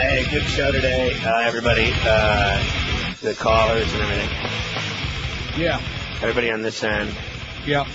Hey, 0.00 0.24
good 0.30 0.44
show 0.44 0.72
today, 0.72 1.14
uh, 1.24 1.40
everybody. 1.40 1.92
Uh, 1.94 2.62
the 3.20 3.34
callers 3.34 3.92
and 3.92 4.02
everything. 4.02 5.60
Yeah. 5.60 5.78
Everybody 6.22 6.50
on 6.50 6.62
this 6.62 6.82
end. 6.82 7.14
Yeah. 7.66 7.86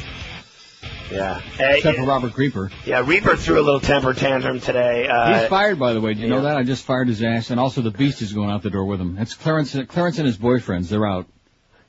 Yeah. 1.12 1.40
Hey, 1.40 1.78
Except 1.78 1.98
for 1.98 2.06
Robert 2.06 2.34
Creeper. 2.34 2.72
yeah, 2.86 3.04
Reaper 3.06 3.36
threw 3.36 3.60
a 3.60 3.64
little 3.64 3.80
temper 3.80 4.14
tantrum 4.14 4.60
today. 4.60 5.08
Uh, 5.08 5.40
He's 5.40 5.50
fired, 5.50 5.80
by 5.80 5.94
the 5.94 6.02
way. 6.02 6.14
Do 6.14 6.22
you 6.22 6.28
know 6.28 6.44
that? 6.44 6.58
I 6.58 6.64
just 6.64 6.84
fired 6.86 7.08
his 7.08 7.24
ass, 7.24 7.50
and 7.50 7.60
also 7.60 7.82
the 7.82 7.92
Beast 7.92 8.22
is 8.22 8.34
going 8.34 8.52
out 8.52 8.62
the 8.62 8.70
door 8.70 8.86
with 8.86 9.02
him. 9.02 9.18
It's 9.18 9.34
Clarence, 9.34 9.76
Clarence 9.88 10.18
and 10.20 10.28
his 10.28 10.38
boyfriends. 10.38 10.90
They're 10.90 11.08
out. 11.08 11.26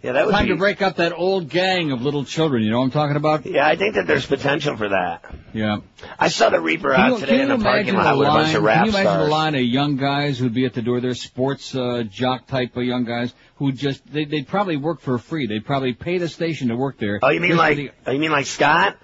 Yeah, 0.06 0.12
that 0.12 0.26
would 0.26 0.32
Time 0.32 0.44
be. 0.44 0.50
to 0.52 0.56
break 0.56 0.80
up 0.80 0.96
that 0.96 1.12
old 1.12 1.48
gang 1.50 1.90
of 1.92 2.00
little 2.00 2.24
children. 2.24 2.62
You 2.62 2.70
know 2.70 2.78
what 2.78 2.84
I'm 2.86 2.90
talking 2.92 3.16
about? 3.16 3.44
Yeah, 3.44 3.66
I 3.66 3.76
think 3.76 3.96
that 3.96 4.06
there's 4.06 4.24
potential 4.24 4.76
for 4.76 4.88
that. 4.88 5.24
Yeah. 5.52 5.78
I 6.18 6.28
saw 6.28 6.48
the 6.50 6.60
Reaper 6.60 6.94
out 6.94 7.12
you, 7.12 7.18
today 7.18 7.40
in 7.42 7.48
the 7.48 7.58
parking 7.58 7.94
lot 7.94 8.16
with 8.16 8.28
a 8.28 8.30
bunch 8.30 8.54
of 8.54 8.62
rap 8.62 8.84
Can 8.84 8.86
you 8.86 8.90
imagine 8.92 9.06
stars. 9.12 9.28
a 9.28 9.30
line 9.30 9.54
of 9.56 9.62
young 9.62 9.96
guys 9.96 10.38
who'd 10.38 10.54
be 10.54 10.64
at 10.64 10.74
the 10.74 10.82
door? 10.82 11.00
They're 11.00 11.14
sports 11.14 11.74
uh, 11.74 12.04
jock 12.08 12.46
type 12.46 12.76
of 12.76 12.84
young 12.84 13.04
guys 13.04 13.34
who 13.56 13.72
just 13.72 14.06
they 14.12 14.24
they'd 14.24 14.46
probably 14.46 14.76
work 14.76 15.00
for 15.00 15.18
free. 15.18 15.46
They'd 15.46 15.64
probably 15.66 15.92
pay 15.92 16.18
the 16.18 16.28
station 16.28 16.68
to 16.68 16.76
work 16.76 16.98
there. 16.98 17.18
Oh, 17.22 17.30
you 17.30 17.40
mean 17.40 17.56
like? 17.56 17.76
the- 17.76 17.90
Oh, 18.06 18.12
you 18.12 18.18
mean 18.20 18.30
like 18.32 18.46
Scott? 18.46 18.96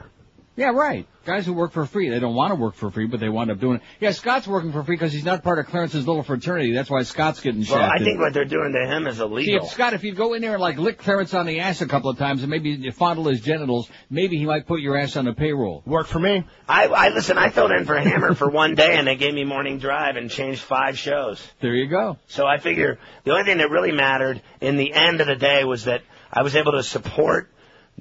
Yeah, 0.55 0.71
right. 0.71 1.07
Guys 1.25 1.47
who 1.47 1.55
work 1.55 1.73
for 1.73 1.87
free. 1.87 2.11
They 2.11 2.19
don't 2.19 2.35
want 2.35 2.51
to 2.51 2.57
work 2.57 2.75
for 2.75 2.91
free, 2.91 3.07
but 3.07 3.21
they 3.21 3.29
wind 3.29 3.51
up 3.51 3.59
doing 3.59 3.77
it. 3.77 3.83
Yeah, 4.01 4.11
Scott's 4.11 4.47
working 4.47 4.73
for 4.73 4.83
free 4.83 4.97
because 4.97 5.13
he's 5.13 5.25
not 5.25 5.43
part 5.43 5.59
of 5.59 5.67
Clarence's 5.67 6.07
little 6.07 6.23
fraternity. 6.25 6.75
That's 6.75 6.91
why 6.91 7.05
Scott's 7.05 7.41
getting 7.41 7.65
Well. 7.65 7.81
I 7.81 7.99
think 7.99 8.21
what 8.21 8.35
they're 8.35 8.45
doing 8.45 8.73
to 8.73 8.87
him 8.87 9.07
is 9.07 9.21
illegal. 9.21 9.39
See, 9.39 9.51
illegal. 9.53 9.67
if 9.67 9.73
Scott, 9.73 9.95
if 9.95 10.05
you 10.05 10.15
go 10.15 10.35
in 10.35 10.43
there 10.43 10.55
and 10.55 10.61
like 10.61 10.79
lick 10.79 10.99
Clarence 10.99 11.33
on 11.33 11.47
the 11.47 11.61
ass 11.61 11.81
a 11.81 11.87
couple 11.87 12.11
of 12.11 12.19
times 12.19 12.43
and 12.43 12.51
maybe 12.51 12.71
you 12.71 12.93
fondle 12.93 13.29
his 13.29 13.41
genitals, 13.41 13.89
maybe 14.11 14.37
he 14.37 14.45
might 14.45 14.67
put 14.67 14.81
your 14.81 14.99
ass 14.99 15.17
on 15.17 15.25
the 15.25 15.33
payroll. 15.33 15.83
Work 15.87 16.09
for 16.09 16.19
me. 16.19 16.45
I, 16.69 16.87
I 16.89 17.09
listen. 17.11 17.39
I 17.39 17.49
filled 17.49 17.71
in 17.71 17.87
for 17.87 17.97
Hammer 17.97 18.35
for 18.35 18.51
one 18.51 18.75
day, 18.75 18.97
and 18.97 19.07
they 19.07 19.17
gave 19.17 19.33
me 19.33 19.45
morning 19.45 19.79
drive 19.79 20.17
and 20.17 20.29
changed 20.29 20.61
five 20.61 20.99
shows. 20.99 21.41
There 21.61 21.75
you 21.75 21.87
go. 21.87 22.19
So 22.27 22.47
I 22.47 22.59
figure 22.59 22.99
the 23.25 23.31
only 23.31 23.45
thing 23.45 23.59
that 23.59 23.71
really 23.71 23.93
mattered 23.93 24.43
in 24.61 24.77
the 24.77 24.93
end 24.93 25.21
of 25.21 25.29
the 25.29 25.37
day 25.37 25.65
was 25.65 25.85
that 25.85 26.03
I 26.33 26.43
was 26.43 26.57
able 26.57 26.73
to 26.73 26.83
support 26.83 27.49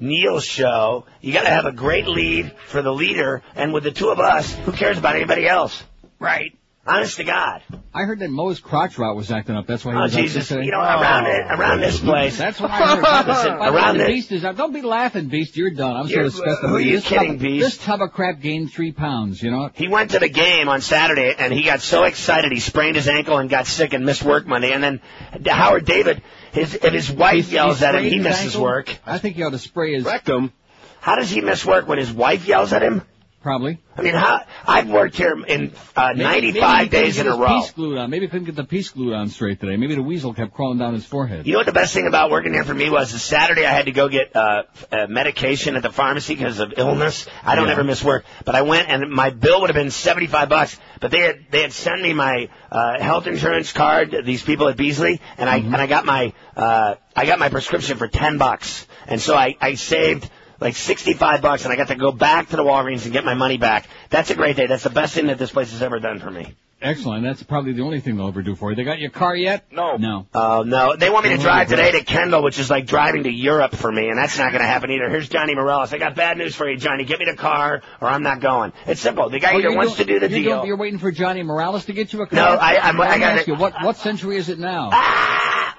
Neil's 0.02 0.44
show. 0.44 1.05
You 1.21 1.31
got 1.31 1.44
to 1.44 1.49
have 1.49 1.66
a 1.66 1.71
great 1.71 2.07
lead 2.07 2.52
for 2.67 2.81
the 2.81 2.91
leader, 2.94 3.41
and 3.55 3.71
with 3.73 3.83
the 3.83 3.91
two 3.91 4.09
of 4.09 4.19
us, 4.19 4.53
who 4.53 4.71
cares 4.73 4.97
about 4.97 5.16
anybody 5.16 5.47
else? 5.47 5.81
Right. 6.19 6.57
Honest 6.85 7.17
to 7.17 7.23
God. 7.23 7.61
I 7.94 8.05
heard 8.05 8.17
that 8.19 8.31
Moe's 8.31 8.59
crotch 8.59 8.97
rot 8.97 9.16
was 9.16 9.31
acting 9.31 9.55
up. 9.55 9.67
That's 9.67 9.85
why 9.85 9.91
he 9.91 9.97
Oh 9.99 10.02
was 10.02 10.16
out 10.16 10.22
Jesus! 10.22 10.47
today. 10.47 10.63
You 10.66 10.72
know, 10.72 10.79
around 10.79 11.27
it, 11.27 11.45
around 11.52 11.79
this 11.79 11.99
place. 11.99 12.39
That's 12.39 12.59
what 12.59 12.72
I 12.72 12.95
heard. 12.95 13.27
Listen, 13.27 13.59
By 13.59 13.67
around 13.69 13.97
the 13.99 14.05
it. 14.05 14.07
beast 14.07 14.31
is 14.31 14.44
out. 14.44 14.57
Don't 14.57 14.73
be 14.73 14.81
laughing, 14.81 15.27
beast. 15.27 15.55
You're 15.55 15.69
done. 15.69 15.95
I'm 15.95 16.07
You're- 16.07 16.27
so 16.31 16.38
disgusted. 16.44 16.69
who 16.72 16.75
are 16.77 16.79
you 16.79 16.95
this 16.95 17.05
kidding, 17.05 17.33
tub, 17.33 17.39
Beast? 17.39 17.66
This 17.66 17.77
tub 17.85 18.02
of 18.02 18.11
crap 18.13 18.41
gained 18.41 18.72
three 18.73 18.91
pounds. 18.94 19.44
You 19.44 19.52
know. 19.52 19.69
He 19.75 19.88
went 19.89 20.09
to 20.11 20.19
the 20.19 20.27
game 20.29 20.69
on 20.69 20.81
Saturday 20.81 21.35
and 21.38 21.53
he 21.53 21.61
got 21.61 21.81
so 21.81 22.05
excited 22.05 22.52
he 22.52 22.59
sprained 22.59 22.95
his 22.95 23.07
ankle 23.07 23.38
and 23.38 23.47
got 23.47 23.67
sick 23.67 23.94
and 23.94 24.03
missed 24.03 24.23
work 24.23 24.47
Monday. 24.47 24.72
And 24.72 24.83
then 24.83 25.02
Howard 25.45 25.85
David, 25.85 26.23
his 26.52 26.75
if 26.75 26.94
his 26.94 27.11
wife 27.11 27.52
yells 27.52 27.81
at 27.81 27.95
him, 27.95 28.03
he 28.03 28.19
misses 28.19 28.53
ankle? 28.55 28.63
work. 28.63 28.97
I 29.05 29.17
think 29.17 29.38
you 29.38 29.45
ought 29.45 29.52
to 29.52 29.59
spray 29.59 29.94
his. 29.94 30.05
Rectum. 30.05 30.52
How 30.99 31.16
does 31.16 31.30
he 31.30 31.41
miss 31.41 31.66
work 31.66 31.88
when 31.88 31.97
his 31.97 32.11
wife 32.11 32.47
yells 32.47 32.73
at 32.73 32.83
him? 32.83 33.02
Probably. 33.42 33.80
I 33.97 34.03
mean, 34.03 34.14
how, 34.14 34.42
I've 34.67 34.88
worked 34.88 35.16
here 35.16 35.36
in 35.47 35.73
uh, 35.95 36.14
Maybe- 36.16 36.52
95 36.52 36.78
maybe 36.78 36.89
days 36.89 37.17
in 37.17 37.25
a 37.25 37.36
row. 37.36 37.61
Piece 37.61 37.72
glued 37.72 37.97
on. 37.97 38.11
Maybe 38.11 38.25
he 38.25 38.30
couldn't 38.30 38.45
get 38.45 38.56
the 38.56 38.64
piece 38.64 38.89
glued 38.89 39.14
on 39.16 39.30
straight 39.30 39.59
today. 39.59 39.78
Maybe 39.78 39.95
the 39.95 40.03
weasel 40.03 40.36
kept 40.36 40.53
crawling 40.53 40.78
down 40.78 40.94
his 40.94 41.06
forehead. 41.06 41.47
You 41.47 41.53
know 41.53 41.59
what 41.59 41.66
the 41.66 41.72
best 41.72 41.92
thing 41.92 42.06
about 42.06 42.30
working 42.30 42.53
here 42.53 42.64
for 42.64 42.73
me 42.75 42.92
was? 42.92 43.12
Is 43.16 43.23
Saturday 43.23 43.66
I 43.66 43.72
had 43.72 43.86
to 43.86 43.92
go 43.92 44.09
get 44.09 44.36
uh, 44.36 44.64
uh, 44.92 45.08
medication 45.08 45.75
at 45.75 45.81
the 45.81 45.92
pharmacy 45.92 46.36
because 46.36 46.59
of 46.59 46.75
illness. 46.78 47.25
I 47.44 47.56
don't 47.56 47.66
Yeah. 47.66 47.73
ever 47.73 47.84
miss 47.84 48.03
work, 48.03 48.25
but 48.45 48.53
I 48.53 48.62
went 48.62 48.89
and 48.89 49.09
my 49.12 49.31
bill 49.31 49.62
would 49.62 49.72
have 49.72 49.75
been 49.75 49.89
seventy 49.92 50.28
five 50.28 50.47
bucks. 50.47 50.80
But 51.00 51.09
they 51.09 51.22
had 51.22 51.45
they 51.50 51.64
had 51.64 51.73
sent 51.73 52.00
me 52.00 52.14
my 52.14 52.47
uh, 52.72 53.00
health 53.02 53.25
insurance 53.25 53.73
card. 53.73 54.16
These 54.23 54.44
people 54.44 54.67
at 54.67 54.78
Beasley, 54.78 55.19
and 55.39 55.50
I 55.50 55.62
Mm-hmm. 55.62 55.73
and 55.73 55.81
I 55.81 55.88
got 55.88 56.06
my 56.06 56.31
uh, 56.56 56.95
I 57.16 57.25
got 57.25 57.39
my 57.39 57.50
prescription 57.50 57.97
for 57.97 58.08
ten 58.08 58.38
bucks, 58.38 58.86
and 59.08 59.19
so 59.19 59.35
I 59.35 59.58
I 59.59 59.73
saved. 59.73 60.29
Like 60.61 60.75
65 60.75 61.41
bucks 61.41 61.63
and 61.66 61.73
I 61.73 61.75
got 61.75 61.88
to 61.88 61.95
go 61.95 62.11
back 62.11 62.49
to 62.49 62.55
the 62.55 62.63
Walgreens 62.63 63.03
and 63.05 63.11
get 63.11 63.25
my 63.25 63.33
money 63.33 63.57
back. 63.57 63.88
That's 64.11 64.29
a 64.29 64.35
great 64.35 64.55
day. 64.55 64.67
That's 64.67 64.83
the 64.83 64.91
best 64.91 65.16
thing 65.16 65.25
that 65.27 65.39
this 65.39 65.51
place 65.51 65.72
has 65.72 65.81
ever 65.81 65.99
done 65.99 66.19
for 66.19 66.29
me. 66.29 66.53
Excellent. 66.83 67.23
That's 67.23 67.44
probably 67.44 67.73
the 67.73 67.81
only 67.83 67.99
thing 67.99 68.17
they'll 68.17 68.27
ever 68.27 68.41
do 68.41 68.55
for 68.55 68.69
you. 68.72 68.75
They 68.75 68.83
got 68.83 68.97
your 68.99 69.11
car 69.11 69.35
yet? 69.35 69.66
No. 69.72 69.97
No. 69.97 70.27
Oh 70.33 70.63
no, 70.63 70.95
they 70.95 71.11
want 71.11 71.25
me 71.25 71.31
to 71.35 71.38
drive 71.38 71.67
today 71.69 71.91
to 71.91 72.03
Kendall, 72.03 72.41
which 72.41 72.57
is 72.57 72.72
like 72.72 72.88
driving 72.88 73.23
to 73.23 73.29
Europe 73.31 73.75
for 73.75 73.91
me, 73.91 74.09
and 74.09 74.17
that's 74.17 74.35
not 74.39 74.51
going 74.51 74.61
to 74.63 74.67
happen 74.67 74.89
either. 74.89 75.07
Here's 75.07 75.29
Johnny 75.29 75.53
Morales. 75.53 75.94
I 75.94 75.99
got 75.99 76.16
bad 76.16 76.39
news 76.39 76.55
for 76.55 76.67
you, 76.67 76.78
Johnny. 76.78 77.03
Get 77.05 77.19
me 77.19 77.25
the 77.29 77.38
car, 77.38 77.83
or 78.01 78.07
I'm 78.07 78.23
not 78.23 78.39
going. 78.39 78.73
It's 78.88 78.99
simple. 79.01 79.29
The 79.29 79.38
guy 79.39 79.53
Oh, 79.53 79.59
either 79.59 79.75
wants 79.75 79.97
to 79.97 80.05
do 80.05 80.19
the 80.19 80.28
you're 80.29 80.39
deal. 80.43 80.66
you're 80.66 80.78
waiting 80.78 80.97
for 80.97 81.11
Johnny 81.11 81.43
Morales 81.43 81.85
to 81.85 81.93
get 81.93 82.13
you 82.13 82.22
a 82.23 82.25
car? 82.28 82.35
No, 82.35 82.45
I- 82.59 82.75
I'm- 82.78 82.99
I 82.99 83.19
gotta- 83.19 83.25
ask 83.25 83.47
you, 83.47 83.55
what, 83.55 83.73
what 83.83 83.97
century 83.97 84.38
is 84.38 84.49
it 84.49 84.57
now? 84.57 84.89
Ah! 84.91 85.75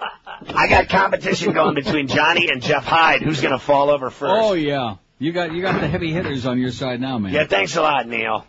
I 0.49 0.69
got 0.69 0.89
competition 0.89 1.53
going 1.53 1.75
between 1.75 2.09
Johnny 2.09 2.49
and 2.51 2.63
Jeff 2.63 2.85
Hyde. 2.85 3.23
Who's 3.23 3.41
going 3.41 3.53
to 3.53 3.59
fall 3.59 3.91
over 3.91 4.11
first? 4.11 4.33
Oh, 4.35 4.55
yeah. 4.55 4.97
You 5.19 5.33
got, 5.33 5.53
you 5.53 5.63
got 5.63 5.81
the 5.81 5.89
heavy 5.89 6.13
hitters 6.13 6.47
on 6.47 6.59
your 6.59 6.73
side 6.73 7.01
now, 7.01 7.19
man. 7.19 7.33
Yeah, 7.33 7.47
thanks 7.47 7.77
a 7.77 7.83
lot, 7.83 8.09
Neil. 8.09 8.45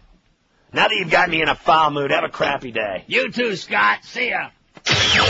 Now 0.73 0.87
that 0.87 0.95
you've 0.95 1.11
got 1.11 1.29
me 1.29 1.41
in 1.41 1.49
a 1.49 1.55
foul 1.55 1.91
mood, 1.91 2.09
have 2.09 2.23
a 2.23 2.29
crappy 2.29 2.71
day. 2.71 3.03
You 3.05 3.31
too, 3.31 3.55
Scott. 3.55 4.03
See 4.03 4.29
ya. 4.29 4.49
This 4.83 5.23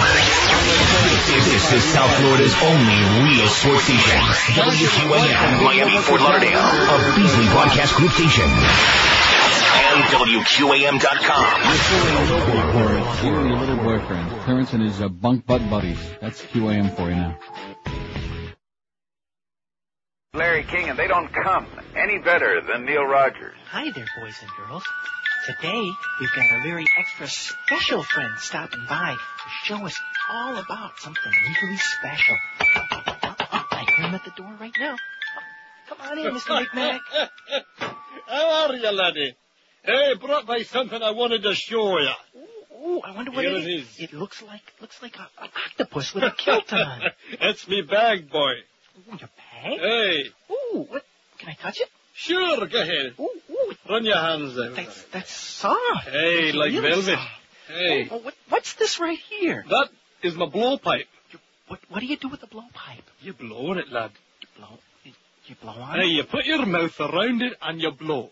is 1.74 1.84
South 1.92 2.16
Florida's 2.18 2.56
only 2.64 2.96
real 3.28 3.48
sports 3.48 3.84
station. 3.84 4.20
WQAM, 4.56 5.64
Miami, 5.64 5.98
Fort 6.00 6.22
Lauderdale, 6.22 6.58
a 6.58 7.14
Beasley 7.16 7.46
Broadcast 7.52 7.94
Group 7.96 8.12
station. 8.12 8.50
And 9.76 10.04
WQAM.com. 10.06 11.46
You 13.24 13.36
and 13.36 13.50
your 13.50 13.58
little 13.58 13.78
boyfriend. 13.78 14.30
Clarence 14.42 14.74
and 14.74 14.84
his 14.84 15.02
uh, 15.02 15.10
bunk 15.10 15.46
butt 15.46 15.68
buddies. 15.70 16.00
That's 16.22 16.42
QAM 16.42 16.96
for 16.96 17.10
you 17.10 17.16
now. 17.16 17.38
Larry 20.36 20.64
King, 20.64 20.90
and 20.90 20.98
they 20.98 21.08
don't 21.08 21.32
come 21.32 21.68
any 21.96 22.18
better 22.18 22.62
than 22.62 22.86
Neil 22.86 23.04
Rogers. 23.04 23.56
Hi 23.70 23.92
there, 23.92 24.08
boys 24.20 24.36
and 24.42 24.50
girls. 24.58 24.84
Today, 25.46 25.90
we've 26.20 26.34
got 26.36 26.60
a 26.60 26.64
very 26.64 26.88
extra 26.98 27.28
special 27.28 28.02
friend 28.02 28.32
stopping 28.38 28.86
by 28.90 29.12
to 29.14 29.50
show 29.66 29.86
us 29.86 30.00
all 30.32 30.58
about 30.58 30.98
something 31.00 31.32
really 31.62 31.78
special. 31.78 32.36
I 32.62 33.86
hear 33.96 34.08
him 34.08 34.16
at 34.16 34.24
the 34.24 34.32
door 34.32 34.56
right 34.60 34.74
now. 34.80 34.96
Come 35.90 35.98
on 36.02 36.18
in, 36.18 36.34
Mr. 36.34 36.66
McMack. 36.66 37.00
How 38.28 38.68
are 38.68 38.76
you, 38.76 38.92
laddie? 38.92 39.36
Hey, 39.84 40.14
brought 40.20 40.46
by 40.46 40.64
something 40.64 41.02
I 41.02 41.12
wanted 41.12 41.44
to 41.44 41.54
show 41.56 42.00
you. 42.00 42.10
Ooh, 42.86 43.02
I 43.04 43.12
wonder 43.16 43.32
what 43.32 43.44
Here 43.46 43.54
it 43.56 43.66
is. 43.68 43.88
It 44.00 44.14
looks 44.14 44.42
like 44.42 44.62
looks 44.82 45.02
like 45.02 45.16
a, 45.18 45.28
an 45.44 45.50
octopus 45.66 46.14
with 46.14 46.24
a 46.24 46.32
kilt 46.32 46.72
on. 46.74 47.02
That's 47.42 47.68
me 47.68 47.82
bag, 47.82 48.30
boy. 48.30 48.52
Ooh, 49.10 49.18
your 49.20 49.30
bag? 49.62 49.80
Hey, 49.80 50.24
Ooh, 50.52 50.86
what? 50.90 51.04
Can 51.38 51.50
I 51.50 51.54
touch 51.56 51.80
it? 51.82 51.90
sure, 52.14 52.66
go 52.68 52.82
ahead. 52.82 53.14
Ooh, 53.20 53.30
ooh, 53.52 53.74
Run 53.90 54.06
your 54.06 54.18
hands 54.18 54.58
out. 54.58 54.76
that's 54.76 55.04
that's 55.12 55.32
soft. 55.32 56.08
Hey, 56.10 56.52
like 56.54 56.72
really 56.72 56.82
velvet. 56.90 57.18
soft. 57.18 57.32
Hey, 57.68 58.08
oh, 58.12 58.16
oh, 58.16 58.18
what, 58.20 58.34
what's 58.50 58.74
this 58.76 59.00
right 59.00 59.18
here? 59.30 59.66
that 59.70 59.90
is 60.22 60.36
my 60.36 60.46
blowpipe. 60.46 61.08
What 61.68 61.80
what 61.90 62.00
do 62.02 62.06
you 62.06 62.18
do 62.18 62.30
with 62.30 62.42
the 62.42 62.48
blowpipe? 62.48 63.04
You 63.22 63.34
blow 63.34 63.72
on 63.72 63.78
it, 63.80 63.90
lad. 63.92 64.12
You 64.42 64.48
blow 64.58 64.78
you, 65.04 65.12
you 65.48 65.56
blow 65.62 65.72
on 65.74 65.96
Hey, 65.96 66.02
it? 66.02 66.04
Hey, 66.04 66.10
you 66.12 66.24
put 66.24 66.46
your 66.46 66.66
mouth 66.66 66.98
around 67.00 67.42
it 67.42 67.54
and 67.62 67.82
you 67.82 67.92
blow. 67.92 68.30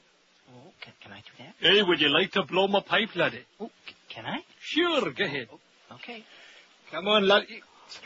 Oh, 0.81 0.83
can, 0.83 0.93
can 1.01 1.11
I 1.13 1.17
do 1.19 1.31
that? 1.39 1.53
Hey, 1.59 1.83
would 1.83 2.01
you 2.01 2.09
like 2.09 2.31
to 2.33 2.43
blow 2.43 2.67
my 2.67 2.81
pipe, 2.81 3.15
laddie? 3.15 3.45
Oh, 3.59 3.69
c- 3.87 3.95
can 4.09 4.25
I? 4.25 4.39
Sure, 4.59 5.11
go 5.11 5.23
ahead. 5.23 5.47
Oh, 5.51 5.95
okay. 5.95 6.23
Come 6.91 7.07
on, 7.07 7.27
lad. 7.27 7.45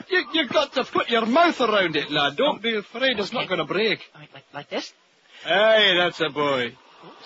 You, 0.10 0.26
you 0.34 0.48
got 0.48 0.74
to 0.74 0.84
put 0.84 1.10
your 1.10 1.26
mouth 1.26 1.60
around 1.62 1.96
it, 1.96 2.10
lad. 2.12 2.36
Don't 2.38 2.62
be 2.62 2.76
afraid 2.76 3.20
it's 3.20 3.32
not 3.32 3.44
Okay. 3.44 3.56
going 3.56 3.68
to 3.68 3.74
break. 3.74 4.00
Right, 4.16 4.30
like 4.34 4.44
like 4.54 4.70
this. 4.70 4.94
Hey, 5.44 5.96
that's 5.98 6.20
a 6.22 6.30
boy. 6.30 6.74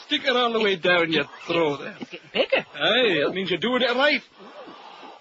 Stick 0.06 0.24
it 0.26 0.36
all 0.36 0.52
the 0.52 0.60
way 0.60 0.76
down 0.76 1.12
your 1.12 1.26
throat 1.48 1.80
there. 1.82 1.96
It's 2.00 2.10
getting 2.10 2.30
bigger. 2.34 2.66
Hey, 2.74 3.22
that 3.24 3.32
means 3.34 3.50
you're 3.50 3.60
doing 3.60 3.82
it 3.82 3.96
right. 3.96 4.22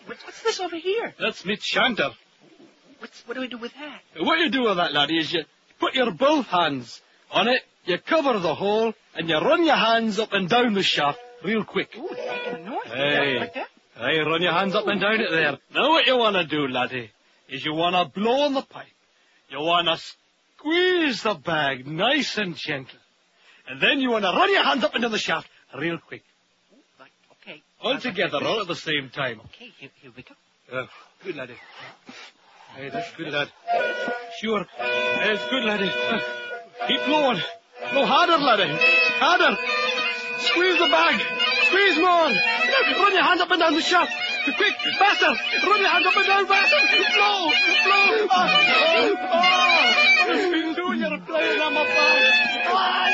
What's 0.07 0.25
what's 0.25 0.43
this 0.43 0.59
over 0.61 0.77
here? 0.77 1.15
That's 1.19 1.45
me 1.45 1.57
chanter. 1.57 2.11
What's 2.99 3.23
what 3.27 3.35
do 3.35 3.41
we 3.41 3.49
do 3.49 3.59
with 3.59 3.73
that? 3.75 4.25
What 4.25 4.39
you 4.41 4.49
do 4.51 4.63
with 4.65 4.77
that, 4.79 4.93
laddie, 4.93 5.19
is 5.19 5.33
you 5.33 5.45
put 5.79 5.95
your 5.95 6.11
both 6.11 6.47
hands 6.47 7.01
on 7.31 7.49
it, 7.49 7.63
you 7.85 7.99
cover 7.99 8.39
the 8.39 8.55
hole, 8.55 8.93
and 9.15 9.29
you 9.29 9.39
run 9.39 9.65
your 9.65 9.77
hands 9.77 10.19
up 10.19 10.33
and 10.33 10.49
down 10.49 10.75
the 10.75 10.83
shaft 10.83 11.19
real 11.45 11.65
quick. 11.65 11.91
Ooh, 11.97 12.09
making 12.11 12.55
a 12.55 12.71
noise. 12.71 12.79
Hey. 12.87 13.39
Like 13.41 13.55
that? 13.55 13.69
Hey, 13.97 14.19
run 14.21 14.43
your 14.43 14.53
hands 14.53 14.75
up 14.75 14.87
and 14.87 15.01
down 15.01 15.21
it 15.21 15.31
there. 15.31 15.59
Now 15.75 15.91
what 15.91 16.07
you 16.07 16.17
want 16.17 16.37
to 16.37 16.45
do, 16.45 16.69
laddie, 16.69 17.11
is 17.49 17.65
you 17.65 17.75
want 17.75 17.97
to 17.97 18.21
blow 18.21 18.43
on 18.43 18.55
the 18.55 18.63
pipe. 18.63 18.87
You 19.51 19.59
want 19.61 19.89
to 19.89 19.99
squeeze 20.57 21.23
the 21.23 21.35
bag 21.35 21.87
nice 21.87 22.39
and 22.39 22.55
gentle. 22.55 22.99
And 23.69 23.81
then 23.81 24.01
you 24.01 24.11
want 24.11 24.25
to 24.25 24.31
run 24.31 24.53
your 24.53 24.63
hands 24.63 24.85
up 24.85 24.95
into 24.95 25.09
the 25.09 25.19
shaft 25.19 25.49
real 25.79 25.99
quick. 25.99 26.23
Like 27.01 27.11
okay. 27.43 27.63
All 27.83 27.99
together, 27.99 28.39
all 28.43 28.61
at 28.61 28.69
the 28.69 28.77
same 28.77 29.11
time. 29.11 29.41
Okay, 29.47 29.73
here, 29.79 29.91
here 30.01 30.13
we 30.17 30.23
go. 30.23 30.79
Uh, 30.79 30.87
good 31.25 31.37
laddie. 31.37 31.57
Hey, 32.77 32.91
that's 32.91 33.15
good, 33.17 33.33
lad. 33.33 33.49
Sure. 34.41 34.65
It's 34.79 35.51
good, 35.51 35.65
laddie. 35.65 35.91
Keep 36.87 37.05
blowing. 37.07 37.41
Blow 37.93 38.05
harder, 38.07 38.39
laddie. 38.39 38.71
Harder. 39.19 39.59
Squeeze 40.39 40.79
the 40.79 40.87
bag. 40.89 41.21
Squeeze 41.67 41.99
more. 41.99 42.31
Run 43.03 43.13
your 43.13 43.23
hand 43.23 43.41
up 43.41 43.51
and 43.51 43.61
down 43.61 43.75
the 43.75 43.83
shaft. 43.83 44.13
Quick, 44.57 44.75
faster! 44.99 45.27
Run 45.67 45.81
your 45.81 45.91
hand 45.91 46.07
up 46.07 46.17
and 46.17 46.27
down, 46.27 46.47
faster! 46.47 46.79
Blow! 47.15 47.51
Blow! 47.85 48.27
Oh, 48.31 48.31
oh, 48.31 49.17
oh. 49.21 49.27
Have 50.29 50.53
you 50.53 50.75
doing? 50.75 51.01
You're 51.01 51.19
playing 51.21 51.61
on 51.61 51.75
my 51.75 51.85
back. 51.85 52.23
Oh, 52.71 53.09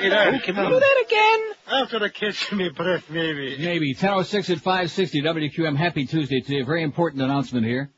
Hey, 0.00 0.38
Can 0.38 0.56
we 0.56 0.66
do 0.66 0.80
that 0.80 1.04
again? 1.06 1.80
After 1.82 1.98
the 1.98 2.08
catch 2.08 2.52
me 2.52 2.70
breath, 2.70 3.10
maybe. 3.10 3.58
Maybe. 3.58 3.92
1006 3.92 4.48
at 4.48 4.58
560 4.58 5.22
WQAM. 5.22 5.76
Happy 5.76 6.06
Tuesday 6.06 6.40
to 6.40 6.54
you. 6.54 6.64
Very 6.64 6.82
important 6.82 7.22
announcement 7.22 7.66
here. 7.66 7.90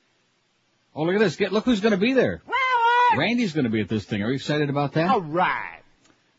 Oh, 0.96 1.04
look 1.04 1.14
at 1.14 1.20
this. 1.20 1.36
Get, 1.36 1.52
look 1.52 1.64
who's 1.64 1.80
going 1.80 1.92
to 1.92 1.98
be 1.98 2.12
there. 2.12 2.42
Uh, 2.46 3.16
Randy's 3.16 3.52
going 3.52 3.64
to 3.64 3.70
be 3.70 3.80
at 3.80 3.88
this 3.88 4.04
thing. 4.04 4.20
Are 4.22 4.28
you 4.30 4.34
excited 4.34 4.68
about 4.68 4.94
that? 4.94 5.10
All 5.10 5.20
right. 5.20 5.80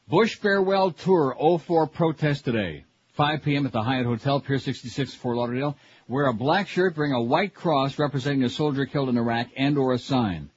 Bush 0.09 0.35
Farewell 0.35 0.91
Tour 0.91 1.35
04 1.59 1.87
protest 1.87 2.43
today. 2.43 2.83
5 3.13 3.43
p.m. 3.43 3.65
at 3.65 3.71
the 3.71 3.81
Hyatt 3.81 4.05
Hotel, 4.05 4.41
Pier 4.41 4.59
66, 4.59 5.13
Fort 5.13 5.37
Lauderdale. 5.37 5.77
Wear 6.09 6.25
a 6.25 6.33
black 6.33 6.67
shirt, 6.67 6.95
bring 6.95 7.13
a 7.13 7.21
white 7.21 7.53
cross 7.53 7.97
representing 7.97 8.43
a 8.43 8.49
soldier 8.49 8.85
killed 8.85 9.07
in 9.07 9.17
Iraq 9.17 9.47
and 9.55 9.77
or 9.77 9.93
a 9.93 9.99
sign. 9.99 10.49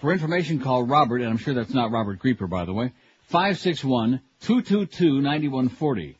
For 0.00 0.12
information, 0.12 0.60
call 0.60 0.84
Robert, 0.84 1.20
and 1.20 1.28
I'm 1.28 1.38
sure 1.38 1.54
that's 1.54 1.74
not 1.74 1.90
Robert 1.90 2.18
Grieper, 2.20 2.48
by 2.48 2.64
the 2.64 2.72
way, 2.72 2.92
561-222-9140 3.32 6.16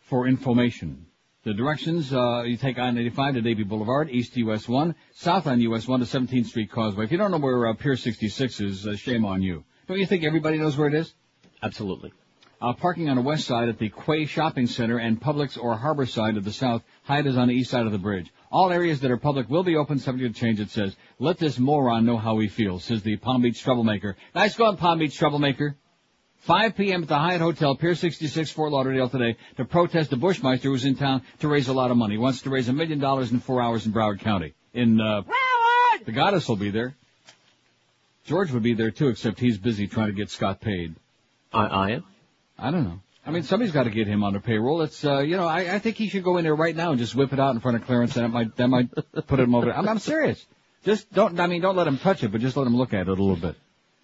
for 0.00 0.26
information. 0.26 1.06
The 1.44 1.54
directions, 1.54 2.12
uh, 2.12 2.42
you 2.42 2.56
take 2.56 2.78
I-95 2.78 3.34
to 3.34 3.40
Davie 3.40 3.62
Boulevard, 3.62 4.10
east 4.10 4.34
to 4.34 4.40
US 4.50 4.68
1, 4.68 4.94
south 5.14 5.46
on 5.46 5.60
US 5.60 5.88
1 5.88 6.00
to 6.00 6.06
17th 6.06 6.46
Street 6.46 6.70
Causeway. 6.70 7.04
If 7.04 7.12
you 7.12 7.18
don't 7.18 7.30
know 7.30 7.38
where 7.38 7.68
uh, 7.68 7.74
Pier 7.74 7.96
66 7.96 8.60
is, 8.60 8.86
uh, 8.86 8.96
shame 8.96 9.24
on 9.24 9.42
you. 9.42 9.64
Don't 9.86 9.98
you 9.98 10.06
think 10.06 10.24
everybody 10.24 10.58
knows 10.58 10.76
where 10.76 10.88
it 10.88 10.94
is? 10.94 11.14
Absolutely. 11.62 12.12
Uh, 12.60 12.72
parking 12.72 13.08
on 13.08 13.16
the 13.16 13.22
west 13.22 13.46
side 13.46 13.68
at 13.68 13.78
the 13.78 13.88
Quay 13.88 14.26
Shopping 14.26 14.66
Center 14.66 14.98
and 14.98 15.20
Publix 15.20 15.56
or 15.56 15.76
Harbor 15.76 16.06
side 16.06 16.36
of 16.36 16.44
the 16.44 16.52
south. 16.52 16.82
Hyde 17.04 17.26
is 17.26 17.36
on 17.36 17.48
the 17.48 17.54
east 17.54 17.70
side 17.70 17.86
of 17.86 17.92
the 17.92 17.98
bridge. 17.98 18.32
All 18.50 18.72
areas 18.72 19.00
that 19.00 19.10
are 19.10 19.16
public 19.16 19.48
will 19.48 19.62
be 19.62 19.76
open 19.76 20.00
subject 20.00 20.34
to 20.34 20.40
change, 20.40 20.58
it 20.58 20.70
says. 20.70 20.96
Let 21.20 21.38
this 21.38 21.58
moron 21.58 22.04
know 22.04 22.16
how 22.16 22.38
he 22.40 22.48
feels, 22.48 22.82
says 22.82 23.02
the 23.02 23.16
Palm 23.16 23.42
Beach 23.42 23.62
troublemaker. 23.62 24.16
Nice 24.34 24.56
going, 24.56 24.76
Palm 24.76 24.98
Beach 24.98 25.16
troublemaker. 25.16 25.76
5 26.40 26.76
p.m. 26.76 27.02
at 27.02 27.08
the 27.08 27.18
Hyatt 27.18 27.40
Hotel, 27.40 27.74
Pier 27.74 27.94
66, 27.94 28.50
Fort 28.50 28.72
Lauderdale 28.72 29.08
today 29.08 29.36
to 29.56 29.64
protest 29.64 30.10
the 30.10 30.16
Bushmeister 30.16 30.62
who's 30.62 30.84
in 30.84 30.96
town 30.96 31.22
to 31.40 31.48
raise 31.48 31.68
a 31.68 31.72
lot 31.72 31.90
of 31.90 31.96
money. 31.96 32.14
He 32.14 32.18
wants 32.18 32.42
to 32.42 32.50
raise 32.50 32.68
a 32.68 32.72
million 32.72 32.98
dollars 32.98 33.32
in 33.32 33.40
four 33.40 33.60
hours 33.60 33.86
in 33.86 33.92
Broward 33.92 34.20
County. 34.20 34.54
In, 34.72 35.00
uh, 35.00 35.22
the 36.04 36.12
goddess 36.12 36.48
will 36.48 36.56
be 36.56 36.70
there. 36.70 36.94
George 38.24 38.52
would 38.52 38.62
be 38.62 38.74
there 38.74 38.90
too, 38.90 39.08
except 39.08 39.40
he's 39.40 39.58
busy 39.58 39.86
trying 39.86 40.08
to 40.08 40.12
get 40.12 40.30
Scott 40.30 40.60
paid. 40.60 40.94
I, 41.52 41.66
I 41.66 41.90
am. 41.90 42.04
I 42.58 42.70
don't 42.70 42.84
know. 42.84 43.00
I 43.26 43.30
mean, 43.30 43.42
somebody's 43.42 43.74
got 43.74 43.82
to 43.84 43.90
get 43.90 44.06
him 44.06 44.22
on 44.24 44.32
the 44.32 44.40
payroll. 44.40 44.80
It's, 44.82 45.04
uh, 45.04 45.18
you 45.18 45.36
know, 45.36 45.46
I, 45.46 45.74
I 45.74 45.78
think 45.80 45.96
he 45.96 46.08
should 46.08 46.24
go 46.24 46.38
in 46.38 46.44
there 46.44 46.54
right 46.54 46.74
now 46.74 46.90
and 46.90 46.98
just 46.98 47.14
whip 47.14 47.32
it 47.32 47.40
out 47.40 47.54
in 47.54 47.60
front 47.60 47.76
of 47.76 47.84
Clarence, 47.84 48.16
and 48.16 48.24
that 48.24 48.28
might, 48.28 48.56
that 48.56 48.68
might 48.68 48.88
put 49.26 49.38
him 49.38 49.54
over. 49.54 49.70
I'm, 49.70 49.86
I'm 49.86 49.98
serious. 49.98 50.44
Just 50.84 51.12
don't, 51.12 51.38
I 51.38 51.46
mean, 51.46 51.60
don't 51.60 51.76
let 51.76 51.86
him 51.86 51.98
touch 51.98 52.22
it, 52.22 52.32
but 52.32 52.40
just 52.40 52.56
let 52.56 52.66
him 52.66 52.76
look 52.76 52.94
at 52.94 53.02
it 53.02 53.08
a 53.08 53.10
little 53.10 53.36
bit. 53.36 53.56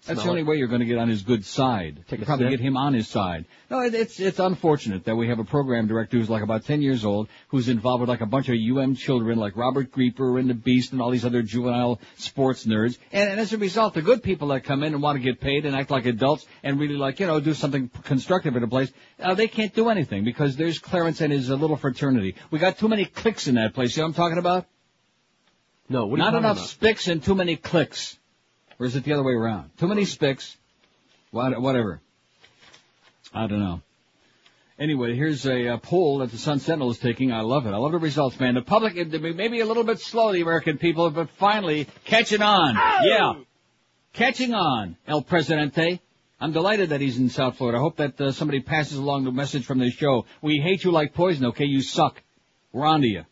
That's 0.05 0.23
the 0.23 0.29
only 0.29 0.43
way 0.43 0.57
you're 0.57 0.67
going 0.67 0.81
to 0.81 0.85
get 0.85 0.97
on 0.97 1.09
his 1.09 1.23
good 1.23 1.45
side. 1.45 2.03
Take 2.07 2.25
probably 2.25 2.49
get 2.49 2.59
him 2.59 2.77
on 2.77 2.93
his 2.93 3.07
side. 3.07 3.45
No, 3.69 3.79
it, 3.79 3.95
it's 3.95 4.19
it's 4.19 4.39
unfortunate 4.39 5.05
that 5.05 5.15
we 5.15 5.27
have 5.29 5.39
a 5.39 5.43
program 5.43 5.87
director 5.87 6.17
who's 6.17 6.29
like 6.29 6.43
about 6.43 6.65
10 6.65 6.81
years 6.81 7.03
old, 7.03 7.27
who's 7.47 7.69
involved 7.69 8.01
with 8.01 8.09
like 8.09 8.21
a 8.21 8.25
bunch 8.25 8.49
of 8.49 8.55
UM 8.55 8.95
children, 8.95 9.39
like 9.39 9.57
Robert 9.57 9.91
Grieper 9.91 10.39
and 10.39 10.49
the 10.49 10.53
Beast 10.53 10.91
and 10.91 11.01
all 11.01 11.09
these 11.09 11.25
other 11.25 11.41
juvenile 11.41 11.99
sports 12.17 12.65
nerds. 12.65 12.97
And, 13.11 13.31
and 13.31 13.39
as 13.39 13.53
a 13.53 13.57
result, 13.57 13.95
the 13.95 14.01
good 14.01 14.21
people 14.21 14.49
that 14.49 14.63
come 14.63 14.83
in 14.83 14.93
and 14.93 15.01
want 15.01 15.17
to 15.17 15.23
get 15.23 15.41
paid 15.41 15.65
and 15.65 15.75
act 15.75 15.89
like 15.89 16.05
adults 16.05 16.45
and 16.63 16.79
really 16.79 16.97
like 16.97 17.19
you 17.19 17.27
know 17.27 17.39
do 17.39 17.53
something 17.53 17.89
constructive 18.03 18.55
in 18.55 18.63
a 18.63 18.67
place, 18.67 18.91
uh, 19.19 19.33
they 19.33 19.47
can't 19.47 19.73
do 19.73 19.89
anything 19.89 20.23
because 20.23 20.55
there's 20.55 20.79
Clarence 20.79 21.21
and 21.21 21.33
his 21.33 21.49
uh, 21.49 21.55
little 21.55 21.77
fraternity. 21.77 22.35
We 22.51 22.59
got 22.59 22.77
too 22.77 22.87
many 22.87 23.05
cliques 23.05 23.47
in 23.47 23.55
that 23.55 23.73
place. 23.73 23.95
You 23.95 24.01
know 24.01 24.07
what 24.07 24.17
I'm 24.17 24.23
talking 24.23 24.37
about? 24.37 24.67
No, 25.87 26.07
what 26.07 26.19
are 26.19 26.31
Not 26.31 26.35
enough 26.35 26.57
about? 26.57 26.67
spics 26.67 27.07
and 27.11 27.23
too 27.23 27.35
many 27.35 27.55
clicks. 27.55 28.17
Or 28.79 28.85
is 28.85 28.95
it 28.95 29.03
the 29.03 29.13
other 29.13 29.23
way 29.23 29.33
around? 29.33 29.71
Too 29.77 29.87
many 29.87 30.03
spics, 30.03 30.55
whatever. 31.31 32.01
I 33.33 33.47
don't 33.47 33.59
know. 33.59 33.81
Anyway, 34.77 35.15
here's 35.15 35.45
a 35.45 35.69
uh, 35.69 35.77
poll 35.77 36.17
that 36.17 36.31
the 36.31 36.37
Sun 36.37 36.59
Sentinel 36.59 36.91
is 36.91 36.99
taking. 36.99 37.31
I 37.31 37.41
love 37.41 37.65
it. 37.65 37.69
I 37.69 37.77
love 37.77 37.93
the 37.93 37.97
results, 37.97 38.37
man. 38.39 38.55
The 38.55 38.61
public, 38.61 38.95
maybe 38.95 39.61
a 39.61 39.65
little 39.65 39.85
bit 39.85 39.99
slow, 39.99 40.33
the 40.33 40.41
American 40.41 40.77
people, 40.77 41.09
but 41.11 41.29
finally 41.31 41.87
catching 42.03 42.41
on. 42.41 42.75
Yeah. 43.03 43.33
Catching 44.11 44.53
on, 44.53 44.97
El 45.07 45.21
Presidente. 45.21 46.01
I'm 46.41 46.51
delighted 46.51 46.89
that 46.89 46.99
he's 46.99 47.17
in 47.17 47.29
South 47.29 47.57
Florida. 47.57 47.77
I 47.77 47.81
hope 47.81 47.97
that 47.97 48.19
uh, 48.19 48.31
somebody 48.33 48.59
passes 48.59 48.97
along 48.97 49.23
the 49.23 49.31
message 49.31 49.65
from 49.65 49.79
this 49.79 49.93
show. 49.93 50.25
We 50.41 50.59
hate 50.59 50.83
you 50.83 50.91
like 50.91 51.13
poison, 51.13 51.45
okay? 51.45 51.65
You 51.65 51.81
suck. 51.81 52.21
We're 52.73 52.85
on 52.85 52.99
to 53.01 53.07
you. 53.07 53.23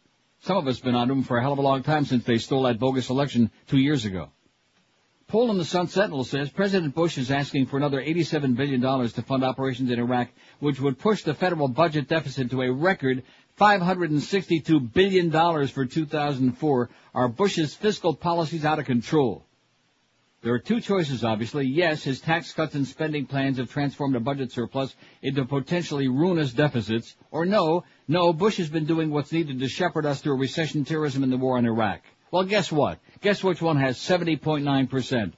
Some 0.43 0.55
of 0.55 0.67
us 0.67 0.79
been 0.79 0.95
on 0.95 1.09
to 1.09 1.13
them 1.13 1.23
for 1.23 1.37
a 1.37 1.41
hell 1.41 1.51
of 1.51 1.59
a 1.59 1.61
long 1.61 1.83
time 1.83 2.05
since 2.05 2.23
they 2.23 2.37
stole 2.37 2.63
that 2.63 2.79
bogus 2.79 3.09
election 3.09 3.51
two 3.67 3.77
years 3.77 4.05
ago. 4.05 4.29
Poll 5.33 5.49
in 5.49 5.57
the 5.57 5.65
Sun 5.65 5.87
Sentinel 5.87 6.25
says 6.25 6.51
President 6.51 6.93
Bush 6.93 7.17
is 7.17 7.31
asking 7.31 7.65
for 7.65 7.77
another 7.77 7.99
$87 7.99 8.55
billion 8.55 8.81
to 8.81 9.21
fund 9.23 9.43
operations 9.43 9.89
in 9.89 9.97
Iraq, 9.97 10.29
which 10.59 10.79
would 10.79 10.99
push 10.99 11.23
the 11.23 11.33
federal 11.33 11.67
budget 11.67 12.07
deficit 12.07 12.51
to 12.51 12.61
a 12.61 12.71
record 12.71 13.23
$562 13.59 14.93
billion 14.93 15.31
for 15.69 15.87
2004. 15.87 16.89
Are 17.15 17.27
Bush's 17.27 17.73
fiscal 17.73 18.13
policies 18.13 18.63
out 18.63 18.77
of 18.77 18.85
control? 18.85 19.43
There 20.43 20.53
are 20.53 20.59
two 20.59 20.79
choices, 20.79 21.23
obviously. 21.23 21.65
Yes, 21.65 22.03
his 22.03 22.21
tax 22.21 22.53
cuts 22.53 22.75
and 22.75 22.87
spending 22.87 23.25
plans 23.25 23.57
have 23.57 23.71
transformed 23.71 24.15
a 24.15 24.19
budget 24.19 24.51
surplus 24.51 24.95
into 25.23 25.45
potentially 25.45 26.09
ruinous 26.09 26.53
deficits. 26.53 27.15
Or 27.31 27.47
no, 27.47 27.85
no, 28.07 28.33
Bush 28.33 28.57
has 28.57 28.69
been 28.69 28.85
doing 28.85 29.09
what's 29.09 29.31
needed 29.31 29.57
to 29.61 29.67
shepherd 29.67 30.05
us 30.05 30.21
through 30.21 30.37
recession, 30.37 30.85
terrorism, 30.85 31.23
and 31.23 31.33
the 31.33 31.37
war 31.37 31.57
in 31.57 31.65
Iraq. 31.65 32.01
Well, 32.33 32.45
guess 32.45 32.71
what? 32.71 32.97
Guess 33.21 33.43
which 33.43 33.61
one 33.61 33.77
has 33.77 33.95
70.9%? 33.99 35.33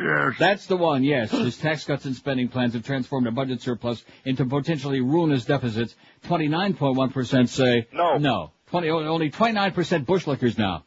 Yes. 0.00 0.34
That's 0.38 0.66
the 0.66 0.76
one, 0.76 1.02
yes. 1.02 1.32
His 1.32 1.58
tax 1.58 1.84
cuts 1.84 2.04
and 2.04 2.14
spending 2.14 2.46
plans 2.46 2.74
have 2.74 2.84
transformed 2.84 3.26
a 3.26 3.32
budget 3.32 3.62
surplus 3.62 4.04
into 4.24 4.44
potentially 4.44 5.00
ruinous 5.00 5.44
deficits. 5.44 5.96
29.1% 6.28 7.48
say 7.48 7.88
No. 7.92 8.16
No. 8.16 8.52
20, 8.70 8.90
only 8.90 9.28
29% 9.32 10.06
bushlickers 10.06 10.56
now 10.56 10.84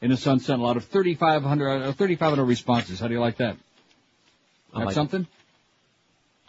in 0.00 0.10
the 0.12 0.16
Sun 0.16 0.38
Sentinel 0.38 0.70
out 0.70 0.76
of 0.76 0.84
3,500, 0.84 1.68
uh, 1.68 1.92
3,500 1.92 2.44
responses. 2.44 3.00
How 3.00 3.08
do 3.08 3.14
you 3.14 3.20
like 3.20 3.38
that? 3.38 3.56
I 4.72 4.78
That's 4.78 4.84
like 4.84 4.92
it. 4.92 4.94
something? 4.94 5.26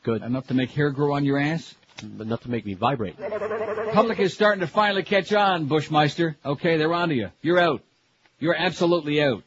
Good. 0.03 0.21
Enough 0.21 0.45
to 0.49 0.53
make 0.53 0.69
hair 0.69 0.91
grow 0.91 1.13
on 1.15 1.25
your 1.25 1.39
ass? 1.39 1.73
Enough 2.03 2.41
to 2.41 2.49
make 2.49 2.65
me 2.65 2.73
vibrate. 2.73 3.15
Public 3.93 4.19
is 4.19 4.33
starting 4.33 4.61
to 4.61 4.67
finally 4.67 5.03
catch 5.03 5.33
on, 5.33 5.67
Bushmeister. 5.67 6.35
Okay, 6.45 6.77
they're 6.77 6.93
onto 6.93 7.15
you. 7.15 7.29
You're 7.41 7.59
out. 7.59 7.81
You're 8.39 8.55
absolutely 8.55 9.21
out. 9.21 9.43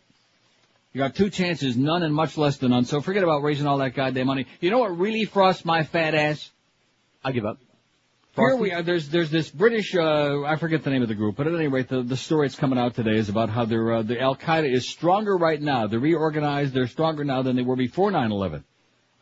You 0.93 0.99
got 0.99 1.15
two 1.15 1.31
chances, 1.31 1.77
none 1.77 2.03
and 2.03 2.15
much 2.15 2.37
less 2.37 2.59
than 2.59 2.71
none. 2.71 2.85
So 2.85 3.01
forget 3.01 3.23
about 3.23 3.43
raising 3.43 3.67
all 3.67 3.79
that 3.79 3.95
goddamn 3.95 4.27
money. 4.27 4.47
You 4.61 4.71
know 4.71 4.79
what 4.79 4.99
really 4.99 5.25
frosts 5.25 5.65
my 5.65 5.85
fat 5.85 6.15
ass? 6.15 6.51
I 7.25 7.33
give 7.33 7.47
up. 7.47 7.59
Here 8.35 8.57
we 8.57 8.73
are. 8.73 8.83
There's 8.83 9.09
there's 9.11 9.31
this 9.31 9.51
British. 9.51 9.95
Uh, 9.95 10.43
I 10.45 10.57
forget 10.57 10.85
the 10.85 10.91
name 10.91 11.03
of 11.03 11.09
the 11.09 11.15
group, 11.15 11.37
but 11.37 11.47
at 11.47 11.55
any 11.55 11.69
rate, 11.69 11.89
the 11.89 12.03
the 12.03 12.17
story 12.17 12.49
that's 12.49 12.59
coming 12.59 12.79
out 12.79 12.95
today 12.95 13.17
is 13.17 13.29
about 13.29 13.51
how 13.51 13.67
they're 13.67 13.93
uh, 13.93 14.03
the 14.03 14.21
Al 14.21 14.37
Qaeda 14.37 14.73
is 14.73 14.89
stronger 14.89 15.37
right 15.37 15.61
now. 15.61 15.87
They're 15.87 16.01
reorganized. 16.01 16.73
They're 16.73 16.87
stronger 16.87 17.25
now 17.25 17.43
than 17.43 17.57
they 17.57 17.63
were 17.63 17.77
before 17.77 18.11
9/11. 18.11 18.65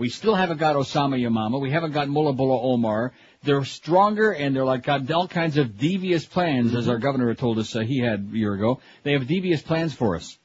We 0.00 0.08
still 0.08 0.34
haven't 0.34 0.56
got 0.56 0.76
Osama 0.76 1.20
Yamama. 1.20 1.60
We 1.60 1.72
haven't 1.72 1.92
got 1.92 2.08
Mullah 2.08 2.32
Bullah 2.32 2.58
Omar. 2.62 3.12
They're 3.42 3.66
stronger 3.66 4.30
and 4.32 4.56
they're 4.56 4.64
like 4.64 4.82
got 4.82 5.10
all 5.10 5.28
kinds 5.28 5.58
of 5.58 5.76
devious 5.76 6.24
plans, 6.24 6.74
as 6.74 6.88
our 6.88 6.96
governor 6.96 7.28
had 7.28 7.36
told 7.36 7.58
us 7.58 7.76
uh, 7.76 7.80
he 7.80 7.98
had 7.98 8.30
a 8.32 8.36
year 8.38 8.54
ago. 8.54 8.80
They 9.02 9.12
have 9.12 9.26
devious 9.26 9.60
plans 9.60 9.92
for 9.92 10.16
us. 10.16 10.38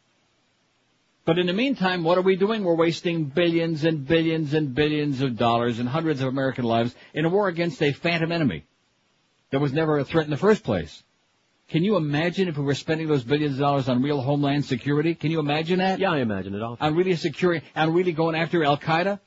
But 1.24 1.40
in 1.40 1.48
the 1.48 1.54
meantime, 1.54 2.04
what 2.04 2.18
are 2.18 2.22
we 2.22 2.36
doing? 2.36 2.66
We're 2.66 2.76
wasting 2.76 3.24
billions 3.24 3.86
and 3.86 4.06
billions 4.06 4.54
and 4.54 4.76
billions 4.76 5.22
of 5.22 5.38
dollars 5.38 5.80
and 5.80 5.88
hundreds 5.88 6.20
of 6.20 6.28
American 6.28 6.66
lives 6.66 6.94
in 7.14 7.24
a 7.24 7.30
war 7.30 7.48
against 7.48 7.82
a 7.82 7.94
phantom 7.94 8.34
enemy 8.34 8.66
that 9.52 9.62
was 9.62 9.72
never 9.72 10.00
a 10.00 10.04
threat 10.04 10.26
in 10.26 10.32
the 10.32 10.38
first 10.38 10.66
place. 10.66 11.02
Can 11.70 11.84
you 11.84 11.96
imagine 11.96 12.48
if 12.48 12.58
we 12.58 12.64
were 12.64 12.76
spending 12.76 13.08
those 13.08 13.24
billions 13.24 13.54
of 13.54 13.60
dollars 13.60 13.90
on 13.90 14.02
real 14.04 14.22
homeland 14.22 14.66
security? 14.66 15.16
Can 15.16 15.32
you 15.32 15.40
imagine 15.40 15.80
that? 15.80 16.00
Yeah, 16.00 16.12
I 16.12 16.20
imagine 16.20 16.54
it 16.54 16.62
all. 16.62 16.78
On 16.80 16.96
really 16.96 17.16
securing, 17.16 17.64
on 17.76 17.94
really 17.94 18.12
going 18.12 18.36
after 18.36 18.64
Al 18.64 18.78
Qaeda? 18.78 19.20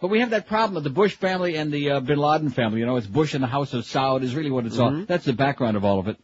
But 0.00 0.08
we 0.08 0.20
have 0.20 0.30
that 0.30 0.46
problem 0.46 0.76
of 0.76 0.84
the 0.84 0.90
Bush 0.90 1.14
family 1.16 1.56
and 1.56 1.72
the 1.72 1.90
uh, 1.90 2.00
Bin 2.00 2.18
Laden 2.18 2.50
family. 2.50 2.80
You 2.80 2.86
know, 2.86 2.96
it's 2.96 3.06
Bush 3.06 3.34
and 3.34 3.42
the 3.42 3.48
House 3.48 3.74
of 3.74 3.84
Saud 3.84 4.22
is 4.22 4.34
really 4.34 4.50
what 4.50 4.64
it's 4.64 4.78
all. 4.78 5.04
That's 5.06 5.24
the 5.24 5.32
background 5.32 5.76
of 5.76 5.84
all 5.84 5.98
of 5.98 6.08
it. 6.08 6.16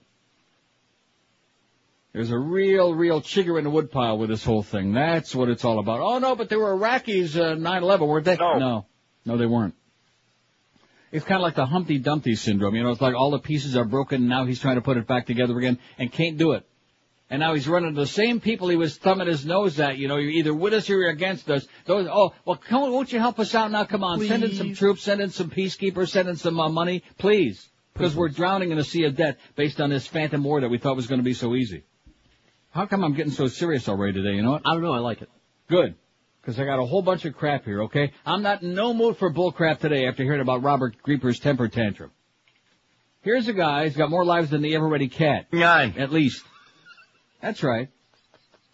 There's 2.13 2.31
a 2.31 2.39
real, 2.39 2.95
real 2.95 3.21
chigger 3.21 3.59
in 3.59 3.65
the 3.65 3.71
woodpile 3.71 4.19
with 4.19 4.31
this 4.31 4.45
whole 4.45 4.63
thing. 4.63 4.93
That's 4.93 5.35
what 5.35 5.49
it's 5.49 5.65
all 5.65 5.81
about. 5.81 6.01
Oh 6.01 6.19
no, 6.21 6.37
but 6.37 6.49
there 6.49 6.61
were 6.61 6.77
Iraqis 6.77 7.37
uh, 7.37 7.57
9/11, 7.57 8.07
weren't 8.07 8.25
they? 8.25 8.37
No. 8.37 8.59
no, 8.59 8.87
no, 9.27 9.37
they 9.37 9.47
weren't. 9.47 9.75
It's 11.15 11.25
kind 11.25 11.37
of 11.37 11.43
like 11.43 11.55
the 11.55 11.65
Humpty 11.65 12.01
Dumpty 12.01 12.35
syndrome. 12.35 12.75
You 12.75 12.83
know, 12.83 12.91
it's 12.91 13.01
like 13.01 13.15
all 13.15 13.31
the 13.31 13.39
pieces 13.39 13.77
are 13.77 13.85
broken, 13.85 14.23
and 14.23 14.29
now 14.29 14.47
he's 14.47 14.59
trying 14.59 14.75
to 14.75 14.81
put 14.81 14.97
it 14.97 15.07
back 15.07 15.27
together 15.27 15.57
again 15.57 15.79
and 15.97 16.11
can't 16.11 16.37
do 16.37 16.55
it. 16.55 16.67
And 17.31 17.39
now 17.39 17.55
he's 17.55 17.69
running 17.69 17.95
to 17.95 18.01
the 18.01 18.05
same 18.05 18.41
people 18.41 18.69
he 18.69 18.75
was 18.75 18.97
thumbing 18.97 19.29
his 19.29 19.47
nose 19.47 19.79
at. 19.79 19.97
You 19.97 20.09
know, 20.09 20.17
you're 20.17 20.33
either 20.33 20.53
with 20.53 20.75
us 20.75 20.91
or 20.91 20.95
you're 20.95 21.11
against 21.11 21.49
us. 21.49 21.69
Those, 21.87 22.09
oh, 22.11 22.35
well, 22.45 22.57
come, 22.57 22.83
on, 22.83 22.93
won't 22.93 23.13
you 23.13 23.21
help 23.21 23.39
us 23.39 23.55
out 23.55 23.71
now? 23.71 23.85
Come 23.85 24.03
on, 24.03 24.27
send 24.27 24.43
in 24.43 24.55
some 24.57 24.75
troops, 24.75 25.05
send 25.05 25.21
in 25.21 25.31
some 25.31 25.51
peacekeepers, 25.51 26.09
send 26.09 26.29
in 26.29 26.35
some 26.35 26.59
uh, 26.59 26.69
money, 26.69 27.05
please. 27.17 27.65
Because 27.93 28.17
we're 28.17 28.29
drowning 28.29 28.73
in 28.73 28.79
a 28.79 28.85
sea 28.85 29.05
of 29.05 29.15
debt 29.15 29.39
based 29.55 29.81
on 29.81 29.91
this 29.91 30.09
phantom 30.09 30.43
war 30.43 30.63
that 30.63 30.69
we 30.69 30.79
thought 30.79 30.97
was 30.97 31.07
going 31.07 31.21
to 31.21 31.25
be 31.25 31.35
so 31.35 31.55
easy. 31.55 31.85
How 32.71 32.87
come 32.87 33.05
I'm 33.05 33.15
getting 33.15 33.31
so 33.31 33.47
serious 33.47 33.89
already 33.89 34.15
today? 34.15 34.35
You 34.35 34.43
know 34.43 34.51
what? 34.51 34.63
I 34.67 34.73
don't 34.73 34.83
know. 34.83 34.93
I 34.93 34.99
like 34.99 35.23
it. 35.23 35.31
Good. 35.69 35.95
Because 36.45 36.61
I 36.61 36.67
got 36.67 36.79
a 36.79 36.85
whole 36.85 37.01
bunch 37.01 37.25
of 37.25 37.35
crap 37.35 37.65
here, 37.65 37.85
okay? 37.85 38.13
I'm 38.27 38.43
not 38.43 38.61
in 38.61 38.75
no 38.75 38.93
mood 38.93 39.17
for 39.17 39.31
bull 39.31 39.51
crap 39.51 39.81
today 39.81 40.07
after 40.07 40.23
hearing 40.25 40.43
about 40.43 40.63
Robert 40.63 40.95
Grieper's 41.03 41.39
temper 41.39 41.69
tantrum. 41.69 42.11
Here's 43.23 43.49
a 43.49 43.55
guy 43.55 43.85
who's 43.85 43.97
got 43.97 44.11
more 44.11 44.27
lives 44.27 44.51
than 44.51 44.61
the 44.61 44.75
ever-ready 44.75 45.09
cat. 45.09 45.47
Nine. 45.53 45.95
At 45.97 46.13
least. 46.13 46.45
That's 47.41 47.63
right. 47.63 47.89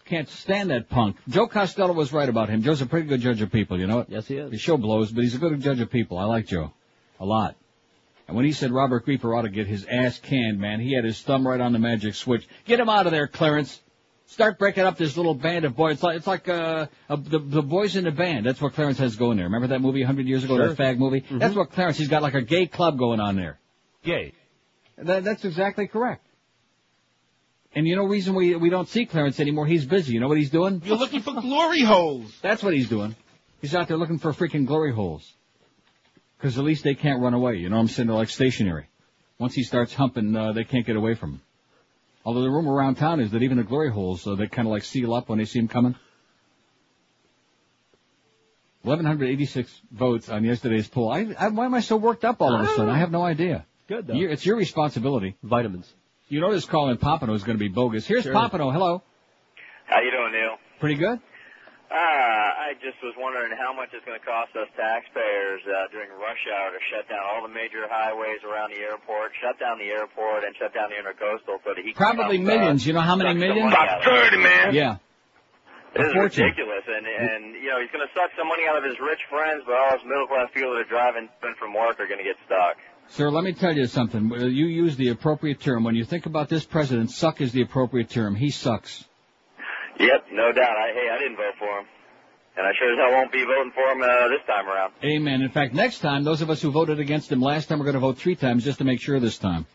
Can't 0.03 0.27
stand 0.27 0.69
that 0.71 0.89
punk. 0.89 1.15
Joe 1.29 1.47
Costello 1.47 1.93
was 1.93 2.11
right 2.11 2.27
about 2.27 2.49
him. 2.49 2.61
Joe's 2.61 2.81
a 2.81 2.85
pretty 2.85 3.07
good 3.07 3.21
judge 3.21 3.41
of 3.41 3.53
people, 3.53 3.79
you 3.79 3.87
know 3.87 3.97
what? 3.97 4.09
Yes, 4.09 4.27
he 4.27 4.35
is. 4.35 4.51
His 4.51 4.59
show 4.59 4.75
blows, 4.75 5.09
but 5.09 5.23
he's 5.23 5.35
a 5.35 5.37
good 5.37 5.61
judge 5.61 5.79
of 5.79 5.89
people. 5.89 6.17
I 6.17 6.25
like 6.25 6.47
Joe. 6.47 6.73
A 7.21 7.25
lot. 7.25 7.55
And 8.27 8.35
when 8.35 8.45
he 8.45 8.51
said 8.51 8.71
Robert 8.71 9.05
Grieper 9.05 9.33
ought 9.33 9.43
to 9.43 9.49
get 9.49 9.67
his 9.67 9.85
ass 9.85 10.19
canned, 10.19 10.59
man, 10.59 10.81
he 10.81 10.93
had 10.93 11.05
his 11.05 11.21
thumb 11.21 11.47
right 11.47 11.61
on 11.61 11.71
the 11.71 11.79
magic 11.79 12.15
switch. 12.15 12.45
Get 12.65 12.81
him 12.81 12.89
out 12.89 13.05
of 13.05 13.13
there, 13.13 13.27
Clarence. 13.27 13.79
Start 14.31 14.57
breaking 14.57 14.85
up 14.85 14.97
this 14.97 15.17
little 15.17 15.35
band 15.35 15.65
of 15.65 15.75
boys. 15.75 15.95
It's 15.95 16.03
like, 16.03 16.15
it's 16.15 16.25
like 16.25 16.47
uh, 16.47 16.87
uh, 17.09 17.17
the, 17.17 17.37
the 17.39 17.61
boys 17.61 17.97
in 17.97 18.05
the 18.05 18.11
band. 18.11 18.45
That's 18.45 18.61
what 18.61 18.73
Clarence 18.73 18.97
has 18.99 19.17
going 19.17 19.35
there. 19.35 19.45
Remember 19.45 19.67
that 19.67 19.81
movie 19.81 19.99
100 19.99 20.25
years 20.25 20.45
ago, 20.45 20.55
Sure. 20.55 20.69
that 20.69 20.77
fag 20.77 20.97
movie? 20.97 21.25
That's 21.29 21.53
what 21.53 21.71
Clarence, 21.71 21.97
he's 21.97 22.07
got 22.07 22.21
like 22.21 22.33
a 22.33 22.41
gay 22.41 22.65
club 22.65 22.97
going 22.97 23.19
on 23.19 23.35
there. 23.35 23.59
Gay. 24.03 24.31
That, 24.97 25.25
that's 25.25 25.43
exactly 25.43 25.85
correct. 25.87 26.25
And 27.75 27.85
you 27.85 27.97
know 27.97 28.03
the 28.03 28.09
reason 28.09 28.33
we 28.33 28.55
we 28.55 28.69
don't 28.69 28.87
see 28.87 29.05
Clarence 29.05 29.39
anymore? 29.41 29.65
He's 29.65 29.85
busy. 29.85 30.13
You 30.13 30.21
know 30.21 30.29
what 30.29 30.37
he's 30.37 30.49
doing? 30.49 30.81
You're 30.85 30.97
looking 30.97 31.21
for 31.21 31.33
glory 31.33 31.81
holes. 31.81 32.33
That's 32.41 32.63
what 32.63 32.73
he's 32.73 32.87
doing. 32.87 33.15
He's 33.59 33.75
out 33.75 33.89
there 33.89 33.97
looking 33.97 34.17
for 34.17 34.31
freaking 34.31 34.65
glory 34.65 34.93
holes. 34.93 35.29
Because 36.37 36.57
at 36.57 36.63
least 36.63 36.83
they 36.85 36.95
can't 36.95 37.21
run 37.21 37.33
away. 37.33 37.57
You 37.57 37.69
know 37.69 37.75
what 37.75 37.81
I'm 37.83 37.87
saying? 37.89 38.07
They're 38.07 38.15
like 38.15 38.29
stationary. 38.29 38.87
Once 39.39 39.55
he 39.55 39.63
starts 39.63 39.93
humping, 39.93 40.35
uh, 40.35 40.53
they 40.53 40.63
can't 40.63 40.85
get 40.85 40.95
away 40.95 41.15
from 41.15 41.33
him. 41.33 41.41
Although 42.23 42.41
the 42.43 42.49
rumor 42.51 42.73
around 42.73 42.95
town 42.95 43.19
is 43.19 43.31
that 43.31 43.41
even 43.41 43.57
the 43.57 43.63
glory 43.63 43.91
holes, 43.91 44.25
uh, 44.27 44.35
they 44.35 44.47
kind 44.47 44.67
of 44.67 44.71
like 44.71 44.83
seal 44.83 45.13
up 45.13 45.29
when 45.29 45.39
they 45.39 45.45
see 45.45 45.59
him 45.59 45.67
coming. 45.67 45.95
1,186 48.83 49.81
votes 49.91 50.29
on 50.29 50.43
yesterday's 50.43 50.87
poll. 50.87 51.11
I, 51.11 51.27
I, 51.37 51.49
why 51.49 51.65
am 51.65 51.73
I 51.73 51.81
so 51.81 51.97
worked 51.97 52.25
up 52.25 52.41
all 52.41 52.55
of 52.55 52.61
a 52.61 52.65
sudden? 52.67 52.89
I 52.89 52.97
have 52.97 53.11
no 53.11 53.23
idea. 53.23 53.65
Good 53.87 54.07
though. 54.07 54.13
You're, 54.13 54.31
it's 54.31 54.45
your 54.45 54.55
responsibility. 54.55 55.35
Vitamins. 55.43 55.91
You 56.29 56.39
know 56.41 56.51
this 56.51 56.65
call 56.65 56.89
in 56.89 56.97
Pompano 56.97 57.33
is 57.33 57.43
going 57.43 57.57
to 57.57 57.59
be 57.59 57.67
bogus. 57.67 58.07
Here's 58.07 58.23
Sure. 58.23 58.33
Pompano. 58.33 58.71
Hello. 58.71 59.03
How 59.85 59.99
you 60.01 60.11
doing, 60.11 60.31
Neil? 60.31 60.57
Pretty 60.79 60.95
good. 60.95 61.19
Uh, 61.91 61.95
I 62.71 62.79
just 62.79 62.95
was 63.03 63.11
wondering 63.19 63.51
how 63.59 63.75
much 63.75 63.91
it's 63.91 64.05
going 64.07 64.15
to 64.15 64.23
cost 64.23 64.55
us 64.55 64.71
taxpayers 64.79 65.59
uh, 65.67 65.91
during 65.91 66.07
rush 66.15 66.39
hour 66.55 66.71
to 66.71 66.79
shut 66.87 67.03
down 67.11 67.19
all 67.19 67.43
the 67.43 67.51
major 67.51 67.83
highways 67.91 68.39
around 68.47 68.71
the 68.71 68.79
airport, 68.79 69.35
shut 69.43 69.59
down 69.59 69.75
the 69.75 69.91
airport, 69.91 70.47
and 70.47 70.55
shut 70.55 70.71
down 70.71 70.87
the 70.87 70.95
intercoastal 70.95 71.59
so 71.67 71.75
that 71.75 71.83
he 71.83 71.91
Probably 71.91 72.39
come, 72.39 72.47
millions. 72.47 72.87
Uh, 72.87 72.87
You 72.87 72.93
know 72.95 73.03
how 73.03 73.19
many 73.19 73.35
millions? 73.35 73.75
money 73.75 73.75
out 73.75 74.07
of 74.07 74.07
it. 74.07 74.39
man. 74.39 74.71
Yeah. 74.71 75.03
This 75.99 76.07
is 76.07 76.15
ridiculous, 76.15 76.87
and 76.87 77.03
and 77.03 77.41
you 77.59 77.67
know 77.67 77.83
he's 77.83 77.91
going 77.91 78.07
to 78.07 78.13
suck 78.15 78.31
some 78.39 78.47
money 78.47 78.63
out 78.63 78.79
of 78.79 78.87
his 78.87 78.95
rich 79.03 79.19
friends, 79.27 79.67
but 79.67 79.75
all 79.75 79.91
his 79.99 80.07
middle 80.07 80.23
class 80.31 80.47
people 80.55 80.71
that 80.71 80.87
are 80.87 80.89
driving 80.89 81.27
to 81.27 81.47
and 81.51 81.57
from 81.59 81.75
work 81.75 81.99
are 81.99 82.07
going 82.07 82.23
to 82.23 82.23
get 82.23 82.39
stuck. 82.47 82.79
Sir, 83.11 83.27
let 83.29 83.43
me 83.43 83.51
tell 83.51 83.75
you 83.75 83.83
something. 83.91 84.31
Uh, 84.31 84.47
You 84.47 84.67
use 84.71 84.95
the 84.95 85.09
appropriate 85.09 85.59
term. 85.59 85.83
When 85.83 85.95
you 85.99 86.05
think 86.05 86.25
about 86.25 86.47
this 86.47 86.63
president, 86.63 87.11
suck 87.11 87.41
is 87.41 87.51
the 87.51 87.63
appropriate 87.67 88.07
term. 88.09 88.35
He 88.35 88.51
sucks. 88.51 89.03
Yep, 89.99 90.31
no 90.31 90.53
doubt. 90.53 90.77
I 90.79 90.95
hey, 90.95 91.09
I 91.11 91.17
didn't 91.19 91.35
vote 91.35 91.59
for 91.59 91.67
him, 91.79 91.85
and 92.57 92.65
I 92.67 92.71
sure 92.77 92.91
as 92.91 92.97
hell 92.99 93.11
won't 93.17 93.31
be 93.31 93.43
voting 93.43 93.71
for 93.73 93.83
him 93.91 94.01
uh, 94.01 94.27
this 94.27 94.45
time 94.47 94.67
around. 94.67 94.93
Amen. 95.03 95.41
In 95.41 95.49
fact, 95.49 95.73
next 95.73 95.99
time, 95.99 96.23
those 96.23 96.41
of 96.41 96.49
us 96.49 96.61
who 96.61 96.71
voted 96.71 96.99
against 96.99 97.31
him 97.31 97.41
last 97.41 97.67
time, 97.69 97.79
we're 97.79 97.85
going 97.85 97.93
to 97.95 97.99
vote 97.99 98.17
three 98.17 98.35
times 98.35 98.63
just 98.63 98.79
to 98.79 98.83
make 98.83 98.99
sure 99.01 99.19
this 99.19 99.37
time. 99.37 99.65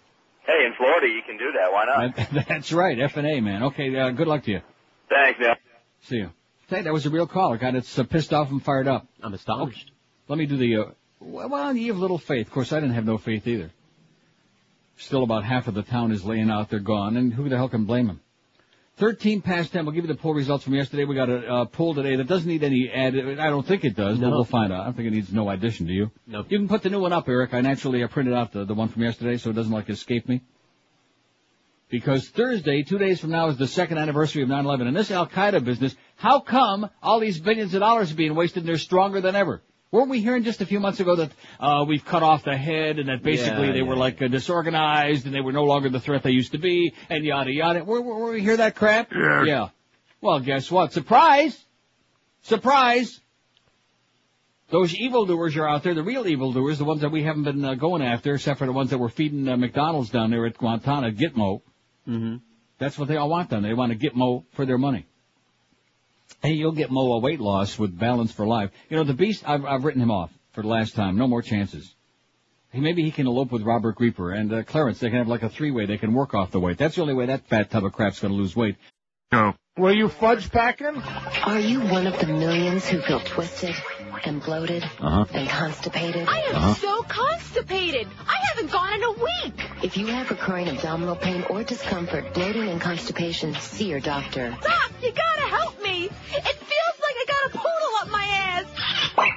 Hey, 0.47 0.64
in 0.66 0.75
Florida, 0.76 1.06
you 1.09 1.23
can 1.26 1.38
do 1.38 1.52
that. 1.52 1.73
Why 1.73 1.85
not? 1.85 2.16
That- 2.35 2.47
That's 2.49 2.73
right. 2.73 2.99
F 2.99 3.16
and 3.16 3.26
A, 3.26 3.40
man. 3.40 3.62
Okay, 3.64 3.97
uh, 3.99 4.11
good 4.11 4.28
luck 4.28 4.45
to 4.45 4.50
you. 4.52 4.61
Thanks, 5.09 5.40
Neil. 5.40 5.54
See 6.02 6.16
you. 6.16 6.30
Hey, 6.68 6.83
that 6.83 6.92
was 6.92 7.06
a 7.06 7.11
real 7.11 7.26
call. 7.26 7.52
A 7.52 7.59
guy 7.59 7.71
that's 7.71 7.99
uh, 7.99 8.04
pissed 8.04 8.33
off 8.33 8.50
and 8.50 8.62
fired 8.62 8.88
up. 8.88 9.06
I'm 9.23 9.33
astonished. 9.35 9.90
Let 10.28 10.38
me 10.38 10.47
do 10.47 10.56
the, 10.56 10.76
uh, 10.76 10.85
well, 11.21 11.76
you 11.76 11.92
have 11.92 12.00
little 12.00 12.18
faith. 12.18 12.49
Of 12.49 12.52
course, 12.52 12.73
I 12.73 12.80
didn't 12.80 12.95
have 12.95 13.04
no 13.06 13.18
faith 13.18 13.47
either. 13.47 13.71
Still 14.99 15.23
about 15.23 15.45
half 15.45 15.68
of 15.68 15.75
the 15.75 15.83
town 15.83 16.11
is 16.11 16.25
laying 16.25 16.50
out. 16.50 16.71
They're 16.71 16.80
gone, 16.80 17.16
and 17.16 17.33
who 17.33 17.49
the 17.49 17.56
hell 17.56 17.68
can 17.68 17.85
blame 17.85 18.06
them? 18.09 18.21
13 18.99 19.43
past 19.43 19.73
10. 19.73 19.85
We'll 19.85 19.95
give 19.95 20.05
you 20.05 20.09
the 20.12 20.19
poll 20.19 20.33
results 20.33 20.65
from 20.65 20.75
yesterday. 20.75 21.05
We 21.05 21.15
got 21.15 21.29
a 21.29 21.47
uh, 21.47 21.65
poll 21.67 21.95
today 21.95 22.17
that 22.17 22.26
doesn't 22.26 22.49
need 22.49 22.65
any 22.65 22.91
add. 22.91 23.15
I 23.15 23.50
don't 23.50 23.67
think 23.67 23.85
it 23.85 23.95
does, 23.95 24.19
but 24.19 24.29
No. 24.29 24.37
we'll 24.37 24.45
find 24.45 24.73
out. 24.73 24.81
I 24.81 24.85
don't 24.85 24.95
think 24.95 25.09
it 25.09 25.11
needs 25.12 25.33
no 25.33 25.49
addition, 25.50 25.87
do 25.87 25.93
you? 25.93 26.11
Nope. 26.26 26.47
You 26.49 26.59
can 26.59 26.69
put 26.69 26.83
the 26.83 26.88
new 26.88 27.00
one 27.00 27.12
up, 27.12 27.29
Eric. 27.29 27.53
I 27.53 27.61
naturally 27.61 28.03
uh, 28.03 28.09
printed 28.09 28.33
out 28.33 28.53
the, 28.53 28.65
the 28.65 28.75
one 28.75 28.88
from 28.88 29.03
yesterday 29.03 29.37
so 29.37 29.50
it 29.50 29.53
doesn't 29.53 29.73
like 29.73 29.91
escape 29.91 30.29
me. 30.29 30.41
Because 31.88 32.29
Thursday, 32.31 32.83
two 32.83 32.99
days 32.99 33.21
from 33.21 33.31
now, 33.31 33.49
is 33.49 33.59
the 33.59 33.69
second 33.69 33.99
anniversary 33.99 34.43
of 34.43 34.49
9-11. 34.49 34.88
And 34.88 34.97
this 34.97 35.11
Al-Qaeda 35.11 35.62
business, 35.62 35.95
how 36.17 36.41
come 36.41 36.88
all 37.03 37.21
these 37.21 37.38
billions 37.38 37.75
of 37.75 37.81
dollars 37.81 38.11
are 38.11 38.17
being 38.17 38.35
wasted 38.35 38.62
and 38.62 38.69
they're 38.69 38.79
stronger 38.79 39.21
than 39.21 39.37
ever? 39.37 39.62
Weren't 39.93 40.11
we 40.11 40.21
hearing 40.21 40.43
just 40.43 40.61
a 40.61 40.66
few 40.66 40.81
months 40.81 40.99
ago 41.00 41.16
that 41.16 41.31
uh, 41.61 41.85
we've 41.87 42.05
cut 42.05 42.23
off 42.23 42.45
the 42.45 42.57
head 42.57 42.99
and 42.99 43.09
that 43.09 43.23
basically 43.23 43.69
Yeah, 43.69 43.73
they 43.73 43.83
were 43.83 43.97
like 43.97 44.21
uh, 44.21 44.28
disorganized 44.28 45.26
and 45.26 45.35
they 45.35 45.40
were 45.40 45.52
no 45.52 45.64
longer 45.64 45.88
the 45.88 46.00
threat 46.00 46.23
they 46.23 46.33
used 46.33 46.52
to 46.52 46.59
be 46.59 46.93
and 47.09 47.25
yada 47.25 47.52
yada? 47.52 47.85
Were, 47.85 48.00
were, 48.00 48.19
were 48.19 48.33
we 48.33 48.43
hear 48.43 48.57
that 48.57 48.75
crap? 48.75 49.12
Yeah. 49.12 49.45
Yeah. 49.45 49.69
Well, 50.21 50.40
guess 50.40 50.71
what? 50.71 50.93
Surprise! 50.93 51.64
Surprise! 52.43 53.21
Those 54.69 54.93
evildoers 54.95 55.57
are 55.57 55.69
out 55.69 55.85
there, 55.85 55.95
the 55.95 56.02
real 56.02 56.26
evildoers, 56.26 56.78
the 56.78 56.85
ones 56.85 57.02
that 57.02 57.12
we 57.12 57.23
haven't 57.23 57.45
been 57.45 57.64
uh, 57.64 57.75
going 57.75 58.02
after, 58.02 58.35
except 58.35 58.59
for 58.59 58.66
the 58.66 58.73
ones 58.73 58.90
that 58.90 58.99
were 58.99 59.09
feeding 59.09 59.47
uh, 59.49 59.57
McDonald's 59.57 60.11
down 60.11 60.31
there 60.31 60.45
at 60.47 60.59
Guantanamo, 60.59 61.11
Gitmo. 61.12 61.61
Mm-hmm. 62.09 62.37
That's 62.78 62.99
what 62.99 63.07
they 63.07 63.16
all 63.16 63.28
want 63.28 63.50
done. 63.50 63.62
They 63.62 63.75
want 63.75 63.93
to 63.93 63.99
get 63.99 64.16
Mo 64.16 64.45
for 64.52 64.66
their 64.66 64.78
money. 64.78 65.07
Hey, 66.42 66.52
you'll 66.52 66.73
get 66.73 66.90
Mo 66.90 67.12
a 67.14 67.18
weight 67.18 67.40
loss 67.40 67.78
with 67.78 67.99
Balance 67.99 68.33
for 68.33 68.47
Life. 68.47 68.71
You 68.88 68.97
know, 68.97 69.04
the 69.04 69.14
Beast, 69.14 69.42
I've, 69.47 69.64
I've 69.64 69.85
written 69.85 70.02
him 70.02 70.11
off 70.11 70.30
for 70.52 70.62
the 70.62 70.68
last 70.68 70.95
time. 70.95 71.16
No 71.16 71.26
more 71.26 71.42
chances. 71.42 71.95
Hey, 72.71 72.80
maybe 72.80 73.02
he 73.02 73.11
can 73.11 73.26
elope 73.26 73.52
with 73.52 73.62
Robert 73.62 73.97
Grieper 73.97 74.37
and 74.37 74.52
uh, 74.52 74.62
Clarence. 74.62 74.99
They 74.99 75.09
can 75.09 75.18
have 75.18 75.28
like 75.28 75.42
a 75.42 75.49
three-way. 75.49 75.87
They 75.87 75.99
can 75.99 76.12
work 76.12 76.35
off 76.35 76.50
the 76.50 76.61
weight. 76.61 76.78
That's 76.78 76.97
the 76.97 77.02
only 77.02 77.14
way 77.14 77.26
that 77.26 77.47
fat 77.49 77.71
tub 77.71 77.85
of 77.85 77.92
crap's 77.92 78.21
going 78.21 78.33
to 78.33 78.38
lose 78.38 78.54
weight. 78.54 78.76
No. 79.33 79.54
Were 79.76 79.92
you 79.92 80.09
fudge 80.09 80.50
packing? 80.50 80.97
Are 81.45 81.61
you 81.61 81.80
one 81.80 82.06
of 82.06 82.18
the 82.18 82.26
millions 82.26 82.87
who 82.87 83.00
feel 83.02 83.21
twisted 83.21 83.75
and 84.25 84.43
bloated 84.43 84.83
Uh-huh. 84.85 85.25
and 85.33 85.49
constipated? 85.49 86.29
I 86.29 86.41
am 86.53 86.75
so 86.75 87.03
constipated. 87.03 88.07
I 88.27 88.37
haven't 88.53 88.73
gone 88.73 88.93
in 88.95 89.03
a 89.03 89.13
week. 89.13 89.71
If 89.83 89.97
you 89.97 90.07
have 90.07 90.31
recurring 90.31 90.69
abdominal 90.69 91.17
pain 91.17 91.45
or 91.51 91.63
discomfort, 91.65 92.33
bloating 92.35 92.69
and 92.69 92.81
constipation, 92.81 93.55
see 93.55 93.89
your 93.89 94.01
doctor. 94.01 94.51
Doc, 94.63 94.91
you 95.03 95.13
gotta 95.13 95.49
help 95.49 95.83
me. 95.83 96.05
It 96.07 96.11
feels 96.71 96.97
like 97.01 97.17
I 97.17 97.25
got 97.27 97.55
a 97.55 97.59
poodle 97.59 97.97
up 98.03 98.11
my 98.11 98.25
ass. 98.25 98.65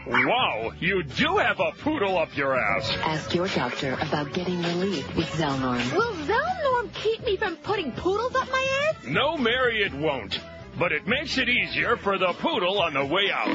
Wow, 0.07 0.71
you 0.79 1.03
do 1.03 1.37
have 1.37 1.59
a 1.59 1.71
poodle 1.71 2.17
up 2.17 2.35
your 2.35 2.55
ass. 2.59 2.89
Ask 3.03 3.33
your 3.35 3.47
doctor 3.47 3.93
about 4.01 4.33
getting 4.33 4.61
relief 4.63 5.15
with 5.15 5.27
Zelnorm. 5.33 5.93
Will 5.95 6.13
Zelnorm 6.25 6.91
keep 6.93 7.23
me 7.25 7.37
from 7.37 7.55
putting 7.57 7.91
poodles 7.91 8.35
up 8.35 8.49
my 8.51 8.67
ass? 8.89 9.05
No, 9.05 9.37
Mary, 9.37 9.83
it 9.83 9.93
won't. 9.93 10.39
But 10.79 10.93
it 10.93 11.05
makes 11.05 11.37
it 11.37 11.49
easier 11.49 11.97
for 11.97 12.17
the 12.17 12.33
poodle 12.39 12.81
on 12.81 12.93
the 12.93 13.05
way 13.05 13.29
out. 13.31 13.49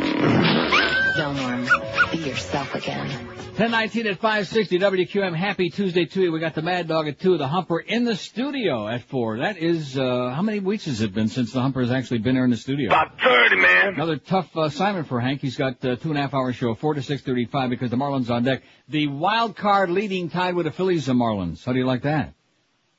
Zelnorm, 1.16 2.12
be 2.12 2.18
yourself 2.18 2.74
again. 2.74 3.08
1019 3.54 4.08
at 4.08 4.18
560 4.18 4.78
WQAM. 4.80 5.34
Happy 5.34 5.70
Tuesday 5.70 6.04
to 6.04 6.22
you. 6.22 6.32
We 6.32 6.40
got 6.40 6.54
the 6.54 6.60
Mad 6.60 6.88
Dog 6.88 7.08
at 7.08 7.20
2, 7.20 7.38
the 7.38 7.46
Humper 7.46 7.78
in 7.78 8.04
the 8.04 8.16
studio 8.16 8.88
at 8.88 9.04
4. 9.04 9.38
That 9.38 9.56
is, 9.56 9.96
uh, 9.96 10.32
how 10.34 10.42
many 10.42 10.58
weeks 10.58 10.84
has 10.86 11.00
it 11.00 11.14
been 11.14 11.28
since 11.28 11.52
the 11.52 11.62
Humper 11.62 11.80
has 11.80 11.92
actually 11.92 12.18
been 12.18 12.34
here 12.34 12.44
in 12.44 12.50
the 12.50 12.56
studio? 12.56 12.88
About 12.88 13.18
30, 13.20 13.56
man. 13.56 13.94
Another 13.94 14.16
tough 14.16 14.54
uh, 14.56 14.62
assignment 14.62 15.06
for 15.06 15.20
Hank. 15.20 15.40
He's 15.40 15.56
got 15.56 15.82
uh, 15.84 15.96
two 15.96 16.10
and 16.10 16.18
a 16.18 16.20
half 16.20 16.34
hour 16.34 16.52
show, 16.52 16.74
4 16.74 16.94
to 16.94 17.00
6.35 17.00 17.70
because 17.70 17.90
the 17.90 17.96
Marlins 17.96 18.28
on 18.28 18.42
deck. 18.42 18.62
The 18.88 19.06
wild 19.06 19.56
card 19.56 19.88
leading 19.88 20.28
tied 20.28 20.56
with 20.56 20.66
the 20.66 20.72
Phillies 20.72 21.08
and 21.08 21.18
Marlins. 21.18 21.64
How 21.64 21.72
do 21.72 21.78
you 21.78 21.86
like 21.86 22.02
that? 22.02 22.34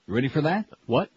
You 0.07 0.15
ready 0.15 0.29
for 0.29 0.41
that? 0.41 0.65
What? 0.85 1.09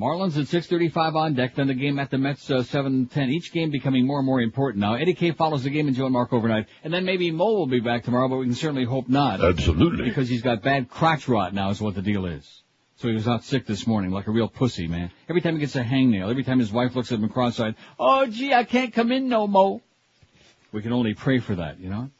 Marlins 0.00 0.38
at 0.38 0.46
6:35 0.46 1.14
on 1.14 1.34
deck. 1.34 1.54
Then 1.54 1.66
the 1.66 1.74
game 1.74 1.98
at 1.98 2.10
the 2.10 2.16
Mets 2.16 2.50
uh, 2.50 2.62
7:10. 2.62 3.28
Each 3.30 3.52
game 3.52 3.70
becoming 3.70 4.06
more 4.06 4.18
and 4.18 4.26
more 4.26 4.40
important 4.40 4.80
now. 4.80 4.94
Eddie 4.94 5.12
K 5.12 5.32
follows 5.32 5.64
the 5.64 5.70
game 5.70 5.88
and 5.88 5.96
Joe 5.96 6.06
and 6.06 6.12
Mark 6.14 6.32
overnight, 6.32 6.68
and 6.82 6.92
then 6.92 7.04
maybe 7.04 7.30
Mo 7.30 7.44
will 7.44 7.66
be 7.66 7.80
back 7.80 8.04
tomorrow, 8.04 8.28
but 8.28 8.38
we 8.38 8.46
can 8.46 8.54
certainly 8.54 8.84
hope 8.84 9.10
not. 9.10 9.44
Absolutely. 9.44 10.04
Because 10.04 10.28
he's 10.28 10.40
got 10.40 10.62
bad 10.62 10.88
crotch 10.88 11.28
rot 11.28 11.52
now, 11.52 11.68
is 11.68 11.82
what 11.82 11.94
the 11.94 12.02
deal 12.02 12.24
is. 12.24 12.62
So 12.96 13.08
he 13.08 13.14
was 13.14 13.28
out 13.28 13.44
sick 13.44 13.66
this 13.66 13.86
morning, 13.86 14.10
like 14.10 14.26
a 14.26 14.30
real 14.30 14.48
pussy, 14.48 14.86
man. 14.86 15.10
Every 15.28 15.42
time 15.42 15.54
he 15.54 15.60
gets 15.60 15.76
a 15.76 15.82
hangnail, 15.82 16.30
every 16.30 16.44
time 16.44 16.58
his 16.58 16.72
wife 16.72 16.94
looks 16.96 17.12
at 17.12 17.18
him 17.18 17.28
cross-eyed, 17.28 17.74
oh 17.98 18.26
gee, 18.26 18.54
I 18.54 18.64
can't 18.64 18.92
come 18.92 19.12
in 19.12 19.28
no 19.28 19.46
mo. 19.46 19.82
We 20.72 20.82
can 20.82 20.92
only 20.92 21.14
pray 21.14 21.40
for 21.40 21.56
that, 21.56 21.78
you 21.78 21.90
know. 21.90 22.10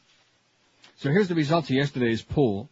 So 0.97 1.09
here's 1.09 1.27
the 1.27 1.35
results 1.35 1.69
of 1.69 1.75
yesterday's 1.75 2.21
poll. 2.21 2.69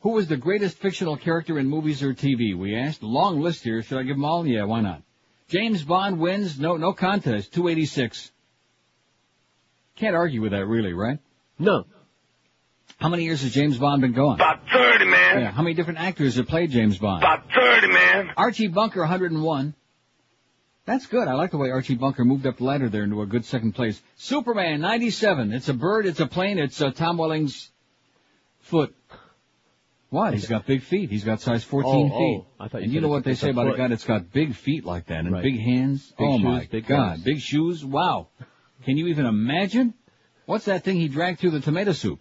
Who 0.00 0.10
was 0.10 0.28
the 0.28 0.36
greatest 0.36 0.78
fictional 0.78 1.16
character 1.16 1.58
in 1.58 1.66
movies 1.66 2.02
or 2.02 2.14
TV? 2.14 2.56
We 2.56 2.76
asked. 2.76 3.02
Long 3.02 3.40
list 3.40 3.64
here. 3.64 3.82
Should 3.82 3.98
I 3.98 4.02
give 4.04 4.16
them 4.16 4.24
all? 4.24 4.46
Yeah, 4.46 4.64
why 4.64 4.80
not? 4.80 5.02
James 5.48 5.82
Bond 5.82 6.20
wins. 6.20 6.58
No, 6.58 6.76
no 6.76 6.92
contest. 6.92 7.52
286. 7.52 8.30
Can't 9.96 10.14
argue 10.14 10.40
with 10.40 10.52
that, 10.52 10.66
really, 10.66 10.92
right? 10.92 11.18
No. 11.58 11.84
How 12.98 13.08
many 13.08 13.24
years 13.24 13.42
has 13.42 13.52
James 13.52 13.78
Bond 13.78 14.00
been 14.00 14.12
going? 14.12 14.36
About 14.36 14.60
30, 14.72 15.04
man. 15.06 15.40
Yeah. 15.40 15.50
How 15.50 15.62
many 15.62 15.74
different 15.74 15.98
actors 15.98 16.36
have 16.36 16.46
played 16.46 16.70
James 16.70 16.98
Bond? 16.98 17.22
About 17.22 17.50
30, 17.52 17.88
man. 17.88 18.30
Archie 18.36 18.68
Bunker, 18.68 19.00
101. 19.00 19.74
That's 20.84 21.06
good. 21.06 21.28
I 21.28 21.34
like 21.34 21.50
the 21.50 21.58
way 21.58 21.70
Archie 21.70 21.96
Bunker 21.96 22.24
moved 22.24 22.46
up 22.46 22.58
the 22.58 22.64
ladder 22.64 22.88
there 22.88 23.04
into 23.04 23.20
a 23.20 23.26
good 23.26 23.44
second 23.44 23.72
place. 23.72 24.00
Superman, 24.16 24.80
97. 24.80 25.52
It's 25.52 25.68
a 25.68 25.74
bird, 25.74 26.06
it's 26.06 26.20
a 26.20 26.26
plane, 26.26 26.58
it's 26.58 26.80
uh, 26.80 26.90
Tom 26.92 27.18
Welling's 27.18 27.70
foot. 28.60 28.94
What? 30.10 30.32
He's 30.32 30.46
got 30.48 30.64
big 30.66 30.82
feet. 30.82 31.10
He's 31.10 31.24
got 31.24 31.40
size 31.40 31.62
14 31.64 31.90
Oh, 31.92 32.14
oh 32.14 32.18
feet. 32.18 32.44
oh. 32.44 32.46
I 32.64 32.68
thought 32.68 32.78
you 32.80 32.84
and 32.84 32.92
you 32.94 33.00
know 33.02 33.08
what 33.08 33.24
they 33.24 33.34
say 33.34 33.50
about 33.50 33.72
a 33.74 33.76
guy 33.76 33.88
that's 33.88 34.04
got 34.04 34.32
big 34.32 34.54
feet 34.54 34.84
like 34.84 35.06
that 35.06 35.20
and 35.20 35.32
Right. 35.32 35.42
big 35.42 35.58
hands? 35.60 36.12
Big 36.18 36.26
oh 36.26 36.36
shoes, 36.38 36.44
my 36.44 36.68
big 36.70 36.86
God. 36.86 37.10
legs. 37.10 37.22
Big 37.24 37.40
shoes? 37.40 37.84
Wow. 37.84 38.28
Can 38.84 38.96
you 38.96 39.08
even 39.08 39.26
imagine? 39.26 39.92
What's 40.46 40.64
that 40.64 40.82
thing 40.84 40.96
he 40.96 41.08
dragged 41.08 41.40
through 41.40 41.50
the 41.50 41.60
tomato 41.60 41.92
soup? 41.92 42.20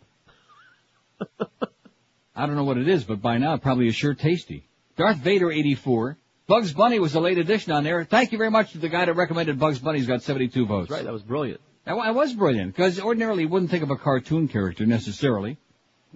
I 2.35 2.45
don't 2.45 2.55
know 2.55 2.65
what 2.65 2.77
it 2.77 2.87
is, 2.87 3.03
but 3.03 3.21
by 3.21 3.37
now 3.37 3.53
it 3.53 3.61
probably 3.61 3.87
is 3.87 3.95
sure 3.95 4.13
tasty. 4.13 4.67
Darth 4.97 5.17
Vader 5.17 5.51
84. 5.51 6.17
Bugs 6.47 6.73
Bunny 6.73 6.99
was 6.99 7.15
a 7.15 7.19
late 7.19 7.37
addition 7.37 7.71
on 7.71 7.83
there. 7.83 8.03
Thank 8.03 8.31
you 8.31 8.37
very 8.37 8.51
much 8.51 8.71
to 8.73 8.77
the 8.77 8.89
guy 8.89 9.05
that 9.05 9.13
recommended 9.13 9.59
Bugs 9.59 9.79
Bunny. 9.79 9.99
He's 9.99 10.07
got 10.07 10.23
72 10.23 10.65
votes. 10.65 10.89
Right, 10.89 11.03
that 11.03 11.11
was 11.13 11.23
brilliant. 11.23 11.61
That 11.85 11.95
was 11.95 12.33
brilliant, 12.33 12.75
because 12.75 12.99
ordinarily 12.99 13.43
you 13.43 13.49
wouldn't 13.49 13.71
think 13.71 13.83
of 13.83 13.91
a 13.91 13.95
cartoon 13.95 14.47
character 14.49 14.85
necessarily. 14.85 15.57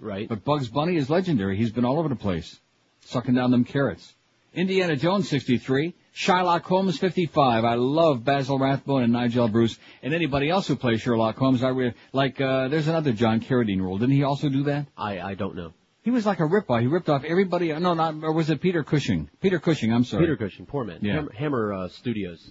Right. 0.02 0.28
But 0.28 0.44
Bugs 0.44 0.68
Bunny 0.68 0.96
is 0.96 1.08
legendary. 1.08 1.56
He's 1.56 1.70
been 1.70 1.84
all 1.84 1.98
over 1.98 2.08
the 2.08 2.16
place. 2.16 2.58
Sucking 3.06 3.34
down 3.34 3.52
them 3.52 3.64
carrots. 3.64 4.14
Indiana 4.52 4.96
Jones 4.96 5.28
63. 5.28 5.94
Sherlock 6.12 6.64
Holmes 6.64 6.98
55. 6.98 7.64
I 7.64 7.74
love 7.74 8.24
Basil 8.24 8.58
Rathbone 8.58 9.04
and 9.04 9.12
Nigel 9.12 9.48
Bruce 9.48 9.78
and 10.02 10.12
anybody 10.12 10.50
else 10.50 10.66
who 10.66 10.76
plays 10.76 11.00
Sherlock 11.00 11.36
Holmes. 11.36 11.62
I 11.62 11.68
re- 11.68 11.94
like, 12.12 12.40
uh, 12.40 12.68
there's 12.68 12.88
another 12.88 13.12
John 13.12 13.40
Carradine 13.40 13.80
role. 13.80 13.96
Didn't 13.96 14.14
he 14.14 14.24
also 14.24 14.48
do 14.48 14.64
that? 14.64 14.86
I, 14.96 15.20
I 15.20 15.34
don't 15.34 15.54
know. 15.54 15.72
He 16.02 16.10
was 16.10 16.26
like 16.26 16.40
a 16.40 16.44
rip-off. 16.44 16.80
He 16.80 16.88
ripped 16.88 17.08
off 17.08 17.22
everybody. 17.24 17.72
No, 17.72 17.94
not, 17.94 18.16
or 18.22 18.32
was 18.32 18.50
it 18.50 18.60
Peter 18.60 18.82
Cushing? 18.82 19.30
Peter 19.40 19.60
Cushing, 19.60 19.92
I'm 19.92 20.04
sorry. 20.04 20.24
Peter 20.24 20.36
Cushing, 20.36 20.66
poor 20.66 20.84
man. 20.84 20.98
Yeah. 21.00 21.14
Hammer, 21.14 21.32
Hammer 21.32 21.72
uh, 21.72 21.88
Studios. 21.88 22.50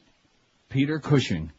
Peter 0.69 0.99
Cushing. 0.99 1.51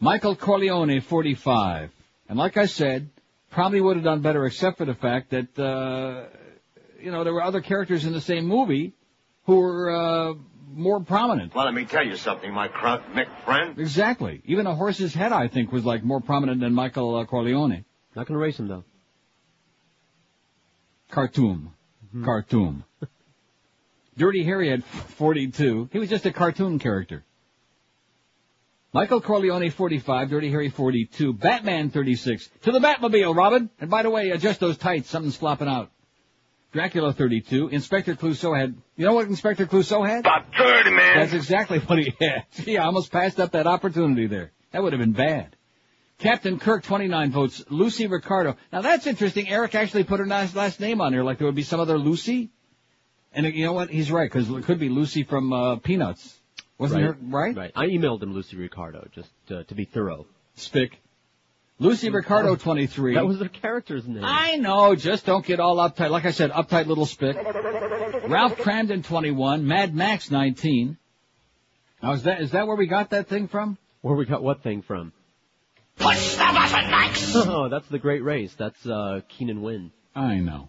Michael 0.00 0.34
Corleone, 0.34 1.00
45. 1.00 1.90
And 2.28 2.38
like 2.38 2.56
I 2.56 2.66
said, 2.66 3.10
probably 3.54 3.80
would 3.80 3.96
have 3.96 4.04
done 4.04 4.20
better 4.20 4.44
except 4.46 4.78
for 4.78 4.84
the 4.84 4.94
fact 4.94 5.30
that, 5.30 5.58
uh, 5.58 6.26
you 7.00 7.10
know, 7.12 7.22
there 7.22 7.32
were 7.32 7.42
other 7.42 7.60
characters 7.60 8.04
in 8.04 8.12
the 8.12 8.20
same 8.20 8.46
movie 8.46 8.94
who 9.44 9.56
were, 9.56 9.90
uh, 9.90 10.34
more 10.72 10.98
prominent. 10.98 11.54
Well, 11.54 11.64
let 11.66 11.74
me 11.74 11.84
tell 11.84 12.04
you 12.04 12.16
something, 12.16 12.52
my 12.52 12.66
cr- 12.66 13.04
Mick 13.14 13.28
friend. 13.44 13.78
Exactly. 13.78 14.42
Even 14.44 14.66
a 14.66 14.74
horse's 14.74 15.14
head, 15.14 15.32
I 15.32 15.46
think, 15.46 15.70
was 15.70 15.84
like 15.84 16.02
more 16.02 16.20
prominent 16.20 16.60
than 16.60 16.74
Michael 16.74 17.14
uh, 17.14 17.24
Corleone. 17.26 17.84
Not 18.16 18.26
gonna 18.26 18.40
race 18.40 18.58
him 18.58 18.66
though. 18.66 18.84
Cartoon. 21.10 21.70
Cartoon. 22.24 22.84
Dirty 24.16 24.42
Harry 24.44 24.68
had 24.68 24.84
42. 24.84 25.90
He 25.92 25.98
was 25.98 26.08
just 26.08 26.26
a 26.26 26.32
cartoon 26.32 26.80
character. 26.80 27.24
Michael 28.94 29.20
Corleone 29.20 29.70
45, 29.70 30.30
Dirty 30.30 30.50
Harry 30.50 30.68
42, 30.68 31.32
Batman 31.32 31.90
36. 31.90 32.48
To 32.62 32.70
the 32.70 32.78
Batmobile, 32.78 33.34
Robin! 33.34 33.68
And 33.80 33.90
by 33.90 34.04
the 34.04 34.10
way, 34.10 34.30
adjust 34.30 34.60
those 34.60 34.78
tights, 34.78 35.10
something's 35.10 35.34
flopping 35.34 35.66
out. 35.66 35.90
Dracula 36.70 37.12
32, 37.12 37.70
Inspector 37.70 38.14
Clouseau 38.14 38.56
had, 38.56 38.76
you 38.96 39.04
know 39.04 39.14
what 39.14 39.26
Inspector 39.26 39.66
Clouseau 39.66 40.06
had? 40.06 40.20
About 40.20 40.46
30, 40.56 40.90
man. 40.92 41.18
That's 41.18 41.32
exactly 41.32 41.80
what 41.80 41.98
he 41.98 42.14
had. 42.20 42.44
Gee, 42.52 42.78
I 42.78 42.84
almost 42.84 43.10
passed 43.10 43.40
up 43.40 43.50
that 43.50 43.66
opportunity 43.66 44.28
there. 44.28 44.52
That 44.70 44.84
would 44.84 44.92
have 44.92 45.00
been 45.00 45.10
bad. 45.10 45.56
Captain 46.18 46.60
Kirk, 46.60 46.84
29 46.84 47.32
votes. 47.32 47.64
Lucy 47.70 48.06
Ricardo. 48.06 48.56
Now 48.72 48.82
that's 48.82 49.08
interesting. 49.08 49.48
Eric 49.48 49.74
actually 49.74 50.04
put 50.04 50.20
her 50.20 50.26
nice 50.26 50.54
last 50.54 50.78
name 50.78 51.00
on 51.00 51.10
there, 51.10 51.24
like 51.24 51.38
there 51.38 51.48
would 51.48 51.56
be 51.56 51.64
some 51.64 51.80
other 51.80 51.98
Lucy. 51.98 52.52
And 53.32 53.44
you 53.44 53.64
know 53.64 53.72
what? 53.72 53.90
He's 53.90 54.12
right, 54.12 54.30
because 54.30 54.48
it 54.48 54.62
could 54.62 54.78
be 54.78 54.88
Lucy 54.88 55.24
from 55.24 55.52
uh, 55.52 55.76
Peanuts. 55.76 56.40
Wasn't 56.78 57.00
right. 57.00 57.14
her 57.14 57.18
right? 57.22 57.56
Right. 57.56 57.72
I 57.74 57.86
emailed 57.86 58.22
him 58.22 58.34
Lucy 58.34 58.56
Ricardo 58.56 59.06
just 59.12 59.30
uh, 59.50 59.62
to 59.64 59.74
be 59.74 59.84
thorough. 59.84 60.26
Spick. 60.56 60.98
Lucy 61.78 62.08
Ricardo, 62.08 62.54
23. 62.54 63.14
That 63.14 63.26
was 63.26 63.40
their 63.40 63.48
character's 63.48 64.06
name. 64.06 64.24
I 64.24 64.56
know, 64.56 64.94
just 64.94 65.26
don't 65.26 65.44
get 65.44 65.58
all 65.58 65.76
uptight. 65.76 66.10
Like 66.10 66.24
I 66.24 66.30
said, 66.30 66.52
uptight 66.52 66.86
little 66.86 67.06
spick. 67.06 67.36
Ralph 68.28 68.56
Kramden, 68.58 69.04
21. 69.04 69.66
Mad 69.66 69.92
Max, 69.92 70.30
19. 70.30 70.96
Now 72.00 72.12
is 72.12 72.22
that, 72.24 72.40
is 72.40 72.52
that 72.52 72.68
where 72.68 72.76
we 72.76 72.86
got 72.86 73.10
that 73.10 73.28
thing 73.28 73.48
from? 73.48 73.76
Where 74.02 74.14
we 74.14 74.24
got 74.24 74.42
what 74.42 74.62
thing 74.62 74.82
from? 74.82 75.12
Push 75.96 76.34
the 76.34 76.38
button, 76.38 76.90
Max! 76.90 77.34
Oh, 77.36 77.68
that's 77.68 77.88
the 77.88 77.98
Great 77.98 78.22
Race. 78.22 78.54
That's 78.54 78.86
uh, 78.86 79.20
Keenan 79.28 79.62
Wynn. 79.62 79.90
I 80.14 80.36
know. 80.36 80.68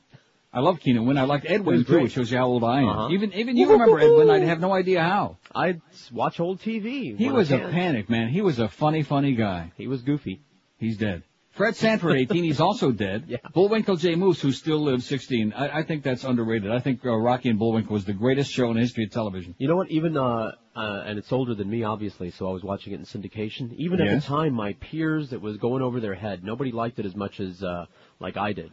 I 0.55 0.61
love 0.61 0.79
Keenan 0.79 1.05
Wynn. 1.05 1.17
I 1.17 1.25
liked 1.25 1.45
He 1.45 1.53
Ed 1.53 1.65
Wynn 1.65 1.79
too, 1.79 1.83
great. 1.83 2.03
which 2.03 2.13
shows 2.13 2.31
you 2.31 2.37
how 2.37 2.47
old 2.47 2.63
I 2.63 2.79
am. 2.81 2.89
Uh-huh. 2.89 3.09
Even 3.11 3.33
even 3.33 3.57
you 3.57 3.69
remember 3.71 3.99
Ed 3.99 4.09
Wynn? 4.09 4.29
I'd 4.29 4.43
have 4.43 4.61
no 4.61 4.73
idea 4.73 5.01
how. 5.03 5.37
I'd 5.53 5.81
watch 6.11 6.39
old 6.39 6.61
TV. 6.61 7.17
He 7.17 7.29
was 7.29 7.51
a 7.51 7.59
can. 7.59 7.71
panic 7.71 8.09
man. 8.09 8.29
He 8.29 8.41
was 8.41 8.57
a 8.59 8.69
funny, 8.69 9.03
funny 9.03 9.35
guy. 9.35 9.73
He 9.75 9.87
was 9.87 10.01
goofy. 10.01 10.41
He's 10.77 10.97
dead. 10.97 11.23
Fred 11.55 11.75
Sanford, 11.77 12.17
18. 12.17 12.43
He's 12.43 12.59
also 12.59 12.91
dead. 12.91 13.25
Yeah. 13.29 13.37
Bullwinkle 13.53 13.95
J. 13.95 14.15
Moose, 14.15 14.41
who 14.41 14.51
still 14.51 14.83
lives, 14.83 15.05
16. 15.07 15.53
I, 15.53 15.79
I 15.79 15.83
think 15.83 16.03
that's 16.03 16.25
underrated. 16.25 16.69
I 16.69 16.79
think 16.79 17.05
uh, 17.05 17.15
Rocky 17.15 17.49
and 17.49 17.57
Bullwinkle 17.57 17.93
was 17.93 18.03
the 18.03 18.13
greatest 18.13 18.51
show 18.51 18.67
in 18.69 18.75
the 18.75 18.81
history 18.81 19.05
of 19.05 19.11
television. 19.11 19.55
You 19.57 19.69
know 19.69 19.77
what? 19.77 19.89
Even 19.89 20.17
uh, 20.17 20.51
uh, 20.75 21.03
and 21.05 21.17
it's 21.17 21.31
older 21.31 21.55
than 21.55 21.69
me, 21.69 21.83
obviously. 21.83 22.31
So 22.31 22.49
I 22.49 22.51
was 22.51 22.61
watching 22.63 22.91
it 22.93 22.99
in 22.99 23.05
syndication. 23.05 23.73
Even 23.77 24.01
at 24.01 24.21
the 24.21 24.27
time, 24.27 24.53
my 24.53 24.73
peers, 24.73 25.31
it 25.31 25.41
was 25.41 25.55
going 25.57 25.81
over 25.81 26.01
their 26.01 26.13
head. 26.13 26.43
Nobody 26.43 26.71
liked 26.73 26.99
it 26.99 27.05
as 27.05 27.15
much 27.15 27.39
as 27.39 27.63
uh, 27.63 27.85
like 28.19 28.35
I 28.35 28.51
did, 28.51 28.71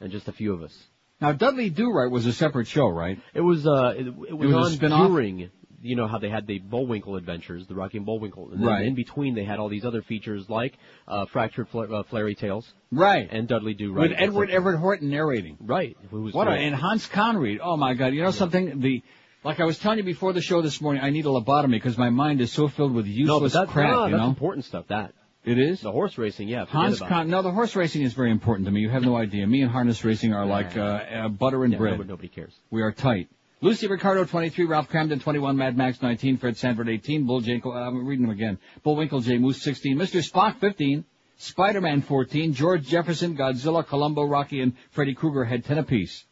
and 0.00 0.10
just 0.10 0.26
a 0.26 0.32
few 0.32 0.54
of 0.54 0.62
us. 0.62 0.74
Now 1.20 1.32
Dudley 1.32 1.70
Do 1.70 1.90
Right 1.92 2.10
was 2.10 2.26
a 2.26 2.32
separate 2.32 2.66
show, 2.68 2.88
right? 2.88 3.18
It 3.34 3.40
was 3.40 3.66
uh, 3.66 3.94
it, 3.96 4.06
it 4.06 4.16
was, 4.36 4.52
was 4.52 4.80
a 4.80 4.86
on 4.86 5.10
during. 5.12 5.50
You 5.82 5.96
know 5.96 6.06
how 6.06 6.18
they 6.18 6.28
had 6.28 6.46
the 6.46 6.58
Bullwinkle 6.58 7.16
adventures, 7.16 7.66
the 7.66 7.74
Rocky 7.74 7.96
and 7.96 8.04
Bullwinkle, 8.04 8.50
and 8.52 8.60
then 8.60 8.68
Right. 8.68 8.84
in 8.84 8.94
between 8.94 9.34
they 9.34 9.44
had 9.44 9.58
all 9.58 9.70
these 9.70 9.86
other 9.86 10.02
features 10.02 10.44
like 10.50 10.74
uh, 11.08 11.24
Fractured 11.24 11.68
Fla- 11.70 12.00
uh, 12.00 12.02
Flary 12.02 12.34
Tales 12.34 12.70
Right. 12.92 13.26
and 13.30 13.48
Dudley 13.48 13.72
Do 13.72 13.94
Right. 13.94 14.10
With 14.10 14.18
Edward 14.18 14.50
Everett 14.50 14.78
Horton 14.78 15.08
narrating. 15.08 15.56
Right. 15.58 15.96
Who 16.10 16.20
was 16.20 16.34
What 16.34 16.48
a, 16.48 16.50
and 16.50 16.74
Hans 16.74 17.06
Conried. 17.06 17.60
Oh 17.62 17.78
my 17.78 17.94
God! 17.94 18.08
You 18.12 18.22
know 18.22 18.30
something? 18.30 18.80
The 18.80 19.02
like 19.42 19.58
I 19.58 19.64
was 19.64 19.78
telling 19.78 19.96
you 19.96 20.04
before 20.04 20.34
the 20.34 20.42
show 20.42 20.60
this 20.60 20.82
morning, 20.82 21.02
I 21.02 21.08
need 21.08 21.24
a 21.24 21.30
lobotomy 21.30 21.70
because 21.70 21.96
my 21.96 22.10
mind 22.10 22.42
is 22.42 22.52
so 22.52 22.68
filled 22.68 22.92
with 22.92 23.06
no, 23.06 23.12
useless 23.12 23.54
but 23.54 23.60
that's, 23.60 23.72
crap. 23.72 23.90
no, 23.90 24.04
you 24.04 24.10
that's 24.12 24.20
know, 24.20 24.28
important 24.28 24.66
stuff. 24.66 24.84
That 24.88 25.14
it 25.44 25.58
is. 25.58 25.80
the 25.80 25.92
horse 25.92 26.18
racing, 26.18 26.48
yeah. 26.48 26.66
Hans 26.66 27.00
Con. 27.00 27.28
No, 27.30 27.42
the 27.42 27.50
horse 27.50 27.74
racing 27.74 28.02
is 28.02 28.12
very 28.12 28.30
important 28.30 28.66
to 28.66 28.72
me. 28.72 28.80
You 28.80 28.90
have 28.90 29.02
no 29.02 29.16
idea. 29.16 29.46
Me 29.46 29.62
and 29.62 29.70
harness 29.70 30.04
racing 30.04 30.34
are 30.34 30.44
like 30.46 30.76
uh, 30.76 30.80
uh, 30.80 31.28
butter 31.28 31.64
and. 31.64 31.72
Yeah, 31.72 31.78
bread. 31.78 31.92
nobody, 31.92 32.08
nobody 32.08 32.28
cares. 32.28 32.54
We 32.70 32.82
are 32.82 32.92
tight. 32.92 33.28
Lucy 33.62 33.88
Ricardo, 33.88 34.24
23, 34.24 34.64
Ralph 34.64 34.88
Kramden, 34.88 35.20
21, 35.20 35.54
Mad 35.54 35.76
Max, 35.76 36.00
19, 36.00 36.38
Fred 36.38 36.56
Sanford, 36.56 36.88
18, 36.88 37.26
Bull 37.26 37.42
J, 37.42 37.60
uh, 37.62 37.68
I'm 37.68 38.06
reading 38.06 38.22
them 38.22 38.30
again. 38.30 38.58
Bullwinkle 38.82 39.20
J. 39.20 39.36
Moose, 39.36 39.60
16, 39.60 39.98
Mr. 39.98 40.26
Spock, 40.26 40.58
15, 40.60 41.04
Spider-Man, 41.36 42.00
14, 42.00 42.54
George 42.54 42.86
Jefferson, 42.86 43.36
Godzilla, 43.36 43.86
Columbo, 43.86 44.24
Rocky, 44.24 44.62
and 44.62 44.72
Freddy 44.92 45.12
Krueger 45.12 45.44
had 45.44 45.66
10 45.66 45.76
apiece. 45.76 46.24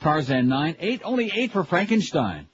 Tarzan, 0.00 0.48
9, 0.48 0.76
8, 0.78 1.02
only 1.04 1.30
8 1.34 1.52
for 1.52 1.64
Frankenstein. 1.64 2.46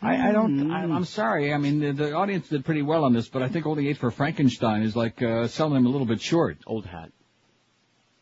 I, 0.00 0.28
I 0.28 0.32
don't, 0.32 0.70
I, 0.70 0.82
I'm 0.82 1.04
sorry, 1.04 1.52
I 1.52 1.58
mean, 1.58 1.80
the, 1.80 1.92
the 1.92 2.12
audience 2.14 2.48
did 2.48 2.64
pretty 2.64 2.82
well 2.82 3.04
on 3.04 3.12
this, 3.12 3.28
but 3.28 3.42
I 3.42 3.48
think 3.48 3.66
only 3.66 3.88
8 3.88 3.96
for 3.98 4.10
Frankenstein 4.12 4.82
is 4.82 4.94
like, 4.94 5.20
uh, 5.22 5.48
selling 5.48 5.74
them 5.74 5.86
a 5.86 5.88
little 5.88 6.06
bit 6.06 6.20
short. 6.20 6.58
Old 6.66 6.86
hat. 6.86 7.10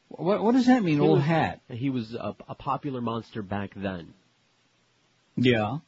What, 0.08 0.42
what 0.42 0.52
does 0.54 0.66
that 0.66 0.82
mean, 0.82 0.94
He 0.94 1.00
old 1.00 1.18
was- 1.18 1.26
hat? 1.26 1.60
He 1.68 1.90
was 1.90 2.14
a, 2.14 2.34
a 2.48 2.54
popular 2.54 3.00
monster 3.00 3.42
back 3.42 3.72
then. 3.76 4.14
Yeah. 5.36 5.78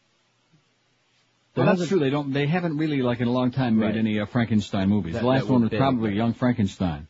Well, 1.56 1.66
that's 1.66 1.88
true. 1.88 1.98
They 1.98 2.10
don't. 2.10 2.32
They 2.32 2.46
haven't 2.46 2.76
really, 2.76 3.02
like 3.02 3.18
in 3.20 3.26
a 3.26 3.32
long 3.32 3.50
time, 3.50 3.78
made 3.78 3.86
Right. 3.86 3.96
any 3.96 4.20
uh, 4.20 4.26
Frankenstein 4.26 4.88
movies. 4.88 5.14
That- 5.14 5.22
the 5.22 5.26
last 5.28 5.46
one 5.48 5.62
was 5.62 5.70
big, 5.70 5.80
probably 5.80 6.10
right. 6.10 6.16
Young 6.16 6.34
Frankenstein. 6.34 7.08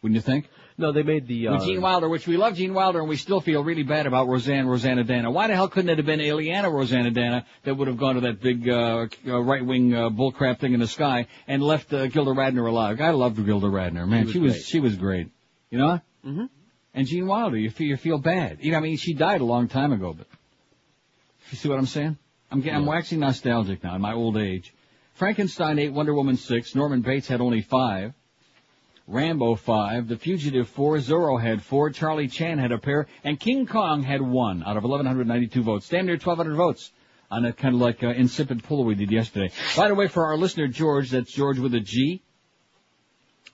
Wouldn't 0.00 0.14
you 0.14 0.22
think? 0.22 0.48
No, 0.78 0.92
they 0.92 1.02
made 1.02 1.26
the. 1.26 1.48
Uh, 1.48 1.52
With 1.52 1.64
Gene 1.64 1.80
Wilder, 1.80 2.08
which 2.08 2.26
we 2.26 2.36
love 2.36 2.54
Gene 2.54 2.74
Wilder, 2.74 3.00
and 3.00 3.08
we 3.08 3.16
still 3.16 3.40
feel 3.40 3.64
really 3.64 3.82
bad 3.82 4.06
about 4.06 4.28
Roseanne 4.28 4.66
Rosanna 4.66 5.04
Dana. 5.04 5.30
Why 5.30 5.46
the 5.46 5.54
hell 5.54 5.68
couldn't 5.68 5.88
it 5.88 5.96
have 5.96 6.04
been 6.06 6.20
Aliana 6.20 6.70
Rosanna 6.70 7.10
Dana 7.10 7.46
that 7.64 7.74
would 7.74 7.88
have 7.88 7.96
gone 7.96 8.16
to 8.16 8.20
that 8.22 8.40
big 8.42 8.68
uh, 8.68 9.06
uh, 9.26 9.40
right-wing 9.40 9.94
uh, 9.94 10.10
bullcrap 10.10 10.58
thing 10.58 10.74
in 10.74 10.80
the 10.80 10.86
sky 10.86 11.28
and 11.48 11.62
left 11.62 11.92
uh, 11.94 12.06
Gilda 12.08 12.32
Radner 12.32 12.68
alive? 12.68 13.00
I 13.00 13.10
loved 13.10 13.42
Gilda 13.42 13.68
Radner, 13.68 14.06
man. 14.06 14.24
was 14.24 14.32
She 14.32 14.38
was 14.38 14.66
she 14.66 14.80
was 14.80 14.96
great. 14.96 15.30
You 15.70 15.78
know. 15.78 16.00
hmm 16.22 16.44
And 16.92 17.06
Gene 17.06 17.26
Wilder, 17.26 17.56
you 17.56 17.70
feel 17.70 17.88
you 17.88 17.96
feel 17.96 18.18
bad. 18.18 18.58
You 18.60 18.72
know, 18.72 18.78
I 18.78 18.80
mean, 18.80 18.98
she 18.98 19.14
died 19.14 19.40
a 19.40 19.44
long 19.44 19.68
time 19.68 19.92
ago, 19.92 20.12
but 20.12 20.26
you 21.50 21.56
see 21.56 21.68
what 21.70 21.78
I'm 21.78 21.86
saying? 21.86 22.18
I'm 22.50 22.60
getting, 22.60 22.76
I'm 22.80 22.86
waxing 22.86 23.20
nostalgic 23.20 23.82
now 23.82 23.94
in 23.94 24.02
my 24.02 24.12
old 24.12 24.36
age. 24.36 24.74
Frankenstein 25.14 25.78
eight, 25.78 25.92
Wonder 25.92 26.14
Woman 26.14 26.36
six, 26.36 26.74
Norman 26.74 27.00
Bates 27.00 27.26
had 27.28 27.40
only 27.40 27.62
five, 27.62 28.12
Rambo 29.06 29.54
five, 29.54 30.08
The 30.08 30.16
Fugitive 30.16 30.68
four, 30.68 30.96
Zorro 30.96 31.40
had 31.40 31.62
four, 31.62 31.90
Charlie 31.90 32.28
Chan 32.28 32.58
had 32.58 32.72
a 32.72 32.78
pair, 32.78 33.06
and 33.22 33.38
King 33.38 33.66
Kong 33.66 34.02
had 34.02 34.20
one 34.20 34.62
out 34.64 34.76
of 34.76 34.82
1,192 34.82 35.62
votes. 35.62 35.88
Damn 35.88 36.06
near 36.06 36.14
1,200 36.16 36.56
votes. 36.56 36.90
on 37.30 37.44
a 37.44 37.52
kind 37.52 37.74
of 37.74 37.80
like 37.80 38.02
uh, 38.02 38.08
insipid 38.08 38.64
pull 38.64 38.84
we 38.84 38.94
did 38.94 39.10
yesterday. 39.10 39.52
By 39.76 39.88
the 39.88 39.94
way, 39.94 40.08
for 40.08 40.26
our 40.26 40.36
listener 40.36 40.68
George, 40.68 41.10
that's 41.10 41.32
George 41.32 41.58
with 41.58 41.74
a 41.74 41.80
G, 41.80 42.22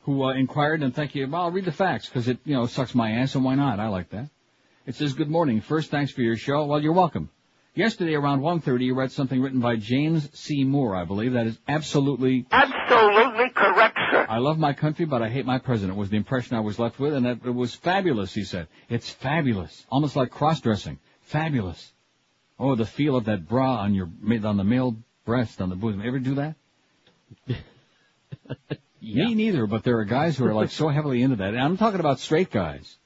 who 0.03 0.25
uh, 0.25 0.35
inquired, 0.35 0.83
and 0.83 0.95
thank 0.95 1.15
you. 1.15 1.27
Well, 1.29 1.43
I'll 1.43 1.51
read 1.51 1.65
the 1.65 1.73
facts 1.73 2.07
because 2.07 2.29
it 2.29 2.39
you 2.45 2.55
know 2.55 2.67
sucks 2.67 2.95
my 2.95 3.13
ass, 3.13 3.35
and 3.35 3.45
why 3.45 3.55
not? 3.55 3.79
I 3.79 3.89
like 3.89 4.11
that. 4.11 4.31
It 4.87 4.95
says, 4.95 5.13
"Good 5.13 5.31
morning. 5.31 5.61
First, 5.61 5.91
thanks 5.91 6.13
for 6.13 6.23
your 6.23 6.37
show. 6.37 6.65
Well, 6.67 6.83
you're 6.83 6.93
welcome." 6.93 7.31
Yesterday 7.75 8.15
around 8.15 8.41
1.30, 8.43 8.85
you 8.85 8.95
read 8.95 9.13
something 9.13 9.41
written 9.41 9.61
by 9.61 9.77
James 9.77 10.29
C. 10.39 10.63
Moore, 10.63 10.95
I 10.95 11.07
believe. 11.07 11.33
That 11.33 11.47
is 11.47 11.59
absolutely... 11.67 12.45
Absolutely 12.53 13.32
correct, 13.55 13.99
sir. 14.11 14.27
I 14.29 14.39
love 14.39 14.59
my 14.59 14.73
country, 14.73 15.05
but 15.05 15.23
I 15.23 15.29
hate 15.29 15.47
my 15.47 15.59
president, 15.59 15.97
was 15.99 16.11
the 16.11 16.17
impression 16.17 16.57
I 16.57 16.61
was 16.61 16.79
left 16.79 16.99
with, 16.99 17.15
and 17.15 17.27
that 17.27 17.41
it 17.45 17.51
was 17.51 17.75
fabulous, 17.75 18.35
he 18.35 18.45
said. 18.45 18.69
It's 18.89 19.09
fabulous. 19.09 19.87
Almost 19.91 20.17
like 20.17 20.31
cross-dressing. 20.31 20.99
Fabulous. 21.23 21.93
Oh, 22.59 22.75
the 22.75 22.87
feel 22.87 23.17
of 23.17 23.25
that 23.27 23.49
bra 23.49 23.77
on 23.77 23.95
your, 23.95 24.09
on 24.45 24.57
the 24.57 24.65
male 24.65 24.97
breast, 25.25 25.61
on 25.61 25.69
the 25.69 25.77
bosom. 25.77 26.03
Ever 26.05 26.19
do 26.19 26.35
that? 26.37 26.57
Me 29.03 29.35
neither, 29.35 29.67
but 29.67 29.83
there 29.83 29.99
are 29.99 30.05
guys 30.05 30.37
who 30.37 30.47
are 30.47 30.55
like 30.55 30.71
so 30.71 30.89
heavily 30.89 31.23
into 31.23 31.37
that. 31.37 31.55
And 31.55 31.61
I'm 31.61 31.77
talking 31.77 32.01
about 32.01 32.21
straight 32.21 32.51
guys. 32.51 32.97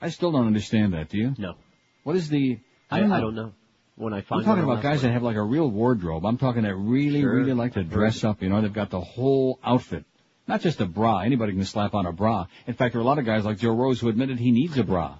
I 0.00 0.08
still 0.08 0.32
don't 0.32 0.46
understand 0.46 0.94
that, 0.94 1.08
do 1.08 1.18
you? 1.18 1.34
No. 1.38 1.54
What 2.02 2.16
is 2.16 2.28
the... 2.28 2.58
I, 2.90 2.98
I 2.98 3.20
don't 3.20 3.34
know. 3.34 3.52
When 3.96 4.12
I 4.12 4.22
find 4.22 4.40
I'm 4.40 4.46
talking 4.46 4.64
about 4.64 4.82
guys 4.82 5.02
that 5.02 5.12
have 5.12 5.22
like 5.22 5.36
a 5.36 5.42
real 5.42 5.70
wardrobe. 5.70 6.24
I'm 6.26 6.36
talking 6.36 6.62
that 6.62 6.74
really, 6.74 7.20
Sure. 7.20 7.34
really 7.36 7.52
like 7.52 7.74
to 7.74 7.84
dress 7.84 8.24
up. 8.24 8.42
You 8.42 8.48
know, 8.48 8.60
they've 8.60 8.72
got 8.72 8.90
the 8.90 9.00
whole 9.00 9.60
outfit. 9.62 10.04
Not 10.48 10.60
just 10.60 10.80
a 10.80 10.86
bra. 10.86 11.20
Anybody 11.20 11.52
can 11.52 11.64
slap 11.64 11.94
on 11.94 12.04
a 12.04 12.12
bra. 12.12 12.46
In 12.66 12.74
fact, 12.74 12.92
there 12.92 13.00
are 13.00 13.04
a 13.04 13.06
lot 13.06 13.18
of 13.18 13.24
guys 13.24 13.44
like 13.44 13.58
Joe 13.58 13.72
Rose 13.74 14.00
who 14.00 14.08
admitted 14.08 14.38
he 14.38 14.50
needs 14.50 14.76
a 14.78 14.84
bra. 14.84 15.18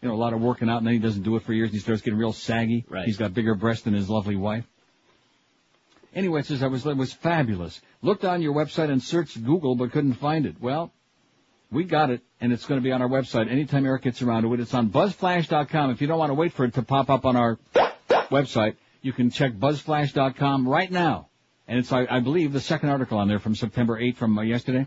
You 0.00 0.08
know, 0.08 0.14
a 0.14 0.16
lot 0.16 0.32
of 0.32 0.40
working 0.40 0.68
out 0.68 0.78
and 0.78 0.86
then 0.86 0.94
he 0.94 1.00
doesn't 1.00 1.22
do 1.22 1.34
it 1.36 1.42
for 1.42 1.52
years 1.52 1.68
and 1.68 1.74
he 1.74 1.80
starts 1.80 2.02
getting 2.02 2.18
real 2.18 2.32
saggy. 2.32 2.84
Right. 2.88 3.04
He's 3.04 3.16
got 3.16 3.34
bigger 3.34 3.54
breasts 3.54 3.84
than 3.84 3.94
his 3.94 4.08
lovely 4.08 4.36
wife. 4.36 4.64
Anyway, 6.14 6.40
it 6.40 6.46
says 6.46 6.62
I 6.62 6.68
was, 6.68 6.86
it 6.86 6.96
was 6.96 7.12
fabulous. 7.12 7.80
Looked 8.00 8.24
on 8.24 8.40
your 8.40 8.54
website 8.54 8.90
and 8.90 9.02
searched 9.02 9.42
Google 9.44 9.74
but 9.74 9.90
couldn't 9.90 10.14
find 10.14 10.46
it. 10.46 10.56
Well, 10.60 10.92
we 11.72 11.82
got 11.84 12.10
it, 12.10 12.20
and 12.40 12.52
it's 12.52 12.66
going 12.66 12.78
to 12.80 12.84
be 12.84 12.92
on 12.92 13.02
our 13.02 13.08
website 13.08 13.50
anytime 13.50 13.84
Eric 13.84 14.02
gets 14.02 14.22
around 14.22 14.42
to 14.42 14.54
it. 14.54 14.60
It's 14.60 14.72
on 14.74 14.90
buzzflash.com. 14.90 15.90
If 15.90 16.00
you 16.00 16.06
don't 16.06 16.18
want 16.18 16.30
to 16.30 16.34
wait 16.34 16.52
for 16.52 16.64
it 16.64 16.74
to 16.74 16.82
pop 16.82 17.10
up 17.10 17.24
on 17.24 17.34
our 17.34 17.58
website, 18.08 18.76
you 19.02 19.12
can 19.12 19.30
check 19.30 19.52
buzzflash.com 19.52 20.68
right 20.68 20.90
now. 20.90 21.28
And 21.66 21.78
it's, 21.78 21.92
I, 21.92 22.06
I 22.10 22.20
believe, 22.20 22.52
the 22.52 22.60
second 22.60 22.90
article 22.90 23.18
on 23.18 23.28
there 23.28 23.38
from 23.38 23.54
September 23.54 23.98
8th 24.00 24.16
from 24.16 24.38
uh, 24.38 24.42
yesterday. 24.42 24.86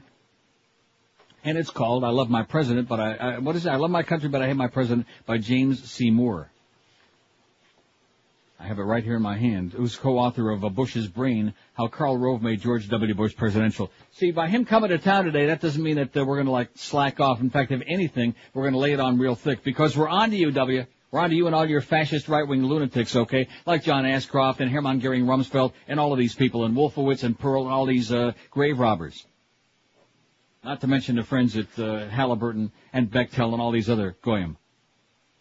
And 1.44 1.58
it's 1.58 1.70
called 1.70 2.04
I 2.04 2.10
Love 2.10 2.30
My 2.30 2.44
President, 2.44 2.88
but 2.88 3.00
I, 3.00 3.14
I, 3.14 3.38
what 3.40 3.56
is 3.56 3.66
it? 3.66 3.70
I 3.70 3.78
Love 3.78 3.92
My 3.92 4.04
Country, 4.04 4.30
but 4.30 4.42
I 4.42 4.48
Hate 4.48 4.56
My 4.56 4.68
President 4.68 5.08
by 5.26 5.38
James 5.38 5.84
C. 5.90 6.12
Moore. 6.12 6.52
I 8.60 8.66
have 8.66 8.80
it 8.80 8.84
right 8.84 9.04
here 9.04 9.16
in 9.16 9.22
my 9.22 9.38
hand. 9.38 9.74
Who's 9.74 9.96
co-author 9.96 10.50
of 10.50 10.66
uh, 10.66 10.70
Bush's 10.70 11.08
Brain, 11.08 11.54
How 11.76 11.88
Karl 11.88 12.18
Rove 12.18 12.42
Made 12.42 12.60
George 12.60 12.90
W. 12.90 13.14
Bush 13.14 13.36
Presidential. 13.36 13.92
See, 14.14 14.32
by 14.32 14.48
him 14.48 14.66
coming 14.66 14.90
to 14.90 14.98
town 14.98 15.26
today, 15.26 15.46
that 15.48 15.62
doesn't 15.62 15.82
mean 15.82 15.98
that 15.98 16.18
uh, 16.18 16.26
we're 16.26 16.36
going 16.36 16.48
to 16.48 16.52
like 16.52 16.70
slack 16.76 17.20
off. 17.20 17.40
In 17.40 17.52
fact, 17.52 17.72
if 17.72 17.84
anything, 17.86 18.34
we're 18.54 18.64
going 18.64 18.74
to 18.74 18.80
lay 18.80 18.94
it 18.94 19.00
on 19.00 19.20
real 19.20 19.36
thick 19.36 19.64
because 19.64 19.96
we're 19.96 20.10
on 20.10 20.32
to 20.32 20.36
you, 20.36 20.50
W. 20.52 20.86
We're 21.12 21.22
on 21.22 21.30
to 21.30 21.36
you 21.36 21.46
and 21.48 21.56
all 21.56 21.66
your 21.66 21.80
fascist 21.82 22.28
right-wing 22.28 22.64
lunatics, 22.64 23.16
okay? 23.16 23.48
Like 23.66 23.84
John 23.84 24.06
Ashcroft 24.06 24.60
and 24.60 24.70
Hermann 24.70 25.00
Goering 25.00 25.26
Rumsfeld 25.26 25.72
and 25.88 26.00
all 26.00 26.12
of 26.12 26.20
these 26.20 26.36
people 26.36 26.66
and 26.66 26.76
Wolfowitz 26.76 27.24
and 27.24 27.38
Perle 27.40 27.64
and 27.64 27.72
all 27.72 27.86
these 27.86 28.12
uh, 28.12 28.34
grave 28.52 28.78
robbers. 28.78 29.26
Not 30.64 30.82
to 30.82 30.88
mention 30.88 31.16
the 31.16 31.24
friends 31.24 31.56
at 31.56 31.68
uh, 31.80 32.10
Halliburton 32.10 32.72
and 32.92 33.10
Bechtel 33.10 33.54
and 33.54 33.62
all 33.62 33.72
these 33.72 33.90
other 33.90 34.18
goyim. 34.22 34.58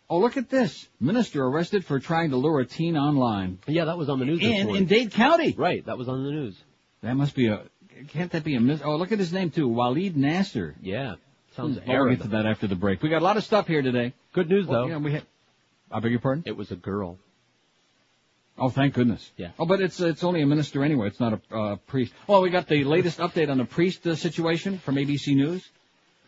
Oh, 0.08 0.20
look 0.20 0.36
at 0.36 0.48
this. 0.48 0.86
Minister 1.00 1.44
arrested 1.44 1.84
for 1.84 1.98
trying 1.98 2.30
to 2.30 2.36
lure 2.36 2.60
a 2.60 2.64
teen 2.66 2.96
online. 2.96 3.58
Yeah, 3.66 3.86
that 3.86 3.98
was 3.98 4.08
on 4.08 4.20
the 4.20 4.24
news 4.24 4.38
this 4.38 4.48
In, 4.48 4.76
in 4.76 4.86
Dade 4.86 5.10
County. 5.10 5.52
Right, 5.58 5.84
that 5.86 5.98
was 5.98 6.08
on 6.08 6.22
the 6.22 6.30
news. 6.30 6.56
That 7.02 7.14
must 7.16 7.34
be 7.34 7.48
a, 7.48 7.62
can't 8.08 8.30
that 8.30 8.44
be 8.44 8.54
a 8.54 8.60
mis, 8.60 8.80
oh, 8.84 8.94
look 8.96 9.10
at 9.10 9.18
his 9.18 9.32
name 9.32 9.50
too. 9.50 9.68
Waleed 9.68 10.14
Nasser. 10.14 10.76
Yeah, 10.80 11.16
sounds 11.56 11.78
Hmm, 11.78 11.90
Well, 11.90 12.04
we'll 12.04 12.14
get 12.14 12.22
to 12.22 12.28
that 12.28 12.46
after 12.46 12.68
the 12.68 12.76
break. 12.76 13.02
We 13.02 13.08
got 13.08 13.20
a 13.22 13.24
lot 13.24 13.36
of 13.36 13.42
stuff 13.42 13.66
here 13.66 13.82
today. 13.82 14.14
Good 14.32 14.48
news 14.48 14.66
Well, 14.68 14.82
though. 14.82 14.88
yeah, 14.90 14.98
we 14.98 15.12
had, 15.14 15.24
I 15.96 16.00
beg 16.00 16.10
your 16.10 16.20
pardon? 16.20 16.44
It 16.46 16.56
was 16.56 16.70
a 16.70 16.76
girl. 16.76 17.18
Oh, 18.58 18.68
thank 18.68 18.92
goodness. 18.92 19.30
Yeah. 19.38 19.52
Oh, 19.58 19.64
but 19.64 19.80
it's 19.80 19.98
it's 19.98 20.22
only 20.24 20.42
a 20.42 20.46
minister 20.46 20.84
anyway. 20.84 21.06
It's 21.06 21.20
not 21.20 21.40
a 21.50 21.56
uh, 21.56 21.76
priest. 21.86 22.12
Well, 22.26 22.42
we 22.42 22.50
got 22.50 22.68
the 22.68 22.84
latest 22.84 23.18
update 23.18 23.48
on 23.50 23.56
the 23.56 23.64
priest 23.64 24.06
uh, 24.06 24.14
situation 24.14 24.78
from 24.78 24.96
ABC 24.96 25.34
News. 25.34 25.66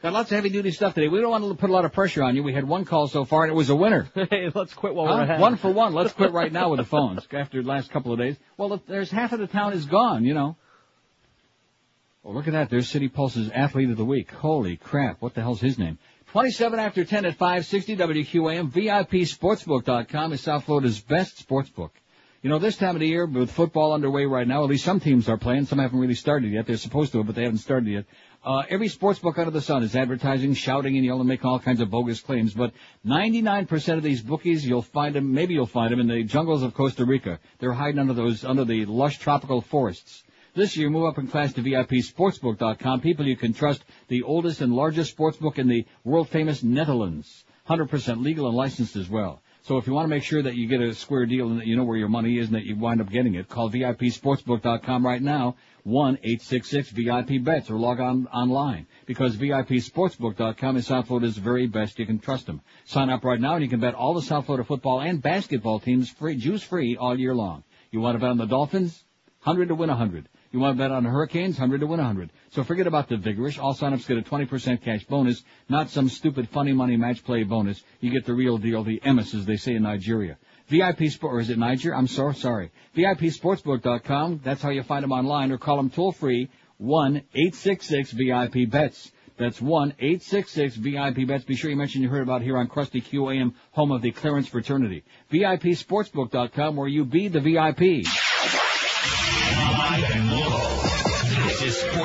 Got 0.02 0.14
lots 0.14 0.30
of 0.30 0.36
heavy 0.36 0.48
duty 0.48 0.70
stuff 0.70 0.94
today. 0.94 1.08
We 1.08 1.20
don't 1.20 1.30
want 1.30 1.44
to 1.44 1.54
put 1.54 1.68
a 1.68 1.72
lot 1.72 1.84
of 1.84 1.92
pressure 1.92 2.22
on 2.22 2.34
you. 2.34 2.42
We 2.42 2.54
had 2.54 2.66
one 2.66 2.86
call 2.86 3.08
so 3.08 3.24
far, 3.26 3.42
and 3.42 3.50
it 3.52 3.54
was 3.54 3.68
a 3.68 3.74
winner. 3.76 4.08
hey, 4.30 4.48
let's 4.54 4.72
quit 4.72 4.94
while 4.94 5.06
Huh? 5.06 5.16
we're 5.16 5.22
ahead. 5.24 5.40
One 5.40 5.56
for 5.56 5.70
one. 5.70 5.92
Let's 5.92 6.12
quit 6.14 6.32
right 6.32 6.52
now 6.52 6.70
with 6.70 6.78
the 6.78 6.84
phones 6.96 7.26
after 7.32 7.62
the 7.62 7.68
last 7.68 7.90
couple 7.90 8.12
of 8.12 8.18
days. 8.18 8.36
Well, 8.56 8.72
if 8.72 8.86
there's 8.86 9.10
half 9.10 9.32
of 9.32 9.38
the 9.38 9.46
town 9.46 9.74
is 9.74 9.84
gone, 9.84 10.24
you 10.24 10.32
know. 10.32 10.56
Well, 12.22 12.32
look 12.34 12.46
at 12.46 12.52
that. 12.54 12.70
There's 12.70 12.88
City 12.88 13.08
Pulse's 13.08 13.50
Athlete 13.50 13.90
of 13.90 13.96
the 13.98 14.04
Week. 14.04 14.30
Holy 14.30 14.76
crap. 14.76 15.20
What 15.20 15.34
the 15.34 15.42
hell's 15.42 15.60
his 15.60 15.78
name? 15.78 15.98
27 16.32 16.78
after 16.78 17.06
10 17.06 17.24
at 17.24 17.36
560 17.36 17.96
WQAM. 17.96 18.70
VIPSportsbook.com 18.70 20.32
is 20.34 20.42
South 20.42 20.64
Florida's 20.64 21.00
best 21.00 21.48
sportsbook. 21.48 21.90
You 22.42 22.50
know, 22.50 22.58
this 22.58 22.76
time 22.76 22.94
of 22.94 23.00
the 23.00 23.08
year, 23.08 23.24
with 23.24 23.50
football 23.50 23.94
underway 23.94 24.26
right 24.26 24.46
now, 24.46 24.62
at 24.62 24.68
least 24.68 24.84
some 24.84 25.00
teams 25.00 25.26
are 25.30 25.38
playing. 25.38 25.64
Some 25.64 25.78
haven't 25.78 25.98
really 25.98 26.14
started 26.14 26.52
yet. 26.52 26.66
They're 26.66 26.76
supposed 26.76 27.12
to, 27.12 27.24
but 27.24 27.34
they 27.34 27.44
haven't 27.44 27.58
started 27.58 27.88
yet. 27.88 28.04
Uh, 28.44 28.62
every 28.68 28.90
sportsbook 28.90 29.38
under 29.38 29.50
the 29.50 29.62
sun 29.62 29.82
is 29.82 29.96
advertising, 29.96 30.52
shouting, 30.52 30.96
and 30.96 31.04
yelling, 31.04 31.26
making 31.26 31.46
all 31.46 31.58
kinds 31.58 31.80
of 31.80 31.90
bogus 31.90 32.20
claims. 32.20 32.52
But 32.52 32.72
99% 33.06 33.96
of 33.96 34.02
these 34.02 34.20
bookies, 34.20 34.66
you'll 34.66 34.82
find 34.82 35.14
them, 35.14 35.32
maybe 35.32 35.54
you'll 35.54 35.66
find 35.66 35.90
them 35.90 36.00
in 36.00 36.08
the 36.08 36.24
jungles 36.24 36.62
of 36.62 36.74
Costa 36.74 37.06
Rica. 37.06 37.40
They're 37.58 37.72
hiding 37.72 38.00
under 38.00 38.12
those, 38.12 38.44
under 38.44 38.66
the 38.66 38.84
lush 38.84 39.18
tropical 39.18 39.62
forests. 39.62 40.24
This 40.58 40.76
year, 40.76 40.90
move 40.90 41.04
up 41.04 41.18
in 41.18 41.28
class 41.28 41.52
to 41.52 41.62
VIPSportsbook.com. 41.62 43.00
People 43.00 43.28
you 43.28 43.36
can 43.36 43.52
trust, 43.52 43.84
the 44.08 44.24
oldest 44.24 44.60
and 44.60 44.74
largest 44.74 45.16
sportsbook 45.16 45.56
in 45.56 45.68
the 45.68 45.86
world-famous 46.02 46.64
Netherlands. 46.64 47.44
100% 47.68 48.24
legal 48.24 48.48
and 48.48 48.56
licensed 48.56 48.96
as 48.96 49.08
well. 49.08 49.40
So 49.62 49.76
if 49.76 49.86
you 49.86 49.92
want 49.92 50.06
to 50.06 50.10
make 50.10 50.24
sure 50.24 50.42
that 50.42 50.56
you 50.56 50.66
get 50.66 50.80
a 50.80 50.96
square 50.96 51.26
deal 51.26 51.48
and 51.48 51.60
that 51.60 51.68
you 51.68 51.76
know 51.76 51.84
where 51.84 51.96
your 51.96 52.08
money 52.08 52.38
is 52.38 52.48
and 52.48 52.56
that 52.56 52.64
you 52.64 52.74
wind 52.74 53.00
up 53.00 53.08
getting 53.08 53.36
it, 53.36 53.48
call 53.48 53.70
VIPSportsbook.com 53.70 55.06
right 55.06 55.22
now, 55.22 55.54
1-866-VIP-BETS, 55.86 57.70
or 57.70 57.78
log 57.78 58.00
on 58.00 58.26
online. 58.26 58.88
Because 59.06 59.36
VIPSportsbook.com 59.36 60.76
is 60.76 60.88
South 60.88 61.06
Florida's 61.06 61.38
very 61.38 61.68
best. 61.68 62.00
You 62.00 62.06
can 62.06 62.18
trust 62.18 62.46
them. 62.46 62.62
Sign 62.84 63.10
up 63.10 63.22
right 63.22 63.40
now 63.40 63.54
and 63.54 63.62
you 63.62 63.70
can 63.70 63.78
bet 63.78 63.94
all 63.94 64.12
the 64.12 64.22
South 64.22 64.46
Florida 64.46 64.64
football 64.64 65.02
and 65.02 65.22
basketball 65.22 65.78
teams 65.78 66.10
free, 66.10 66.34
juice 66.34 66.64
free 66.64 66.96
all 66.96 67.16
year 67.16 67.32
long. 67.32 67.62
You 67.92 68.00
want 68.00 68.16
to 68.16 68.18
bet 68.18 68.30
on 68.30 68.38
the 68.38 68.46
Dolphins? 68.46 69.04
100 69.44 69.68
to 69.68 69.76
win 69.76 69.88
100. 69.88 70.28
You 70.50 70.60
want 70.60 70.78
to 70.78 70.82
bet 70.82 70.90
on 70.90 71.04
Hurricanes? 71.04 71.58
100 71.58 71.80
to 71.80 71.86
win 71.86 71.98
100. 71.98 72.30
So 72.50 72.64
forget 72.64 72.86
about 72.86 73.08
the 73.08 73.16
vigorish. 73.16 73.62
All 73.62 73.74
signups 73.74 74.06
get 74.06 74.16
a 74.16 74.22
20% 74.22 74.82
cash 74.82 75.04
bonus, 75.04 75.44
not 75.68 75.90
some 75.90 76.08
stupid 76.08 76.48
funny 76.48 76.72
money 76.72 76.96
match 76.96 77.22
play 77.22 77.42
bonus. 77.42 77.82
You 78.00 78.10
get 78.10 78.24
the 78.24 78.32
real 78.32 78.56
deal, 78.56 78.82
the 78.82 78.98
Emis, 79.04 79.34
as 79.34 79.44
they 79.44 79.56
say 79.56 79.74
in 79.74 79.82
Nigeria. 79.82 80.38
VIP 80.68 81.10
Sport, 81.10 81.34
or 81.34 81.40
is 81.40 81.50
it 81.50 81.58
Niger? 81.58 81.94
I'm 81.94 82.06
so 82.06 82.32
sorry. 82.32 82.70
VIPSportsbook.com. 82.96 84.40
That's 84.44 84.62
how 84.62 84.70
you 84.70 84.82
find 84.82 85.02
them 85.02 85.12
online, 85.12 85.52
or 85.52 85.58
call 85.58 85.76
them 85.76 85.90
toll 85.90 86.12
free, 86.12 86.48
1-866-VIP-BETS. 86.80 89.12
That's 89.38 89.60
1-866-VIP-BETS. 89.60 91.44
Be 91.44 91.56
sure 91.56 91.70
you 91.70 91.76
mention 91.76 92.02
you 92.02 92.08
heard 92.08 92.22
about 92.22 92.42
here 92.42 92.58
on 92.58 92.68
Krusty 92.68 93.02
QAM, 93.02 93.54
home 93.72 93.92
of 93.92 94.02
the 94.02 94.10
Clarence 94.10 94.48
fraternity. 94.48 95.04
VIPSportsbook.com, 95.32 96.76
where 96.76 96.88
you 96.88 97.04
be 97.04 97.28
the 97.28 97.40
VIP. 97.40 98.04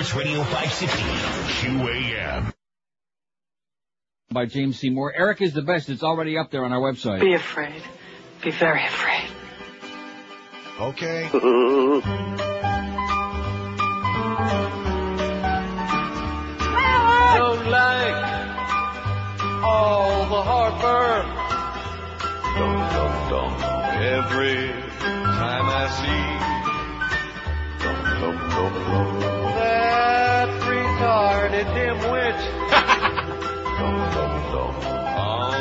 Sports 0.04 0.26
Radio 0.26 0.44
560. 0.44 1.04
QAM. 1.66 2.52
By 4.32 4.46
James 4.46 4.78
C. 4.80 4.90
Moore. 4.90 5.14
Eric 5.16 5.42
is 5.42 5.54
the 5.54 5.62
best. 5.62 5.88
It's 5.88 6.04
already 6.04 6.38
up 6.38 6.52
there 6.52 6.66
on 6.66 6.74
our 6.74 6.82
website. 6.82 7.22
Be 7.22 7.36
afraid. 7.36 7.82
Be 8.44 8.52
very 8.52 8.86
afraid. 8.86 9.30
Okay. 10.78 11.30
Don't 11.32 11.44
like 17.70 18.16
all 19.64 20.26
the 20.28 20.42
heartburn. 20.42 21.26
Dum 22.58 22.76
dum 22.92 23.30
dum. 23.30 23.54
Every 24.04 24.70
time 25.00 25.66
I 25.70 25.88
see 25.96 26.24
dum 27.84 28.04
dum 28.20 28.36
dum 28.50 28.74
dum 28.74 29.20
that 29.22 29.43
retarded 31.64 31.74
dimwit. 31.76 32.38
dum 33.78 33.96
dum 34.14 34.34
dum 34.52 34.74
on 35.18 35.58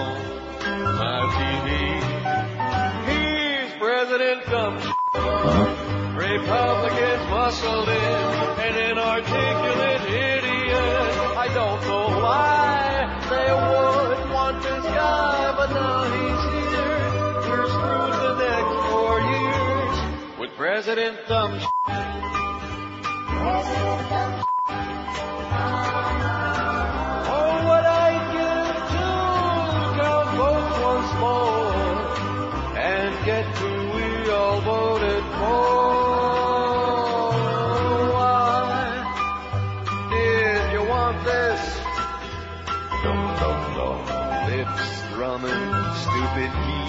my 0.98 1.18
TV. 1.36 1.68
He's 3.08 3.70
President 3.78 4.40
Dumb. 4.46 4.76
Uh-huh. 4.76 6.18
Republicans 6.18 7.30
muscled 7.30 7.88
in, 7.88 7.94
an 7.94 8.90
inarticulate 8.90 10.02
idiot. 10.02 11.12
I 11.36 11.48
don't 11.54 11.80
know 11.82 12.08
why 12.22 13.18
they 13.30 13.50
would 13.52 14.30
want 14.32 14.62
this 14.62 14.84
guy, 14.84 15.54
but 15.56 15.70
now 15.70 16.04
he's 16.04 16.42
here. 16.52 17.02
We're 17.50 17.68
screwed 17.68 18.14
the 18.22 18.34
next 18.38 18.74
four 18.90 19.20
years. 19.20 20.38
With 20.38 20.52
President 20.56 21.16
Dumb 21.28 21.60
Oh, 23.44 23.58
what 24.08 24.61
Oh, 27.34 27.58
mindless 27.68 27.84
drunk 30.36 31.06
and 32.76 33.12
get 33.24 33.44
who 33.58 33.72
we 33.94 34.30
all 34.30 34.60
voted 34.60 35.24
for. 35.38 35.72
Why 38.12 39.04
did 40.10 40.72
you 40.72 40.82
want 40.88 41.24
this? 41.24 41.60
Lips 44.48 44.86
drumming, 45.14 45.72
stupid 46.04 46.52
he. 46.66 46.80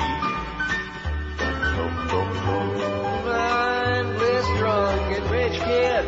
Don't 1.78 2.34
move, 2.46 3.28
I'm 3.28 4.08
this 4.20 4.48
drunken 4.58 5.24
rich 5.32 5.58
kid. 5.60 6.06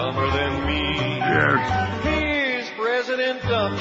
Dumber 0.00 0.30
than 0.30 0.66
me. 0.66 1.18
Yes. 1.18 1.60
He's 2.08 2.66
President 2.78 3.42
Dumb. 3.42 3.74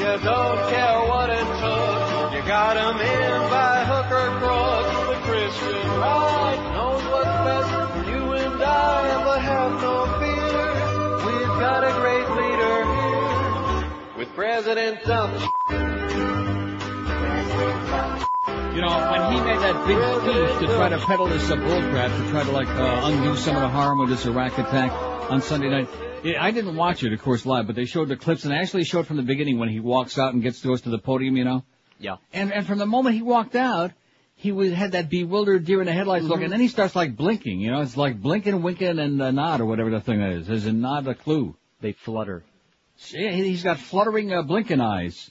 You 0.00 0.12
don't 0.24 0.60
care 0.72 1.00
what 1.10 1.28
it 1.28 1.48
took. 1.60 2.32
You 2.32 2.40
got 2.48 2.74
him 2.80 2.96
in 2.96 3.40
by 3.52 3.84
hook 3.90 4.10
or 4.20 4.28
crook. 4.40 4.86
The 5.12 5.18
Christian 5.28 5.86
right 6.00 6.60
knows 6.72 7.02
what's 7.12 7.36
best 7.48 7.70
for 7.92 8.04
you 8.10 8.22
and 8.42 8.62
I, 8.62 9.22
but 9.26 9.40
have 9.52 9.72
no 9.86 9.96
fear. 10.18 10.64
We've 11.26 11.56
got 11.66 11.80
a 11.84 11.92
great 12.00 12.28
leader 12.40 12.76
here 12.96 14.16
with 14.16 14.34
President 14.34 15.04
Dumb. 15.04 15.32
You 18.74 18.82
know, 18.82 19.10
when 19.10 19.32
he 19.32 19.40
made 19.40 19.58
that 19.60 19.86
big 19.86 19.98
speech 19.98 20.68
to 20.68 20.74
try 20.76 20.88
to 20.90 20.98
peddle 20.98 21.26
this 21.26 21.50
uh, 21.50 21.56
bullcrap, 21.56 22.24
to 22.24 22.30
try 22.30 22.44
to 22.44 22.50
like 22.52 22.68
uh, 22.68 23.00
undo 23.04 23.36
some 23.36 23.56
of 23.56 23.62
the 23.62 23.68
harm 23.68 23.98
with 23.98 24.08
this 24.10 24.24
Iraq 24.26 24.58
attack 24.58 24.92
on 25.30 25.42
Sunday 25.42 25.68
night, 25.68 25.88
yeah, 26.22 26.42
I 26.42 26.50
didn't 26.52 26.76
watch 26.76 27.02
it, 27.02 27.12
of 27.12 27.20
course, 27.20 27.44
live, 27.44 27.66
but 27.66 27.74
they 27.74 27.84
showed 27.86 28.08
the 28.08 28.16
clips 28.16 28.44
and 28.44 28.52
they 28.52 28.58
actually 28.58 28.84
showed 28.84 29.06
from 29.06 29.16
the 29.16 29.22
beginning 29.24 29.58
when 29.58 29.68
he 29.70 29.80
walks 29.80 30.18
out 30.18 30.34
and 30.34 30.42
gets 30.42 30.62
goes 30.62 30.82
to 30.82 30.90
the 30.90 30.98
podium, 30.98 31.36
you 31.36 31.44
know. 31.44 31.64
Yeah. 31.98 32.16
And 32.32 32.52
and 32.52 32.64
from 32.66 32.78
the 32.78 32.86
moment 32.86 33.16
he 33.16 33.22
walked 33.22 33.56
out, 33.56 33.90
he 34.36 34.52
was 34.52 34.72
had 34.72 34.92
that 34.92 35.10
bewildered 35.10 35.64
deer 35.64 35.80
in 35.80 35.86
the 35.86 35.92
headlights 35.92 36.24
look, 36.24 36.40
and 36.40 36.52
then 36.52 36.60
he 36.60 36.68
starts 36.68 36.94
like 36.94 37.16
blinking. 37.16 37.60
You 37.60 37.72
know, 37.72 37.80
it's 37.80 37.96
like 37.96 38.20
blinking, 38.22 38.62
winking, 38.62 38.98
and 39.00 39.20
a 39.20 39.32
nod 39.32 39.60
or 39.60 39.66
whatever 39.66 39.90
the 39.90 40.00
thing 40.00 40.20
is. 40.20 40.46
There's 40.46 40.66
a 40.66 40.72
nod, 40.72 41.06
a 41.08 41.14
clue. 41.14 41.56
They 41.80 41.92
flutter. 41.92 42.44
Yeah, 43.10 43.32
he- 43.32 43.48
he's 43.48 43.62
got 43.64 43.78
fluttering, 43.78 44.32
uh, 44.32 44.42
blinking 44.42 44.80
eyes. 44.80 45.30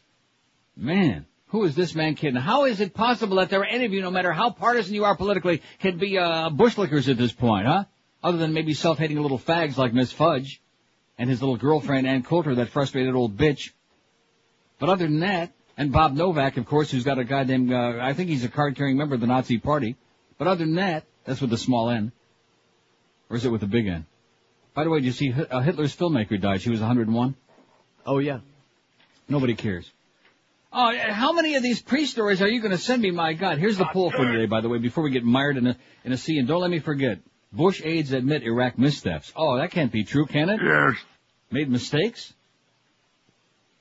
Man, 0.75 1.25
who 1.49 1.63
is 1.63 1.75
this 1.75 1.95
man 1.95 2.15
kidding? 2.15 2.39
How 2.39 2.65
is 2.65 2.79
it 2.79 2.93
possible 2.93 3.38
that 3.38 3.49
there 3.49 3.62
are 3.62 3.65
any 3.65 3.85
of 3.85 3.93
you, 3.93 4.01
no 4.01 4.12
matter 4.12 4.31
how 4.31 4.51
partisan 4.51 4.93
you 4.93 5.05
are 5.05 5.15
politically, 5.15 5.62
can 5.79 5.97
be 5.97 6.17
uh, 6.17 6.49
bushlickers 6.49 7.09
at 7.09 7.17
this 7.17 7.31
point, 7.31 7.65
huh? 7.65 7.85
Other 8.21 8.38
than 8.38 8.53
maybe 8.53 8.73
self-hating 8.73 9.19
little 9.19 9.39
fags 9.39 9.77
like 9.77 9.93
Miss 9.93 10.12
Fudge 10.12 10.62
and 11.17 11.29
his 11.29 11.41
little 11.41 11.57
girlfriend 11.57 12.05
Ann 12.05 12.23
Coulter, 12.23 12.55
that 12.55 12.69
frustrated 12.69 13.15
old 13.15 13.35
bitch. 13.35 13.71
But 14.77 14.89
other 14.89 15.05
than 15.05 15.21
that, 15.21 15.51
and 15.75 15.91
Bob 15.91 16.13
Novak, 16.13 16.57
of 16.57 16.65
course, 16.65 16.91
who's 16.91 17.03
got 17.03 17.17
a 17.17 17.23
goddamn, 17.23 17.71
uh, 17.71 17.97
I 17.97 18.13
think 18.13 18.29
he's 18.29 18.43
a 18.43 18.49
card-carrying 18.49 18.97
member 18.97 19.15
of 19.15 19.21
the 19.21 19.27
Nazi 19.27 19.57
Party. 19.57 19.95
But 20.38 20.47
other 20.47 20.65
than 20.65 20.75
that, 20.75 21.05
that's 21.25 21.41
with 21.41 21.49
the 21.49 21.57
small 21.57 21.89
N. 21.89 22.12
Or 23.29 23.38
is 23.38 23.45
it 23.45 23.49
with 23.49 23.62
the 23.62 23.67
big 23.67 23.88
N? 23.88 24.05
By 24.75 24.83
the 24.83 24.89
way, 24.89 24.99
did 24.99 25.05
you 25.05 25.12
see 25.13 25.33
uh, 25.33 25.62
Hitler's 25.62 25.95
filmmaker 25.95 26.39
died? 26.39 26.62
She 26.62 26.69
was 26.69 26.79
101. 26.79 27.35
Oh 28.05 28.19
yeah. 28.19 28.39
Nobody 29.27 29.55
cares. 29.55 29.91
Oh, 30.71 30.95
how 30.95 31.34
many 31.34 31.55
of 31.55 31.63
these 31.63 31.82
pre-stories 31.82 32.41
are 32.41 32.47
you 32.47 32.62
going 32.62 32.71
to 32.71 32.77
send 32.77 33.01
me? 33.01 33.10
My 33.10 33.34
God, 33.34 33.58
here's 33.58 33.77
the 33.77 33.89
poll 33.91 34.12
for 34.12 34.25
today, 34.25 34.45
by 34.45 34.62
the 34.62 34.69
way, 34.69 34.77
before 34.77 35.03
we 35.03 35.10
get 35.10 35.23
mired 35.23 35.58
in 35.58 35.65
a, 35.65 35.77
in 36.05 36.12
a 36.12 36.17
sea. 36.17 36.38
And 36.38 36.47
don't 36.47 36.62
let 36.62 36.69
me 36.69 36.79
forget, 36.79 37.19
Bush 37.51 37.82
aides 37.84 38.12
admit 38.12 38.43
Iraq 38.43 38.77
missteps. 38.77 39.34
Oh, 39.36 39.58
that 39.58 39.71
can't 39.71 39.91
be 39.91 40.03
true, 40.03 40.27
can 40.27 40.49
it? 40.49 40.60
Yes. 40.63 40.95
Made 41.49 41.69
mistakes? 41.69 42.34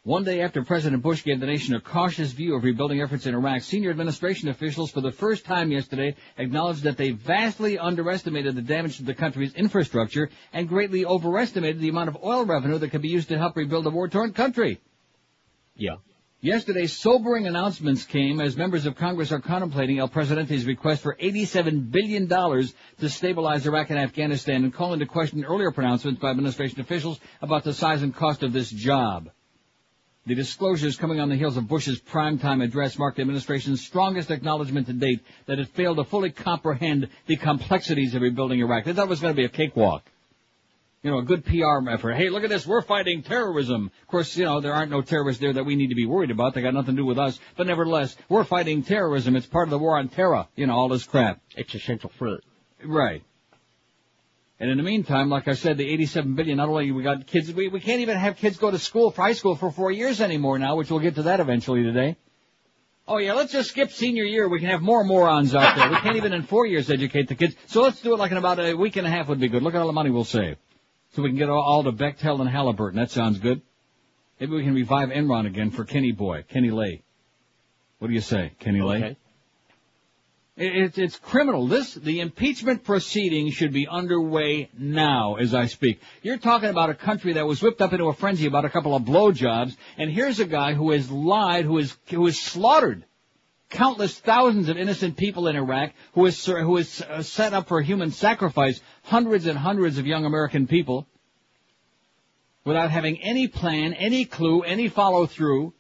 One 0.05 0.25
day 0.25 0.41
after 0.41 0.65
President 0.65 1.03
Bush 1.03 1.23
gave 1.23 1.39
the 1.39 1.45
nation 1.45 1.75
a 1.75 1.81
cautious 1.83 2.33
view 2.33 2.55
of 2.55 2.65
rebuilding 2.65 3.03
efforts 3.03 3.27
in 3.27 3.35
Iraq, 3.35 3.61
senior 3.61 3.91
administration 3.91 4.49
officials 4.49 4.91
for 4.91 5.03
the 5.03 5.13
first 5.13 5.45
time 5.45 5.71
yesterday 5.71 6.17
acknowledged 6.39 6.85
that 6.85 6.97
they 6.97 7.11
vastly 7.11 7.79
underestimated 7.79 8.55
the 8.57 8.63
damage 8.63 8.97
to 8.97 9.03
the 9.03 9.13
country's 9.13 9.53
infrastructure 9.53 10.31
and 10.55 10.67
greatly 10.67 11.05
overestimated 11.05 11.83
the 11.83 11.91
amount 11.91 12.09
of 12.09 12.17
oil 12.25 12.47
revenue 12.47 12.79
that 12.79 12.89
could 12.89 13.03
be 13.03 13.09
used 13.09 13.29
to 13.29 13.37
help 13.37 13.55
rebuild 13.55 13.87
a 13.87 13.91
war-torn 13.91 14.33
country. 14.33 14.81
Yeah. 15.77 15.97
Yesterday's 16.41 16.97
sobering 16.97 17.49
announcements 17.49 18.05
came 18.05 18.41
as 18.41 18.57
members 18.57 18.87
of 18.87 18.95
Congress 18.95 19.33
are 19.33 19.41
contemplating 19.41 19.99
El 19.99 20.07
Presidente's 20.07 20.67
request 20.67 21.03
for 21.03 21.17
$87 21.17 21.91
billion 21.91 22.29
to 22.29 23.09
stabilize 23.09 23.67
Iraq 23.67 23.91
and 23.91 23.99
Afghanistan 23.99 24.63
and 24.63 24.73
call 24.73 24.93
into 24.93 25.05
question 25.05 25.45
earlier 25.45 25.73
pronouncements 25.73 26.21
by 26.21 26.31
administration 26.31 26.81
officials 26.81 27.19
about 27.43 27.65
the 27.65 27.73
size 27.73 28.03
and 28.03 28.15
cost 28.15 28.45
of 28.45 28.53
this 28.53 28.71
job. 28.71 29.31
The 30.27 30.37
disclosures 30.37 30.97
coming 30.97 31.19
on 31.19 31.29
the 31.29 31.35
heels 31.35 31.57
of 31.57 31.67
Bush's 31.67 32.01
primetime 32.01 32.63
address 32.63 32.97
marked 32.99 33.17
the 33.17 33.23
administration's 33.23 33.85
strongest 33.85 34.31
acknowledgement 34.31 34.87
to 34.87 34.93
date 34.93 35.25
that 35.47 35.59
it 35.59 35.67
failed 35.71 35.97
to 35.97 36.05
fully 36.05 36.31
comprehend 36.31 37.09
the 37.27 37.35
complexities 37.35 38.15
of 38.15 38.23
rebuilding 38.23 38.61
Iraq. 38.61 38.85
They 38.85 38.93
thought 38.93 39.07
it 39.07 39.11
was 39.11 39.21
going 39.21 39.35
to 39.35 39.37
be 39.37 39.47
a 39.47 39.49
cakewalk. 39.49 40.05
You 41.03 41.13
know, 41.13 41.19
a 41.19 41.23
good 41.23 41.45
PR 41.45 41.89
effort. 41.89 42.15
Hey, 42.15 42.29
look 42.29 42.43
at 42.43 42.51
this. 42.51 42.67
We're 42.67 42.83
fighting 42.83 43.23
terrorism. 43.23 43.93
Of 44.03 44.09
course, 44.09 44.37
you 44.37 44.45
know, 44.45 44.61
there 44.61 44.73
aren't 44.73 44.91
no 44.91 45.01
terrorists 45.01 45.41
there 45.41 45.53
that 45.53 45.65
we 45.65 45.77
need 45.77 45.89
to 45.89 45.95
be 45.95 46.07
worried 46.07 46.33
about. 46.33 46.55
They 46.55 46.63
got 46.63 46.75
nothing 46.75 46.97
to 46.97 47.03
do 47.03 47.07
with 47.07 47.19
us. 47.19 47.39
But 47.57 47.69
nevertheless, 47.69 48.17
we're 48.29 48.43
fighting 48.43 48.83
terrorism. 48.83 49.37
It's 49.37 49.47
part 49.47 49.69
of 49.69 49.71
the 49.71 49.79
war 49.79 49.97
on 49.97 50.09
terror. 50.09 50.49
You 50.57 50.67
know, 50.67 50.75
all 50.75 50.89
this 50.89 51.05
crap. 51.05 51.41
It's 51.57 51.73
a 51.75 51.79
central 51.79 52.13
front. 52.19 52.43
Right. 52.85 53.23
And 54.59 54.71
in 54.71 54.77
the 54.77 54.83
meantime, 54.83 55.29
like 55.29 55.47
I 55.47 55.55
said, 55.55 55.77
the 55.77 55.89
87 55.89 56.35
billion, 56.35 56.57
not 56.57 56.69
only 56.69 56.91
we 56.91 57.05
got 57.05 57.29
kids, 57.29 57.53
we, 57.53 57.69
we 57.69 57.79
can't 57.79 58.01
even 58.01 58.17
have 58.17 58.37
kids 58.37 58.59
go 58.59 58.73
to 58.73 58.79
school, 58.79 59.13
for 59.13 59.23
high 59.23 59.35
school 59.35 59.55
for 59.55 59.71
four 59.71 59.93
years 59.93 60.21
anymore 60.21 60.59
now, 60.59 60.75
which 60.75 60.91
we'll 60.91 60.99
get 60.99 61.15
to 61.15 61.23
that 61.25 61.39
eventually 61.39 61.85
today. 61.85 62.17
Oh 63.07 63.19
yeah, 63.19 63.35
let's 63.35 63.53
just 63.53 63.71
skip 63.71 63.93
senior 63.93 64.25
year. 64.25 64.49
We 64.49 64.59
can 64.59 64.69
have 64.69 64.83
more 64.83 65.05
morons 65.05 65.55
out 65.55 65.77
there. 65.77 65.89
We 65.89 65.97
can't 65.97 66.17
even 66.17 66.33
in 66.33 66.43
four 66.43 66.67
years 66.67 66.91
educate 66.91 67.29
the 67.29 67.37
kids. 67.37 67.55
So 67.67 67.83
let's 67.83 68.03
do 68.03 68.13
it 68.13 68.19
like 68.19 68.33
in 68.33 68.37
about 68.37 68.59
a 68.59 68.75
week 68.75 68.97
and 68.97 69.07
a 69.07 69.11
half 69.11 69.29
would 69.29 69.41
be 69.41 69.49
good. 69.49 69.63
Look 69.63 69.75
at 69.75 69.81
all 69.81 69.87
the 69.87 69.95
money 69.95 70.11
we'll 70.11 70.25
save. 70.25 70.59
So 71.15 71.23
we 71.23 71.31
can 71.31 71.39
get 71.39 71.49
all, 71.49 71.83
to 71.85 71.93
Bechtel 71.93 72.41
and 72.41 72.49
Halliburton. 72.49 72.99
That 72.99 73.11
sounds 73.11 73.39
good. 73.39 73.63
Maybe 74.39 74.53
we 74.53 74.63
can 74.63 74.75
revive 74.75 75.09
Enron 75.09 75.47
again 75.47 75.71
for 75.71 75.85
Kenny 75.85 76.13
Boy, 76.13 76.45
Kenny 76.49 76.71
Lay. 76.71 77.03
What 77.99 78.09
do 78.09 78.15
you 78.15 78.21
say, 78.21 78.53
Kenny 78.61 78.81
Lay? 78.81 78.97
Okay. 78.99 79.17
It, 80.57 80.77
it's 80.77 80.99
it's 80.99 81.17
criminal. 81.17 81.67
This, 81.67 81.95
the 81.95 82.21
impeachment 82.21 82.85
proceeding 82.85 83.51
should 83.51 83.73
be 83.73 83.89
underway 83.89 84.71
now 84.77 85.37
as 85.37 85.55
I 85.55 85.67
speak. 85.67 86.01
You're 86.23 86.39
talking 86.39 86.69
about 86.69 86.91
a 86.91 86.95
country 86.95 87.35
that 87.35 87.47
was 87.47 87.63
whipped 87.63 87.81
up 87.81 87.93
into 87.93 88.07
a 88.07 88.15
frenzy 88.15 88.47
about 88.47 88.65
a 88.65 88.71
couple 88.71 88.95
of 88.95 89.03
blowjobs, 89.03 89.77
and 89.97 90.11
here's 90.11 90.41
a 90.41 90.47
guy 90.47 90.75
who 90.75 90.91
has 90.91 91.11
lied, 91.11 91.65
who 91.65 91.79
has, 91.79 91.97
who 92.11 92.27
has 92.27 92.39
slaughtered 92.39 93.05
countless 93.71 94.19
thousands 94.19 94.69
of 94.69 94.77
innocent 94.77 95.17
people 95.17 95.49
in 95.49 95.57
Iraq, 95.57 95.93
who 96.13 96.31
ser- 96.31 96.63
who 96.63 96.77
has 96.77 97.01
uh, 97.03 97.23
set 97.23 97.53
up 97.53 97.69
for 97.69 97.81
human 97.81 98.11
sacrifice 98.11 98.81
hundreds 99.03 99.47
and 99.47 99.59
hundreds 99.59 99.99
of 99.99 100.07
young 100.07 100.25
American 100.25 100.67
people 100.67 101.07
without 102.65 102.91
having 102.91 103.21
any 103.23 103.49
plan, 103.49 103.95
any 103.95 104.25
clue, 104.25 104.63
any 104.63 104.89
follow 104.89 105.27
through, 105.27 105.73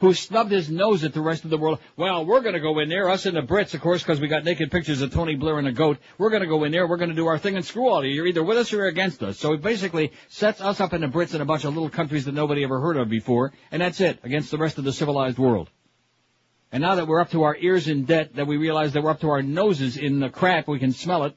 who 0.00 0.14
snubbed 0.14 0.52
his 0.52 0.70
nose 0.70 1.02
at 1.02 1.12
the 1.12 1.20
rest 1.20 1.44
of 1.44 1.50
the 1.50 1.58
world. 1.58 1.80
Well, 1.96 2.24
we're 2.24 2.40
going 2.40 2.54
to 2.54 2.60
go 2.60 2.78
in 2.78 2.88
there, 2.88 3.08
us 3.08 3.26
and 3.26 3.36
the 3.36 3.42
Brits, 3.42 3.74
of 3.74 3.80
course, 3.80 4.02
because 4.02 4.20
we 4.20 4.28
got 4.28 4.44
naked 4.44 4.70
pictures 4.70 5.02
of 5.02 5.12
Tony 5.12 5.34
Blair 5.34 5.58
and 5.58 5.66
a 5.66 5.72
goat. 5.72 5.98
We're 6.16 6.30
going 6.30 6.42
to 6.42 6.48
go 6.48 6.62
in 6.64 6.72
there, 6.72 6.86
we're 6.86 6.96
going 6.96 7.10
to 7.10 7.16
do 7.16 7.26
our 7.26 7.38
thing 7.38 7.56
and 7.56 7.64
screw 7.64 7.88
all 7.88 7.98
of 7.98 8.04
you. 8.04 8.12
You're 8.12 8.28
either 8.28 8.44
with 8.44 8.58
us 8.58 8.72
or 8.72 8.76
you're 8.76 8.86
against 8.86 9.22
us. 9.22 9.38
So 9.38 9.52
it 9.54 9.62
basically 9.62 10.12
sets 10.28 10.60
us 10.60 10.80
up 10.80 10.92
in 10.92 11.00
the 11.00 11.08
Brits 11.08 11.32
and 11.32 11.42
a 11.42 11.46
bunch 11.46 11.64
of 11.64 11.74
little 11.74 11.90
countries 11.90 12.24
that 12.26 12.34
nobody 12.34 12.62
ever 12.62 12.80
heard 12.80 12.96
of 12.96 13.08
before, 13.08 13.52
and 13.72 13.82
that's 13.82 14.00
it, 14.00 14.20
against 14.22 14.52
the 14.52 14.58
rest 14.58 14.78
of 14.78 14.84
the 14.84 14.92
civilized 14.92 15.38
world. 15.38 15.68
And 16.70 16.82
now 16.82 16.96
that 16.96 17.06
we're 17.08 17.20
up 17.20 17.30
to 17.30 17.44
our 17.44 17.56
ears 17.56 17.88
in 17.88 18.04
debt, 18.04 18.36
that 18.36 18.46
we 18.46 18.56
realize 18.58 18.92
that 18.92 19.02
we're 19.02 19.10
up 19.10 19.20
to 19.20 19.30
our 19.30 19.42
noses 19.42 19.96
in 19.96 20.20
the 20.20 20.28
crap, 20.28 20.68
we 20.68 20.78
can 20.78 20.92
smell 20.92 21.24
it. 21.24 21.34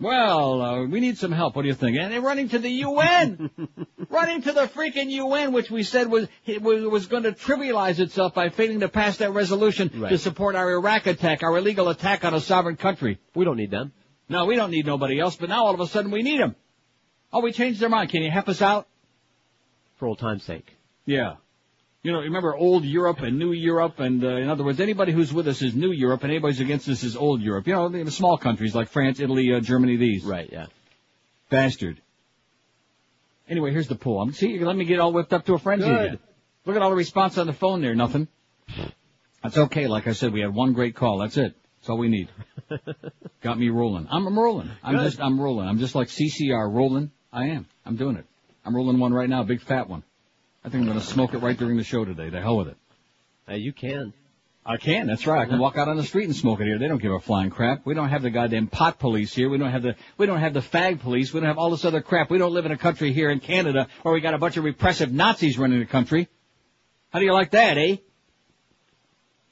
Well, 0.00 0.62
uh, 0.62 0.86
we 0.86 1.00
need 1.00 1.18
some 1.18 1.30
help. 1.30 1.54
What 1.56 1.62
do 1.62 1.68
you 1.68 1.74
think? 1.74 1.98
And 1.98 2.10
they're 2.10 2.22
running 2.22 2.48
to 2.50 2.58
the 2.58 2.70
UN, 2.70 3.50
running 4.08 4.40
to 4.42 4.52
the 4.52 4.62
freaking 4.62 5.10
UN, 5.10 5.52
which 5.52 5.70
we 5.70 5.82
said 5.82 6.10
was 6.10 6.26
it 6.46 6.62
was, 6.62 6.82
was 6.84 7.06
going 7.06 7.24
to 7.24 7.32
trivialize 7.32 7.98
itself 7.98 8.32
by 8.32 8.48
failing 8.48 8.80
to 8.80 8.88
pass 8.88 9.18
that 9.18 9.32
resolution 9.32 9.90
Right. 9.94 10.08
to 10.08 10.16
support 10.16 10.56
our 10.56 10.70
Iraq 10.72 11.06
attack, 11.06 11.42
our 11.42 11.54
illegal 11.58 11.90
attack 11.90 12.24
on 12.24 12.32
a 12.32 12.40
sovereign 12.40 12.76
country. 12.76 13.18
We 13.34 13.44
don't 13.44 13.58
need 13.58 13.70
them. 13.70 13.92
No, 14.30 14.46
we 14.46 14.56
don't 14.56 14.70
need 14.70 14.86
nobody 14.86 15.20
else. 15.20 15.36
But 15.36 15.50
now 15.50 15.66
all 15.66 15.74
of 15.74 15.80
a 15.80 15.86
sudden 15.86 16.10
we 16.10 16.22
need 16.22 16.40
them. 16.40 16.56
Oh, 17.30 17.40
we 17.40 17.52
changed 17.52 17.78
their 17.80 17.90
mind. 17.90 18.08
Can 18.10 18.22
you 18.22 18.30
help 18.30 18.48
us 18.48 18.62
out? 18.62 18.88
For 19.96 20.06
old 20.08 20.18
time's 20.18 20.44
sake. 20.44 20.78
Yeah. 21.04 21.34
You 22.02 22.12
know, 22.12 22.20
remember 22.20 22.56
old 22.56 22.84
Europe 22.84 23.20
and 23.20 23.38
new 23.38 23.52
Europe, 23.52 24.00
and 24.00 24.24
uh, 24.24 24.36
in 24.36 24.48
other 24.48 24.64
words, 24.64 24.80
anybody 24.80 25.12
who's 25.12 25.32
with 25.32 25.46
us 25.48 25.60
is 25.60 25.74
new 25.74 25.92
Europe, 25.92 26.22
and 26.22 26.32
anybody 26.32 26.54
who's 26.54 26.60
against 26.60 26.88
us 26.88 27.02
is 27.02 27.14
old 27.14 27.42
Europe. 27.42 27.66
You 27.66 27.74
know, 27.74 27.88
the 27.90 28.10
small 28.10 28.38
countries 28.38 28.74
like 28.74 28.88
France, 28.88 29.20
Italy, 29.20 29.52
uh, 29.52 29.60
Germany, 29.60 29.96
these. 29.96 30.24
Right, 30.24 30.48
yeah. 30.50 30.66
Bastard. 31.50 32.00
Anyway, 33.50 33.72
here's 33.72 33.88
the 33.88 33.96
poll. 33.96 34.22
I'm, 34.22 34.32
see, 34.32 34.58
let 34.60 34.76
me 34.76 34.86
get 34.86 34.98
all 34.98 35.12
whipped 35.12 35.34
up 35.34 35.44
to 35.46 35.54
a 35.54 35.58
frenzy 35.58 35.88
Good. 35.88 36.00
again. 36.00 36.18
Look 36.64 36.76
at 36.76 36.82
all 36.82 36.90
the 36.90 36.96
response 36.96 37.36
on 37.36 37.46
the 37.46 37.52
phone 37.52 37.82
there. 37.82 37.94
Nothing. 37.94 38.28
That's 39.42 39.58
okay. 39.58 39.86
Like 39.86 40.06
I 40.06 40.12
said, 40.12 40.32
we 40.32 40.40
had 40.40 40.54
one 40.54 40.72
great 40.72 40.94
call. 40.94 41.18
That's 41.18 41.36
it. 41.36 41.54
That's 41.80 41.90
all 41.90 41.98
we 41.98 42.08
need. 42.08 42.28
Got 43.42 43.58
me 43.58 43.68
rolling. 43.68 44.06
I'm, 44.10 44.26
I'm 44.26 44.38
rolling. 44.38 44.70
I'm 44.82 44.96
Good. 44.96 45.04
just, 45.04 45.20
I'm 45.20 45.40
rolling. 45.40 45.68
I'm 45.68 45.78
just 45.78 45.94
like 45.94 46.08
CCR 46.08 46.72
rolling. 46.72 47.10
I 47.32 47.48
am. 47.48 47.66
I'm 47.84 47.96
doing 47.96 48.16
it. 48.16 48.24
I'm 48.64 48.74
rolling 48.74 48.98
one 48.98 49.12
right 49.12 49.28
now, 49.28 49.42
big 49.42 49.62
fat 49.62 49.88
one. 49.88 50.02
I 50.64 50.68
think 50.68 50.82
I'm 50.82 50.88
going 50.88 51.00
to 51.00 51.04
smoke 51.04 51.34
it 51.34 51.38
right 51.38 51.56
during 51.56 51.76
the 51.76 51.84
show 51.84 52.04
today. 52.04 52.28
The 52.28 52.40
hell 52.40 52.58
with 52.58 52.68
it. 52.68 52.76
Uh, 53.48 53.54
you 53.54 53.72
can. 53.72 54.12
I 54.64 54.76
can. 54.76 55.06
That's 55.06 55.26
right. 55.26 55.40
I 55.40 55.46
can 55.46 55.58
walk 55.58 55.78
out 55.78 55.88
on 55.88 55.96
the 55.96 56.04
street 56.04 56.26
and 56.26 56.36
smoke 56.36 56.60
it 56.60 56.66
here. 56.66 56.78
They 56.78 56.86
don't 56.86 57.00
give 57.00 57.12
a 57.12 57.18
flying 57.18 57.48
crap. 57.48 57.86
We 57.86 57.94
don't 57.94 58.10
have 58.10 58.22
the 58.22 58.30
goddamn 58.30 58.66
pot 58.66 58.98
police 58.98 59.34
here. 59.34 59.48
We 59.48 59.56
don't 59.56 59.70
have 59.70 59.82
the 59.82 59.96
we 60.18 60.26
don't 60.26 60.38
have 60.38 60.52
the 60.52 60.60
fag 60.60 61.00
police. 61.00 61.32
We 61.32 61.40
don't 61.40 61.48
have 61.48 61.56
all 61.56 61.70
this 61.70 61.86
other 61.86 62.02
crap. 62.02 62.30
We 62.30 62.36
don't 62.36 62.52
live 62.52 62.66
in 62.66 62.72
a 62.72 62.76
country 62.76 63.12
here 63.12 63.30
in 63.30 63.40
Canada 63.40 63.88
where 64.02 64.12
we 64.12 64.20
got 64.20 64.34
a 64.34 64.38
bunch 64.38 64.58
of 64.58 64.64
repressive 64.64 65.10
Nazis 65.10 65.58
running 65.58 65.80
the 65.80 65.86
country. 65.86 66.28
How 67.08 67.20
do 67.20 67.24
you 67.24 67.32
like 67.32 67.52
that, 67.52 67.78
eh? 67.78 67.96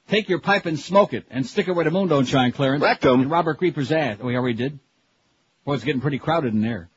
Take 0.09 0.29
your 0.29 0.39
pipe 0.39 0.67
and 0.67 0.79
smoke 0.79 1.13
it 1.13 1.25
and 1.31 1.45
stick 1.45 1.67
it 1.67 1.73
where 1.73 1.85
the 1.85 1.91
moon 1.91 2.07
don't 2.07 2.25
shine, 2.25 2.51
Clarence. 2.51 2.83
Rectum. 2.83 3.21
And 3.21 3.31
Robert 3.31 3.57
Creeper's 3.57 3.91
ass. 3.91 4.17
Oh, 4.21 4.27
we 4.27 4.35
already 4.35 4.55
did. 4.55 4.79
Boy, 5.65 5.73
it's 5.73 5.83
getting 5.83 6.01
pretty 6.01 6.19
crowded 6.19 6.53
in 6.53 6.61
there. 6.61 6.89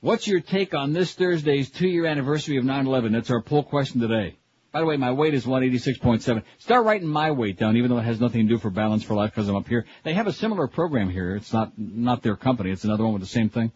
What's 0.00 0.28
your 0.28 0.40
take 0.40 0.74
on 0.74 0.92
this 0.92 1.14
Thursday's 1.14 1.70
two-year 1.70 2.06
anniversary 2.06 2.58
of 2.58 2.64
9/11? 2.64 3.12
That's 3.12 3.30
our 3.30 3.40
poll 3.40 3.62
question 3.62 4.00
today. 4.00 4.36
By 4.70 4.80
the 4.80 4.86
way, 4.86 4.98
my 4.98 5.12
weight 5.12 5.32
is 5.32 5.46
186.7. 5.46 6.42
Start 6.58 6.84
writing 6.84 7.08
my 7.08 7.30
weight 7.30 7.58
down, 7.58 7.78
even 7.78 7.90
though 7.90 7.96
it 7.96 8.02
has 8.02 8.20
nothing 8.20 8.46
to 8.46 8.54
do 8.54 8.58
for 8.58 8.68
Balance 8.68 9.04
for 9.04 9.14
Life 9.14 9.30
because 9.30 9.48
I'm 9.48 9.56
up 9.56 9.66
here. 9.66 9.86
They 10.04 10.12
have 10.12 10.26
a 10.26 10.34
similar 10.34 10.66
program 10.66 11.08
here. 11.08 11.34
It's 11.34 11.50
not 11.50 11.72
not 11.78 12.22
their 12.22 12.36
company. 12.36 12.70
It's 12.70 12.84
another 12.84 13.04
one 13.04 13.14
with 13.14 13.22
the 13.22 13.28
same 13.28 13.48
thing. 13.48 13.72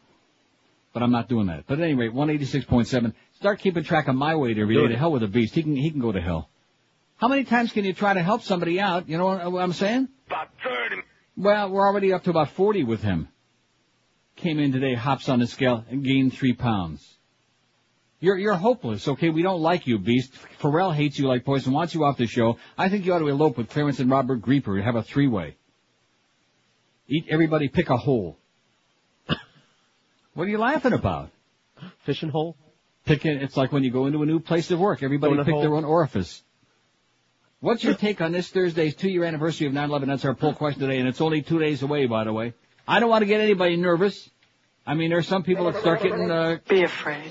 But 0.92 1.02
I'm 1.02 1.10
not 1.10 1.28
doing 1.28 1.46
that. 1.46 1.64
But 1.66 1.78
at 1.78 1.84
any 1.84 1.94
rate, 1.94 2.12
186.7. 2.12 3.14
Start 3.36 3.60
keeping 3.60 3.82
track 3.82 4.08
of 4.08 4.14
my 4.14 4.36
weight 4.36 4.58
every 4.58 4.74
day. 4.74 4.88
To 4.88 4.96
hell 4.98 5.12
with 5.12 5.22
the 5.22 5.28
beast. 5.28 5.54
He 5.54 5.62
can 5.62 5.74
he 5.74 5.90
can 5.90 6.00
go 6.00 6.12
to 6.12 6.20
hell. 6.20 6.50
How 7.16 7.28
many 7.28 7.44
times 7.44 7.72
can 7.72 7.86
you 7.86 7.94
try 7.94 8.12
to 8.12 8.22
help 8.22 8.42
somebody 8.42 8.78
out? 8.78 9.08
You 9.08 9.16
know 9.16 9.24
what, 9.24 9.50
what 9.52 9.62
I'm 9.62 9.72
saying? 9.72 10.08
About 10.26 10.48
30. 10.62 11.02
Well, 11.36 11.70
we're 11.70 11.86
already 11.86 12.12
up 12.12 12.24
to 12.24 12.30
about 12.30 12.50
40 12.50 12.84
with 12.84 13.02
him. 13.02 13.28
Came 14.40 14.58
in 14.58 14.72
today, 14.72 14.94
hops 14.94 15.28
on 15.28 15.38
the 15.38 15.46
scale, 15.46 15.84
and 15.90 16.02
gained 16.02 16.32
three 16.32 16.54
pounds. 16.54 17.18
You're, 18.20 18.38
you're 18.38 18.54
hopeless, 18.54 19.06
okay? 19.06 19.28
We 19.28 19.42
don't 19.42 19.60
like 19.60 19.86
you, 19.86 19.98
Beast. 19.98 20.32
Pharrell 20.60 20.94
hates 20.94 21.18
you 21.18 21.28
like 21.28 21.44
poison, 21.44 21.74
wants 21.74 21.94
you 21.94 22.04
off 22.04 22.16
the 22.16 22.26
show. 22.26 22.56
I 22.78 22.88
think 22.88 23.04
you 23.04 23.12
ought 23.12 23.18
to 23.18 23.28
elope 23.28 23.58
with 23.58 23.68
Clarence 23.68 24.00
and 24.00 24.10
Robert 24.10 24.40
Grieper 24.40 24.76
and 24.76 24.84
have 24.84 24.96
a 24.96 25.02
three-way. 25.02 25.56
Eat, 27.06 27.26
everybody 27.28 27.68
pick 27.68 27.90
a 27.90 27.98
hole. 27.98 28.38
what 30.34 30.44
are 30.44 30.50
you 30.50 30.58
laughing 30.58 30.94
about? 30.94 31.30
Fishing 32.04 32.30
hole? 32.30 32.56
Picking, 33.04 33.32
it's 33.32 33.58
like 33.58 33.72
when 33.72 33.84
you 33.84 33.90
go 33.90 34.06
into 34.06 34.22
a 34.22 34.26
new 34.26 34.40
place 34.40 34.70
of 34.70 34.78
work, 34.78 35.02
everybody 35.02 35.36
pick 35.36 35.52
hole? 35.52 35.60
their 35.60 35.74
own 35.74 35.84
orifice. 35.84 36.42
What's 37.60 37.84
your 37.84 37.94
take 37.94 38.22
on 38.22 38.32
this 38.32 38.48
Thursday's 38.48 38.94
two-year 38.94 39.24
anniversary 39.24 39.66
of 39.66 39.74
9/11? 39.74 40.06
That's 40.06 40.24
our 40.24 40.34
poll 40.34 40.54
question 40.54 40.80
today, 40.80 40.98
and 40.98 41.06
it's 41.06 41.20
only 41.20 41.42
two 41.42 41.58
days 41.58 41.82
away, 41.82 42.06
by 42.06 42.24
the 42.24 42.32
way. 42.32 42.54
I 42.90 42.98
don't 42.98 43.08
want 43.08 43.22
to 43.22 43.26
get 43.26 43.40
anybody 43.40 43.76
nervous. 43.76 44.28
I 44.84 44.94
mean, 44.94 45.10
there's 45.10 45.28
some 45.28 45.44
people 45.44 45.70
that 45.70 45.80
start 45.80 46.02
getting 46.02 46.28
uh, 46.28 46.58
Be 46.68 46.82
afraid. 46.82 47.30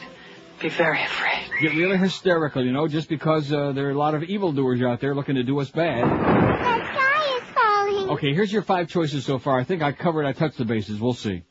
Be 0.61 0.69
very 0.69 1.03
afraid. 1.03 1.49
get 1.59 1.73
really 1.73 1.97
hysterical, 1.97 2.63
you 2.63 2.71
know, 2.71 2.87
just 2.87 3.09
because 3.09 3.51
uh, 3.51 3.73
there 3.73 3.87
are 3.87 3.91
a 3.91 3.97
lot 3.97 4.15
of 4.15 4.23
evildoers 4.23 4.81
out 4.81 5.01
there 5.01 5.13
looking 5.13 5.35
to 5.35 5.43
do 5.43 5.59
us 5.59 5.69
bad. 5.69 6.05
The 6.05 6.93
sky 6.93 7.37
is 7.37 7.43
falling. 7.53 8.09
Okay, 8.11 8.33
here's 8.33 8.53
your 8.53 8.61
five 8.61 8.87
choices 8.87 9.25
so 9.25 9.37
far. 9.37 9.59
I 9.59 9.65
think 9.65 9.81
I 9.81 9.91
covered, 9.91 10.25
I 10.25 10.31
touched 10.31 10.57
the 10.57 10.63
bases. 10.63 10.97
We'll 10.97 11.13
see. 11.13 11.43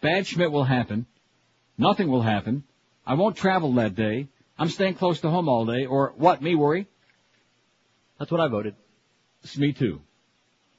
Bad 0.00 0.26
Schmidt 0.26 0.50
will 0.50 0.64
happen. 0.64 1.04
Nothing 1.76 2.08
will 2.08 2.22
happen. 2.22 2.64
I 3.06 3.12
won't 3.12 3.36
travel 3.36 3.74
that 3.74 3.94
day. 3.94 4.28
I'm 4.58 4.70
staying 4.70 4.94
close 4.94 5.20
to 5.20 5.28
home 5.28 5.50
all 5.50 5.66
day. 5.66 5.84
Or 5.84 6.14
what? 6.16 6.40
Me 6.40 6.54
worry? 6.54 6.86
That's 8.18 8.30
what 8.30 8.40
I 8.40 8.48
voted. 8.48 8.74
It's 9.42 9.58
me 9.58 9.74
too. 9.74 10.00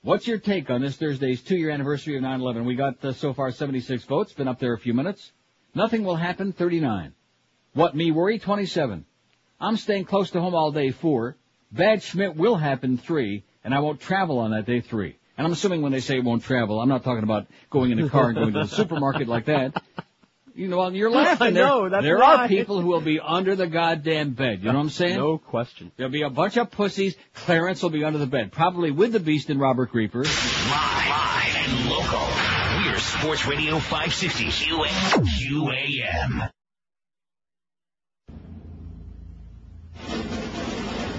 What's 0.01 0.27
your 0.27 0.37
take 0.37 0.69
on 0.69 0.79
this 0.79 0.95
Thursday's 0.95 1.41
two-year 1.41 1.71
anniversary 1.71 2.15
of 2.15 2.23
9/11? 2.23 2.63
We 2.63 2.75
got 2.75 3.03
uh, 3.03 3.11
so 3.11 3.33
far 3.33 3.51
76 3.51 4.05
votes. 4.05 4.31
Been 4.31 4.47
up 4.47 4.57
there 4.57 4.73
a 4.73 4.79
few 4.79 4.93
minutes. 4.93 5.33
Nothing 5.75 6.05
will 6.05 6.15
happen. 6.15 6.53
39. 6.53 7.13
What 7.73 7.95
me 7.97 8.11
worry? 8.11 8.39
27. 8.39 9.03
I'm 9.59 9.75
staying 9.75 10.05
close 10.05 10.31
to 10.31 10.39
home 10.39 10.55
all 10.55 10.71
day. 10.71 10.91
Four. 10.91 11.35
Bad 11.73 12.01
Schmidt 12.01 12.37
will 12.37 12.55
happen. 12.55 12.97
Three. 12.97 13.43
And 13.65 13.73
I 13.73 13.81
won't 13.81 13.99
travel 13.99 14.39
on 14.39 14.51
that 14.51 14.65
day. 14.65 14.79
Three. 14.79 15.17
And 15.37 15.45
I'm 15.45 15.51
assuming 15.51 15.81
when 15.81 15.91
they 15.91 15.99
say 15.99 16.17
it 16.17 16.23
won't 16.23 16.43
travel, 16.43 16.79
I'm 16.79 16.89
not 16.89 17.03
talking 17.03 17.23
about 17.23 17.47
going 17.69 17.91
in 17.91 17.99
a 17.99 18.09
car 18.09 18.29
and 18.29 18.35
going 18.35 18.53
to 18.53 18.59
the 18.59 18.67
supermarket 18.75 19.27
like 19.27 19.45
that. 19.45 19.83
You 20.59 20.67
know, 20.67 20.79
well, 20.79 20.93
you're 20.93 21.09
laughing. 21.09 21.47
I 21.47 21.51
There- 21.51 21.63
know, 21.63 21.87
that's 21.87 22.03
there 22.03 22.17
why. 22.17 22.43
are 22.43 22.47
people 22.49 22.81
who 22.81 22.87
will 22.87 22.99
be 22.99 23.17
under 23.17 23.55
the 23.55 23.65
goddamn 23.65 24.31
bed. 24.31 24.59
You 24.59 24.65
know 24.65 24.73
what 24.77 24.81
I'm 24.81 24.89
saying? 24.89 25.15
No 25.15 25.37
question. 25.37 25.93
There'll 25.95 26.11
be 26.11 26.23
a 26.23 26.29
bunch 26.29 26.57
of 26.57 26.69
pussies. 26.69 27.15
Clarence 27.33 27.81
will 27.81 27.91
be 27.91 28.03
under 28.03 28.19
the 28.19 28.27
bed, 28.27 28.51
probably 28.51 28.91
with 28.91 29.13
the 29.13 29.21
Beast 29.21 29.49
and 29.49 29.57
Robert 29.57 29.89
Creeper. 29.91 30.25
Live 30.25 31.55
and 31.65 31.89
local. 31.89 32.27
We're 32.85 32.99
Sports 32.99 33.45
Radio 33.45 33.79
560 33.79 34.47
QAM. 34.47 36.49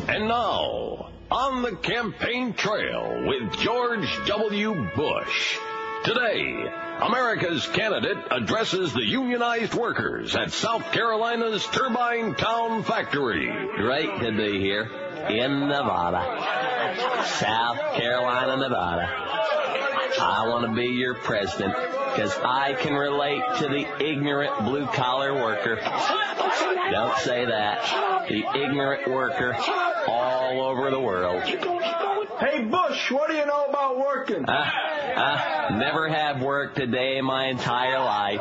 And 0.09 0.29
now, 0.29 1.09
on 1.31 1.63
the 1.63 1.77
campaign 1.77 2.53
trail 2.53 3.25
with 3.27 3.59
George 3.61 4.07
W. 4.27 4.87
Bush. 4.95 5.57
Today, 6.05 6.71
America's 7.03 7.67
candidate 7.67 8.19
addresses 8.31 8.93
the 8.93 9.05
unionized 9.05 9.75
workers 9.75 10.37
at 10.37 10.53
South 10.53 10.93
Carolina's 10.93 11.65
Turbine 11.67 12.35
Town 12.35 12.83
Factory. 12.83 13.51
Great 13.77 14.21
to 14.21 14.33
be 14.33 14.61
here 14.61 14.83
in 15.29 15.61
Nevada, 15.61 17.25
South 17.25 17.95
Carolina, 17.95 18.57
Nevada. 18.59 19.09
I 20.21 20.47
want 20.49 20.67
to 20.67 20.75
be 20.75 20.89
your 20.89 21.15
president 21.15 21.75
because 21.75 22.37
I 22.45 22.75
can 22.75 22.93
relate 22.93 23.43
to 23.59 23.69
the 23.69 23.87
ignorant 24.05 24.59
blue 24.65 24.87
collar 24.87 25.35
worker. 25.35 25.77
Don't 25.77 27.17
say 27.19 27.47
that. 27.47 28.29
The 28.29 28.45
ignorant 28.55 29.09
worker 29.09 29.57
all 30.07 30.61
over 30.61 30.91
the 30.91 31.01
world. 31.01 32.10
Hey 32.41 32.65
Bush, 32.65 33.11
what 33.11 33.29
do 33.29 33.37
you 33.37 33.45
know 33.45 33.67
about 33.67 33.99
working? 33.99 34.49
I, 34.49 35.69
I 35.71 35.77
never 35.77 36.09
have 36.09 36.41
worked 36.41 36.79
a 36.79 36.87
day 36.87 37.19
in 37.19 37.25
my 37.27 37.49
entire 37.49 37.99
life. 37.99 38.41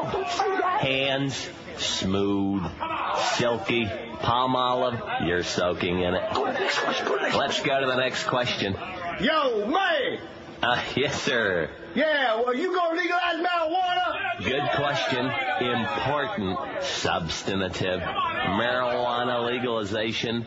Hands 0.80 1.50
smooth, 1.76 2.64
silky, 3.36 3.92
palm 4.22 4.56
olive. 4.56 5.02
You're 5.26 5.44
soaking 5.44 6.02
in 6.02 6.14
it. 6.16 6.34
Let's 7.36 7.62
go 7.62 7.82
to 7.82 7.88
the 7.88 7.98
next 7.98 8.24
question. 8.24 8.78
Yo, 9.20 9.68
man! 9.68 10.20
Uh, 10.64 10.82
yes, 10.96 11.22
sir. 11.22 11.70
Yeah, 11.94 12.42
well, 12.42 12.56
you 12.56 12.74
gonna 12.74 12.98
legalize 12.98 13.36
marijuana? 13.36 14.46
Good 14.46 14.70
question. 14.76 15.26
Important. 15.60 16.58
Substantive. 16.84 18.00
Marijuana 18.00 19.46
legalization? 19.46 20.46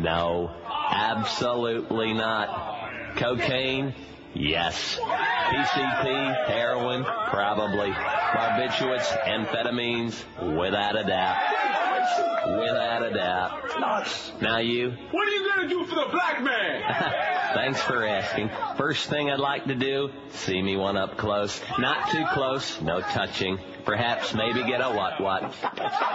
No. 0.00 0.52
Absolutely 0.88 2.12
not. 2.12 2.91
Cocaine? 3.16 3.94
Yes. 4.34 4.98
PCP? 4.98 6.46
Heroin? 6.46 7.04
Probably. 7.04 7.90
Barbiturates? 7.90 9.06
Amphetamines? 9.24 10.14
Without 10.58 10.98
a 10.98 11.04
doubt. 11.04 11.36
Without 12.58 13.02
a 13.02 13.14
doubt. 13.14 14.40
Now 14.40 14.58
you? 14.58 14.90
What 15.10 15.28
are 15.28 15.30
you 15.30 15.48
gonna 15.48 15.68
do 15.68 15.84
for 15.84 15.94
the 15.94 16.08
black 16.10 16.42
man? 16.42 16.82
Thanks 17.54 17.80
for 17.82 18.06
asking. 18.06 18.50
First 18.76 19.08
thing 19.08 19.30
I'd 19.30 19.38
like 19.38 19.66
to 19.66 19.74
do, 19.74 20.10
see 20.30 20.60
me 20.62 20.76
one 20.76 20.96
up 20.96 21.16
close. 21.18 21.60
Not 21.78 22.10
too 22.10 22.24
close, 22.32 22.80
no 22.80 23.00
touching. 23.00 23.58
Perhaps 23.84 24.34
maybe 24.34 24.64
get 24.64 24.80
a 24.80 24.90
what 24.90 25.20
what. 25.20 25.52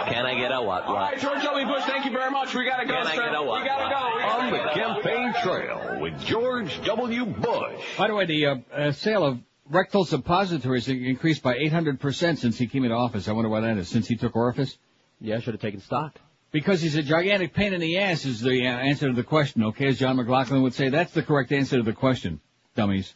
Can 0.06 0.26
I 0.26 0.34
get 0.34 0.50
a 0.52 0.60
what 0.60 0.84
All 0.84 0.94
right, 0.94 1.12
what? 1.12 1.20
George 1.20 1.42
W. 1.42 1.66
Bush, 1.66 1.84
thank 1.84 2.04
you 2.04 2.10
very 2.10 2.30
much. 2.30 2.54
We 2.54 2.64
gotta 2.64 2.86
go, 2.86 2.94
Can 2.94 3.06
I 3.06 3.16
get 3.16 3.34
a 3.34 3.42
what 3.42 3.62
we 3.62 3.68
gotta 3.68 3.94
go. 3.94 4.16
We 4.16 4.22
gotta 4.22 4.44
On 4.44 4.50
the 4.50 5.02
campaign 5.02 5.34
trail 5.42 6.00
with 6.00 6.20
George 6.20 6.82
W. 6.84 7.26
Bush. 7.26 7.84
By 7.96 8.08
the 8.08 8.14
way, 8.14 8.26
the 8.26 8.46
uh, 8.46 8.56
uh, 8.72 8.92
sale 8.92 9.24
of 9.24 9.38
rectal 9.70 10.04
suppositories 10.04 10.88
increased 10.88 11.42
by 11.42 11.58
800% 11.58 12.38
since 12.38 12.58
he 12.58 12.66
came 12.66 12.84
into 12.84 12.96
office. 12.96 13.28
I 13.28 13.32
wonder 13.32 13.50
why 13.50 13.60
that 13.60 13.76
is. 13.76 13.88
Since 13.88 14.08
he 14.08 14.16
took 14.16 14.34
office? 14.34 14.76
Yeah, 15.20 15.36
I 15.36 15.40
should 15.40 15.54
have 15.54 15.60
taken 15.60 15.80
stock. 15.80 16.18
Because 16.50 16.80
he's 16.80 16.96
a 16.96 17.02
gigantic 17.02 17.52
pain 17.52 17.74
in 17.74 17.80
the 17.80 17.98
ass 17.98 18.24
is 18.24 18.40
the 18.40 18.66
uh, 18.66 18.70
answer 18.70 19.08
to 19.08 19.14
the 19.14 19.24
question, 19.24 19.64
okay? 19.64 19.88
As 19.88 19.98
John 19.98 20.16
McLaughlin 20.16 20.62
would 20.62 20.74
say, 20.74 20.88
that's 20.88 21.12
the 21.12 21.22
correct 21.22 21.52
answer 21.52 21.76
to 21.76 21.82
the 21.82 21.92
question, 21.92 22.40
dummies. 22.74 23.14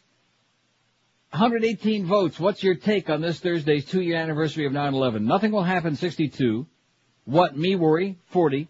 118 1.31 2.05
votes. 2.05 2.39
What's 2.39 2.61
your 2.61 2.75
take 2.75 3.09
on 3.09 3.21
this 3.21 3.39
Thursday's 3.39 3.85
two-year 3.85 4.17
anniversary 4.17 4.67
of 4.67 4.71
9/11? 4.71 5.21
Nothing 5.21 5.51
will 5.51 5.63
happen. 5.63 5.95
62. 5.95 6.67
What 7.25 7.57
me 7.57 7.75
worry? 7.75 8.19
40. 8.27 8.67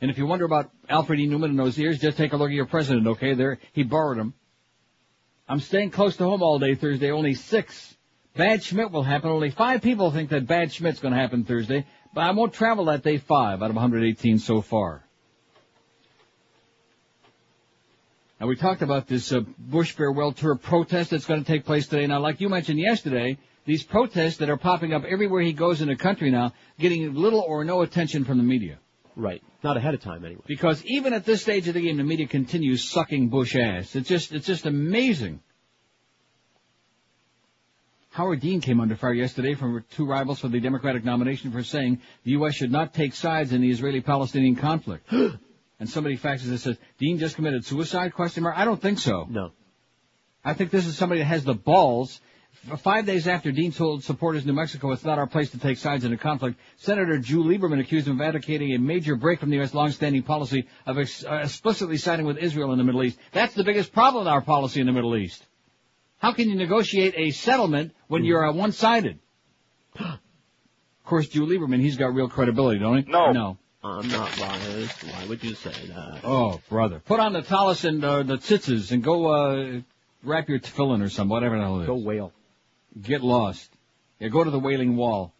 And 0.00 0.10
if 0.10 0.16
you 0.16 0.26
wonder 0.26 0.46
about 0.46 0.70
Alfred 0.88 1.20
E. 1.20 1.28
Neuman 1.28 1.50
and 1.50 1.58
those 1.58 1.78
ears, 1.78 1.98
just 1.98 2.16
take 2.16 2.32
a 2.32 2.38
look 2.38 2.48
at 2.48 2.54
your 2.54 2.64
president. 2.64 3.06
Okay, 3.06 3.34
there 3.34 3.58
he 3.72 3.82
borrowed 3.82 4.16
them. 4.16 4.32
I'm 5.46 5.60
staying 5.60 5.90
close 5.90 6.16
to 6.16 6.24
home 6.24 6.42
all 6.42 6.58
day 6.58 6.74
Thursday. 6.74 7.10
Only 7.10 7.34
six. 7.34 7.94
Bad 8.34 8.62
Schmidt 8.62 8.90
will 8.90 9.02
happen. 9.02 9.30
Only 9.30 9.50
five 9.50 9.82
people 9.82 10.10
think 10.10 10.30
that 10.30 10.46
Bad 10.46 10.72
Schmidt's 10.72 11.00
going 11.00 11.12
to 11.12 11.20
happen 11.20 11.44
Thursday, 11.44 11.86
but 12.14 12.22
I 12.22 12.30
won't 12.30 12.54
travel 12.54 12.86
that 12.86 13.02
day. 13.02 13.18
Five 13.18 13.62
out 13.62 13.70
of 13.70 13.76
118 13.76 14.38
so 14.38 14.60
far. 14.62 15.04
Now 18.40 18.46
we 18.46 18.56
talked 18.56 18.82
about 18.82 19.06
this 19.06 19.32
uh, 19.32 19.40
Bush 19.58 19.92
farewell 19.92 20.32
tour 20.32 20.56
protest 20.56 21.10
that's 21.10 21.26
going 21.26 21.42
to 21.42 21.46
take 21.46 21.64
place 21.64 21.86
today. 21.86 22.06
Now, 22.06 22.20
like 22.20 22.40
you 22.40 22.48
mentioned 22.48 22.78
yesterday, 22.78 23.38
these 23.64 23.82
protests 23.82 24.38
that 24.38 24.50
are 24.50 24.56
popping 24.56 24.92
up 24.92 25.04
everywhere 25.04 25.40
he 25.40 25.52
goes 25.52 25.80
in 25.80 25.88
the 25.88 25.96
country 25.96 26.30
now, 26.30 26.52
getting 26.78 27.14
little 27.14 27.40
or 27.40 27.64
no 27.64 27.82
attention 27.82 28.24
from 28.24 28.38
the 28.38 28.44
media. 28.44 28.78
Right. 29.16 29.42
Not 29.62 29.76
ahead 29.76 29.94
of 29.94 30.02
time 30.02 30.24
anyway. 30.24 30.42
Because 30.46 30.84
even 30.84 31.12
at 31.12 31.24
this 31.24 31.42
stage 31.42 31.68
of 31.68 31.74
the 31.74 31.80
game, 31.80 31.96
the 31.96 32.04
media 32.04 32.26
continues 32.26 32.84
sucking 32.84 33.28
Bush 33.28 33.56
ass. 33.56 33.94
It's 33.94 34.08
just, 34.08 34.32
it's 34.32 34.46
just 34.46 34.66
amazing. 34.66 35.40
Howard 38.14 38.38
Dean 38.38 38.60
came 38.60 38.78
under 38.78 38.94
fire 38.94 39.12
yesterday 39.12 39.54
from 39.54 39.84
two 39.90 40.06
rivals 40.06 40.38
for 40.38 40.46
the 40.46 40.60
Democratic 40.60 41.04
nomination 41.04 41.50
for 41.50 41.64
saying 41.64 42.00
the 42.22 42.30
U.S. 42.38 42.54
should 42.54 42.70
not 42.70 42.94
take 42.94 43.12
sides 43.12 43.52
in 43.52 43.60
the 43.60 43.68
Israeli-Palestinian 43.68 44.54
conflict. 44.54 45.12
and 45.80 45.90
somebody 45.90 46.16
faxes 46.16 46.46
and 46.46 46.60
says, 46.60 46.78
Dean 46.96 47.18
just 47.18 47.34
committed 47.34 47.64
suicide, 47.64 48.14
question 48.14 48.44
mark? 48.44 48.56
I 48.56 48.64
don't 48.66 48.80
think 48.80 49.00
so. 49.00 49.26
No. 49.28 49.50
I 50.44 50.54
think 50.54 50.70
this 50.70 50.86
is 50.86 50.96
somebody 50.96 51.22
that 51.22 51.26
has 51.26 51.42
the 51.42 51.54
balls. 51.54 52.20
Five 52.84 53.04
days 53.04 53.26
after 53.26 53.50
Dean 53.50 53.72
told 53.72 54.04
supporters 54.04 54.42
in 54.42 54.46
New 54.46 54.54
Mexico 54.54 54.92
it's 54.92 55.04
not 55.04 55.18
our 55.18 55.26
place 55.26 55.50
to 55.50 55.58
take 55.58 55.78
sides 55.78 56.04
in 56.04 56.12
a 56.12 56.16
conflict, 56.16 56.60
Senator 56.76 57.18
Drew 57.18 57.42
Lieberman 57.42 57.80
accused 57.80 58.06
him 58.06 58.20
of 58.20 58.24
advocating 58.24 58.74
a 58.74 58.78
major 58.78 59.16
break 59.16 59.40
from 59.40 59.50
the 59.50 59.56
U.S. 59.56 59.74
longstanding 59.74 60.22
policy 60.22 60.68
of 60.86 61.00
ex- 61.00 61.24
uh, 61.24 61.40
explicitly 61.42 61.96
siding 61.96 62.26
with 62.26 62.38
Israel 62.38 62.70
in 62.70 62.78
the 62.78 62.84
Middle 62.84 63.02
East. 63.02 63.18
That's 63.32 63.54
the 63.54 63.64
biggest 63.64 63.92
problem 63.92 64.28
in 64.28 64.32
our 64.32 64.40
policy 64.40 64.78
in 64.78 64.86
the 64.86 64.92
Middle 64.92 65.16
East. 65.16 65.44
How 66.24 66.32
can 66.32 66.48
you 66.48 66.54
negotiate 66.54 67.12
a 67.18 67.32
settlement 67.32 67.92
when 68.08 68.24
you're 68.24 68.46
uh, 68.46 68.50
one-sided? 68.54 69.18
of 70.00 70.18
course, 71.04 71.28
Drew 71.28 71.46
Lieberman, 71.46 71.80
he's 71.80 71.98
got 71.98 72.14
real 72.14 72.30
credibility, 72.30 72.78
don't 72.78 73.04
he? 73.04 73.12
No. 73.12 73.32
No. 73.32 73.58
I'm 73.82 74.08
not 74.08 74.34
biased. 74.38 75.04
Why 75.04 75.26
would 75.28 75.44
you 75.44 75.54
say 75.54 75.74
that? 75.88 76.20
Oh, 76.24 76.62
brother. 76.70 77.00
Put 77.00 77.20
on 77.20 77.34
the 77.34 77.42
tallis 77.42 77.84
and 77.84 78.02
uh, 78.02 78.22
the 78.22 78.38
tzitzis 78.38 78.90
and 78.90 79.04
go 79.04 79.26
uh, 79.26 79.80
wrap 80.22 80.48
your 80.48 80.60
tefillin 80.60 81.04
or 81.04 81.10
something, 81.10 81.28
whatever 81.28 81.58
the 81.58 81.62
hell 81.62 81.80
it 81.80 81.82
is. 81.82 81.86
Go 81.88 81.96
whale. 81.96 82.32
Get 82.98 83.20
lost. 83.20 83.70
Yeah, 84.18 84.28
go 84.28 84.42
to 84.42 84.50
the 84.50 84.58
Wailing 84.58 84.96
Wall. 84.96 85.33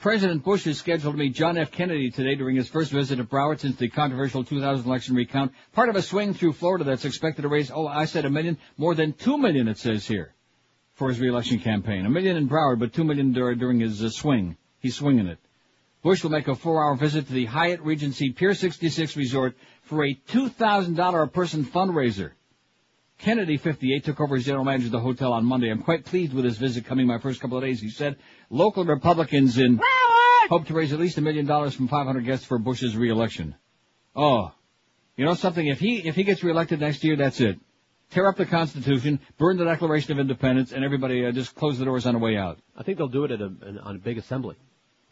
President 0.00 0.42
Bush 0.42 0.66
is 0.66 0.78
scheduled 0.78 1.12
to 1.12 1.18
meet 1.18 1.34
John 1.34 1.58
F. 1.58 1.70
Kennedy 1.70 2.10
today 2.10 2.34
during 2.34 2.56
his 2.56 2.70
first 2.70 2.90
visit 2.90 3.16
to 3.16 3.24
Broward 3.24 3.60
since 3.60 3.76
the 3.76 3.90
controversial 3.90 4.42
2000 4.42 4.86
election 4.86 5.14
recount. 5.14 5.52
Part 5.74 5.90
of 5.90 5.96
a 5.96 6.00
swing 6.00 6.32
through 6.32 6.54
Florida 6.54 6.84
that's 6.84 7.04
expected 7.04 7.42
to 7.42 7.48
raise, 7.48 7.70
oh, 7.70 7.86
I 7.86 8.06
said 8.06 8.24
a 8.24 8.30
million, 8.30 8.56
more 8.78 8.94
than 8.94 9.12
two 9.12 9.36
million 9.36 9.68
it 9.68 9.76
says 9.76 10.06
here, 10.06 10.32
for 10.94 11.10
his 11.10 11.20
reelection 11.20 11.58
campaign. 11.58 12.06
A 12.06 12.10
million 12.10 12.38
in 12.38 12.48
Broward, 12.48 12.78
but 12.78 12.94
two 12.94 13.04
million 13.04 13.34
dur- 13.34 13.54
during 13.54 13.80
his 13.80 14.02
uh, 14.02 14.08
swing. 14.08 14.56
He's 14.78 14.96
swinging 14.96 15.26
it. 15.26 15.38
Bush 16.02 16.22
will 16.22 16.30
make 16.30 16.48
a 16.48 16.54
four-hour 16.54 16.96
visit 16.96 17.26
to 17.26 17.34
the 17.34 17.44
Hyatt 17.44 17.82
Regency 17.82 18.32
Pier 18.32 18.54
66 18.54 19.18
Resort 19.18 19.54
for 19.82 20.02
a 20.02 20.14
$2,000 20.14 21.22
a 21.22 21.26
person 21.26 21.66
fundraiser. 21.66 22.30
Kennedy, 23.20 23.58
58, 23.58 24.04
took 24.04 24.20
over 24.20 24.36
as 24.36 24.46
general 24.46 24.64
manager 24.64 24.86
of 24.86 24.92
the 24.92 25.00
hotel 25.00 25.32
on 25.34 25.44
Monday. 25.44 25.70
I'm 25.70 25.82
quite 25.82 26.06
pleased 26.06 26.32
with 26.32 26.44
his 26.44 26.56
visit 26.56 26.86
coming 26.86 27.06
my 27.06 27.18
first 27.18 27.40
couple 27.40 27.58
of 27.58 27.62
days. 27.62 27.80
He 27.80 27.90
said 27.90 28.16
local 28.48 28.84
Republicans 28.84 29.58
in 29.58 29.78
hope 30.48 30.66
to 30.66 30.74
raise 30.74 30.92
at 30.92 30.98
least 30.98 31.18
a 31.18 31.20
million 31.20 31.44
dollars 31.44 31.74
from 31.74 31.88
500 31.88 32.24
guests 32.24 32.46
for 32.46 32.58
Bush's 32.58 32.96
reelection. 32.96 33.54
Oh, 34.16 34.52
you 35.16 35.26
know 35.26 35.34
something? 35.34 35.66
If 35.66 35.78
he 35.80 35.98
if 35.98 36.14
he 36.14 36.24
gets 36.24 36.42
reelected 36.42 36.80
next 36.80 37.04
year, 37.04 37.16
that's 37.16 37.40
it. 37.40 37.60
Tear 38.10 38.26
up 38.26 38.36
the 38.36 38.46
Constitution, 38.46 39.20
burn 39.38 39.58
the 39.58 39.64
Declaration 39.64 40.12
of 40.12 40.18
Independence, 40.18 40.72
and 40.72 40.82
everybody 40.82 41.24
uh, 41.24 41.30
just 41.30 41.54
close 41.54 41.78
the 41.78 41.84
doors 41.84 42.06
on 42.06 42.14
the 42.14 42.18
way 42.18 42.36
out. 42.36 42.58
I 42.74 42.82
think 42.82 42.98
they'll 42.98 43.06
do 43.06 43.24
it 43.24 43.30
at 43.30 43.40
a, 43.40 43.44
an, 43.44 43.78
on 43.82 43.96
a 43.96 43.98
big 43.98 44.18
assembly. 44.18 44.56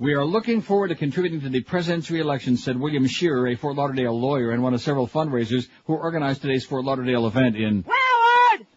We 0.01 0.15
are 0.15 0.25
looking 0.25 0.61
forward 0.61 0.89
to 0.89 0.95
contributing 0.95 1.41
to 1.41 1.49
the 1.49 1.61
president's 1.61 2.09
reelection, 2.09 2.57
said 2.57 2.79
William 2.79 3.05
Scherer, 3.09 3.49
a 3.49 3.57
Fort 3.57 3.75
Lauderdale 3.75 4.17
lawyer 4.17 4.53
and 4.53 4.63
one 4.63 4.73
of 4.73 4.81
several 4.81 5.09
fundraisers 5.09 5.67
who 5.87 5.95
organized 5.95 6.41
today's 6.41 6.65
Fort 6.65 6.85
Lauderdale 6.85 7.27
event 7.27 7.57
in 7.57 7.85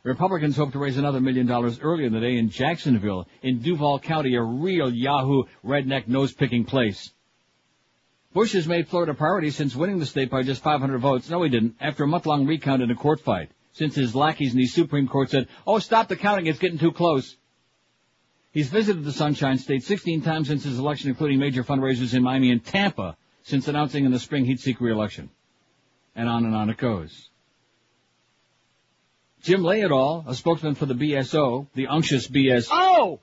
Republicans 0.01 0.57
hope 0.57 0.71
to 0.71 0.79
raise 0.79 0.97
another 0.97 1.21
million 1.21 1.45
dollars 1.45 1.79
earlier 1.79 2.07
in 2.07 2.13
the 2.13 2.19
day 2.19 2.37
in 2.37 2.49
Jacksonville, 2.49 3.27
in 3.43 3.61
Duval 3.61 3.99
County, 3.99 4.33
a 4.33 4.41
real 4.41 4.91
Yahoo 4.91 5.43
redneck 5.63 6.07
nose-picking 6.07 6.65
place. 6.65 7.11
Bush 8.33 8.53
has 8.53 8.67
made 8.67 8.87
Florida 8.87 9.11
a 9.11 9.15
priority 9.15 9.51
since 9.51 9.75
winning 9.75 9.99
the 9.99 10.07
state 10.07 10.31
by 10.31 10.41
just 10.41 10.63
500 10.63 10.97
votes. 10.97 11.29
No, 11.29 11.43
he 11.43 11.49
didn't. 11.51 11.75
After 11.79 12.03
a 12.03 12.07
month-long 12.07 12.47
recount 12.47 12.81
in 12.81 12.89
a 12.89 12.95
court 12.95 13.19
fight, 13.19 13.51
since 13.73 13.93
his 13.93 14.15
lackeys 14.15 14.53
in 14.53 14.57
the 14.57 14.65
Supreme 14.65 15.07
Court 15.07 15.29
said, 15.29 15.49
"Oh, 15.67 15.77
stop 15.77 16.07
the 16.07 16.15
counting; 16.15 16.47
it's 16.47 16.57
getting 16.57 16.79
too 16.79 16.91
close." 16.91 17.37
He's 18.51 18.69
visited 18.69 19.05
the 19.05 19.13
Sunshine 19.13 19.57
State 19.57 19.83
16 19.83 20.21
times 20.21 20.49
since 20.49 20.63
his 20.63 20.77
election, 20.77 21.09
including 21.09 21.39
major 21.39 21.63
fundraisers 21.63 22.13
in 22.13 22.21
Miami 22.21 22.51
and 22.51 22.63
Tampa, 22.63 23.15
since 23.43 23.67
announcing 23.67 24.03
in 24.05 24.11
the 24.11 24.19
spring 24.19 24.45
he'd 24.45 24.59
seek 24.59 24.81
re-election. 24.81 25.29
And 26.15 26.27
on 26.27 26.45
and 26.45 26.53
on 26.53 26.69
it 26.69 26.77
goes. 26.77 27.29
Jim 29.41 29.61
Leljedal, 29.61 30.27
a 30.27 30.35
spokesman 30.35 30.75
for 30.75 30.85
the 30.85 30.93
BSO, 30.93 31.67
the 31.73 31.87
unctuous 31.87 32.27
BSO, 32.27 32.67
Oh! 32.71 33.19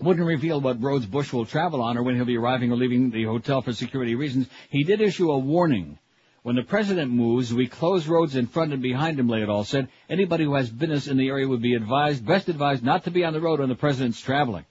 wouldn't 0.00 0.26
reveal 0.26 0.60
what 0.60 0.82
roads 0.82 1.06
Bush 1.06 1.32
will 1.32 1.46
travel 1.46 1.80
on 1.80 1.96
or 1.96 2.02
when 2.02 2.16
he'll 2.16 2.24
be 2.24 2.36
arriving 2.36 2.72
or 2.72 2.76
leaving 2.76 3.10
the 3.10 3.24
hotel 3.24 3.62
for 3.62 3.72
security 3.72 4.16
reasons. 4.16 4.48
He 4.68 4.82
did 4.82 5.00
issue 5.00 5.30
a 5.30 5.38
warning. 5.38 5.98
When 6.44 6.56
the 6.56 6.62
president 6.62 7.10
moves, 7.10 7.54
we 7.54 7.68
close 7.68 8.06
roads 8.06 8.36
in 8.36 8.48
front 8.48 8.74
and 8.74 8.82
behind 8.82 9.18
him, 9.18 9.28
Leljedal 9.28 9.64
said. 9.64 9.88
Anybody 10.10 10.44
who 10.44 10.52
has 10.56 10.68
business 10.68 11.08
in 11.08 11.16
the 11.16 11.28
area 11.28 11.48
would 11.48 11.62
be 11.62 11.74
advised, 11.74 12.26
best 12.26 12.50
advised 12.50 12.84
not 12.84 13.04
to 13.04 13.10
be 13.10 13.24
on 13.24 13.32
the 13.32 13.40
road 13.40 13.60
when 13.60 13.70
the 13.70 13.74
president's 13.74 14.20
traveling. 14.20 14.66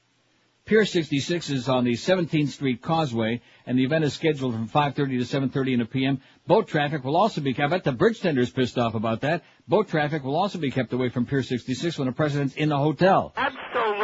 Pier 0.65 0.85
66 0.85 1.49
is 1.49 1.67
on 1.67 1.83
the 1.83 1.93
17th 1.93 2.49
Street 2.49 2.83
Causeway, 2.83 3.41
and 3.65 3.75
the 3.75 3.85
event 3.85 4.05
is 4.05 4.13
scheduled 4.13 4.53
from 4.53 4.69
5.30 4.69 4.95
to 4.95 5.39
7.30 5.39 5.73
in 5.73 5.79
the 5.79 5.85
p.m. 5.85 6.21
Boat 6.45 6.67
traffic 6.67 7.03
will 7.03 7.17
also 7.17 7.41
be, 7.41 7.55
kept 7.55 7.73
I 7.73 7.77
bet 7.77 7.83
the 7.83 7.91
bridge 7.91 8.21
tender's 8.21 8.51
pissed 8.51 8.77
off 8.77 8.93
about 8.93 9.21
that. 9.21 9.43
Boat 9.67 9.87
traffic 9.87 10.23
will 10.23 10.35
also 10.35 10.59
be 10.59 10.69
kept 10.69 10.93
away 10.93 11.09
from 11.09 11.25
Pier 11.25 11.41
66 11.41 11.97
when 11.97 12.05
the 12.05 12.11
president's 12.11 12.53
in 12.53 12.69
the 12.69 12.77
hotel. 12.77 13.33
Absolutely. 13.35 14.02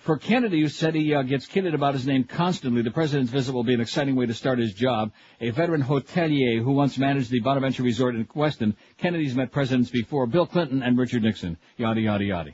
For 0.00 0.16
Kennedy, 0.16 0.62
who 0.62 0.68
said 0.68 0.94
he 0.94 1.14
uh, 1.14 1.22
gets 1.22 1.46
kidded 1.46 1.74
about 1.74 1.92
his 1.92 2.06
name 2.06 2.24
constantly, 2.24 2.80
the 2.80 2.90
president's 2.90 3.30
visit 3.30 3.52
will 3.52 3.64
be 3.64 3.74
an 3.74 3.82
exciting 3.82 4.16
way 4.16 4.24
to 4.24 4.32
start 4.32 4.58
his 4.58 4.72
job. 4.72 5.12
A 5.42 5.50
veteran 5.50 5.82
hotelier 5.82 6.62
who 6.62 6.72
once 6.72 6.96
managed 6.96 7.30
the 7.30 7.40
Bonaventure 7.40 7.82
Resort 7.82 8.14
in 8.14 8.26
Weston, 8.34 8.76
Kennedy's 8.96 9.34
met 9.34 9.52
presidents 9.52 9.90
before, 9.90 10.26
Bill 10.26 10.46
Clinton 10.46 10.82
and 10.82 10.96
Richard 10.96 11.22
Nixon. 11.22 11.58
Yada, 11.76 12.00
yada, 12.00 12.24
yada. 12.24 12.50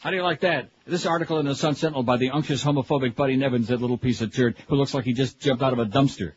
How 0.00 0.10
do 0.10 0.16
you 0.16 0.24
like 0.24 0.40
that? 0.40 0.70
This 0.86 1.06
article 1.06 1.38
in 1.38 1.46
the 1.46 1.54
Sun 1.54 1.76
Sentinel 1.76 2.02
by 2.02 2.16
the 2.16 2.30
unctuous 2.30 2.64
homophobic 2.64 3.14
Buddy 3.14 3.36
Nevins, 3.36 3.68
that 3.68 3.80
little 3.80 3.98
piece 3.98 4.20
of 4.20 4.34
turd, 4.34 4.56
who 4.66 4.74
looks 4.74 4.92
like 4.92 5.04
he 5.04 5.12
just 5.12 5.38
jumped 5.38 5.62
out 5.62 5.72
of 5.72 5.78
a 5.78 5.86
dumpster. 5.86 6.32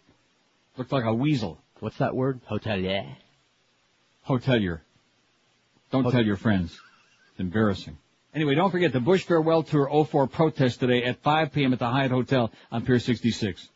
Looked 0.77 0.91
like 0.91 1.05
a 1.05 1.13
weasel. 1.13 1.59
What's 1.79 1.97
that 1.97 2.15
word? 2.15 2.39
Hotelier. 2.47 3.15
Hotelier. 4.27 4.81
Don't 5.89 6.11
tell 6.11 6.23
your 6.23 6.37
friends. 6.37 6.79
It's 7.31 7.39
embarrassing. 7.39 7.97
Anyway, 8.35 8.55
don't 8.55 8.71
forget 8.71 8.91
the 8.91 8.99
Bush 8.99 9.23
Farewell 9.25 9.61
Tour 9.61 10.05
04 10.05 10.27
protest 10.27 10.79
today 10.79 11.03
at 11.03 11.21
5 11.21 11.53
p.m. 11.53 11.71
at 11.71 11.79
the 11.79 11.87
Hyatt 11.87 12.09
Hotel 12.09 12.51
on 12.71 12.83
Pier 12.83 12.97
66. 12.97 13.69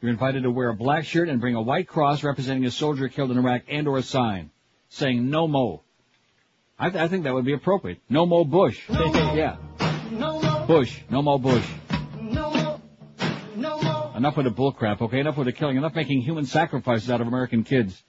You're 0.00 0.10
invited 0.10 0.44
to 0.44 0.50
wear 0.50 0.70
a 0.70 0.74
black 0.74 1.04
shirt 1.04 1.28
and 1.28 1.40
bring 1.40 1.56
a 1.56 1.60
white 1.60 1.88
cross 1.88 2.24
representing 2.24 2.64
a 2.64 2.70
soldier 2.70 3.08
killed 3.08 3.30
in 3.30 3.38
Iraq 3.38 3.62
and 3.68 3.86
or 3.86 3.98
a 3.98 4.02
sign 4.02 4.50
saying 4.88 5.28
no 5.28 5.46
mo. 5.46 5.82
I, 6.78 6.88
th- 6.88 7.02
I 7.02 7.08
think 7.08 7.24
that 7.24 7.34
would 7.34 7.44
be 7.44 7.52
appropriate. 7.52 7.98
No 8.08 8.24
mo 8.24 8.44
Bush. 8.44 8.88
No 8.88 9.12
yeah. 9.34 9.56
Bush. 10.66 11.00
No 11.10 11.20
mo 11.20 11.36
Bush. 11.36 11.68
No 12.22 12.50
more 12.50 12.80
no 13.56 13.82
mo 13.82 14.12
enough 14.16 14.36
with 14.36 14.46
the 14.46 14.52
bullcrap, 14.52 15.02
okay? 15.02 15.20
Enough 15.20 15.36
with 15.36 15.46
the 15.46 15.52
killing. 15.52 15.76
Enough 15.76 15.94
making 15.94 16.22
human 16.22 16.46
sacrifices 16.46 17.10
out 17.10 17.20
of 17.20 17.26
American 17.26 17.62
kids. 17.62 18.02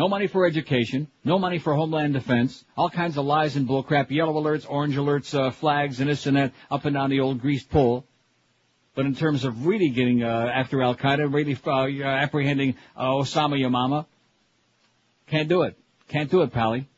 No 0.00 0.08
money 0.08 0.28
for 0.28 0.46
education. 0.46 1.08
No 1.24 1.38
money 1.38 1.58
for 1.58 1.74
homeland 1.74 2.14
defense. 2.14 2.64
All 2.74 2.88
kinds 2.88 3.18
of 3.18 3.26
lies 3.26 3.56
and 3.56 3.68
bullcrap. 3.68 4.10
Yellow 4.10 4.32
alerts, 4.32 4.64
orange 4.66 4.96
alerts, 4.96 5.38
uh, 5.38 5.50
flags, 5.50 6.00
and 6.00 6.08
this 6.08 6.24
and 6.24 6.38
that 6.38 6.54
up 6.70 6.86
and 6.86 6.94
down 6.94 7.10
the 7.10 7.20
old 7.20 7.38
greased 7.38 7.68
pole. 7.68 8.06
But 8.94 9.04
in 9.04 9.14
terms 9.14 9.44
of 9.44 9.66
really 9.66 9.90
getting 9.90 10.22
uh, 10.22 10.50
after 10.54 10.80
Al 10.80 10.94
Qaeda, 10.94 11.30
really 11.30 11.54
uh, 11.66 12.06
apprehending 12.06 12.76
uh, 12.96 13.08
Osama 13.08 13.60
Yamama, 13.60 14.06
can't 15.26 15.50
do 15.50 15.64
it. 15.64 15.76
Can't 16.08 16.30
do 16.30 16.40
it, 16.40 16.50
Pally. 16.50 16.88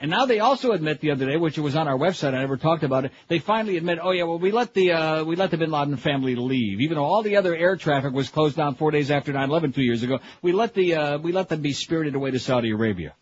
And 0.00 0.10
now 0.10 0.24
they 0.24 0.40
also 0.40 0.72
admit 0.72 1.00
the 1.00 1.10
other 1.10 1.26
day, 1.26 1.36
which 1.36 1.58
was 1.58 1.76
on 1.76 1.86
our 1.86 1.96
website, 1.96 2.32
I 2.32 2.40
never 2.40 2.56
talked 2.56 2.84
about 2.84 3.04
it. 3.04 3.12
They 3.28 3.38
finally 3.38 3.76
admit, 3.76 3.98
oh 4.02 4.12
yeah, 4.12 4.24
well 4.24 4.38
we 4.38 4.50
let 4.50 4.72
the 4.72 4.92
uh, 4.92 5.24
we 5.24 5.36
let 5.36 5.50
the 5.50 5.58
Bin 5.58 5.70
Laden 5.70 5.98
family 5.98 6.34
leave, 6.36 6.80
even 6.80 6.96
though 6.96 7.04
all 7.04 7.22
the 7.22 7.36
other 7.36 7.54
air 7.54 7.76
traffic 7.76 8.14
was 8.14 8.30
closed 8.30 8.56
down 8.56 8.76
four 8.76 8.90
days 8.90 9.10
after 9.10 9.30
9/11 9.32 9.74
two 9.74 9.82
years 9.82 10.02
ago. 10.02 10.18
We 10.40 10.52
let 10.52 10.72
the 10.72 10.94
uh, 10.94 11.18
we 11.18 11.32
let 11.32 11.50
them 11.50 11.60
be 11.60 11.74
spirited 11.74 12.14
away 12.14 12.30
to 12.30 12.38
Saudi 12.38 12.70
Arabia. 12.70 13.14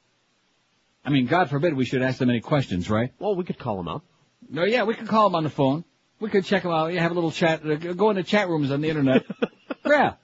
I 1.05 1.11
mean, 1.11 1.27
God 1.27 1.51
forbid 1.51 1.75
we 1.75 1.85
should 1.85 2.03
ask 2.03 2.19
them 2.19 2.31
any 2.31 2.41
questions, 2.41 2.89
right? 2.89 3.13
Well, 3.19 3.35
we 3.35 3.43
could 3.43 3.59
call 3.59 3.77
them 3.77 3.89
up. 3.89 4.05
No, 4.49 4.65
yeah, 4.65 4.85
we 4.85 4.95
could 4.95 5.09
call 5.09 5.29
them 5.29 5.35
on 5.35 5.43
the 5.43 5.51
phone. 5.51 5.85
We 6.21 6.31
could 6.31 6.45
check 6.45 6.63
them 6.63 6.73
out. 6.73 6.93
Yeah, 6.93 7.03
have 7.03 7.11
a 7.11 7.15
little 7.15 7.33
chat. 7.33 7.65
Uh, 7.65 7.75
go 7.75 8.11
in 8.11 8.17
the 8.17 8.23
chat 8.23 8.49
rooms 8.49 8.71
on 8.71 8.83
the 8.83 8.89
internet. 8.89 9.25
yeah. 9.87 10.15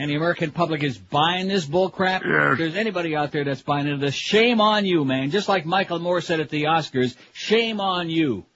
And 0.00 0.08
the 0.08 0.14
American 0.14 0.50
public 0.50 0.82
is 0.82 0.96
buying 0.96 1.46
this 1.46 1.66
bull 1.66 1.90
crap. 1.90 2.22
If 2.24 2.58
there's 2.58 2.74
anybody 2.74 3.14
out 3.14 3.32
there 3.32 3.44
that's 3.44 3.60
buying 3.60 3.86
into 3.86 3.98
this, 3.98 4.14
shame 4.14 4.58
on 4.58 4.86
you, 4.86 5.04
man. 5.04 5.30
Just 5.30 5.46
like 5.46 5.66
Michael 5.66 5.98
Moore 5.98 6.22
said 6.22 6.40
at 6.40 6.48
the 6.48 6.62
Oscars, 6.62 7.14
shame 7.34 7.82
on 7.82 8.08
you. 8.08 8.46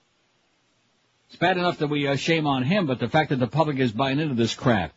It's 1.27 1.35
bad 1.35 1.57
enough 1.57 1.77
that 1.77 1.87
we 1.87 2.07
uh, 2.07 2.15
shame 2.15 2.47
on 2.47 2.63
him, 2.63 2.87
but 2.87 2.97
the 2.97 3.07
fact 3.07 3.29
that 3.29 3.35
the 3.35 3.45
public 3.45 3.77
is 3.77 3.91
buying 3.91 4.19
into 4.19 4.33
this 4.33 4.55
crap. 4.55 4.93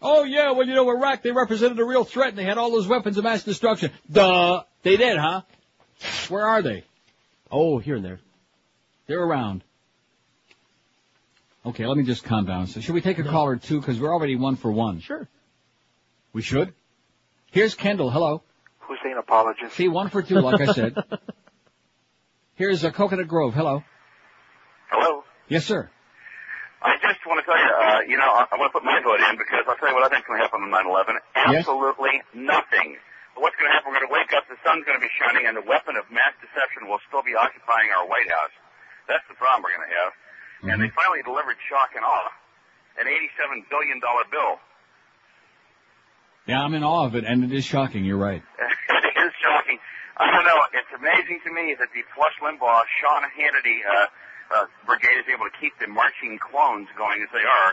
Oh 0.00 0.22
yeah, 0.22 0.52
well 0.52 0.68
you 0.68 0.74
know 0.74 0.88
Iraq 0.88 1.24
they 1.24 1.32
represented 1.32 1.80
a 1.80 1.84
real 1.84 2.04
threat 2.04 2.28
and 2.28 2.38
they 2.38 2.44
had 2.44 2.56
all 2.56 2.70
those 2.70 2.86
weapons 2.86 3.18
of 3.18 3.24
mass 3.24 3.42
destruction. 3.42 3.90
Duh, 4.08 4.62
they 4.84 4.96
did, 4.96 5.18
huh? 5.18 5.42
Where 6.28 6.46
are 6.46 6.62
they? 6.62 6.84
Oh, 7.50 7.78
here 7.78 7.96
and 7.96 8.04
there. 8.04 8.20
They're 9.08 9.20
around. 9.20 9.64
Okay, 11.66 11.86
let 11.86 11.96
me 11.96 12.04
just 12.04 12.22
calm 12.22 12.46
down. 12.46 12.68
So 12.68 12.78
should 12.78 12.94
we 12.94 13.00
take 13.00 13.18
a 13.18 13.24
call 13.24 13.46
or 13.46 13.56
two? 13.56 13.80
Because 13.80 13.98
we're 13.98 14.14
already 14.14 14.36
one 14.36 14.54
for 14.54 14.70
one. 14.70 15.00
Sure. 15.00 15.26
We 16.32 16.42
should? 16.42 16.74
Here's 17.50 17.74
Kendall. 17.74 18.10
Hello. 18.10 18.42
Who's 18.80 18.98
Hussein 19.02 19.18
apologist. 19.18 19.74
See, 19.74 19.88
one 19.88 20.08
for 20.10 20.22
two, 20.22 20.38
like 20.40 20.60
I 20.60 20.72
said. 20.72 20.94
Here's 22.54 22.84
a 22.84 22.92
Coconut 22.92 23.26
Grove. 23.26 23.54
Hello. 23.54 23.82
Hello. 24.90 25.24
Yes, 25.48 25.64
sir. 25.64 25.90
I 26.80 26.96
just 27.02 27.20
want 27.28 27.40
to 27.40 27.44
tell 27.44 27.58
you, 27.60 27.70
uh, 27.72 28.00
you 28.08 28.16
know, 28.16 28.30
I, 28.30 28.48
I 28.48 28.54
want 28.56 28.72
to 28.72 28.74
put 28.80 28.84
my 28.84 28.96
vote 29.04 29.20
in 29.20 29.36
because 29.36 29.68
I'll 29.68 29.76
tell 29.76 29.92
you 29.92 29.96
what 29.96 30.06
I 30.06 30.08
think 30.08 30.24
is 30.24 30.28
going 30.28 30.40
to 30.40 30.44
happen 30.48 30.64
on 30.64 30.72
9/11. 30.72 31.20
Yes? 31.52 31.66
Absolutely 31.66 32.24
nothing. 32.32 32.96
What's 33.36 33.56
going 33.60 33.68
to 33.68 33.74
happen? 33.76 33.92
We're 33.92 34.00
going 34.00 34.08
to 34.08 34.16
wake 34.16 34.32
up, 34.36 34.48
the 34.48 34.56
sun's 34.64 34.84
going 34.84 34.96
to 34.96 35.04
be 35.04 35.12
shining, 35.16 35.44
and 35.48 35.56
the 35.56 35.64
weapon 35.64 35.96
of 35.96 36.08
mass 36.12 36.32
deception 36.40 36.88
will 36.88 37.00
still 37.08 37.24
be 37.24 37.32
occupying 37.36 37.88
our 37.96 38.04
White 38.08 38.28
House. 38.28 38.52
That's 39.08 39.24
the 39.28 39.36
problem 39.36 39.64
we're 39.64 39.76
going 39.76 39.88
to 39.88 39.96
have. 39.96 40.12
And 40.60 40.76
they 40.76 40.92
finally 40.92 41.24
delivered 41.24 41.56
shock 41.68 41.96
and 41.96 42.04
awe, 42.04 42.32
an 43.00 43.08
87 43.08 43.64
billion 43.72 43.96
dollar 44.00 44.28
bill. 44.28 44.60
Yeah, 46.50 46.66
I'm 46.66 46.74
in 46.74 46.82
awe 46.82 47.06
of 47.06 47.14
it, 47.14 47.22
and 47.22 47.46
it 47.46 47.54
is 47.54 47.62
shocking. 47.64 48.04
You're 48.04 48.18
right. 48.18 48.42
it 48.58 49.16
is 49.22 49.32
shocking. 49.38 49.78
I 50.18 50.34
don't 50.34 50.42
know. 50.42 50.58
It's 50.74 50.90
amazing 50.98 51.38
to 51.46 51.54
me 51.54 51.78
that 51.78 51.94
the 51.94 52.02
Flush 52.10 52.34
Limbaugh, 52.42 52.82
Sean 52.98 53.22
Hannity 53.38 53.78
uh, 53.86 54.58
uh, 54.58 54.66
brigade 54.84 55.22
is 55.22 55.30
able 55.30 55.46
to 55.46 55.54
keep 55.62 55.78
the 55.78 55.86
marching 55.86 56.42
clones 56.42 56.88
going 56.98 57.22
as 57.22 57.30
they 57.30 57.46
are. 57.46 57.70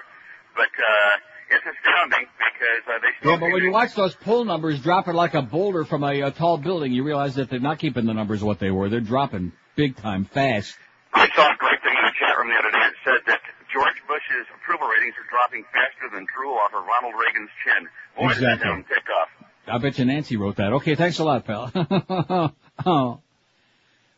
But 0.54 0.70
uh, 0.78 1.58
it's 1.58 1.66
astounding 1.66 2.30
because 2.38 2.84
uh, 2.86 3.02
they 3.02 3.18
still 3.18 3.32
Yeah, 3.34 3.40
but 3.42 3.50
when 3.50 3.64
you 3.64 3.72
watch 3.72 3.96
those 3.96 4.14
poll 4.14 4.46
numbers 4.46 4.80
dropping 4.80 5.16
like 5.16 5.34
a 5.34 5.42
boulder 5.42 5.84
from 5.84 6.04
a, 6.04 6.22
uh 6.22 6.30
tall 6.30 6.60
building, 6.60 6.94
you 6.94 7.02
realize 7.02 7.34
that 7.42 7.50
they're 7.50 7.60
not 7.60 7.80
keeping 7.80 8.06
the 8.06 8.14
numbers 8.14 8.44
what 8.44 8.60
they 8.60 8.70
were. 8.70 8.90
They're 8.90 9.02
dropping 9.02 9.54
big 9.76 9.98
time, 9.98 10.26
fast. 10.26 10.78
I 11.14 11.26
saw 11.34 11.50
a 11.50 11.58
great 11.58 11.82
thing 11.82 11.98
in 11.98 12.06
the 12.06 12.14
chat 12.14 12.38
room 12.38 12.54
the 12.54 12.62
other 12.62 12.70
day. 12.70 12.86
It 12.86 12.98
said 13.02 13.22
that 13.26 13.42
George 13.74 14.00
Bush's 14.08 14.48
approval 14.56 14.88
ratings 14.88 15.16
are 15.20 15.28
dropping 15.30 15.64
faster 15.74 16.08
than 16.14 16.26
drool 16.34 16.56
off 16.56 16.74
of 16.74 16.84
Ronald 16.86 17.16
Reagan's 17.20 17.50
chin. 17.64 17.88
Boy, 18.18 18.32
Exactly. 18.32 18.66
down 18.68 18.84
tick 18.84 19.04
off. 19.10 19.30
I 19.68 19.78
bet 19.80 20.00
you 20.00 20.06
Nancy 20.06 20.38
wrote 20.38 20.56
that. 20.58 20.74
Okay, 20.74 20.96
thanks 20.96 21.20
a 21.20 21.24
lot, 21.26 21.46
pal. 21.46 21.72
oh. 22.86 23.20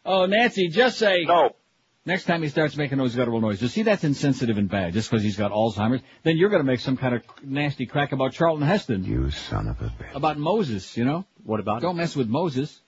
oh, 0.05 0.25
Nancy, 0.27 0.69
just 0.69 0.99
say 0.99 1.23
no. 1.25 1.55
Next 2.05 2.23
time 2.25 2.41
he 2.41 2.49
starts 2.49 2.75
making 2.77 2.97
those 2.97 3.15
guttural 3.15 3.41
noises, 3.41 3.73
see 3.73 3.83
that's 3.83 4.03
insensitive 4.03 4.57
and 4.57 4.69
bad, 4.69 4.93
just 4.93 5.09
because 5.11 5.21
he's 5.23 5.35
got 5.35 5.51
Alzheimer's. 5.51 6.01
Then 6.23 6.37
you're 6.37 6.49
going 6.49 6.61
to 6.61 6.65
make 6.65 6.79
some 6.79 6.97
kind 6.97 7.13
of 7.15 7.23
nasty 7.43 7.85
crack 7.85 8.13
about 8.13 8.31
Charlton 8.33 8.65
Heston. 8.65 9.03
You 9.03 9.29
son 9.31 9.67
of 9.67 9.79
a 9.81 9.85
bitch. 9.85 10.15
About 10.15 10.37
Moses, 10.37 10.95
you 10.97 11.03
know? 11.05 11.25
What 11.43 11.59
about 11.59 11.81
Don't 11.81 11.97
mess 11.97 12.15
with 12.15 12.27
Moses. 12.27 12.79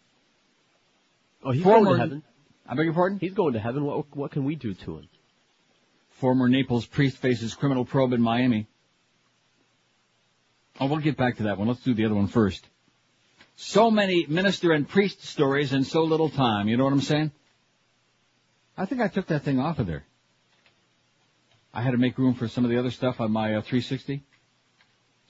Oh, 1.43 1.51
he's 1.51 1.64
Former- 1.64 1.84
going 1.86 1.95
to 1.97 2.01
heaven. 2.01 2.24
I 2.68 2.76
beg 2.76 2.86
your 2.86 2.93
pardon? 2.93 3.20
He's 3.20 3.34
going 3.34 3.53
to 3.53 3.59
heaven. 3.59 3.84
What 3.84 4.16
what 4.16 4.32
can 4.32 4.45
we 4.45 4.55
do 4.55 4.74
to 4.74 4.97
him? 4.99 5.09
Former 6.22 6.47
Naples 6.47 6.86
priest 6.86 7.17
faces 7.17 7.55
criminal 7.55 7.84
probe 7.84 8.13
in 8.13 8.22
Miami. 8.22 8.67
Oh, 10.80 10.86
we'll 10.86 10.99
get 10.99 11.17
back 11.17 11.38
to 11.38 11.43
that 11.43 11.57
one. 11.57 11.67
Let's 11.67 11.82
do 11.82 11.95
the 11.95 12.05
other 12.05 12.13
one 12.13 12.28
first. 12.28 12.63
So 13.55 13.89
many 13.89 14.28
minister 14.28 14.72
and 14.72 14.88
priest 14.88 15.26
stories 15.26 15.74
in 15.74 15.84
so 15.84 16.03
little 16.03 16.30
time. 16.30 16.67
You 16.67 16.78
know 16.78 16.84
what 16.84 16.93
I'm 16.93 17.01
saying? 17.01 17.32
I 18.78 18.86
think 18.86 19.01
I 19.01 19.07
took 19.07 19.26
that 19.28 19.41
thing 19.41 19.59
off 19.59 19.80
of 19.80 19.88
there. 19.88 20.05
I 21.74 21.82
had 21.82 21.91
to 21.91 21.97
make 21.97 22.19
room 22.19 22.36
for 22.36 22.47
some 22.47 22.65
of 22.65 22.69
the 22.69 22.78
other 22.78 22.91
stuff 22.91 23.19
on 23.19 23.32
my 23.32 23.55
uh, 23.55 23.61
360. 23.61 24.24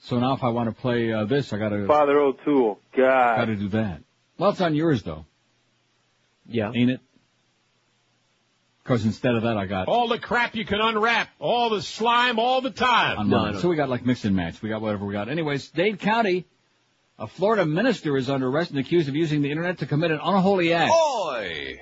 So 0.00 0.18
now 0.18 0.34
if 0.34 0.44
I 0.44 0.50
want 0.50 0.68
to 0.68 0.78
play 0.78 1.10
uh, 1.10 1.24
this, 1.24 1.54
I 1.54 1.58
gotta, 1.58 1.86
Father 1.86 2.18
O'Toole. 2.20 2.78
God. 2.94 3.36
gotta 3.38 3.56
do 3.56 3.68
that. 3.68 4.02
Well, 4.36 4.50
it's 4.50 4.60
on 4.60 4.74
yours 4.74 5.02
though. 5.02 5.24
Yeah. 6.46 6.70
Ain't 6.74 6.90
it? 6.90 7.00
Cause 8.84 9.04
instead 9.04 9.36
of 9.36 9.44
that 9.44 9.56
I 9.56 9.66
got 9.66 9.86
All 9.86 10.08
the 10.08 10.18
crap 10.18 10.56
you 10.56 10.64
can 10.64 10.80
unwrap, 10.80 11.28
all 11.38 11.70
the 11.70 11.82
slime, 11.82 12.40
all 12.40 12.60
the 12.60 12.70
time. 12.70 13.28
mine. 13.28 13.58
So 13.60 13.68
we 13.68 13.76
got 13.76 13.88
like 13.88 14.04
mix 14.04 14.24
and 14.24 14.34
match. 14.34 14.60
We 14.60 14.70
got 14.70 14.80
whatever 14.82 15.06
we 15.06 15.12
got. 15.12 15.28
Anyways, 15.28 15.68
Dade 15.68 16.00
County, 16.00 16.46
a 17.16 17.28
Florida 17.28 17.64
minister 17.64 18.16
is 18.16 18.28
under 18.28 18.48
arrest 18.48 18.70
and 18.70 18.80
accused 18.80 19.08
of 19.08 19.14
using 19.14 19.40
the 19.42 19.50
internet 19.50 19.78
to 19.78 19.86
commit 19.86 20.10
an 20.10 20.18
unholy 20.20 20.72
act. 20.72 20.90
Boy! 20.90 21.80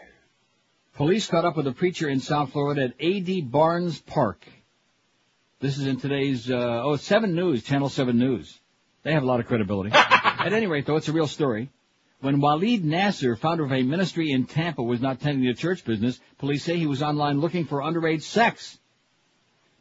Police 0.94 1.26
caught 1.26 1.46
up 1.46 1.56
with 1.56 1.66
a 1.66 1.72
preacher 1.72 2.10
in 2.10 2.20
South 2.20 2.52
Florida 2.52 2.84
at 2.84 2.94
A.D. 3.00 3.40
Barnes 3.42 3.98
Park. 4.02 4.46
This 5.58 5.78
is 5.78 5.86
in 5.86 5.98
today's, 5.98 6.50
uh, 6.50 6.82
oh, 6.84 6.96
7 6.96 7.34
News, 7.34 7.62
Channel 7.62 7.88
7 7.88 8.18
News. 8.18 8.58
They 9.02 9.14
have 9.14 9.22
a 9.22 9.26
lot 9.26 9.40
of 9.40 9.46
credibility. 9.46 9.90
at 9.94 10.52
any 10.52 10.66
rate, 10.66 10.84
though, 10.84 10.96
it's 10.96 11.08
a 11.08 11.12
real 11.12 11.26
story. 11.26 11.70
When 12.20 12.42
Waleed 12.42 12.84
Nasser, 12.84 13.34
founder 13.34 13.64
of 13.64 13.72
a 13.72 13.82
ministry 13.82 14.30
in 14.30 14.44
Tampa, 14.44 14.82
was 14.82 15.00
not 15.00 15.20
tending 15.20 15.44
to 15.44 15.54
church 15.54 15.84
business, 15.84 16.20
police 16.36 16.64
say 16.64 16.76
he 16.76 16.86
was 16.86 17.02
online 17.02 17.40
looking 17.40 17.64
for 17.64 17.80
underage 17.80 18.22
sex. 18.22 18.78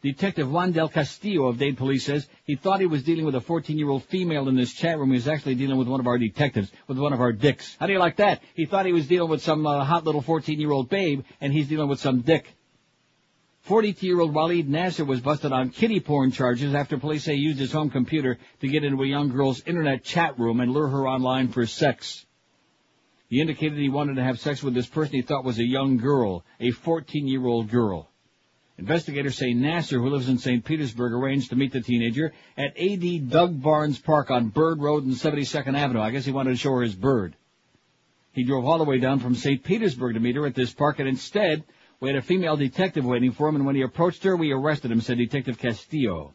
Detective 0.01 0.49
Juan 0.49 0.71
Del 0.71 0.87
Castillo 0.87 1.47
of 1.47 1.57
Dade 1.57 1.77
Police 1.77 2.05
says 2.05 2.29
he 2.45 2.55
thought 2.55 2.79
he 2.79 2.85
was 2.85 3.03
dealing 3.03 3.25
with 3.25 3.35
a 3.35 3.41
14-year-old 3.41 4.05
female 4.05 4.47
in 4.47 4.55
this 4.55 4.73
chat 4.73 4.97
room. 4.97 5.09
He 5.09 5.15
was 5.15 5.27
actually 5.27 5.55
dealing 5.55 5.77
with 5.77 5.89
one 5.89 5.99
of 5.99 6.07
our 6.07 6.17
detectives, 6.17 6.71
with 6.87 6.97
one 6.97 7.11
of 7.11 7.19
our 7.19 7.33
dicks. 7.33 7.75
How 7.77 7.87
do 7.87 7.91
you 7.91 7.99
like 7.99 8.15
that? 8.15 8.41
He 8.55 8.65
thought 8.65 8.85
he 8.85 8.93
was 8.93 9.07
dealing 9.07 9.29
with 9.29 9.41
some 9.41 9.67
uh, 9.67 9.83
hot 9.83 10.05
little 10.05 10.21
14-year-old 10.21 10.87
babe, 10.87 11.25
and 11.41 11.51
he's 11.51 11.67
dealing 11.67 11.89
with 11.89 11.99
some 11.99 12.21
dick. 12.21 12.55
42-year-old 13.67 14.33
Waleed 14.33 14.69
Nasser 14.69 15.03
was 15.03 15.19
busted 15.19 15.51
on 15.51 15.71
kitty 15.71 15.99
porn 15.99 16.31
charges 16.31 16.73
after 16.73 16.97
police 16.97 17.25
say 17.25 17.35
he 17.35 17.41
used 17.41 17.59
his 17.59 17.73
home 17.73 17.89
computer 17.89 18.37
to 18.61 18.67
get 18.69 18.85
into 18.85 19.03
a 19.03 19.07
young 19.07 19.27
girl's 19.27 19.61
internet 19.65 20.05
chat 20.05 20.39
room 20.39 20.61
and 20.61 20.71
lure 20.71 20.87
her 20.87 21.05
online 21.05 21.49
for 21.49 21.65
sex. 21.65 22.25
He 23.29 23.41
indicated 23.41 23.77
he 23.77 23.89
wanted 23.89 24.15
to 24.15 24.23
have 24.23 24.39
sex 24.39 24.63
with 24.63 24.73
this 24.73 24.87
person 24.87 25.13
he 25.13 25.21
thought 25.21 25.45
was 25.45 25.59
a 25.59 25.63
young 25.63 25.97
girl, 25.97 26.43
a 26.59 26.71
14-year-old 26.71 27.69
girl. 27.69 28.09
Investigators 28.79 29.37
say 29.37 29.53
Nasser, 29.53 29.99
who 29.99 30.09
lives 30.09 30.29
in 30.29 30.39
St. 30.39 30.65
Petersburg, 30.65 31.13
arranged 31.13 31.49
to 31.49 31.55
meet 31.55 31.71
the 31.71 31.81
teenager 31.81 32.33
at 32.57 32.75
AD 32.79 33.29
Doug 33.29 33.61
Barnes 33.61 33.99
Park 33.99 34.31
on 34.31 34.49
Bird 34.49 34.79
Road 34.79 35.03
and 35.03 35.13
72nd 35.13 35.77
Avenue. 35.77 36.01
I 36.01 36.09
guess 36.09 36.25
he 36.25 36.31
wanted 36.31 36.51
to 36.51 36.55
show 36.55 36.71
her 36.71 36.81
his 36.81 36.95
bird. 36.95 37.35
He 38.31 38.43
drove 38.43 38.65
all 38.65 38.77
the 38.77 38.83
way 38.83 38.99
down 38.99 39.19
from 39.19 39.35
St. 39.35 39.63
Petersburg 39.63 40.15
to 40.15 40.19
meet 40.19 40.35
her 40.35 40.47
at 40.47 40.55
this 40.55 40.73
park, 40.73 40.99
and 40.99 41.07
instead, 41.07 41.63
we 41.99 42.09
had 42.09 42.17
a 42.17 42.21
female 42.21 42.55
detective 42.55 43.05
waiting 43.05 43.31
for 43.31 43.49
him, 43.49 43.57
and 43.57 43.65
when 43.65 43.75
he 43.75 43.81
approached 43.81 44.23
her, 44.23 44.35
we 44.35 44.51
arrested 44.51 44.91
him, 44.91 45.01
said 45.01 45.17
Detective 45.17 45.57
Castillo. 45.59 46.33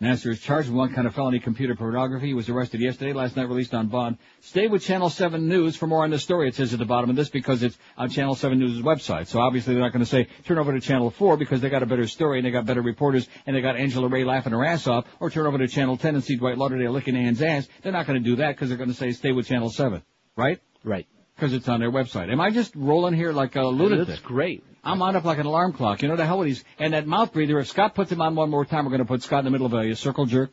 Nasser 0.00 0.30
is 0.30 0.40
charged 0.40 0.68
with 0.68 0.76
one 0.76 0.94
kind 0.94 1.08
of 1.08 1.14
felony 1.14 1.40
computer 1.40 1.74
pornography. 1.74 2.28
He 2.28 2.34
was 2.34 2.48
arrested 2.48 2.80
yesterday, 2.80 3.12
last 3.12 3.34
night 3.34 3.48
released 3.48 3.74
on 3.74 3.88
bond. 3.88 4.18
Stay 4.40 4.68
with 4.68 4.84
Channel 4.84 5.10
7 5.10 5.48
News 5.48 5.74
for 5.74 5.88
more 5.88 6.04
on 6.04 6.10
the 6.10 6.20
story, 6.20 6.48
it 6.48 6.54
says 6.54 6.72
at 6.72 6.78
the 6.78 6.84
bottom 6.84 7.10
of 7.10 7.16
this, 7.16 7.28
because 7.28 7.64
it's 7.64 7.76
on 7.96 8.08
Channel 8.08 8.36
7 8.36 8.56
News' 8.56 8.80
website. 8.80 9.26
So 9.26 9.40
obviously 9.40 9.74
they're 9.74 9.82
not 9.82 9.92
going 9.92 10.04
to 10.04 10.10
say, 10.10 10.28
turn 10.44 10.58
over 10.58 10.72
to 10.72 10.80
Channel 10.80 11.10
4 11.10 11.36
because 11.36 11.60
they 11.60 11.68
got 11.68 11.82
a 11.82 11.86
better 11.86 12.06
story 12.06 12.38
and 12.38 12.46
they 12.46 12.52
got 12.52 12.64
better 12.64 12.80
reporters 12.80 13.28
and 13.44 13.56
they 13.56 13.60
got 13.60 13.74
Angela 13.74 14.06
Ray 14.06 14.22
laughing 14.22 14.52
her 14.52 14.64
ass 14.64 14.86
off, 14.86 15.04
or 15.18 15.30
turn 15.30 15.46
over 15.46 15.58
to 15.58 15.66
Channel 15.66 15.96
10 15.96 16.14
and 16.14 16.22
see 16.22 16.36
Dwight 16.36 16.58
Lauderdale 16.58 16.92
licking 16.92 17.16
Ann's 17.16 17.42
ass. 17.42 17.66
They're 17.82 17.90
not 17.90 18.06
going 18.06 18.22
to 18.22 18.30
do 18.30 18.36
that 18.36 18.54
because 18.54 18.68
they're 18.68 18.78
going 18.78 18.90
to 18.90 18.96
say, 18.96 19.10
stay 19.10 19.32
with 19.32 19.48
Channel 19.48 19.70
7. 19.70 20.00
Right? 20.36 20.60
Right. 20.84 21.08
Because 21.38 21.52
it's 21.52 21.68
on 21.68 21.78
their 21.78 21.92
website. 21.92 22.32
Am 22.32 22.40
I 22.40 22.50
just 22.50 22.74
rolling 22.74 23.14
here 23.14 23.32
like 23.32 23.54
a 23.54 23.62
lunatic? 23.62 24.08
That's 24.08 24.20
great. 24.20 24.64
I'm 24.82 25.00
on 25.02 25.14
up 25.14 25.24
like 25.24 25.38
an 25.38 25.46
alarm 25.46 25.72
clock. 25.72 26.02
You 26.02 26.08
know 26.08 26.16
the 26.16 26.26
hell 26.26 26.38
what 26.38 26.48
he's 26.48 26.64
and 26.80 26.94
that 26.94 27.06
mouth 27.06 27.32
breather. 27.32 27.60
If 27.60 27.68
Scott 27.68 27.94
puts 27.94 28.10
him 28.10 28.20
on 28.20 28.34
one 28.34 28.50
more 28.50 28.64
time, 28.64 28.84
we're 28.84 28.90
going 28.90 29.02
to 29.02 29.06
put 29.06 29.22
Scott 29.22 29.40
in 29.40 29.44
the 29.44 29.50
middle 29.52 29.66
of 29.66 29.72
a, 29.72 29.94
circle 29.94 30.26
jerk. 30.26 30.50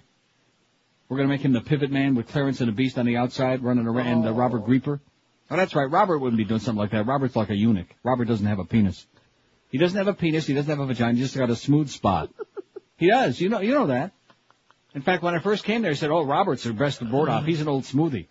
We're 1.09 1.17
going 1.17 1.27
to 1.27 1.33
make 1.33 1.41
him 1.41 1.53
the 1.53 1.61
pivot 1.61 1.89
man 1.89 2.13
with 2.13 2.27
Clarence 2.27 2.59
and 2.59 2.67
the 2.67 2.73
Beast 2.73 2.99
on 2.99 3.07
the 3.07 3.17
outside, 3.17 3.63
running 3.63 3.87
around, 3.87 4.07
and 4.07 4.27
uh, 4.27 4.33
Robert 4.33 4.63
Grieper. 4.65 4.99
Oh, 5.49 5.57
that's 5.57 5.73
right. 5.73 5.89
Robert 5.89 6.19
wouldn't 6.19 6.37
be 6.37 6.45
doing 6.45 6.59
something 6.59 6.79
like 6.79 6.91
that. 6.91 7.07
Robert's 7.07 7.35
like 7.35 7.49
a 7.49 7.55
eunuch. 7.55 7.87
Robert 8.03 8.25
doesn't 8.25 8.45
have 8.45 8.59
a 8.59 8.65
penis. 8.65 9.07
He 9.71 9.79
doesn't 9.79 9.97
have 9.97 10.07
a 10.07 10.13
penis. 10.13 10.45
He 10.45 10.53
doesn't 10.53 10.69
have 10.69 10.79
a 10.79 10.85
vagina. 10.85 11.13
He 11.13 11.21
just 11.21 11.35
got 11.35 11.49
a 11.49 11.55
smooth 11.55 11.89
spot. 11.89 12.29
he 12.97 13.07
does. 13.07 13.41
You 13.41 13.49
know. 13.49 13.61
You 13.61 13.73
know 13.73 13.87
that. 13.87 14.11
In 14.93 15.01
fact, 15.01 15.23
when 15.23 15.35
I 15.35 15.39
first 15.39 15.63
came 15.63 15.81
there, 15.81 15.91
I 15.91 15.95
said, 15.95 16.09
"Oh, 16.09 16.23
Robert's 16.23 16.63
the 16.63 16.73
best 16.73 17.01
of 17.01 17.09
board 17.09 17.29
off. 17.29 17.45
He's 17.45 17.61
an 17.61 17.67
old 17.67 17.83
smoothie." 17.83 18.27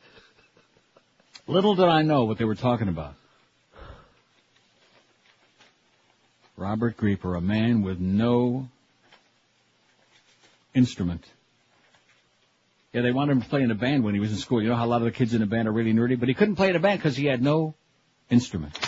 Little 1.47 1.75
did 1.75 1.89
I 1.89 2.03
know 2.03 2.25
what 2.25 2.39
they 2.39 2.45
were 2.45 2.55
talking 2.55 2.89
about. 2.89 3.15
Robert 6.57 6.97
Grieper, 6.97 7.37
a 7.37 7.41
man 7.41 7.83
with 7.83 7.99
no 7.99 8.69
instrument. 10.75 11.25
Yeah, 12.93 13.03
they 13.03 13.13
wanted 13.13 13.33
him 13.33 13.43
to 13.43 13.49
play 13.49 13.63
in 13.63 13.71
a 13.71 13.75
band 13.75 14.05
when 14.05 14.15
he 14.15 14.21
was 14.21 14.31
in 14.31 14.39
school. 14.39 14.63
You 14.63 14.69
know 14.69 14.77
how 14.77 14.87
a 14.87 14.87
lot 14.87 15.03
of 15.03 15.05
the 15.05 15.11
kids 15.11 15.35
in 15.35 15.43
a 15.43 15.47
band 15.47 15.69
are 15.69 15.73
really 15.73 15.93
nerdy, 15.93 16.19
but 16.19 16.29
he 16.29 16.35
couldn't 16.35 16.57
play 16.57 16.71
in 16.71 16.77
a 16.77 16.81
band 16.81 17.01
because 17.01 17.17
he 17.17 17.27
had 17.27 17.43
no 17.43 17.75
instrument. 18.31 18.79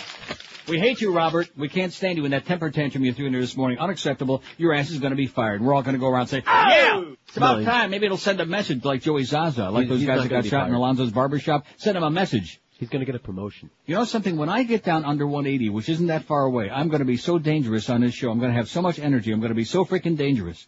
We 0.69 0.81
hate 0.81 1.01
you, 1.01 1.13
Robert. 1.13 1.49
We 1.57 1.69
can't 1.69 1.93
stand 1.93 2.19
you 2.19 2.25
in 2.25 2.33
that 2.33 2.45
temper 2.45 2.71
tantrum 2.73 3.05
you 3.05 3.13
threw 3.13 3.27
in 3.27 3.33
there 3.33 3.41
this 3.41 3.57
morning. 3.57 3.79
Unacceptable. 3.79 4.43
Your 4.59 4.75
ass 4.75 4.91
is 4.91 4.99
going 4.99 5.13
to 5.13 5.17
be 5.17 5.29
fired. 5.29 5.63
We're 5.63 5.73
all 5.75 5.83
going 5.83 5.95
to 5.95 6.01
go 6.01 6.09
around 6.09 6.23
and 6.23 6.31
say, 6.31 6.43
oh! 6.45 6.69
yeah, 6.69 7.05
it's 7.29 7.37
about 7.37 7.61
No, 7.61 7.65
time. 7.65 7.91
Maybe 7.91 8.07
it'll 8.07 8.17
send 8.19 8.41
a 8.41 8.47
message 8.47 8.85
like 8.85 9.01
Joey 9.03 9.23
Zaza, 9.23 9.71
like 9.71 9.83
He's- 9.85 9.89
those 9.91 10.01
he's 10.01 10.07
guys 10.09 10.17
not 10.17 10.23
that 10.25 10.29
gonna 10.31 10.39
got 10.41 10.45
be 10.45 10.49
shot 10.51 10.67
in 10.69 10.73
fired. 10.75 10.81
Alonzo's 10.81 11.13
barber 11.13 11.39
shop. 11.39 11.67
Send 11.77 11.97
him 11.97 12.03
a 12.03 12.11
message. 12.11 12.61
He's 12.79 12.89
going 12.89 13.01
to 13.01 13.07
get 13.07 13.15
a 13.15 13.21
promotion. 13.21 13.71
You 13.87 13.95
know 13.95 14.05
something? 14.05 14.37
When 14.37 14.49
I 14.51 14.65
get 14.65 14.83
down 14.85 15.05
under 15.05 15.27
180, 15.27 15.71
which 15.71 15.89
isn't 15.89 16.09
that 16.09 16.25
far 16.25 16.43
away, 16.45 16.69
I'm 16.69 16.89
going 16.89 16.99
to 16.99 17.07
be 17.07 17.17
so 17.17 17.39
dangerous 17.39 17.89
on 17.89 18.01
this 18.03 18.13
show. 18.13 18.31
I'm 18.31 18.39
going 18.39 18.51
to 18.51 18.57
have 18.57 18.69
so 18.69 18.83
much 18.83 18.99
energy. 18.99 19.33
I'm 19.33 19.39
going 19.41 19.49
to 19.51 19.55
be 19.55 19.65
so 19.65 19.85
freaking 19.87 20.17
dangerous. 20.17 20.67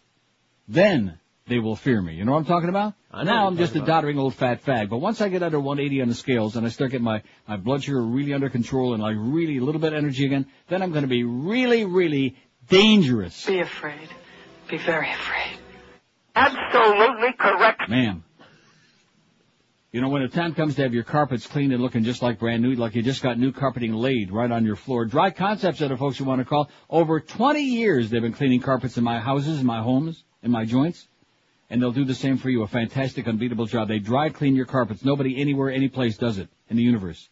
Then 0.67 1.18
they 1.49 1.59
will 1.59 1.75
fear 1.75 2.01
me. 2.01 2.13
You 2.13 2.23
know 2.23 2.31
what 2.31 2.39
I'm 2.39 2.45
talking 2.45 2.69
about? 2.69 2.93
I 3.11 3.23
know 3.23 3.31
now 3.31 3.47
I'm 3.47 3.57
just 3.57 3.71
a 3.71 3.79
talking 3.79 3.81
about. 3.83 4.01
doddering 4.01 4.19
old 4.19 4.35
fat 4.35 4.63
fag. 4.63 4.89
But 4.89 4.99
once 4.99 5.19
I 5.19 5.29
get 5.29 5.43
under 5.43 5.59
180 5.59 6.01
on 6.01 6.07
the 6.07 6.15
scales 6.15 6.55
and 6.55 6.65
I 6.65 6.69
start 6.69 6.91
getting 6.91 7.03
my, 7.03 7.23
my 7.47 7.57
blood 7.57 7.83
sugar 7.83 8.01
really 8.01 8.33
under 8.33 8.49
control 8.49 8.93
and 8.93 9.03
like 9.03 9.15
really 9.17 9.57
a 9.57 9.63
little 9.63 9.81
bit 9.81 9.93
of 9.93 9.97
energy 9.97 10.25
again, 10.25 10.45
then 10.69 10.81
I'm 10.81 10.91
going 10.91 11.03
to 11.03 11.09
be 11.09 11.23
really, 11.23 11.83
really 11.85 12.37
dangerous. 12.69 13.45
Be 13.45 13.59
afraid. 13.59 14.09
Be 14.69 14.77
very 14.77 15.11
afraid. 15.11 15.59
Absolutely 16.35 17.33
correct. 17.33 17.89
Ma'am. 17.89 18.23
You 19.91 20.01
know, 20.01 20.09
when 20.09 20.21
the 20.21 20.27
time 20.27 20.53
comes 20.53 20.75
to 20.75 20.83
have 20.83 20.93
your 20.93 21.03
carpets 21.03 21.47
cleaned 21.47 21.73
and 21.73 21.81
looking 21.81 22.03
just 22.03 22.21
like 22.21 22.37
brand 22.37 22.61
new, 22.61 22.75
like 22.75 22.93
you 22.93 23.01
just 23.01 23.23
got 23.23 23.39
new 23.39 23.51
carpeting 23.51 23.93
laid 23.93 24.31
right 24.31 24.51
on 24.51 24.63
your 24.63 24.75
floor, 24.75 25.05
Dry 25.05 25.31
Concepts 25.31 25.81
are 25.81 25.87
the 25.87 25.97
folks 25.97 26.19
you 26.19 26.25
want 26.25 26.39
to 26.39 26.45
call. 26.45 26.69
Over 26.91 27.19
20 27.19 27.59
years 27.59 28.11
they've 28.11 28.21
been 28.21 28.33
cleaning 28.33 28.61
carpets 28.61 28.99
in 28.99 29.03
my 29.03 29.19
houses, 29.19 29.59
in 29.59 29.65
my 29.65 29.81
homes, 29.81 30.23
in 30.43 30.51
my 30.51 30.63
joints. 30.63 31.07
And 31.69 31.81
they'll 31.81 31.91
do 31.91 32.05
the 32.05 32.15
same 32.15 32.37
for 32.37 32.49
you. 32.49 32.63
A 32.63 32.67
fantastic, 32.67 33.27
unbeatable 33.27 33.65
job. 33.65 33.87
They 33.87 33.99
dry 33.99 34.29
clean 34.29 34.55
your 34.55 34.65
carpets. 34.65 35.05
Nobody 35.05 35.39
anywhere, 35.39 35.69
any 35.69 35.87
place 35.87 36.17
does 36.17 36.37
it 36.37 36.49
in 36.69 36.77
the 36.77 36.83
universe. 36.83 37.29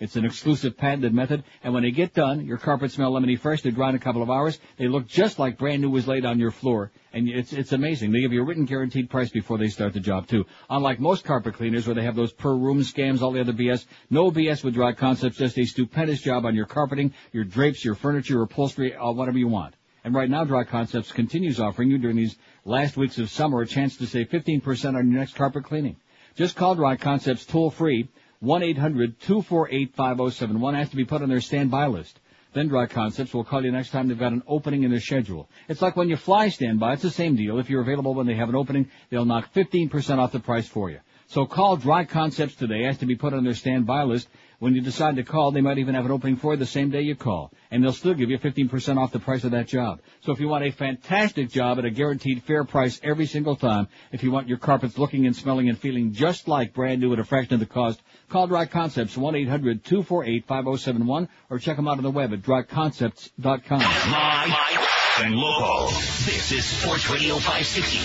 It's 0.00 0.14
an 0.14 0.24
exclusive 0.24 0.76
patented 0.76 1.12
method, 1.12 1.42
and 1.64 1.74
when 1.74 1.82
they 1.82 1.90
get 1.90 2.14
done, 2.14 2.46
your 2.46 2.56
carpets 2.56 2.94
smell 2.94 3.12
lemony 3.12 3.36
fresh. 3.36 3.62
They 3.62 3.72
dry 3.72 3.88
in 3.88 3.96
a 3.96 3.98
couple 3.98 4.22
of 4.22 4.30
hours. 4.30 4.60
They 4.76 4.86
look 4.86 5.08
just 5.08 5.40
like 5.40 5.58
brand 5.58 5.82
new 5.82 5.90
was 5.90 6.06
laid 6.06 6.24
on 6.24 6.38
your 6.38 6.52
floor, 6.52 6.92
and 7.12 7.28
it's 7.28 7.52
it's 7.52 7.72
amazing. 7.72 8.12
They 8.12 8.20
give 8.20 8.32
you 8.32 8.42
a 8.42 8.44
written 8.44 8.64
guaranteed 8.64 9.10
price 9.10 9.30
before 9.30 9.58
they 9.58 9.66
start 9.66 9.94
the 9.94 10.00
job 10.00 10.28
too. 10.28 10.44
Unlike 10.70 11.00
most 11.00 11.24
carpet 11.24 11.54
cleaners, 11.54 11.88
where 11.88 11.96
they 11.96 12.04
have 12.04 12.14
those 12.14 12.32
per 12.32 12.54
room 12.54 12.80
scams, 12.82 13.22
all 13.22 13.32
the 13.32 13.40
other 13.40 13.52
BS. 13.52 13.86
No 14.08 14.30
BS 14.30 14.62
with 14.62 14.74
Dry 14.74 14.92
Concepts. 14.92 15.36
Just 15.36 15.58
a 15.58 15.64
stupendous 15.64 16.20
job 16.20 16.46
on 16.46 16.54
your 16.54 16.66
carpeting, 16.66 17.12
your 17.32 17.44
drapes, 17.44 17.84
your 17.84 17.96
furniture, 17.96 18.34
your 18.34 18.42
upholstery, 18.44 18.94
uh, 18.94 19.10
whatever 19.10 19.38
you 19.38 19.48
want. 19.48 19.74
And 20.08 20.14
right 20.14 20.30
now, 20.30 20.44
Dry 20.44 20.64
Concepts 20.64 21.12
continues 21.12 21.60
offering 21.60 21.90
you 21.90 21.98
during 21.98 22.16
these 22.16 22.34
last 22.64 22.96
weeks 22.96 23.18
of 23.18 23.28
summer 23.28 23.60
a 23.60 23.66
chance 23.66 23.98
to 23.98 24.06
save 24.06 24.30
15% 24.30 24.96
on 24.96 25.10
your 25.10 25.20
next 25.20 25.34
carpet 25.34 25.64
cleaning. 25.64 25.96
Just 26.34 26.56
call 26.56 26.76
Dry 26.76 26.96
Concepts 26.96 27.44
toll 27.44 27.70
free 27.70 28.08
1-800-248-5071 28.42 30.74
has 30.76 30.88
to 30.88 30.96
be 30.96 31.04
put 31.04 31.20
on 31.20 31.28
their 31.28 31.42
standby 31.42 31.88
list. 31.88 32.18
Then 32.54 32.68
Dry 32.68 32.86
Concepts 32.86 33.34
will 33.34 33.44
call 33.44 33.62
you 33.62 33.70
next 33.70 33.90
time 33.90 34.08
they've 34.08 34.18
got 34.18 34.32
an 34.32 34.44
opening 34.46 34.84
in 34.84 34.90
their 34.90 35.00
schedule. 35.00 35.46
It's 35.68 35.82
like 35.82 35.94
when 35.94 36.08
you 36.08 36.16
fly 36.16 36.48
standby, 36.48 36.94
it's 36.94 37.02
the 37.02 37.10
same 37.10 37.36
deal. 37.36 37.58
If 37.58 37.68
you're 37.68 37.82
available 37.82 38.14
when 38.14 38.26
they 38.26 38.36
have 38.36 38.48
an 38.48 38.56
opening, 38.56 38.90
they'll 39.10 39.26
knock 39.26 39.52
15% 39.52 40.16
off 40.16 40.32
the 40.32 40.40
price 40.40 40.66
for 40.66 40.88
you. 40.88 41.00
So 41.26 41.44
call 41.44 41.76
Dry 41.76 42.06
Concepts 42.06 42.54
today, 42.54 42.84
has 42.84 42.96
to 42.96 43.06
be 43.06 43.16
put 43.16 43.34
on 43.34 43.44
their 43.44 43.52
standby 43.52 44.04
list. 44.04 44.28
When 44.60 44.74
you 44.74 44.80
decide 44.80 45.14
to 45.16 45.22
call, 45.22 45.52
they 45.52 45.60
might 45.60 45.78
even 45.78 45.94
have 45.94 46.04
an 46.04 46.10
opening 46.10 46.34
for 46.34 46.52
you 46.52 46.58
the 46.58 46.66
same 46.66 46.90
day 46.90 47.02
you 47.02 47.14
call. 47.14 47.52
And 47.70 47.80
they'll 47.82 47.92
still 47.92 48.14
give 48.14 48.28
you 48.28 48.38
15% 48.38 48.98
off 48.98 49.12
the 49.12 49.20
price 49.20 49.44
of 49.44 49.52
that 49.52 49.68
job. 49.68 50.00
So 50.22 50.32
if 50.32 50.40
you 50.40 50.48
want 50.48 50.64
a 50.64 50.72
fantastic 50.72 51.48
job 51.48 51.78
at 51.78 51.84
a 51.84 51.90
guaranteed 51.90 52.42
fair 52.42 52.64
price 52.64 52.98
every 53.04 53.26
single 53.26 53.54
time, 53.54 53.86
if 54.10 54.24
you 54.24 54.32
want 54.32 54.48
your 54.48 54.58
carpets 54.58 54.98
looking 54.98 55.26
and 55.26 55.36
smelling 55.36 55.68
and 55.68 55.78
feeling 55.78 56.12
just 56.12 56.48
like 56.48 56.74
brand 56.74 57.00
new 57.00 57.12
at 57.12 57.20
a 57.20 57.24
fraction 57.24 57.54
of 57.54 57.60
the 57.60 57.66
cost, 57.66 58.02
call 58.28 58.48
Dry 58.48 58.66
Concepts 58.66 59.16
1-800-248-5071 59.16 61.28
or 61.50 61.60
check 61.60 61.76
them 61.76 61.86
out 61.86 61.98
on 61.98 62.02
the 62.02 62.10
web 62.10 62.32
at 62.32 62.42
dryconcepts.com. 62.42 63.78
Live 63.78 64.88
and 65.20 65.36
local. 65.36 65.86
This 65.86 66.50
is 66.50 66.64
Sports 66.64 67.08
Radio 67.10 67.36
560. 67.36 67.98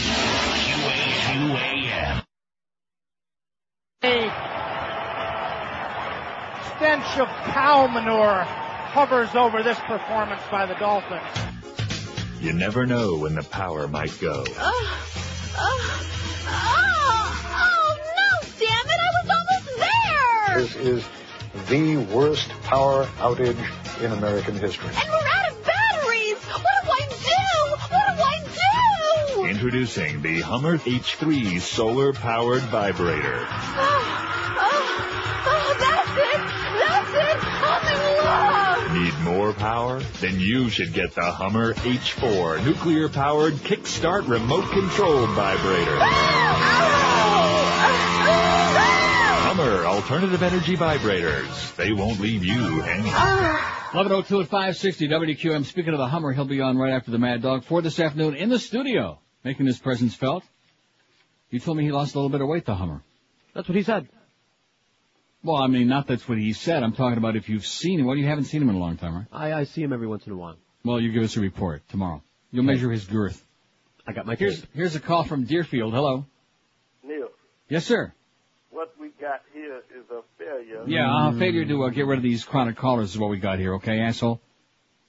QAM. 1.23 2.23
A 4.03 4.53
stench 6.77 7.17
of 7.17 7.27
cow 7.27 7.87
manure 7.87 8.43
hovers 8.43 9.33
over 9.35 9.63
this 9.63 9.79
performance 9.79 10.41
by 10.51 10.65
the 10.65 10.75
Dolphins. 10.75 11.21
You 12.39 12.53
never 12.53 12.85
know 12.85 13.17
when 13.17 13.35
the 13.35 13.43
power 13.43 13.87
might 13.87 14.19
go. 14.19 14.43
Oh, 14.47 15.07
oh, 15.57 16.07
oh, 16.47 17.47
oh, 17.55 17.97
no, 17.97 18.49
damn 18.59 18.85
it, 18.85 18.99
I 18.99 19.09
was 19.23 19.29
almost 19.29 19.69
there! 19.77 20.61
This 20.61 20.75
is 20.75 21.05
the 21.69 21.97
worst 22.13 22.49
power 22.63 23.05
outage 23.17 24.01
in 24.01 24.11
American 24.11 24.55
history. 24.57 24.89
And 24.89 25.09
we're 25.09 25.27
out 25.27 25.51
of 25.51 25.63
batteries! 25.65 26.37
What 26.43 26.83
do 26.83 26.91
I 26.91 27.07
do? 27.09 27.43
What 27.89 28.17
do 28.17 28.23
I 28.23 28.43
do? 29.35 29.45
Introducing 29.45 30.21
the 30.21 30.41
Hummer 30.41 30.77
H3 30.77 31.61
solar 31.61 32.13
powered 32.13 32.63
vibrator. 32.63 33.47
Oh, 33.49 34.32
power? 39.53 39.99
Then 40.19 40.39
you 40.39 40.69
should 40.69 40.93
get 40.93 41.13
the 41.15 41.23
Hummer 41.23 41.73
H4 41.73 42.65
nuclear 42.65 43.09
powered 43.09 43.53
kickstart 43.53 44.27
remote 44.27 44.69
controlled 44.71 45.29
vibrator. 45.31 45.97
Hummer 49.55 49.85
alternative 49.85 50.41
energy 50.41 50.75
vibrators. 50.75 51.75
They 51.75 51.93
won't 51.93 52.19
leave 52.19 52.43
you 52.43 52.81
hanging. 52.81 53.13
1102 53.13 54.41
at 54.41 54.47
560 54.47 55.07
WQAM. 55.07 55.65
Speaking 55.65 55.93
of 55.93 55.99
the 55.99 56.07
Hummer, 56.07 56.33
he'll 56.33 56.45
be 56.45 56.61
on 56.61 56.77
right 56.77 56.93
after 56.93 57.11
the 57.11 57.19
Mad 57.19 57.41
Dog 57.43 57.63
for 57.63 57.81
this 57.81 57.99
afternoon 57.99 58.35
in 58.35 58.49
the 58.49 58.57
studio, 58.57 59.19
making 59.43 59.67
his 59.67 59.77
presence 59.77 60.15
felt. 60.15 60.43
You 61.51 61.59
told 61.59 61.77
me 61.77 61.83
he 61.83 61.91
lost 61.91 62.15
a 62.15 62.17
little 62.17 62.31
bit 62.31 62.41
of 62.41 62.47
weight, 62.47 62.65
the 62.65 62.73
Hummer. 62.73 63.03
That's 63.53 63.69
what 63.69 63.75
he 63.75 63.83
said. 63.83 64.07
Well, 65.43 65.57
I 65.57 65.67
mean, 65.67 65.87
not 65.87 66.07
that's 66.07 66.27
what 66.27 66.37
he 66.37 66.53
said. 66.53 66.83
I'm 66.83 66.93
talking 66.93 67.17
about 67.17 67.35
if 67.35 67.49
you've 67.49 67.65
seen 67.65 67.99
him. 67.99 68.05
Well, 68.05 68.15
you 68.15 68.25
haven't 68.25 68.45
seen 68.45 68.61
him 68.61 68.69
in 68.69 68.75
a 68.75 68.79
long 68.79 68.97
time, 68.97 69.15
right? 69.15 69.25
I, 69.31 69.53
I 69.53 69.63
see 69.65 69.83
him 69.83 69.91
every 69.91 70.07
once 70.07 70.25
in 70.25 70.31
a 70.31 70.37
while. 70.37 70.55
Well, 70.85 70.99
you 71.01 71.11
give 71.11 71.23
us 71.23 71.35
a 71.35 71.41
report 71.41 71.81
tomorrow. 71.89 72.21
You'll 72.51 72.63
measure 72.63 72.91
his 72.91 73.05
girth. 73.05 73.43
I 74.07 74.13
got 74.13 74.25
my 74.25 74.35
Here's, 74.35 74.59
tape. 74.61 74.69
here's 74.73 74.95
a 74.95 74.99
call 74.99 75.23
from 75.23 75.45
Deerfield. 75.45 75.93
Hello. 75.93 76.25
Neil, 77.03 77.27
Yes, 77.69 77.85
sir. 77.85 78.13
what 78.69 78.93
we 78.99 79.09
got 79.19 79.41
here 79.53 79.77
is 79.77 80.03
a 80.11 80.21
failure. 80.37 80.83
Yeah, 80.87 81.13
uh, 81.13 81.31
failure 81.33 81.65
to 81.65 81.83
uh, 81.83 81.89
get 81.89 82.05
rid 82.05 82.17
of 82.17 82.23
these 82.23 82.43
chronic 82.45 82.75
callers 82.77 83.11
is 83.11 83.17
what 83.17 83.29
we 83.29 83.37
got 83.37 83.59
here, 83.59 83.75
okay, 83.75 83.99
asshole? 83.99 84.41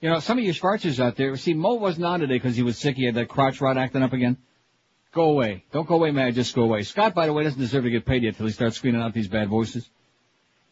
You 0.01 0.09
know, 0.09 0.19
some 0.19 0.37
of 0.37 0.43
you 0.43 0.53
Schwarzers 0.53 0.99
out 0.99 1.15
there, 1.17 1.35
see, 1.37 1.53
Mo 1.53 1.75
wasn't 1.75 2.05
on 2.05 2.19
today 2.19 2.35
because 2.35 2.55
he 2.55 2.63
was 2.63 2.77
sick. 2.77 2.95
He 2.95 3.05
had 3.05 3.15
that 3.15 3.27
crotch 3.29 3.59
rot 3.61 3.77
acting 3.77 4.03
up 4.03 4.13
again. 4.13 4.37
Go 5.13 5.29
away. 5.31 5.63
Don't 5.71 5.87
go 5.87 5.95
away, 5.95 6.11
man. 6.11 6.33
Just 6.33 6.53
go 6.53 6.63
away. 6.63 6.83
Scott, 6.83 7.13
by 7.15 7.25
the 7.25 7.33
way, 7.33 7.43
doesn't 7.43 7.59
deserve 7.59 7.85
to 7.85 7.89
get 7.89 8.05
paid 8.05 8.23
yet 8.23 8.35
till 8.35 8.45
he 8.45 8.51
starts 8.51 8.75
screening 8.77 9.01
out 9.01 9.13
these 9.13 9.29
bad 9.29 9.47
voices. 9.49 9.89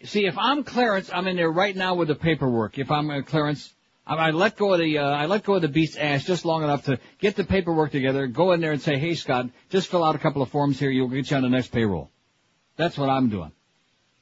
See, 0.03 0.25
if 0.25 0.37
I'm 0.37 0.65
Clarence, 0.65 1.09
I'm 1.13 1.27
in 1.27 1.37
there 1.37 1.49
right 1.49 1.75
now 1.75 1.95
with 1.95 2.09
the 2.09 2.15
paperwork. 2.15 2.77
If 2.77 2.91
I'm 2.91 3.09
uh, 3.09 3.21
Clarence, 3.21 3.73
I, 4.05 4.15
I 4.15 4.31
let 4.31 4.57
go 4.57 4.73
of 4.73 4.79
the, 4.79 4.97
uh, 4.97 5.03
I 5.03 5.27
let 5.27 5.45
go 5.45 5.53
of 5.53 5.61
the 5.61 5.69
beast's 5.69 5.95
ass 5.95 6.25
just 6.25 6.43
long 6.43 6.61
enough 6.61 6.85
to 6.85 6.99
get 7.19 7.37
the 7.37 7.45
paperwork 7.45 7.91
together, 7.91 8.27
go 8.27 8.51
in 8.51 8.59
there 8.59 8.73
and 8.73 8.81
say, 8.81 8.97
hey 8.97 9.15
Scott, 9.15 9.47
just 9.69 9.87
fill 9.87 10.03
out 10.03 10.15
a 10.15 10.19
couple 10.19 10.41
of 10.41 10.49
forms 10.49 10.77
here, 10.77 10.89
you'll 10.89 11.07
get 11.07 11.31
you 11.31 11.37
on 11.37 11.43
the 11.43 11.49
next 11.49 11.69
payroll. 11.69 12.11
That's 12.75 12.97
what 12.97 13.09
I'm 13.09 13.29
doing. 13.29 13.53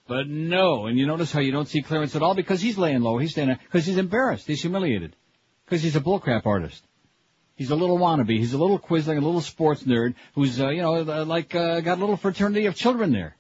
But 0.08 0.28
no, 0.28 0.86
and 0.86 1.00
you 1.00 1.08
notice 1.08 1.32
how 1.32 1.40
you 1.40 1.52
don't 1.52 1.68
see 1.68 1.82
Clarence 1.82 2.16
at 2.16 2.22
all 2.22 2.36
because 2.36 2.62
he's 2.62 2.78
laying 2.78 3.02
low. 3.02 3.18
He's 3.18 3.32
standing 3.32 3.58
because 3.64 3.86
he's 3.86 3.98
embarrassed. 3.98 4.46
He's 4.46 4.62
humiliated 4.62 5.16
because 5.66 5.82
he's 5.82 5.96
a 5.96 6.02
bullcrap 6.02 6.46
artist. 6.46 6.84
He's 7.56 7.72
a 7.72 7.76
little 7.76 7.98
wannabe. 7.98 8.38
He's 8.38 8.54
a 8.54 8.58
little 8.58 8.78
quisling, 8.78 9.18
a 9.18 9.22
little 9.22 9.42
sports 9.42 9.84
nerd 9.84 10.16
who's, 10.36 10.60
uh, 10.60 10.70
you 10.70 10.82
know, 10.82 10.96
uh, 10.96 11.26
like 11.26 11.56
uh, 11.56 11.80
got 11.80 11.98
a 11.98 12.02
little 12.02 12.18
fraternity 12.18 12.66
of 12.68 12.76
children 12.76 13.12
there. 13.12 13.36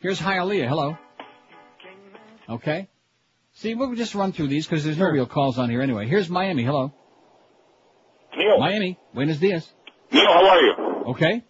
Here's 0.00 0.18
Hialeah. 0.18 0.66
Hello. 0.66 0.96
Okay. 2.48 2.88
See, 3.52 3.74
we'll 3.74 3.94
just 3.94 4.14
run 4.14 4.32
through 4.32 4.48
these 4.48 4.66
because 4.66 4.82
there's 4.82 4.96
no 4.96 5.10
real 5.10 5.26
calls 5.26 5.58
on 5.58 5.68
here 5.68 5.82
anyway. 5.82 6.06
Here's 6.06 6.30
Miami. 6.30 6.64
Hello. 6.64 6.90
Neil. 8.34 8.58
Miami. 8.58 8.98
Buenos 9.12 9.36
dias. 9.38 9.70
Neil, 10.10 10.24
how 10.24 10.48
are 10.48 10.60
you? 10.60 10.74
Okay. 11.08 11.44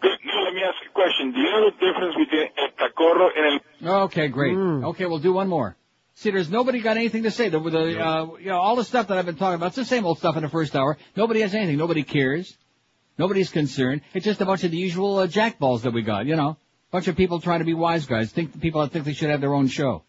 Good. 0.00 0.18
Neil, 0.24 0.44
let 0.44 0.54
me 0.54 0.62
ask 0.62 0.76
you 0.84 0.90
a 0.90 0.94
question. 0.94 1.32
Do 1.32 1.40
you 1.40 1.50
know 1.50 1.70
the 1.70 1.72
difference 1.72 2.14
between 2.16 2.48
el 2.56 2.88
tacorro 2.88 3.30
and 3.36 3.60
el... 3.82 4.02
Okay, 4.04 4.28
great. 4.28 4.56
Okay, 4.56 5.06
we'll 5.06 5.18
do 5.18 5.32
one 5.32 5.48
more. 5.48 5.76
See, 6.14 6.30
there's 6.30 6.50
nobody 6.50 6.80
got 6.80 6.96
anything 6.96 7.24
to 7.24 7.32
say. 7.32 7.48
The, 7.48 7.58
the 7.58 8.00
uh, 8.00 8.26
you 8.38 8.46
know, 8.46 8.58
all 8.60 8.76
the 8.76 8.84
stuff 8.84 9.08
that 9.08 9.18
I've 9.18 9.26
been 9.26 9.36
talking 9.36 9.56
about, 9.56 9.68
it's 9.68 9.76
the 9.76 9.84
same 9.84 10.06
old 10.06 10.18
stuff 10.18 10.36
in 10.36 10.44
the 10.44 10.48
first 10.48 10.76
hour. 10.76 10.98
Nobody 11.16 11.40
has 11.40 11.52
anything. 11.52 11.78
Nobody 11.78 12.04
cares. 12.04 12.56
Nobody's 13.18 13.50
concerned. 13.50 14.02
It's 14.14 14.24
just 14.24 14.40
a 14.40 14.44
bunch 14.44 14.62
of 14.62 14.70
the 14.70 14.76
usual 14.76 15.18
uh, 15.18 15.26
jackballs 15.26 15.82
that 15.82 15.92
we 15.92 16.02
got, 16.02 16.26
you 16.26 16.36
know. 16.36 16.56
Bunch 16.90 17.06
of 17.08 17.16
people 17.16 17.40
trying 17.40 17.58
to 17.58 17.64
be 17.66 17.74
wise 17.74 18.06
guys. 18.06 18.32
Think 18.32 18.60
people 18.60 18.80
that 18.80 18.92
think 18.92 19.04
they 19.04 19.12
should 19.12 19.30
have 19.30 19.40
their 19.40 19.54
own 19.54 19.68
show. 19.68 20.04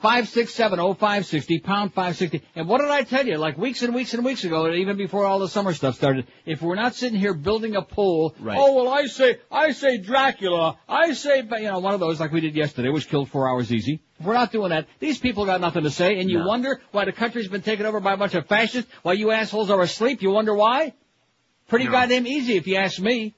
Five 0.00 0.28
six 0.28 0.52
seven 0.52 0.80
oh 0.80 0.92
five 0.92 1.24
sixty 1.24 1.58
pound 1.58 1.94
five 1.94 2.16
sixty. 2.16 2.42
And 2.54 2.68
what 2.68 2.80
did 2.80 2.90
I 2.90 3.04
tell 3.04 3.26
you? 3.26 3.36
Like 3.38 3.56
weeks 3.56 3.82
and 3.82 3.94
weeks 3.94 4.12
and 4.12 4.22
weeks 4.24 4.44
ago, 4.44 4.70
even 4.70 4.96
before 4.98 5.24
all 5.24 5.38
the 5.38 5.48
summer 5.48 5.72
stuff 5.72 5.94
started. 5.94 6.26
If 6.44 6.60
we're 6.60 6.74
not 6.74 6.94
sitting 6.94 7.18
here 7.18 7.32
building 7.32 7.74
a 7.76 7.80
poll, 7.82 8.34
Right. 8.38 8.58
oh 8.58 8.74
well, 8.74 8.88
I 8.92 9.06
say, 9.06 9.38
I 9.50 9.72
say 9.72 9.96
Dracula, 9.98 10.78
I 10.88 11.14
say, 11.14 11.38
you 11.42 11.62
know, 11.62 11.78
one 11.78 11.94
of 11.94 12.00
those 12.00 12.20
like 12.20 12.32
we 12.32 12.40
did 12.42 12.54
yesterday, 12.54 12.90
which 12.90 13.08
killed 13.08 13.30
four 13.30 13.48
hours 13.48 13.72
easy. 13.72 14.00
If 14.20 14.26
we're 14.26 14.34
not 14.34 14.52
doing 14.52 14.70
that, 14.70 14.88
these 15.00 15.18
people 15.18 15.46
got 15.46 15.62
nothing 15.62 15.84
to 15.84 15.90
say, 15.90 16.18
and 16.18 16.30
you 16.30 16.38
No. 16.40 16.46
wonder 16.48 16.80
why 16.92 17.06
the 17.06 17.12
country's 17.12 17.48
been 17.48 17.62
taken 17.62 17.86
over 17.86 18.00
by 18.00 18.12
a 18.12 18.16
bunch 18.18 18.34
of 18.34 18.46
fascists, 18.46 18.90
while 19.02 19.14
you 19.14 19.30
assholes 19.30 19.70
are 19.70 19.80
asleep. 19.80 20.20
You 20.22 20.30
wonder 20.32 20.54
why? 20.54 20.92
Pretty 21.68 21.86
goddamn 21.86 22.26
easy, 22.26 22.56
if 22.56 22.66
you 22.66 22.76
ask 22.76 23.00
me. 23.00 23.34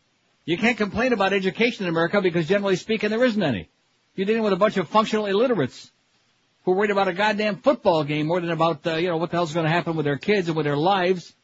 You 0.47 0.57
can't 0.57 0.79
complain 0.79 1.13
about 1.13 1.33
education 1.33 1.85
in 1.85 1.91
America 1.91 2.23
because 2.23 2.47
generally 2.47 2.77
speaking, 2.77 3.11
there 3.11 3.25
isn't 3.25 3.43
any. 3.43 3.69
You're 4.15 4.27
dealing 4.27 4.45
with 4.45 4.53
a 4.53 4.57
bunch 4.57 4.77
of 4.77 4.89
functional 4.89 5.27
illiterates 5.27 5.91
who 6.65 6.73
are 6.73 6.77
worried 6.77 6.93
about 6.93 7.09
a 7.09 7.13
goddamn 7.13 7.57
football 7.57 8.05
game 8.05 8.29
more 8.29 8.41
than 8.41 8.51
about, 8.51 8.87
uh, 8.87 8.95
you 8.95 9.09
know, 9.09 9.17
what 9.17 9.31
the 9.31 9.37
hell's 9.37 9.53
going 9.53 9.67
to 9.67 9.73
happen 9.73 9.97
with 9.97 10.07
their 10.07 10.17
kids 10.17 10.47
and 10.47 10.57
with 10.57 10.65
their 10.65 10.77
lives 10.77 11.35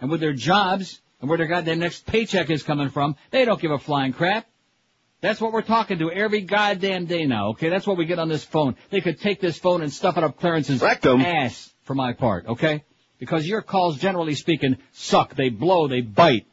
and 0.00 0.10
with 0.10 0.20
their 0.20 0.32
jobs 0.32 1.00
and 1.20 1.28
where 1.28 1.38
their 1.38 1.48
goddamn 1.48 1.80
next 1.80 2.06
paycheck 2.06 2.50
is 2.50 2.62
coming 2.62 2.88
from, 2.88 3.16
they 3.32 3.44
don't 3.44 3.60
give 3.60 3.72
a 3.72 3.78
flying 3.78 4.12
crap. 4.12 4.46
That's 5.20 5.40
what 5.40 5.52
we're 5.52 5.62
talking 5.62 5.98
to 5.98 6.10
every 6.10 6.42
goddamn 6.42 7.06
day 7.06 7.26
now, 7.26 7.48
okay? 7.50 7.68
That's 7.68 7.86
what 7.86 7.98
we 7.98 8.06
get 8.06 8.20
on 8.20 8.28
this 8.28 8.44
phone. 8.44 8.76
They 8.90 9.00
could 9.00 9.20
take 9.20 9.40
this 9.40 9.58
phone 9.58 9.82
and 9.82 9.92
stuff 9.92 10.16
it 10.16 10.24
up 10.24 10.38
Clarence's 10.38 10.80
ass, 11.20 11.74
for 11.82 11.94
my 11.94 12.12
part, 12.12 12.46
okay? 12.46 12.84
Because 13.18 13.46
your 13.46 13.60
calls, 13.60 13.98
generally 13.98 14.34
speaking, 14.34 14.78
suck. 14.92 15.34
They 15.34 15.50
blow, 15.50 15.88
they 15.88 16.00
bite. 16.00 16.46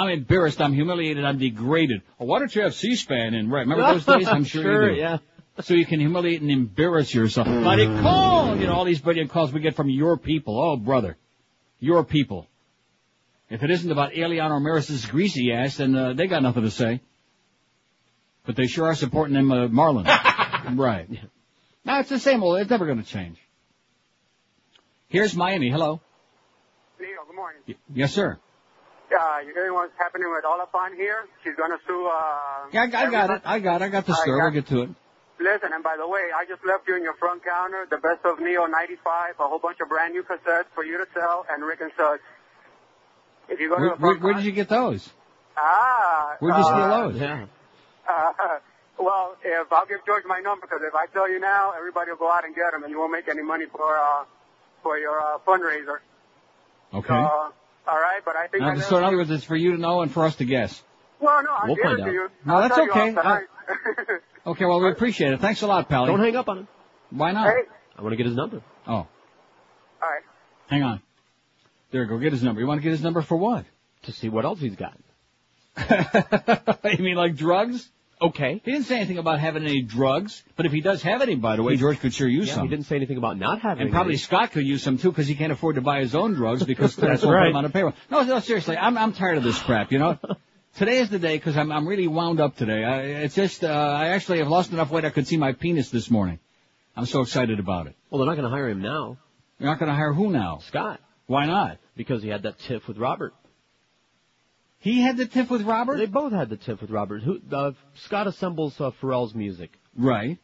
I'm 0.00 0.08
embarrassed, 0.08 0.60
I'm 0.60 0.72
humiliated, 0.72 1.24
I'm 1.24 1.36
degraded. 1.38 2.02
Oh, 2.18 2.24
why 2.24 2.38
don't 2.38 2.54
you 2.54 2.62
have 2.62 2.74
C-SPAN 2.74 3.34
in? 3.34 3.50
Right, 3.50 3.66
remember 3.66 3.92
those 3.92 4.06
days? 4.06 4.28
I'm 4.28 4.44
sure, 4.44 4.62
Sure, 4.62 4.88
you 4.90 4.94
do. 4.96 5.00
yeah. 5.00 5.18
So 5.60 5.74
you 5.74 5.84
can 5.84 6.00
humiliate 6.00 6.40
and 6.40 6.50
embarrass 6.50 7.12
yourself. 7.14 7.46
Bloody 7.46 7.86
call! 7.86 8.56
You 8.56 8.66
know, 8.66 8.72
all 8.72 8.84
these 8.84 9.00
brilliant 9.00 9.30
calls 9.30 9.52
we 9.52 9.60
get 9.60 9.76
from 9.76 9.90
your 9.90 10.16
people. 10.16 10.58
Oh, 10.58 10.76
brother. 10.76 11.18
Your 11.80 12.02
people. 12.02 12.46
If 13.50 13.62
it 13.62 13.70
isn't 13.70 13.90
about 13.90 14.12
Eliana 14.12 14.52
Ramirez's 14.52 15.04
greasy 15.04 15.52
ass, 15.52 15.76
then 15.76 15.94
uh, 15.94 16.12
they 16.14 16.28
got 16.28 16.42
nothing 16.42 16.62
to 16.62 16.70
say. 16.70 17.02
But 18.46 18.56
they 18.56 18.68
sure 18.68 18.86
are 18.86 18.94
supporting 18.94 19.34
them 19.34 19.52
uh, 19.52 19.68
Marlins. 19.68 20.06
right. 20.78 21.08
Now 21.84 22.00
it's 22.00 22.08
the 22.08 22.18
same 22.18 22.42
old. 22.42 22.58
It's 22.60 22.70
never 22.70 22.86
going 22.86 23.02
to 23.02 23.08
change. 23.08 23.36
Here's 25.08 25.34
Miami. 25.36 25.68
Hello. 25.70 26.00
Neil, 26.98 27.08
good 27.26 27.36
morning. 27.36 27.60
Y- 27.68 27.74
yes, 27.92 28.14
sir. 28.14 28.38
Uh, 29.10 29.38
you 29.46 29.52
hearing 29.54 29.74
what's 29.74 29.92
happening 29.98 30.30
with 30.30 30.44
Oliphant 30.44 30.94
here? 30.96 31.26
She's 31.42 31.56
gonna 31.56 31.78
sue, 31.86 32.06
uh... 32.06 32.70
Yeah, 32.72 32.82
I, 32.82 33.06
I 33.06 33.10
got 33.10 33.30
it. 33.30 33.42
I 33.44 33.58
got 33.58 33.82
it. 33.82 33.84
I 33.86 33.88
got 33.88 34.06
the 34.06 34.12
I 34.12 34.16
story. 34.22 34.38
got- 34.38 34.44
We'll 34.44 34.62
get 34.62 34.66
to 34.68 34.82
it. 34.82 34.90
Listen, 35.40 35.72
and 35.72 35.82
by 35.82 35.96
the 35.96 36.06
way, 36.06 36.28
I 36.36 36.44
just 36.44 36.60
left 36.66 36.86
you 36.86 36.96
in 36.96 37.02
your 37.02 37.14
front 37.14 37.42
counter 37.42 37.86
the 37.88 37.96
best 37.96 38.20
of 38.26 38.40
Neo 38.40 38.66
95, 38.66 39.34
a 39.40 39.48
whole 39.48 39.58
bunch 39.58 39.78
of 39.80 39.88
brand 39.88 40.12
new 40.12 40.22
cassettes 40.22 40.68
for 40.74 40.84
you 40.84 40.98
to 40.98 41.06
sell, 41.14 41.46
and 41.50 41.64
Rick 41.64 41.80
and 41.80 41.90
Suds. 41.96 42.20
If 43.48 43.58
you 43.58 43.70
go 43.70 43.76
to 43.76 43.82
the 43.82 43.88
where, 43.88 43.96
front 43.96 44.22
where 44.22 44.34
did 44.34 44.44
you 44.44 44.52
get 44.52 44.68
those? 44.68 45.08
Ah! 45.56 46.36
Where'd 46.40 46.56
you 46.56 46.62
steal 46.62 46.74
uh, 46.76 47.08
those? 47.08 47.20
Yeah. 47.20 47.46
Uh, 48.10 48.58
well, 48.98 49.36
if 49.44 49.72
I'll 49.72 49.86
give 49.86 50.04
George 50.04 50.24
my 50.26 50.40
number, 50.40 50.66
because 50.66 50.82
if 50.82 50.94
I 50.94 51.06
tell 51.06 51.30
you 51.30 51.38
now, 51.38 51.72
everybody 51.76 52.10
will 52.10 52.18
go 52.18 52.30
out 52.30 52.44
and 52.44 52.54
get 52.54 52.72
them, 52.72 52.82
and 52.82 52.90
you 52.90 52.98
won't 52.98 53.12
make 53.12 53.28
any 53.28 53.42
money 53.42 53.66
for, 53.70 53.96
uh, 53.96 54.24
for 54.82 54.98
your, 54.98 55.20
uh, 55.20 55.38
fundraiser. 55.46 55.98
Okay. 56.92 57.06
So, 57.08 57.52
all 57.88 57.96
right, 57.96 58.20
but 58.24 58.36
I 58.36 58.46
think 58.48 58.62
I 58.62 58.68
Now, 58.68 58.74
know- 58.74 58.80
so 58.80 58.98
in 58.98 59.04
other 59.04 59.16
words, 59.16 59.30
it's 59.30 59.44
for 59.44 59.56
you 59.56 59.72
to 59.72 59.78
know 59.78 60.02
and 60.02 60.10
for 60.12 60.24
us 60.24 60.36
to 60.36 60.44
guess. 60.44 60.82
Well, 61.20 61.42
no, 61.42 61.50
I'll 61.52 61.66
We'll 61.66 61.76
give 61.76 61.84
find 61.84 62.00
out. 62.00 62.12
you. 62.12 62.28
No, 62.46 62.54
I'll 62.54 62.60
that's 62.62 62.74
tell 62.76 62.90
okay. 62.90 63.14
off 63.14 63.22
tonight. 63.22 63.44
Okay, 64.46 64.64
well, 64.64 64.80
we 64.80 64.90
appreciate 64.90 65.32
it. 65.34 65.40
Thanks 65.40 65.60
a 65.62 65.66
lot, 65.66 65.88
Pally. 65.88 66.06
Don't 66.06 66.18
hang 66.20 66.34
up 66.34 66.48
on 66.48 66.58
him. 66.60 66.68
Why 67.10 67.32
not? 67.32 67.46
Hey. 67.46 67.62
I 67.98 68.02
want 68.02 68.12
to 68.12 68.16
get 68.16 68.24
his 68.26 68.34
number. 68.34 68.62
Oh, 68.86 68.92
All 68.94 69.06
right. 70.00 70.22
hang 70.68 70.82
on. 70.82 71.02
There, 71.90 72.06
go 72.06 72.18
get 72.18 72.32
his 72.32 72.42
number. 72.42 72.60
You 72.62 72.66
want 72.66 72.78
to 72.80 72.82
get 72.82 72.92
his 72.92 73.02
number 73.02 73.20
for 73.20 73.36
what? 73.36 73.66
To 74.04 74.12
see 74.12 74.28
what 74.30 74.44
else 74.46 74.60
he's 74.60 74.76
got. 74.76 74.96
you 76.84 77.04
mean 77.04 77.16
like 77.16 77.36
drugs? 77.36 77.90
Okay. 78.22 78.60
He 78.64 78.70
didn't 78.72 78.86
say 78.86 78.96
anything 78.96 79.16
about 79.18 79.40
having 79.40 79.64
any 79.64 79.80
drugs, 79.82 80.42
but 80.56 80.66
if 80.66 80.72
he 80.72 80.80
does 80.82 81.02
have 81.02 81.22
any, 81.22 81.36
by 81.36 81.56
the 81.56 81.62
way, 81.62 81.76
George 81.76 82.00
could 82.00 82.12
sure 82.12 82.28
use 82.28 82.48
Yeah, 82.48 82.54
some. 82.56 82.64
he 82.64 82.68
didn't 82.68 82.84
say 82.86 82.96
anything 82.96 83.16
about 83.16 83.38
not 83.38 83.60
having 83.60 83.82
And 83.84 83.90
probably 83.90 84.12
any. 84.12 84.18
Scott 84.18 84.52
could 84.52 84.66
use 84.66 84.82
some 84.82 84.98
too 84.98 85.10
because 85.10 85.26
he 85.26 85.34
can't 85.34 85.52
afford 85.52 85.76
to 85.76 85.80
buy 85.80 86.00
his 86.00 86.14
own 86.14 86.34
drugs 86.34 86.62
because 86.64 86.94
That's 86.96 87.24
what 87.24 87.32
right. 87.32 87.54
on 87.54 87.64
a 87.64 87.70
payroll. 87.70 87.94
No, 88.10 88.22
no, 88.22 88.40
seriously, 88.40 88.76
I'm 88.76 88.98
I'm 88.98 89.12
tired 89.14 89.38
of 89.38 89.44
this 89.44 89.58
crap. 89.60 89.90
You 89.90 90.00
know, 90.00 90.18
today 90.76 90.98
is 90.98 91.08
the 91.08 91.18
day 91.18 91.36
because 91.38 91.56
I'm 91.56 91.72
I'm 91.72 91.88
really 91.88 92.08
wound 92.08 92.40
up 92.40 92.56
today. 92.56 92.84
I, 92.84 93.00
it's 93.24 93.34
just 93.34 93.64
uh, 93.64 93.68
I 93.68 94.08
actually 94.08 94.38
have 94.38 94.48
lost 94.48 94.70
enough 94.72 94.90
weight 94.90 95.04
I 95.06 95.10
could 95.10 95.26
see 95.26 95.38
my 95.38 95.52
penis 95.52 95.88
this 95.90 96.10
morning. 96.10 96.38
I'm 96.96 97.06
so 97.06 97.22
excited 97.22 97.58
about 97.58 97.86
it. 97.86 97.94
Well, 98.10 98.18
they're 98.18 98.26
not 98.26 98.34
going 98.36 98.50
to 98.50 98.54
hire 98.54 98.68
him 98.68 98.82
now. 98.82 99.16
They're 99.58 99.68
not 99.68 99.78
going 99.78 99.88
to 99.90 99.94
hire 99.94 100.12
who 100.12 100.30
now? 100.30 100.58
Scott. 100.66 101.00
Why 101.26 101.46
not? 101.46 101.78
Because 101.96 102.22
he 102.22 102.28
had 102.28 102.42
that 102.42 102.58
tiff 102.58 102.86
with 102.88 102.98
Robert. 102.98 103.32
He 104.80 105.02
had 105.02 105.18
the 105.18 105.26
tiff 105.26 105.50
with 105.50 105.62
Robert. 105.62 105.98
They 105.98 106.06
both 106.06 106.32
had 106.32 106.48
the 106.48 106.56
tiff 106.56 106.80
with 106.80 106.90
Robert. 106.90 107.22
Who 107.22 107.40
uh, 107.52 107.72
Scott 107.94 108.26
assembles 108.26 108.80
uh, 108.80 108.90
Pharrell's 109.00 109.34
music. 109.34 109.78
Right. 109.94 110.38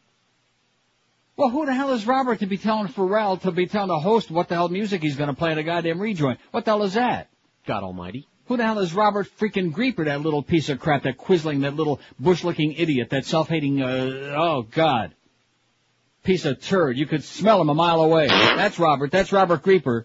Well, 1.37 1.49
who 1.51 1.67
the 1.67 1.75
hell 1.75 1.93
is 1.93 2.07
Robert 2.07 2.41
to 2.41 2.47
be 2.47 2.59
telling 2.59 2.89
Pharrell 2.89 3.41
to 3.43 3.51
be 3.51 3.67
telling 3.67 3.89
the 3.89 3.99
host 3.99 4.31
what 4.31 4.49
the 4.49 4.55
hell 4.55 4.69
music 4.69 5.03
he's 5.03 5.17
going 5.17 5.29
to 5.29 5.37
play 5.37 5.53
at 5.53 5.59
a 5.59 5.63
goddamn 5.63 6.01
rejoin? 6.01 6.37
What 6.51 6.65
the 6.65 6.73
hell 6.73 6.83
is 6.83 6.95
that? 6.95 7.29
God 7.67 7.83
Almighty. 7.83 8.27
Who 8.47 8.57
the 8.57 8.65
hell 8.65 8.79
is 8.79 8.95
Robert 8.95 9.27
freaking 9.39 9.73
Grieper, 9.73 10.05
that 10.05 10.21
little 10.21 10.43
piece 10.43 10.69
of 10.69 10.81
crap, 10.81 11.03
that 11.03 11.19
quisling, 11.19 11.63
that 11.63 11.75
little 11.75 12.01
bush-looking 12.21 12.73
idiot, 12.73 13.11
that 13.11 13.25
self-hating, 13.25 13.83
uh, 13.83 14.35
oh 14.37 14.63
God. 14.71 15.15
Piece 16.23 16.45
of 16.45 16.61
turd. 16.61 16.97
You 16.97 17.07
could 17.07 17.25
smell 17.25 17.61
him 17.61 17.71
a 17.71 17.75
mile 17.75 18.03
away. 18.03 18.29
That's 18.29 18.79
Robert. 18.79 19.11
That's 19.11 19.33
Robert 19.33 19.63
Grieper. 19.63 20.05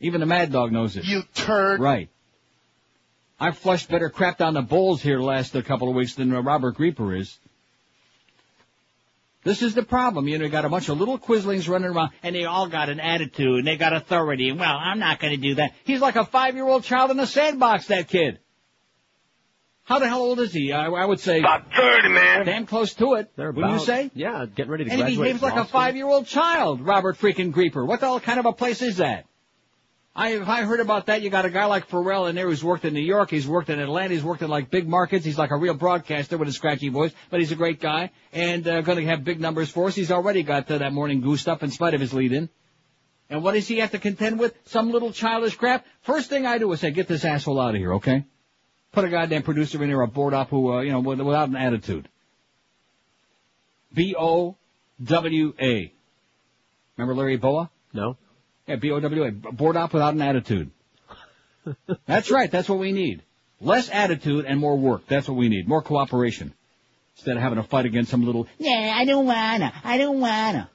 Even 0.00 0.20
the 0.20 0.26
Mad 0.26 0.52
Dog 0.52 0.72
knows 0.72 0.96
it. 0.96 1.04
You 1.04 1.22
turd. 1.34 1.80
Right. 1.80 2.10
I've 3.38 3.58
flushed 3.58 3.90
better 3.90 4.08
crap 4.08 4.38
down 4.38 4.54
the 4.54 4.62
bowls 4.62 5.02
here 5.02 5.20
last 5.20 5.54
uh, 5.54 5.62
couple 5.62 5.88
of 5.88 5.94
weeks 5.94 6.14
than 6.14 6.34
uh, 6.34 6.40
Robert 6.40 6.76
Grieper 6.76 7.18
is. 7.18 7.38
This 9.44 9.62
is 9.62 9.74
the 9.74 9.82
problem. 9.82 10.26
You 10.26 10.38
know, 10.38 10.46
you 10.46 10.50
got 10.50 10.64
a 10.64 10.68
bunch 10.68 10.88
of 10.88 10.98
little 10.98 11.18
quislings 11.18 11.68
running 11.68 11.90
around, 11.90 12.10
and 12.22 12.34
they 12.34 12.46
all 12.46 12.66
got 12.66 12.88
an 12.88 12.98
attitude, 12.98 13.58
and 13.58 13.66
they 13.66 13.76
got 13.76 13.92
authority, 13.92 14.48
and 14.48 14.58
well, 14.58 14.76
I'm 14.76 14.98
not 14.98 15.20
gonna 15.20 15.36
do 15.36 15.56
that. 15.56 15.74
He's 15.84 16.00
like 16.00 16.16
a 16.16 16.24
five-year-old 16.24 16.82
child 16.82 17.10
in 17.12 17.20
a 17.20 17.26
sandbox, 17.26 17.86
that 17.86 18.08
kid. 18.08 18.40
How 19.84 20.00
the 20.00 20.08
hell 20.08 20.22
old 20.22 20.40
is 20.40 20.52
he? 20.52 20.72
I, 20.72 20.86
I 20.88 21.04
would 21.04 21.20
say... 21.20 21.38
About 21.38 21.72
30, 21.72 22.08
man. 22.08 22.44
Damn 22.44 22.66
close 22.66 22.94
to 22.94 23.14
it. 23.14 23.30
They're 23.36 23.52
Wouldn't 23.52 23.74
you 23.74 23.86
say? 23.86 24.10
Yeah, 24.14 24.44
getting 24.46 24.72
ready 24.72 24.82
to 24.82 24.90
go. 24.90 24.96
And 24.96 25.08
he 25.08 25.16
behaves 25.16 25.42
like 25.42 25.54
a 25.54 25.64
five-year-old 25.64 26.26
child, 26.26 26.80
Robert 26.80 27.16
freaking 27.16 27.52
Grieper. 27.52 27.86
What 27.86 28.00
the 28.00 28.06
hell 28.06 28.18
kind 28.18 28.40
of 28.40 28.46
a 28.46 28.52
place 28.52 28.82
is 28.82 28.96
that? 28.96 29.26
I, 30.18 30.30
if 30.30 30.48
I 30.48 30.62
heard 30.62 30.80
about 30.80 31.06
that, 31.06 31.20
you 31.20 31.28
got 31.28 31.44
a 31.44 31.50
guy 31.50 31.66
like 31.66 31.90
Pharrell 31.90 32.30
in 32.30 32.36
there 32.36 32.48
who's 32.48 32.64
worked 32.64 32.86
in 32.86 32.94
New 32.94 33.00
York, 33.00 33.30
he's 33.30 33.46
worked 33.46 33.68
in 33.68 33.78
Atlanta, 33.78 34.14
he's 34.14 34.24
worked 34.24 34.40
in 34.40 34.48
like 34.48 34.70
big 34.70 34.88
markets, 34.88 35.26
he's 35.26 35.36
like 35.36 35.50
a 35.50 35.56
real 35.56 35.74
broadcaster 35.74 36.38
with 36.38 36.48
a 36.48 36.52
scratchy 36.52 36.88
voice, 36.88 37.12
but 37.28 37.38
he's 37.38 37.52
a 37.52 37.54
great 37.54 37.80
guy, 37.80 38.10
and 38.32 38.66
uh, 38.66 38.80
gonna 38.80 39.02
have 39.02 39.24
big 39.24 39.40
numbers 39.40 39.68
for 39.68 39.88
us. 39.88 39.94
He's 39.94 40.10
already 40.10 40.42
got 40.42 40.70
uh, 40.70 40.78
that 40.78 40.94
morning 40.94 41.20
goosed 41.20 41.48
up 41.48 41.62
in 41.62 41.70
spite 41.70 41.92
of 41.92 42.00
his 42.00 42.14
lead-in. 42.14 42.48
And 43.28 43.44
what 43.44 43.52
does 43.52 43.68
he 43.68 43.80
have 43.80 43.90
to 43.90 43.98
contend 43.98 44.38
with? 44.38 44.54
Some 44.64 44.90
little 44.90 45.12
childish 45.12 45.56
crap? 45.56 45.84
First 46.00 46.30
thing 46.30 46.46
I 46.46 46.56
do 46.56 46.72
is 46.72 46.80
say, 46.80 46.92
get 46.92 47.08
this 47.08 47.26
asshole 47.26 47.60
out 47.60 47.74
of 47.74 47.76
here, 47.76 47.92
okay? 47.94 48.24
Put 48.92 49.04
a 49.04 49.10
goddamn 49.10 49.42
producer 49.42 49.82
in 49.82 49.90
there, 49.90 50.00
a 50.00 50.08
board 50.08 50.32
up 50.32 50.48
who, 50.48 50.72
uh, 50.72 50.80
you 50.80 50.92
know, 50.92 51.00
without 51.00 51.50
an 51.50 51.56
attitude. 51.56 52.08
B-O-W-A. 53.92 55.92
Remember 56.96 57.14
Larry 57.14 57.36
Bowa? 57.36 57.68
No. 57.92 58.16
Yeah, 58.66 58.76
B-O-W-A. 58.76 59.30
Board 59.30 59.76
op 59.76 59.92
without 59.92 60.14
an 60.14 60.22
attitude. 60.22 60.70
That's 62.06 62.30
right. 62.30 62.50
That's 62.50 62.68
what 62.68 62.78
we 62.78 62.92
need. 62.92 63.22
Less 63.60 63.88
attitude 63.88 64.44
and 64.44 64.60
more 64.60 64.76
work. 64.76 65.02
That's 65.08 65.28
what 65.28 65.36
we 65.36 65.48
need. 65.48 65.68
More 65.68 65.82
cooperation. 65.82 66.52
Instead 67.16 67.36
of 67.36 67.42
having 67.42 67.58
a 67.58 67.62
fight 67.62 67.86
against 67.86 68.10
some 68.10 68.24
little, 68.24 68.46
yeah, 68.58 68.92
I 68.94 69.06
don't 69.06 69.24
wanna, 69.24 69.72
I 69.82 69.96
don't 69.96 70.20
wanna. 70.20 70.68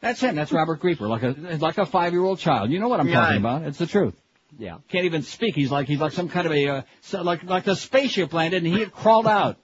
That's 0.00 0.20
him. 0.20 0.36
That's 0.36 0.52
Robert 0.52 0.80
Grieper. 0.80 1.06
Like 1.08 1.22
a, 1.22 1.56
like 1.58 1.76
a 1.78 1.84
five-year-old 1.84 2.38
child. 2.38 2.70
You 2.70 2.78
know 2.78 2.88
what 2.88 3.00
I'm 3.00 3.08
Yeah. 3.08 3.14
talking 3.20 3.36
about. 3.38 3.62
It's 3.64 3.76
the 3.78 3.86
truth. 3.86 4.14
Yeah. 4.58 4.78
Can't 4.88 5.04
even 5.04 5.22
speak. 5.22 5.54
He's 5.54 5.70
like, 5.70 5.86
he's 5.86 6.00
like 6.00 6.12
some 6.12 6.28
kind 6.30 6.46
of 6.46 6.52
a, 6.52 6.68
uh, 6.68 6.82
so 7.02 7.20
like, 7.22 7.42
like 7.44 7.64
the 7.64 7.76
spaceship 7.76 8.32
landed 8.32 8.64
and 8.64 8.72
he 8.72 8.80
had 8.80 8.92
crawled 8.92 9.26
out. 9.26 9.58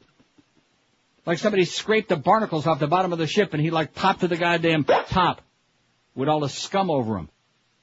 Like 1.24 1.38
somebody 1.38 1.64
scraped 1.64 2.08
the 2.10 2.16
barnacles 2.16 2.66
off 2.66 2.78
the 2.78 2.88
bottom 2.88 3.12
of 3.12 3.18
the 3.18 3.26
ship 3.26 3.54
and 3.54 3.62
he 3.62 3.70
like 3.70 3.94
popped 3.94 4.20
to 4.20 4.28
the 4.28 4.36
goddamn 4.36 4.84
top 4.84 5.40
with 6.14 6.28
all 6.28 6.40
the 6.40 6.48
scum 6.48 6.90
over 6.90 7.16
him. 7.16 7.28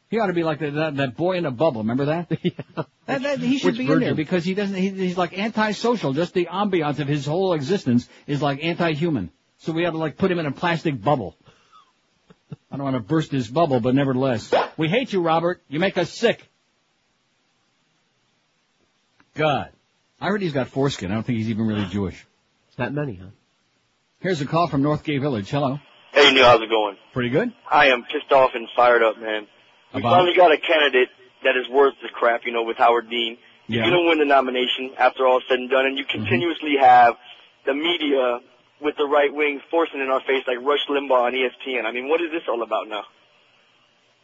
He 0.09 0.19
ought 0.19 0.27
to 0.27 0.33
be 0.33 0.43
like 0.43 0.59
that, 0.59 0.73
that, 0.73 0.95
that 0.97 1.17
boy 1.17 1.37
in 1.37 1.45
a 1.45 1.51
bubble. 1.51 1.81
Remember 1.81 2.05
that? 2.05 2.29
that, 3.05 3.21
that 3.21 3.39
he 3.39 3.59
should 3.59 3.77
Which 3.77 3.77
be 3.77 3.91
in 3.91 3.99
there 3.99 4.15
because 4.15 4.43
he 4.43 4.55
doesn't. 4.55 4.75
He, 4.75 4.89
he's 4.89 5.17
like 5.17 5.37
antisocial. 5.37 6.13
Just 6.13 6.33
the 6.33 6.47
ambiance 6.47 6.99
of 6.99 7.07
his 7.07 7.25
whole 7.25 7.53
existence 7.53 8.09
is 8.25 8.41
like 8.41 8.63
anti-human. 8.63 9.29
So 9.59 9.71
we 9.71 9.83
have 9.83 9.93
to 9.93 9.99
like 9.99 10.17
put 10.17 10.31
him 10.31 10.39
in 10.39 10.47
a 10.47 10.51
plastic 10.51 10.99
bubble. 10.99 11.35
I 12.71 12.77
don't 12.77 12.83
want 12.83 12.95
to 12.95 13.01
burst 13.01 13.31
his 13.31 13.47
bubble, 13.47 13.79
but 13.79 13.93
nevertheless, 13.93 14.51
we 14.77 14.89
hate 14.89 15.13
you, 15.13 15.21
Robert. 15.21 15.61
You 15.69 15.79
make 15.79 15.97
us 15.97 16.11
sick. 16.11 16.47
God, 19.35 19.69
I 20.19 20.27
heard 20.27 20.41
he's 20.41 20.53
got 20.53 20.67
foreskin. 20.67 21.11
I 21.11 21.15
don't 21.15 21.23
think 21.23 21.37
he's 21.37 21.49
even 21.49 21.67
really 21.67 21.85
Jewish. 21.85 22.25
Not 22.77 22.93
many, 22.93 23.15
huh? 23.15 23.27
Here's 24.21 24.41
a 24.41 24.45
call 24.45 24.67
from 24.67 24.81
Northgate 24.81 25.21
Village. 25.21 25.49
Hello. 25.49 25.79
Hey, 26.19 26.33
Neil, 26.33 26.45
how's 26.45 26.61
it 26.61 26.69
going? 26.69 26.97
Pretty 27.13 27.29
good. 27.29 27.53
I 27.69 27.87
am 27.87 28.03
pissed 28.03 28.31
off 28.31 28.51
and 28.53 28.67
fired 28.75 29.03
up, 29.03 29.17
man. 29.19 29.47
We 29.93 30.01
About? 30.01 30.11
finally 30.11 30.35
got 30.35 30.51
a 30.51 30.57
candidate 30.57 31.09
that 31.43 31.55
is 31.55 31.67
worth 31.69 31.93
the 32.01 32.09
crap, 32.09 32.41
you 32.45 32.51
know, 32.51 32.63
with 32.63 32.77
Howard 32.77 33.09
Dean. 33.09 33.37
Yeah. 33.67 33.85
You're 33.85 33.91
going 33.91 34.03
to 34.03 34.09
win 34.09 34.19
the 34.19 34.25
nomination 34.25 34.91
after 34.97 35.25
all 35.25 35.37
is 35.37 35.43
said 35.47 35.59
and 35.59 35.69
done, 35.69 35.85
and 35.85 35.97
you 35.97 36.03
continuously 36.03 36.75
have 36.79 37.15
the 37.65 37.73
media 37.73 38.39
with 38.81 38.95
the 38.97 39.05
right 39.05 39.33
wing 39.33 39.61
forcing 39.71 40.01
in 40.01 40.09
our 40.09 40.19
face 40.21 40.43
like 40.47 40.57
Rush 40.61 40.79
Limbaugh 40.89 41.27
on 41.27 41.33
ESPN. 41.33 41.85
I 41.85 41.91
mean, 41.91 42.09
what 42.09 42.21
is 42.21 42.31
this 42.31 42.43
all 42.49 42.63
about 42.63 42.87
now? 42.87 43.03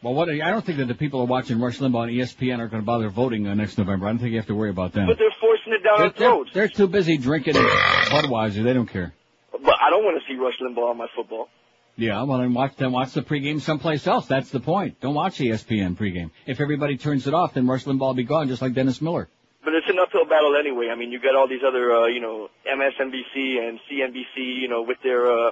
Well, 0.02 0.14
what? 0.14 0.28
I 0.28 0.50
don't 0.50 0.64
think 0.64 0.78
that 0.78 0.88
the 0.88 0.94
people 0.94 1.20
who 1.20 1.24
are 1.24 1.28
watching 1.28 1.60
Rush 1.60 1.78
Limbaugh 1.78 1.96
on 1.96 2.08
ESPN 2.08 2.58
are 2.58 2.68
going 2.68 2.82
to 2.82 2.86
bother 2.86 3.08
voting 3.08 3.46
uh, 3.46 3.54
next 3.54 3.78
November. 3.78 4.06
I 4.06 4.10
don't 4.10 4.18
think 4.18 4.32
you 4.32 4.38
have 4.38 4.46
to 4.48 4.54
worry 4.54 4.70
about 4.70 4.92
them. 4.92 5.06
But 5.06 5.18
they're 5.18 5.34
forcing 5.40 5.72
it 5.72 5.82
down 5.82 5.98
They're, 5.98 6.06
our 6.06 6.12
they're, 6.12 6.28
throats. 6.28 6.50
they're 6.52 6.68
too 6.68 6.88
busy 6.88 7.16
drinking 7.16 7.54
Budweiser. 7.54 8.62
They 8.62 8.74
don't 8.74 8.88
care. 8.90 9.14
But 9.52 9.76
I 9.80 9.90
don't 9.90 10.04
want 10.04 10.20
to 10.20 10.32
see 10.32 10.38
Rush 10.38 10.54
Limbaugh 10.62 10.90
on 10.90 10.98
my 10.98 11.06
football. 11.16 11.48
Yeah, 11.96 12.22
well 12.24 12.38
then 12.38 12.52
watch 12.52 12.76
then 12.76 12.92
watch 12.92 13.12
the 13.12 13.22
pregame 13.22 13.60
someplace 13.60 14.06
else. 14.06 14.26
That's 14.26 14.50
the 14.50 14.60
point. 14.60 15.00
Don't 15.00 15.14
watch 15.14 15.38
ESPN 15.38 15.96
pregame. 15.96 16.30
If 16.46 16.60
everybody 16.60 16.98
turns 16.98 17.26
it 17.26 17.32
off, 17.32 17.54
then 17.54 17.66
Rush 17.66 17.84
Limbaugh 17.84 18.00
will 18.00 18.14
be 18.14 18.24
gone, 18.24 18.48
just 18.48 18.60
like 18.60 18.74
Dennis 18.74 19.00
Miller. 19.00 19.28
But 19.64 19.72
it's 19.74 19.88
an 19.88 19.98
uphill 19.98 20.26
battle 20.26 20.56
anyway. 20.56 20.90
I 20.92 20.94
mean, 20.94 21.10
you 21.10 21.18
got 21.20 21.34
all 21.34 21.48
these 21.48 21.62
other, 21.66 21.90
uh, 21.92 22.06
you 22.06 22.20
know, 22.20 22.48
MSNBC 22.66 23.58
and 23.66 23.80
CNBC, 23.90 24.60
you 24.60 24.68
know, 24.68 24.82
with 24.82 24.98
their 25.02 25.26
uh, 25.26 25.50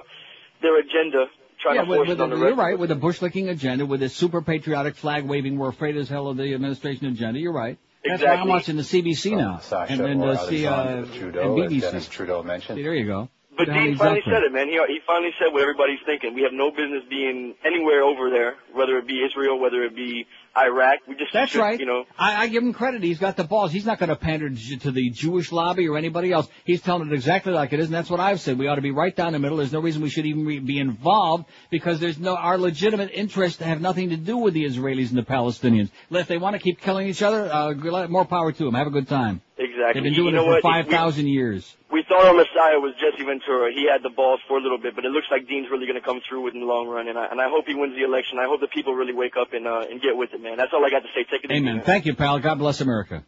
their 0.61 0.79
agenda 0.79 1.25
trying 1.59 1.75
yeah, 1.75 1.81
to 1.81 1.89
with, 1.89 1.97
force 1.97 2.09
with 2.09 2.19
it 2.19 2.23
on 2.23 2.29
the, 2.29 2.35
the 2.35 2.41
you're 2.41 2.49
rest. 2.51 2.59
right. 2.59 2.79
With 2.79 2.91
a 2.91 2.95
bush 2.95 3.21
licking 3.21 3.49
agenda, 3.49 3.85
with 3.85 4.03
a 4.03 4.09
super 4.09 4.41
patriotic 4.41 4.95
flag 4.95 5.25
waving, 5.25 5.57
we're 5.57 5.69
afraid 5.69 5.97
as 5.97 6.09
hell 6.09 6.27
of 6.27 6.37
the 6.37 6.53
administration 6.53 7.07
agenda. 7.07 7.39
You're 7.39 7.53
right. 7.53 7.79
That's 8.05 8.21
why 8.21 8.35
I'm 8.35 8.47
watching 8.47 8.75
the 8.75 8.83
CBC 8.83 9.35
now 9.35 9.57
Sasha 9.57 9.93
and 9.93 10.01
then 10.01 10.19
the 10.19 10.67
uh, 10.67 10.71
uh, 10.71 11.05
Trudeau, 11.05 11.57
and 11.57 11.73
as 11.73 11.81
Dennis 11.81 12.07
BBC. 12.07 12.09
Trudeau 12.11 12.43
mentioned. 12.43 12.77
See, 12.77 12.83
there 12.83 12.93
you 12.93 13.07
go. 13.07 13.29
But 13.57 13.65
Dean 13.65 13.95
finally 13.97 14.21
said 14.25 14.43
it, 14.43 14.51
man. 14.51 14.67
He 14.67 14.73
he 14.87 14.99
finally 15.05 15.31
said 15.39 15.53
what 15.53 15.61
everybody's 15.61 15.99
thinking. 16.05 16.33
We 16.33 16.43
have 16.43 16.53
no 16.53 16.71
business 16.71 17.03
being 17.09 17.55
anywhere 17.65 18.03
over 18.03 18.29
there, 18.29 18.55
whether 18.73 18.97
it 18.97 19.07
be 19.07 19.23
Israel, 19.23 19.59
whether 19.59 19.83
it 19.83 19.95
be 19.95 20.25
Iraq. 20.57 20.99
We 21.07 21.15
just 21.15 21.33
That's 21.33 21.51
should, 21.51 21.61
right. 21.61 21.79
You 21.79 21.85
know, 21.85 22.05
I, 22.17 22.43
I 22.43 22.47
give 22.47 22.63
him 22.63 22.73
credit. 22.73 23.03
He's 23.03 23.19
got 23.19 23.35
the 23.35 23.43
balls. 23.43 23.71
He's 23.71 23.85
not 23.85 23.99
going 23.99 24.09
to 24.09 24.15
pander 24.15 24.49
to 24.49 24.91
the 24.91 25.09
Jewish 25.09 25.51
lobby 25.51 25.87
or 25.87 25.97
anybody 25.97 26.31
else. 26.31 26.47
He's 26.63 26.81
telling 26.81 27.07
it 27.09 27.13
exactly 27.13 27.53
like 27.53 27.73
it 27.73 27.79
is, 27.79 27.85
and 27.87 27.93
that's 27.93 28.09
what 28.09 28.19
I've 28.19 28.39
said. 28.39 28.57
We 28.57 28.67
ought 28.67 28.75
to 28.75 28.81
be 28.81 28.91
right 28.91 29.15
down 29.15 29.33
the 29.33 29.39
middle. 29.39 29.57
There's 29.57 29.73
no 29.73 29.81
reason 29.81 30.01
we 30.01 30.09
should 30.09 30.25
even 30.25 30.45
re- 30.45 30.59
be 30.59 30.79
involved 30.79 31.45
because 31.69 31.99
there's 31.99 32.19
no 32.19 32.35
our 32.35 32.57
legitimate 32.57 33.11
interests 33.13 33.61
have 33.61 33.81
nothing 33.81 34.09
to 34.09 34.17
do 34.17 34.37
with 34.37 34.53
the 34.53 34.65
Israelis 34.65 35.09
and 35.09 35.17
the 35.17 35.23
Palestinians. 35.23 35.89
If 36.09 36.27
they 36.27 36.37
want 36.37 36.55
to 36.55 36.59
keep 36.59 36.79
killing 36.81 37.07
each 37.07 37.21
other, 37.21 37.51
uh, 37.51 38.07
more 38.07 38.25
power 38.25 38.51
to 38.51 38.63
them. 38.63 38.73
Have 38.73 38.87
a 38.87 38.91
good 38.91 39.07
time. 39.07 39.41
exactly. 39.57 39.93
They've 39.93 40.03
been 40.03 40.13
doing 40.13 40.35
you 40.35 40.41
know 40.41 40.53
it 40.53 40.61
for 40.61 40.69
five 40.69 40.87
thousand 40.87 41.27
years. 41.27 41.75
We, 41.95 42.01
we 42.01 42.05
thought 42.09 42.25
our 42.25 42.33
Messiah 42.33 42.79
was 42.79 42.93
Jesse 42.99 43.23
Ventura. 43.23 43.71
He 43.71 43.87
had 43.89 44.03
the 44.03 44.09
balls 44.09 44.41
for 44.47 44.57
a 44.57 44.61
little 44.61 44.77
bit, 44.77 44.95
but 44.95 45.05
it 45.05 45.11
looks 45.11 45.27
like 45.31 45.47
Dean's 45.47 45.67
really 45.71 45.87
going 45.87 45.99
to 45.99 46.05
come 46.05 46.19
through 46.27 46.43
with 46.43 46.53
in 46.53 46.59
the 46.59 46.65
long 46.65 46.87
run. 46.87 47.07
And 47.07 47.17
I 47.17 47.27
and 47.31 47.39
I 47.39 47.47
hope 47.47 47.65
he 47.67 47.73
wins 47.73 47.95
the 47.95 48.03
election. 48.03 48.37
I 48.37 48.45
hope 48.45 48.59
the 48.59 48.67
people 48.67 48.93
really 48.93 49.13
wake 49.13 49.37
up 49.39 49.53
and 49.53 49.65
uh, 49.65 49.85
and 49.89 50.01
get 50.01 50.17
with 50.17 50.33
it, 50.33 50.41
man. 50.41 50.57
That's 50.57 50.71
all 50.73 50.85
I 50.85 50.89
got 50.89 51.03
to 51.03 51.09
say. 51.15 51.23
Take 51.31 51.45
it. 51.45 51.51
Amen. 51.51 51.77
man. 51.77 51.85
Thank 51.85 52.05
you, 52.05 52.15
pal. 52.15 52.39
God 52.39 52.59
bless 52.59 52.81
America. 52.81 53.23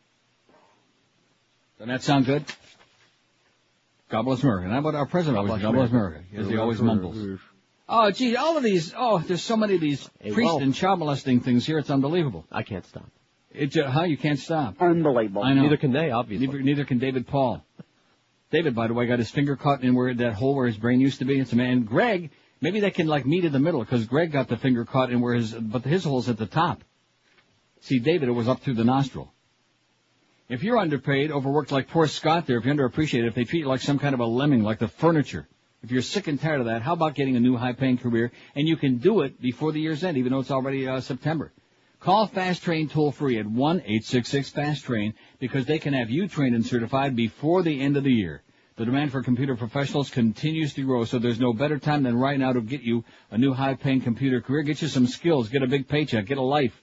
Doesn't 1.80 1.94
that 1.94 2.04
sound 2.04 2.26
good? 2.26 2.44
God 4.10 4.24
bless 4.24 4.44
America. 4.44 4.66
And 4.66 4.74
how 4.74 4.80
about 4.80 4.96
our 4.96 5.06
president 5.06 5.38
always? 5.38 5.52
bless 5.52 5.62
God 5.62 5.74
bless 5.74 5.90
America. 5.90 6.18
America. 6.32 6.42
As 6.42 6.48
he 6.50 6.58
always 6.58 6.82
mumbles. 6.82 7.40
Oh, 7.90 8.12
gee, 8.12 8.36
all 8.36 8.58
of 8.58 8.64
these. 8.64 8.94
Oh, 8.98 9.20
there's 9.20 9.44
so 9.44 9.56
many 9.56 9.76
of 9.76 9.82
these 9.82 10.10
Hey, 10.20 10.32
priest 10.32 10.54
well- 10.54 10.62
and 10.62 10.76
child 10.76 11.00
molesting 11.00 11.40
things 11.40 11.66
here. 11.66 11.78
It's 11.78 11.90
unbelievable. 11.90 12.46
I 12.52 12.64
can't 12.64 12.86
stop. 12.86 13.10
It, 13.52 13.78
uh, 13.78 13.90
how 13.90 14.04
you 14.04 14.18
can't 14.18 14.40
stop. 14.40 14.76
Unbelievable. 14.82 15.44
I 15.44 15.54
know. 15.54 15.64
Neither 15.64 15.78
can 15.78 15.94
they, 15.94 16.12
obviously. 16.12 16.48
Neither, 16.48 16.62
neither 16.62 16.86
can 16.86 17.00
David 17.00 17.28
Paul. 17.28 17.64
David, 18.50 18.76
by 18.76 18.88
the 18.88 18.94
way, 18.94 19.06
got 19.08 19.20
his 19.20 19.30
finger 19.30 19.56
caught 19.56 19.84
in 19.84 19.94
where 19.94 20.14
that 20.14 20.34
hole 20.34 20.56
where 20.56 20.68
his 20.68 20.78
brain 20.78 21.02
used 21.02 21.20
to 21.20 21.26
be. 21.26 21.40
It's 21.40 21.52
a 21.52 21.58
man. 21.58 21.84
Greg, 21.84 22.32
maybe 22.62 22.80
they 22.80 22.92
can 22.92 23.08
like 23.08 23.26
meet 23.26 23.44
in 23.44 23.52
the 23.52 23.60
middle 23.60 23.82
because 23.82 24.06
Greg 24.06 24.32
got 24.32 24.48
the 24.48 24.58
finger 24.58 24.86
caught 24.86 25.12
in 25.12 25.20
where 25.20 25.36
his, 25.36 25.54
but 25.54 25.84
his 25.84 26.06
hole's 26.06 26.30
at 26.30 26.38
the 26.38 26.46
top. 26.46 26.84
See, 27.82 28.00
David, 28.00 28.30
it 28.30 28.34
was 28.34 28.48
up 28.48 28.62
through 28.62 28.76
the 28.76 28.86
nostril. 28.86 29.34
If 30.50 30.64
you're 30.64 30.78
underpaid, 30.78 31.30
overworked 31.30 31.74
like 31.74 31.90
poor 31.90 32.08
Scott 32.08 32.48
there, 32.48 32.58
if 32.58 32.66
you're 32.66 32.74
underappreciated, 32.74 33.28
if 33.28 33.36
they 33.36 33.44
treat 33.44 33.60
you 33.60 33.68
like 33.68 33.82
some 33.82 34.00
kind 34.00 34.14
of 34.14 34.22
a 34.22 34.26
lemming, 34.26 34.64
like 34.64 34.80
the 34.80 34.88
furniture, 34.88 35.46
if 35.84 35.92
you're 35.92 36.02
sick 36.02 36.28
and 36.28 36.40
tired 36.40 36.62
of 36.62 36.68
that, 36.68 36.82
how 36.82 36.94
about 36.94 37.16
getting 37.16 37.36
a 37.36 37.40
new 37.40 37.58
high-paying 37.58 37.98
career? 37.98 38.32
And 38.56 38.66
you 38.66 38.78
can 38.78 38.98
do 38.98 39.22
it 39.22 39.42
before 39.42 39.74
the 39.74 39.82
year's 39.82 40.06
end, 40.06 40.18
even 40.18 40.32
though 40.32 40.40
it's 40.40 40.52
already 40.52 40.88
uh, 40.88 41.02
September. 41.02 41.52
Call 42.00 42.28
Fast 42.28 42.64
Train 42.64 42.88
toll 42.88 43.12
free 43.12 43.40
at 43.40 43.48
1-866-FAST-TRAIN 43.48 45.16
because 45.40 45.66
they 45.66 45.80
can 45.80 45.94
have 45.94 46.12
you 46.12 46.28
trained 46.28 46.56
and 46.56 46.66
certified 46.66 47.16
before 47.16 47.64
the 47.64 47.82
end 47.82 47.98
of 47.98 48.04
the 48.04 48.14
year. 48.14 48.44
The 48.76 48.86
demand 48.86 49.12
for 49.12 49.24
computer 49.24 49.56
professionals 49.56 50.12
continues 50.12 50.76
to 50.76 50.84
grow, 50.84 51.06
so 51.06 51.18
there's 51.18 51.40
no 51.40 51.54
better 51.54 51.80
time 51.80 52.04
than 52.04 52.16
right 52.16 52.38
now 52.38 52.54
to 52.54 52.62
get 52.62 52.82
you 52.82 53.04
a 53.32 53.38
new 53.38 53.52
high-paying 53.52 54.02
computer 54.02 54.40
career. 54.42 54.62
Get 54.62 54.84
you 54.84 54.88
some 54.88 55.08
skills, 55.08 55.50
get 55.50 55.64
a 55.64 55.68
big 55.68 55.88
paycheck, 55.88 56.28
get 56.28 56.38
a 56.38 56.44
life. 56.44 56.80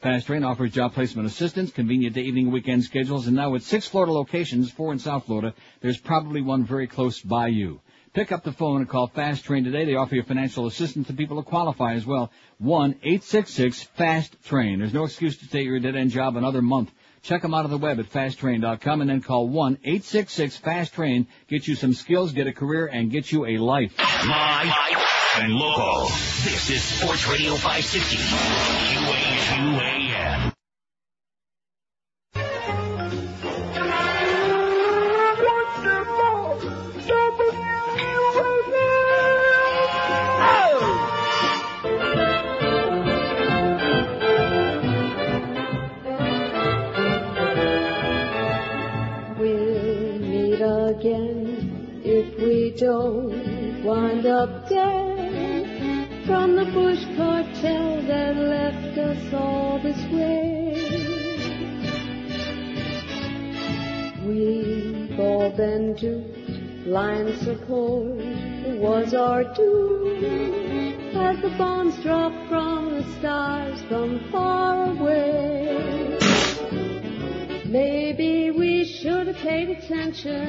Fast 0.00 0.26
Train 0.26 0.42
offers 0.42 0.72
job 0.72 0.94
placement 0.94 1.28
assistance, 1.28 1.70
convenient 1.70 2.16
day, 2.16 2.22
evening, 2.22 2.50
weekend 2.50 2.82
schedules, 2.82 3.28
and 3.28 3.36
now 3.36 3.50
with 3.50 3.62
six 3.62 3.86
Florida 3.86 4.12
locations, 4.12 4.72
four 4.72 4.92
in 4.92 4.98
South 4.98 5.26
Florida, 5.26 5.54
there's 5.80 5.98
probably 5.98 6.40
one 6.40 6.64
very 6.64 6.88
close 6.88 7.20
by 7.20 7.46
you. 7.46 7.80
Pick 8.12 8.32
up 8.32 8.42
the 8.42 8.52
phone 8.52 8.80
and 8.80 8.88
call 8.88 9.06
Fast 9.06 9.44
Train 9.44 9.64
today. 9.64 9.84
They 9.84 9.94
offer 9.94 10.14
you 10.14 10.22
financial 10.22 10.66
assistance 10.66 11.08
to 11.08 11.12
people 11.12 11.36
who 11.36 11.42
qualify 11.42 11.94
as 11.94 12.06
well. 12.06 12.30
One 12.58 12.96
eight 13.02 13.22
six 13.22 13.52
six 13.52 13.82
Fast 13.82 14.42
Train. 14.44 14.78
There's 14.78 14.94
no 14.94 15.04
excuse 15.04 15.36
to 15.38 15.44
stay 15.44 15.62
your 15.62 15.78
dead 15.80 15.96
end 15.96 16.10
job 16.10 16.36
another 16.36 16.62
month. 16.62 16.90
Check 17.22 17.42
them 17.42 17.52
out 17.54 17.64
on 17.64 17.70
the 17.70 17.78
web 17.78 17.98
at 17.98 18.10
fasttrain.com 18.10 19.00
and 19.00 19.10
then 19.10 19.20
call 19.20 19.48
one 19.48 19.78
eight 19.84 20.04
six 20.04 20.32
six 20.32 20.56
Fast 20.56 20.94
Train. 20.94 21.26
Get 21.48 21.68
you 21.68 21.74
some 21.74 21.92
skills, 21.92 22.32
get 22.32 22.46
a 22.46 22.52
career, 22.52 22.86
and 22.86 23.10
get 23.10 23.30
you 23.30 23.46
a 23.46 23.58
life. 23.58 23.92
Live 23.98 24.72
and 25.36 25.52
local. 25.54 26.06
This 26.44 26.70
is 26.70 26.82
Sports 26.82 27.28
Radio 27.28 27.54
560. 27.54 28.16
QAQAM. 28.96 30.57
Paid 80.22 80.47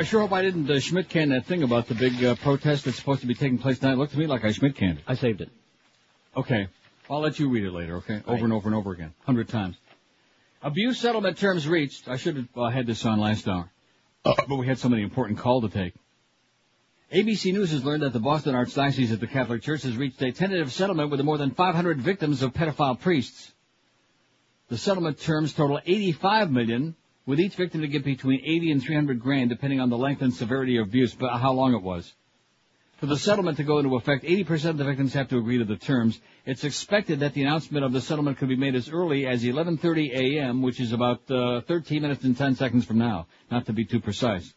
I 0.00 0.02
sure 0.02 0.20
hope 0.22 0.32
I 0.32 0.40
didn't 0.40 0.70
uh, 0.70 0.80
Schmidt 0.80 1.10
can 1.10 1.28
that 1.28 1.44
thing 1.44 1.62
about 1.62 1.86
the 1.86 1.94
big 1.94 2.24
uh, 2.24 2.34
protest 2.36 2.86
that's 2.86 2.96
supposed 2.96 3.20
to 3.20 3.26
be 3.26 3.34
taking 3.34 3.58
place 3.58 3.80
tonight. 3.80 3.92
It 3.92 3.98
looked 3.98 4.12
to 4.12 4.18
me 4.18 4.26
like 4.26 4.46
I 4.46 4.52
Schmidt 4.52 4.74
canned 4.74 4.96
it. 4.96 5.04
I 5.06 5.14
saved 5.14 5.42
it. 5.42 5.50
Okay. 6.34 6.68
I'll 7.10 7.20
let 7.20 7.38
you 7.38 7.50
read 7.50 7.64
it 7.64 7.70
later, 7.70 7.96
okay? 7.96 8.22
Over 8.26 8.44
and 8.46 8.52
over 8.54 8.66
and 8.66 8.74
over 8.74 8.92
again. 8.92 9.12
Hundred 9.26 9.50
times. 9.50 9.76
Abuse 10.62 10.98
settlement 10.98 11.36
terms 11.36 11.68
reached. 11.68 12.08
I 12.08 12.16
should 12.16 12.36
have 12.36 12.48
uh, 12.56 12.70
had 12.70 12.86
this 12.86 13.04
on 13.04 13.20
last 13.20 13.46
hour. 13.46 13.70
but 14.24 14.56
we 14.56 14.66
had 14.66 14.78
so 14.78 14.88
many 14.88 15.02
important 15.02 15.38
call 15.38 15.60
to 15.60 15.68
take. 15.68 15.92
ABC 17.12 17.52
News 17.52 17.70
has 17.72 17.84
learned 17.84 18.02
that 18.02 18.14
the 18.14 18.20
Boston 18.20 18.54
Archdiocese 18.54 19.12
of 19.12 19.20
the 19.20 19.26
Catholic 19.26 19.60
Church 19.60 19.82
has 19.82 19.98
reached 19.98 20.22
a 20.22 20.32
tentative 20.32 20.72
settlement 20.72 21.10
with 21.10 21.18
the 21.18 21.24
more 21.24 21.36
than 21.36 21.50
500 21.50 22.00
victims 22.00 22.40
of 22.40 22.54
pedophile 22.54 22.98
priests. 22.98 23.52
The 24.68 24.78
settlement 24.78 25.20
terms 25.20 25.52
total 25.52 25.78
85 25.84 26.50
million, 26.50 26.96
with 27.26 27.40
each 27.40 27.54
victim 27.54 27.80
to 27.82 27.88
get 27.88 28.04
between 28.04 28.40
80 28.44 28.72
and 28.72 28.82
300 28.82 29.20
grand, 29.20 29.50
depending 29.50 29.80
on 29.80 29.90
the 29.90 29.98
length 29.98 30.22
and 30.22 30.32
severity 30.32 30.76
of 30.78 30.88
abuse, 30.88 31.14
but 31.14 31.38
how 31.38 31.52
long 31.52 31.74
it 31.74 31.82
was. 31.82 32.12
For 33.00 33.06
the 33.06 33.16
settlement 33.16 33.56
to 33.56 33.64
go 33.64 33.78
into 33.78 33.96
effect, 33.96 34.24
80% 34.24 34.70
of 34.70 34.76
the 34.76 34.84
victims 34.84 35.14
have 35.14 35.28
to 35.28 35.38
agree 35.38 35.56
to 35.56 35.64
the 35.64 35.76
terms. 35.76 36.20
It's 36.44 36.64
expected 36.64 37.20
that 37.20 37.32
the 37.32 37.42
announcement 37.42 37.82
of 37.82 37.92
the 37.92 38.00
settlement 38.00 38.36
could 38.36 38.50
be 38.50 38.56
made 38.56 38.74
as 38.74 38.90
early 38.90 39.26
as 39.26 39.42
11:30 39.42 40.12
a.m., 40.12 40.60
which 40.60 40.80
is 40.80 40.92
about 40.92 41.30
uh, 41.30 41.62
13 41.62 42.02
minutes 42.02 42.24
and 42.24 42.36
10 42.36 42.56
seconds 42.56 42.84
from 42.84 42.98
now, 42.98 43.26
not 43.50 43.64
to 43.66 43.72
be 43.72 43.86
too 43.86 44.00
precise. 44.00 44.52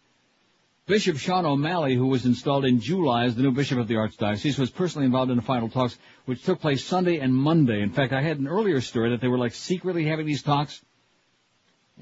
Bishop 0.86 1.16
Sean 1.16 1.46
O'Malley, 1.46 1.96
who 1.96 2.08
was 2.08 2.26
installed 2.26 2.66
in 2.66 2.82
July 2.82 3.24
as 3.24 3.36
the 3.36 3.44
new 3.44 3.54
bishop 3.54 3.78
of 3.78 3.88
the 3.88 3.94
Archdiocese, 3.94 4.60
was 4.60 4.70
personally 4.70 5.06
involved 5.06 5.32
in 5.32 5.38
the 5.38 5.42
final 5.42 5.70
talks, 5.70 5.98
which 6.26 6.44
took 6.44 6.60
place 6.60 6.84
Sunday 6.84 7.20
and 7.20 7.34
Monday. 7.34 7.82
In 7.82 7.92
fact, 7.92 8.12
I 8.12 8.22
had 8.22 8.40
an 8.40 8.50
earlier 8.50 8.82
story 8.82 9.12
that 9.12 9.22
they 9.22 9.30
were 9.30 9.38
like 9.38 9.54
secretly 9.54 10.04
having 10.04 10.26
these 10.26 10.44
talks. 10.44 10.82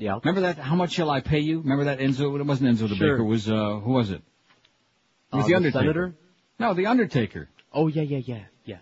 Yeah. 0.02 0.18
Remember 0.24 0.42
that? 0.42 0.58
How 0.58 0.76
much 0.76 0.94
shall 0.94 1.12
I 1.12 1.22
pay 1.22 1.40
you? 1.40 1.60
Remember 1.60 1.84
that 1.86 2.00
Enzo? 2.00 2.40
It 2.40 2.44
wasn't 2.44 2.76
Enzo 2.76 2.90
the 2.90 2.96
Sure. 2.96 3.14
Baker. 3.14 3.24
It 3.24 3.26
was 3.26 3.48
uh, 3.48 3.80
who 3.84 3.92
was 3.92 4.10
it? 4.10 4.22
It 5.32 5.36
was 5.36 5.44
Uh, 5.44 5.48
the 5.48 5.50
the 5.50 5.56
Undertaker. 5.56 5.80
Senator? 5.84 6.16
No, 6.60 6.74
the 6.74 6.88
Undertaker. 6.88 7.50
Oh 7.72 7.88
yeah, 7.88 8.02
yeah, 8.02 8.18
yeah, 8.26 8.44
yeah. 8.66 8.78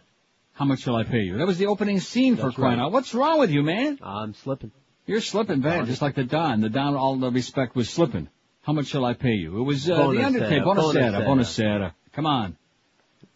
How 0.54 0.64
much 0.64 0.80
shall 0.80 0.96
I 0.96 1.04
pay 1.04 1.20
you? 1.20 1.38
That 1.38 1.46
was 1.46 1.58
the 1.58 1.68
opening 1.68 2.00
scene 2.00 2.38
for 2.38 2.52
crying 2.52 2.80
right. 2.80 2.86
out. 2.86 2.94
What's 2.94 3.14
wrong 3.14 3.38
with 3.40 3.52
you, 3.52 3.64
man? 3.64 4.00
I'm 4.02 4.34
slipping. 4.34 4.72
You're 5.06 5.22
slipping 5.22 5.60
bad, 5.60 5.88
just 5.88 6.02
like 6.02 6.16
the 6.16 6.24
Don. 6.24 6.62
The 6.62 6.70
Don, 6.70 6.96
all 6.96 7.18
the 7.18 7.32
respect, 7.32 7.76
was 7.76 7.90
slipping. 7.90 8.30
How 8.62 8.74
much 8.74 8.88
shall 8.88 9.04
I 9.04 9.14
pay 9.14 9.34
you? 9.34 9.60
It 9.60 9.64
was 9.64 9.90
uh, 9.90 10.12
the 10.12 10.24
Undertaker. 10.24 10.64
Bonasera, 10.64 11.26
bonasera. 11.26 11.94
Come 12.14 12.28
on. 12.28 12.56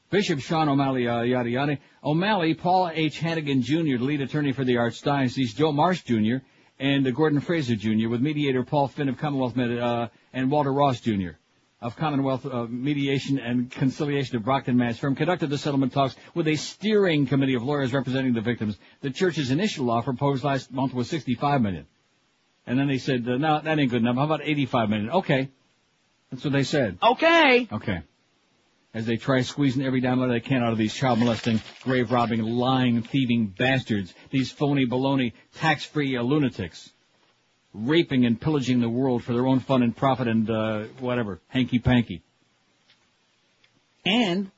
Bishop 0.10 0.40
Sean 0.40 0.70
O'Malley, 0.70 1.08
uh, 1.08 1.22
yada 1.22 1.50
yada. 1.50 1.80
O'Malley, 2.04 2.54
Paul 2.54 2.92
H. 2.94 3.18
Hannigan 3.20 3.64
Jr., 3.64 3.98
the 3.98 4.04
lead 4.04 4.22
attorney 4.22 4.52
for 4.52 4.64
the 4.64 4.76
Archdiocese, 4.76 5.56
Joe 5.56 5.72
Marsh 5.72 6.04
Jr., 6.04 6.46
and 6.80 7.06
uh, 7.08 7.12
Gordon 7.12 7.40
Fraser 7.40 7.76
Jr., 7.76 8.10
with 8.10 8.22
mediator 8.22 8.64
Paul 8.64 8.88
Finn 8.88 9.10
of 9.10 9.18
Commonwealth 9.18 9.56
Med- 9.56 9.78
uh, 9.78 10.08
and 10.34 10.50
Walter 10.50 10.74
Ross 10.74 11.00
Jr. 11.00 11.32
of 11.82 11.96
Commonwealth 11.96 12.46
uh, 12.46 12.66
Mediation 12.70 13.40
and 13.40 13.72
Conciliation 13.72 14.36
of 14.36 14.44
Brockton 14.44 14.78
Mass 14.78 14.98
firm 14.98 15.16
conducted 15.16 15.50
the 15.50 15.58
settlement 15.58 15.94
talks 15.94 16.16
with 16.34 16.48
a 16.48 16.56
steering 16.56 17.26
committee 17.28 17.56
of 17.56 17.64
lawyers 17.64 17.94
representing 17.94 18.34
the 18.34 18.42
victims. 18.42 18.78
The 19.02 19.12
church's 19.12 19.52
initial 19.52 19.90
offer 19.92 20.12
proposed 20.12 20.44
last 20.44 20.72
month 20.72 20.94
was 20.94 21.10
65 21.10 21.62
million. 21.62 21.86
And 22.66 22.80
then 22.80 22.88
they 22.88 22.98
said, 22.98 23.28
uh, 23.28 23.38
no, 23.38 23.62
that 23.62 23.80
ain't 23.80 23.92
good 23.92 24.02
enough. 24.02 24.16
How 24.16 24.24
about 24.24 24.42
85 24.44 24.90
million? 24.90 25.10
Okay. 25.10 25.50
That's 26.32 26.44
what 26.44 26.54
they 26.54 26.64
said. 26.64 26.98
Okay. 27.04 27.68
Okay. 27.72 28.02
As 28.94 29.08
they 29.08 29.18
try 29.18 29.42
squeezing 29.42 29.84
every 29.84 30.02
dime 30.02 30.28
they 30.30 30.40
can 30.40 30.64
out 30.64 30.72
of 30.72 30.78
these 30.78 30.94
child 30.94 31.18
molesting, 31.18 31.62
grave 31.82 32.12
robbing, 32.12 32.44
lying, 32.44 33.02
thieving 33.02 33.48
bastards, 33.48 34.14
these 34.30 34.52
phony 34.52 34.86
baloney, 34.86 35.34
tax-free 35.56 36.20
lunatics, 36.20 36.92
raping 37.74 38.26
and 38.26 38.40
pillaging 38.40 38.82
the 38.82 38.90
world 38.90 39.24
for 39.24 39.34
their 39.34 39.48
own 39.48 39.60
fun 39.60 39.82
and 39.82 39.98
profit 39.98 40.28
and, 40.28 40.48
uh, 40.48 40.84
whatever, 41.00 41.42
hanky-panky. 41.48 42.22
And, 44.06 44.52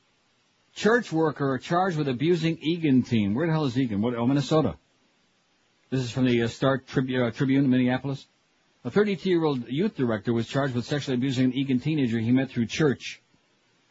church 0.76 1.14
worker 1.14 1.58
charged 1.58 1.98
with 1.98 2.10
abusing 2.10 2.58
Eagan 2.58 3.04
teen. 3.04 3.36
Where 3.36 3.48
the 3.48 3.54
hell 3.54 3.66
is 3.66 3.78
Eagan? 3.78 4.02
What, 4.02 4.16
oh, 4.16 4.26
Minnesota. 4.26 4.76
This 5.90 6.02
is 6.02 6.12
from 6.12 6.26
the 6.26 6.44
uh, 6.44 6.48
Star 6.48 6.80
Tribu- 6.80 7.28
uh, 7.28 7.32
Tribune 7.32 7.64
in 7.64 7.70
Minneapolis. 7.70 8.26
A 8.84 8.92
32-year-old 8.92 9.70
youth 9.70 9.96
director 9.96 10.34
was 10.34 10.48
charged 10.48 10.76
with 10.76 10.86
sexually 10.86 11.16
abusing 11.16 11.46
an 11.46 11.54
Eagan 11.54 11.80
teenager 11.80 12.20
he 12.20 12.32
met 12.32 12.50
through 12.50 12.66
church. 12.66 13.22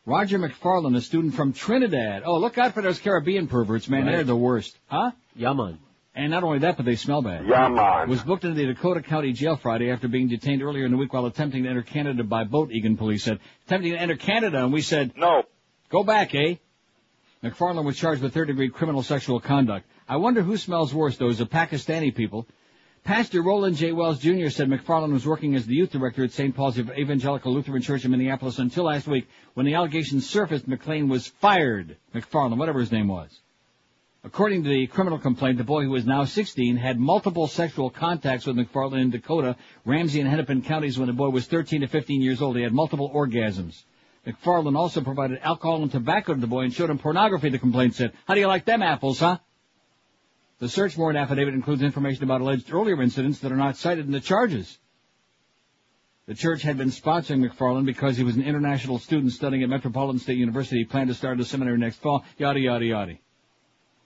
Roger 0.07 0.39
McFarland, 0.39 0.97
a 0.97 1.01
student 1.01 1.35
from 1.35 1.55
Trinidad. 1.55 2.25
Oh, 2.27 2.39
look 2.39 2.59
out 2.59 2.75
for 2.75 2.83
those 2.83 2.99
Caribbean 2.99 3.49
perverts, 3.49 3.89
man. 3.89 4.05
Right. 4.05 4.17
They're 4.17 4.25
the 4.25 4.37
worst. 4.37 4.77
Huh? 4.87 5.13
Yaman. 5.35 5.79
And 6.15 6.31
not 6.31 6.45
only 6.45 6.61
that, 6.61 6.77
but 6.77 6.85
they 6.85 6.95
smell 6.95 7.23
bad. 7.23 7.47
Yeah, 7.49 7.69
man. 7.69 8.09
Was 8.09 8.23
booked 8.23 8.45
into 8.45 8.55
the 8.55 8.67
Dakota 8.67 9.01
County 9.01 9.33
Jail 9.33 9.57
Friday 9.57 9.91
after 9.91 10.07
being 10.07 10.29
detained 10.29 10.63
earlier 10.63 10.85
in 10.85 10.93
the 10.93 10.99
week 10.99 11.13
while 11.13 11.27
attempting 11.27 11.65
to 11.65 11.71
enter 11.71 11.83
Canada 11.83 12.23
by 12.23 12.45
boat, 12.45 12.71
Eagan 12.71 12.97
police 12.97 13.25
said. 13.25 13.41
Attempting 13.67 13.93
to 13.93 13.99
enter 13.99 14.17
Canada, 14.17 14.59
and 14.59 14.73
we 14.73 14.83
said, 14.83 15.17
No. 15.17 15.45
Go 15.89 16.05
back, 16.05 16.35
eh? 16.35 16.57
McFarland 17.43 17.85
was 17.85 17.97
charged 17.97 18.23
with 18.23 18.33
third 18.33 18.49
degree 18.49 18.69
criminal 18.69 19.03
sexual 19.03 19.41
conduct. 19.41 19.87
I 20.09 20.17
wonder 20.17 20.43
who 20.43 20.57
smells 20.57 20.95
worse, 20.95 21.17
those 21.17 21.39
the 21.39 21.47
Pakistani 21.47 22.15
people. 22.15 22.47
Pastor 23.05 23.43
Roland 23.43 23.77
J. 23.77 23.93
Wells 23.93 24.19
Jr. 24.19 24.49
said 24.49 24.71
McFarland 24.71 25.13
was 25.13 25.27
working 25.27 25.55
as 25.55 25.67
the 25.67 25.75
youth 25.75 25.91
director 25.91 26.25
at 26.25 26.33
St. 26.33 26.57
Paul's 26.57 26.79
Evangelical 26.79 27.53
Lutheran 27.53 27.83
Church 27.83 28.07
in 28.07 28.11
Minneapolis 28.11 28.59
until 28.59 28.85
last 28.85 29.07
week 29.07 29.29
when 29.53 29.67
the 29.67 29.75
allegations 29.75 30.27
surfaced 30.27 30.67
McLean 30.67 31.11
was 31.11 31.27
fired. 31.27 31.99
McFarland, 32.15 32.57
whatever 32.57 32.81
his 32.81 32.91
name 32.91 33.09
was. 33.09 33.29
According 34.25 34.63
to 34.63 34.71
the 34.71 34.87
criminal 34.87 35.19
complaint, 35.19 35.59
the 35.59 35.65
boy 35.65 35.85
who 35.85 35.95
is 35.97 36.07
now 36.07 36.25
16 36.25 36.79
had 36.79 36.99
multiple 36.99 37.47
sexual 37.47 37.91
contacts 37.91 38.47
with 38.47 38.57
McFarland 38.57 39.03
in 39.03 39.11
Dakota, 39.11 39.57
Ramsey 39.85 40.21
and 40.21 40.29
Hennepin 40.31 40.63
counties 40.63 40.99
when 40.99 41.09
the 41.09 41.13
boy 41.13 41.29
was 41.29 41.47
13 41.47 41.83
to 41.83 41.87
15 41.87 42.23
years 42.23 42.41
old. 42.41 42.57
He 42.57 42.63
had 42.63 42.73
multiple 42.73 43.13
orgasms. 43.15 43.85
McFarland 44.27 44.79
also 44.79 45.03
provided 45.03 45.41
alcohol 45.43 45.83
and 45.83 45.93
tobacco 45.93 46.33
to 46.33 46.41
the 46.41 46.47
boy 46.47 46.63
and 46.63 46.73
showed 46.73 46.89
him 46.89 46.97
pornography, 46.97 47.51
the 47.51 47.59
complaint 47.59 47.97
said. 47.97 48.13
How 48.25 48.33
do 48.33 48.41
you 48.41 48.47
like 48.47 48.65
them 48.65 48.81
apples, 48.81 49.19
huh? 49.21 49.37
The 50.59 50.69
search 50.69 50.97
warrant 50.97 51.19
affidavit 51.19 51.55
includes 51.55 51.83
information 51.83 52.25
about 52.25 52.41
alleged 52.41 52.73
earlier 52.73 53.01
incidents 53.03 53.41
that 53.41 53.53
are 53.53 53.57
not 53.57 53.77
cited 53.77 54.07
in 54.07 54.13
the 54.13 54.21
charges. 54.21 54.79
The 56.27 56.35
church 56.35 56.63
had 56.63 56.79
been 56.79 56.89
sponsoring 56.89 57.47
McFarland 57.47 57.85
because 57.85 58.17
he 58.17 58.25
was 58.25 58.37
an 58.37 58.43
international 58.43 58.99
student 58.99 59.33
studying 59.33 59.63
at 59.63 59.69
Metropolitan 59.69 60.19
State 60.19 60.39
University. 60.39 60.79
He 60.79 60.85
planned 60.85 61.09
to 61.09 61.15
start 61.15 61.39
a 61.41 61.45
seminary 61.45 61.77
next 61.77 61.97
fall. 61.97 62.25
Yada, 62.39 62.61
yada, 62.61 62.85
yada. 62.85 63.19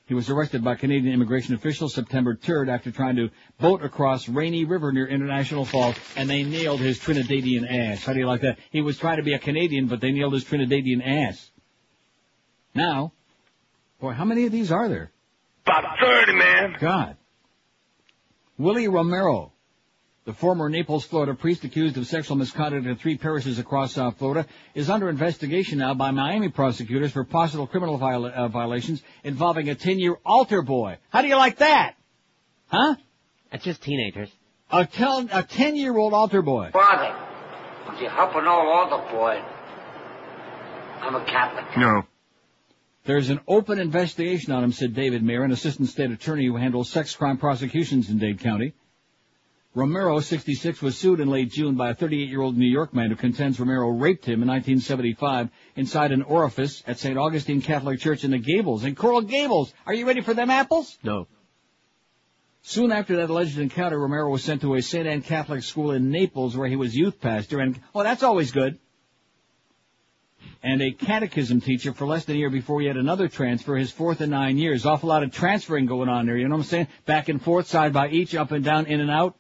He 0.07 0.15
was 0.15 0.31
arrested 0.31 0.65
by 0.65 0.75
Canadian 0.75 1.13
immigration 1.13 1.55
officials 1.55 1.93
September 1.93 2.35
3rd 2.35 2.71
after 2.71 2.91
trying 2.91 3.17
to 3.17 3.29
boat 3.61 3.85
across 3.85 4.27
Rainy 4.27 4.65
River 4.65 4.91
near 4.91 5.07
International 5.07 5.67
Falls, 5.67 5.97
and 6.17 6.31
they 6.31 6.45
nailed 6.45 6.81
his 6.81 6.99
Trinidadian 6.99 7.71
ass. 7.71 8.05
How 8.05 8.15
do 8.15 8.19
you 8.19 8.27
like 8.27 8.41
that? 8.41 8.59
He 8.71 8.81
was 8.81 8.97
trying 8.97 9.19
to 9.19 9.23
be 9.23 9.35
a 9.35 9.39
Canadian, 9.39 9.87
but 9.87 10.01
they 10.01 10.11
nailed 10.11 10.33
his 10.33 10.45
Trinidadian 10.45 11.07
ass. 11.07 11.51
Now, 12.75 13.13
boy, 14.01 14.13
how 14.13 14.25
many 14.25 14.47
of 14.47 14.53
these 14.53 14.73
are 14.73 14.89
there? 14.89 15.13
About 15.69 15.99
30, 16.01 16.33
man. 16.33 16.77
God. 16.81 17.17
Willie 18.57 18.89
Romero, 18.89 19.53
the 20.25 20.33
former 20.33 20.69
Naples, 20.71 21.05
Florida 21.05 21.35
priest 21.35 21.63
accused 21.65 21.97
of 21.99 22.07
sexual 22.07 22.37
misconduct 22.37 22.87
in 22.87 22.97
three 22.97 23.19
parishes 23.19 23.59
across 23.59 23.93
South 23.93 24.19
Florida, 24.19 24.47
is 24.75 24.89
under 24.89 25.11
investigation 25.11 25.79
now 25.79 25.93
by 25.95 26.11
Miami 26.11 26.49
prosecutors 26.49 27.13
for 27.13 27.23
possible 27.25 27.67
criminal 27.67 27.99
viola- 27.99 28.31
uh, 28.31 28.49
violations 28.49 29.03
involving 29.25 29.69
a 29.69 29.75
10-year 29.75 30.17
altar 30.25 30.63
boy. 30.63 30.97
How 31.11 31.21
do 31.23 31.29
you 31.29 31.37
like 31.37 31.59
that? 31.59 31.95
Huh? 32.69 32.97
That's 33.53 33.65
just 33.65 33.83
teenagers. 33.83 34.31
A, 34.71 34.87
tel- 34.87 35.29
a 35.31 35.43
10-year-old 35.43 36.15
altar 36.15 36.43
boy. 36.43 36.71
Father, 36.73 37.15
would 37.89 38.01
you 38.01 38.09
help 38.09 38.35
an 38.35 38.47
old 38.47 38.91
altar 38.91 39.11
boy? 39.13 39.43
I'm 41.01 41.15
a 41.15 41.25
Catholic. 41.27 41.77
No. 41.77 42.03
There's 43.09 43.31
an 43.31 43.41
open 43.49 43.79
investigation 43.79 44.53
on 44.53 44.63
him, 44.63 44.71
said 44.71 44.93
David 44.93 45.23
Mayer, 45.23 45.43
an 45.43 45.51
assistant 45.51 45.89
state 45.89 46.11
attorney 46.11 46.45
who 46.45 46.57
handles 46.57 46.91
sex 46.91 47.17
crime 47.17 47.39
prosecutions 47.39 48.11
in 48.11 48.19
Dade 48.19 48.39
County. 48.39 48.75
Romero, 49.75 50.21
66, 50.21 50.83
was 50.83 50.95
sued 50.95 51.19
in 51.19 51.31
late 51.31 51.51
June 51.51 51.75
by 51.75 51.89
a 51.89 51.95
38-year-old 51.95 52.59
New 52.59 52.69
York 52.69 52.93
man 52.93 53.09
who 53.09 53.17
contends 53.17 53.59
Romero 53.59 53.89
raped 53.89 54.27
him 54.27 54.43
in 54.43 54.49
1975 54.49 55.49
inside 55.75 56.13
an 56.13 56.21
orifice 56.23 56.83
at 56.87 56.99
St. 56.99 57.17
Augustine 57.17 57.63
Catholic 57.63 57.99
Church 57.99 58.25
in 58.25 58.31
the 58.31 58.39
Gables, 58.39 58.85
in 58.85 58.95
Coral 58.95 59.23
Gables. 59.23 59.73
Are 59.87 59.95
you 59.95 60.07
ready 60.07 60.21
for 60.21 60.35
them 60.35 60.51
apples? 60.51 60.99
No. 61.03 61.29
Soon 62.61 62.93
after 62.93 63.17
that 63.17 63.31
alleged 63.31 63.59
encounter, 63.59 63.99
Romero 63.99 64.29
was 64.29 64.45
sent 64.45 64.61
to 64.61 64.75
a 64.75 64.83
St. 64.83 65.07
Anne 65.07 65.23
Catholic 65.23 65.63
school 65.63 65.93
in 65.93 66.11
Naples 66.11 66.59
where 66.59 66.69
he 66.69 66.77
was 66.77 66.95
youth 66.95 67.23
pastor 67.23 67.61
and, 67.61 67.81
oh, 67.95 68.03
that's 68.03 68.23
always 68.23 68.53
good. 68.53 68.79
And 70.63 70.83
a 70.83 70.91
catechism 70.91 71.61
teacher 71.61 71.93
for 71.93 72.07
less 72.07 72.25
than 72.25 72.37
a 72.37 72.39
year 72.39 72.51
before 72.51 72.81
he 72.81 72.87
had 72.87 72.97
another 72.97 73.29
transfer, 73.29 73.77
his 73.77 73.93
fourth 73.93 74.21
in 74.21 74.31
nine 74.31 74.59
years. 74.59 74.87
Awful 74.87 75.09
lot 75.09 75.23
of 75.23 75.33
transferring 75.33 75.87
going 75.87 76.09
on 76.09 76.27
there, 76.27 76.37
you 76.37 76.49
know 76.49 76.57
what 76.57 76.63
I'm 76.63 76.69
saying? 76.69 76.89
Back 77.07 77.29
and 77.29 77.41
forth, 77.41 77.69
side 77.69 77.93
by 77.93 78.09
each, 78.09 78.35
up 78.35 78.51
and 78.51 78.65
down, 78.65 78.87
in 78.87 79.01
and 79.01 79.11
out. 79.11 79.37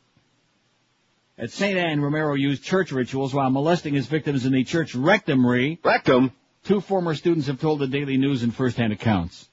At 1.36 1.50
St. 1.50 1.78
Anne, 1.78 2.00
Romero 2.00 2.34
used 2.34 2.64
church 2.64 2.90
rituals 2.90 3.32
while 3.32 3.50
molesting 3.50 3.94
his 3.94 4.06
victims 4.06 4.44
in 4.44 4.52
the 4.52 4.64
church 4.64 4.94
rectumry. 4.94 5.78
Rectum? 5.84 6.32
Two 6.64 6.80
former 6.80 7.14
students 7.14 7.46
have 7.46 7.60
told 7.60 7.78
the 7.78 7.86
Daily 7.86 8.16
News 8.16 8.42
in 8.42 8.50
first-hand 8.50 8.92
accounts. 8.92 9.48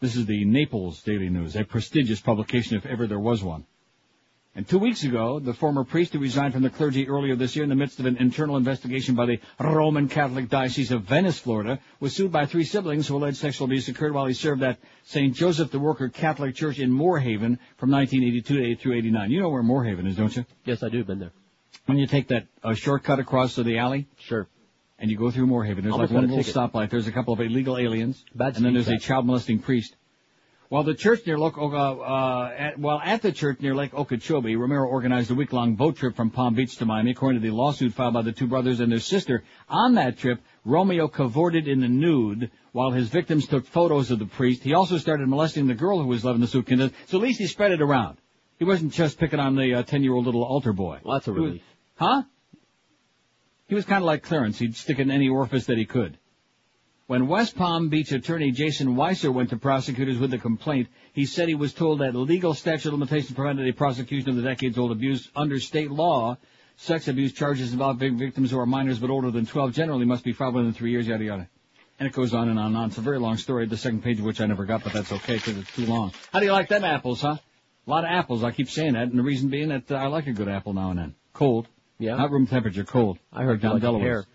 This 0.00 0.14
is 0.14 0.26
the 0.26 0.44
Naples 0.44 1.02
Daily 1.02 1.30
News, 1.30 1.56
a 1.56 1.64
prestigious 1.64 2.20
publication 2.20 2.76
if 2.76 2.86
ever 2.86 3.06
there 3.06 3.18
was 3.18 3.42
one. 3.42 3.64
And 4.56 4.66
two 4.66 4.78
weeks 4.78 5.04
ago, 5.04 5.38
the 5.38 5.52
former 5.52 5.84
priest 5.84 6.14
who 6.14 6.18
resigned 6.18 6.54
from 6.54 6.62
the 6.62 6.70
clergy 6.70 7.06
earlier 7.06 7.36
this 7.36 7.54
year 7.54 7.62
in 7.62 7.68
the 7.68 7.76
midst 7.76 8.00
of 8.00 8.06
an 8.06 8.16
internal 8.16 8.56
investigation 8.56 9.14
by 9.14 9.26
the 9.26 9.38
Roman 9.60 10.08
Catholic 10.08 10.48
Diocese 10.48 10.92
of 10.92 11.02
Venice, 11.02 11.38
Florida, 11.38 11.78
was 12.00 12.16
sued 12.16 12.32
by 12.32 12.46
three 12.46 12.64
siblings 12.64 13.06
who 13.06 13.18
alleged 13.18 13.36
sexual 13.36 13.66
abuse 13.66 13.86
occurred 13.88 14.14
while 14.14 14.24
he 14.24 14.32
served 14.32 14.62
at 14.62 14.78
St. 15.04 15.34
Joseph 15.34 15.70
the 15.70 15.78
Worker 15.78 16.08
Catholic 16.08 16.54
Church 16.54 16.78
in 16.78 16.90
Moore 16.90 17.18
Haven 17.18 17.58
from 17.76 17.90
1982 17.90 18.76
through 18.76 18.96
89. 18.96 19.30
You 19.30 19.42
know 19.42 19.50
where 19.50 19.62
Moore 19.62 19.84
Haven 19.84 20.06
is, 20.06 20.16
don't 20.16 20.34
you? 20.34 20.46
Yes, 20.64 20.82
I 20.82 20.88
do. 20.88 21.04
Been 21.04 21.18
there. 21.18 21.32
When 21.84 21.98
you 21.98 22.06
take 22.06 22.28
that 22.28 22.46
uh, 22.64 22.72
shortcut 22.72 23.18
across 23.18 23.56
to 23.56 23.62
the 23.62 23.76
alley? 23.76 24.08
Sure. 24.20 24.48
And 24.98 25.10
you 25.10 25.18
go 25.18 25.30
through 25.30 25.48
Moore 25.48 25.64
Haven. 25.66 25.84
There's 25.84 25.92
Almost 25.92 26.12
like 26.12 26.22
one 26.22 26.34
little 26.34 26.50
stoplight. 26.50 26.88
There's 26.88 27.08
a 27.08 27.12
couple 27.12 27.34
of 27.34 27.40
illegal 27.40 27.76
aliens. 27.76 28.24
Bad 28.34 28.56
and 28.56 28.64
then 28.64 28.72
there's 28.72 28.88
a 28.88 28.96
child 28.96 29.26
molesting 29.26 29.58
priest. 29.58 29.94
While 30.68 30.82
the 30.82 30.94
church 30.94 31.24
near 31.26 31.38
Lake, 31.38 31.56
uh, 31.56 31.64
uh, 31.66 32.54
at, 32.58 32.78
while 32.78 33.00
at 33.00 33.22
the 33.22 33.30
church 33.30 33.60
near 33.60 33.74
Lake 33.74 33.94
Okeechobee, 33.94 34.56
Romero 34.56 34.88
organized 34.88 35.30
a 35.30 35.34
week-long 35.34 35.76
boat 35.76 35.96
trip 35.96 36.16
from 36.16 36.30
Palm 36.30 36.54
Beach 36.54 36.76
to 36.78 36.86
Miami. 36.86 37.12
According 37.12 37.40
to 37.40 37.48
the 37.48 37.54
lawsuit 37.54 37.92
filed 37.94 38.14
by 38.14 38.22
the 38.22 38.32
two 38.32 38.48
brothers 38.48 38.80
and 38.80 38.90
their 38.90 38.98
sister, 38.98 39.44
on 39.68 39.94
that 39.94 40.18
trip, 40.18 40.40
Romeo 40.64 41.06
cavorted 41.06 41.68
in 41.68 41.80
the 41.80 41.88
nude 41.88 42.50
while 42.72 42.90
his 42.90 43.08
victims 43.08 43.46
took 43.46 43.64
photos 43.64 44.10
of 44.10 44.18
the 44.18 44.26
priest. 44.26 44.64
He 44.64 44.74
also 44.74 44.98
started 44.98 45.28
molesting 45.28 45.68
the 45.68 45.74
girl 45.74 46.00
who 46.00 46.08
was 46.08 46.24
loving 46.24 46.40
the 46.40 46.48
suit 46.48 46.66
content. 46.66 46.94
So 47.06 47.18
at 47.18 47.22
least 47.22 47.38
he 47.38 47.46
spread 47.46 47.70
it 47.70 47.80
around. 47.80 48.18
He 48.58 48.64
wasn't 48.64 48.92
just 48.92 49.18
picking 49.18 49.38
on 49.38 49.54
the 49.54 49.74
uh, 49.74 49.82
10-year-old 49.84 50.26
little 50.26 50.42
altar 50.42 50.72
boy. 50.72 50.98
Well, 51.04 51.14
that's 51.14 51.28
a 51.28 51.32
He 51.32 51.38
was- 51.38 51.46
relief. 51.48 51.62
Huh? 51.94 52.22
He 53.68 53.74
was 53.74 53.84
kind 53.84 54.02
of 54.02 54.06
like 54.06 54.22
Clarence. 54.22 54.58
He'd 54.58 54.76
stick 54.76 54.98
it 54.98 55.02
in 55.02 55.10
any 55.10 55.28
orifice 55.28 55.66
that 55.66 55.78
he 55.78 55.86
could. 55.86 56.18
When 57.08 57.28
West 57.28 57.54
Palm 57.54 57.88
Beach 57.88 58.10
attorney 58.10 58.50
Jason 58.50 58.96
Weiser 58.96 59.32
went 59.32 59.50
to 59.50 59.56
prosecutors 59.56 60.18
with 60.18 60.34
a 60.34 60.38
complaint, 60.38 60.88
he 61.12 61.24
said 61.24 61.46
he 61.46 61.54
was 61.54 61.72
told 61.72 62.00
that 62.00 62.16
legal 62.16 62.52
statute 62.52 62.88
of 62.88 62.94
limitations 62.94 63.32
prevented 63.32 63.68
a 63.68 63.72
prosecution 63.72 64.30
of 64.30 64.34
the 64.34 64.42
decades-old 64.42 64.90
abuse 64.90 65.30
under 65.36 65.60
state 65.60 65.92
law. 65.92 66.36
Sex 66.74 67.06
abuse 67.06 67.32
charges 67.32 67.72
involving 67.72 68.18
victims 68.18 68.50
who 68.50 68.58
are 68.58 68.66
minors 68.66 68.98
but 68.98 69.10
older 69.10 69.30
than 69.30 69.46
12 69.46 69.72
generally 69.72 70.04
must 70.04 70.24
be 70.24 70.32
filed 70.32 70.56
within 70.56 70.72
three 70.72 70.90
years, 70.90 71.06
yada 71.06 71.22
yada. 71.22 71.48
And 72.00 72.08
it 72.08 72.12
goes 72.12 72.34
on 72.34 72.48
and 72.48 72.58
on 72.58 72.66
and 72.66 72.76
on. 72.76 72.88
It's 72.88 72.98
a 72.98 73.02
very 73.02 73.20
long 73.20 73.36
story, 73.36 73.66
the 73.66 73.76
second 73.76 74.02
page 74.02 74.18
of 74.18 74.24
which 74.24 74.40
I 74.40 74.46
never 74.46 74.64
got, 74.64 74.82
but 74.82 74.92
that's 74.92 75.12
okay 75.12 75.36
because 75.36 75.58
it's 75.58 75.72
too 75.76 75.86
long. 75.86 76.12
How 76.32 76.40
do 76.40 76.46
you 76.46 76.52
like 76.52 76.68
them 76.68 76.82
apples, 76.82 77.20
huh? 77.20 77.36
A 77.86 77.90
lot 77.90 78.02
of 78.02 78.10
apples. 78.10 78.42
I 78.42 78.50
keep 78.50 78.68
saying 78.68 78.94
that, 78.94 79.04
and 79.04 79.16
the 79.16 79.22
reason 79.22 79.48
being 79.48 79.68
that 79.68 79.92
uh, 79.92 79.94
I 79.94 80.08
like 80.08 80.26
a 80.26 80.32
good 80.32 80.48
apple 80.48 80.72
now 80.72 80.90
and 80.90 80.98
then. 80.98 81.14
Cold. 81.32 81.68
Yeah. 82.00 82.16
Not 82.16 82.32
room 82.32 82.48
temperature, 82.48 82.82
cold. 82.82 83.20
I 83.32 83.44
heard 83.44 83.62
John 83.62 83.74
like 83.74 83.82
Delaware's. 83.82 84.26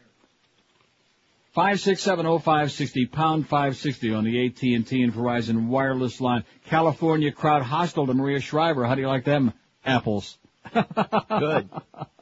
5670560 1.55 3.11
pound 3.11 3.47
560 3.47 4.13
on 4.13 4.23
the 4.23 4.45
AT&T 4.45 4.71
and 4.71 5.13
Verizon 5.13 5.67
wireless 5.67 6.21
line. 6.21 6.45
California 6.65 7.31
crowd 7.31 7.61
hostile 7.61 8.07
to 8.07 8.13
Maria 8.13 8.39
Shriver. 8.39 8.85
How 8.85 8.95
do 8.95 9.01
you 9.01 9.07
like 9.07 9.25
them 9.25 9.53
apples? 9.85 10.37
Good. 10.73 11.69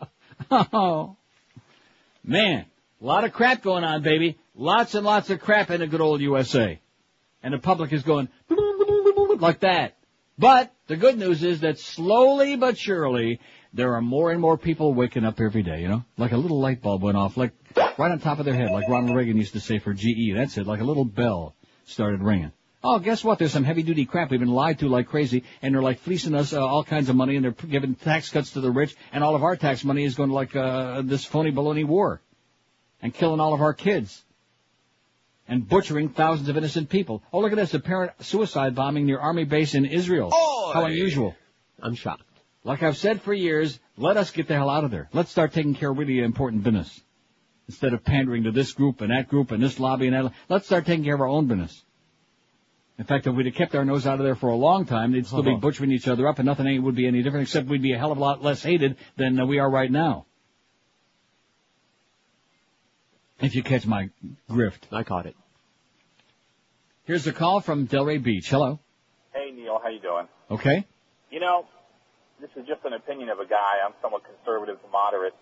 oh. 0.51 1.15
Man, 2.23 2.65
a 3.01 3.05
lot 3.05 3.23
of 3.23 3.33
crap 3.33 3.61
going 3.61 3.83
on, 3.83 4.01
baby. 4.01 4.37
Lots 4.55 4.95
and 4.95 5.05
lots 5.05 5.29
of 5.29 5.39
crap 5.39 5.69
in 5.69 5.81
the 5.81 5.87
good 5.87 6.01
old 6.01 6.21
USA. 6.21 6.79
And 7.43 7.53
the 7.53 7.59
public 7.59 7.93
is 7.93 8.01
going 8.03 8.29
like 9.39 9.59
that. 9.59 9.95
But 10.39 10.73
the 10.87 10.95
good 10.95 11.17
news 11.17 11.43
is 11.43 11.59
that 11.61 11.77
slowly 11.77 12.55
but 12.55 12.77
surely 12.77 13.39
there 13.73 13.93
are 13.95 14.01
more 14.01 14.31
and 14.31 14.41
more 14.41 14.57
people 14.57 14.93
waking 14.93 15.25
up 15.25 15.39
every 15.39 15.63
day. 15.63 15.81
You 15.81 15.87
know, 15.87 16.05
like 16.17 16.31
a 16.31 16.37
little 16.37 16.59
light 16.59 16.81
bulb 16.81 17.01
went 17.01 17.17
off, 17.17 17.37
like 17.37 17.51
right 17.75 18.11
on 18.11 18.19
top 18.19 18.39
of 18.39 18.45
their 18.45 18.55
head, 18.55 18.71
like 18.71 18.87
Ronald 18.87 19.15
Reagan 19.15 19.37
used 19.37 19.53
to 19.53 19.59
say 19.59 19.79
for 19.79 19.93
GE. 19.93 20.33
That's 20.33 20.57
it, 20.57 20.67
like 20.67 20.81
a 20.81 20.85
little 20.85 21.05
bell 21.05 21.55
started 21.85 22.21
ringing. 22.21 22.51
Oh, 22.81 22.97
guess 22.99 23.23
what? 23.25 23.39
There's 23.39 23.51
some 23.51 23.65
heavy 23.65 23.83
duty 23.83 24.05
crap 24.05 24.31
we've 24.31 24.39
been 24.39 24.49
lied 24.49 24.79
to 24.79 24.87
like 24.87 25.07
crazy, 25.07 25.43
and 25.61 25.75
they're 25.75 25.81
like 25.81 25.99
fleecing 25.99 26.33
us 26.33 26.53
uh, 26.53 26.65
all 26.65 26.83
kinds 26.83 27.09
of 27.09 27.15
money, 27.15 27.35
and 27.35 27.43
they're 27.43 27.51
giving 27.51 27.95
tax 27.95 28.29
cuts 28.29 28.51
to 28.51 28.61
the 28.61 28.71
rich, 28.71 28.95
and 29.11 29.21
all 29.21 29.35
of 29.35 29.43
our 29.43 29.57
tax 29.57 29.83
money 29.83 30.05
is 30.05 30.15
going 30.15 30.29
to 30.29 30.35
like 30.35 30.55
uh, 30.55 31.01
this 31.01 31.25
phony 31.25 31.51
baloney 31.51 31.85
war, 31.85 32.21
and 33.01 33.13
killing 33.13 33.41
all 33.41 33.53
of 33.53 33.61
our 33.61 33.73
kids, 33.73 34.23
and 35.45 35.67
butchering 35.67 36.09
thousands 36.09 36.47
of 36.47 36.55
innocent 36.55 36.89
people. 36.89 37.21
Oh, 37.33 37.41
look 37.41 37.51
at 37.51 37.57
this! 37.57 37.73
Apparent 37.73 38.13
suicide 38.23 38.75
bombing 38.75 39.05
near 39.05 39.19
army 39.19 39.43
base 39.43 39.75
in 39.75 39.83
Israel. 39.83 40.31
How 40.73 40.85
unusual! 40.85 41.35
I'm 41.81 41.95
shocked. 41.95 42.23
Like 42.69 42.83
I've 42.83 42.97
said 42.97 43.23
for 43.23 43.33
years, 43.33 43.79
let 43.97 44.15
us 44.15 44.29
get 44.29 44.47
the 44.47 44.53
hell 44.53 44.69
out 44.69 44.83
of 44.83 44.91
there. 44.91 45.09
Let's 45.11 45.31
start 45.31 45.53
taking 45.53 45.73
care 45.73 45.89
of 45.89 45.97
really 45.97 46.19
important 46.19 46.63
business. 46.63 47.01
Instead 47.67 47.95
of 47.95 48.03
pandering 48.03 48.43
to 48.43 48.51
this 48.51 48.73
group 48.73 49.01
and 49.01 49.09
that 49.09 49.27
group 49.27 49.49
and 49.49 49.61
this 49.61 49.79
lobby 49.79 50.05
and 50.05 50.15
that, 50.15 50.31
let's 50.49 50.67
start 50.67 50.85
taking 50.85 51.03
care 51.03 51.15
of 51.15 51.21
our 51.21 51.27
own 51.27 51.47
business. 51.47 51.83
In 52.99 53.05
fact, 53.05 53.25
if 53.25 53.33
we'd 53.33 53.47
have 53.47 53.55
kept 53.55 53.73
our 53.73 53.83
nose 53.83 54.05
out 54.05 54.19
of 54.19 54.23
there 54.23 54.35
for 54.35 54.49
a 54.49 54.55
long 54.55 54.85
time, 54.85 55.13
they'd 55.13 55.25
still 55.25 55.41
be 55.41 55.49
Uh-huh. 55.49 55.59
butchering 55.59 55.91
each 55.91 56.07
other 56.07 56.27
up 56.27 56.37
and 56.37 56.45
nothing 56.45 56.83
would 56.83 56.93
be 56.93 57.07
any 57.07 57.23
different 57.23 57.47
except 57.47 57.67
we'd 57.67 57.81
be 57.81 57.93
a 57.93 57.97
hell 57.97 58.11
of 58.11 58.19
a 58.19 58.21
lot 58.21 58.43
less 58.43 58.61
hated 58.61 58.97
than 59.17 59.39
uh, 59.39 59.47
we 59.47 59.57
are 59.57 59.67
right 59.67 59.89
now. 59.91 60.27
If 63.41 63.55
you 63.55 63.63
catch 63.63 63.87
my 63.87 64.11
grift. 64.47 64.81
I 64.91 65.01
caught 65.01 65.25
it. 65.25 65.35
Here's 67.05 67.25
a 67.25 67.33
call 67.33 67.61
from 67.61 67.87
Delray 67.87 68.21
Beach. 68.21 68.47
Hello. 68.47 68.77
Hey 69.33 69.49
Neil, 69.55 69.79
how 69.81 69.89
you 69.89 69.99
doing? 69.99 70.27
Okay. 70.51 70.85
You 71.31 71.39
know, 71.39 71.65
this 72.41 72.49
is 72.55 72.67
just 72.67 72.83
an 72.85 72.93
opinion 72.93 73.29
of 73.29 73.39
a 73.39 73.45
guy. 73.45 73.83
I'm 73.85 73.93
somewhat 74.01 74.23
conservative 74.23 74.79
moderate, 74.91 75.35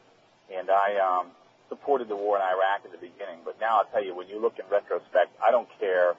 and 0.53 0.69
I 0.69 0.97
um, 0.97 1.27
supported 1.69 2.07
the 2.09 2.15
war 2.15 2.37
in 2.37 2.41
Iraq 2.41 2.85
at 2.85 2.91
the 2.91 2.97
beginning. 2.97 3.45
But 3.45 3.59
now 3.61 3.79
I'll 3.79 3.91
tell 3.91 4.03
you, 4.03 4.15
when 4.15 4.27
you 4.27 4.41
look 4.41 4.57
in 4.59 4.65
retrospect, 4.69 5.31
I 5.45 5.51
don't 5.51 5.69
care 5.79 6.15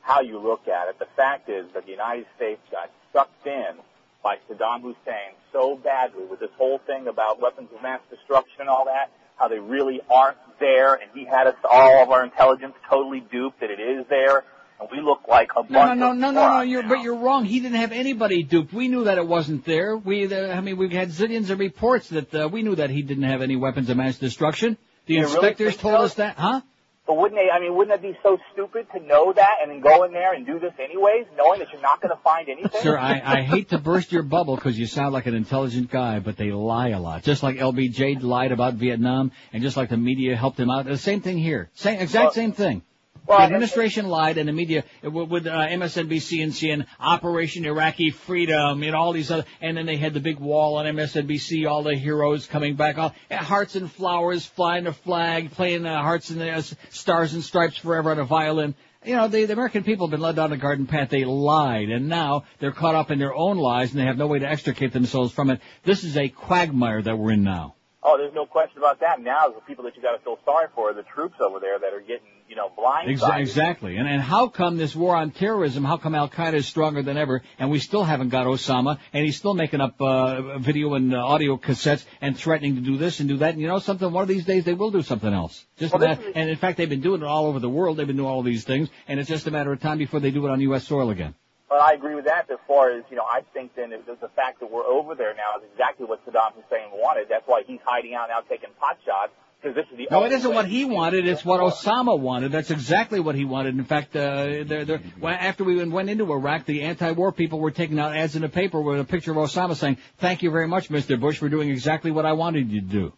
how 0.00 0.20
you 0.20 0.38
look 0.38 0.68
at 0.68 0.88
it. 0.88 0.98
The 0.98 1.08
fact 1.16 1.48
is 1.48 1.66
that 1.74 1.84
the 1.84 1.92
United 1.92 2.26
States 2.36 2.60
got 2.70 2.90
sucked 3.12 3.46
in 3.46 3.78
by 4.22 4.36
Saddam 4.48 4.82
Hussein 4.82 5.36
so 5.52 5.76
badly 5.76 6.24
with 6.24 6.40
this 6.40 6.50
whole 6.56 6.78
thing 6.86 7.08
about 7.08 7.40
weapons 7.40 7.68
of 7.74 7.82
mass 7.82 8.00
destruction 8.10 8.60
and 8.60 8.68
all 8.68 8.86
that, 8.86 9.10
how 9.36 9.48
they 9.48 9.58
really 9.58 10.00
aren't 10.10 10.38
there, 10.60 10.94
and 10.94 11.10
he 11.14 11.24
had 11.24 11.46
us 11.46 11.56
all 11.68 12.02
of 12.02 12.10
our 12.10 12.24
intelligence 12.24 12.74
totally 12.88 13.20
duped 13.20 13.60
that 13.60 13.70
it 13.70 13.80
is 13.80 14.06
there, 14.08 14.44
and 14.82 14.90
we 14.90 15.00
look 15.02 15.20
like 15.28 15.50
a 15.56 15.62
No, 15.70 15.84
no, 15.84 15.86
bunch 15.86 15.98
no, 16.00 16.10
of 16.12 16.16
no, 16.18 16.30
no, 16.30 16.32
no. 16.32 16.48
morons 16.48 16.70
You're, 16.70 16.82
but 16.84 17.00
you're 17.02 17.16
wrong. 17.16 17.44
He 17.44 17.60
didn't 17.60 17.78
have 17.78 17.92
anybody 17.92 18.42
duped. 18.42 18.72
We 18.72 18.88
knew 18.88 19.04
that 19.04 19.18
it 19.18 19.26
wasn't 19.26 19.64
there. 19.64 19.96
We, 19.96 20.32
uh, 20.32 20.52
I 20.56 20.60
mean, 20.60 20.76
we've 20.76 20.92
had 20.92 21.08
zillions 21.10 21.50
of 21.50 21.58
reports 21.58 22.08
that 22.10 22.34
uh, 22.34 22.48
we 22.48 22.62
knew 22.62 22.74
that 22.76 22.90
he 22.90 23.02
didn't 23.02 23.24
have 23.24 23.42
any 23.42 23.56
weapons 23.56 23.88
of 23.90 23.96
mass 23.96 24.18
destruction. 24.18 24.76
The 25.06 25.14
You 25.14 25.22
inspectors 25.24 25.70
think 25.70 25.80
told 25.80 25.94
so? 25.98 26.02
us 26.04 26.14
that, 26.14 26.36
huh? 26.36 26.60
But 27.04 27.16
wouldn't 27.16 27.38
they, 27.40 27.50
I 27.50 27.58
mean, 27.58 27.74
wouldn't 27.74 27.96
it 27.96 28.00
be 28.02 28.16
so 28.22 28.38
stupid 28.52 28.86
to 28.94 29.00
know 29.00 29.32
that 29.32 29.54
and 29.60 29.68
then 29.72 29.80
go 29.80 30.04
in 30.04 30.12
there 30.12 30.34
and 30.34 30.46
do 30.46 30.60
this 30.60 30.72
anyways, 30.78 31.26
knowing 31.36 31.58
that 31.58 31.72
you're 31.72 31.82
not 31.82 32.00
going 32.00 32.14
to 32.16 32.22
find 32.22 32.48
anything? 32.48 32.80
Sir, 32.80 32.96
I, 32.96 33.20
I 33.24 33.42
hate 33.42 33.70
to 33.70 33.78
burst 33.78 34.12
your 34.12 34.22
bubble 34.22 34.54
because 34.54 34.78
you 34.78 34.86
sound 34.86 35.12
like 35.12 35.26
an 35.26 35.34
intelligent 35.34 35.90
guy, 35.90 36.20
but 36.20 36.36
they 36.36 36.52
lie 36.52 36.90
a 36.90 37.00
lot. 37.00 37.24
Just 37.24 37.42
like 37.42 37.56
LBJ 37.56 38.22
lied 38.22 38.52
about 38.52 38.74
Vietnam, 38.74 39.32
and 39.52 39.64
just 39.64 39.76
like 39.76 39.88
the 39.88 39.96
media 39.96 40.36
helped 40.36 40.60
him 40.60 40.70
out. 40.70 40.84
The 40.84 40.96
same 40.96 41.20
thing 41.20 41.38
here. 41.38 41.70
Same, 41.74 41.98
exact 42.00 42.24
Well- 42.24 42.32
same 42.34 42.52
thing. 42.52 42.82
Well, 43.26 43.38
the 43.38 43.44
administration 43.44 44.08
lied, 44.08 44.36
and 44.36 44.48
the 44.48 44.52
media 44.52 44.84
uh, 45.04 45.10
with, 45.10 45.46
uh, 45.46 45.50
MSNBC 45.50 46.42
and 46.42 46.52
CNN, 46.52 46.86
Operation 46.98 47.64
Iraqi 47.64 48.10
Freedom, 48.10 48.82
and 48.82 48.96
all 48.96 49.12
these 49.12 49.30
other, 49.30 49.44
and 49.60 49.76
then 49.76 49.86
they 49.86 49.96
had 49.96 50.12
the 50.12 50.20
big 50.20 50.40
wall 50.40 50.76
on 50.76 50.86
MSNBC, 50.86 51.70
all 51.70 51.84
the 51.84 51.94
heroes 51.94 52.46
coming 52.46 52.74
back, 52.74 52.98
all 52.98 53.14
uh, 53.30 53.36
hearts 53.36 53.76
and 53.76 53.90
flowers, 53.90 54.44
flying 54.44 54.84
the 54.84 54.92
flag, 54.92 55.52
playing 55.52 55.86
uh, 55.86 56.02
hearts 56.02 56.30
and 56.30 56.42
uh, 56.42 56.62
stars 56.90 57.34
and 57.34 57.44
stripes 57.44 57.76
forever 57.76 58.10
on 58.10 58.18
a 58.18 58.24
violin. 58.24 58.74
You 59.04 59.16
know, 59.16 59.28
the, 59.28 59.44
the 59.44 59.52
American 59.52 59.84
people 59.84 60.06
have 60.06 60.12
been 60.12 60.20
led 60.20 60.36
down 60.36 60.50
the 60.50 60.56
garden 60.56 60.86
path. 60.86 61.10
They 61.10 61.24
lied, 61.24 61.90
and 61.90 62.08
now 62.08 62.44
they're 62.58 62.72
caught 62.72 62.94
up 62.94 63.10
in 63.10 63.18
their 63.18 63.34
own 63.34 63.56
lies, 63.56 63.92
and 63.92 64.00
they 64.00 64.06
have 64.06 64.18
no 64.18 64.26
way 64.26 64.40
to 64.40 64.48
extricate 64.48 64.92
themselves 64.92 65.32
from 65.32 65.50
it. 65.50 65.60
This 65.84 66.02
is 66.04 66.16
a 66.16 66.28
quagmire 66.28 67.02
that 67.02 67.16
we're 67.16 67.32
in 67.32 67.44
now. 67.44 67.76
Oh, 68.04 68.18
there's 68.18 68.34
no 68.34 68.46
question 68.46 68.78
about 68.78 68.98
that. 69.00 69.20
Now, 69.20 69.48
the 69.48 69.60
people 69.60 69.84
that 69.84 69.94
you 69.96 70.02
got 70.02 70.16
to 70.16 70.18
feel 70.24 70.36
sorry 70.44 70.66
for 70.74 70.90
are 70.90 70.94
the 70.94 71.04
troops 71.04 71.36
over 71.40 71.60
there 71.60 71.78
that 71.78 71.94
are 71.94 72.00
getting, 72.00 72.26
you 72.48 72.56
know, 72.56 72.68
blindsided. 72.76 73.38
Exactly. 73.38 73.96
And, 73.96 74.08
and 74.08 74.20
how 74.20 74.48
come 74.48 74.76
this 74.76 74.96
war 74.96 75.14
on 75.14 75.30
terrorism, 75.30 75.84
how 75.84 75.98
come 75.98 76.16
Al 76.16 76.28
Qaeda 76.28 76.54
is 76.54 76.66
stronger 76.66 77.04
than 77.04 77.16
ever, 77.16 77.42
and 77.60 77.70
we 77.70 77.78
still 77.78 78.02
haven't 78.02 78.30
got 78.30 78.46
Osama, 78.46 78.98
and 79.12 79.24
he's 79.24 79.36
still 79.36 79.54
making 79.54 79.80
up 79.80 80.02
uh, 80.02 80.58
video 80.58 80.94
and 80.94 81.14
uh, 81.14 81.24
audio 81.24 81.56
cassettes 81.56 82.04
and 82.20 82.36
threatening 82.36 82.74
to 82.74 82.80
do 82.80 82.96
this 82.96 83.20
and 83.20 83.28
do 83.28 83.36
that. 83.36 83.50
And 83.50 83.60
you 83.60 83.68
know 83.68 83.78
something? 83.78 84.10
One 84.10 84.22
of 84.22 84.28
these 84.28 84.44
days 84.44 84.64
they 84.64 84.74
will 84.74 84.90
do 84.90 85.02
something 85.02 85.32
else. 85.32 85.64
Just 85.78 85.92
Well, 85.92 86.00
this 86.00 86.18
matter, 86.18 86.32
and 86.34 86.50
in 86.50 86.56
fact 86.56 86.78
they've 86.78 86.88
been 86.88 87.02
doing 87.02 87.22
it 87.22 87.26
all 87.26 87.46
over 87.46 87.60
the 87.60 87.70
world. 87.70 87.98
They've 87.98 88.06
been 88.06 88.16
doing 88.16 88.28
all 88.28 88.42
these 88.42 88.64
things, 88.64 88.88
and 89.06 89.20
it's 89.20 89.28
just 89.28 89.46
a 89.46 89.52
matter 89.52 89.72
of 89.72 89.80
time 89.80 89.98
before 89.98 90.18
they 90.18 90.32
do 90.32 90.44
it 90.44 90.50
on 90.50 90.60
U.S. 90.60 90.88
soil 90.88 91.10
again. 91.10 91.36
But 91.72 91.80
I 91.80 91.94
agree 91.94 92.14
with 92.14 92.26
that 92.26 92.50
as 92.50 92.58
far 92.68 92.90
as, 92.90 93.02
you 93.08 93.16
know, 93.16 93.24
I 93.24 93.40
think 93.54 93.74
then 93.74 93.94
is 93.94 94.04
the 94.04 94.28
fact 94.36 94.60
that 94.60 94.70
we're 94.70 94.84
over 94.84 95.14
there 95.14 95.32
now 95.32 95.58
is 95.58 95.64
exactly 95.72 96.04
what 96.04 96.20
Saddam 96.26 96.52
Hussein 96.52 96.90
wanted. 96.92 97.28
That's 97.30 97.44
why 97.46 97.62
he's 97.66 97.80
hiding 97.82 98.12
out 98.12 98.28
now 98.28 98.40
taking 98.40 98.68
pot 98.78 98.98
shots, 99.06 99.32
because 99.58 99.74
this 99.74 99.86
is 99.90 99.96
the 99.96 100.08
No, 100.10 100.22
it 100.24 100.32
isn't 100.32 100.52
what 100.52 100.66
he 100.66 100.84
wanted. 100.84 101.26
It's 101.26 101.46
what 101.46 101.60
Osama 101.60 102.20
wanted. 102.20 102.52
That's 102.52 102.70
exactly 102.70 103.20
what 103.20 103.36
he 103.36 103.46
wanted. 103.46 103.78
In 103.78 103.86
fact, 103.86 104.14
uh, 104.14 104.64
they're, 104.66 104.84
they're, 104.84 105.00
well, 105.18 105.34
after 105.34 105.64
we 105.64 105.82
went 105.82 106.10
into 106.10 106.30
Iraq, 106.30 106.66
the 106.66 106.82
anti-war 106.82 107.32
people 107.32 107.58
were 107.58 107.70
taking 107.70 107.98
out 107.98 108.14
ads 108.14 108.36
in 108.36 108.42
the 108.42 108.50
paper 108.50 108.78
with 108.78 109.00
a 109.00 109.04
picture 109.04 109.30
of 109.30 109.38
Osama 109.38 109.74
saying, 109.74 109.96
"Thank 110.18 110.42
you 110.42 110.50
very 110.50 110.68
much, 110.68 110.90
Mr. 110.90 111.18
Bush, 111.18 111.38
for 111.38 111.48
doing 111.48 111.70
exactly 111.70 112.10
what 112.10 112.26
I 112.26 112.34
wanted 112.34 112.70
you 112.70 112.82
to 112.82 112.86
do." 112.86 113.12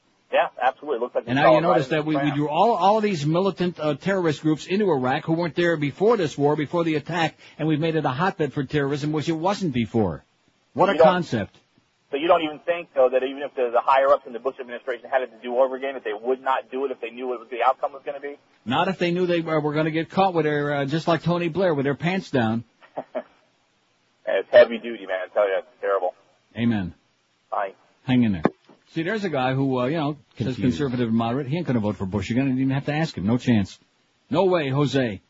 Yeah, 0.45 0.69
absolutely. 0.69 0.97
It 0.97 1.01
looks 1.03 1.15
like 1.15 1.25
And 1.27 1.37
now 1.37 1.55
you 1.55 1.61
notice 1.61 1.89
that 1.89 2.05
we, 2.05 2.17
we 2.17 2.31
drew 2.33 2.49
all 2.49 2.73
all 2.73 2.97
of 2.99 3.03
these 3.03 3.25
militant 3.25 3.79
uh, 3.81 3.95
terrorist 3.95 4.43
groups 4.43 4.67
into 4.67 4.91
Iraq 4.91 5.25
who 5.25 5.35
weren't 5.35 5.55
there 5.55 5.77
before 5.77 6.17
this 6.17 6.37
war, 6.37 6.57
before 6.57 6.85
the 6.85 6.97
attack, 6.97 7.37
and 7.59 7.67
we've 7.69 7.81
made 7.81 7.97
it 7.97 8.05
a 8.05 8.11
hotbed 8.11 8.53
for 8.53 8.65
terrorism, 8.65 9.13
which 9.13 9.29
it 9.29 9.33
wasn't 9.33 9.73
before. 9.73 10.25
What 10.75 10.89
a 10.89 10.93
You 10.93 10.99
don't- 10.99 11.07
concept! 11.07 11.57
So 12.11 12.19
you 12.19 12.29
don't 12.29 12.43
even 12.43 12.61
think, 12.61 12.91
though, 12.95 13.09
that 13.11 13.25
even 13.25 13.43
if 13.43 13.57
the, 13.57 13.71
the 13.73 13.81
higher 13.81 14.09
ups 14.09 14.25
in 14.25 14.33
the 14.33 14.39
Bush 14.39 14.55
administration 14.61 15.11
had 15.11 15.23
it 15.23 15.33
to 15.33 15.43
do 15.43 15.59
over 15.59 15.75
again, 15.75 15.95
that 15.95 16.05
they 16.05 16.13
would 16.13 16.41
not 16.41 16.71
do 16.71 16.85
it 16.85 16.93
if 16.93 17.01
they 17.01 17.11
knew 17.11 17.27
what 17.27 17.51
the 17.51 17.65
outcome 17.67 17.93
was 17.93 18.03
going 18.05 18.15
to 18.15 18.21
be? 18.21 18.37
Not 18.65 18.87
if 18.87 18.99
they 18.99 19.11
knew 19.11 19.27
they 19.27 19.41
were, 19.41 19.61
were 19.61 19.73
going 19.73 19.87
to 19.87 19.91
get 19.91 20.11
caught 20.11 20.33
with 20.33 20.45
their, 20.45 20.73
uh, 20.75 20.85
just 20.85 21.09
like 21.09 21.25
Tony 21.25 21.49
Blair, 21.49 21.75
with 21.75 21.85
their 21.85 21.97
pants 21.97 22.31
down. 22.31 22.63
It's 24.27 24.49
heavy 24.51 24.79
duty, 24.79 25.05
man. 25.07 25.19
I 25.31 25.35
tell 25.35 25.47
you, 25.47 25.57
it's 25.59 25.67
terrible. 25.83 26.15
Amen. 26.57 26.95
Bye. 27.51 27.75
Hang 28.05 28.23
in 28.23 28.33
there. 28.33 28.43
See, 28.95 29.03
there's 29.03 29.25
a 29.25 29.29
guy 29.29 29.55
who, 29.55 29.81
uh, 29.81 29.87
you 29.87 29.97
know, 29.97 30.17
says 30.39 30.55
conservative 30.55 31.09
and 31.09 31.17
moderate. 31.17 31.49
He 31.49 31.57
ain't 31.57 31.67
going 31.67 31.75
to 31.75 31.81
vote 31.81 31.97
for 31.97 32.07
Bush 32.07 32.31
again. 32.31 32.45
I 32.45 32.47
didn't 32.47 32.61
even 32.61 32.75
have 32.75 32.87
to 32.87 32.93
ask 32.93 33.17
him. 33.17 33.27
No 33.27 33.39
chance. 33.39 33.77
No 34.31 34.45
way, 34.45 34.69
Jose. 34.69 35.21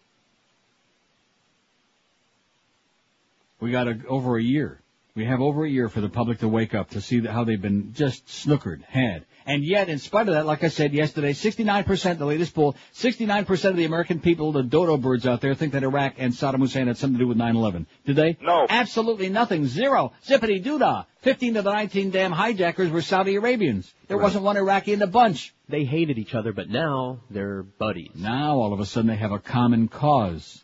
We 3.60 3.70
got 3.70 3.88
a, 3.88 3.98
over 4.06 4.36
a 4.36 4.42
year. 4.42 4.82
We 5.16 5.26
have 5.26 5.40
over 5.40 5.64
a 5.64 5.70
year 5.70 5.88
for 5.88 6.00
the 6.00 6.08
public 6.08 6.40
to 6.40 6.48
wake 6.48 6.74
up 6.74 6.90
to 6.90 7.00
see 7.00 7.24
how 7.24 7.44
they've 7.44 7.62
been 7.62 7.92
just 7.94 8.26
snookered, 8.26 8.82
had. 8.82 9.24
And 9.46 9.62
yet, 9.62 9.88
in 9.88 10.00
spite 10.00 10.26
of 10.26 10.34
that, 10.34 10.44
like 10.44 10.64
I 10.64 10.68
said 10.68 10.92
yesterday, 10.92 11.34
69%, 11.34 12.18
the 12.18 12.26
latest 12.26 12.52
poll, 12.52 12.74
69% 12.96 13.64
of 13.66 13.76
the 13.76 13.84
American 13.84 14.18
people, 14.18 14.50
the 14.50 14.64
dodo 14.64 14.96
birds 14.96 15.24
out 15.24 15.40
there, 15.40 15.54
think 15.54 15.74
that 15.74 15.84
Iraq 15.84 16.14
and 16.18 16.32
Saddam 16.32 16.58
Hussein 16.58 16.88
had 16.88 16.96
something 16.96 17.16
to 17.16 17.24
do 17.26 17.28
with 17.28 17.38
9-11. 17.38 17.86
Did 18.04 18.16
they? 18.16 18.38
No. 18.42 18.66
Absolutely 18.68 19.28
nothing. 19.28 19.66
Zero. 19.66 20.12
Zippity 20.26 20.60
doodah. 20.64 21.06
15 21.20 21.58
of 21.58 21.64
the 21.64 21.72
19 21.72 22.10
damn 22.10 22.32
hijackers 22.32 22.90
were 22.90 23.00
Saudi 23.02 23.36
Arabians. 23.36 23.94
There 24.08 24.16
Right. 24.16 24.24
wasn't 24.24 24.42
one 24.42 24.56
Iraqi 24.56 24.94
in 24.94 24.98
the 24.98 25.06
bunch. 25.06 25.54
They 25.68 25.84
hated 25.84 26.18
each 26.18 26.34
other, 26.34 26.52
but 26.52 26.68
now 26.68 27.20
they're 27.30 27.62
buddies. 27.62 28.10
Now, 28.16 28.56
all 28.56 28.72
of 28.72 28.80
a 28.80 28.84
sudden, 28.84 29.06
they 29.10 29.16
have 29.16 29.30
a 29.30 29.38
common 29.38 29.86
cause. 29.86 30.63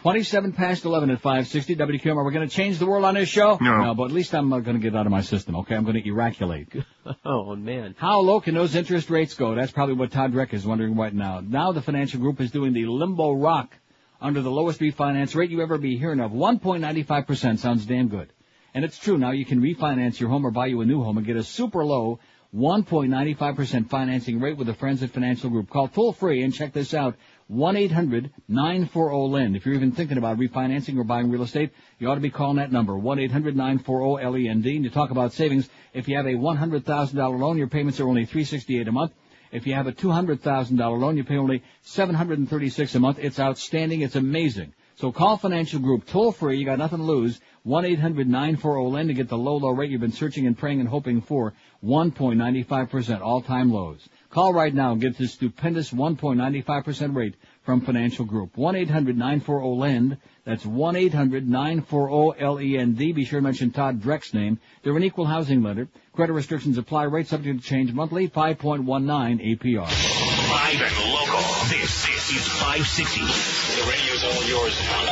27 0.00 0.52
past 0.54 0.86
11 0.86 1.10
at 1.10 1.20
560 1.20 1.76
WQAM. 1.76 2.16
Are 2.16 2.24
we 2.24 2.32
going 2.32 2.48
to 2.48 2.54
change 2.54 2.78
the 2.78 2.86
world 2.86 3.04
on 3.04 3.16
this 3.16 3.28
show? 3.28 3.58
No. 3.60 3.84
No, 3.84 3.94
but 3.94 4.04
at 4.04 4.12
least 4.12 4.34
I'm 4.34 4.50
uh, 4.50 4.60
going 4.60 4.80
to 4.80 4.82
get 4.82 4.96
out 4.96 5.04
of 5.04 5.12
my 5.12 5.20
system, 5.20 5.56
okay? 5.56 5.74
I'm 5.74 5.84
going 5.84 6.02
to 6.02 6.08
eraculate. 6.08 6.86
oh, 7.26 7.54
man. 7.54 7.94
How 7.98 8.20
low 8.20 8.40
can 8.40 8.54
those 8.54 8.74
interest 8.74 9.10
rates 9.10 9.34
go? 9.34 9.54
That's 9.54 9.72
probably 9.72 9.96
what 9.96 10.10
Todd 10.10 10.32
Dreck 10.32 10.54
is 10.54 10.66
wondering 10.66 10.96
right 10.96 11.12
now. 11.12 11.40
Now 11.40 11.72
the 11.72 11.82
financial 11.82 12.18
group 12.18 12.40
is 12.40 12.50
doing 12.50 12.72
the 12.72 12.86
limbo 12.86 13.32
rock 13.32 13.76
under 14.22 14.40
the 14.40 14.50
lowest 14.50 14.80
refinance 14.80 15.34
rate 15.34 15.50
you 15.50 15.60
ever 15.60 15.76
be 15.76 15.98
hearing 15.98 16.20
of. 16.20 16.30
1.95% 16.30 17.58
sounds 17.58 17.84
damn 17.84 18.08
good. 18.08 18.32
And 18.72 18.86
it's 18.86 18.96
true. 18.96 19.18
Now 19.18 19.32
you 19.32 19.44
can 19.44 19.60
refinance 19.60 20.18
your 20.18 20.30
home 20.30 20.46
or 20.46 20.50
buy 20.50 20.66
you 20.66 20.80
a 20.80 20.86
new 20.86 21.02
home 21.04 21.18
and 21.18 21.26
get 21.26 21.36
a 21.36 21.44
super 21.44 21.84
low 21.84 22.20
1.95% 22.54 23.88
financing 23.88 24.40
rate 24.40 24.56
with 24.56 24.66
the 24.66 24.74
Friends 24.74 25.02
at 25.02 25.10
Financial 25.10 25.50
Group. 25.50 25.70
Call 25.70 25.88
toll 25.88 26.12
free 26.12 26.42
and 26.42 26.52
check 26.52 26.72
this 26.72 26.94
out. 26.94 27.16
1-800-940-LEND. 27.50 29.56
If 29.56 29.66
you're 29.66 29.74
even 29.74 29.90
thinking 29.92 30.18
about 30.18 30.38
refinancing 30.38 30.98
or 30.98 31.04
buying 31.04 31.30
real 31.30 31.42
estate, 31.42 31.72
you 31.98 32.08
ought 32.08 32.14
to 32.14 32.20
be 32.20 32.30
calling 32.30 32.58
that 32.58 32.70
number, 32.70 32.92
1-800-940-LEND. 32.92 34.66
And 34.66 34.84
you 34.84 34.90
talk 34.90 35.10
about 35.10 35.32
savings. 35.32 35.68
If 35.92 36.06
you 36.08 36.16
have 36.16 36.26
a 36.26 36.34
$100,000 36.34 37.40
loan, 37.40 37.58
your 37.58 37.66
payments 37.66 37.98
are 37.98 38.08
only 38.08 38.24
368 38.24 38.86
a 38.86 38.92
month. 38.92 39.12
If 39.50 39.66
you 39.66 39.74
have 39.74 39.88
a 39.88 39.92
$200,000 39.92 41.00
loan, 41.00 41.16
you 41.16 41.24
pay 41.24 41.38
only 41.38 41.64
736 41.82 42.94
a 42.94 43.00
month. 43.00 43.18
It's 43.18 43.40
outstanding. 43.40 44.02
It's 44.02 44.14
amazing. 44.14 44.72
So 44.94 45.10
call 45.10 45.36
Financial 45.38 45.80
Group 45.80 46.06
toll 46.06 46.30
free. 46.30 46.58
You 46.58 46.66
got 46.66 46.78
nothing 46.78 46.98
to 46.98 47.04
lose. 47.04 47.40
1-800-940-LEND 47.66 49.08
to 49.08 49.14
get 49.14 49.28
the 49.28 49.36
low, 49.36 49.56
low 49.56 49.70
rate 49.70 49.90
you've 49.90 50.00
been 50.00 50.12
searching 50.12 50.46
and 50.46 50.56
praying 50.56 50.78
and 50.80 50.88
hoping 50.88 51.20
for. 51.20 51.52
1.95% 51.82 53.22
all-time 53.22 53.72
lows. 53.72 54.08
Call 54.30 54.54
right 54.54 54.72
now 54.72 54.92
and 54.92 55.00
get 55.00 55.18
this 55.18 55.32
stupendous 55.32 55.90
1.95% 55.90 57.16
rate 57.16 57.34
from 57.62 57.80
Financial 57.80 58.24
Group. 58.24 58.54
1-800-940-LEND. 58.54 60.18
That's 60.44 60.64
1-800-940-LEND. 60.64 63.00
E 63.00 63.12
Be 63.12 63.24
sure 63.24 63.40
to 63.40 63.42
mention 63.42 63.72
Todd 63.72 64.00
Dreck's 64.00 64.32
name. 64.32 64.60
They're 64.84 64.96
an 64.96 65.02
equal 65.02 65.24
housing 65.24 65.64
lender. 65.64 65.88
Credit 66.12 66.32
restrictions 66.32 66.78
apply. 66.78 67.02
Rate 67.04 67.26
subject 67.26 67.60
to 67.60 67.66
change 67.66 67.92
monthly. 67.92 68.28
5.19 68.28 69.58
APR. 69.58 69.80
Live 69.80 70.80
and 70.80 70.96
local. 71.12 71.40
This, 71.68 72.06
this 72.06 72.30
is 72.30 72.46
560. 72.46 73.22
The 73.22 73.82
radio's 73.90 74.22
all 74.22 74.44
yours 74.48 74.80
now. 74.80 75.08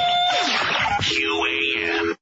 QAM. 1.02 2.17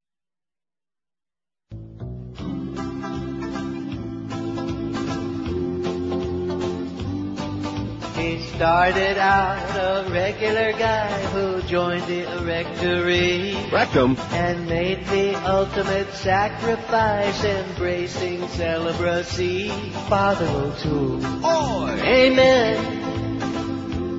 He 8.26 8.42
started 8.42 9.18
out 9.18 9.70
a 9.76 10.10
regular 10.10 10.72
guy 10.72 11.06
who 11.26 11.62
joined 11.62 12.08
the 12.08 12.26
rectory. 12.44 13.54
Rectum. 13.70 14.16
And 14.32 14.66
made 14.66 15.06
the 15.06 15.36
ultimate 15.48 16.12
sacrifice, 16.12 17.44
embracing 17.44 18.48
celibacy. 18.48 19.68
Father 20.08 20.48
O'Toole. 20.48 21.24
Oi! 21.46 22.00
Amen. 22.02 22.78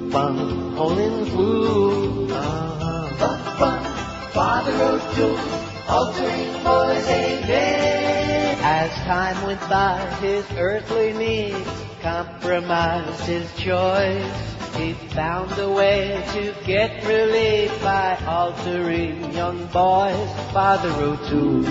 Bum, 0.10 0.78
holding 0.78 1.26
flu. 1.26 2.30
Uh-huh. 2.32 3.10
Father 4.32 4.72
O'Toole, 4.72 5.38
altering 5.90 6.64
boys, 6.64 7.08
amen. 7.10 8.58
As 8.62 8.90
time 9.06 9.46
went 9.46 9.60
by, 9.70 10.00
his 10.22 10.46
earthly 10.58 11.12
needs 11.12 11.87
compromised 12.08 13.26
his 13.26 13.46
choice. 13.58 14.56
He 14.78 14.94
found 15.14 15.52
a 15.60 15.70
way 15.70 16.24
to 16.34 16.54
get 16.66 17.06
relief 17.06 17.70
by 17.84 18.16
altering 18.26 19.34
young 19.34 19.66
boys. 19.68 20.30
Father 20.54 20.90
O'Toole, 20.90 21.68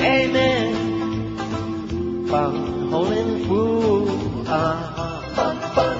amen. 0.00 1.36
Bum, 2.26 2.90
holding 2.90 3.46
fool, 3.46 4.08
uh-huh. 4.48 5.36
Bum, 5.36 5.56
bum. 5.76 5.98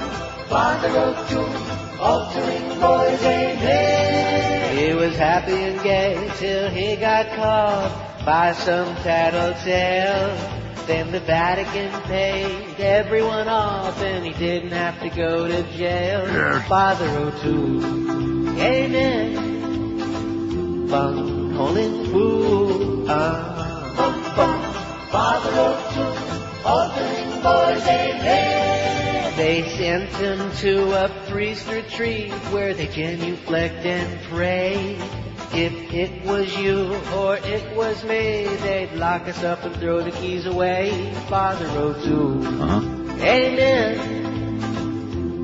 Father 0.48 0.92
O'Toole, 1.06 1.56
altering 2.00 2.66
boys, 2.80 3.22
amen. 3.22 4.76
He 4.76 4.92
was 4.94 5.14
happy 5.14 5.60
and 5.68 5.80
gay 5.84 6.30
till 6.38 6.68
he 6.70 6.96
got 6.96 7.26
caught 7.36 7.92
by 8.24 8.54
some 8.54 8.92
tattletale. 9.06 10.61
Then 10.86 11.12
the 11.12 11.20
Vatican 11.20 11.92
paid 12.02 12.80
everyone 12.80 13.48
off 13.48 14.00
and 14.02 14.26
he 14.26 14.32
didn't 14.32 14.72
have 14.72 15.00
to 15.00 15.08
go 15.10 15.46
to 15.46 15.62
jail. 15.76 16.26
Father 16.62 17.08
O'Toole, 17.08 18.58
amen. 18.60 19.50
Bum, 20.88 21.54
holding 21.54 22.06
fool, 22.06 23.08
uh, 23.08 23.94
bum, 23.96 24.22
bum. 24.36 24.62
Father 25.10 25.50
O'Toole, 25.50 26.66
altering 26.66 27.42
boys, 27.42 27.86
amen. 27.86 29.36
They 29.36 29.62
sent 29.70 30.10
him 30.10 30.50
to 30.58 31.04
a 31.04 31.08
priest 31.30 31.66
retreat 31.68 32.32
where 32.52 32.74
they 32.74 32.86
genuflect 32.88 33.86
and 33.86 34.20
pray. 34.24 34.98
If 35.54 35.92
it 35.92 36.24
was 36.24 36.56
you 36.56 36.94
or 37.14 37.36
it 37.36 37.76
was 37.76 38.02
me, 38.04 38.46
they'd 38.62 38.92
lock 38.94 39.28
us 39.28 39.42
up 39.44 39.62
and 39.64 39.76
throw 39.76 40.00
the 40.02 40.10
keys 40.10 40.46
away. 40.46 41.12
Father 41.28 41.66
O'Toole, 41.66 42.46
Uh-huh. 42.62 42.80
amen. 43.20 43.98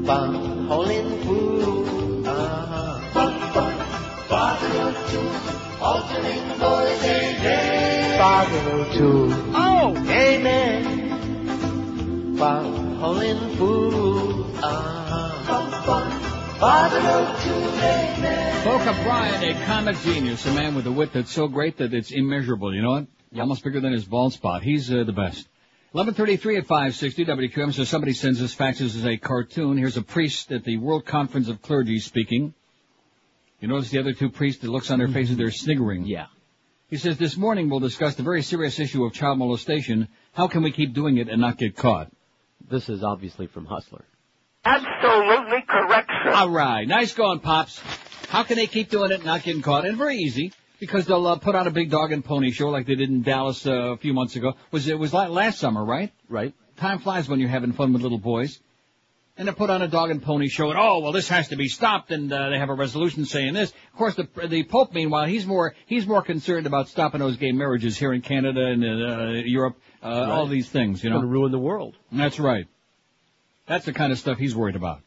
Bum, 0.07 0.67
holding 0.67 1.21
fool, 1.25 2.27
uh-huh. 2.27 3.01
Bum, 3.13 3.35
bum. 3.53 3.73
Father 4.29 4.73
O'Toole, 4.87 5.37
altering 5.83 6.49
boys, 6.59 7.05
amen. 7.05 8.19
Father 8.19 8.63
O'Toole, 8.73 9.33
oh, 9.55 9.95
amen. 10.09 10.81
Bum, 12.39 12.95
holding 12.97 13.41
fool, 13.57 14.47
uh-huh. 14.65 15.45
Bum, 15.47 15.71
bum. 15.87 16.38
Amen. 17.81 18.65
Boca 18.65 18.93
Brian, 19.05 19.45
a 19.45 19.65
comic 19.65 19.97
genius, 19.99 20.45
a 20.45 20.53
man 20.53 20.75
with 20.75 20.89
a 20.89 20.93
wit 20.93 21.13
that's 21.13 21.31
so 21.31 21.47
great 21.47 21.77
that 21.77 21.95
it's 21.95 22.11
immeasurable. 22.11 22.75
You 22.75 22.83
know 22.83 22.91
what? 22.91 23.07
Almost 23.39 23.63
bigger 23.63 23.81
than 23.81 23.93
his 23.93 24.05
bald 24.05 24.33
spot. 24.33 24.65
He's 24.65 24.93
uh, 24.93 25.05
the 25.05 25.13
best. 25.13 25.49
11:33 25.95 26.59
at 26.59 26.67
560 26.67 27.27
WQAM. 27.27 27.73
So 27.73 27.85
somebody 27.85 28.13
sends 28.13 28.43
us 28.43 28.57
faxes 28.57 28.97
as 28.97 29.07
a 29.07 29.17
cartoon. 29.17 29.79
Here's 29.79 29.97
a 29.97 30.03
priest 30.03 30.51
at 30.51 30.65
the 30.65 30.79
World 30.79 31.07
Conference 31.07 31.49
of 31.49 31.63
Clergy 31.63 32.01
speaking. 32.01 32.55
You 33.61 33.69
notice 33.69 33.91
the 33.91 34.01
other 34.01 34.13
two 34.13 34.29
priests 34.29 34.63
that 34.63 34.71
looks 34.71 34.91
on 34.91 34.99
their 34.99 35.09
faces, 35.09 35.37
they're 35.37 35.53
sniggering. 35.53 36.07
Yeah. 36.07 36.27
He 36.91 36.97
says 36.97 37.19
this 37.19 37.37
morning 37.37 37.71
we'll 37.71 37.81
discuss 37.81 38.17
the 38.17 38.25
very 38.25 38.43
serious 38.43 38.81
issue 38.81 39.05
of 39.05 39.13
child 39.13 39.39
molestation. 39.39 40.09
How 40.33 40.49
can 40.49 40.65
we 40.65 40.73
keep 40.73 40.93
doing 40.93 41.19
it 41.19 41.29
and 41.29 41.41
not 41.41 41.57
get 41.57 41.77
caught? 41.77 42.11
This 42.69 42.89
is 42.89 43.05
obviously 43.05 43.47
from 43.47 43.65
Hustler. 43.65 44.05
Absolutely 44.69 45.63
correct, 45.67 46.11
sir. 46.25 46.31
All 46.33 46.51
right, 46.51 46.87
nice 46.87 47.15
going, 47.15 47.41
pops. 47.41 47.81
How 48.29 48.43
can 48.43 48.57
they 48.57 48.67
keep 48.67 48.91
doing 48.91 49.11
it 49.11 49.17
and 49.17 49.25
not 49.25 49.43
getting 49.43 49.63
caught? 49.63 49.87
And 49.87 49.97
very 49.97 50.19
easy 50.19 50.53
because 50.79 51.07
they'll 51.07 51.27
uh, 51.27 51.39
put 51.39 51.55
on 51.55 51.67
a 51.67 51.71
big 51.71 51.91
dog 51.91 52.13
and 52.13 52.25
pony 52.25 52.51
show 52.51 52.69
like 52.69 52.87
they 52.87 52.95
did 52.95 53.09
in 53.09 53.23
Dallas 53.23 53.67
uh, 53.67 53.73
a 53.73 53.97
few 53.97 54.13
months 54.13 54.37
ago. 54.37 54.55
Was 54.71 54.87
it 54.87 54.99
was 54.99 55.13
like 55.15 55.31
last 55.31 55.59
summer, 55.59 55.85
right? 55.85 56.13
Right. 56.29 56.55
Time 56.77 56.99
flies 56.99 57.29
when 57.29 57.41
you're 57.41 57.49
having 57.49 57.73
fun 57.73 57.93
with 57.93 58.03
little 58.03 58.19
boys. 58.19 58.61
And 59.39 59.47
they 59.47 59.53
put 59.53 59.71
on 59.71 59.83
a 59.83 59.89
dog 59.89 60.11
and 60.11 60.21
pony 60.21 60.49
show, 60.49 60.69
and 60.69 60.79
oh 60.79 60.99
well, 60.99 61.13
this 61.13 61.29
has 61.29 61.49
to 61.49 61.57
be 61.57 61.69
stopped, 61.69 62.11
and 62.11 62.33
uh, 62.33 62.51
they 62.51 62.59
have 62.59 62.71
a 62.71 62.75
resolution 62.75 63.25
saying 63.25 63.55
this. 63.55 63.71
Of 63.93 63.97
course, 63.99 64.17
the 64.17 64.29
the 64.49 64.65
Pope, 64.65 64.93
meanwhile, 64.93 65.27
he's 65.27 65.47
more 65.47 65.77
he's 65.87 66.09
more 66.09 66.23
concerned 66.23 66.67
about 66.67 66.89
stopping 66.89 67.21
those 67.21 67.37
gay 67.37 67.53
marriages 67.53 67.97
here 67.97 68.13
in 68.13 68.21
Canada 68.21 68.67
and 68.67 68.85
uh, 68.85 69.29
Europe, 69.45 69.79
uh, 70.03 70.09
all 70.09 70.49
these 70.49 70.69
things, 70.69 71.05
you 71.05 71.11
know. 71.11 71.19
Going 71.19 71.29
to 71.29 71.33
ruin 71.33 71.53
the 71.53 71.59
world. 71.59 71.95
That's 72.11 72.41
right. 72.41 72.67
That's 73.69 73.85
the 73.85 73.93
kind 73.93 74.13
of 74.13 74.19
stuff 74.19 74.39
he's 74.39 74.57
worried 74.57 74.77
about. 74.77 75.03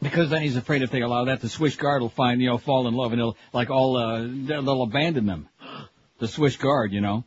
Because 0.00 0.30
then 0.30 0.42
he's 0.42 0.56
afraid 0.56 0.82
if 0.82 0.90
they 0.90 1.02
allow 1.02 1.26
that, 1.26 1.40
the 1.40 1.48
Swiss 1.48 1.76
Guard 1.76 2.02
will 2.02 2.08
find, 2.08 2.40
you 2.40 2.48
know, 2.48 2.58
fall 2.58 2.88
in 2.88 2.94
love 2.94 3.12
and 3.12 3.20
they'll, 3.20 3.36
like 3.52 3.70
all, 3.70 3.96
uh, 3.96 4.26
they'll 4.26 4.62
they'll 4.62 4.82
abandon 4.82 5.26
them. 5.26 5.48
The 6.18 6.28
Swiss 6.28 6.56
Guard, 6.56 6.92
you 6.94 7.02
know. 7.02 7.24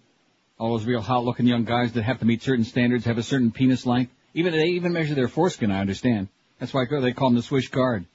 All 0.57 0.75
those 0.75 0.83
real 0.83 0.99
hot 0.99 1.23
looking 1.23 1.45
young 1.45 1.63
guys 1.63 1.91
that 1.91 2.01
have 2.01 2.17
to 2.21 2.25
meet 2.25 2.41
certain 2.41 2.65
standards, 2.65 3.05
have 3.05 3.19
a 3.19 3.23
certain 3.23 3.51
penis 3.51 3.85
length. 3.85 4.11
Even, 4.33 4.51
they 4.51 4.69
even 4.69 4.93
measure 4.93 5.13
their 5.13 5.27
foreskin, 5.27 5.69
I 5.69 5.79
understand. 5.79 6.27
That's 6.59 6.73
why 6.73 6.85
they 6.89 7.13
call 7.13 7.29
them 7.29 7.35
the 7.35 7.43
Swiss 7.43 7.67
Guard. 7.67 8.05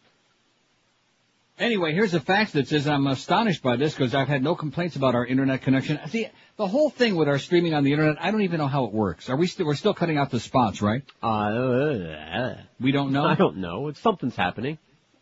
Anyway, 1.59 1.93
here's 1.94 2.12
a 2.14 2.20
fax 2.20 2.52
that 2.52 2.66
says 2.66 2.89
I'm 2.89 3.06
astonished 3.06 3.62
by 3.62 3.76
this 3.76 3.94
because 3.94 4.12
I've 4.12 4.26
had 4.26 4.43
no 4.43 4.56
complaints 4.56 4.97
about 4.97 5.14
our 5.14 5.24
internet 5.24 5.62
connection. 5.62 6.01
See, 6.09 6.26
the 6.56 6.66
whole 6.66 6.90
thing 6.90 7.14
with 7.14 7.28
our 7.28 7.39
streaming 7.39 7.74
on 7.74 7.85
the 7.85 7.93
internet, 7.93 8.16
I 8.20 8.32
don't 8.32 8.43
even 8.43 8.59
know 8.59 8.66
how 8.66 8.86
it 8.86 8.93
works. 8.93 9.31
Are 9.31 9.36
we 9.36 9.47
still, 9.47 9.66
we're 9.66 9.76
still 9.76 9.94
cutting 9.94 10.18
out 10.18 10.31
the 10.31 10.40
spots, 10.40 10.82
right? 10.82 11.02
Uh, 11.22 11.26
uh, 11.26 11.31
uh, 11.31 12.39
uh. 12.39 12.56
we 12.81 12.90
don't 12.90 13.12
know? 13.12 13.24
I 13.24 13.36
don't 13.36 13.59
know. 13.59 13.86
It's 13.86 14.01
something's 14.01 14.35
happening. 14.35 14.78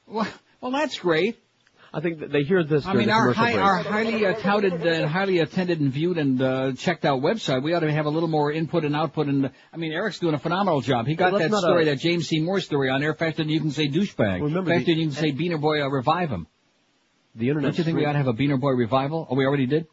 Well, 0.06 0.26
well, 0.62 0.72
that's 0.72 0.98
great. 0.98 1.38
I 1.94 2.00
think 2.00 2.20
that 2.20 2.32
they 2.32 2.42
hear 2.42 2.64
this 2.64 2.86
I 2.86 2.94
mean, 2.94 3.10
our, 3.10 3.32
high, 3.34 3.58
our 3.58 3.76
highly 3.82 4.24
uh, 4.24 4.32
touted 4.32 4.86
and 4.86 5.10
highly 5.10 5.40
attended 5.40 5.80
and 5.80 5.92
viewed 5.92 6.16
and 6.16 6.40
uh, 6.40 6.72
checked 6.72 7.04
out 7.04 7.20
website, 7.20 7.62
we 7.62 7.74
ought 7.74 7.80
to 7.80 7.92
have 7.92 8.06
a 8.06 8.10
little 8.10 8.30
more 8.30 8.50
input 8.50 8.86
and 8.86 8.96
output. 8.96 9.26
And 9.26 9.50
I 9.72 9.76
mean, 9.76 9.92
Eric's 9.92 10.18
doing 10.18 10.34
a 10.34 10.38
phenomenal 10.38 10.80
job. 10.80 11.06
He 11.06 11.16
got 11.16 11.32
Well, 11.32 11.46
that 11.46 11.54
story, 11.54 11.82
a- 11.82 11.84
that 11.90 11.98
James 11.98 12.28
C. 12.28 12.40
Moore 12.40 12.60
story 12.60 12.88
on 12.88 13.02
there 13.02 13.12
faster 13.14 13.42
than 13.42 13.50
you 13.50 13.60
can 13.60 13.72
say 13.72 13.88
douchebag. 13.88 14.40
Remember 14.40 14.70
faster 14.70 14.86
the- 14.86 14.92
than 14.92 15.00
you 15.00 15.06
can 15.08 15.16
say 15.16 15.32
Beaner 15.32 15.60
Boy 15.60 15.82
uh, 15.82 15.88
revive 15.88 16.30
him. 16.30 16.46
The 17.34 17.48
internet. 17.48 17.72
Don't 17.72 17.78
you 17.78 17.84
think 17.84 17.98
we 17.98 18.06
ought 18.06 18.12
to 18.12 18.18
have 18.18 18.26
a 18.26 18.34
Beaner 18.34 18.58
Boy 18.58 18.70
revival? 18.70 19.26
Oh, 19.28 19.34
we 19.34 19.44
already 19.44 19.66
did? 19.66 19.86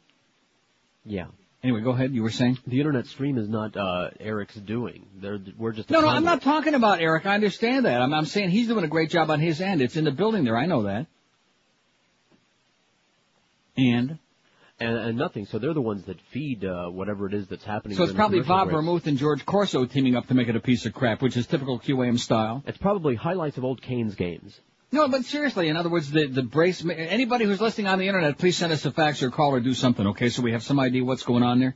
Yeah. 1.03 1.25
Anyway, 1.61 1.81
go 1.81 1.89
ahead. 1.89 2.13
You 2.13 2.23
were 2.23 2.31
saying? 2.31 2.57
The 2.65 2.79
internet 2.79 3.07
stream 3.07 3.37
is 3.37 3.49
not 3.49 3.75
uh, 3.75 4.11
Eric's 4.21 4.55
doing. 4.55 5.05
They're, 5.15 5.39
we're 5.57 5.73
just. 5.73 5.89
No, 5.89 5.99
no, 5.99 6.07
I'm 6.07 6.23
not 6.23 6.41
talking 6.41 6.73
about 6.73 7.01
Eric. 7.01 7.25
I 7.25 7.35
understand 7.35 7.85
that. 7.85 8.01
I'm, 8.01 8.13
I'm 8.13 8.25
saying 8.25 8.51
he's 8.51 8.67
doing 8.67 8.85
a 8.85 8.87
great 8.87 9.09
job 9.09 9.29
on 9.29 9.41
his 9.41 9.59
end. 9.59 9.81
It's 9.81 9.97
in 9.97 10.05
the 10.05 10.11
building 10.11 10.45
there. 10.45 10.55
I 10.55 10.65
know 10.65 10.83
that. 10.83 11.07
And? 13.79 14.19
And, 14.79 14.97
and 14.97 15.17
nothing. 15.17 15.45
So 15.45 15.59
they're 15.59 15.73
the 15.73 15.81
ones 15.81 16.05
that 16.05 16.21
feed 16.31 16.63
uh, 16.63 16.87
whatever 16.87 17.27
it 17.27 17.33
is 17.33 17.47
that's 17.47 17.65
happening. 17.65 17.97
So 17.97 18.03
it's 18.03 18.13
probably 18.13 18.41
Bob 18.41 18.69
breaks. 18.69 18.75
Vermouth 18.75 19.07
and 19.07 19.17
George 19.17 19.45
Corso 19.45 19.85
teaming 19.85 20.15
up 20.15 20.27
to 20.27 20.33
make 20.33 20.47
it 20.47 20.55
a 20.55 20.61
piece 20.61 20.85
of 20.85 20.93
crap, 20.93 21.21
which 21.21 21.35
is 21.35 21.47
typical 21.47 21.79
QAM 21.79 22.17
style. 22.17 22.63
It's 22.65 22.77
probably 22.77 23.15
highlights 23.15 23.57
of 23.57 23.65
old 23.65 23.81
Canes 23.81 24.15
games. 24.15 24.57
No, 24.91 25.07
but 25.07 25.25
seriously, 25.25 25.67
in 25.67 25.77
other 25.77 25.89
words, 25.89 26.09
the, 26.09 26.27
the 26.27 26.41
brace, 26.41 26.83
anybody 26.83 27.45
who's 27.45 27.61
listening 27.61 27.87
on 27.87 27.99
the 27.99 28.07
internet, 28.07 28.37
please 28.39 28.57
send 28.57 28.71
us 28.71 28.85
a 28.85 28.91
fax 28.91 29.21
or 29.21 29.29
call 29.29 29.51
or 29.51 29.59
do 29.59 29.73
something, 29.73 30.07
okay, 30.07 30.29
so 30.29 30.41
we 30.41 30.53
have 30.53 30.63
some 30.63 30.79
idea 30.79 31.03
what's 31.03 31.23
going 31.23 31.43
on 31.43 31.59
there. 31.59 31.75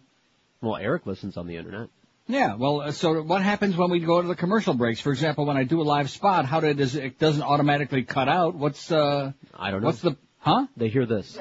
Well, 0.62 0.78
Eric 0.78 1.06
listens 1.06 1.38
on 1.38 1.46
the 1.46 1.58
internet. 1.58 1.90
Yeah, 2.26 2.56
well, 2.56 2.82
uh, 2.82 2.92
so 2.92 3.22
what 3.22 3.42
happens 3.42 3.76
when 3.76 3.92
we 3.92 4.00
go 4.00 4.22
to 4.22 4.28
the 4.28 4.36
commercial 4.36 4.74
breaks? 4.74 5.02
For 5.02 5.12
example, 5.12 5.46
when 5.46 5.58
I 5.58 5.64
do 5.64 5.82
a 5.82 5.84
live 5.84 6.10
spot, 6.10 6.46
how 6.46 6.62
did, 6.62 6.78
does 6.78 6.96
it 6.96 7.20
doesn't 7.20 7.44
automatically 7.44 8.04
cut 8.04 8.30
out? 8.30 8.56
What's, 8.56 8.92
uh, 8.92 9.34
I 9.54 9.72
don't 9.72 9.82
know. 9.82 9.88
what's 9.88 10.02
the, 10.02 10.16
huh? 10.44 10.68
They 10.78 10.90
hear 10.90 11.06
this. 11.06 11.38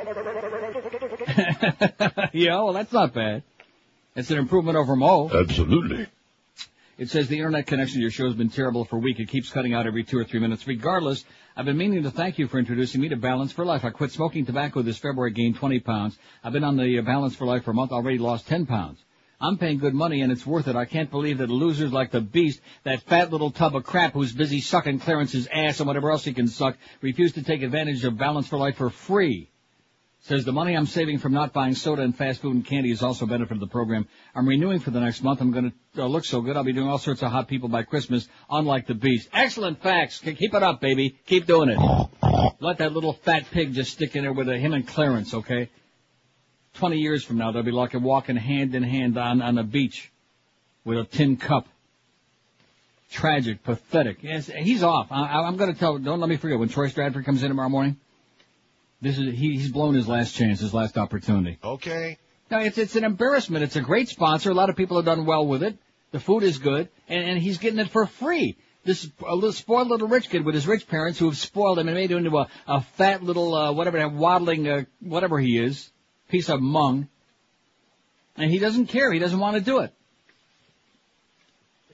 yeah, 2.33 2.57
well, 2.63 2.73
that's 2.73 2.93
not 2.93 3.13
bad. 3.13 3.43
It's 4.15 4.31
an 4.31 4.39
improvement 4.39 4.77
over 4.77 4.97
Mo. 4.97 5.31
Absolutely. 5.33 6.07
It 6.99 7.09
says 7.09 7.27
the 7.29 7.39
internet 7.39 7.67
connection 7.67 7.97
to 7.97 8.01
your 8.03 8.11
show 8.11 8.27
has 8.27 8.35
been 8.35 8.51
terrible 8.51 8.85
for 8.85 8.97
a 8.97 9.01
week. 9.01 9.19
It 9.19 9.29
keeps 9.29 9.51
cutting 9.51 9.73
out 9.75 9.87
every 9.87 10.05
two 10.05 10.19
or 10.19 10.25
three 10.25 10.41
minutes. 10.41 10.67
Regardless, 10.67 11.25
I've 11.57 11.65
been 11.65 11.79
meaning 11.79 12.03
to 12.03 12.11
thank 12.11 12.39
you 12.39 12.47
for 12.47 12.59
introducing 12.59 13.01
me 13.01 13.09
to 13.09 13.17
Balance 13.17 13.51
for 13.53 13.65
Life. 13.65 13.85
I 13.85 13.91
quit 13.91 14.13
smoking 14.13 14.45
tobacco 14.47 14.83
this 14.83 14.99
February, 14.99 15.33
gained 15.33 15.57
20 15.57 15.81
pounds. 15.81 16.19
I've 16.45 16.53
been 16.53 16.65
on 16.65 16.77
the 16.77 16.99
uh, 16.99 17.03
Balance 17.03 17.35
for 17.35 17.47
Life 17.47 17.65
for 17.65 17.73
a 17.73 17.75
month, 17.75 17.93
already 17.93 18.19
lost 18.19 18.47
10 18.47 18.67
pounds. 18.67 19.03
I'm 19.43 19.59
paying 19.59 19.79
good 19.79 19.93
money 19.93 20.23
and 20.23 20.31
it's 20.31 20.47
worth 20.47 20.69
it. 20.69 20.77
I 20.77 20.85
can't 20.85 21.11
believe 21.11 21.39
that 21.39 21.51
losers 21.51 21.93
like 21.93 22.13
the 22.13 22.21
beast, 22.21 22.61
that 22.85 23.03
fat 23.03 23.33
little 23.33 23.51
tub 23.51 23.75
of 23.75 23.83
crap 23.83 24.13
who's 24.13 24.33
busy 24.33 24.61
sucking 24.61 25.01
Clarence's 25.01 25.49
ass 25.53 25.81
and 25.81 25.89
whatever 25.89 26.13
else 26.13 26.25
he 26.25 26.33
can 26.33 26.47
suck, 26.47 26.77
refuse 27.01 27.33
to 27.33 27.43
take 27.43 27.63
advantage 27.63 28.05
of 28.05 28.17
Balance 28.17 28.47
for 28.47 28.57
Life 28.57 28.77
for 28.77 28.89
free. 28.89 29.51
Says 30.21 30.45
the 30.45 30.53
money 30.53 30.77
I'm 30.77 30.87
saving 30.87 31.19
from 31.19 31.33
not 31.33 31.53
buying 31.53 31.75
soda 31.75 32.03
and 32.03 32.17
fast 32.17 32.41
food 32.41 32.55
and 32.55 32.65
candy 32.65 32.91
has 32.91 33.03
also 33.03 33.27
benefit 33.27 33.49
benefited 33.49 33.61
the 33.69 33.73
program. 33.73 34.07
I'm 34.37 34.49
renewing 34.49 34.79
for 34.79 34.93
the 34.93 35.01
next 35.01 35.21
month. 35.25 35.41
I'm 35.41 35.51
going 35.51 35.73
to 35.97 36.03
uh, 36.05 36.07
look 36.07 36.25
so 36.25 36.41
good. 36.41 36.57
I'll 36.57 36.63
be 36.63 36.73
doing 36.73 36.87
all 36.87 36.99
sorts 36.99 37.25
of 37.25 37.33
hot 37.33 37.49
people 37.49 37.69
by 37.69 37.83
Christmas, 37.83 38.29
unlike 38.49 38.87
the 38.87 38.95
beast. 38.95 39.29
Excellent 39.33 39.83
facts. 39.83 40.21
Keep 40.21 40.55
it 40.55 40.63
up, 40.63 40.81
baby. 40.81 41.19
Keep 41.27 41.47
doing 41.47 41.71
it. 41.71 42.53
Let 42.61 42.79
that 42.79 42.93
little 42.93 43.15
fat 43.15 43.47
pig 43.51 43.75
just 43.75 43.91
stick 43.91 44.15
in 44.15 44.23
there 44.23 44.33
with 44.33 44.49
uh, 44.49 44.53
him 44.53 44.75
and 44.75 44.87
Clarence, 44.87 45.35
okay? 45.35 45.71
Twenty 46.75 46.99
years 46.99 47.25
from 47.25 47.39
now, 47.39 47.53
they'll 47.53 47.63
be 47.63 47.71
like 47.71 47.93
walking 47.95 48.37
hand 48.37 48.75
in 48.75 48.83
hand 48.83 49.19
on 49.19 49.43
on 49.43 49.59
a 49.59 49.63
beach 49.63 50.11
with 50.85 50.99
a 50.99 51.05
tin 51.05 51.37
cup. 51.37 51.69
Tragic, 53.11 53.63
pathetic. 53.63 54.23
Yes, 54.23 54.47
he's 54.47 54.83
off. 54.83 55.09
I, 55.11 55.25
I, 55.25 55.47
I'm 55.47 55.59
going 55.59 55.73
to 55.73 55.79
tell. 55.79 55.99
Don't 55.99 56.19
let 56.19 56.31
me 56.31 56.37
forget 56.37 56.59
when 56.59 56.71
Troy 56.71 56.89
Stratford 56.89 57.27
comes 57.27 57.43
in 57.43 57.51
tomorrow 57.51 57.69
morning. 57.69 57.97
This 59.03 59.19
is 59.19 59.35
he, 59.35 59.57
he's 59.57 59.71
blown 59.71 59.95
his 59.95 60.09
last 60.09 60.35
chance, 60.35 60.61
his 60.61 60.73
last 60.73 60.97
opportunity. 60.97 61.59
Okay. 61.63 62.19
No, 62.51 62.59
it's 62.59 62.79
it's 62.79 62.97
an 62.97 63.05
embarrassment. 63.05 63.65
It's 63.65 63.77
a 63.77 63.83
great 63.83 64.09
sponsor. 64.09 64.51
A 64.51 64.55
lot 64.55 64.71
of 64.71 64.77
people 64.77 64.97
have 64.97 65.05
done 65.05 65.27
well 65.27 65.47
with 65.47 65.63
it. 65.63 65.77
The 66.13 66.21
food 66.21 66.43
is 66.43 66.59
good, 66.59 66.89
and, 67.09 67.25
and 67.25 67.39
he's 67.39 67.59
getting 67.59 67.79
it 67.79 67.91
for 67.91 68.07
free. 68.07 68.57
This 68.85 69.09
a 69.27 69.35
little 69.35 69.53
spoiled 69.53 69.89
little 69.89 70.09
rich 70.09 70.29
kid 70.31 70.45
with 70.45 70.55
his 70.55 70.67
rich 70.67 70.89
parents 70.89 71.19
who 71.19 71.27
have 71.27 71.37
spoiled 71.37 71.79
him 71.79 71.89
and 71.89 71.97
made 71.97 72.11
him 72.11 72.19
into 72.19 72.37
a, 72.37 72.49
a 72.67 72.81
fat 72.81 73.23
little 73.23 73.55
uh, 73.55 73.73
whatever 73.73 73.99
that 73.99 74.13
waddling 74.13 74.69
uh, 74.69 74.85
whatever 75.01 75.39
he 75.39 75.59
is, 75.59 75.91
piece 76.33 76.49
of 76.49 76.61
mung. 76.61 77.09
And 78.37 78.51
he 78.51 78.59
doesn't 78.59 78.87
care. 78.87 79.13
He 79.13 79.19
doesn't 79.21 79.39
want 79.39 79.55
to 79.57 79.61
do 79.63 79.79
it. 79.81 79.93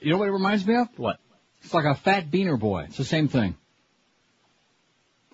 You 0.01 0.11
know 0.13 0.17
what 0.17 0.29
it 0.29 0.31
reminds 0.31 0.65
me 0.65 0.75
of? 0.77 0.87
What? 0.97 1.17
It's 1.61 1.73
like 1.73 1.85
a 1.85 1.93
fat 1.95 2.31
beaner 2.31 2.57
boy. 2.57 2.85
It's 2.87 2.97
the 2.97 3.03
same 3.03 3.27
thing. 3.27 3.55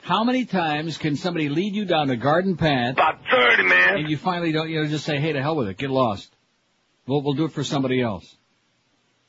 How 0.01 0.23
many 0.23 0.45
times 0.45 0.97
can 0.97 1.15
somebody 1.15 1.49
lead 1.49 1.75
you 1.75 1.85
down 1.85 2.07
the 2.07 2.15
garden 2.17 2.57
path? 2.57 2.93
About 2.93 3.19
30, 3.31 3.63
man. 3.63 3.97
And 3.99 4.09
you 4.09 4.17
finally 4.17 4.51
don't, 4.51 4.69
you 4.69 4.81
know, 4.81 4.87
just 4.87 5.05
say, 5.05 5.19
hey, 5.19 5.33
to 5.33 5.41
hell 5.41 5.55
with 5.55 5.67
it, 5.67 5.77
get 5.77 5.89
lost. 5.89 6.29
We'll, 7.07 7.21
we'll 7.21 7.33
do 7.33 7.45
it 7.45 7.51
for 7.51 7.63
somebody 7.63 8.01
else. 8.01 8.35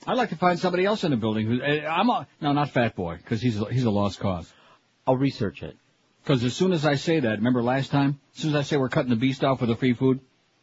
I'd 0.06 0.16
like 0.16 0.30
to 0.30 0.36
find 0.36 0.58
somebody 0.58 0.84
else 0.84 1.04
in 1.04 1.10
the 1.10 1.16
building 1.16 1.46
who, 1.46 1.62
eh, 1.62 1.86
I'm 1.86 2.08
a, 2.10 2.26
no, 2.40 2.52
not 2.52 2.70
Fat 2.70 2.94
Boy, 2.96 3.16
because 3.16 3.40
he's, 3.42 3.60
a- 3.60 3.72
he's 3.72 3.84
a 3.84 3.90
lost 3.90 4.20
cause. 4.20 4.50
I'll 5.06 5.16
research 5.16 5.62
it. 5.62 5.76
Because 6.26 6.42
as 6.42 6.56
soon 6.56 6.72
as 6.72 6.84
I 6.84 6.96
say 6.96 7.20
that, 7.20 7.38
remember 7.38 7.62
last 7.62 7.92
time? 7.92 8.18
As 8.34 8.42
soon 8.42 8.50
as 8.50 8.56
I 8.56 8.62
say 8.62 8.76
we're 8.76 8.88
cutting 8.88 9.10
the 9.10 9.16
beast 9.16 9.44
off 9.44 9.60
with 9.60 9.70
the 9.70 9.76
free 9.76 9.94
food, 9.94 10.18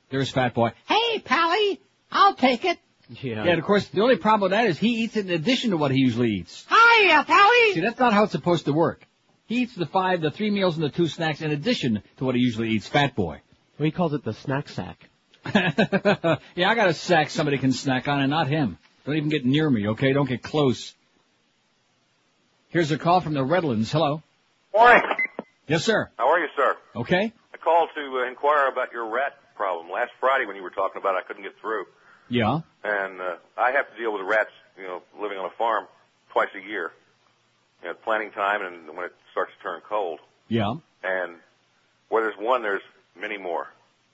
there's 0.09 0.29
Fat 0.29 0.53
Boy. 0.53 0.71
Hey, 0.89 1.19
Pally, 1.19 1.79
I'll 2.11 2.35
take 2.35 2.65
it. 2.65 2.77
Yeah. 3.09 3.45
Yeah, 3.45 3.51
and 3.51 3.59
of 3.59 3.65
course, 3.65 3.87
the 3.87 4.01
only 4.01 4.17
problem 4.17 4.41
with 4.41 4.51
that 4.51 4.67
is 4.67 4.77
he 4.77 5.03
eats 5.03 5.15
it 5.15 5.25
in 5.25 5.31
addition 5.31 5.69
to 5.69 5.77
what 5.77 5.91
he 5.91 5.99
usually 5.99 6.31
eats. 6.31 6.65
Hiya, 6.67 7.19
uh, 7.19 7.23
Pally! 7.23 7.73
See, 7.75 7.79
that's 7.79 7.97
not 7.97 8.11
how 8.11 8.23
it's 8.23 8.33
supposed 8.33 8.65
to 8.65 8.73
work. 8.73 9.05
He 9.45 9.61
eats 9.61 9.73
the 9.73 9.85
five, 9.85 10.19
the 10.19 10.31
three 10.31 10.51
meals 10.51 10.75
and 10.75 10.83
the 10.83 10.89
two 10.89 11.07
snacks 11.07 11.41
in 11.41 11.51
addition 11.51 12.03
to 12.17 12.25
what 12.25 12.35
he 12.35 12.41
usually 12.41 12.71
eats, 12.71 12.89
Fat 12.89 13.15
Boy. 13.15 13.39
Well, 13.79 13.85
he 13.85 13.91
calls 13.91 14.13
it 14.13 14.25
the 14.25 14.33
snack 14.33 14.67
sack. 14.67 15.09
yeah, 15.55 16.69
I 16.69 16.75
got 16.75 16.89
a 16.89 16.93
sack 16.93 17.29
somebody 17.29 17.57
can 17.57 17.71
snack 17.71 18.09
on 18.09 18.19
and 18.19 18.29
not 18.29 18.49
him. 18.49 18.77
Don't 19.05 19.15
even 19.15 19.29
get 19.29 19.45
near 19.45 19.69
me, 19.69 19.87
okay? 19.89 20.11
Don't 20.11 20.27
get 20.27 20.43
close. 20.43 20.93
Here's 22.67 22.91
a 22.91 22.97
call 22.97 23.21
from 23.21 23.33
the 23.33 23.45
Redlands. 23.45 23.89
Hello. 23.89 24.21
Morning. 24.73 25.22
Yes, 25.67 25.83
sir. 25.83 26.09
How 26.17 26.27
are 26.29 26.39
you, 26.39 26.47
sir? 26.55 26.75
Okay. 26.95 27.31
I 27.53 27.57
called 27.57 27.89
to 27.95 28.23
uh, 28.25 28.27
inquire 28.27 28.67
about 28.67 28.91
your 28.91 29.09
rat 29.09 29.33
problem. 29.55 29.89
Last 29.89 30.11
Friday 30.19 30.45
when 30.45 30.55
you 30.55 30.63
were 30.63 30.69
talking 30.71 30.99
about 31.01 31.15
it, 31.15 31.23
I 31.23 31.27
couldn't 31.27 31.43
get 31.43 31.53
through. 31.61 31.85
Yeah. 32.29 32.59
And 32.83 33.21
uh, 33.21 33.35
I 33.57 33.71
have 33.71 33.89
to 33.91 33.97
deal 33.97 34.11
with 34.13 34.21
rats, 34.23 34.49
you 34.77 34.83
know, 34.83 35.01
living 35.21 35.37
on 35.37 35.45
a 35.45 35.53
farm 35.57 35.85
twice 36.31 36.49
a 36.55 36.67
year. 36.67 36.91
You 37.81 37.89
know, 37.89 37.95
planting 37.95 38.31
time 38.31 38.61
and 38.61 38.95
when 38.95 39.05
it 39.05 39.13
starts 39.31 39.51
to 39.57 39.63
turn 39.63 39.81
cold. 39.87 40.19
Yeah. 40.47 40.75
And 41.03 41.35
where 42.09 42.23
there's 42.23 42.37
one, 42.39 42.61
there's 42.61 42.81
many 43.19 43.37
more. 43.37 43.67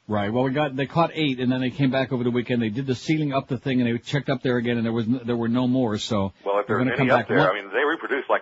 Right. 0.07 0.33
Well, 0.33 0.43
we 0.43 0.51
got 0.51 0.75
they 0.75 0.87
caught 0.87 1.11
eight, 1.13 1.39
and 1.39 1.51
then 1.51 1.61
they 1.61 1.69
came 1.69 1.91
back 1.91 2.11
over 2.11 2.23
the 2.23 2.31
weekend. 2.31 2.63
They 2.63 2.69
did 2.69 2.87
the 2.87 2.95
sealing 2.95 3.31
up 3.31 3.47
the 3.47 3.59
thing, 3.59 3.79
and 3.79 3.87
they 3.87 3.95
checked 3.99 4.27
up 4.27 4.41
there 4.41 4.57
again, 4.57 4.77
and 4.77 4.85
there 4.85 4.91
was 4.91 5.05
there 5.07 5.37
were 5.37 5.47
no 5.49 5.67
more. 5.67 5.99
So 5.99 6.33
Well, 6.43 6.57
if 6.57 6.65
they're 6.65 6.77
going 6.77 6.89
to 6.89 6.97
come 6.97 7.01
any 7.01 7.09
back 7.15 7.25
up 7.25 7.29
there, 7.29 7.37
one- 7.37 7.49
I 7.49 7.61
mean, 7.61 7.69
they 7.71 7.85
reproduce 7.85 8.27
like 8.27 8.41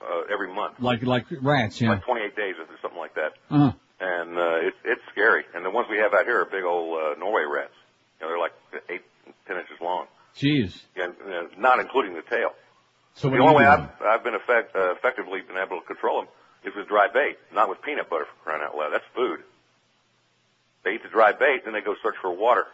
uh, 0.00 0.32
every 0.32 0.52
month, 0.52 0.74
like 0.80 1.02
like 1.02 1.26
rats. 1.42 1.80
Yeah. 1.80 1.90
like 1.90 2.04
28 2.04 2.36
days 2.36 2.54
or 2.58 2.66
something 2.82 2.98
like 2.98 3.14
that. 3.14 3.32
Uh-huh. 3.50 3.72
And 4.00 4.38
uh, 4.38 4.66
it's 4.68 4.76
it's 4.84 5.02
scary. 5.10 5.44
And 5.54 5.64
the 5.64 5.70
ones 5.70 5.88
we 5.90 5.98
have 5.98 6.14
out 6.14 6.24
here 6.24 6.40
are 6.40 6.44
big 6.44 6.64
old 6.64 6.94
uh, 6.98 7.18
Norway 7.18 7.44
rats. 7.50 7.72
You 8.20 8.26
know, 8.26 8.32
they're 8.32 8.38
like 8.38 8.52
eight, 8.88 9.02
ten 9.46 9.56
inches 9.56 9.76
long. 9.80 10.06
Jeez. 10.36 10.80
and 10.94 11.14
uh, 11.26 11.48
not 11.58 11.80
including 11.80 12.14
the 12.14 12.22
tail. 12.22 12.50
So 13.14 13.28
the 13.30 13.38
only 13.38 13.56
way? 13.56 13.64
I've, 13.66 13.88
I've 14.00 14.22
been 14.22 14.34
effect, 14.36 14.76
uh, 14.76 14.92
effectively 14.92 15.40
been 15.42 15.56
able 15.56 15.80
to 15.80 15.86
control 15.86 16.20
them 16.22 16.28
is 16.64 16.72
with 16.76 16.86
dry 16.86 17.08
bait, 17.12 17.38
not 17.52 17.68
with 17.68 17.82
peanut 17.82 18.08
butter 18.08 18.26
for 18.26 18.44
crying 18.44 18.62
out 18.64 18.76
loud. 18.76 18.90
That's 18.92 19.04
food. 19.14 19.40
They 20.84 20.92
eat 20.94 21.02
the 21.02 21.08
dry 21.08 21.32
bait, 21.32 21.64
then 21.64 21.74
they 21.74 21.80
go 21.80 21.94
search 22.02 22.14
for 22.20 22.30
water. 22.32 22.66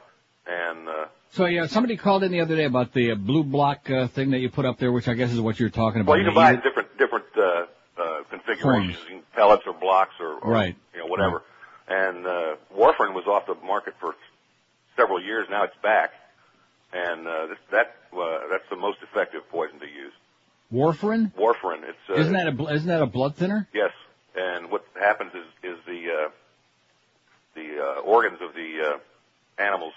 And 0.46 0.88
uh, 0.88 1.06
So 1.32 1.46
yeah, 1.46 1.66
somebody 1.66 1.96
called 1.96 2.22
in 2.22 2.32
the 2.32 2.40
other 2.40 2.56
day 2.56 2.64
about 2.64 2.92
the 2.92 3.12
uh, 3.12 3.14
blue 3.14 3.44
block 3.44 3.88
uh, 3.90 4.08
thing 4.08 4.30
that 4.32 4.38
you 4.40 4.50
put 4.50 4.66
up 4.66 4.78
there, 4.78 4.92
which 4.92 5.08
I 5.08 5.14
guess 5.14 5.32
is 5.32 5.40
what 5.40 5.58
you're 5.58 5.70
talking 5.70 6.02
about. 6.02 6.12
well, 6.12 6.18
you 6.18 6.26
can 6.26 6.34
buy 6.34 6.52
it? 6.52 6.62
different 6.62 6.83
different 6.98 7.26
uh, 7.36 7.66
uh, 8.00 8.22
configurations, 8.30 8.96
Forms. 9.08 9.24
pellets 9.34 9.62
or 9.66 9.72
blocks 9.74 10.14
or, 10.20 10.34
or 10.38 10.50
Right. 10.52 10.76
you 10.92 11.00
know 11.00 11.06
whatever. 11.06 11.42
And 11.88 12.26
uh, 12.26 12.56
warfarin 12.74 13.12
was 13.14 13.26
off 13.26 13.46
the 13.46 13.54
market 13.66 13.94
for 14.00 14.14
several 14.96 15.22
years. 15.22 15.46
Now 15.50 15.64
it's 15.64 15.76
back, 15.82 16.10
and 16.92 17.26
uh, 17.26 17.46
this, 17.46 17.58
that 17.70 17.94
uh, 18.16 18.38
that's 18.50 18.68
the 18.70 18.76
most 18.76 18.98
effective 19.02 19.42
poison 19.50 19.78
to 19.80 19.86
use. 19.86 20.12
Warfarin? 20.72 21.32
Warfarin. 21.34 21.82
It's 21.84 21.98
uh, 22.08 22.14
Isn't 22.14 22.32
that 22.32 22.48
a 22.48 22.72
isn't 22.74 22.88
that 22.88 23.02
a 23.02 23.06
blood 23.06 23.36
thinner? 23.36 23.68
Yes, 23.74 23.90
and 24.34 24.70
what 24.70 24.84
happens 24.98 25.32
is 25.34 25.44
is 25.72 25.78
the 25.86 26.00
uh, 26.26 26.30
the 27.54 27.80
uh, 27.80 28.00
organs 28.00 28.38
of 28.40 28.54
the 28.54 28.94
uh, 28.94 29.62
animals 29.62 29.92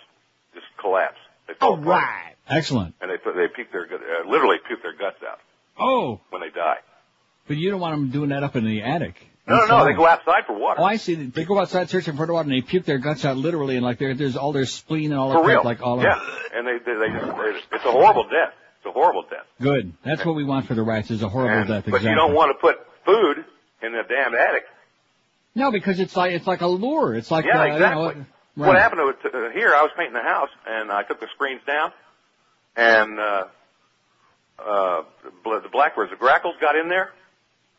just 0.54 0.66
collapse. 0.80 1.18
They 1.48 1.54
fall 1.54 1.70
All 1.72 1.80
apart, 1.80 1.88
right. 2.04 2.34
Excellent. 2.50 2.96
and 3.02 3.10
they 3.10 3.18
they 3.32 3.48
puke 3.48 3.72
their 3.72 3.86
uh, 3.86 4.30
literally 4.30 4.58
puke 4.68 4.84
their 4.84 4.94
guts 4.96 5.18
out 5.28 5.40
Oh, 5.80 6.22
when 6.30 6.42
they 6.42 6.50
die. 6.50 6.78
but 7.48 7.58
you 7.58 7.70
don't 7.72 7.80
want 7.80 7.94
them 7.96 8.10
doing 8.12 8.30
that 8.30 8.44
up 8.44 8.56
in 8.56 8.66
the 8.66 8.82
attic. 8.82 9.16
No, 9.48 9.56
no, 9.60 9.66
no. 9.80 9.86
They 9.86 9.94
go 9.94 10.06
outside 10.06 10.44
for 10.46 10.58
water. 10.60 10.82
Oh, 10.82 10.84
I 10.84 10.98
see. 10.98 11.16
They 11.16 11.46
go 11.46 11.58
outside 11.60 11.90
searching 11.90 12.18
for 12.18 12.26
water 12.26 12.50
and 12.50 12.52
they 12.52 12.62
puke 12.62 12.84
their 12.86 12.98
guts 12.98 13.24
out 13.24 13.38
literally, 13.38 13.76
and 13.78 13.86
like 13.86 13.98
there, 13.98 14.14
there's 14.14 14.36
all 14.36 14.52
their 14.52 14.66
spleen 14.66 15.12
and 15.12 15.20
all 15.20 15.32
For 15.32 15.42
that 15.42 15.48
real. 15.48 15.56
crap, 15.62 15.66
like 15.66 15.82
all 15.82 16.02
yeah. 16.02 16.18
of 16.18 16.22
And 16.54 16.68
they, 16.68 16.78
they, 16.80 16.94
they 17.00 17.54
just, 17.54 17.68
it's 17.72 17.86
a 17.86 17.92
horrible 17.92 18.24
death. 18.24 18.54
It's 18.80 18.86
a 18.88 18.92
horrible 18.92 19.24
death. 19.24 19.46
Good. 19.62 19.94
That's 20.04 20.26
what 20.26 20.36
we 20.36 20.44
want 20.44 20.68
for 20.68 20.74
the 20.76 20.84
rats. 20.84 21.12
Is 21.12 21.24
a 21.24 21.30
horrible 21.30 21.60
And- 21.60 21.68
death. 21.70 21.84
but 21.86 21.96
exactly. 21.96 22.10
you 22.10 22.16
don't 22.18 22.34
want 22.34 22.52
to 22.58 22.60
put 22.60 22.76
food 23.06 23.46
in 23.82 23.94
the 23.94 24.02
damn 24.10 24.36
attic. 24.36 24.64
No, 25.56 25.72
because 25.72 26.00
it's 26.02 26.16
like 26.18 26.34
it's 26.34 26.46
like 26.46 26.62
a 26.62 26.68
lure. 26.68 27.16
It's 27.16 27.32
like 27.32 27.46
yeah, 27.46 27.62
uh, 27.62 27.64
you 27.64 27.70
know, 27.70 27.76
exactly. 27.78 28.26
right. 28.58 28.68
What 28.68 28.78
happened 28.78 29.02
to, 29.24 29.30
to 29.30 29.50
here? 29.54 29.74
I 29.74 29.82
was 29.82 29.92
painting 29.98 30.14
the 30.14 30.22
house, 30.22 30.50
and 30.68 30.92
I 30.92 31.04
took 31.04 31.20
the 31.22 31.28
screens 31.34 31.62
down, 31.66 31.92
and 32.76 33.18
uh, 33.20 33.44
uh, 34.60 35.04
the 35.24 35.62
the 35.62 35.70
blackbirds, 35.70 36.12
the 36.12 36.18
grackles 36.18 36.56
got 36.60 36.76
in 36.76 36.90
there, 36.90 37.12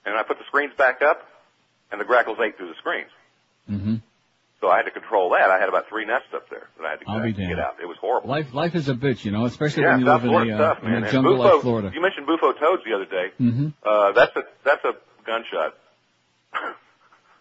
and 0.05 0.17
I 0.17 0.23
put 0.23 0.39
the 0.39 0.45
screens 0.47 0.73
back 0.77 1.03
up, 1.03 1.23
and 1.91 2.01
the 2.01 2.05
grackles 2.05 2.39
ate 2.41 2.57
through 2.57 2.69
the 2.69 2.79
screens. 2.79 3.11
Mm-hmm. 3.71 3.97
So 4.61 4.69
I 4.69 4.79
had 4.79 4.85
to 4.85 4.91
control 4.91 5.31
that. 5.31 5.51
I 5.51 5.61
had 5.61 5.69
about 5.69 5.89
three 5.89 6.05
nests 6.05 6.29
up 6.35 6.51
there 6.51 6.69
that 6.79 6.85
I 6.85 6.91
had 6.91 7.01
to 7.01 7.05
I'll 7.07 7.23
be 7.23 7.33
get, 7.33 7.49
get 7.49 7.59
out. 7.61 7.77
It 7.81 7.87
was 7.87 7.97
horrible. 8.01 8.29
Life 8.29 8.53
life 8.53 8.75
is 8.75 8.89
a 8.89 8.95
bitch, 8.95 9.25
you 9.25 9.31
know, 9.31 9.45
especially 9.45 9.85
yeah, 9.85 9.93
when 9.93 10.01
you 10.01 10.07
South 10.07 10.23
live 10.23 10.25
in 10.25 10.31
Florida's 10.31 10.61
a, 10.61 10.85
uh, 10.85 10.97
in 10.97 11.05
a 11.05 11.13
jungle 11.13 11.37
bufo, 11.37 11.55
like 11.55 11.63
Florida. 11.63 11.91
You 11.95 12.03
mentioned 12.03 12.27
bufo 12.27 12.53
toads 12.53 12.83
the 12.85 12.95
other 12.95 13.07
day. 13.07 13.29
Mm-hmm. 13.41 13.69
Uh, 13.85 14.13
that's 14.13 14.35
a 14.35 14.43
that's 14.65 14.85
a 14.85 14.93
gunshot. 15.25 15.75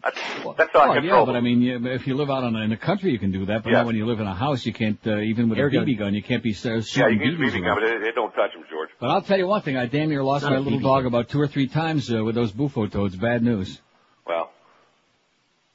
that's, 0.03 0.17
that's 0.57 0.71
how 0.73 0.79
I 0.79 0.89
Oh, 0.89 0.93
control 0.93 1.19
yeah, 1.19 1.25
but 1.25 1.35
I 1.35 1.41
mean, 1.41 1.61
yeah, 1.61 1.77
if 1.93 2.07
you 2.07 2.15
live 2.15 2.29
out 2.29 2.43
on, 2.43 2.55
in 2.55 2.69
the 2.69 2.77
country, 2.77 3.11
you 3.11 3.19
can 3.19 3.31
do 3.31 3.45
that. 3.47 3.63
But 3.63 3.71
Yeah. 3.71 3.77
not 3.79 3.87
when 3.87 3.95
you 3.95 4.05
live 4.05 4.19
in 4.19 4.27
a 4.27 4.33
house, 4.35 4.65
you 4.65 4.73
can't. 4.73 4.99
Uh, 5.05 5.19
even 5.19 5.49
with 5.49 5.59
Air 5.59 5.67
a 5.67 5.71
gun. 5.71 5.85
BB 5.85 5.97
gun, 5.99 6.13
you 6.13 6.23
can't 6.23 6.43
be 6.43 6.51
uh, 6.53 6.69
Yeah, 6.95 7.07
you 7.07 7.19
can 7.19 7.27
use 7.31 7.39
BBs 7.39 7.55
BB 7.57 7.63
gun, 7.65 7.75
but 7.75 7.83
it, 7.83 8.03
it 8.03 8.15
don't 8.15 8.31
touch 8.33 8.53
them, 8.53 8.63
George. 8.69 8.89
But 8.99 9.09
I'll 9.09 9.21
tell 9.21 9.37
you 9.37 9.47
one 9.47 9.61
thing: 9.61 9.77
I 9.77 9.85
damn 9.87 10.09
near 10.09 10.23
lost 10.23 10.43
Not 10.43 10.53
my 10.53 10.59
little 10.59 10.79
BB 10.79 10.83
dog 10.83 11.05
about 11.05 11.29
two 11.29 11.39
or 11.39 11.47
three 11.47 11.67
times 11.67 12.11
uh, 12.13 12.23
with 12.23 12.35
those 12.35 12.51
bufo 12.51 12.87
toads. 12.87 13.15
Bad 13.15 13.43
news. 13.43 13.81
Well, 14.25 14.51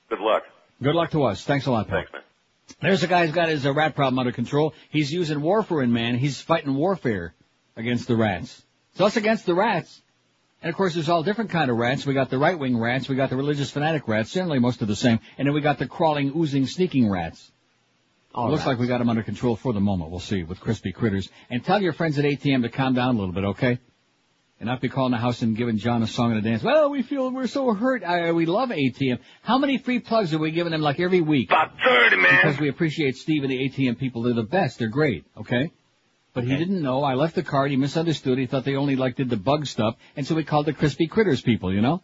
good 0.08 0.20
luck. 0.20 0.44
Good 0.82 0.94
luck 0.94 1.10
to 1.12 1.24
us. 1.24 1.44
Thanks 1.44 1.66
a 1.66 1.70
lot, 1.70 1.88
pal. 1.88 1.98
Thanks, 1.98 2.12
man. 2.12 2.22
There's 2.80 3.02
a 3.02 3.06
guy 3.06 3.26
who's 3.26 3.34
got 3.34 3.48
his 3.48 3.66
uh, 3.66 3.72
rat 3.72 3.94
problem 3.94 4.18
under 4.18 4.32
control. 4.32 4.74
He's 4.90 5.12
using 5.12 5.38
warfarin, 5.40 5.90
man. 5.90 6.16
He's 6.16 6.40
fighting 6.40 6.74
warfare 6.74 7.34
against 7.76 8.08
the 8.08 8.16
rats. 8.16 8.62
So 8.94 9.06
us 9.06 9.16
against 9.16 9.46
the 9.46 9.54
rats. 9.54 10.00
And 10.62 10.70
of 10.70 10.76
course, 10.76 10.94
there's 10.94 11.08
all 11.08 11.24
different 11.24 11.50
kind 11.50 11.70
of 11.70 11.76
rats. 11.76 12.06
We 12.06 12.14
got 12.14 12.30
the 12.30 12.38
right-wing 12.38 12.78
rats. 12.78 13.08
We 13.08 13.16
got 13.16 13.30
the 13.30 13.36
religious 13.36 13.70
fanatic 13.70 14.06
rats. 14.06 14.32
Generally, 14.32 14.60
most 14.60 14.80
of 14.80 14.88
the 14.88 14.94
same. 14.94 15.18
And 15.36 15.46
then 15.46 15.54
we 15.54 15.60
got 15.60 15.78
the 15.78 15.88
crawling, 15.88 16.32
oozing, 16.36 16.66
sneaking 16.66 17.10
rats. 17.10 17.50
All 18.34 18.48
Looks 18.48 18.60
rats. 18.60 18.68
like 18.68 18.78
we 18.78 18.86
got 18.86 18.98
them 18.98 19.10
under 19.10 19.24
control 19.24 19.56
for 19.56 19.72
the 19.72 19.80
moment. 19.80 20.10
We'll 20.10 20.20
see 20.20 20.44
with 20.44 20.60
crispy 20.60 20.92
critters. 20.92 21.28
And 21.50 21.64
tell 21.64 21.82
your 21.82 21.92
friends 21.92 22.18
at 22.18 22.24
ATM 22.24 22.62
to 22.62 22.68
calm 22.68 22.94
down 22.94 23.16
a 23.16 23.18
little 23.18 23.34
bit, 23.34 23.44
okay? 23.44 23.80
And 24.60 24.68
not 24.68 24.80
be 24.80 24.88
calling 24.88 25.10
the 25.10 25.18
house 25.18 25.42
and 25.42 25.56
giving 25.56 25.78
John 25.78 26.04
a 26.04 26.06
song 26.06 26.30
and 26.30 26.38
a 26.38 26.48
dance. 26.48 26.62
Well, 26.62 26.90
we 26.90 27.02
feel 27.02 27.28
we're 27.32 27.48
so 27.48 27.74
hurt. 27.74 28.04
I, 28.04 28.30
we 28.30 28.46
love 28.46 28.68
ATM. 28.68 29.18
How 29.42 29.58
many 29.58 29.78
free 29.78 29.98
plugs 29.98 30.32
are 30.32 30.38
we 30.38 30.52
giving 30.52 30.70
them 30.70 30.80
like 30.80 31.00
every 31.00 31.20
week? 31.20 31.50
About 31.50 31.72
30, 31.84 32.16
man. 32.16 32.40
Because 32.40 32.60
we 32.60 32.68
appreciate 32.68 33.16
Steve 33.16 33.42
and 33.42 33.50
the 33.50 33.68
ATM 33.68 33.98
people. 33.98 34.22
They're 34.22 34.34
the 34.34 34.44
best. 34.44 34.78
They're 34.78 34.86
great. 34.86 35.26
Okay? 35.36 35.72
But 36.34 36.44
he 36.44 36.56
didn't 36.56 36.80
know. 36.80 37.02
I 37.04 37.14
left 37.14 37.34
the 37.34 37.42
card. 37.42 37.70
He 37.70 37.76
misunderstood. 37.76 38.38
He 38.38 38.46
thought 38.46 38.64
they 38.64 38.76
only 38.76 38.96
like 38.96 39.16
did 39.16 39.28
the 39.28 39.36
bug 39.36 39.66
stuff. 39.66 39.96
And 40.16 40.26
so 40.26 40.34
we 40.34 40.44
called 40.44 40.64
the 40.66 40.72
crispy 40.72 41.06
critters 41.06 41.42
people, 41.42 41.72
you 41.72 41.82
know? 41.82 42.02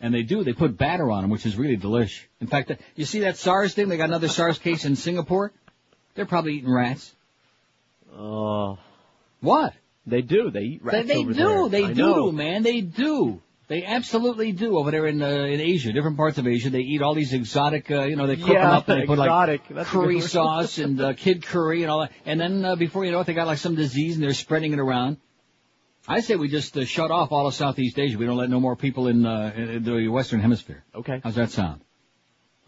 And 0.00 0.12
they 0.14 0.22
do. 0.22 0.42
They 0.42 0.54
put 0.54 0.76
batter 0.78 1.10
on 1.10 1.22
them, 1.22 1.30
which 1.30 1.44
is 1.46 1.56
really 1.56 1.76
delish. 1.76 2.22
In 2.40 2.46
fact, 2.46 2.70
uh, 2.70 2.76
you 2.96 3.04
see 3.04 3.20
that 3.20 3.36
SARS 3.36 3.74
thing? 3.74 3.88
They 3.88 3.96
got 3.98 4.08
another 4.08 4.28
SARS 4.28 4.58
case 4.58 4.84
in 4.84 4.96
Singapore. 4.96 5.52
They're 6.14 6.26
probably 6.26 6.54
eating 6.54 6.72
rats. 6.72 7.12
Oh. 8.16 8.78
What? 9.40 9.74
They 10.06 10.22
do. 10.22 10.50
They 10.50 10.60
eat 10.60 10.84
They, 10.84 10.90
rats 10.98 11.08
they 11.08 11.16
over 11.16 11.32
do. 11.32 11.38
there. 11.38 11.68
They 11.68 11.84
I 11.84 11.92
do, 11.92 11.94
know. 11.94 12.32
man. 12.32 12.62
They 12.62 12.80
do. 12.80 13.40
They 13.74 13.84
absolutely 13.84 14.52
do 14.52 14.78
over 14.78 14.92
there 14.92 15.04
in 15.08 15.20
uh, 15.20 15.26
in 15.26 15.60
Asia, 15.60 15.92
different 15.92 16.16
parts 16.16 16.38
of 16.38 16.46
Asia. 16.46 16.70
They 16.70 16.82
eat 16.82 17.02
all 17.02 17.12
these 17.12 17.32
exotic, 17.32 17.90
uh, 17.90 18.04
you 18.04 18.14
know, 18.14 18.28
they 18.28 18.36
cook 18.36 18.54
them 18.54 18.70
up 18.70 18.88
and 18.88 19.02
they 19.02 19.06
put 19.06 19.18
like 19.18 19.26
exotic. 19.30 19.62
That's 19.68 19.90
curry 19.90 20.20
sauce 20.20 20.78
and 20.78 21.00
uh, 21.00 21.14
kid 21.14 21.44
curry 21.44 21.82
and 21.82 21.90
all 21.90 22.02
that. 22.02 22.12
And 22.24 22.40
then 22.40 22.64
uh, 22.64 22.76
before 22.76 23.04
you 23.04 23.10
know 23.10 23.18
it, 23.18 23.26
they 23.26 23.34
got 23.34 23.48
like 23.48 23.58
some 23.58 23.74
disease 23.74 24.14
and 24.14 24.22
they're 24.22 24.32
spreading 24.32 24.72
it 24.74 24.78
around. 24.78 25.16
I 26.06 26.20
say 26.20 26.36
we 26.36 26.46
just 26.46 26.76
uh, 26.76 26.84
shut 26.84 27.10
off 27.10 27.32
all 27.32 27.48
of 27.48 27.54
Southeast 27.54 27.98
Asia. 27.98 28.16
We 28.16 28.26
don't 28.26 28.36
let 28.36 28.48
no 28.48 28.60
more 28.60 28.76
people 28.76 29.08
in, 29.08 29.26
uh, 29.26 29.52
in 29.56 29.82
the 29.82 30.06
Western 30.06 30.38
Hemisphere. 30.38 30.84
Okay. 30.94 31.20
How's 31.24 31.34
that 31.34 31.50
sound? 31.50 31.80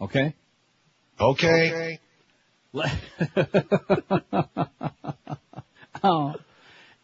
Okay. 0.01 0.35
Okay. 1.21 1.99
oh. 6.03 6.35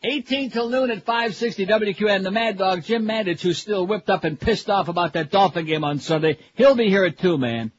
18 0.04 0.50
till 0.52 0.70
noon 0.70 0.92
at 0.92 1.06
560 1.06 1.66
WQAM. 1.66 2.24
The 2.24 2.32
Mad 2.32 2.58
Dog, 2.58 2.84
Jim 2.84 3.06
Mandich, 3.06 3.42
who's 3.42 3.58
still 3.58 3.88
whipped 3.88 4.10
up 4.10 4.24
and 4.26 4.40
pissed 4.40 4.70
off 4.70 4.90
about 4.90 5.14
that 5.14 5.32
Dolphin 5.32 5.66
game 5.66 5.84
on 5.84 6.00
Sunday. 6.00 6.38
He'll 6.56 6.76
be 6.76 6.90
here 6.90 7.06
at 7.06 7.18
2, 7.20 7.38
man. 7.38 7.72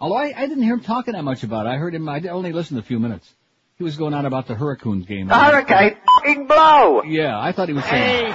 Although 0.00 0.16
I, 0.16 0.32
I 0.36 0.46
didn't 0.46 0.62
hear 0.62 0.74
him 0.74 0.80
talking 0.80 1.14
that 1.14 1.24
much 1.24 1.42
about 1.42 1.66
it. 1.66 1.70
I 1.70 1.76
heard 1.76 1.94
him, 1.94 2.08
I 2.08 2.20
only 2.28 2.52
listened 2.52 2.78
a 2.78 2.82
few 2.84 3.00
minutes. 3.00 3.28
He 3.76 3.84
was 3.84 3.96
going 3.96 4.14
on 4.14 4.26
about 4.26 4.46
the 4.46 4.54
Hurricanes 4.54 5.06
game. 5.06 5.28
The 5.28 5.34
hurricane 5.38 5.96
f***ing 5.96 6.46
blow. 6.46 7.02
Yeah, 7.04 7.38
I 7.38 7.52
thought 7.52 7.68
he 7.68 7.74
was 7.74 7.84
saying. 7.84 8.32
A 8.32 8.34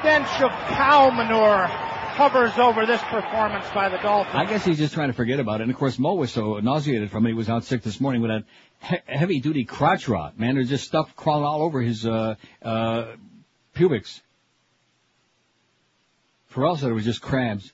stench 0.00 0.40
of 0.42 0.50
cow 0.50 1.10
manure 1.10 1.66
hovers 2.18 2.58
over 2.58 2.84
this 2.86 3.00
performance 3.02 3.64
by 3.72 3.88
the 3.88 3.98
Dolphins. 3.98 4.34
I 4.34 4.44
guess 4.44 4.64
he's 4.64 4.78
just 4.78 4.92
trying 4.94 5.08
to 5.08 5.12
forget 5.14 5.38
about 5.38 5.60
it. 5.60 5.64
And 5.64 5.70
of 5.72 5.78
course, 5.78 5.96
Mo 6.00 6.14
was 6.14 6.32
so 6.32 6.58
nauseated 6.58 7.12
from 7.12 7.24
it. 7.26 7.28
He 7.28 7.34
was 7.34 7.48
out 7.48 7.62
sick 7.64 7.82
this 7.82 8.00
morning 8.00 8.20
with 8.20 8.32
that 8.32 8.42
he- 8.42 8.67
heavy 8.80 9.40
duty 9.40 9.64
crotch 9.64 10.08
rot. 10.08 10.38
Man, 10.38 10.54
there's 10.54 10.68
just 10.68 10.84
stuff 10.84 11.14
crawling 11.16 11.44
all 11.44 11.62
over 11.62 11.80
his, 11.80 12.06
uh, 12.06 12.36
uh, 12.62 13.16
pubics. 13.74 14.20
Pharrell 16.52 16.78
said 16.78 16.90
it 16.90 16.94
was 16.94 17.04
just 17.04 17.20
crabs. 17.20 17.72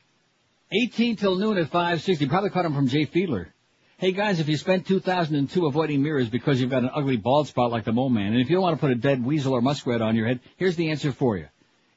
18 0.72 1.16
till 1.16 1.36
noon 1.36 1.59
at 1.59 1.68
560. 1.68 2.26
Probably 2.26 2.51
caught 2.51 2.64
him 2.64 2.74
from 2.74 2.89
Jay 2.89 3.06
Fiedler. 3.06 3.47
Hey 3.97 4.10
guys, 4.10 4.40
if 4.40 4.48
you 4.48 4.56
spent 4.56 4.86
2002 4.86 5.66
avoiding 5.66 6.02
mirrors 6.02 6.28
because 6.28 6.60
you've 6.60 6.70
got 6.70 6.82
an 6.82 6.90
ugly 6.93 7.16
bald 7.16 7.47
spot 7.47 7.70
like 7.70 7.85
the 7.85 7.93
mole 7.93 8.10
Man, 8.10 8.32
and 8.32 8.40
if 8.40 8.51
you 8.51 8.56
don't 8.56 8.62
want 8.62 8.76
to 8.76 8.81
put 8.81 8.90
a 8.90 8.97
dead 8.97 9.24
weasel 9.24 9.55
or 9.55 9.62
muskrat 9.62 10.02
on 10.02 10.16
your 10.16 10.26
head, 10.26 10.40
here's 10.56 10.76
the 10.76 10.90
answer 10.90 11.12
for 11.12 11.36
you. 11.36 11.47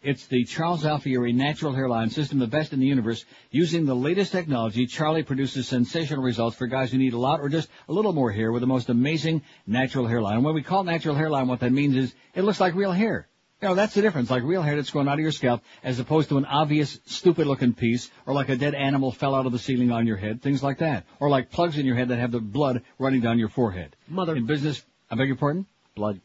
It's 0.08 0.26
the 0.28 0.46
Charles 0.46 0.86
Alfieri 0.86 1.34
natural 1.34 1.74
hairline 1.74 2.10
system, 2.10 2.40
the 2.40 2.48
best 2.48 2.72
in 2.72 2.80
the 2.80 2.86
universe. 2.86 3.26
Using 3.52 3.86
the 3.86 3.94
latest 3.94 4.32
technology, 4.32 4.88
Charlie 4.88 5.22
produces 5.22 5.68
sensational 5.68 6.24
results 6.24 6.56
for 6.56 6.66
guys 6.66 6.94
who 6.94 6.98
need 6.98 7.12
a 7.12 7.18
lot 7.18 7.42
or 7.42 7.50
just 7.50 7.68
a 7.90 7.92
little 7.92 8.14
more 8.14 8.32
hair 8.32 8.54
with 8.54 8.62
the 8.62 8.68
most 8.68 8.88
amazing 8.88 9.42
natural 9.66 10.08
hairline. 10.08 10.36
And 10.36 10.46
when 10.46 10.56
we 10.56 10.64
call 10.64 10.86
natural 10.86 11.14
hairline, 11.14 11.50
what 11.50 11.60
that 11.60 11.74
means 11.74 11.98
is 11.98 12.16
it 12.36 12.44
looks 12.44 12.62
like 12.62 12.74
real 12.74 12.94
hair. 12.94 13.28
You 13.62 13.68
know, 13.68 13.76
that's 13.76 13.96
the 13.96 14.02
difference, 14.02 14.30
like 14.30 14.44
real 14.44 14.62
hair 14.62 14.78
that's 14.78 14.92
growing 14.92 15.10
out 15.10 15.16
of 15.16 15.20
your 15.20 15.34
scalp 15.34 15.62
as 15.84 16.00
opposed 16.00 16.30
to 16.30 16.38
an 16.38 16.46
obvious, 16.46 17.02
stupid 17.06 17.46
looking 17.46 17.74
piece 17.74 18.10
or 18.26 18.34
like 18.34 18.48
a 18.48 18.56
dead 18.56 18.76
animal 18.76 19.12
fell 19.12 19.36
out 19.36 19.46
of 19.46 19.52
the 19.52 19.60
ceiling 19.60 19.92
on 19.92 20.08
your 20.08 20.16
head, 20.16 20.42
things 20.42 20.64
like 20.64 20.78
that. 20.78 21.04
Or 21.20 21.28
like 21.28 21.52
plugs 21.52 21.78
in 21.78 21.86
your 21.86 21.98
head 21.98 22.08
that 22.08 22.20
have 22.20 22.32
the 22.32 22.40
blood 22.40 22.82
running 22.98 23.20
down 23.20 23.40
your 23.40 23.50
forehead. 23.50 23.98
Mother. 24.08 24.38
In 24.38 24.46
business, 24.46 24.86
I 25.12 25.16
beg 25.16 25.28
your 25.28 25.36
pardon? 25.36 25.66
Blood. 25.96 26.22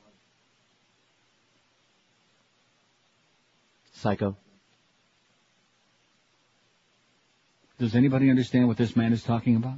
Psycho. 4.03 4.37
Does 7.79 7.95
anybody 7.95 8.31
understand 8.31 8.67
what 8.67 8.77
this 8.77 8.97
man 8.97 9.13
is 9.13 9.23
talking 9.23 9.55
about? 9.55 9.77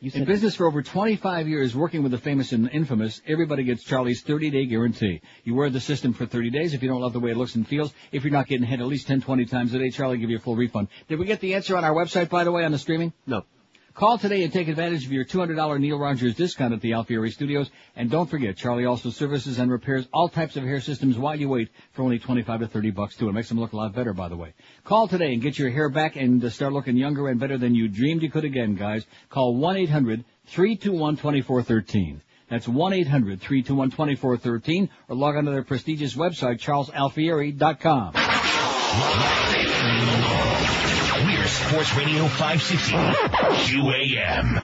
In 0.00 0.24
business 0.24 0.54
for 0.54 0.66
over 0.66 0.80
25 0.80 1.48
years, 1.48 1.74
working 1.74 2.04
with 2.04 2.12
the 2.12 2.18
famous 2.18 2.52
and 2.52 2.70
infamous, 2.70 3.20
everybody 3.26 3.64
gets 3.64 3.82
Charlie's 3.82 4.22
30-day 4.22 4.66
guarantee. 4.66 5.22
You 5.42 5.56
wear 5.56 5.70
the 5.70 5.80
system 5.80 6.12
for 6.12 6.24
30 6.24 6.50
days. 6.50 6.72
If 6.72 6.84
you 6.84 6.88
don't 6.88 7.00
love 7.00 7.14
the 7.14 7.20
way 7.20 7.32
it 7.32 7.36
looks 7.36 7.56
and 7.56 7.66
feels, 7.66 7.92
if 8.12 8.22
you're 8.22 8.32
not 8.32 8.46
getting 8.46 8.66
hit 8.66 8.78
at 8.78 8.86
least 8.86 9.08
10, 9.08 9.22
20 9.22 9.44
times 9.46 9.74
a 9.74 9.80
day, 9.80 9.90
Charlie 9.90 10.16
will 10.16 10.20
give 10.20 10.30
you 10.30 10.36
a 10.36 10.40
full 10.40 10.54
refund. 10.54 10.86
Did 11.08 11.18
we 11.18 11.26
get 11.26 11.40
the 11.40 11.54
answer 11.54 11.76
on 11.76 11.84
our 11.84 11.94
website, 11.94 12.28
by 12.28 12.44
the 12.44 12.52
way, 12.52 12.64
on 12.64 12.70
the 12.70 12.78
streaming? 12.78 13.12
No. 13.26 13.44
Call 13.96 14.18
today 14.18 14.44
and 14.44 14.52
take 14.52 14.68
advantage 14.68 15.06
of 15.06 15.12
your 15.12 15.24
$200 15.24 15.80
Neil 15.80 15.98
Rogers 15.98 16.34
discount 16.34 16.74
at 16.74 16.82
the 16.82 16.92
Alfieri 16.92 17.30
Studios. 17.30 17.70
And 17.96 18.10
don't 18.10 18.28
forget, 18.28 18.54
Charlie 18.54 18.84
also 18.84 19.08
services 19.08 19.58
and 19.58 19.70
repairs 19.70 20.06
all 20.12 20.28
types 20.28 20.58
of 20.58 20.64
hair 20.64 20.82
systems 20.82 21.16
while 21.16 21.34
you 21.34 21.48
wait 21.48 21.70
for 21.92 22.02
only 22.02 22.18
25 22.18 22.60
to 22.60 22.66
30 22.66 22.90
bucks 22.90 23.16
too. 23.16 23.30
It 23.30 23.32
makes 23.32 23.48
them 23.48 23.58
look 23.58 23.72
a 23.72 23.76
lot 23.76 23.94
better, 23.94 24.12
by 24.12 24.28
the 24.28 24.36
way. 24.36 24.52
Call 24.84 25.08
today 25.08 25.32
and 25.32 25.40
get 25.40 25.58
your 25.58 25.70
hair 25.70 25.88
back 25.88 26.16
and 26.16 26.44
uh, 26.44 26.50
start 26.50 26.74
looking 26.74 26.98
younger 26.98 27.28
and 27.28 27.40
better 27.40 27.56
than 27.56 27.74
you 27.74 27.88
dreamed 27.88 28.20
you 28.20 28.30
could 28.30 28.44
again, 28.44 28.74
guys. 28.74 29.06
Call 29.30 29.56
1-800-321-2413. 29.56 32.20
That's 32.50 32.66
1-800-321-2413 32.66 34.90
or 35.08 35.16
log 35.16 35.36
on 35.36 35.46
to 35.46 35.52
their 35.52 35.64
prestigious 35.64 36.14
website, 36.14 36.60
charlesalfieri.com. 36.60 38.12
We're 41.24 41.48
Sports 41.48 41.96
Radio 41.96 42.28
560 42.28 42.92
QAM. 43.50 44.62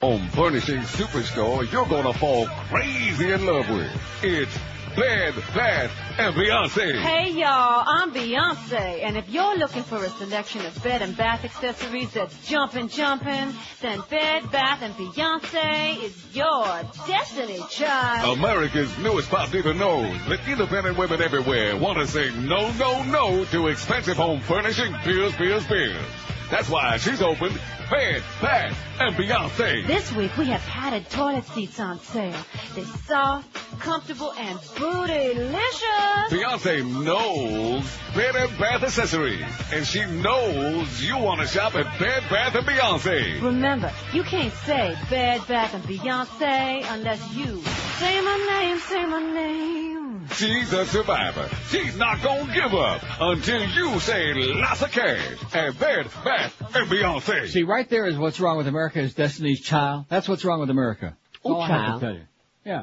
Home 0.00 0.28
Furnishing 0.28 0.80
Superstore, 0.80 1.70
you're 1.72 1.86
gonna 1.86 2.12
fall 2.12 2.46
crazy 2.68 3.32
in 3.32 3.46
love 3.46 3.68
with. 3.70 3.90
It's 4.22 4.58
Bed, 4.96 5.34
Bath, 5.54 5.90
and 6.18 6.34
Beyonce. 6.34 6.98
Hey 6.98 7.32
y'all, 7.32 7.84
I'm 7.86 8.14
Beyonce, 8.14 9.04
and 9.04 9.18
if 9.18 9.28
you're 9.28 9.58
looking 9.58 9.82
for 9.82 10.02
a 10.02 10.08
selection 10.08 10.64
of 10.64 10.82
bed 10.82 11.02
and 11.02 11.14
bath 11.14 11.44
accessories 11.44 12.12
that's 12.12 12.48
jumping, 12.48 12.88
jumping, 12.88 13.52
then 13.82 14.02
Bed 14.08 14.50
Bath 14.50 14.80
and 14.80 14.94
Beyonce 14.94 16.02
is 16.02 16.34
your 16.34 16.80
destiny 17.06 17.60
child. 17.68 18.38
America's 18.38 18.96
newest 18.96 19.28
pop 19.28 19.50
diva 19.50 19.74
knows 19.74 20.18
that 20.28 20.40
independent 20.48 20.96
women 20.96 21.20
everywhere 21.20 21.76
want 21.76 21.98
to 21.98 22.06
say 22.06 22.30
no, 22.34 22.72
no, 22.72 23.02
no 23.04 23.44
to 23.44 23.66
expensive 23.66 24.16
home 24.16 24.40
furnishing, 24.40 24.94
bills, 25.04 25.36
bills, 25.36 25.66
bills. 25.66 26.06
That's 26.50 26.70
why 26.70 26.96
she's 26.96 27.20
opened 27.20 27.60
Bed, 27.90 28.22
Bath, 28.40 28.76
and 28.98 29.14
Beyonce. 29.14 29.86
This 29.86 30.12
week 30.12 30.36
we 30.36 30.46
have 30.46 30.60
padded 30.62 31.08
toilet 31.08 31.44
seats 31.46 31.78
on 31.78 32.00
sale. 32.00 32.34
They're 32.74 32.84
soft, 32.84 33.52
comfortable, 33.78 34.32
and 34.32 34.58
bootylicious. 34.86 36.28
Beyonce 36.30 37.04
knows 37.04 37.84
Bed 38.14 38.36
and 38.36 38.58
Bath 38.58 38.82
accessories, 38.84 39.44
and 39.72 39.86
she 39.86 40.04
knows 40.04 41.02
you 41.02 41.18
want 41.18 41.40
to 41.40 41.46
shop 41.46 41.74
at 41.74 41.98
Bed 41.98 42.22
Bath 42.30 42.54
and 42.54 42.66
Beyonce. 42.66 43.42
Remember, 43.42 43.92
you 44.12 44.22
can't 44.22 44.52
say 44.64 44.96
Bed 45.10 45.42
Bath 45.48 45.74
and 45.74 45.84
Beyonce 45.84 46.84
unless 46.88 47.34
you 47.34 47.60
say 47.98 48.20
my 48.20 48.46
name, 48.60 48.78
say 48.78 49.04
my 49.06 49.22
name. 49.22 50.28
She's 50.34 50.72
a 50.72 50.84
survivor. 50.86 51.48
She's 51.70 51.96
not 51.96 52.20
gonna 52.22 52.52
give 52.52 52.74
up 52.74 53.00
until 53.20 53.62
you 53.68 53.98
say 54.00 54.32
lots 54.34 54.82
of 54.82 54.90
cash 54.90 55.54
at 55.54 55.78
Bed 55.78 56.08
Bath 56.24 56.74
and 56.76 56.90
Beyonce. 56.90 57.48
See, 57.48 57.62
right 57.62 57.88
there 57.88 58.06
is 58.06 58.18
what's 58.18 58.40
wrong 58.40 58.56
with 58.56 58.66
America 58.66 59.00
is 59.00 59.14
Destiny's 59.14 59.60
Child. 59.60 60.06
That's 60.08 60.28
what's 60.28 60.44
wrong 60.44 60.60
with 60.60 60.70
America. 60.70 61.16
That's 61.32 61.40
Oh, 61.44 61.54
all 61.54 61.62
I 61.62 61.68
have 61.68 62.00
to 62.00 62.06
tell 62.06 62.14
you. 62.14 62.22
Yeah. 62.64 62.82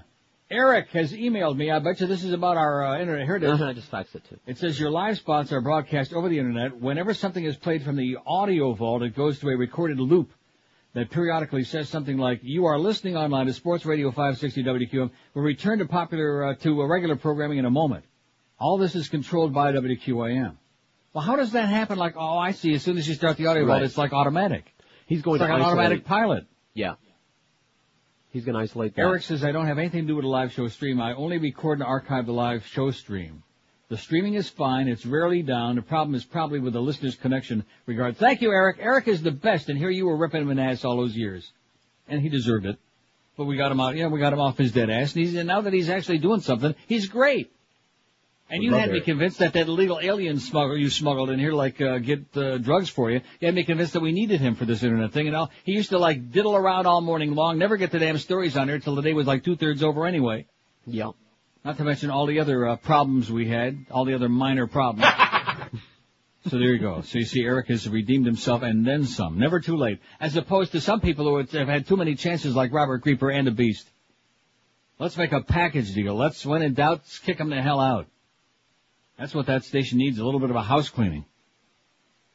Eric 0.52 0.90
has 0.90 1.14
emailed 1.14 1.58
me. 1.58 1.72
I 1.72 1.80
bet 1.80 2.00
you 2.00 2.08
this 2.08 2.24
is 2.24 2.34
about 2.34 2.58
our 2.58 2.86
uh, 2.86 3.00
internet. 3.00 3.26
Here 3.26 3.38
it 3.38 3.44
is. 3.44 3.50
Uh-huh, 3.52 3.66
I 3.66 3.74
just 3.74 3.90
faxed 3.90 4.14
it 4.16 4.24
too. 4.30 4.38
It 4.46 4.58
says 4.58 4.80
your 4.80 4.92
live 4.92 5.18
spots 5.18 5.52
are 5.52 5.62
broadcast 5.62 6.14
over 6.14 6.30
the 6.30 6.38
internet. 6.38 6.80
Whenever 6.80 7.14
something 7.14 7.44
is 7.44 7.56
played 7.56 7.84
from 7.84 7.96
the 7.96 8.18
audio 8.26 8.74
vault, 8.74 9.02
it 9.04 9.16
goes 9.16 9.40
to 9.40 9.50
a 9.50 9.58
recorded 9.58 10.00
loop 10.00 10.32
that 10.94 11.10
periodically 11.10 11.64
says 11.64 11.90
something 11.90 12.18
like, 12.18 12.42
you 12.44 12.66
are 12.66 12.78
listening 12.78 13.18
online 13.18 13.48
to 13.48 13.54
Sports 13.54 13.84
Radio 13.86 14.12
560 14.12 14.64
WQAM. 14.64 15.10
We'll 15.34 15.44
return 15.44 15.80
to 15.80 15.86
popular, 15.88 16.46
uh, 16.46 16.56
to 16.58 16.86
regular 16.86 17.16
programming 17.16 17.58
in 17.58 17.66
a 17.66 17.72
moment. 17.72 18.06
All 18.60 18.78
this 18.78 18.94
is 18.94 19.10
controlled 19.10 19.54
by 19.54 19.72
WQAM. 19.72 20.56
Well, 21.14 21.24
how 21.24 21.36
does 21.36 21.54
that 21.54 21.68
happen? 21.70 21.98
Like, 21.98 22.14
oh, 22.16 22.38
I 22.38 22.52
see. 22.52 22.74
As 22.76 22.84
soon 22.84 22.98
as 22.98 23.08
you 23.08 23.16
start 23.16 23.38
the 23.38 23.48
audio 23.48 23.66
vault, 23.66 23.82
it's 23.82 23.98
like 23.98 24.14
automatic. 24.14 24.66
He's 25.08 25.22
going 25.24 25.36
It's 25.36 25.42
like 25.42 25.50
to 25.50 25.56
an 25.56 25.62
isolate. 25.62 25.78
automatic 25.80 26.06
pilot. 26.06 26.46
Yeah. 26.76 26.96
He's 28.34 28.46
going 28.46 28.56
to 28.56 28.62
isolate 28.62 28.96
that. 28.96 29.04
Eric 29.04 29.22
says, 29.22 29.44
I 29.44 29.52
don't 29.52 29.68
have 29.68 29.78
anything 29.78 30.02
to 30.02 30.08
do 30.08 30.16
with 30.16 30.26
a 30.26 30.28
live 30.28 30.52
show 30.52 30.68
stream. 30.68 31.00
I 31.00 31.14
only 31.14 31.38
record 31.38 31.78
and 31.78 31.84
archive 31.88 32.26
the 32.26 32.34
live 32.34 32.66
show 32.66 32.90
stream. 32.90 33.44
The 33.90 33.98
streaming 33.98 34.34
is 34.34 34.50
fine. 34.50 34.88
It's 34.88 35.06
rarely 35.06 35.44
down. 35.44 35.76
The 35.76 35.84
problem 35.84 36.16
is 36.16 36.26
probably 36.26 36.60
with 36.60 36.74
the 36.74 36.82
listener's 36.82 37.14
connection 37.14 37.64
regard. 37.86 38.18
Thank 38.18 38.42
you, 38.42 38.50
Eric. 38.50 38.78
Eric 38.80 39.08
is 39.08 39.22
the 39.22 39.30
best, 39.30 39.70
and 39.70 39.78
here 39.78 39.92
you 39.92 40.08
were 40.08 40.18
ripping 40.18 40.42
him 40.42 40.50
an 40.50 40.58
ass 40.58 40.84
all 40.84 40.98
those 40.98 41.16
years. 41.16 41.52
And 42.08 42.22
he 42.22 42.30
deserved 42.30 42.66
it. 42.66 42.80
But 43.38 43.46
we 43.46 43.56
got 43.56 43.72
him 43.72 43.80
out, 43.80 43.96
yeah, 43.96 44.08
we 44.08 44.20
got 44.20 44.34
him 44.34 44.40
off 44.40 44.58
his 44.58 44.72
dead 44.72 44.90
ass, 44.90 45.14
and 45.14 45.24
he's, 45.24 45.36
and 45.36 45.48
now 45.48 45.62
that 45.62 45.74
he's 45.74 45.90
actually 45.90 46.18
doing 46.18 46.42
something, 46.42 46.74
he's 46.88 47.08
great. 47.08 47.53
And 48.50 48.62
you 48.62 48.74
had 48.74 48.92
me 48.92 49.00
convinced 49.00 49.40
that 49.40 49.54
that 49.54 49.68
illegal 49.68 50.00
alien 50.02 50.40
smuggler 50.40 50.76
you 50.76 50.90
smuggled 50.90 51.30
in 51.30 51.40
here, 51.40 51.54
like, 51.54 51.82
uh, 51.82 51.98
get, 51.98 52.36
uh, 52.38 52.58
drugs 52.58 52.90
for 52.90 53.10
you, 53.10 53.22
you 53.40 53.48
had 53.48 53.56
me 53.56 53.64
convinced 53.64 53.94
that 53.94 54.02
we 54.02 54.12
needed 54.12 54.42
him 54.42 54.56
for 54.56 54.66
this 54.66 54.84
internet 54.84 55.12
thing, 55.12 55.28
and 55.28 55.36
all, 55.36 55.50
he 55.64 55.72
used 55.72 55.90
to 55.90 55.98
like 55.98 56.32
diddle 56.32 56.56
around 56.56 56.86
all 56.86 57.02
morning 57.02 57.34
long, 57.34 57.58
never 57.58 57.78
get 57.78 57.92
the 57.92 58.00
damn 58.00 58.18
stories 58.18 58.56
on 58.58 58.68
here 58.68 58.80
till 58.80 58.96
the 58.96 59.02
day 59.02 59.14
was 59.14 59.26
like 59.26 59.44
two 59.44 59.56
thirds 59.56 59.82
over 59.82 60.06
anyway. 60.06 60.46
Yeah. 60.86 61.12
Not 61.64 61.78
to 61.78 61.84
mention 61.84 62.10
all 62.10 62.26
the 62.26 62.42
other 62.42 62.68
uh, 62.68 62.76
problems 62.76 63.32
we 63.32 63.48
had, 63.48 63.86
all 63.90 64.04
the 64.06 64.14
other 64.14 64.28
minor 64.28 64.68
problems. 64.68 65.06
so 66.50 66.58
there 66.58 66.74
you 66.74 66.80
go. 66.80 67.02
So 67.02 67.20
you 67.20 67.26
see, 67.26 67.44
Eric 67.44 67.70
has 67.70 67.88
redeemed 67.88 68.26
himself 68.26 68.62
and 68.62 68.86
then 68.86 69.06
some. 69.06 69.40
Never 69.40 69.62
too 69.62 69.78
late. 69.78 70.00
As 70.20 70.36
opposed 70.36 70.74
to 70.74 70.82
some 70.82 71.00
people 71.00 71.26
who 71.26 71.38
have 71.58 71.70
had 71.70 71.88
too 71.88 71.96
many 71.96 72.16
chances, 72.16 72.54
like 72.54 72.74
Robert 72.74 73.02
Creeper 73.02 73.32
and 73.32 73.48
the 73.48 73.52
Beast. 73.52 73.88
Let's 75.00 75.18
make 75.18 75.32
a 75.32 75.42
package 75.42 75.94
deal. 75.94 76.16
Let's, 76.16 76.46
when 76.46 76.62
in 76.62 76.74
doubt, 76.74 77.02
kick 77.26 77.38
them 77.38 77.50
the 77.50 77.62
hell 77.62 77.80
out. 77.80 78.08
That's 79.18 79.34
what 79.34 79.46
that 79.46 79.64
station 79.64 79.98
needs, 79.98 80.20
a 80.20 80.26
little 80.26 80.40
bit 80.40 80.50
of 80.50 80.56
a 80.56 80.62
house 80.62 80.90
cleaning. 80.90 81.26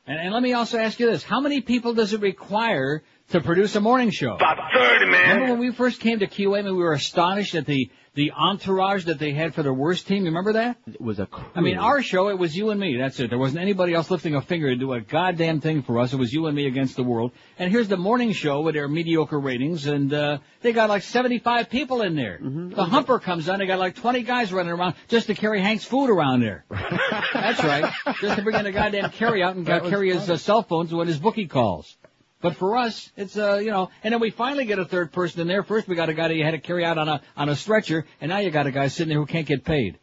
And, 0.06 0.18
and 0.18 0.32
let 0.32 0.42
me 0.42 0.52
also 0.52 0.78
ask 0.78 0.98
you 1.00 1.10
this. 1.10 1.22
How 1.22 1.40
many 1.40 1.60
people 1.60 1.94
does 1.94 2.12
it 2.12 2.20
require 2.20 3.02
to 3.30 3.40
produce 3.40 3.76
a 3.76 3.80
morning 3.80 4.10
show? 4.10 4.34
About 4.34 4.56
30, 4.72 5.06
man. 5.06 5.20
Remember 5.28 5.52
when 5.52 5.59
we 5.59 5.70
first 5.72 6.00
came 6.00 6.20
to 6.20 6.26
QM 6.26 6.66
and 6.66 6.76
we 6.76 6.82
were 6.82 6.92
astonished 6.94 7.55
at 7.55 7.66
the, 7.66 7.90
the 8.14 8.32
entourage 8.32 9.05
that 9.05 9.18
they 9.18 9.32
had 9.32 9.55
for 9.55 9.62
their 9.62 9.74
worst 9.74 10.06
team? 10.06 10.20
You 10.24 10.30
remember 10.30 10.55
that? 10.55 10.78
It 10.86 11.00
was 11.00 11.18
a 11.18 11.26
crew. 11.26 11.44
I 11.55 11.60
mean, 11.60 11.76
our 11.76 12.00
show, 12.02 12.28
it 12.28 12.38
was 12.38 12.56
you 12.56 12.70
and 12.70 12.80
me. 12.80 12.96
That's 12.96 13.20
it. 13.20 13.28
There 13.28 13.38
wasn't 13.38 13.60
anybody 13.60 13.92
else 13.92 14.10
lifting 14.10 14.34
a 14.34 14.40
finger 14.40 14.70
to 14.70 14.76
do 14.76 14.92
a 14.94 15.00
goddamn 15.02 15.60
thing 15.60 15.82
for 15.82 15.98
us. 15.98 16.14
It 16.14 16.16
was 16.16 16.32
you 16.32 16.46
and 16.46 16.56
me 16.56 16.66
against 16.66 16.96
the 16.96 17.02
world. 17.05 17.32
And 17.59 17.70
here's 17.70 17.88
the 17.88 17.98
morning 17.98 18.32
show 18.32 18.62
with 18.62 18.74
their 18.74 18.88
mediocre 18.88 19.38
ratings, 19.38 19.86
and 19.86 20.12
uh, 20.12 20.38
they 20.62 20.72
got 20.72 20.88
like 20.88 21.02
75 21.02 21.68
people 21.68 22.00
in 22.00 22.16
there. 22.16 22.38
The 22.40 22.84
humper 22.84 23.18
comes 23.18 23.48
on, 23.50 23.59
they 23.59 23.66
got 23.66 23.78
like 23.78 23.96
20 23.96 24.22
guys 24.22 24.55
running 24.55 24.72
around 24.72 24.94
just 25.09 25.26
to 25.26 25.34
carry 25.34 25.60
Hank's 25.60 25.84
food 25.84 26.09
around 26.09 26.40
there. 26.40 26.64
That's 26.70 27.62
right. 27.62 27.92
Just 28.22 28.36
to 28.36 28.42
bring 28.42 28.56
in 28.59 28.64
a 28.64 28.72
goddamn 28.72 29.10
carry 29.10 29.42
out 29.42 29.55
and 29.56 29.66
That 29.66 29.82
was 29.82 29.90
carry 29.90 30.12
his 30.14 30.30
uh, 30.30 30.38
cell 30.38 30.62
phones 30.62 30.94
when 30.94 31.06
his 31.09 31.18
bookie 31.18 31.46
calls. 31.46 31.96
But 32.40 32.56
for 32.56 32.77
us, 32.77 33.10
it's 33.16 33.36
uh, 33.36 33.56
you 33.56 33.70
know, 33.70 33.90
and 34.05 34.12
then 34.12 34.20
we 34.20 34.31
finally 34.31 34.65
get 34.65 34.78
a 34.78 34.85
third 34.85 35.12
person 35.12 35.40
in 35.40 35.48
there. 35.48 35.62
First, 35.62 35.89
we 35.89 35.97
got 35.97 36.09
a 36.09 36.15
guy 36.15 36.28
that 36.28 36.35
you 36.36 36.44
had 36.44 36.52
to 36.52 36.59
carry 36.59 36.85
out 36.85 36.97
on 36.97 37.09
a 37.09 37.20
on 37.36 37.48
a 37.48 37.56
stretcher, 37.56 38.06
and 38.20 38.28
now 38.31 38.39
you 38.39 38.51
got 38.51 38.66
a 38.66 38.70
guy 38.70 38.89
sitting 38.89 39.09
there 39.09 39.19
who 39.19 39.27
can't 39.27 39.47
get 39.47 39.65
paid. 39.65 39.98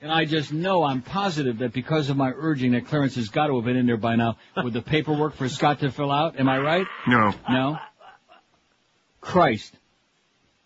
And 0.00 0.12
I 0.12 0.26
just 0.26 0.52
know, 0.52 0.84
I'm 0.84 1.02
positive 1.02 1.58
that 1.58 1.72
because 1.72 2.08
of 2.08 2.16
my 2.16 2.32
urging, 2.34 2.72
that 2.72 2.86
Clarence 2.86 3.16
has 3.16 3.28
got 3.30 3.48
to 3.48 3.56
have 3.56 3.64
been 3.64 3.76
in 3.76 3.86
there 3.86 3.96
by 3.96 4.14
now 4.14 4.36
with 4.62 4.72
the 4.72 4.80
paperwork 4.80 5.34
for 5.34 5.48
Scott 5.48 5.80
to 5.80 5.90
fill 5.90 6.12
out. 6.12 6.38
Am 6.38 6.48
I 6.48 6.58
right? 6.58 6.86
No. 7.08 7.34
No. 7.50 7.78
Christ. 9.20 9.74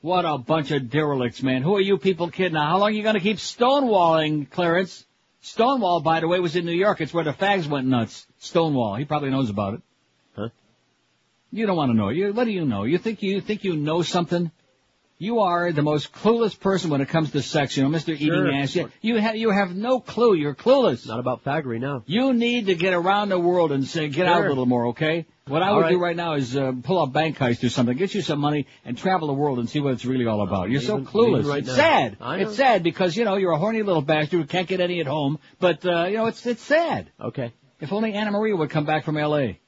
What 0.02 0.26
a 0.26 0.36
bunch 0.36 0.70
of 0.70 0.90
derelicts, 0.90 1.42
man. 1.42 1.62
Who 1.62 1.76
are 1.76 1.80
you 1.80 1.96
people 1.96 2.28
kidding? 2.28 2.52
Now, 2.52 2.68
how 2.68 2.78
long 2.78 2.88
are 2.88 2.92
you 2.92 3.02
going 3.02 3.14
to 3.14 3.20
keep 3.20 3.38
stonewalling, 3.38 4.50
Clarence? 4.50 5.06
Stonewall, 5.40 6.00
by 6.00 6.20
the 6.20 6.28
way, 6.28 6.38
was 6.38 6.54
in 6.54 6.66
New 6.66 6.72
York. 6.72 7.00
It's 7.00 7.14
where 7.14 7.24
the 7.24 7.32
fags 7.32 7.66
went 7.66 7.86
nuts. 7.86 8.26
Stonewall. 8.38 8.96
He 8.96 9.06
probably 9.06 9.30
knows 9.30 9.48
about 9.48 9.74
it. 9.74 9.82
You 11.52 11.66
don't 11.66 11.76
want 11.76 11.90
to 11.90 11.96
know. 11.96 12.08
You, 12.08 12.32
what 12.32 12.44
do 12.44 12.50
you 12.50 12.64
know? 12.64 12.84
You 12.84 12.98
think 12.98 13.22
you 13.22 13.40
think 13.40 13.62
you 13.62 13.76
know 13.76 14.02
something? 14.02 14.50
You 15.18 15.40
are 15.40 15.70
the 15.70 15.82
most 15.82 16.12
clueless 16.12 16.58
person 16.58 16.90
when 16.90 17.00
it 17.00 17.08
comes 17.08 17.30
to 17.30 17.42
sex, 17.42 17.76
you 17.76 17.84
know, 17.84 17.90
Mr. 17.90 18.06
Sure. 18.18 18.46
Eating 18.46 18.60
Ass. 18.60 18.76
You, 19.02 19.16
have 19.18 19.36
you 19.36 19.50
have 19.50 19.72
no 19.72 20.00
clue. 20.00 20.34
You're 20.34 20.56
clueless. 20.56 21.06
Not 21.06 21.20
about 21.20 21.44
faggery 21.44 21.78
now. 21.78 22.02
You 22.06 22.32
need 22.32 22.66
to 22.66 22.74
get 22.74 22.92
around 22.92 23.28
the 23.28 23.38
world 23.38 23.70
and 23.70 23.86
say, 23.86 24.08
get 24.08 24.26
out 24.26 24.44
a 24.44 24.48
little 24.48 24.66
more, 24.66 24.88
okay? 24.88 25.26
What 25.46 25.62
I 25.62 25.68
All 25.68 25.76
would 25.76 25.82
right. 25.82 25.90
do 25.90 25.98
right 25.98 26.16
now 26.16 26.34
is 26.34 26.56
uh, 26.56 26.72
pull 26.82 27.00
up 27.00 27.12
bank 27.12 27.38
heist 27.38 27.62
or 27.62 27.68
something, 27.68 27.96
get 27.96 28.14
you 28.14 28.22
some 28.22 28.40
money, 28.40 28.66
and 28.84 28.98
travel 28.98 29.28
the 29.28 29.34
world 29.34 29.60
and 29.60 29.70
see 29.70 29.78
what 29.78 29.92
it's 29.92 30.04
really 30.04 30.26
all 30.26 30.42
about. 30.42 30.70
You're 30.70 30.80
so 30.80 30.98
clueless. 31.00 31.44
right 31.44 31.62
it's 31.62 31.72
sad. 31.72 32.16
It's 32.20 32.56
sad 32.56 32.82
because 32.82 33.16
you 33.16 33.24
know 33.24 33.36
you're 33.36 33.52
a 33.52 33.58
horny 33.58 33.82
little 33.82 34.02
bastard 34.02 34.40
who 34.40 34.46
can't 34.46 34.66
get 34.66 34.80
any 34.80 35.00
at 35.00 35.06
home. 35.06 35.38
But 35.60 35.86
uh, 35.86 36.06
you 36.06 36.16
know 36.16 36.26
it's 36.26 36.44
it's 36.46 36.62
sad. 36.62 37.10
Okay. 37.20 37.52
If 37.80 37.92
only 37.92 38.12
Anna 38.14 38.32
Maria 38.32 38.56
would 38.56 38.70
come 38.70 38.86
back 38.86 39.04
from 39.04 39.18
L.A. 39.18 39.60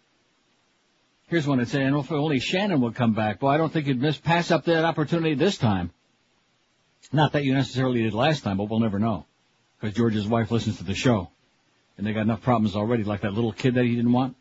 Here's 1.35 1.49
one 1.49 1.59
that's 1.59 1.73
saying, 1.73 1.93
if 1.93 2.13
only 2.13 2.39
Shannon 2.39 2.81
would 2.83 2.95
come 2.95 3.13
back. 3.13 3.43
Well, 3.43 3.51
I 3.51 3.57
don't 3.57 3.73
think 3.73 3.89
you'd 3.89 4.01
miss 4.01 4.17
pass 4.17 4.53
up 4.53 4.67
that 4.67 4.85
opportunity 4.85 5.35
this 5.35 5.59
time. 5.59 5.91
Not 7.13 7.33
that 7.33 7.43
you 7.43 7.55
necessarily 7.55 8.05
did 8.05 8.15
last 8.15 8.45
time, 8.45 8.59
but 8.59 8.71
we'll 8.71 8.79
never 8.79 9.01
know. 9.01 9.27
Because 9.81 9.97
George's 9.97 10.29
wife 10.29 10.53
listens 10.53 10.79
to 10.79 10.85
the 10.85 10.95
show. 10.95 11.31
And 11.99 12.07
they 12.07 12.13
got 12.13 12.21
enough 12.21 12.43
problems 12.43 12.77
already, 12.77 13.03
like 13.03 13.23
that 13.23 13.33
little 13.33 13.51
kid 13.51 13.75
that 13.75 13.85
he 13.85 13.97
didn't 13.97 14.13
want. 14.13 14.37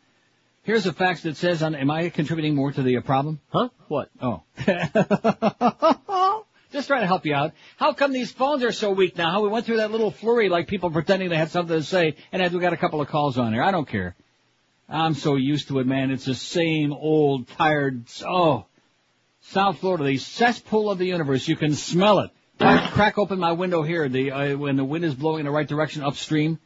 Here's 0.62 0.86
a 0.86 0.92
fax 0.92 1.24
that 1.24 1.36
says, 1.36 1.64
on, 1.64 1.74
am 1.74 1.90
I 1.90 2.10
contributing 2.10 2.54
more 2.54 2.70
to 2.70 2.82
the 2.84 2.98
uh, 2.98 3.00
problem? 3.00 3.40
Huh? 3.48 3.70
What? 3.88 4.10
Oh. 4.22 4.44
Just 6.72 6.86
trying 6.86 7.00
to 7.00 7.08
help 7.08 7.26
you 7.26 7.34
out. 7.34 7.54
How 7.76 7.92
come 7.92 8.12
these 8.12 8.30
phones 8.30 8.62
are 8.62 8.70
so 8.70 8.92
weak 8.92 9.18
now? 9.18 9.32
How 9.32 9.42
we 9.42 9.48
went 9.48 9.66
through 9.66 9.78
that 9.78 9.90
little 9.90 10.12
flurry 10.12 10.48
like 10.48 10.68
people 10.68 10.92
pretending 10.92 11.28
they 11.28 11.36
had 11.36 11.50
something 11.50 11.76
to 11.76 11.82
say, 11.82 12.14
and 12.30 12.40
as 12.40 12.52
we 12.52 12.60
got 12.60 12.72
a 12.72 12.76
couple 12.76 13.00
of 13.00 13.08
calls 13.08 13.36
on 13.36 13.50
there. 13.50 13.64
I 13.64 13.72
don't 13.72 13.88
care. 13.88 14.14
I'm 14.88 15.14
so 15.14 15.36
used 15.36 15.68
to 15.68 15.78
it, 15.78 15.86
man. 15.86 16.10
It's 16.10 16.26
the 16.26 16.34
same 16.34 16.92
old, 16.92 17.48
tired, 17.48 18.04
oh. 18.26 18.66
South 19.40 19.78
Florida, 19.78 20.04
the 20.04 20.16
cesspool 20.16 20.90
of 20.90 20.98
the 20.98 21.06
universe. 21.06 21.46
You 21.48 21.56
can 21.56 21.74
smell 21.74 22.20
it. 22.20 22.30
I 22.60 22.88
crack 22.88 23.18
open 23.18 23.38
my 23.38 23.52
window 23.52 23.82
here, 23.82 24.08
the, 24.08 24.30
uh, 24.30 24.56
when 24.56 24.76
the 24.76 24.84
wind 24.84 25.04
is 25.04 25.14
blowing 25.14 25.40
in 25.40 25.46
the 25.46 25.50
right 25.50 25.66
direction 25.66 26.02
upstream, 26.02 26.58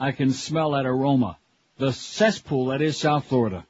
I 0.00 0.12
can 0.12 0.32
smell 0.32 0.72
that 0.72 0.86
aroma. 0.86 1.38
The 1.76 1.92
cesspool 1.92 2.66
that 2.66 2.82
is 2.82 2.96
South 2.96 3.26
Florida. 3.26 3.64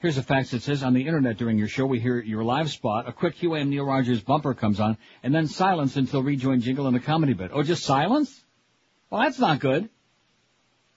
Here's 0.00 0.18
a 0.18 0.22
fax 0.22 0.50
that 0.50 0.62
says 0.62 0.82
on 0.82 0.94
the 0.94 1.06
internet 1.06 1.38
during 1.38 1.58
your 1.58 1.68
show 1.68 1.86
we 1.86 2.00
hear 2.00 2.20
your 2.20 2.44
live 2.44 2.70
spot, 2.70 3.08
a 3.08 3.12
quick 3.12 3.36
QAM 3.36 3.68
Neil 3.68 3.84
Rogers 3.84 4.20
bumper 4.20 4.54
comes 4.54 4.78
on, 4.78 4.96
and 5.22 5.34
then 5.34 5.48
silence 5.48 5.96
until 5.96 6.22
rejoin 6.22 6.60
jingle 6.60 6.86
and 6.86 6.94
the 6.94 7.00
comedy 7.00 7.32
bit. 7.32 7.50
Oh, 7.52 7.62
just 7.62 7.84
silence? 7.84 8.44
Well, 9.10 9.22
that's 9.22 9.38
not 9.38 9.58
good. 9.58 9.88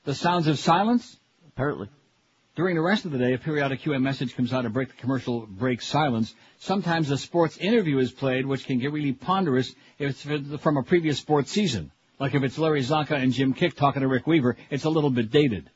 The 0.03 0.13
sounds 0.13 0.47
of 0.47 0.59
silence? 0.59 1.18
Apparently. 1.61 1.89
During 2.55 2.75
the 2.75 2.81
rest 2.81 3.05
of 3.05 3.11
the 3.11 3.19
day, 3.19 3.33
a 3.33 3.38
periodic 3.38 3.81
QM 3.81 4.01
message 4.01 4.35
comes 4.35 4.51
out 4.51 4.63
to 4.63 4.71
break 4.71 4.88
the 4.88 4.95
commercial 4.95 5.45
break 5.45 5.83
silence. 5.83 6.33
Sometimes 6.57 7.11
a 7.11 7.19
sports 7.19 7.55
interview 7.57 7.99
is 7.99 8.11
played, 8.11 8.47
which 8.47 8.65
can 8.65 8.79
get 8.79 8.91
really 8.91 9.13
ponderous 9.13 9.71
if 9.99 10.27
it's 10.27 10.59
from 10.63 10.77
a 10.77 10.81
previous 10.81 11.19
sports 11.19 11.51
season. 11.51 11.91
Like 12.19 12.33
if 12.33 12.41
it's 12.41 12.57
Larry 12.57 12.81
Csonka 12.81 13.11
and 13.11 13.31
Jim 13.31 13.53
Kiick 13.53 13.75
talking 13.75 14.01
to 14.01 14.07
Rick 14.07 14.25
Weaver, 14.25 14.57
it's 14.71 14.85
a 14.85 14.89
little 14.89 15.11
bit 15.11 15.29
dated. 15.29 15.69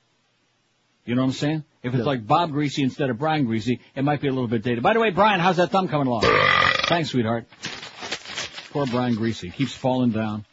You 1.06 1.14
know 1.14 1.22
what 1.22 1.28
I'm 1.28 1.34
saying? 1.34 1.64
If 1.84 1.94
it's 1.94 2.00
Yeah. 2.00 2.06
like 2.06 2.26
Bob 2.26 2.50
Griese 2.52 2.80
instead 2.82 3.12
of 3.12 3.20
Brian 3.20 3.46
Griese, 3.46 3.80
it 3.96 4.04
might 4.04 4.22
be 4.22 4.28
a 4.28 4.34
little 4.34 4.48
bit 4.48 4.64
dated. 4.64 4.82
By 4.82 4.94
the 4.94 5.00
way, 5.00 5.12
Brian, 5.12 5.40
how's 5.40 5.58
that 5.58 5.70
thumb 5.70 5.88
coming 5.88 6.08
along? 6.08 6.24
Thanks, 6.88 7.12
sweetheart. 7.12 7.46
Poor 8.72 8.88
Brian 8.88 9.16
Griese. 9.16 9.54
Keeps 9.54 9.76
falling 9.76 10.10
down. 10.10 10.46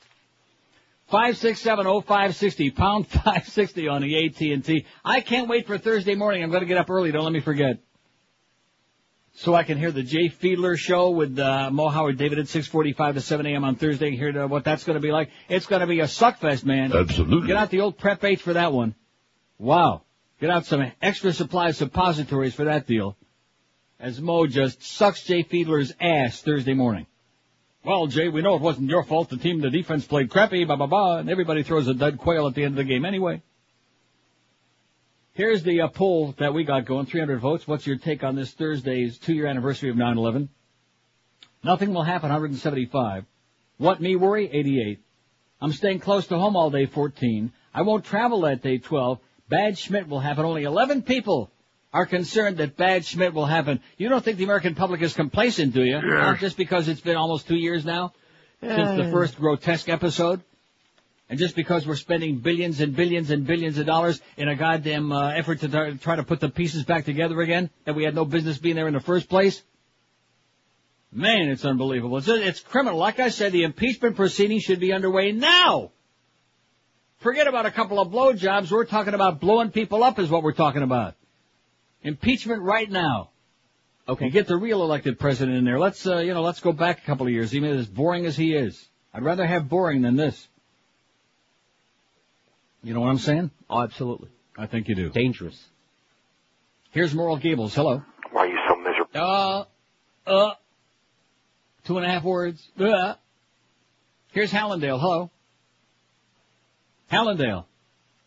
5670560, 1.13 2.75
pound 2.75 3.07
560 3.09 3.89
on 3.89 4.03
the 4.03 4.27
AT 4.27 4.41
and 4.41 4.65
T. 4.65 4.87
I 5.05 5.21
can't 5.21 5.49
wait 5.49 5.67
for 5.67 5.77
Thursday 5.77 6.15
morning. 6.15 6.43
I'm 6.43 6.51
going 6.51 6.63
to 6.63 6.67
get 6.67 6.79
up 6.79 6.89
early. 6.89 7.13
Don't 7.13 7.25
let 7.25 7.33
me 7.33 7.41
forget. 7.41 7.79
So 9.35 9.55
I 9.55 9.63
can 9.63 9.79
hear 9.79 9.93
the 9.93 10.03
Jay 10.03 10.29
Fiedler 10.29 10.77
show 10.77 11.11
with 11.11 11.39
uh, 11.39 11.71
Mo 11.71 11.89
Howard 11.89 12.19
David 12.19 12.39
at 12.39 12.47
6:45 12.47 13.15
to 13.15 13.21
7 13.21 13.47
a.m. 13.47 13.65
on 13.65 13.77
Thursday. 13.77 14.15
Hear 14.15 14.33
the, 14.33 14.47
what 14.47 14.65
that's 14.65 14.85
going 14.85 14.95
to 14.95 15.01
be 15.01 15.13
like. 15.13 15.31
It's 15.49 15.67
going 15.67 15.81
to 15.81 15.87
be 15.87 16.01
a 16.01 16.05
suckfest, 16.05 16.65
man. 16.65 16.93
Absolutely. 16.93 17.47
Get 17.47 17.57
out 17.57 17.71
the 17.71 17.81
old 17.81 17.99
prep 17.99 18.23
H 18.25 18.43
for 18.43 18.55
that 18.55 18.73
one. 18.73 18.95
Wow. 19.59 20.03
Get 20.41 20.51
out 20.51 20.67
some 20.67 20.93
extra 21.01 21.33
supply 21.33 21.71
suppositories 21.71 22.55
for 22.55 22.65
that 22.65 22.87
deal. 22.87 23.17
As 23.99 24.21
Mo 24.21 24.47
just 24.47 24.83
sucks 24.83 25.23
Jay 25.25 25.45
Fiedler's 25.45 25.95
ass 26.01 26.43
Thursday 26.43 26.75
morning. 26.75 27.07
Well, 27.85 28.07
Jay, 28.07 28.29
we 28.29 28.43
know 28.43 28.55
it 28.55 28.63
wasn't 28.63 28.91
your 28.91 29.03
fault. 29.03 29.29
The 29.29 29.37
team, 29.37 29.61
the 29.61 29.71
defense 29.71 30.07
played 30.07 30.31
crappy, 30.31 30.65
blah, 30.65 30.77
blah, 30.77 30.87
blah, 30.87 31.19
and 31.19 31.29
everybody 31.29 31.65
throws 31.65 31.89
a 31.89 31.95
dead 31.95 32.19
quail 32.19 32.47
at 32.47 32.55
the 32.55 32.63
end 32.63 32.79
of 32.79 32.87
the 32.87 32.91
game 32.93 33.05
anyway. 33.05 33.43
Here's 35.33 35.65
the 35.65 35.81
uh, 35.81 35.89
poll 35.89 36.35
that 36.39 36.55
we 36.55 36.63
got 36.63 36.85
going, 36.85 37.07
300 37.07 37.41
votes. 37.41 37.67
What's 37.67 37.87
your 37.87 37.97
take 37.97 38.23
on 38.23 38.37
this 38.37 38.53
Thursday's 38.53 39.19
two-year 39.19 39.47
anniversary 39.47 39.91
of 39.91 39.97
9-11? 39.97 40.49
Nothing 41.65 41.93
will 41.95 42.03
happen, 42.03 42.29
175. 42.29 43.25
What 43.79 44.01
me 44.01 44.15
worry, 44.15 44.49
88. 44.53 45.01
I'm 45.61 45.73
staying 45.73 46.01
close 46.01 46.27
to 46.29 46.39
home 46.39 46.55
all 46.55 46.71
day, 46.71 46.87
14. 46.87 47.53
I 47.75 47.83
won't 47.83 48.05
travel 48.05 48.43
that 48.43 48.63
day, 48.63 48.79
12. 48.79 49.19
Bad 49.49 49.79
Schmidt 49.79 50.09
will 50.09 50.21
happen. 50.21 50.45
Only 50.45 50.65
11 50.65 51.03
people 51.03 51.52
are 51.93 52.07
concerned 52.07 52.57
that 52.57 52.77
Bad 52.77 53.05
Schmidt 53.05 53.35
will 53.35 53.47
happen. 53.47 53.81
You 53.99 54.09
don't 54.09 54.25
think 54.25 54.39
the 54.39 54.45
American 54.45 54.75
public 54.75 55.03
is 55.03 55.13
complacent, 55.13 55.75
do 55.75 55.85
you? 55.85 56.01
Not 56.01 56.39
just 56.39 56.57
because 56.57 56.89
it's 56.89 57.01
been 57.01 57.17
almost 57.17 57.47
two 57.47 57.57
years 57.57 57.85
now 57.85 58.13
since 58.63 58.97
the 58.97 59.11
first 59.11 59.37
grotesque 59.37 59.89
episode? 59.89 60.43
And 61.29 61.39
just 61.39 61.57
because 61.57 61.87
we're 61.87 61.97
spending 61.97 62.39
billions 62.39 62.81
and 62.81 62.95
billions 62.95 63.31
and 63.31 63.47
billions 63.47 63.79
of 63.79 63.87
dollars 63.87 64.21
in 64.37 64.49
a 64.49 64.55
goddamn 64.57 65.13
uh, 65.13 65.31
effort 65.31 65.61
to 65.61 65.69
try- 65.69 65.93
try 65.93 66.17
to 66.17 66.25
put 66.25 66.41
the 66.41 66.51
pieces 66.51 66.85
back 66.85 67.07
together 67.07 67.41
again 67.41 67.71
that 67.85 67.95
we 67.95 68.05
had 68.05 68.15
no 68.15 68.25
business 68.27 68.59
being 68.59 68.77
there 68.77 68.87
in 68.87 68.95
the 68.95 69.01
first 69.01 69.29
place? 69.31 69.63
Man, 71.11 71.49
it's 71.49 71.65
unbelievable. 71.65 72.19
It's, 72.19 72.29
it's 72.29 72.61
criminal. 72.61 72.99
Like 72.99 73.19
I 73.19 73.29
said, 73.29 73.53
the 73.53 73.65
impeachment 73.65 74.17
proceedings 74.17 74.63
should 74.63 74.81
be 74.81 74.93
underway 74.93 75.33
now. 75.33 75.93
Forget 77.19 77.47
about 77.47 77.67
a 77.67 77.71
couple 77.71 78.01
of 78.01 78.09
blowjobs. 78.09 78.71
We're 78.71 78.85
talking 78.85 79.15
about 79.15 79.41
blowing 79.41 79.71
people 79.71 80.03
up 80.03 80.19
is 80.19 80.29
what 80.29 80.43
we're 80.43 80.53
talking 80.53 80.83
about. 80.83 81.15
Impeachment 82.03 82.63
right 82.63 82.91
now. 82.91 83.31
Okay. 84.09 84.31
get 84.31 84.49
the 84.49 84.57
real 84.57 84.83
elected 84.83 85.19
president 85.19 85.57
in 85.59 85.65
there. 85.65 85.79
Let's, 85.79 86.07
uh, 86.07 86.19
you 86.19 86.35
know, 86.35 86.43
let's 86.43 86.61
go 86.61 86.73
back 86.73 86.99
a 86.99 87.07
couple 87.07 87.27
of 87.27 87.33
years, 87.33 87.55
even 87.55 87.71
as 87.71 87.87
boring 87.87 88.27
as 88.27 88.37
he 88.37 88.55
is. 88.55 88.89
I'd 89.15 89.23
rather 89.23 89.47
have 89.47 89.69
boring 89.69 90.03
than 90.03 90.17
this. 90.17 90.49
You 92.83 92.95
know 92.95 93.01
what 93.01 93.09
I'm 93.09 93.19
saying? 93.19 93.51
Oh, 93.71 93.81
absolutely. 93.83 94.29
I 94.59 94.67
think 94.67 94.89
you 94.89 94.95
do. 94.97 95.09
Dangerous. 95.11 95.63
Here's 96.91 97.15
Moral 97.15 97.37
Gables. 97.37 97.75
Hello. 97.75 98.03
Why 98.33 98.43
are 98.43 98.49
you 98.49 98.59
so 98.69 98.77
miserable? 98.77 99.11
Uh, 99.15 99.65
uh, 100.27 100.55
two 101.85 101.97
and 101.97 102.05
a 102.05 102.09
half 102.11 102.25
words. 102.25 102.61
Uh. 102.79 103.15
Here's 104.33 104.51
Hallandale. 104.51 104.99
Hello. 104.99 105.31
Hallandale. 107.11 107.67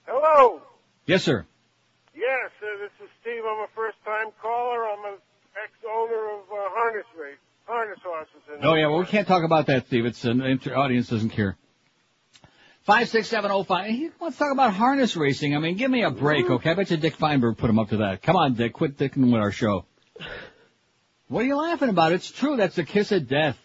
Hello. 0.05 0.61
Yes, 1.05 1.23
sir. 1.23 1.45
Yes, 2.15 2.51
uh, 2.61 2.77
this 2.79 2.91
is 2.91 2.94
Steve. 3.25 3.41
I'm 3.41 3.63
a 3.63 3.67
first-time 3.75 4.27
caller. 4.39 4.85
I'm 4.85 5.13
an 5.13 5.19
ex-owner 5.63 6.29
of 6.29 6.41
uh, 6.41 6.69
harness 6.77 7.05
race, 7.19 7.37
harness 7.65 7.97
horses. 8.03 8.41
In 8.53 8.63
Oh 8.63 8.75
yeah, 8.75 8.87
well 8.87 8.99
we 8.99 9.05
can't 9.05 9.27
talk 9.27 9.43
about 9.43 9.65
that, 9.65 9.87
Steve. 9.87 10.05
It's 10.05 10.23
an 10.25 10.41
inter- 10.41 10.75
audience 10.75 11.07
doesn't 11.09 11.31
care. 11.31 11.57
Five 12.83 13.09
six 13.09 13.27
seven 13.27 13.49
oh 13.49 13.63
five. 13.63 13.89
He 13.89 14.11
wants 14.19 14.37
to 14.37 14.43
talk 14.43 14.53
about 14.53 14.73
harness 14.73 15.15
racing. 15.15 15.55
I 15.55 15.59
mean, 15.59 15.75
give 15.75 15.89
me 15.89 16.03
a 16.03 16.11
break, 16.11 16.47
okay? 16.47 16.69
I 16.69 16.73
bet 16.75 16.91
you 16.91 16.97
Dick 16.97 17.15
Feinberg 17.15 17.57
put 17.57 17.67
him 17.67 17.79
up 17.79 17.89
to 17.89 17.97
that. 17.97 18.21
Come 18.21 18.35
on, 18.35 18.53
Dick, 18.53 18.73
quit 18.73 18.95
dicking 18.95 19.31
with 19.31 19.41
our 19.41 19.51
show. 19.51 19.85
What 21.27 21.41
are 21.41 21.47
you 21.47 21.57
laughing 21.57 21.89
about? 21.89 22.11
It's 22.11 22.29
true. 22.29 22.57
That's 22.57 22.75
the 22.75 22.83
kiss 22.83 23.11
of 23.11 23.27
death. 23.27 23.57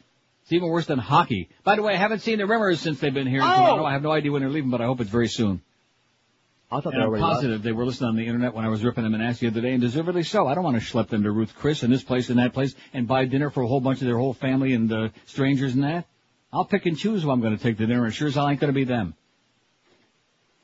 It's 0.45 0.53
even 0.55 0.71
worse 0.71 0.87
than 0.87 0.99
hockey. 0.99 1.51
By 1.65 1.77
the 1.77 1.83
way, 1.83 1.93
I 1.93 1.99
haven't 1.99 2.21
seen 2.21 2.39
the 2.39 2.45
Rimmers 2.45 2.79
since 2.79 2.99
they've 2.99 3.13
been 3.13 3.27
here. 3.27 3.43
Oh! 3.43 3.85
I 3.85 3.93
have 3.93 4.03
no 4.03 4.11
idea 4.11 4.33
when 4.33 4.41
they're 4.41 4.51
leaving, 4.51 4.71
but 4.71 4.81
I 4.81 4.87
hope 4.87 5.03
it's 5.03 5.11
very 5.11 5.29
soon. 5.29 5.61
I 6.73 6.81
thought 6.81 6.95
And 6.95 7.03
they 7.03 7.07
left. 7.07 7.21
positive 7.21 7.63
they 7.63 7.73
were 7.73 7.85
listening 7.85 8.11
on 8.11 8.17
the 8.17 8.27
internet 8.27 8.55
when 8.55 8.65
I 8.65 8.69
was 8.69 8.85
ripping 8.85 9.03
them 9.03 9.15
an 9.15 9.21
ass 9.21 9.41
the 9.41 9.49
other 9.49 9.61
day, 9.61 9.73
and 9.73 9.81
deservedly 9.81 10.23
so. 10.23 10.47
I 10.47 10.55
don't 10.55 10.63
want 10.63 10.81
to 10.81 10.83
schlep 10.83 11.09
them 11.09 11.25
to 11.25 11.31
Ruth 11.33 11.55
Chris 11.57 11.83
and 11.83 11.93
this 11.93 12.05
place 12.05 12.31
and 12.31 12.39
that 12.39 12.53
place 12.53 12.75
and 12.93 13.09
buy 13.09 13.25
dinner 13.25 13.51
for 13.51 13.63
a 13.63 13.67
whole 13.67 13.81
bunch 13.81 14.01
of 14.01 14.07
their 14.07 14.19
whole 14.19 14.35
family 14.35 14.73
and 14.73 14.93
uh, 14.93 15.09
strangers 15.27 15.75
and 15.75 15.83
that. 15.83 16.07
I'll 16.53 16.65
pick 16.65 16.87
and 16.87 16.97
choose 16.97 17.23
who 17.23 17.31
I'm 17.31 17.41
going 17.41 17.57
to 17.57 17.63
take 17.63 17.79
to 17.79 17.87
dinner, 17.87 18.05
and 18.05 18.15
sure 18.15 18.29
as 18.29 18.35
hell 18.35 18.49
ain't 18.49 18.61
going 18.61 18.73
to 18.73 18.79
be 18.79 18.85
them. 18.85 19.15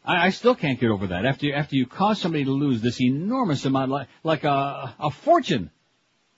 I, 0.05 0.27
I 0.27 0.31
still 0.31 0.55
can't 0.55 0.78
get 0.78 0.91
over 0.91 1.09
that. 1.09 1.24
After 1.27 1.47
you, 1.47 1.53
after 1.55 1.74
you 1.74 1.87
cause 1.87 2.20
somebody 2.20 2.45
to 2.45 2.53
lose 2.53 2.81
this 2.81 3.01
enormous 3.01 3.65
amount, 3.65 3.91
like, 3.91 4.09
like 4.23 4.45
a, 4.45 4.95
a 5.01 5.11
fortune, 5.11 5.70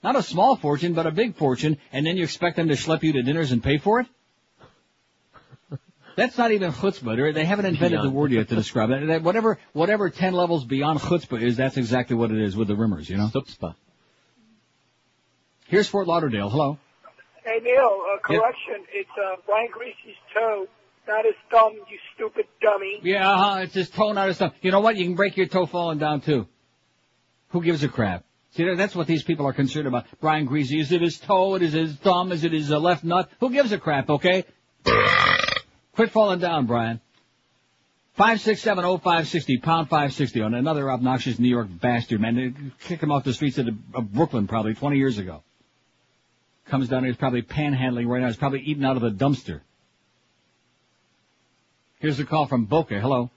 not 0.03 0.15
a 0.15 0.23
small 0.23 0.55
fortune, 0.55 0.93
but 0.93 1.05
a 1.05 1.11
big 1.11 1.35
fortune, 1.35 1.77
and 1.91 2.05
then 2.05 2.17
you 2.17 2.23
expect 2.23 2.55
them 2.55 2.69
to 2.69 2.75
schlep 2.75 3.03
you 3.03 3.13
to 3.13 3.21
dinners 3.21 3.51
and 3.51 3.63
pay 3.63 3.77
for 3.77 3.99
it? 3.99 4.07
That's 6.15 6.37
not 6.37 6.51
even 6.51 6.71
chutzpah. 6.71 7.15
They're- 7.15 7.33
They 7.33 7.45
haven't 7.45 7.65
invented 7.65 8.01
the 8.01 8.09
word 8.09 8.31
yet 8.31 8.49
to 8.49 8.55
describe 8.55 8.89
that. 8.89 9.05
That- 9.07 9.23
Whatever, 9.23 9.57
whatever 9.73 10.09
ten 10.09 10.33
levels 10.33 10.65
beyond 10.65 10.99
chutzpah 10.99 11.41
is, 11.41 11.57
that's 11.57 11.77
exactly 11.77 12.15
what 12.15 12.31
it 12.31 12.41
is 12.41 12.55
with 12.55 12.67
the 12.67 12.75
rimmers, 12.75 13.09
you 13.09 13.17
know? 13.17 13.27
Chutzpah. 13.33 13.75
Here's 15.67 15.87
Fort 15.87 16.07
Lauderdale. 16.07 16.49
Hello. 16.49 16.77
Hey 17.45 17.59
Neil, 17.63 18.01
uh, 18.13 18.19
correction. 18.21 18.85
It's 18.93 19.09
uh, 19.17 19.35
Brian 19.45 19.69
Griese's 19.71 20.17
toe, 20.33 20.67
not 21.07 21.25
his 21.25 21.35
thumb. 21.51 21.73
You 21.89 21.97
stupid 22.15 22.45
dummy. 22.61 22.99
Yeah, 23.03 23.31
uh-huh, 23.31 23.59
it's 23.61 23.73
his 23.73 23.89
toe, 23.89 24.11
not 24.11 24.27
his 24.27 24.37
thumb. 24.37 24.51
You 24.61 24.71
know 24.71 24.81
what? 24.81 24.97
You 24.97 25.05
can 25.05 25.15
break 25.15 25.37
your 25.37 25.47
toe 25.47 25.65
falling 25.65 25.97
down 25.99 26.21
too. 26.21 26.47
Who 27.49 27.61
gives 27.63 27.83
a 27.83 27.87
crap? 27.87 28.25
See, 28.51 28.65
that's 28.75 28.95
what 28.95 29.07
these 29.07 29.23
people 29.23 29.45
are 29.47 29.53
concerned 29.53 29.87
about. 29.87 30.05
Brian 30.19 30.47
Griese, 30.47 30.79
is 30.79 30.91
it 30.91 31.01
his 31.01 31.19
toe? 31.19 31.55
Is 31.55 31.73
it 31.75 31.79
his 31.81 31.95
thumb? 31.97 32.31
Is 32.31 32.43
it 32.43 32.51
his 32.51 32.71
uh, 32.71 32.79
left 32.79 33.03
nut? 33.03 33.29
Who 33.39 33.51
gives 33.51 33.71
a 33.71 33.77
crap, 33.77 34.09
okay? 34.09 34.43
Quit 35.99 36.11
falling 36.11 36.39
down, 36.39 36.65
Brian. 36.65 37.01
Five 38.13 38.39
six 38.39 38.61
seven 38.61 38.85
oh 38.85 38.99
five 38.99 39.27
sixty 39.27 39.57
pound 39.57 39.89
five 39.89 40.13
sixty 40.13 40.41
on 40.41 40.53
another 40.53 40.89
obnoxious 40.89 41.37
New 41.37 41.49
York 41.49 41.67
bastard, 41.69 42.21
man. 42.21 42.35
They 42.37 42.53
kicked 42.87 43.03
him 43.03 43.11
off 43.11 43.25
the 43.25 43.33
streets 43.33 43.57
of, 43.57 43.65
the, 43.65 43.75
of 43.93 44.13
Brooklyn 44.13 44.47
probably 44.47 44.75
20 44.75 44.95
years 44.95 45.17
ago. 45.17 45.43
Comes 46.67 46.87
down 46.87 47.03
here, 47.03 47.11
he's 47.11 47.17
probably 47.17 47.41
panhandling 47.41 48.07
right 48.07 48.21
now. 48.21 48.27
He's 48.27 48.37
probably 48.37 48.61
eating 48.61 48.85
out 48.85 48.95
of 48.95 49.01
the 49.01 49.11
dumpster. 49.11 49.59
Here's 51.99 52.17
a 52.17 52.25
call 52.25 52.47
from 52.47 52.63
Boca. 52.63 52.97
Hello. 52.97 53.29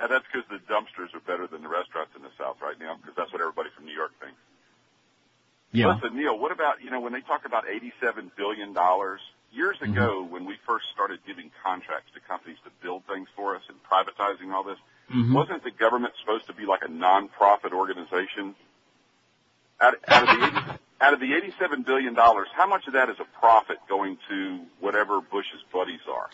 And 0.00 0.10
that's 0.10 0.24
because 0.32 0.48
the 0.48 0.72
dumpsters 0.72 1.14
are 1.14 1.20
better 1.26 1.46
than 1.48 1.60
the 1.60 1.68
restaurants 1.68 2.12
in 2.16 2.22
the 2.22 2.32
South 2.38 2.56
right 2.62 2.80
now, 2.80 2.96
because 2.96 3.12
that's 3.14 3.30
what 3.30 3.42
everybody 3.42 3.68
from 3.76 3.84
New 3.84 3.92
York 3.92 4.12
thinks. 4.18 4.40
Yeah. 5.72 5.92
Listen, 5.96 6.16
Neil, 6.16 6.38
what 6.38 6.50
about, 6.50 6.82
you 6.82 6.90
know, 6.90 7.00
when 7.00 7.12
they 7.12 7.20
talk 7.20 7.44
about 7.44 7.64
$87 7.66 8.30
billion, 8.38 8.74
years 9.52 9.76
Mm-hmm. 9.80 9.92
ago 9.92 10.26
when 10.28 10.44
we 10.44 10.54
first 10.66 10.86
started 10.92 11.18
giving 11.26 11.50
contracts 11.64 12.10
to 12.14 12.20
companies 12.20 12.58
to 12.64 12.70
build 12.82 13.02
things 13.06 13.28
for 13.36 13.56
us 13.56 13.62
and 13.68 13.76
privatizing 13.82 14.52
all 14.54 14.62
this, 14.64 14.78
Mhm. 15.12 15.32
wasn't 15.34 15.62
the 15.64 15.70
government 15.72 16.14
supposed 16.20 16.46
to 16.46 16.52
be 16.52 16.66
like 16.66 16.82
a 16.84 16.88
non-profit 16.88 17.72
organization? 17.72 18.54
Out, 19.80 19.94
out, 20.08 20.22
of 20.22 20.28
the 20.40 20.46
80, 20.46 20.56
out 21.00 21.12
of 21.14 21.20
the 21.20 21.32
$87 21.32 21.84
billion, 21.86 22.14
how 22.14 22.66
much 22.68 22.86
of 22.86 22.92
that 22.92 23.08
is 23.08 23.16
a 23.18 23.24
profit 23.40 23.78
going 23.88 24.18
to 24.28 24.60
whatever 24.80 25.20
Bush's 25.20 25.62
buddies 25.72 26.00
are? 26.08 26.28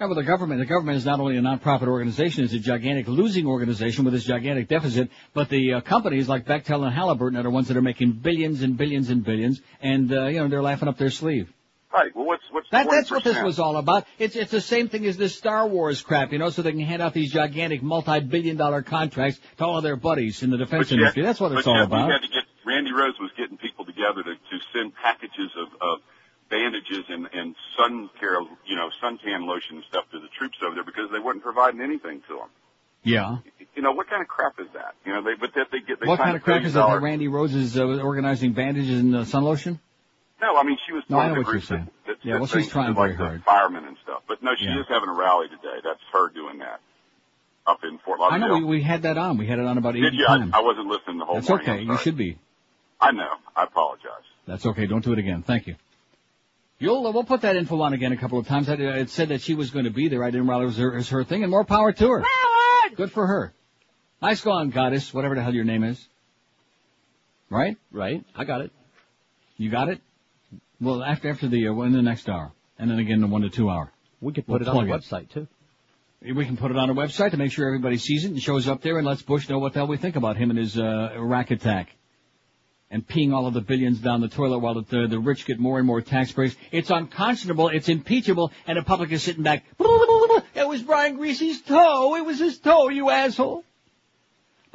Yeah, 0.00 0.06
well, 0.06 0.14
the 0.14 0.22
government, 0.22 0.60
the 0.60 0.66
government 0.66 0.96
is 0.98 1.04
not 1.06 1.18
only 1.18 1.36
a 1.36 1.40
nonprofit 1.40 1.88
organization, 1.88 2.44
it's 2.44 2.52
a 2.52 2.58
gigantic 2.60 3.08
losing 3.08 3.46
organization 3.46 4.04
with 4.04 4.14
this 4.14 4.24
gigantic 4.24 4.68
deficit, 4.68 5.10
but 5.34 5.48
the 5.48 5.74
uh, 5.74 5.80
companies 5.80 6.28
like 6.28 6.44
Bechtel 6.44 6.84
and 6.84 6.94
Halliburton 6.94 7.36
are 7.38 7.42
the 7.42 7.50
ones 7.50 7.66
that 7.68 7.76
are 7.76 7.82
making 7.82 8.12
billions 8.12 8.62
and 8.62 8.76
billions 8.76 9.10
and 9.10 9.24
billions, 9.24 9.60
and, 9.80 10.12
uh, 10.12 10.26
you 10.26 10.38
know, 10.38 10.46
they're 10.48 10.62
laughing 10.62 10.88
up 10.88 10.98
their 10.98 11.10
sleeve. 11.10 11.52
Right. 11.92 12.14
Well, 12.14 12.26
what's 12.26 12.42
what's 12.50 12.68
That, 12.70 12.88
that's 12.90 13.10
what 13.10 13.24
this 13.24 13.42
was 13.42 13.58
all 13.58 13.76
about. 13.76 14.06
It's, 14.18 14.36
it's 14.36 14.50
the 14.50 14.60
same 14.60 14.88
thing 14.88 15.06
as 15.06 15.16
this 15.16 15.34
Star 15.34 15.66
Wars 15.66 16.02
crap, 16.02 16.32
you 16.32 16.38
know, 16.38 16.50
so 16.50 16.60
they 16.60 16.72
can 16.72 16.80
hand 16.80 17.00
out 17.00 17.14
these 17.14 17.32
gigantic 17.32 17.82
multi-billion 17.82 18.56
dollar 18.58 18.82
contracts 18.82 19.40
to 19.56 19.64
all 19.64 19.78
of 19.78 19.82
their 19.84 19.96
buddies 19.96 20.42
in 20.42 20.50
the 20.50 20.58
defense 20.58 20.90
yet- 20.90 20.98
industry. 20.98 21.22
That's 21.22 21.40
what 21.40 21.52
it's 21.52 21.66
all 21.66 21.76
yet 21.76 21.86
about. 21.86 22.06
We 22.06 22.12
had 22.12 22.22
to 22.22 22.28
get 22.28 22.44
Randi 22.66 22.92
Rhodes 22.92 23.18
was 23.18 23.30
getting 23.38 23.56
people 23.56 23.86
together 23.86 24.22
to, 24.22 24.34
to 24.34 24.64
send 24.74 24.94
packages 24.94 25.50
of, 25.56 25.68
of 25.80 25.98
bandages 26.50 27.04
and, 27.08 27.26
and 27.32 27.54
sun 27.78 28.10
care, 28.20 28.40
you 28.66 28.76
know, 28.76 28.90
suntan 29.02 29.46
lotion 29.46 29.76
and 29.76 29.84
stuff 29.88 30.04
to 30.12 30.20
the 30.20 30.28
troops 30.38 30.58
over 30.64 30.74
there 30.74 30.84
because 30.84 31.10
they 31.10 31.18
weren't 31.18 31.42
providing 31.42 31.80
anything 31.80 32.20
to 32.28 32.34
them. 32.36 32.48
Yeah. 33.02 33.38
You 33.74 33.82
know 33.82 33.92
what 33.92 34.08
kind 34.10 34.20
of 34.20 34.28
crap 34.28 34.60
is 34.60 34.66
that? 34.74 34.94
You 35.06 35.12
know, 35.12 35.22
they 35.22 35.34
but 35.40 35.54
that 35.54 35.68
they 35.70 35.80
get 35.80 36.00
they 36.00 36.06
What 36.06 36.18
kind 36.18 36.36
of 36.36 36.42
crap 36.42 36.64
is 36.64 36.74
that 36.74 37.00
Randi 37.00 37.28
Rhodes 37.28 37.54
is 37.54 37.78
uh, 37.78 37.84
organizing 37.84 38.52
bandages 38.52 38.98
in 38.98 39.14
uh, 39.14 39.24
sun 39.24 39.44
lotion? 39.44 39.80
No, 40.40 40.56
I 40.56 40.62
mean 40.62 40.78
she 40.86 40.92
was 40.92 41.02
No, 41.08 41.16
part 41.16 41.30
I 41.30 41.34
know 41.34 41.40
what 41.40 41.52
you're 41.52 41.60
saying. 41.60 41.88
that, 42.06 42.06
that, 42.06 42.16
Yeah, 42.24 42.34
that 42.34 42.38
well, 42.40 42.46
she's 42.48 42.68
trying 42.68 42.94
to, 42.94 43.00
like 43.00 43.10
very 43.10 43.16
the 43.18 43.24
hard. 43.24 43.44
firemen 43.44 43.84
and 43.84 43.96
stuff. 44.02 44.22
But 44.28 44.42
no, 44.42 44.52
she 44.58 44.66
Yeah. 44.66 44.80
is 44.80 44.86
having 44.88 45.08
a 45.08 45.12
rally 45.12 45.48
today. 45.48 45.80
That's 45.82 46.00
her 46.12 46.30
doing 46.30 46.58
that 46.58 46.80
up 47.66 47.80
in 47.84 47.98
Fort 47.98 48.20
Lauderdale. 48.20 48.44
I 48.44 48.46
Lauderdale. 48.48 48.60
know 48.60 48.66
we, 48.70 48.78
we 48.78 48.82
had 48.82 49.02
that 49.02 49.18
on. 49.18 49.36
We 49.36 49.46
had 49.46 49.58
it 49.58 49.66
on 49.66 49.78
about 49.78 49.96
80 49.96 50.02
Did 50.02 50.14
you? 50.14 50.26
I, 50.28 50.38
times. 50.38 50.52
I 50.54 50.60
wasn't 50.62 50.86
listening 50.86 51.18
the 51.18 51.24
whole 51.24 51.34
That's 51.36 51.48
morning. 51.48 51.68
okay. 51.68 51.82
You 51.82 51.96
should 51.98 52.16
be. 52.16 52.38
I 53.00 53.12
know. 53.12 53.30
I 53.56 53.64
apologize. 53.64 54.24
That's 54.46 54.64
okay. 54.66 54.86
Don't 54.86 55.04
do 55.04 55.12
it 55.12 55.18
again. 55.18 55.42
Thank 55.42 55.66
you. 55.66 55.76
You'll, 56.80 57.06
uh, 57.06 57.10
we'll 57.10 57.24
put 57.24 57.40
that 57.40 57.56
info 57.56 57.80
on 57.82 57.92
again 57.92 58.12
a 58.12 58.16
couple 58.16 58.38
of 58.38 58.46
times. 58.46 58.68
I, 58.68 58.74
it 58.74 59.10
said 59.10 59.30
that 59.30 59.40
she 59.40 59.54
was 59.54 59.70
going 59.70 59.84
to 59.86 59.90
be 59.90 60.08
there. 60.08 60.22
I 60.22 60.30
didn't 60.30 60.46
realize 60.46 60.62
it 60.62 60.66
was 60.66 60.76
her, 60.78 60.92
it 60.94 60.96
was 60.98 61.08
her 61.10 61.24
thing, 61.24 61.42
and 61.42 61.50
more 61.50 61.64
power 61.64 61.92
to 61.92 62.08
her. 62.10 62.24
Good 62.94 63.10
for 63.10 63.26
her. 63.26 63.52
Nice 64.22 64.40
going, 64.40 64.70
goddess, 64.70 65.12
whatever 65.12 65.34
the 65.34 65.42
hell 65.42 65.54
your 65.54 65.64
name 65.64 65.82
is. 65.84 66.08
Right? 67.50 67.76
Right. 67.92 68.24
I 68.36 68.44
got 68.44 68.60
it. 68.60 68.72
You 69.56 69.70
got 69.70 69.88
it? 69.88 70.00
Well, 70.80 71.02
after 71.02 71.28
after 71.28 71.48
the 71.48 71.68
uh, 71.68 71.80
in 71.82 71.92
the 71.92 72.02
next 72.02 72.28
hour, 72.28 72.52
and 72.78 72.90
then 72.90 72.98
again 72.98 73.20
the 73.20 73.26
one 73.26 73.42
to 73.42 73.50
two 73.50 73.68
hour. 73.68 73.92
We 74.20 74.32
could 74.32 74.46
We'll 74.46 74.58
put 74.58 74.66
it 74.66 74.68
on 74.68 74.86
the 74.86 74.92
website 74.92 75.30
too. 75.30 75.48
We 76.20 76.44
can 76.44 76.56
put 76.56 76.70
it 76.70 76.76
on 76.76 76.90
a 76.90 76.94
website 76.94 77.30
to 77.30 77.36
make 77.36 77.52
sure 77.52 77.66
everybody 77.66 77.96
sees 77.96 78.24
it 78.24 78.32
and 78.32 78.42
shows 78.42 78.66
up 78.66 78.82
there 78.82 78.98
and 78.98 79.06
lets 79.06 79.22
Bush 79.22 79.48
know 79.48 79.58
what 79.58 79.72
the 79.72 79.80
hell 79.80 79.86
we 79.86 79.96
think 79.96 80.16
about 80.16 80.36
him 80.36 80.50
and 80.50 80.58
his 80.58 80.76
uh, 80.76 81.12
Iraq 81.14 81.52
attack. 81.52 81.94
And 82.90 83.06
peeing 83.06 83.32
all 83.32 83.46
of 83.46 83.54
the 83.54 83.60
billions 83.60 84.00
down 84.00 84.20
the 84.20 84.28
toilet 84.28 84.58
while 84.60 84.74
the, 84.82 85.06
the 85.06 85.18
rich 85.18 85.46
get 85.46 85.60
more 85.60 85.78
and 85.78 85.86
more 85.86 86.00
tax 86.00 86.32
breaks. 86.32 86.56
It's 86.72 86.90
unconscionable, 86.90 87.68
it's 87.68 87.88
impeachable, 87.88 88.50
and 88.66 88.78
the 88.78 88.82
public 88.82 89.12
is 89.12 89.22
sitting 89.22 89.42
back. 89.42 89.64
It 90.54 90.66
was 90.66 90.82
Brian 90.82 91.16
Griese's 91.16 91.62
toe. 91.62 92.16
It 92.16 92.24
was 92.24 92.40
his 92.40 92.58
toe, 92.58 92.88
you 92.88 93.10
asshole. 93.10 93.64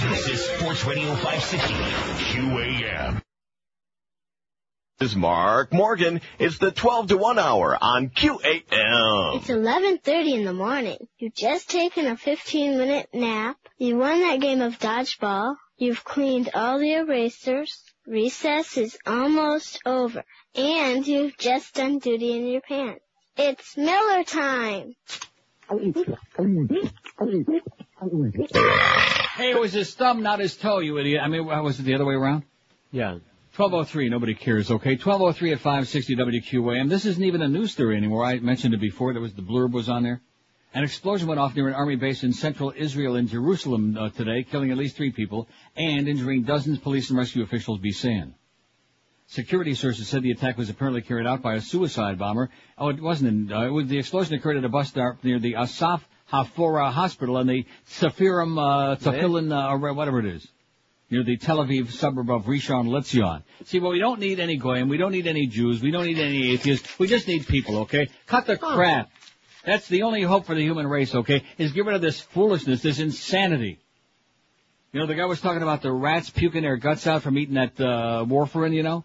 This 0.10 0.28
is 0.30 0.46
Sports 0.46 0.84
Radio 0.86 1.14
560 1.16 1.74
QAM. 2.34 3.22
This 4.98 5.12
is 5.12 5.16
Mark 5.16 5.72
Morgan. 5.74 6.22
It's 6.40 6.58
the 6.58 6.72
12 6.72 7.10
to 7.10 7.18
1 7.18 7.38
hour 7.38 7.78
on 7.80 8.10
QAM. 8.10 9.38
It's 9.38 9.48
11.30 9.48 10.34
in 10.34 10.46
the 10.46 10.54
morning. 10.54 10.98
You've 11.20 11.36
just 11.36 11.70
taken 11.70 12.08
a 12.08 12.18
15 12.18 12.78
minute 12.78 13.10
nap. 13.14 13.58
You 13.78 13.98
won 13.98 14.22
that 14.22 14.40
game 14.40 14.62
of 14.62 14.80
dodgeball. 14.80 15.58
You've 15.78 16.04
cleaned 16.04 16.50
all 16.56 16.80
the 16.80 16.94
erasers. 16.94 17.84
Recess 18.08 18.78
is 18.78 18.98
almost 19.06 19.82
over. 19.86 20.24
And 20.56 21.06
you've 21.06 21.38
just 21.38 21.76
done 21.76 22.00
duty 22.00 22.32
in 22.32 22.48
your 22.48 22.62
pants. 22.62 23.05
It's 23.38 23.76
Miller 23.76 24.24
time. 24.24 24.96
Hey, 29.36 29.52
it 29.52 29.60
was 29.60 29.74
his 29.74 29.94
thumb, 29.94 30.24
not 30.24 30.40
his 30.40 30.56
toe, 30.56 30.80
you 30.80 30.98
idiot. 30.98 31.22
I 31.22 31.28
mean, 31.28 31.46
was 31.46 31.78
it 31.78 31.84
the 31.84 31.96
other 31.96 32.06
way 32.06 32.14
around? 32.14 32.44
Yeah. 32.92 33.20
1203, 33.58 34.08
nobody 34.08 34.36
cares, 34.36 34.72
okay? 34.72 34.92
1203 34.92 35.52
at 35.52 35.60
560 35.60 36.16
WQAM. 36.16 36.90
This 36.90 37.06
isn't 37.06 37.24
even 37.24 37.42
a 37.42 37.50
news 37.50 37.74
story 37.74 37.98
anymore. 37.98 38.24
I 38.24 38.40
mentioned 38.40 38.74
it 38.74 38.80
before. 38.80 39.12
There 39.12 39.22
was 39.22 39.34
the 39.34 39.42
blurb 39.42 39.72
was 39.72 39.90
on 39.90 40.04
there. 40.04 40.22
An 40.74 40.86
explosion 40.86 41.28
went 41.28 41.40
off 41.40 41.58
near 41.58 41.68
an 41.68 41.74
army 41.74 41.98
base 41.98 42.24
in 42.24 42.32
central 42.32 42.72
Israel 42.76 43.18
in 43.18 43.28
Jerusalem 43.28 43.98
uh, 43.98 44.10
today, 44.12 44.44
killing 44.44 44.72
at 44.72 44.78
least 44.78 44.96
three 44.96 45.12
people 45.12 45.50
and 45.76 46.08
injuring 46.08 46.44
dozens 46.44 46.80
police 46.80 47.10
and 47.10 47.20
rescue 47.20 47.44
officials 47.44 47.80
be 47.80 47.92
saying. 47.92 48.34
Security 49.28 49.74
sources 49.74 50.08
said 50.08 50.22
the 50.22 50.32
attack 50.32 50.58
was 50.58 50.70
apparently 50.70 51.02
carried 51.02 51.26
out 51.26 51.42
by 51.42 51.56
a 51.56 51.62
suicide 51.62 52.20
bomber. 52.20 52.50
Oh, 52.78 52.90
it 52.90 53.02
wasn't. 53.02 53.30
In, 53.30 53.52
uh, 53.52 53.64
it 53.64 53.70
was, 53.70 53.88
the 53.88 53.98
explosion 53.98 54.36
occurred 54.36 54.58
at 54.58 54.64
a 54.64 54.70
bus 54.70 54.90
stop 54.90 55.24
near 55.24 55.40
the 55.40 55.54
Assaf 55.54 56.02
Harofeh 56.32 56.92
Hospital 56.92 57.38
and 57.38 57.50
the 57.50 57.66
Tzafirim, 57.90 58.58
uh, 58.58 58.96
Tafilin, 58.98 59.52
uh, 59.52 59.94
whatever 59.94 60.20
it 60.20 60.26
is 60.26 60.48
near 61.10 61.24
the 61.24 61.38
Tel 61.38 61.58
Aviv 61.58 61.92
suburb 61.92 62.30
of 62.30 62.46
Rishon 62.46 62.88
LeZion. 62.88 63.44
See, 63.66 63.80
well, 63.80 63.92
we 63.92 64.00
don't 64.00 64.20
need 64.20 64.40
any 64.40 64.58
goyim, 64.58 64.90
we 64.90 64.98
don't 64.98 65.12
need 65.12 65.28
any 65.28 65.48
Jews, 65.48 65.82
we 65.82 65.92
don't 65.92 66.06
need 66.06 66.20
any 66.20 66.52
atheists, 66.54 66.98
we 66.98 67.08
just 67.08 67.28
need 67.28 67.48
people, 67.48 67.80
okay? 67.80 68.10
Cut 68.26 68.46
the 68.46 68.58
crap. 68.58 69.12
That's 69.64 69.88
the 69.88 70.04
only 70.04 70.24
hope 70.24 70.46
for 70.46 70.56
the 70.56 70.62
human 70.62 70.88
race, 70.88 71.14
okay? 71.14 71.44
Is 71.58 71.72
get 71.72 71.86
rid 71.86 71.96
of 71.96 72.02
this 72.02 72.20
foolishness, 72.20 72.82
this 72.82 73.00
insanity. 73.00 73.80
You 74.92 75.00
know, 75.00 75.08
the 75.08 75.16
guy 75.16 75.26
was 75.26 75.42
talking 75.42 75.62
about 75.62 75.82
the 75.82 75.92
rats 75.92 76.30
puking 76.30 76.62
their 76.62 76.78
guts 76.78 77.06
out 77.06 77.22
from 77.22 77.38
eating 77.38 77.56
that 77.56 77.80
uh, 77.80 78.26
warfarin, 78.26 78.74
you 78.74 78.84
know? 78.84 79.04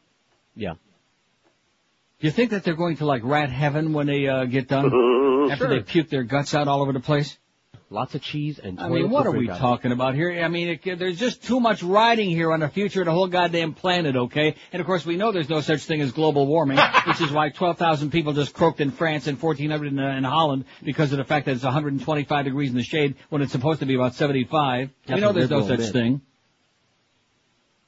Yeah. 0.61 0.75
Do 0.75 2.27
you 2.27 2.31
think 2.31 2.51
that 2.51 2.65
they're 2.65 2.77
going 2.77 2.99
to 2.99 3.07
like 3.07 3.23
rat 3.25 3.51
heaven 3.51 3.95
when 3.95 4.07
they 4.07 4.29
uh, 4.29 4.45
get 4.45 4.69
done? 4.69 4.87
After 5.51 5.65
Sure. 5.65 5.69
they 5.71 5.81
puke 5.81 6.11
their 6.11 6.23
guts 6.23 6.55
out 6.55 6.69
all 6.69 6.83
over 6.83 6.93
the 6.93 7.01
place? 7.01 7.37
Lots 7.93 8.15
of 8.15 8.23
cheese 8.23 8.61
and 8.61 8.79
I 8.79 8.89
mean, 8.89 9.11
what 9.11 9.27
are 9.27 9.33
we 9.33 9.49
talking 9.49 9.91
about 9.91 10.15
here? 10.15 10.31
I 10.45 10.47
mean, 10.49 10.79
it, 10.85 10.99
there's 10.99 11.19
just 11.19 11.43
too 11.43 11.59
much 11.59 11.83
riding 11.83 12.31
here 12.31 12.53
on 12.53 12.61
the 12.61 12.69
future 12.69 13.01
of 13.01 13.07
the 13.07 13.13
whole 13.13 13.27
goddamn 13.27 13.73
planet, 13.73 14.15
okay? 14.15 14.55
And 14.73 14.81
of 14.81 14.87
course, 14.87 15.05
we 15.05 15.17
know 15.17 15.33
there's 15.33 15.49
no 15.49 15.61
such 15.61 15.83
thing 15.87 16.01
as 16.01 16.13
global 16.13 16.47
warming, 16.47 16.79
which 17.07 17.21
is 17.21 17.33
why 17.33 17.49
12,000 17.49 18.11
people 18.13 18.33
just 18.33 18.55
croaked 18.55 18.81
in 18.81 18.93
France 18.93 19.27
and 19.27 19.43
1,400 19.43 19.93
in, 19.93 19.99
uh, 19.99 20.17
in 20.17 20.23
Holland 20.23 20.67
because 20.85 21.11
of 21.11 21.19
the 21.19 21.25
fact 21.25 21.47
that 21.47 21.53
it's 21.53 21.65
125 21.65 22.45
degrees 22.45 22.71
in 22.71 22.77
the 22.77 22.85
shade 22.85 23.17
when 23.31 23.43
it's 23.43 23.51
supposed 23.51 23.81
to 23.81 23.87
be 23.87 23.95
about 23.97 24.15
75. 24.15 24.91
That's 25.07 25.17
we 25.17 25.21
know 25.21 25.33
there's 25.33 25.51
no 25.51 25.67
such 25.67 25.79
bit. 25.79 25.93
thing. 25.93 26.21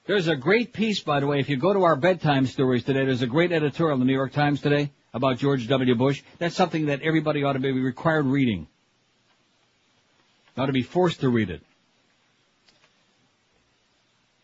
There's 0.04 0.26
a 0.26 0.34
great 0.34 0.72
piece, 0.72 1.00
by 1.00 1.20
the 1.20 1.28
way, 1.28 1.38
if 1.38 1.48
you 1.48 1.56
go 1.56 1.72
to 1.72 1.84
our 1.84 1.94
bedtime 1.94 2.46
stories 2.46 2.82
today, 2.82 3.04
there's 3.04 3.22
a 3.22 3.26
great 3.26 3.52
editorial 3.52 3.94
in 3.94 4.00
the 4.00 4.06
New 4.06 4.14
York 4.14 4.32
Times 4.32 4.60
today 4.60 4.90
about 5.14 5.38
George 5.38 5.68
W. 5.68 5.94
Bush. 5.94 6.22
That's 6.38 6.56
something 6.56 6.86
that 6.86 7.02
everybody 7.02 7.44
ought 7.44 7.52
to 7.52 7.60
be 7.60 7.70
required 7.70 8.26
reading. 8.26 8.66
Ought 10.56 10.66
to 10.66 10.72
be 10.72 10.82
forced 10.82 11.20
to 11.20 11.28
read 11.28 11.50
it. 11.50 11.62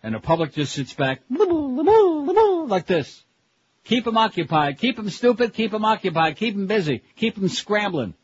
And 0.00 0.14
the 0.14 0.20
public 0.20 0.54
just 0.54 0.74
sits 0.74 0.94
back 0.94 1.22
like 1.28 2.86
this. 2.86 3.24
Keep 3.82 4.04
them 4.04 4.16
occupied. 4.16 4.78
Keep 4.78 4.96
them 4.96 5.10
stupid. 5.10 5.54
Keep 5.54 5.72
them 5.72 5.84
occupied. 5.84 6.36
Keep 6.36 6.54
them 6.54 6.66
busy. 6.68 7.02
Keep 7.16 7.34
them 7.34 7.48
scrambling. 7.48 8.14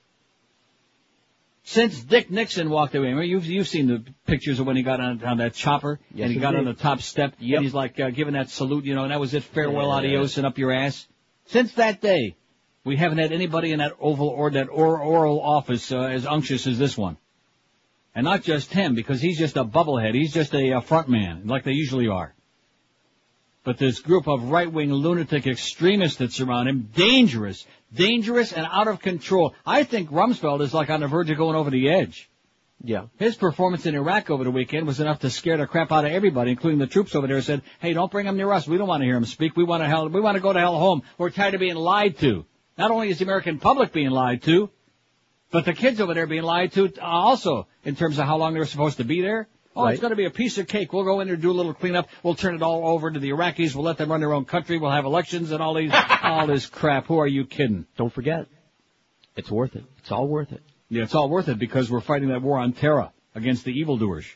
Since 1.66 2.02
Dick 2.04 2.30
Nixon 2.30 2.68
walked 2.68 2.94
away, 2.94 3.06
remember, 3.06 3.24
you've 3.24 3.46
you've 3.46 3.68
seen 3.68 3.86
the 3.86 4.04
pictures 4.26 4.60
of 4.60 4.66
when 4.66 4.76
he 4.76 4.82
got 4.82 5.00
on, 5.00 5.24
on 5.24 5.38
that 5.38 5.54
chopper 5.54 5.98
Yes, 6.14 6.26
and 6.26 6.34
he 6.34 6.38
got 6.38 6.54
on 6.54 6.66
the 6.66 6.74
top 6.74 7.00
step 7.00 7.34
Yep. 7.38 7.56
and 7.56 7.64
he's 7.64 7.74
like 7.74 7.98
uh, 7.98 8.10
giving 8.10 8.34
that 8.34 8.50
salute, 8.50 8.84
you 8.84 8.94
know, 8.94 9.04
and 9.04 9.10
that 9.12 9.18
was 9.20 9.32
it, 9.32 9.42
farewell, 9.44 9.88
Yeah. 9.88 9.94
adios, 9.94 10.36
and 10.36 10.46
up 10.46 10.58
your 10.58 10.72
ass. 10.72 11.06
Since 11.46 11.72
that 11.74 12.02
day, 12.02 12.36
we 12.84 12.96
haven't 12.96 13.16
had 13.16 13.32
anybody 13.32 13.72
in 13.72 13.78
that 13.78 13.92
oval 13.98 14.28
or 14.28 14.50
that 14.50 14.68
or, 14.70 14.98
oral 15.00 15.40
office 15.40 15.90
uh, 15.90 16.00
as 16.00 16.26
unctuous 16.26 16.66
as 16.66 16.78
this 16.78 16.98
one. 16.98 17.16
And 18.14 18.24
not 18.24 18.42
just 18.42 18.70
him, 18.70 18.94
because 18.94 19.22
he's 19.22 19.38
just 19.38 19.56
a 19.56 19.64
bubblehead. 19.64 20.14
He's 20.14 20.34
just 20.34 20.54
a, 20.54 20.74
uh 20.74 20.80
front 20.80 21.08
man, 21.08 21.46
like 21.46 21.64
they 21.64 21.72
usually 21.72 22.08
are. 22.08 22.34
But 23.64 23.78
this 23.78 24.00
group 24.00 24.28
of 24.28 24.50
right-wing 24.50 24.92
lunatic 24.92 25.46
extremists 25.46 26.18
that 26.18 26.32
surround 26.32 26.68
him, 26.68 26.90
dangerous, 26.94 27.66
dangerous 27.94 28.52
and 28.52 28.66
out 28.70 28.88
of 28.88 29.00
control. 29.00 29.54
I 29.64 29.84
think 29.84 30.10
Rumsfeld 30.10 30.60
is 30.60 30.74
like 30.74 30.90
on 30.90 31.00
the 31.00 31.06
verge 31.06 31.30
of 31.30 31.38
going 31.38 31.56
over 31.56 31.70
the 31.70 31.88
edge. 31.88 32.30
Yeah. 32.82 33.06
His 33.16 33.36
performance 33.36 33.86
in 33.86 33.94
Iraq 33.94 34.30
over 34.30 34.44
the 34.44 34.50
weekend 34.50 34.86
was 34.86 35.00
enough 35.00 35.20
to 35.20 35.30
scare 35.30 35.56
the 35.56 35.66
crap 35.66 35.90
out 35.90 36.04
of 36.04 36.12
everybody, 36.12 36.50
including 36.50 36.78
the 36.78 36.86
troops 36.86 37.14
over 37.14 37.26
there. 37.26 37.40
Said, 37.40 37.62
"Hey, 37.80 37.94
don't 37.94 38.10
bring 38.10 38.26
him 38.26 38.36
near 38.36 38.52
us. 38.52 38.66
We 38.66 38.76
don't 38.76 38.88
want 38.88 39.00
to 39.00 39.06
hear 39.06 39.16
him 39.16 39.24
speak. 39.24 39.56
We 39.56 39.64
want 39.64 39.82
to 39.82 39.88
hell. 39.88 40.08
We 40.08 40.20
want 40.20 40.34
to 40.34 40.40
go 40.40 40.52
to 40.52 40.58
hell 40.58 40.78
home. 40.78 41.02
We're 41.16 41.30
tired 41.30 41.54
of 41.54 41.60
being 41.60 41.76
lied 41.76 42.18
to." 42.18 42.44
Not 42.76 42.90
only 42.90 43.08
is 43.08 43.18
the 43.18 43.24
American 43.24 43.58
public 43.58 43.92
being 43.92 44.10
lied 44.10 44.42
to, 44.42 44.68
but 45.50 45.64
the 45.64 45.72
kids 45.72 46.00
over 46.00 46.14
there 46.14 46.26
being 46.26 46.42
lied 46.42 46.72
to 46.72 46.92
uh, 47.00 47.04
also 47.04 47.68
in 47.84 47.94
terms 47.94 48.18
of 48.18 48.26
how 48.26 48.36
long 48.36 48.54
they're 48.54 48.66
supposed 48.66 48.96
to 48.96 49.04
be 49.04 49.22
there. 49.22 49.48
Oh, 49.76 49.86
it's 49.86 50.00
going 50.00 50.10
to 50.10 50.16
be 50.16 50.24
a 50.24 50.30
piece 50.30 50.58
of 50.58 50.68
cake. 50.68 50.92
We'll 50.92 51.04
go 51.04 51.20
in 51.20 51.26
there, 51.26 51.34
and 51.34 51.42
do 51.42 51.50
a 51.50 51.52
little 51.52 51.74
cleanup. 51.74 52.08
We'll 52.22 52.36
turn 52.36 52.54
it 52.54 52.62
all 52.62 52.88
over 52.88 53.10
to 53.10 53.18
the 53.18 53.30
Iraqis. 53.30 53.74
We'll 53.74 53.84
let 53.84 53.98
them 53.98 54.10
run 54.10 54.20
their 54.20 54.32
own 54.32 54.44
country. 54.44 54.78
We'll 54.78 54.92
have 54.92 55.04
elections 55.04 55.50
and 55.50 55.60
all 55.60 55.74
these, 55.74 55.90
all 56.22 56.46
this 56.46 56.66
crap. 56.66 57.06
Who 57.06 57.18
are 57.18 57.26
you 57.26 57.44
kidding? 57.44 57.86
Don't 57.96 58.12
forget, 58.12 58.46
it's 59.36 59.50
worth 59.50 59.74
it. 59.74 59.84
It's 59.98 60.12
all 60.12 60.28
worth 60.28 60.52
it. 60.52 60.62
Yeah, 60.88 61.02
it's 61.02 61.14
all 61.14 61.28
worth 61.28 61.48
it 61.48 61.58
because 61.58 61.90
we're 61.90 62.00
fighting 62.00 62.28
that 62.28 62.42
war 62.42 62.58
on 62.58 62.72
terror 62.72 63.10
against 63.34 63.64
the 63.64 63.72
evildoers. 63.72 64.26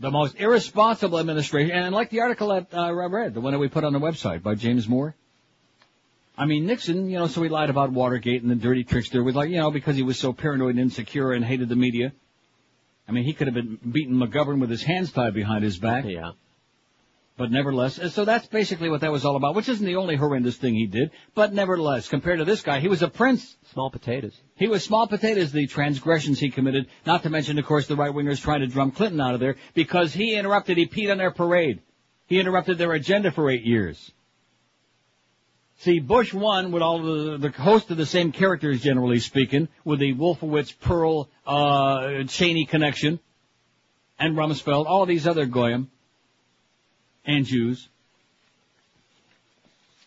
The 0.00 0.10
most 0.10 0.34
irresponsible 0.34 1.20
administration, 1.20 1.70
and 1.70 1.94
like 1.94 2.10
the 2.10 2.20
article 2.20 2.48
that 2.48 2.74
uh, 2.74 2.80
I 2.80 2.90
read, 2.90 3.34
the 3.34 3.40
one 3.40 3.52
that 3.52 3.60
we 3.60 3.68
put 3.68 3.84
on 3.84 3.92
the 3.92 4.00
website 4.00 4.42
by 4.42 4.56
James 4.56 4.88
Moore. 4.88 5.14
I 6.36 6.46
mean, 6.46 6.66
Nixon, 6.66 7.10
you 7.10 7.18
know, 7.18 7.26
so 7.26 7.42
he 7.42 7.48
lied 7.48 7.70
about 7.70 7.92
Watergate 7.92 8.42
and 8.42 8.50
the 8.50 8.54
dirty 8.54 8.84
tricks 8.84 9.10
there 9.10 9.22
with 9.22 9.36
like, 9.36 9.50
you 9.50 9.58
know, 9.58 9.70
because 9.70 9.96
he 9.96 10.02
was 10.02 10.18
so 10.18 10.32
paranoid 10.32 10.70
and 10.70 10.80
insecure 10.80 11.32
and 11.32 11.44
hated 11.44 11.68
the 11.68 11.76
media. 11.76 12.12
I 13.06 13.12
mean, 13.12 13.24
he 13.24 13.34
could 13.34 13.48
have 13.48 13.54
been 13.54 13.78
beating 13.90 14.14
McGovern 14.14 14.60
with 14.60 14.70
his 14.70 14.82
hands 14.82 15.12
tied 15.12 15.34
behind 15.34 15.62
his 15.62 15.78
back. 15.78 16.04
Yeah. 16.06 16.32
But 17.36 17.50
nevertheless, 17.50 17.98
uh, 17.98 18.08
so 18.08 18.24
that's 18.24 18.46
basically 18.46 18.90
what 18.90 19.00
that 19.00 19.10
was 19.10 19.24
all 19.24 19.36
about, 19.36 19.54
which 19.54 19.68
isn't 19.68 19.84
the 19.84 19.96
only 19.96 20.16
horrendous 20.16 20.56
thing 20.56 20.74
he 20.74 20.86
did. 20.86 21.10
But 21.34 21.52
nevertheless, 21.52 22.08
compared 22.08 22.38
to 22.38 22.44
this 22.44 22.62
guy, 22.62 22.80
he 22.80 22.88
was 22.88 23.02
a 23.02 23.08
prince. 23.08 23.56
Small 23.72 23.90
potatoes. 23.90 24.38
He 24.54 24.68
was 24.68 24.84
small 24.84 25.06
potatoes, 25.06 25.50
the 25.50 25.66
transgressions 25.66 26.38
he 26.38 26.50
committed, 26.50 26.86
not 27.06 27.22
to 27.22 27.30
mention, 27.30 27.58
of 27.58 27.64
course, 27.64 27.86
the 27.86 27.96
right-wingers 27.96 28.40
trying 28.40 28.60
to 28.60 28.66
drum 28.66 28.90
Clinton 28.90 29.20
out 29.20 29.34
of 29.34 29.40
there 29.40 29.56
because 29.74 30.12
he 30.12 30.36
interrupted, 30.36 30.76
he 30.76 30.86
peed 30.86 31.10
on 31.10 31.18
their 31.18 31.30
parade. 31.30 31.80
He 32.26 32.38
interrupted 32.38 32.78
their 32.78 32.92
agenda 32.92 33.32
for 33.32 33.50
eight 33.50 33.64
years. 33.64 34.12
See, 35.82 35.98
Bush 35.98 36.32
won 36.32 36.70
with 36.70 36.80
all 36.80 37.02
the, 37.02 37.38
the 37.38 37.50
host 37.50 37.90
of 37.90 37.96
the 37.96 38.06
same 38.06 38.30
characters, 38.30 38.80
generally 38.80 39.18
speaking, 39.18 39.66
with 39.84 39.98
the 39.98 40.14
Wolfowitz, 40.14 40.72
Perle, 40.78 41.28
uh, 41.44 42.22
Cheney 42.28 42.66
connection, 42.66 43.18
and 44.16 44.36
Rumsfeld, 44.36 44.86
all 44.86 45.06
these 45.06 45.26
other 45.26 45.44
goyim, 45.44 45.90
and 47.26 47.44
Jews. 47.44 47.88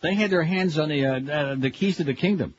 They 0.00 0.14
had 0.14 0.30
their 0.30 0.44
hands 0.44 0.78
on 0.78 0.88
the, 0.88 1.04
uh, 1.04 1.20
uh, 1.20 1.54
the 1.56 1.70
keys 1.70 1.98
to 1.98 2.04
the 2.04 2.14
kingdom. 2.14 2.54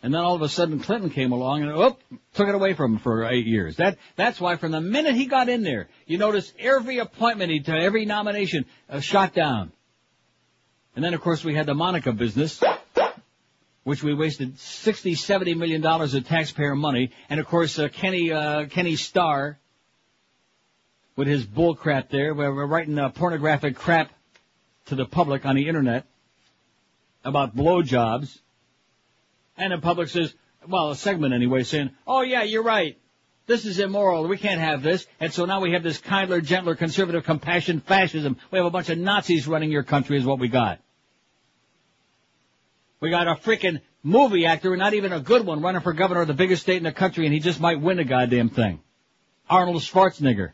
And 0.00 0.14
then 0.14 0.20
all 0.20 0.36
of 0.36 0.42
a 0.42 0.48
sudden 0.48 0.78
Clinton 0.78 1.10
came 1.10 1.32
along 1.32 1.64
and, 1.64 1.74
whoop, 1.74 1.98
took 2.34 2.46
it 2.46 2.54
away 2.54 2.74
from 2.74 2.94
him 2.94 2.98
for 3.00 3.24
eight 3.24 3.46
years. 3.46 3.78
That, 3.78 3.98
that's 4.14 4.40
why 4.40 4.54
from 4.54 4.70
the 4.70 4.80
minute 4.80 5.16
he 5.16 5.26
got 5.26 5.48
in 5.48 5.64
there, 5.64 5.88
you 6.06 6.18
notice 6.18 6.52
every 6.56 6.98
appointment 6.98 7.50
he 7.50 7.58
took, 7.58 7.74
every 7.74 8.04
nomination, 8.04 8.64
uh, 8.88 9.00
shot 9.00 9.34
down. 9.34 9.72
And 10.98 11.04
then 11.04 11.14
of 11.14 11.20
course 11.20 11.44
we 11.44 11.54
had 11.54 11.66
the 11.66 11.74
Monica 11.74 12.12
business, 12.12 12.60
which 13.84 14.02
we 14.02 14.14
wasted 14.14 14.58
60, 14.58 15.14
70 15.14 15.54
million 15.54 15.80
dollars 15.80 16.12
of 16.14 16.26
taxpayer 16.26 16.74
money. 16.74 17.12
And 17.30 17.38
of 17.38 17.46
course, 17.46 17.78
uh, 17.78 17.86
Kenny, 17.86 18.32
uh, 18.32 18.66
Kenny 18.66 18.96
Starr, 18.96 19.60
with 21.14 21.28
his 21.28 21.46
bull 21.46 21.76
crap 21.76 22.10
there, 22.10 22.34
where 22.34 22.52
we're 22.52 22.66
writing 22.66 22.98
uh, 22.98 23.10
pornographic 23.10 23.76
crap 23.76 24.10
to 24.86 24.96
the 24.96 25.04
public 25.04 25.46
on 25.46 25.54
the 25.54 25.68
internet 25.68 26.04
about 27.24 27.54
blowjobs. 27.54 28.36
And 29.56 29.72
the 29.72 29.78
public 29.78 30.08
says, 30.08 30.34
well, 30.66 30.90
a 30.90 30.96
segment 30.96 31.32
anyway, 31.32 31.62
saying, 31.62 31.90
oh 32.08 32.22
yeah, 32.22 32.42
you're 32.42 32.64
right. 32.64 32.98
This 33.46 33.66
is 33.66 33.78
immoral. 33.78 34.26
We 34.26 34.36
can't 34.36 34.60
have 34.60 34.82
this. 34.82 35.06
And 35.20 35.32
so 35.32 35.44
now 35.44 35.60
we 35.60 35.74
have 35.74 35.84
this 35.84 35.98
kindler, 35.98 36.40
gentler, 36.40 36.74
conservative 36.74 37.22
compassion 37.22 37.78
fascism. 37.78 38.36
We 38.50 38.58
have 38.58 38.66
a 38.66 38.70
bunch 38.70 38.88
of 38.88 38.98
Nazis 38.98 39.46
running 39.46 39.70
your 39.70 39.84
country 39.84 40.18
is 40.18 40.24
what 40.24 40.40
we 40.40 40.48
got. 40.48 40.80
We 43.00 43.10
got 43.10 43.28
a 43.28 43.34
freaking 43.34 43.80
movie 44.02 44.46
actor, 44.46 44.76
not 44.76 44.94
even 44.94 45.12
a 45.12 45.20
good 45.20 45.46
one, 45.46 45.60
running 45.60 45.80
for 45.80 45.92
governor 45.92 46.22
of 46.22 46.28
the 46.28 46.34
biggest 46.34 46.62
state 46.62 46.78
in 46.78 46.82
the 46.82 46.92
country, 46.92 47.26
and 47.26 47.32
he 47.32 47.40
just 47.40 47.60
might 47.60 47.80
win 47.80 47.98
the 47.98 48.04
goddamn 48.04 48.50
thing. 48.50 48.80
Arnold 49.48 49.82
Schwarzenegger. 49.82 50.52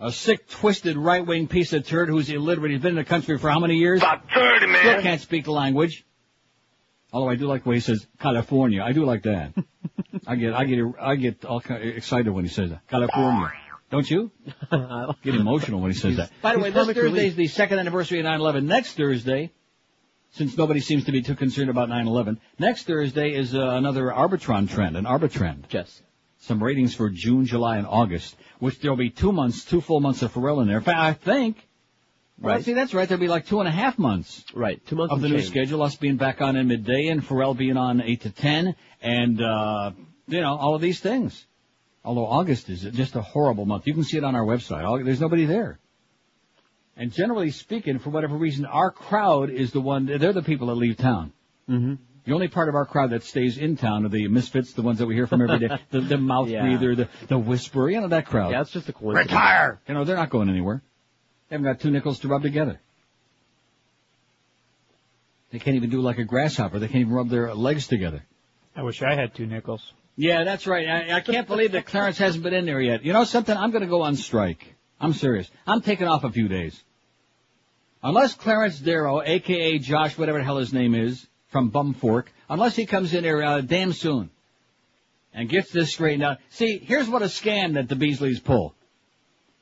A 0.00 0.10
sick, 0.10 0.48
twisted, 0.48 0.96
right-wing 0.96 1.46
piece 1.46 1.72
of 1.72 1.86
turd 1.86 2.08
who's 2.08 2.28
illiterate. 2.28 2.72
He's 2.72 2.80
been 2.80 2.90
in 2.90 2.96
the 2.96 3.04
country 3.04 3.38
for 3.38 3.48
how 3.48 3.60
many 3.60 3.76
years? 3.76 4.00
About 4.00 4.28
30, 4.34 4.66
man. 4.66 4.76
Still 4.80 5.02
can't 5.02 5.20
speak 5.20 5.44
the 5.44 5.52
language. 5.52 6.04
Although 7.12 7.28
I 7.28 7.36
do 7.36 7.46
like 7.46 7.62
the 7.62 7.70
way 7.70 7.76
he 7.76 7.80
says 7.80 8.04
California. 8.18 8.82
I 8.82 8.92
do 8.92 9.04
like 9.04 9.22
that. 9.22 9.52
I 10.26 10.34
get, 10.34 10.54
I 10.54 10.64
get, 10.64 10.84
I 11.00 11.14
get 11.14 11.44
all 11.44 11.60
kind 11.60 11.82
of 11.82 11.96
excited 11.96 12.30
when 12.30 12.44
he 12.44 12.50
says 12.50 12.70
that. 12.70 12.86
California. 12.88 13.52
Don't 13.92 14.10
you? 14.10 14.32
I 14.72 15.12
get 15.22 15.34
emotional 15.34 15.80
when 15.80 15.92
he 15.92 15.96
says 15.96 16.16
that. 16.16 16.30
By 16.40 16.54
the 16.54 16.60
way, 16.60 16.70
this 16.70 16.86
Thursday 16.88 17.28
is 17.28 17.36
the 17.36 17.46
second 17.46 17.78
anniversary 17.78 18.18
of 18.20 18.26
9/11. 18.26 18.64
Next 18.64 18.94
Thursday, 18.94 19.52
since 20.32 20.56
nobody 20.56 20.80
seems 20.80 21.04
to 21.04 21.12
be 21.12 21.22
too 21.22 21.34
concerned 21.34 21.70
about 21.70 21.88
9/11, 21.88 22.38
next 22.58 22.84
Thursday 22.86 23.34
is 23.34 23.54
uh, 23.54 23.60
another 23.60 24.06
Arbitron 24.06 24.68
trend, 24.68 24.96
an 24.96 25.04
Arbitrend. 25.04 25.64
Yes. 25.70 26.02
Some 26.40 26.62
ratings 26.62 26.94
for 26.94 27.08
June, 27.10 27.46
July, 27.46 27.76
and 27.76 27.86
August, 27.86 28.34
which 28.58 28.80
there'll 28.80 28.96
be 28.96 29.10
two 29.10 29.30
months, 29.32 29.64
two 29.64 29.80
full 29.80 30.00
months 30.00 30.22
of 30.22 30.32
Farrell 30.32 30.60
in 30.60 30.66
there. 30.68 30.78
In 30.78 30.82
fact, 30.82 30.98
I 30.98 31.12
think. 31.12 31.68
Well, 32.40 32.56
Right. 32.56 32.64
see, 32.64 32.72
that's 32.72 32.92
right. 32.92 33.08
There'll 33.08 33.20
be 33.20 33.28
like 33.28 33.46
two 33.46 33.60
and 33.60 33.68
a 33.68 33.72
half 33.72 33.98
months 33.98 34.42
Right. 34.52 34.84
Two 34.86 34.96
months 34.96 35.12
of 35.14 35.20
the 35.20 35.28
new 35.28 35.36
change. 35.36 35.48
schedule. 35.48 35.82
Us 35.82 35.94
being 35.96 36.16
back 36.16 36.40
on 36.40 36.56
in 36.56 36.66
midday, 36.66 37.06
and 37.08 37.24
Farrell 37.24 37.54
being 37.54 37.76
on 37.76 38.00
eight 38.00 38.22
to 38.22 38.30
ten, 38.30 38.74
and 39.00 39.40
uh, 39.40 39.92
you 40.26 40.40
know 40.40 40.56
all 40.56 40.74
of 40.74 40.80
these 40.80 40.98
things. 40.98 41.46
Although 42.04 42.26
August 42.26 42.68
is 42.68 42.82
just 42.82 43.14
a 43.14 43.22
horrible 43.22 43.64
month. 43.64 43.86
You 43.86 43.94
can 43.94 44.02
see 44.02 44.16
it 44.16 44.24
on 44.24 44.34
our 44.34 44.44
website. 44.44 45.04
There's 45.04 45.20
nobody 45.20 45.44
there. 45.44 45.78
And 46.96 47.12
generally 47.12 47.50
speaking, 47.50 47.98
for 47.98 48.10
whatever 48.10 48.36
reason, 48.36 48.66
our 48.66 48.90
crowd 48.90 49.50
is 49.50 49.72
the 49.72 49.80
one. 49.80 50.06
They're 50.06 50.32
the 50.32 50.42
people 50.42 50.66
that 50.68 50.74
leave 50.74 50.96
town. 50.96 51.32
Mm-hmm. 51.68 51.94
The 52.24 52.32
only 52.34 52.48
part 52.48 52.68
of 52.68 52.74
our 52.76 52.86
crowd 52.86 53.10
that 53.10 53.24
stays 53.24 53.58
in 53.58 53.76
town 53.76 54.04
are 54.04 54.08
the 54.08 54.28
misfits, 54.28 54.74
the 54.74 54.82
ones 54.82 54.98
that 54.98 55.06
we 55.06 55.14
hear 55.14 55.26
from 55.26 55.42
every 55.42 55.58
day, 55.68 55.76
the, 55.90 56.00
the 56.00 56.18
mouth 56.18 56.48
Yeah. 56.48 56.62
breather, 56.62 56.94
the, 56.94 57.08
the 57.28 57.38
whisperer, 57.38 57.90
you 57.90 58.00
know, 58.00 58.08
that 58.08 58.26
crowd. 58.26 58.52
Yeah, 58.52 58.60
it's 58.60 58.70
just 58.70 58.88
a 58.88 58.92
coincidence. 58.92 59.32
Retire! 59.32 59.80
You 59.88 59.94
know, 59.94 60.04
they're 60.04 60.16
not 60.16 60.30
going 60.30 60.48
anywhere. 60.48 60.82
They 61.48 61.54
haven't 61.56 61.70
got 61.70 61.80
two 61.80 61.90
nickels 61.90 62.20
to 62.20 62.28
rub 62.28 62.42
together. 62.42 62.80
They 65.50 65.58
can't 65.58 65.76
even 65.76 65.90
do 65.90 66.00
like 66.00 66.18
a 66.18 66.24
grasshopper. 66.24 66.78
They 66.78 66.86
can't 66.86 67.00
even 67.00 67.12
rub 67.12 67.28
their 67.28 67.54
legs 67.54 67.86
together. 67.88 68.22
I 68.76 68.82
wish 68.82 69.02
I 69.02 69.14
had 69.14 69.34
two 69.34 69.46
nickels. 69.46 69.92
Yeah, 70.16 70.44
that's 70.44 70.66
right. 70.66 70.88
I, 70.88 71.16
I 71.16 71.20
can't 71.20 71.46
believe 71.46 71.72
that 71.72 71.86
Clarence 71.86 72.18
hasn't 72.18 72.42
been 72.44 72.54
in 72.54 72.64
there 72.66 72.80
yet. 72.80 73.04
You 73.04 73.12
know 73.12 73.24
something? 73.24 73.54
I'm 73.56 73.70
going 73.70 73.82
to 73.82 73.88
go 73.88 74.02
on 74.02 74.16
strike. 74.16 74.74
I'm 75.02 75.12
serious. 75.12 75.50
I'm 75.66 75.82
taking 75.82 76.06
off 76.06 76.22
a 76.22 76.30
few 76.30 76.46
days. 76.46 76.80
Unless 78.04 78.34
Clarence 78.34 78.78
Darrow, 78.78 79.20
aka 79.20 79.78
Josh, 79.78 80.16
whatever 80.16 80.38
the 80.38 80.44
hell 80.44 80.58
his 80.58 80.72
name 80.72 80.94
is, 80.94 81.26
from 81.48 81.70
Bumfork, 81.70 82.26
unless 82.48 82.76
he 82.76 82.86
comes 82.86 83.12
in 83.12 83.24
there 83.24 83.42
uh, 83.42 83.60
damn 83.60 83.92
soon 83.92 84.30
and 85.34 85.48
gets 85.48 85.70
this 85.70 85.92
straightened 85.92 86.22
out. 86.22 86.38
See, 86.50 86.78
here's 86.78 87.08
what 87.08 87.22
a 87.22 87.26
scam 87.26 87.74
that 87.74 87.88
the 87.88 87.96
Beasleys 87.96 88.42
pull. 88.42 88.74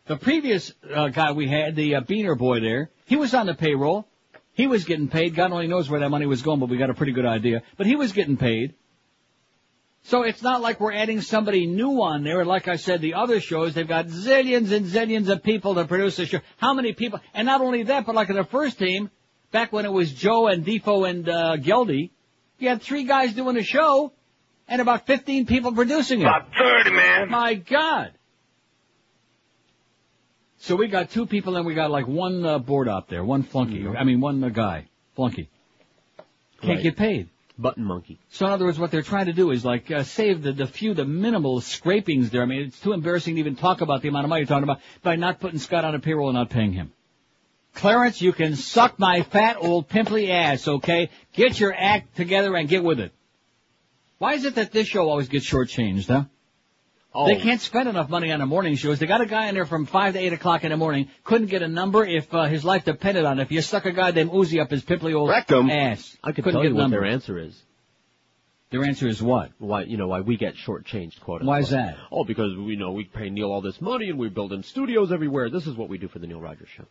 The 0.06 0.16
previous 0.16 0.72
uh, 0.94 1.08
guy 1.08 1.32
we 1.32 1.48
had, 1.48 1.74
the 1.74 1.96
uh, 1.96 2.00
Beaner 2.02 2.36
boy 2.36 2.60
there, 2.60 2.90
he 3.06 3.16
was 3.16 3.34
on 3.34 3.46
the 3.46 3.54
payroll. 3.54 4.06
He 4.52 4.66
was 4.66 4.84
getting 4.84 5.08
paid. 5.08 5.34
God 5.34 5.52
only 5.52 5.68
knows 5.68 5.88
where 5.88 6.00
that 6.00 6.10
money 6.10 6.26
was 6.26 6.42
going, 6.42 6.60
but 6.60 6.68
we 6.68 6.76
got 6.76 6.90
a 6.90 6.94
pretty 6.94 7.12
good 7.12 7.26
idea. 7.26 7.62
But 7.76 7.86
he 7.86 7.96
was 7.96 8.12
getting 8.12 8.36
paid. 8.36 8.74
So 10.02 10.22
it's 10.22 10.42
not 10.42 10.60
like 10.60 10.80
we're 10.80 10.92
adding 10.92 11.20
somebody 11.20 11.66
new 11.66 12.02
on 12.02 12.24
there. 12.24 12.44
Like 12.44 12.68
I 12.68 12.76
said, 12.76 13.00
the 13.00 13.14
other 13.14 13.40
shows, 13.40 13.74
they've 13.74 13.86
got 13.86 14.06
zillions 14.06 14.72
and 14.72 14.86
zillions 14.86 15.28
of 15.28 15.42
people 15.42 15.74
to 15.74 15.84
produce 15.84 16.18
a 16.18 16.26
show. 16.26 16.40
How 16.56 16.72
many 16.74 16.92
people? 16.94 17.20
And 17.34 17.46
not 17.46 17.60
only 17.60 17.82
that, 17.84 18.06
but 18.06 18.14
like 18.14 18.30
in 18.30 18.36
the 18.36 18.44
first 18.44 18.78
team, 18.78 19.10
back 19.52 19.72
when 19.72 19.84
it 19.84 19.92
was 19.92 20.12
Joe 20.12 20.46
and 20.48 20.64
Defoe 20.64 21.04
and 21.04 21.28
uh, 21.28 21.56
Geldy, 21.58 22.10
you 22.58 22.68
had 22.68 22.82
three 22.82 23.04
guys 23.04 23.34
doing 23.34 23.56
a 23.56 23.62
show 23.62 24.12
and 24.66 24.80
about 24.80 25.06
15 25.06 25.46
people 25.46 25.72
producing 25.72 26.20
it. 26.20 26.24
About 26.24 26.48
30, 26.58 26.90
man. 26.90 27.30
My 27.30 27.54
God. 27.54 28.12
So 30.58 30.76
we 30.76 30.88
got 30.88 31.10
two 31.10 31.26
people 31.26 31.56
and 31.56 31.64
we 31.66 31.74
got 31.74 31.90
like 31.90 32.06
one 32.06 32.44
uh, 32.44 32.58
board 32.58 32.88
out 32.88 33.08
there, 33.08 33.24
one 33.24 33.42
flunky. 33.42 33.86
I 33.86 34.04
mean, 34.04 34.20
one 34.20 34.42
uh, 34.42 34.48
guy, 34.48 34.88
flunky. 35.14 35.48
Can't 36.62 36.74
Right. 36.76 36.82
get 36.82 36.96
paid. 36.96 37.28
Button 37.60 37.84
monkey. 37.84 38.18
So 38.30 38.46
in 38.46 38.52
other 38.52 38.64
words, 38.64 38.78
what 38.78 38.90
they're 38.90 39.02
trying 39.02 39.26
to 39.26 39.32
do 39.32 39.50
is 39.50 39.64
like 39.64 39.90
uh, 39.90 40.02
save 40.02 40.42
the, 40.42 40.52
the 40.52 40.66
few, 40.66 40.94
the 40.94 41.04
minimal 41.04 41.60
scrapings 41.60 42.30
there. 42.30 42.42
I 42.42 42.46
mean, 42.46 42.62
it's 42.62 42.80
too 42.80 42.92
embarrassing 42.92 43.34
to 43.34 43.40
even 43.40 43.56
talk 43.56 43.80
about 43.80 44.02
the 44.02 44.08
amount 44.08 44.24
of 44.24 44.30
money 44.30 44.40
you're 44.40 44.46
talking 44.46 44.64
about 44.64 44.80
by 45.02 45.16
not 45.16 45.40
putting 45.40 45.58
Scott 45.58 45.84
on 45.84 45.94
a 45.94 45.98
payroll 45.98 46.28
and 46.28 46.36
not 46.36 46.50
paying 46.50 46.72
him. 46.72 46.92
Clarence, 47.74 48.20
you 48.20 48.32
can 48.32 48.56
suck 48.56 48.98
my 48.98 49.22
fat 49.22 49.56
old 49.60 49.88
pimply 49.88 50.30
ass, 50.30 50.66
okay? 50.66 51.10
Get 51.32 51.60
your 51.60 51.72
act 51.72 52.16
together 52.16 52.56
and 52.56 52.68
get 52.68 52.82
with 52.82 52.98
it. 52.98 53.12
Why 54.18 54.34
is 54.34 54.44
it 54.44 54.56
that 54.56 54.72
this 54.72 54.86
show 54.86 55.08
always 55.08 55.28
gets 55.28 55.48
shortchanged, 55.48 56.08
huh? 56.08 56.24
Oh. 57.12 57.26
They 57.26 57.40
can't 57.40 57.60
spend 57.60 57.88
enough 57.88 58.08
money 58.08 58.30
on 58.30 58.38
the 58.38 58.46
morning 58.46 58.76
shows. 58.76 59.00
They 59.00 59.06
got 59.06 59.20
a 59.20 59.26
guy 59.26 59.48
in 59.48 59.54
there 59.54 59.66
from 59.66 59.86
5 59.86 60.12
to 60.12 60.18
8 60.20 60.32
o'clock 60.32 60.62
in 60.62 60.70
the 60.70 60.76
morning. 60.76 61.08
Couldn't 61.24 61.48
get 61.48 61.60
a 61.60 61.68
number 61.68 62.04
if 62.06 62.32
uh, 62.32 62.44
his 62.44 62.64
life 62.64 62.84
depended 62.84 63.24
on 63.24 63.40
it. 63.40 63.42
If 63.42 63.50
you 63.50 63.62
stuck 63.62 63.84
a 63.84 63.90
goddamn 63.90 64.30
Uzi 64.30 64.60
up 64.60 64.70
his 64.70 64.84
pimply 64.84 65.12
old 65.12 65.28
Rectum. 65.28 65.70
ass. 65.70 66.16
I 66.22 66.30
could 66.30 66.44
couldn't 66.44 66.52
tell 66.52 66.62
get 66.62 66.68
you 66.68 66.74
a 66.74 66.76
what 66.76 66.82
number. 66.82 67.00
their 67.00 67.10
answer 67.10 67.38
is. 67.38 67.60
Their 68.70 68.84
answer 68.84 69.08
is 69.08 69.20
what? 69.20 69.50
Why 69.58 69.82
you 69.82 69.96
know 69.96 70.06
why 70.06 70.20
we 70.20 70.36
get 70.36 70.54
shortchanged, 70.54 71.20
quote 71.20 71.40
unquote. 71.40 71.48
Why 71.48 71.58
is 71.58 71.70
that? 71.70 71.96
Oh, 72.12 72.22
because 72.22 72.56
we 72.56 72.76
know 72.76 72.92
we 72.92 73.02
pay 73.02 73.28
Neil 73.28 73.50
all 73.50 73.60
this 73.60 73.80
money 73.80 74.10
and 74.10 74.18
we 74.18 74.28
build 74.28 74.52
him 74.52 74.62
studios 74.62 75.10
everywhere. 75.10 75.50
This 75.50 75.66
is 75.66 75.74
what 75.74 75.88
we 75.88 75.98
do 75.98 76.06
for 76.06 76.20
the 76.20 76.28
Neil 76.28 76.40
Rogers 76.40 76.68
Show. 76.76 76.84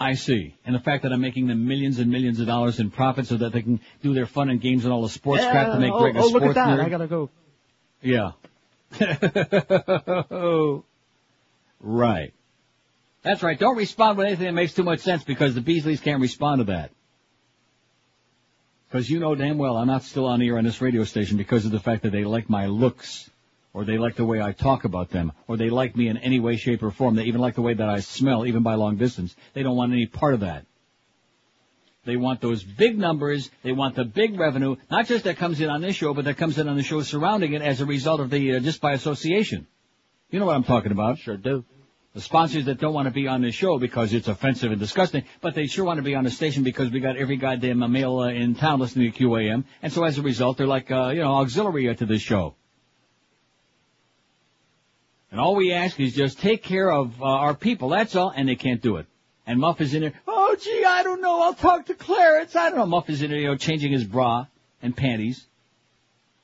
I 0.00 0.14
see. 0.14 0.54
And 0.64 0.74
the 0.74 0.80
fact 0.80 1.02
that 1.02 1.12
I'm 1.12 1.20
making 1.20 1.46
them 1.46 1.66
millions 1.68 1.98
and 1.98 2.10
millions 2.10 2.40
of 2.40 2.46
dollars 2.46 2.80
in 2.80 2.90
profit 2.90 3.26
so 3.26 3.36
that 3.36 3.52
they 3.52 3.60
can 3.60 3.80
do 4.02 4.14
their 4.14 4.26
fun 4.26 4.48
and 4.48 4.60
games 4.60 4.84
and 4.84 4.92
all 4.94 5.02
the 5.02 5.10
sports 5.10 5.44
crap 5.44 5.72
to 5.72 5.78
make 5.78 5.92
oh, 5.92 6.00
Greg 6.00 6.16
a 6.16 6.20
oh, 6.20 6.22
look 6.22 6.42
sports 6.42 6.58
at 6.58 6.66
that. 6.66 6.78
nerd. 6.78 6.84
I 6.84 6.88
gotta 6.88 7.06
go. 7.06 7.30
Yeah. 8.00 8.32
right. 11.80 12.32
That's 13.22 13.42
right. 13.42 13.58
Don't 13.58 13.76
respond 13.76 14.18
with 14.18 14.26
anything 14.28 14.46
that 14.46 14.52
makes 14.52 14.74
too 14.74 14.84
much 14.84 15.00
sense 15.00 15.24
because 15.24 15.54
the 15.54 15.60
Beasleys 15.60 16.02
can't 16.02 16.20
respond 16.20 16.60
to 16.60 16.64
that. 16.64 16.92
Because 18.88 19.10
you 19.10 19.18
know 19.18 19.34
damn 19.34 19.58
well 19.58 19.76
I'm 19.76 19.88
not 19.88 20.04
still 20.04 20.26
on 20.26 20.40
the 20.40 20.48
air 20.48 20.58
on 20.58 20.64
this 20.64 20.80
radio 20.80 21.04
station 21.04 21.36
because 21.36 21.64
of 21.64 21.72
the 21.72 21.80
fact 21.80 22.02
that 22.04 22.12
they 22.12 22.24
like 22.24 22.48
my 22.48 22.66
looks, 22.66 23.28
or 23.74 23.84
they 23.84 23.98
like 23.98 24.14
the 24.14 24.24
way 24.24 24.40
I 24.40 24.52
talk 24.52 24.84
about 24.84 25.10
them, 25.10 25.32
or 25.48 25.56
they 25.56 25.70
like 25.70 25.96
me 25.96 26.08
in 26.08 26.16
any 26.16 26.40
way, 26.40 26.56
shape, 26.56 26.82
or 26.82 26.90
form. 26.90 27.16
They 27.16 27.24
even 27.24 27.40
like 27.40 27.56
the 27.56 27.62
way 27.62 27.74
that 27.74 27.88
I 27.88 28.00
smell, 28.00 28.46
even 28.46 28.62
by 28.62 28.74
long 28.76 28.96
distance. 28.96 29.34
They 29.54 29.62
don't 29.62 29.76
want 29.76 29.92
any 29.92 30.06
part 30.06 30.34
of 30.34 30.40
that. 30.40 30.64
They 32.06 32.16
want 32.16 32.40
those 32.40 32.62
big 32.62 32.96
numbers. 32.96 33.50
They 33.64 33.72
want 33.72 33.96
the 33.96 34.04
big 34.04 34.38
revenue, 34.38 34.76
not 34.90 35.06
just 35.06 35.24
that 35.24 35.36
comes 35.36 35.60
in 35.60 35.68
on 35.68 35.80
this 35.80 35.96
show, 35.96 36.14
but 36.14 36.24
that 36.26 36.36
comes 36.36 36.56
in 36.56 36.68
on 36.68 36.76
the 36.76 36.84
show 36.84 37.02
surrounding 37.02 37.52
it 37.52 37.62
as 37.62 37.80
a 37.80 37.84
result 37.84 38.20
of 38.20 38.30
the 38.30 38.54
uh, 38.54 38.60
just 38.60 38.80
by 38.80 38.92
association. 38.92 39.66
You 40.30 40.38
know 40.38 40.46
what 40.46 40.54
I'm 40.54 40.64
talking 40.64 40.92
about? 40.92 41.18
Sure 41.18 41.36
do. 41.36 41.64
The 42.14 42.20
sponsors 42.20 42.64
that 42.66 42.78
don't 42.78 42.94
want 42.94 43.06
to 43.06 43.12
be 43.12 43.26
on 43.26 43.42
this 43.42 43.56
show 43.56 43.78
because 43.78 44.14
it's 44.14 44.28
offensive 44.28 44.70
and 44.70 44.80
disgusting, 44.80 45.24
but 45.40 45.54
they 45.54 45.66
sure 45.66 45.84
want 45.84 45.98
to 45.98 46.02
be 46.02 46.14
on 46.14 46.24
the 46.24 46.30
station 46.30 46.62
because 46.62 46.90
we 46.90 47.00
got 47.00 47.16
every 47.16 47.36
goddamn 47.36 47.80
male 47.92 48.20
uh, 48.20 48.28
in 48.28 48.54
town 48.54 48.78
listening 48.78 49.12
to 49.12 49.18
QAM, 49.18 49.64
and 49.82 49.92
so 49.92 50.04
as 50.04 50.16
a 50.16 50.22
result, 50.22 50.56
they're 50.56 50.66
like, 50.66 50.90
uh, 50.90 51.08
you 51.08 51.20
know, 51.20 51.34
auxiliary 51.34 51.94
to 51.94 52.06
this 52.06 52.22
show. 52.22 52.54
And 55.32 55.40
all 55.40 55.56
we 55.56 55.72
ask 55.72 55.98
is 55.98 56.14
just 56.14 56.38
take 56.38 56.62
care 56.62 56.90
of 56.90 57.20
uh, 57.20 57.24
our 57.24 57.54
people, 57.54 57.88
that's 57.88 58.14
all, 58.14 58.32
and 58.34 58.48
they 58.48 58.54
can't 58.54 58.80
do 58.80 58.96
it. 58.96 59.06
And 59.46 59.60
Muff 59.60 59.80
is 59.80 59.94
in 59.94 60.02
there, 60.02 60.12
oh 60.26 60.56
gee, 60.60 60.84
I 60.84 61.02
don't 61.04 61.20
know, 61.20 61.40
I'll 61.40 61.54
talk 61.54 61.86
to 61.86 61.94
Clarence, 61.94 62.56
I 62.56 62.70
don't 62.70 62.78
know. 62.78 62.86
Muff 62.86 63.08
is 63.08 63.22
in 63.22 63.30
there, 63.30 63.38
you 63.38 63.48
know, 63.48 63.56
changing 63.56 63.92
his 63.92 64.04
bra 64.04 64.46
and 64.82 64.96
panties. 64.96 65.46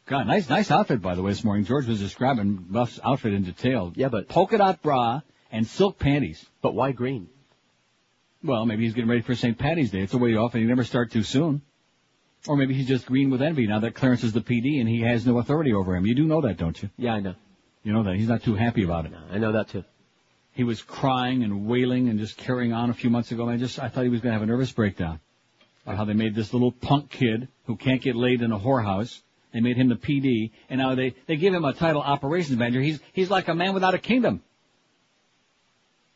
God, 0.07 0.27
nice, 0.27 0.49
nice 0.49 0.71
outfit 0.71 1.03
by 1.03 1.15
the 1.15 1.23
way 1.23 1.33
this 1.33 1.45
morning. 1.45 1.65
George 1.65 1.87
was 1.87 2.01
describing 2.01 2.67
Muff's 2.69 3.01
outfit 3.03 3.33
in 3.35 3.45
detail. 3.45 3.93
Yeah, 3.97 4.09
but 4.09 4.29
Polka 4.29 4.59
dot 4.59 4.83
bra 4.83 5.23
and 5.51 5.67
silk 5.67 5.99
panties. 5.99 6.45
But 6.61 6.75
why 6.75 6.93
green? 6.93 7.29
Well, 8.45 8.67
maybe 8.67 8.85
he's 8.85 8.95
getting 8.95 9.11
ready 9.11 9.23
for 9.23 9.35
St. 9.35 9.57
Patty's 9.57 9.91
Day. 9.91 10.01
It's 10.01 10.15
a 10.15 10.19
way 10.19 10.35
off 10.37 10.55
and 10.55 10.63
you 10.63 10.69
never 10.69 10.85
start 10.85 11.13
too 11.13 11.23
soon. 11.23 11.63
Or 12.49 12.57
maybe 12.57 12.75
he's 12.75 12.89
just 12.89 13.07
green 13.07 13.31
with 13.31 13.41
envy 13.41 13.69
now 13.69 13.81
that 13.81 13.95
Clarence 13.95 14.25
is 14.25 14.33
the 14.33 14.41
PD 14.41 14.81
and 14.81 14.89
he 14.89 15.01
has 15.03 15.25
no 15.25 15.39
authority 15.39 15.73
over 15.73 15.95
him. 15.95 16.07
You 16.07 16.15
do 16.15 16.25
know 16.25 16.41
that, 16.41 16.57
don't 16.57 16.81
you? 16.83 16.91
Yeah, 16.97 17.15
I 17.15 17.21
know. 17.21 17.35
You 17.85 17.93
know 17.93 18.03
that. 18.03 18.17
He's 18.17 18.29
not 18.29 18.43
too 18.43 18.55
happy 18.55 18.83
about 18.85 19.07
it. 19.07 19.13
I 19.31 19.39
know 19.39 19.53
that 19.53 19.69
too. 19.69 19.85
He 20.53 20.65
was 20.65 20.83
crying 20.83 21.43
and 21.43 21.67
wailing 21.67 22.09
and 22.09 22.19
just 22.19 22.37
carrying 22.37 22.73
on 22.73 22.91
a 22.91 22.95
few 22.95 23.11
months 23.11 23.33
ago. 23.33 23.45
And 23.45 23.53
I 23.53 23.57
just, 23.57 23.79
I 23.79 23.89
thought 23.89 24.05
he 24.05 24.11
was 24.11 24.21
going 24.21 24.33
to 24.33 24.39
have 24.39 24.43
a 24.43 24.51
nervous 24.51 24.71
breakdown. 24.71 25.21
About 25.85 25.97
how 25.97 26.05
they 26.05 26.13
made 26.13 26.35
this 26.35 26.53
little 26.53 26.71
punk 26.71 27.11
kid 27.11 27.49
who 27.65 27.77
can't 27.77 28.01
get 28.01 28.15
laid 28.15 28.43
in 28.43 28.53
a 28.53 28.59
whorehouse. 28.59 29.21
They 29.53 29.61
made 29.61 29.77
him 29.77 29.89
the 29.89 29.97
PD, 29.97 30.51
and 30.71 30.81
now 30.81 30.95
they, 30.95 31.15
they 31.27 31.37
give 31.37 31.53
him 31.53 31.65
a 31.65 31.75
title 31.75 32.01
operations 32.01 32.59
manager. 32.59 32.81
He's, 32.81 33.01
he's 33.13 33.31
like 33.31 33.49
a 33.49 33.55
man 33.55 33.75
without 33.75 33.95
a 33.95 33.99
kingdom. 33.99 34.43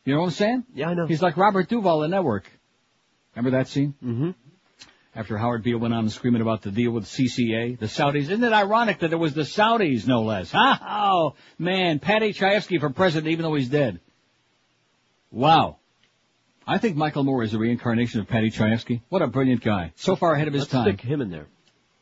You 0.05 0.13
know 0.13 0.21
what 0.21 0.27
I'm 0.27 0.31
saying? 0.31 0.63
Yeah, 0.73 0.89
I 0.89 0.93
know. 0.93 1.05
He's 1.05 1.21
like 1.21 1.35
Robert 1.37 1.67
Duvall 1.67 2.03
in 2.03 2.11
Network. 2.11 2.49
Remember 3.35 3.57
that 3.57 3.67
scene? 3.67 3.93
Mm-hmm. 4.03 4.31
After 5.13 5.37
Howard 5.37 5.63
Beale 5.63 5.79
went 5.79 5.93
on 5.93 6.09
screaming 6.09 6.41
about 6.41 6.61
the 6.61 6.71
deal 6.71 6.91
with 6.91 7.05
CCA, 7.05 7.77
the 7.77 7.87
Saudis. 7.87 8.29
Isn't 8.29 8.43
it 8.43 8.53
ironic 8.53 8.99
that 8.99 9.11
it 9.11 9.17
was 9.17 9.33
the 9.33 9.41
Saudis, 9.41 10.07
no 10.07 10.21
less? 10.23 10.51
Oh, 10.53 11.33
man. 11.59 11.99
Paddy 11.99 12.33
Chayefsky 12.33 12.79
for 12.79 12.89
president, 12.89 13.31
even 13.31 13.43
though 13.43 13.55
he's 13.55 13.69
dead. 13.69 13.99
Wow. 15.31 15.77
I 16.65 16.77
think 16.79 16.97
Michael 16.97 17.23
Moore 17.23 17.43
is 17.43 17.53
a 17.53 17.57
reincarnation 17.57 18.19
of 18.19 18.27
Paddy 18.27 18.51
Chayefsky. 18.51 19.01
What 19.09 19.21
a 19.21 19.27
brilliant 19.27 19.61
guy. 19.63 19.93
So 19.95 20.15
far 20.15 20.33
ahead 20.33 20.47
of 20.47 20.53
his 20.53 20.63
Let's 20.63 20.71
time. 20.71 20.83
stick 20.87 21.01
him 21.01 21.21
in 21.21 21.29
there. 21.29 21.47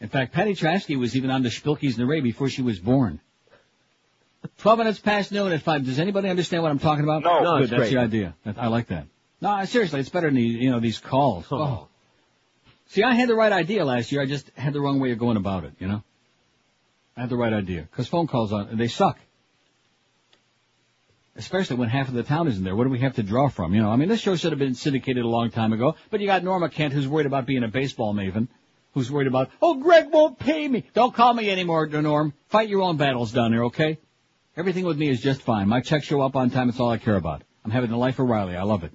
In 0.02 0.10
fact, 0.10 0.34
Paddy 0.34 0.56
Chayefsky 0.56 0.97
was 0.99 1.15
even 1.15 1.30
on 1.30 1.43
the 1.43 1.49
Spilkies 1.49 1.91
and 1.91 1.97
the 1.99 2.06
Ray 2.06 2.22
before 2.22 2.49
she 2.49 2.61
was 2.61 2.80
born. 2.80 3.19
Twelve 4.60 4.77
minutes 4.77 4.99
past 4.99 5.31
noon 5.31 5.52
at 5.52 5.61
five. 5.61 5.85
Does 5.85 5.99
anybody 5.99 6.30
understand 6.30 6.61
what 6.64 6.69
I'm 6.72 6.80
talking 6.80 7.03
about? 7.03 7.23
No. 7.23 7.41
No, 7.43 7.60
Good, 7.60 7.69
that's 7.69 7.80
great. 7.80 7.93
the 7.93 7.99
idea. 7.99 8.35
That- 8.43 8.57
I 8.60 8.68
like 8.68 8.88
that. 8.88 9.07
No, 9.41 9.49
uh, 9.49 9.65
seriously, 9.65 9.99
it's 9.99 10.10
better 10.10 10.27
than 10.27 10.35
these, 10.35 10.56
you 10.56 10.72
know, 10.72 10.80
these 10.80 10.99
calls. 10.99 11.45
Oh. 11.52 11.57
oh. 11.57 11.88
See, 12.88 13.03
I 13.03 13.14
had 13.15 13.27
the 13.27 13.35
right 13.35 13.52
idea 13.52 13.84
last 13.84 14.11
year. 14.11 14.22
I 14.22 14.26
just 14.26 14.49
had 14.56 14.73
the 14.73 14.80
wrong 14.81 14.99
way 14.99 15.11
of 15.11 15.19
going 15.19 15.38
about 15.38 15.64
it, 15.64 15.73
you 15.80 15.88
know? 15.88 16.03
I 17.18 17.22
had 17.22 17.30
the 17.30 17.35
right 17.38 17.52
idea. 17.53 17.88
Cause 17.95 18.07
phone 18.07 18.27
calls 18.27 18.53
on, 18.53 18.77
they 18.77 18.88
suck. 18.88 19.18
Especially 21.37 21.75
when 21.75 21.89
half 21.89 22.07
of 22.07 22.13
the 22.13 22.23
town 22.23 22.47
isn't 22.47 22.63
there. 22.63 22.75
What 22.75 22.85
do 22.85 22.89
we 22.89 22.99
have 22.99 23.15
to 23.15 23.23
draw 23.23 23.49
from? 23.49 23.73
You 23.73 23.81
know, 23.81 23.89
I 23.89 23.97
mean, 23.97 24.07
this 24.07 24.21
show 24.21 24.35
should 24.35 24.51
have 24.51 24.59
been 24.59 24.75
syndicated 24.75 25.25
a 25.25 25.27
long 25.27 25.51
time 25.51 25.73
ago, 25.73 25.95
but 26.09 26.21
you 26.21 26.27
got 26.27 26.43
Norma 26.43 26.69
Kent 26.69 26.93
who's 26.93 27.07
worried 27.07 27.25
about 27.25 27.45
being 27.45 27.63
a 27.63 27.67
baseball 27.67 28.13
maven. 28.13 28.47
Who's 28.93 29.11
worried 29.11 29.27
about, 29.27 29.49
oh, 29.61 29.75
Greg 29.75 30.05
won't 30.09 30.39
pay 30.39 30.65
me. 30.69 30.85
Don't 30.93 31.13
call 31.13 31.33
me 31.33 31.51
anymore, 31.51 31.85
Norm. 31.87 32.33
Fight 32.47 32.69
your 32.69 32.81
own 32.81 32.95
battles 32.95 33.33
down 33.33 33.51
there, 33.51 33.65
okay? 33.65 33.99
Everything 34.55 34.85
with 34.85 34.97
me 34.97 35.09
is 35.09 35.19
just 35.19 35.41
fine. 35.41 35.67
My 35.67 35.81
checks 35.81 36.05
show 36.05 36.21
up 36.21 36.37
on 36.37 36.49
time. 36.49 36.69
It's 36.69 36.79
all 36.79 36.91
I 36.91 36.97
care 36.97 37.17
about. 37.17 37.43
I'm 37.65 37.71
having 37.71 37.89
the 37.89 37.97
life 37.97 38.19
of 38.19 38.29
Riley. 38.29 38.55
I 38.55 38.63
love 38.63 38.85
it. 38.85 38.93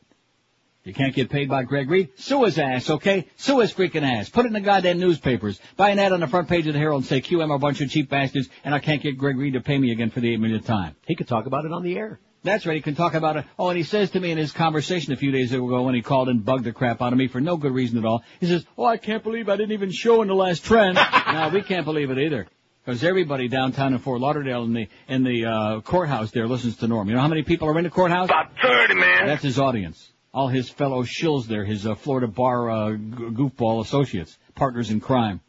You 0.85 0.95
can't 0.95 1.15
get 1.15 1.29
paid 1.29 1.51
by 1.51 1.65
Greg 1.65 1.91
Reed? 1.91 2.09
Sue 2.17 2.45
his 2.45 2.59
ass, 2.59 2.89
okay? 2.89 3.29
Sue 3.37 3.61
his 3.61 3.75
freaking 3.75 4.03
ass. 4.03 4.31
Put 4.31 4.47
it 4.47 4.49
in 4.49 4.55
the 4.55 4.61
goddamn 4.61 4.99
newspapers. 4.99 5.61
Buy 5.77 5.91
an 5.91 5.99
ad 5.99 6.13
on 6.13 6.21
the 6.21 6.27
front 6.27 6.49
page 6.49 6.67
of 6.67 6.73
the 6.73 6.79
Herald 6.79 7.03
and 7.03 7.09
say 7.09 7.21
QM 7.21 7.51
are 7.51 7.57
a 7.57 7.59
bunch 7.59 7.83
of 7.83 7.91
cheap 7.91 8.09
bastards 8.09 8.49
and 8.65 8.75
I 8.75 8.79
can't 8.79 9.03
get 9.03 9.19
Greg 9.19 9.37
Reed 9.37 9.53
to 9.53 9.61
pay 9.61 9.77
me 9.77 9.93
again 9.93 10.09
for 10.09 10.21
the 10.21 10.33
eight 10.33 10.41
millionth 10.41 10.65
time. 10.65 10.97
He 11.07 11.15
could 11.15 11.29
talk 11.29 11.45
about 11.45 11.67
it 11.67 11.73
on 11.73 11.83
the 11.83 11.99
air. 11.99 12.19
That's 12.43 12.65
right. 12.65 12.77
He 12.77 12.83
can 12.83 12.95
talk 12.95 13.15
about 13.15 13.37
it. 13.37 13.45
Oh, 13.59 13.69
and 13.69 13.77
he 13.77 13.85
says 13.85 14.11
to 14.13 14.21
me 14.21 14.31
in 14.31 14.39
his 14.39 14.53
conversation 14.53 15.13
a 15.13 15.17
few 15.17 15.31
days 15.31 15.53
ago 15.53 15.83
when 15.83 15.95
he 15.95 16.03
called 16.03 16.29
and 16.29 16.45
bugged 16.45 16.65
the 16.65 16.73
crap 16.73 17.03
out 17.03 17.13
of 17.13 17.19
me 17.19 17.29
for 17.29 17.41
no 17.41 17.57
good 17.57 17.73
reason 17.73 17.99
at 17.99 18.05
all. 18.05 18.23
He 18.41 18.47
says, 18.47 18.65
"Oh, 18.79 18.85
I 18.85 18.97
can't 18.97 19.23
believe 19.23 19.49
I 19.49 19.57
didn't 19.57 19.73
even 19.73 19.91
show 19.93 20.23
in 20.23 20.29
the 20.29 20.35
last 20.35 20.65
trend." 20.65 20.95
no, 21.33 21.51
we 21.53 21.63
can't 21.63 21.85
believe 21.85 22.11
it 22.11 22.19
either. 22.19 22.47
Because 22.85 23.05
everybody 23.05 23.49
downtown 23.49 23.93
in 23.93 23.99
Fort 23.99 24.21
Lauderdale 24.21 24.65
in 24.65 24.73
the 24.73 24.89
in 25.07 25.23
the 25.23 25.45
uh, 25.45 25.81
courthouse 25.83 26.31
there 26.31 26.49
listens 26.49 26.77
to 26.79 26.89
Norm. 26.89 27.09
You 27.09 27.15
know 27.15 27.21
how 27.21 27.29
many 27.29 27.43
people 27.43 27.69
are 27.69 27.77
in 27.77 27.85
the 27.85 27.91
courthouse? 27.91 28.29
About 28.29 28.53
30, 28.63 28.95
man. 28.95 29.27
That's 29.27 29.43
his 29.43 29.59
audience. 29.59 30.11
All 30.33 30.49
his 30.49 30.71
fellow 30.71 31.03
shills 31.03 31.47
there, 31.47 31.65
his 31.65 31.87
uh, 31.87 31.95
Florida 31.95 32.29
bar 32.29 32.71
uh, 32.71 32.91
goofball 32.93 33.83
associates, 33.83 34.39
partners 34.55 34.91
in 34.91 35.01
crime. 35.01 35.41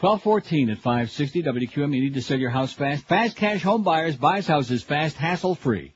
1214 0.00 0.70
at 0.70 0.78
560 0.78 1.42
WQM. 1.42 1.92
You 1.92 2.02
need 2.02 2.14
to 2.14 2.22
sell 2.22 2.38
your 2.38 2.50
house 2.50 2.72
fast. 2.72 3.04
Fast 3.08 3.34
Cash 3.34 3.64
Home 3.64 3.82
Buyers 3.82 4.14
buys 4.14 4.46
houses 4.46 4.84
fast, 4.84 5.16
hassle 5.16 5.56
free. 5.56 5.92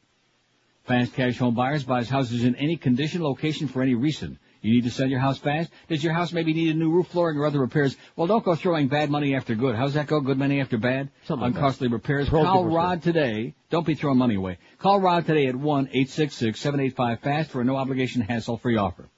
Fast 0.83 1.15
Cash 1.15 1.39
Home 1.39 1.55
Buyers 1.55 1.85
buys 1.85 2.09
houses 2.09 2.43
in 2.43 2.57
any 2.57 2.77
condition, 2.77 3.23
location, 3.23 3.69
for 3.69 3.81
any 3.81 3.95
reason. 3.95 4.41
You 4.61 4.73
need 4.73 4.83
to 4.85 4.91
sell 4.91 5.07
your 5.07 5.21
house 5.21 5.39
fast? 5.39 5.71
Does 5.89 6.03
your 6.03 6.15
house 6.15 6.33
maybe 6.33 6.53
need 6.53 6.75
a 6.75 6.79
new 6.79 6.91
roof 6.91 7.07
flooring 7.09 7.39
or 7.39 7.47
other 7.47 7.61
repairs? 7.61 7.97
Well, 8.17 8.27
don't 8.27 8.45
go 8.45 8.57
throwing 8.57 8.89
bad 8.89 9.09
money 9.09 9.37
after 9.37 9.55
good. 9.55 9.77
How's 9.77 9.95
that 9.95 10.09
go? 10.09 10.21
Good 10.21 10.39
money 10.39 10.61
after 10.61 10.79
bad? 10.79 11.09
Something 11.27 11.53
like. 11.53 11.55
Uncostly 11.55 11.87
repairs. 11.87 12.29
Call 12.29 12.67
Rod 12.67 13.03
today. 13.03 13.55
Don't 13.71 13.87
be 13.87 13.95
throwing 13.95 14.19
money 14.19 14.35
away. 14.35 14.59
Call 14.81 15.01
Rod 15.01 15.27
today 15.27 15.47
at 15.47 15.55
1-866-785-FAST 15.55 17.51
for 17.51 17.61
a 17.61 17.65
no 17.65 17.77
obligation 17.77 18.21
hassle 18.23 18.57
free 18.57 18.77
offer. 18.77 19.09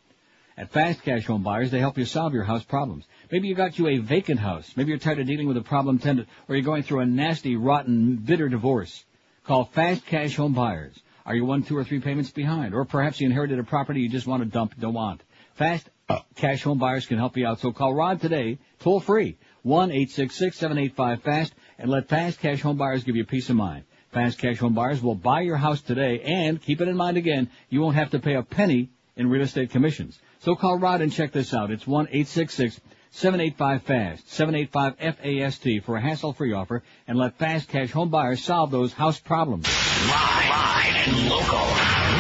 At 0.57 0.71
Fast 0.71 1.03
Cash 1.03 1.27
Home 1.27 1.43
Buyers, 1.43 1.73
they 1.73 1.81
help 1.81 1.99
you 1.99 2.05
solve 2.05 2.33
your 2.33 2.45
house 2.45 2.63
problems. 2.63 3.05
Maybe 3.33 3.49
you 3.49 3.57
got 3.57 3.77
you 3.77 3.89
a 3.89 3.99
vacant 3.99 4.39
house. 4.39 4.73
Maybe 4.77 4.91
you're 4.91 4.99
tired 4.99 5.19
of 5.19 5.27
dealing 5.27 5.49
with 5.49 5.57
a 5.57 5.63
problem 5.63 5.99
tenant, 5.99 6.29
or 6.49 6.55
you're 6.55 6.65
going 6.65 6.85
through 6.85 7.01
a 7.01 7.07
nasty, 7.07 7.57
rotten, 7.57 8.17
bitter 8.17 8.49
divorce. 8.49 9.05
Call 9.45 9.65
Fast 9.65 10.07
Cash 10.07 10.37
Home 10.37 10.53
Buyers. 10.53 10.97
Are 11.27 11.35
you 11.35 11.45
one, 11.45 11.65
two, 11.65 11.77
or 11.77 11.83
three 11.83 11.99
payments 11.99 12.31
behind? 12.31 12.73
Or 12.73 12.85
perhaps 12.85 13.21
you 13.21 13.27
inherited 13.27 13.59
a 13.59 13.65
property 13.65 14.01
you 14.01 14.09
just 14.09 14.29
want 14.29 14.45
to 14.45 14.49
dump, 14.49 14.79
don't 14.79 14.95
want. 14.95 15.23
Fast 15.55 15.91
Cash 16.37 16.63
Home 16.63 16.79
Buyers 16.79 17.07
can 17.07 17.19
help 17.19 17.37
you 17.37 17.47
out. 17.47 17.59
So 17.59 17.73
call 17.73 17.93
Rod 17.93 18.21
today, 18.21 18.59
toll 18.79 19.01
free, 19.01 19.37
1-866-785-FAST, 19.67 21.53
and 21.79 21.91
let 21.91 22.09
Fast 22.09 22.39
Cash 22.39 22.61
Home 22.63 22.77
Buyers 22.77 23.03
give 23.03 23.17
you 23.17 23.25
peace 23.25 23.51
of 23.51 23.57
mind. 23.57 23.85
Fast 24.13 24.39
Cash 24.39 24.59
Home 24.59 24.75
Buyers 24.75 25.03
will 25.03 25.17
buy 25.17 25.41
your 25.41 25.57
house 25.57 25.81
today, 25.81 26.21
and 26.21 26.63
keep 26.63 26.81
it 26.81 26.87
in 26.87 26.97
mind 26.97 27.17
again, 27.17 27.51
you 27.71 27.81
won't 27.81 27.97
have 27.97 28.11
to 28.11 28.21
pay 28.21 28.35
a 28.35 28.45
penny 28.45 28.91
in 29.17 29.29
real 29.29 29.43
estate 29.43 29.71
commissions. 29.71 30.19
So 30.45 30.55
call 30.55 30.79
Rod 30.79 31.01
and 31.01 31.11
check 31.11 31.33
this 31.33 31.53
out. 31.55 31.71
It's 31.71 31.87
1-866-785-FAST, 31.87 34.27
785-FAST 34.27 35.83
for 35.83 35.97
a 35.97 36.01
hassle-free 36.03 36.53
offer, 36.53 36.83
and 37.09 37.17
let 37.17 37.39
Fast 37.39 37.71
Cash 37.71 37.93
Home 37.93 38.11
Buyers 38.11 38.45
solve 38.45 38.71
those 38.71 38.93
house 38.93 39.19
problems. 39.19 39.67
Live, 40.07 40.51
live 40.51 41.09
and 41.09 41.31
local. 41.31 41.67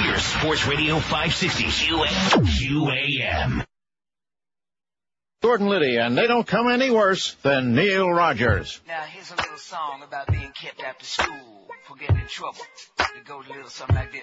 We're 0.06 0.18
Sports 0.18 0.66
Radio 0.66 1.00
560 1.00 1.64
QAM. 1.64 3.62
Jordan 5.42 5.68
Liddy, 5.68 5.98
and 5.98 6.16
they 6.16 6.26
don't 6.26 6.46
come 6.46 6.70
any 6.70 6.90
worse 6.90 7.34
than 7.42 7.74
Neil 7.74 8.08
Rogers. 8.08 8.80
Now 8.88 9.02
here's 9.02 9.32
a 9.32 9.36
little 9.36 9.58
song 9.58 10.02
about 10.02 10.28
being 10.28 10.50
kept 10.58 10.82
after 10.82 11.04
school 11.04 11.68
for 11.86 11.94
getting 11.96 12.16
in 12.16 12.26
trouble. 12.28 12.62
It 13.00 13.26
goes 13.26 13.44
a 13.50 13.52
little 13.52 13.68
something 13.68 13.96
like 13.96 14.12
this. 14.12 14.22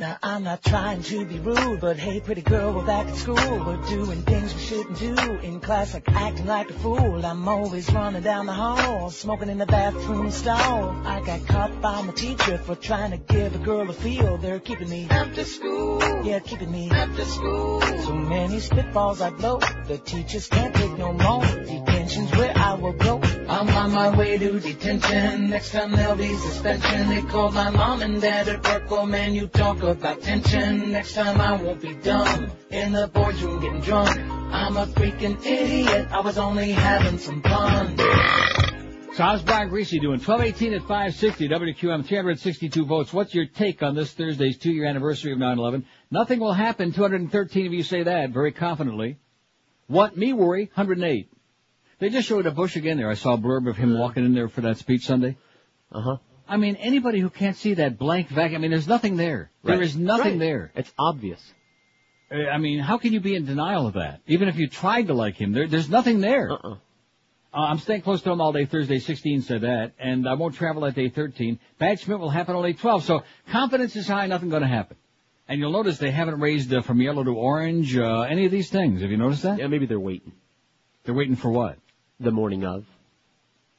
Now 0.00 0.16
I'm 0.22 0.44
not 0.44 0.64
trying 0.64 1.02
to 1.02 1.26
be 1.26 1.38
rude, 1.40 1.82
but 1.82 1.98
hey 1.98 2.20
pretty 2.20 2.40
girl, 2.40 2.72
we're 2.72 2.86
back 2.86 3.06
at 3.06 3.16
school. 3.16 3.34
We're 3.36 3.84
doing 3.86 4.22
things 4.22 4.54
we 4.54 4.60
shouldn't 4.62 4.98
do 4.98 5.14
in 5.42 5.60
class, 5.60 5.92
like 5.92 6.08
acting 6.08 6.46
like 6.46 6.70
a 6.70 6.72
fool. 6.72 7.26
I'm 7.26 7.46
always 7.46 7.92
running 7.92 8.22
down 8.22 8.46
the 8.46 8.54
hall, 8.54 9.10
smoking 9.10 9.50
in 9.50 9.58
the 9.58 9.66
bathroom 9.66 10.30
stall. 10.30 10.96
I 11.04 11.20
got 11.20 11.46
caught 11.46 11.82
by 11.82 12.00
my 12.00 12.14
teacher 12.14 12.56
for 12.56 12.76
trying 12.76 13.10
to 13.10 13.18
give 13.18 13.54
a 13.54 13.58
girl 13.58 13.90
a 13.90 13.92
feel. 13.92 14.38
They're 14.38 14.58
keeping 14.58 14.88
me 14.88 15.06
after 15.10 15.44
school. 15.44 16.00
Yeah, 16.24 16.38
keeping 16.38 16.72
me 16.72 16.90
after 16.90 17.26
school. 17.26 17.82
So 17.82 18.14
many 18.14 18.56
spitballs 18.56 19.20
I 19.20 19.28
blow, 19.28 19.58
the 19.86 19.98
teachers 19.98 20.46
can't 20.46 20.74
take 20.74 20.96
no 20.96 21.12
more. 21.12 21.44
Detention's 21.44 22.30
where 22.38 22.56
I 22.56 22.72
will 22.72 22.94
go. 22.94 23.20
I'm 23.50 23.68
on 23.68 23.92
my 23.92 24.16
way 24.16 24.38
to 24.38 24.60
detention. 24.60 25.50
Next 25.50 25.72
time 25.72 25.92
there'll 25.92 26.16
be 26.16 26.34
suspension. 26.36 27.10
They 27.10 27.20
called 27.20 27.52
my 27.52 27.68
mom 27.68 28.00
and 28.00 28.18
dad 28.18 28.48
at 28.48 28.64
work. 28.64 28.84
Oh 28.90 29.04
man, 29.04 29.34
you 29.34 29.46
talk 29.46 29.82
about 29.90 30.22
tension. 30.22 30.92
Next 30.92 31.14
time 31.14 31.40
I 31.40 31.60
won't 31.60 31.80
be 31.80 31.94
dumb 31.94 32.50
in 32.70 32.92
the 32.92 33.08
boardroom 33.08 33.60
getting 33.60 33.80
drunk. 33.80 34.18
I'm 34.18 34.76
a 34.76 34.86
freaking 34.86 35.44
idiot. 35.44 36.08
I 36.10 36.20
was 36.20 36.38
only 36.38 36.72
having 36.72 37.18
some 37.18 37.42
fun. 37.42 37.96
So 37.96 39.24
how's 39.24 39.42
Brian 39.42 39.68
Griese 39.70 40.00
doing? 40.00 40.20
1218 40.20 40.74
at 40.74 40.82
560, 40.82 41.48
WQM, 41.48 42.06
362 42.06 42.86
votes. 42.86 43.12
What's 43.12 43.34
your 43.34 43.46
take 43.46 43.82
on 43.82 43.94
this 43.94 44.12
Thursday's 44.12 44.56
two-year 44.56 44.86
anniversary 44.86 45.32
of 45.32 45.38
9-11? 45.38 45.84
Nothing 46.10 46.38
will 46.40 46.52
happen. 46.52 46.92
213 46.92 47.66
of 47.66 47.72
you 47.72 47.82
say 47.82 48.04
that 48.04 48.30
very 48.30 48.52
confidently. 48.52 49.18
What 49.88 50.16
me 50.16 50.32
worry? 50.32 50.70
108. 50.74 51.32
They 51.98 52.08
just 52.08 52.28
showed 52.28 52.46
a 52.46 52.50
Bush 52.52 52.76
again 52.76 52.96
there. 52.96 53.10
I 53.10 53.14
saw 53.14 53.34
a 53.34 53.38
blurb 53.38 53.68
of 53.68 53.76
him 53.76 53.98
walking 53.98 54.24
in 54.24 54.34
there 54.34 54.48
for 54.48 54.60
that 54.62 54.78
speech 54.78 55.04
Sunday. 55.04 55.36
Uh 55.92 56.00
huh. 56.00 56.16
I 56.50 56.56
mean, 56.56 56.76
anybody 56.76 57.20
who 57.20 57.30
can't 57.30 57.56
see 57.56 57.74
that 57.74 57.96
blank 57.96 58.28
vacuum, 58.28 58.60
I 58.60 58.62
mean, 58.62 58.70
there's 58.72 58.88
nothing 58.88 59.16
there. 59.16 59.50
There 59.62 59.76
Right. 59.76 59.84
is 59.84 59.96
nothing 59.96 60.32
Right. 60.32 60.38
there. 60.40 60.72
It's 60.74 60.92
obvious. 60.98 61.54
Uh, 62.30 62.48
I 62.48 62.58
mean, 62.58 62.80
how 62.80 62.98
can 62.98 63.12
you 63.12 63.20
be 63.20 63.34
in 63.36 63.44
denial 63.46 63.86
of 63.86 63.94
that? 63.94 64.20
Even 64.26 64.48
if 64.48 64.58
you 64.58 64.66
tried 64.68 65.06
to 65.06 65.14
like 65.14 65.36
him, 65.36 65.52
there, 65.52 65.68
there's 65.68 65.88
nothing 65.88 66.20
there. 66.20 66.50
Uh-uh. 66.50 66.72
Uh, 66.72 66.76
I'm 67.52 67.78
staying 67.78 68.02
close 68.02 68.22
to 68.22 68.30
him 68.30 68.40
all 68.40 68.52
day 68.52 68.64
Thursday, 68.64 68.98
16 68.98 69.42
said 69.42 69.62
that, 69.62 69.92
and 69.98 70.28
I 70.28 70.34
won't 70.34 70.54
travel 70.54 70.82
that 70.82 70.94
day 70.94 71.08
13. 71.08 71.58
Bad 71.78 71.98
Schmidt 72.00 72.18
will 72.20 72.30
happen 72.30 72.54
on 72.54 72.62
day 72.64 72.72
12, 72.74 73.04
so 73.04 73.22
confidence 73.50 73.96
is 73.96 74.06
high, 74.06 74.26
nothing 74.26 74.50
gonna 74.50 74.68
happen. 74.68 74.96
And 75.48 75.58
you'll 75.60 75.72
notice 75.72 75.98
they 75.98 76.12
haven't 76.12 76.38
raised 76.40 76.72
uh, 76.72 76.80
from 76.82 77.00
yellow 77.00 77.24
to 77.24 77.34
orange, 77.34 77.96
uh, 77.96 78.20
any 78.22 78.44
of 78.44 78.52
these 78.52 78.70
things. 78.70 79.02
Have 79.02 79.10
you 79.10 79.16
noticed 79.16 79.42
that? 79.42 79.58
Yeah, 79.58 79.66
maybe 79.66 79.86
they're 79.86 79.98
waiting. 79.98 80.32
They're 81.04 81.14
waiting 81.14 81.34
for 81.36 81.50
what? 81.50 81.78
The 82.20 82.30
morning 82.30 82.64
of. 82.64 82.84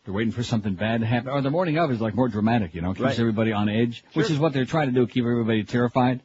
They're 0.03 0.13
waiting 0.13 0.31
for 0.31 0.43
something 0.43 0.73
bad 0.73 1.01
to 1.01 1.05
happen. 1.05 1.29
Or 1.29 1.41
the 1.41 1.51
morning 1.51 1.77
of 1.77 1.91
is 1.91 2.01
like 2.01 2.15
more 2.15 2.27
dramatic, 2.27 2.73
you 2.73 2.81
know, 2.81 2.89
keeps 2.93 3.01
Right. 3.01 3.19
everybody 3.19 3.51
on 3.51 3.69
edge, 3.69 4.03
which 4.13 4.31
is 4.31 4.39
what 4.39 4.51
they're 4.53 4.65
trying 4.65 4.87
to 4.87 4.93
do, 4.93 5.05
keep 5.05 5.23
everybody 5.25 5.63
terrified. 5.63 6.21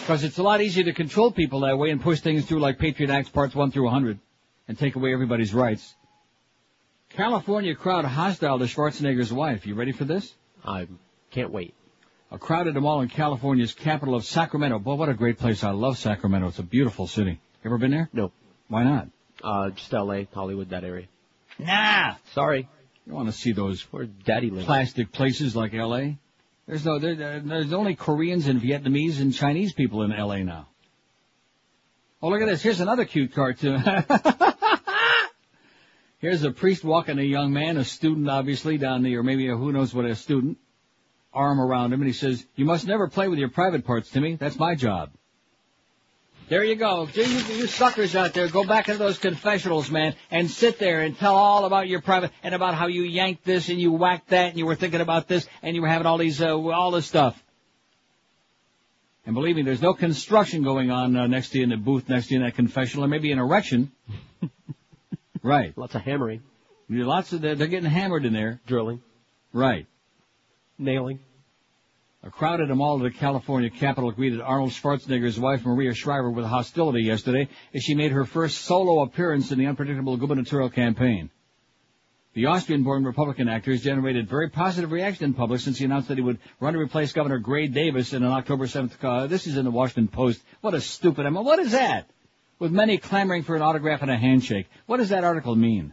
Because 0.00 0.22
it's 0.22 0.36
a 0.36 0.42
lot 0.42 0.60
easier 0.60 0.84
to 0.84 0.92
control 0.92 1.30
people 1.30 1.60
that 1.60 1.78
way 1.78 1.90
and 1.90 2.00
push 2.00 2.20
things 2.20 2.44
through 2.44 2.60
like 2.60 2.78
Patriot 2.78 3.10
Acts 3.10 3.30
parts 3.30 3.54
1 3.54 3.70
through 3.70 3.84
100 3.84 4.18
and 4.68 4.78
take 4.78 4.96
away 4.96 5.14
everybody's 5.14 5.54
rights. 5.54 5.94
California 7.10 7.74
crowd 7.74 8.04
hostile 8.04 8.58
to 8.58 8.66
Schwarzenegger's 8.66 9.32
wife. 9.32 9.66
You 9.66 9.74
ready 9.74 9.92
for 9.92 10.04
this? 10.04 10.34
I 10.64 10.88
can't 11.30 11.50
wait. 11.50 11.72
A 12.30 12.38
crowd 12.38 12.66
at 12.68 12.76
a 12.76 12.80
mall 12.80 13.00
in 13.00 13.08
California's 13.08 13.72
capital 13.72 14.14
of 14.14 14.24
Sacramento. 14.24 14.78
Boy, 14.78 14.94
what 14.94 15.08
a 15.08 15.14
great 15.14 15.38
place. 15.38 15.62
I 15.64 15.70
love 15.70 15.96
Sacramento. 15.96 16.48
It's 16.48 16.58
a 16.58 16.62
beautiful 16.64 17.06
city. 17.06 17.40
Ever 17.64 17.78
been 17.78 17.92
there? 17.92 18.10
No. 18.12 18.32
Why 18.68 18.82
not? 18.84 19.08
Uh, 19.42 19.70
just 19.70 19.94
L.A., 19.94 20.26
Hollywood, 20.34 20.70
that 20.70 20.84
area. 20.84 21.06
Nah. 21.58 22.14
Sorry. 22.32 22.68
You 23.06 23.12
want 23.12 23.26
to 23.28 23.32
see 23.32 23.52
those 23.52 23.82
Where 23.92 24.06
Daddy 24.06 24.50
lives. 24.50 24.64
plastic 24.66 25.12
places 25.12 25.54
like 25.54 25.74
L.A.? 25.74 26.18
There's 26.66 26.84
no, 26.84 26.98
there, 26.98 27.14
there- 27.14 27.40
there's 27.40 27.72
only 27.72 27.94
Koreans 27.94 28.46
and 28.46 28.60
Vietnamese 28.60 29.20
and 29.20 29.34
Chinese 29.34 29.72
people 29.74 30.02
in 30.02 30.12
L.A. 30.12 30.42
now. 30.44 30.68
Oh, 32.22 32.28
look 32.30 32.40
at 32.40 32.46
this. 32.46 32.62
Here's 32.62 32.80
another 32.80 33.04
cute 33.04 33.34
cartoon. 33.34 33.82
Here's 36.18 36.42
a 36.42 36.50
priest 36.52 36.82
walking 36.82 37.18
a 37.18 37.22
young 37.22 37.52
man, 37.52 37.76
a 37.76 37.84
student 37.84 38.30
obviously 38.30 38.78
down 38.78 39.02
there, 39.02 39.18
or 39.18 39.22
maybe 39.22 39.48
a, 39.50 39.56
who 39.56 39.72
knows 39.72 39.92
what 39.92 40.06
a 40.06 40.14
student, 40.14 40.56
arm 41.34 41.60
around 41.60 41.92
him, 41.92 42.00
and 42.00 42.06
he 42.06 42.14
says, 42.14 42.46
you 42.56 42.64
must 42.64 42.86
never 42.86 43.08
play 43.08 43.28
with 43.28 43.38
your 43.38 43.50
private 43.50 43.84
parts, 43.84 44.08
Timmy. 44.08 44.36
That's 44.36 44.58
my 44.58 44.74
job. 44.74 45.10
There 46.48 46.62
you 46.62 46.74
go. 46.76 47.08
You, 47.14 47.22
you, 47.22 47.66
suckers 47.66 48.14
out 48.14 48.34
there, 48.34 48.48
go 48.48 48.64
back 48.64 48.88
into 48.88 48.98
those 48.98 49.18
confessionals, 49.18 49.90
man, 49.90 50.14
and 50.30 50.50
sit 50.50 50.78
there 50.78 51.00
and 51.00 51.16
tell 51.16 51.34
all 51.34 51.64
about 51.64 51.88
your 51.88 52.02
private, 52.02 52.32
and 52.42 52.54
about 52.54 52.74
how 52.74 52.86
you 52.86 53.02
yanked 53.02 53.44
this 53.44 53.70
and 53.70 53.80
you 53.80 53.92
whacked 53.92 54.28
that 54.28 54.50
and 54.50 54.58
you 54.58 54.66
were 54.66 54.74
thinking 54.74 55.00
about 55.00 55.26
this 55.26 55.48
and 55.62 55.74
you 55.74 55.80
were 55.80 55.88
having 55.88 56.06
all 56.06 56.18
these, 56.18 56.42
uh, 56.42 56.54
all 56.54 56.90
this 56.90 57.06
stuff. 57.06 57.42
And 59.24 59.34
believe 59.34 59.56
me, 59.56 59.62
there's 59.62 59.80
no 59.80 59.94
construction 59.94 60.62
going 60.62 60.90
on 60.90 61.16
uh, 61.16 61.26
next 61.26 61.50
to 61.50 61.58
you 61.58 61.64
in 61.64 61.70
the 61.70 61.78
booth 61.78 62.10
next 62.10 62.26
to 62.26 62.34
you 62.34 62.40
in 62.40 62.46
that 62.46 62.54
confessional, 62.54 63.06
or 63.06 63.08
maybe 63.08 63.32
an 63.32 63.38
erection. 63.38 63.90
right. 65.42 65.76
Lots 65.78 65.94
of 65.94 66.02
hammering. 66.02 66.42
Lots 66.90 67.32
of, 67.32 67.40
they're, 67.40 67.54
they're 67.54 67.68
getting 67.68 67.88
hammered 67.88 68.26
in 68.26 68.34
there. 68.34 68.60
Drilling. 68.66 69.00
Right. 69.54 69.86
Nailing. 70.78 71.20
A 72.26 72.30
crowd 72.30 72.62
at 72.62 72.70
a 72.70 72.74
mall 72.74 72.96
at 72.96 73.12
the 73.12 73.18
California 73.18 73.68
Capitol 73.68 74.10
greeted 74.10 74.40
Arnold 74.40 74.70
Schwarzenegger's 74.70 75.38
wife 75.38 75.66
Maria 75.66 75.92
Shriver 75.92 76.30
with 76.30 76.46
hostility 76.46 77.02
yesterday 77.02 77.50
as 77.74 77.82
she 77.82 77.94
made 77.94 78.12
her 78.12 78.24
first 78.24 78.62
solo 78.62 79.02
appearance 79.02 79.52
in 79.52 79.58
the 79.58 79.66
unpredictable 79.66 80.16
gubernatorial 80.16 80.70
campaign. 80.70 81.28
The 82.32 82.46
Austrian-born 82.46 83.04
Republican 83.04 83.50
actor 83.50 83.72
has 83.72 83.82
generated 83.82 84.26
very 84.26 84.48
positive 84.48 84.90
reaction 84.90 85.26
in 85.26 85.34
public 85.34 85.60
since 85.60 85.76
he 85.76 85.84
announced 85.84 86.08
that 86.08 86.16
he 86.16 86.24
would 86.24 86.38
run 86.60 86.72
to 86.72 86.78
replace 86.78 87.12
Governor 87.12 87.40
Gray 87.40 87.66
Davis 87.66 88.14
in 88.14 88.22
an 88.22 88.32
October 88.32 88.68
7th. 88.68 88.92
Uh, 89.02 89.26
this 89.26 89.46
is 89.46 89.58
in 89.58 89.66
the 89.66 89.70
Washington 89.70 90.08
Post. 90.08 90.40
What 90.62 90.72
a 90.72 90.80
stupid! 90.80 91.26
I 91.26 91.30
mean, 91.30 91.44
what 91.44 91.58
is 91.58 91.72
that? 91.72 92.08
With 92.58 92.72
many 92.72 92.96
clamoring 92.96 93.42
for 93.42 93.54
an 93.54 93.60
autograph 93.60 94.00
and 94.00 94.10
a 94.10 94.16
handshake. 94.16 94.66
What 94.86 94.96
does 94.96 95.10
that 95.10 95.24
article 95.24 95.56
mean? 95.56 95.92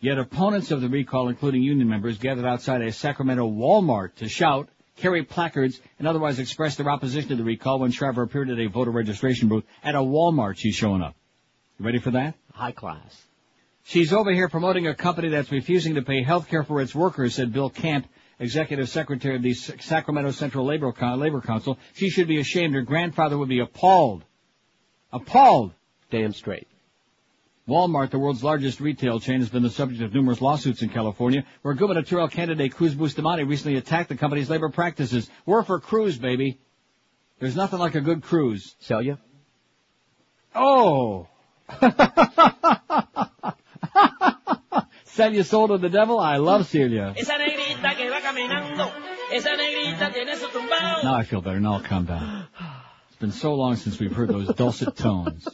Yet 0.00 0.18
opponents 0.18 0.70
of 0.70 0.80
the 0.80 0.88
recall, 0.88 1.28
including 1.28 1.62
union 1.62 1.88
members, 1.88 2.16
gathered 2.16 2.46
outside 2.46 2.80
a 2.80 2.90
Sacramento 2.90 3.46
Walmart 3.46 4.14
to 4.16 4.28
shout, 4.28 4.70
carry 4.96 5.22
placards, 5.24 5.78
and 5.98 6.08
otherwise 6.08 6.38
express 6.38 6.76
their 6.76 6.88
opposition 6.88 7.28
to 7.28 7.36
the 7.36 7.44
recall 7.44 7.78
when 7.80 7.90
Shriver 7.90 8.22
appeared 8.22 8.48
at 8.48 8.58
a 8.58 8.66
voter 8.68 8.90
registration 8.90 9.48
booth. 9.48 9.64
At 9.84 9.94
a 9.94 9.98
Walmart, 9.98 10.56
she's 10.56 10.74
showing 10.74 11.02
up. 11.02 11.14
You 11.78 11.84
ready 11.84 11.98
for 11.98 12.12
that? 12.12 12.34
High 12.54 12.72
class. 12.72 13.26
She's 13.84 14.12
over 14.12 14.32
here 14.32 14.48
promoting 14.48 14.86
a 14.86 14.94
company 14.94 15.28
that's 15.28 15.52
refusing 15.52 15.96
to 15.96 16.02
pay 16.02 16.22
health 16.22 16.48
care 16.48 16.64
for 16.64 16.80
its 16.80 16.94
workers, 16.94 17.34
said 17.34 17.52
Bill 17.52 17.68
Camp, 17.68 18.06
executive 18.38 18.88
secretary 18.88 19.36
of 19.36 19.42
the 19.42 19.52
Sacramento 19.52 20.30
Central 20.30 20.64
Labor, 20.64 20.92
Con- 20.92 21.20
Labor 21.20 21.42
Council. 21.42 21.78
She 21.94 22.08
should 22.08 22.28
be 22.28 22.40
ashamed. 22.40 22.74
Her 22.74 22.82
grandfather 22.82 23.36
would 23.36 23.48
be 23.50 23.60
appalled. 23.60 24.24
Appalled. 25.12 25.72
Damn 26.10 26.32
straight. 26.32 26.68
Walmart, 27.68 28.10
the 28.10 28.18
world's 28.18 28.42
largest 28.42 28.80
retail 28.80 29.20
chain, 29.20 29.40
has 29.40 29.48
been 29.48 29.62
the 29.62 29.70
subject 29.70 30.02
of 30.02 30.12
numerous 30.14 30.40
lawsuits 30.40 30.82
in 30.82 30.88
California, 30.88 31.44
where 31.62 31.74
gubernatorial 31.74 32.28
candidate 32.28 32.74
Cruz 32.74 32.94
Bustamante 32.94 33.44
recently 33.44 33.76
attacked 33.76 34.08
the 34.08 34.16
company's 34.16 34.50
labor 34.50 34.70
practices. 34.70 35.30
We're 35.46 35.62
for 35.62 35.78
Cruz, 35.78 36.18
baby. 36.18 36.58
There's 37.38 37.56
nothing 37.56 37.78
like 37.78 37.94
a 37.94 38.00
good 38.00 38.22
cruise. 38.22 38.74
Sell 38.80 39.02
you? 39.02 39.18
Oh! 40.54 41.28
Sell 45.04 45.32
your 45.32 45.44
soul 45.44 45.68
to 45.68 45.78
the 45.78 45.88
devil? 45.88 46.18
I 46.18 46.36
love 46.36 46.66
Celia. 46.66 47.14
Esa 47.16 47.38
negrita 47.38 47.96
que 47.96 48.10
va 48.10 48.20
caminando, 48.20 48.90
esa 49.32 49.50
negrita 49.56 50.12
tiene. 50.12 50.30
Now 51.04 51.14
I 51.14 51.22
feel 51.24 51.40
better. 51.40 51.60
Now 51.60 51.74
I'll 51.74 51.80
calm 51.80 52.06
down. 52.06 52.46
It's 53.08 53.18
been 53.18 53.32
so 53.32 53.54
long 53.54 53.76
since 53.76 53.98
we've 53.98 54.12
heard 54.12 54.28
those 54.28 54.48
dulcet 54.54 54.96
tones. 54.96 55.48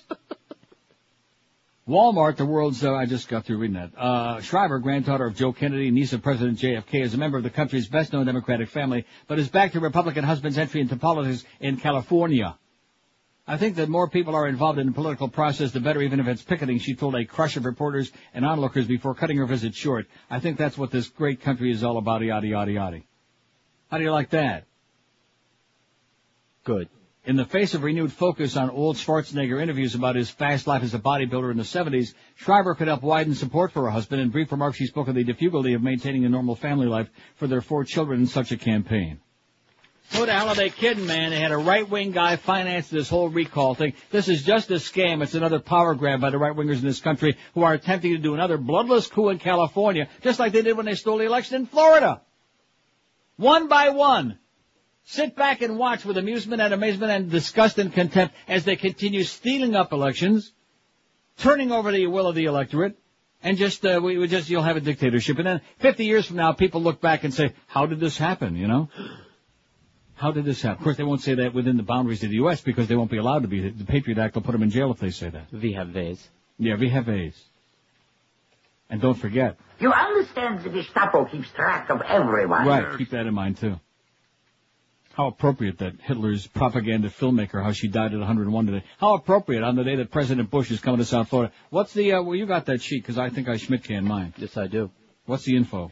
Walmart, 1.89 2.37
the 2.37 2.45
world's, 2.45 2.83
uh, 2.83 2.95
I 2.95 3.07
just 3.07 3.29
got 3.29 3.45
through 3.45 3.59
reading 3.59 3.77
that. 3.77 3.97
Uh, 3.97 4.41
Shriver, 4.41 4.81
granddaughter 4.81 5.25
of 5.25 5.37
Joe 5.37 5.53
Kennedy, 5.53 5.93
niece 5.93 6.13
of 6.13 6.21
President 6.21 6.59
JFK, 6.59 7.03
is 7.03 7.15
a 7.15 7.17
member 7.17 7.39
of 7.39 7.45
the 7.45 7.51
country's 7.51 7.87
best 7.87 8.13
known 8.13 8.27
Democratic 8.27 8.71
family, 8.71 9.07
but 9.29 9.39
is 9.39 9.49
back 9.49 9.73
to 9.73 9.81
Republican 9.81 10.25
husband's 10.25 10.59
entry 10.59 10.81
into 10.81 10.97
politics 10.97 11.45
in 11.61 11.77
California. 11.77 12.59
I 13.47 13.57
think 13.57 13.77
that 13.77 13.89
more 13.89 14.11
people 14.11 14.35
are 14.35 14.49
involved 14.49 14.81
in 14.81 14.89
the 14.89 14.93
political 14.93 15.29
process, 15.29 15.71
the 15.71 15.79
better, 15.79 16.03
even 16.03 16.19
if 16.19 16.27
it's 16.27 16.43
picketing, 16.43 16.81
she 16.81 16.97
told 16.97 17.15
a 17.15 17.25
crush 17.25 17.57
of 17.57 17.65
reporters 17.65 18.11
and 18.35 18.45
onlookers 18.45 18.89
before 18.89 19.15
cutting 19.15 19.37
her 19.37 19.47
visit 19.47 19.73
short. 19.73 20.09
I 20.29 20.41
think 20.41 20.59
that's 20.59 20.77
what 20.77 20.91
this 20.91 21.07
great 21.07 21.41
country 21.41 21.71
is 21.71 21.85
all 21.85 21.99
about, 21.99 22.23
yada, 22.23 22.49
yada, 22.49 22.73
yada. 22.73 23.03
How 23.93 23.99
do 23.99 24.05
you 24.05 24.11
like 24.11 24.31
that? 24.31 24.65
Good. 26.65 26.89
In 27.27 27.35
the 27.35 27.45
face 27.45 27.75
of 27.75 27.83
renewed 27.83 28.13
focus 28.13 28.57
on 28.57 28.71
old 28.71 28.97
Schwarzenegger 28.97 29.61
interviews 29.61 29.97
about 29.97 30.15
his 30.15 30.31
fast 30.31 30.69
life 30.69 30.85
as 30.85 30.95
a 30.95 31.01
bodybuilder 31.01 31.51
in 31.51 31.57
the 31.57 31.65
70s, 31.65 32.15
Shriver 32.37 32.77
could 32.77 32.87
help 32.87 33.03
widen 33.03 33.35
support 33.35 33.73
for 33.73 33.83
her 33.83 33.91
husband. 33.91 34.23
In 34.23 34.29
brief 34.29 34.53
remarks, 34.53 34.77
she 34.77 34.87
spoke 34.87 35.09
of 35.09 35.17
the 35.17 35.25
difficulty 35.25 35.73
of 35.73 35.83
maintaining 35.83 36.25
a 36.25 36.29
normal 36.29 36.55
family 36.55 36.87
life 36.87 37.09
for 37.35 37.49
their 37.49 37.61
four 37.61 37.83
children 37.83 38.21
in 38.21 38.27
such 38.29 38.53
a 38.53 38.57
campaign. 38.57 39.19
Who 40.13 40.25
the 40.25 40.33
hell 40.33 40.51
are 40.51 40.55
they 40.55 40.71
kidding, 40.71 41.05
man? 41.05 41.31
They 41.31 41.41
had 41.41 41.51
a 41.51 41.57
right-wing 41.57 42.13
guy 42.13 42.37
finance 42.37 42.89
this 42.89 43.09
whole 43.09 43.29
recall 43.29 43.75
thing. 43.75 43.95
This 44.13 44.29
is 44.29 44.45
just 44.45 44.71
a 44.71 44.75
scam. 44.75 45.21
It's 45.21 45.35
another 45.35 45.59
power 45.59 45.97
grab 45.97 46.21
by 46.21 46.31
the 46.31 46.39
right-wingers 46.39 46.79
in 46.79 46.87
this 46.87 47.01
country 47.01 47.37
who 47.55 47.65
are 47.65 47.75
attempting 47.75 48.13
to 48.13 48.19
do 48.19 48.35
another 48.35 48.57
bloodless 48.57 49.09
coup 49.09 49.31
in 49.31 49.41
California, 49.41 50.09
just 50.23 50.39
like 50.39 50.53
they 50.53 50.63
did 50.63 50.77
when 50.77 50.87
they 50.87 50.95
stole 50.95 51.19
the 51.19 51.25
election 51.25 51.57
in 51.57 51.67
Florida. 51.67 52.23
One 53.37 53.67
by 53.67 53.89
one. 53.89 54.39
Sit 55.09 55.37
back 55.37 55.63
and 55.63 55.79
watch 55.79 56.05
with 56.05 56.19
amusement 56.19 56.61
and 56.61 56.75
amazement 56.75 57.13
and 57.13 57.31
disgust 57.31 57.79
and 57.79 57.93
contempt 57.93 58.35
as 58.49 58.65
they 58.65 58.75
continue 58.75 59.23
stealing 59.23 59.77
up 59.77 59.93
elections, 59.93 60.53
turning 61.39 61.71
over 61.71 61.93
the 61.93 62.09
will 62.09 62.27
of 62.27 62.35
the 62.35 62.47
electorate, 62.47 62.99
and 63.41 63.57
just 63.57 63.87
uh, 63.87 64.01
we, 64.03 64.19
we 64.19 64.27
just 64.27 64.51
you'll 64.51 64.65
have 64.65 64.77
a 64.77 64.81
dictatorship. 64.81 65.39
And 65.39 65.47
then 65.47 65.61
50 65.79 66.05
years 66.05 66.27
from 66.27 66.37
now, 66.37 66.53
people 66.53 66.83
look 66.83 67.01
back 67.01 67.23
and 67.23 67.33
say, 67.33 67.55
"How 67.69 67.87
did 67.87 68.01
this 68.01 68.19
happen?" 68.19 68.57
You 68.57 68.67
know. 68.67 68.89
How 70.17 70.33
did 70.33 70.45
this 70.45 70.63
happen? 70.63 70.79
Of 70.79 70.85
course, 70.85 70.97
they 70.97 71.05
won't 71.05 71.21
say 71.21 71.35
that 71.35 71.55
within 71.55 71.77
the 71.77 71.83
boundaries 71.83 72.25
of 72.25 72.31
the 72.31 72.37
U.S. 72.37 72.63
because 72.63 72.89
they 72.89 72.97
won't 72.97 73.11
be 73.11 73.19
allowed 73.19 73.43
to 73.43 73.49
be. 73.49 73.69
The 73.69 73.85
Patriot 73.85 74.19
Act 74.19 74.35
will 74.35 74.43
put 74.43 74.53
them 74.53 74.63
in 74.63 74.71
jail 74.71 74.91
if 74.91 74.99
they 74.99 75.11
say 75.11 75.29
that. 75.29 75.53
We 75.53 75.75
have 75.75 75.95
ways. 75.95 76.27
Yeah, 76.59 76.77
we 76.77 76.89
have 76.89 77.09
A's. 77.09 77.39
And 78.89 79.01
don't 79.01 79.15
forget. 79.15 79.59
You 79.79 79.93
understand 79.93 80.65
the 80.65 80.71
Gestapo 80.71 81.27
keeps 81.27 81.51
track 81.51 81.91
of 81.91 82.01
everyone. 82.01 82.67
Right, 82.67 82.99
keep 82.99 83.11
that 83.11 83.27
in 83.27 83.35
mind 83.35 83.59
too. 83.59 83.79
How 85.17 85.29
appropriate 85.29 85.79
that 85.79 85.95
Hitler's 86.03 86.47
propaganda 86.47 87.09
filmmaker, 87.09 87.63
how 87.63 87.73
she 87.73 87.89
died 87.89 88.13
at 88.13 88.19
101 88.19 88.67
today. 88.67 88.85
How 88.99 89.15
appropriate 89.15 89.63
on 89.63 89.75
the 89.75 89.83
day 89.83 89.97
that 89.97 90.11
President 90.11 90.51
Bush 90.51 90.71
is 90.71 90.79
coming 90.81 90.99
to 90.99 91.07
South 91.07 91.31
Florida. 91.31 91.55
What's 91.71 91.95
the, 91.95 92.13
uh, 92.13 92.23
well, 92.23 92.35
you 92.35 92.45
got 92.45 92.67
that 92.67 92.83
sheet 92.83 93.03
because 93.03 93.17
I 93.17 93.31
think 93.31 93.49
I 93.49 93.57
Schmidt 93.57 93.85
can 93.85 94.05
mine. 94.05 94.35
Yes, 94.37 94.59
I 94.59 94.67
do. 94.67 94.91
What's 95.25 95.45
the 95.45 95.57
info? 95.57 95.91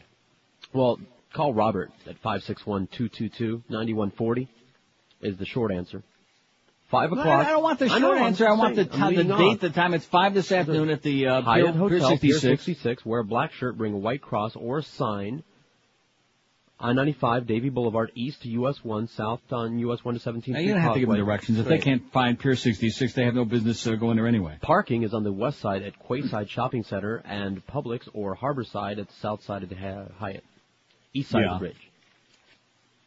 Well, 0.73 0.99
call 1.33 1.55
Robert 1.55 1.91
at 2.05 2.21
561-222-9140 2.21 4.47
is 5.21 5.37
the 5.37 5.45
short 5.45 5.71
answer. 5.71 6.03
Five 6.89 7.11
No, 7.11 7.19
o'clock. 7.19 7.47
I 7.47 7.49
don't 7.49 7.63
want 7.63 7.79
the 7.79 7.89
short 7.89 8.01
know, 8.01 8.13
answer. 8.13 8.47
I 8.47 8.53
want 8.53 8.75
the, 8.75 8.85
time, 8.85 9.15
the 9.15 9.23
date, 9.23 9.59
the 9.59 9.71
time. 9.71 9.95
It's 9.95 10.05
five 10.05 10.35
this 10.35 10.51
afternoon 10.51 10.91
at 10.91 11.01
the 11.01 11.29
uh, 11.29 11.41
Hyatt 11.41 11.65
Pier, 11.65 11.73
Pier 11.73 11.81
Hotel, 11.81 12.09
66. 12.09 12.41
Pier 12.41 12.57
66. 12.57 13.03
Wear 13.03 13.21
a 13.21 13.25
black 13.25 13.53
shirt, 13.53 13.75
bring 13.75 13.95
a 13.95 13.97
white 13.97 14.21
cross 14.21 14.55
or 14.55 14.77
a 14.77 14.83
sign. 14.83 15.43
I-95, 16.85 17.47
Davie 17.47 17.69
Boulevard, 17.69 18.11
east 18.15 18.43
to 18.43 18.49
US 18.49 18.83
1, 18.83 19.07
south 19.07 19.41
on 19.51 19.79
US 19.79 20.03
1 20.05 20.13
to 20.13 20.19
17th 20.19 20.33
Now, 20.35 20.41
Street 20.41 20.61
you 20.65 20.73
don't 20.73 20.81
have 20.81 20.93
to 20.93 20.99
give 20.99 21.09
them 21.09 21.17
directions. 21.17 21.57
If 21.59 21.67
they 21.67 21.77
can't 21.79 22.11
find 22.11 22.37
Pier 22.39 22.55
66, 22.55 23.13
they 23.13 23.25
have 23.25 23.33
no 23.33 23.45
business 23.45 23.85
uh, 23.87 23.95
going 23.95 24.17
there 24.17 24.27
anyway. 24.27 24.57
Parking 24.61 25.03
is 25.03 25.13
on 25.13 25.23
the 25.23 25.31
west 25.33 25.59
side 25.59 25.81
at 25.83 25.97
Quayside 25.99 26.49
Shopping 26.49 26.83
Center 26.83 27.23
and 27.25 27.65
Publix 27.67 28.07
or 28.13 28.35
Harborside 28.35 28.99
at 28.99 29.07
the 29.07 29.13
south 29.21 29.43
side 29.43 29.63
of 29.63 29.69
the 29.69 29.75
Hy- 29.75 30.07
Hyatt. 30.19 30.43
East 31.13 31.29
side 31.31 31.41
Yeah. 31.41 31.53
of 31.53 31.59
the 31.59 31.65
bridge. 31.67 31.91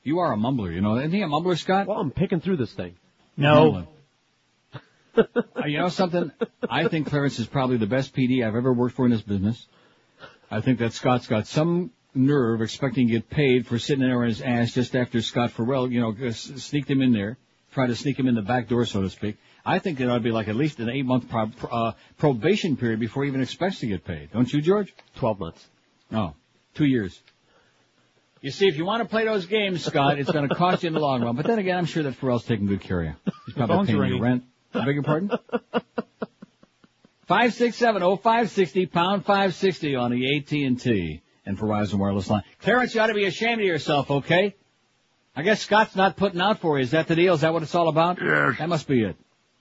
You 0.03 0.19
are 0.21 0.33
a 0.33 0.37
mumbler, 0.37 0.75
you 0.75 0.81
know. 0.81 0.97
Isn't 0.97 1.13
he 1.13 1.23
a 1.23 1.27
mumbler, 1.27 1.57
Scott? 1.59 1.87
Well, 1.87 1.99
I'm 1.99 2.11
picking 2.11 2.41
through 2.41 2.57
this 2.57 2.73
thing. 2.73 2.97
No. 3.37 3.87
Uh, 5.17 5.23
you 5.67 5.79
know 5.79 5.89
something? 5.89 6.31
I 6.71 6.89
think 6.89 7.09
Clarence 7.09 7.39
is 7.39 7.47
probably 7.47 7.77
the 7.77 7.87
best 7.87 8.15
PD 8.15 8.47
I've 8.47 8.55
ever 8.55 8.73
worked 8.73 8.95
for 8.97 9.05
in 9.05 9.11
this 9.11 9.23
business. 9.23 9.67
I 10.51 10.61
think 10.61 10.79
that 10.79 10.93
Scott's 10.93 11.27
got 11.27 11.47
some 11.47 11.91
nerve 12.15 12.63
expecting 12.63 13.07
to 13.09 13.13
get 13.13 13.31
paid 13.31 13.67
for 13.67 13.79
sitting 13.79 14.03
there 14.03 14.21
on 14.23 14.29
his 14.29 14.41
ass 14.43 14.73
just 14.73 14.97
after 14.97 15.21
Scott 15.23 15.53
Farrell, 15.53 15.91
you 15.91 16.01
know, 16.01 16.15
s- 16.23 16.51
sneaked 16.57 16.91
him 16.91 17.03
in 17.03 17.13
there, 17.13 17.37
tried 17.73 17.89
to 17.89 17.97
sneak 17.97 18.19
him 18.19 18.27
in 18.29 18.35
the 18.35 18.43
back 18.43 18.69
door, 18.69 18.85
so 18.87 19.03
to 19.03 19.11
speak. 19.11 19.37
I 19.65 19.79
think 19.79 20.01
it 20.01 20.09
ought 20.09 20.15
to 20.15 20.21
be 20.21 20.31
like 20.31 20.49
at 20.49 20.57
least 20.57 20.81
an 20.81 20.89
eight 20.89 21.05
month 21.05 21.29
pro- 21.29 21.49
pro- 21.49 21.71
uh, 21.71 21.93
probation 22.17 22.77
period 22.77 23.01
before 23.01 23.25
he 23.25 23.29
even 23.29 23.43
expects 23.43 23.81
to 23.81 23.87
get 23.87 24.05
paid. 24.05 24.31
Don't 24.33 24.51
you, 24.53 24.61
George? 24.63 24.95
Twelve 25.17 25.39
months. 25.39 25.65
No, 26.11 26.35
two 26.75 26.87
years. 26.87 27.21
You 28.41 28.51
see, 28.53 28.67
if 28.69 28.77
you 28.77 28.85
want 28.85 29.03
to 29.03 29.09
play 29.09 29.25
those 29.25 29.47
games, 29.47 29.85
Scott, 29.85 30.19
it's 30.19 30.31
going 30.31 30.49
to 30.49 30.55
cost 30.55 30.85
you 30.85 30.87
in 30.87 30.95
the 30.95 31.01
long 31.01 31.23
run. 31.23 31.35
But 31.37 31.45
then 31.47 31.59
again, 31.59 31.77
I'm 31.77 31.87
sure 31.87 32.05
that 32.05 32.15
Farrell's 32.15 32.45
taking 32.45 32.67
good 32.67 32.81
care 32.81 33.01
of 33.01 33.07
you. 33.09 33.15
He's 33.47 33.55
probably 33.57 33.77
phone's 33.77 33.87
paying 33.89 33.97
your 33.99 34.05
ringing. 34.07 34.23
rent. 34.23 34.45
I 34.75 34.85
beg 34.85 34.95
your 34.95 35.03
pardon? 35.03 35.31
Five 37.27 37.53
six 37.53 37.77
seven 37.77 38.03
oh 38.03 38.17
five 38.17 38.49
sixty 38.51 38.87
pound 38.87 39.27
five 39.27 39.55
sixty 39.55 39.95
on 39.97 40.11
the 40.13 40.37
AT 40.39 40.51
and 41.49 41.59
Verizon 41.59 41.95
wireless 41.95 42.29
line. 42.31 42.45
Clarence, 42.61 42.95
you 42.95 43.01
ought 43.01 43.07
to 43.07 43.15
be 43.15 43.25
ashamed 43.25 43.61
of 43.61 43.67
yourself, 43.67 44.11
okay? 44.11 44.55
I 45.35 45.43
guess 45.43 45.63
Scott's 45.63 45.97
not 45.97 46.17
putting 46.17 46.41
out 46.41 46.61
for 46.61 46.79
you. 46.79 46.85
Is 46.85 46.91
that 46.93 47.09
the 47.09 47.17
deal? 47.17 47.35
Is 47.35 47.41
that 47.41 47.53
what 47.53 47.63
it's 47.63 47.75
all 47.75 47.89
about? 47.89 48.19
Yes. 48.23 48.59
That 48.59 48.69
must 48.69 48.87
be 48.87 49.03
it. 49.03 49.17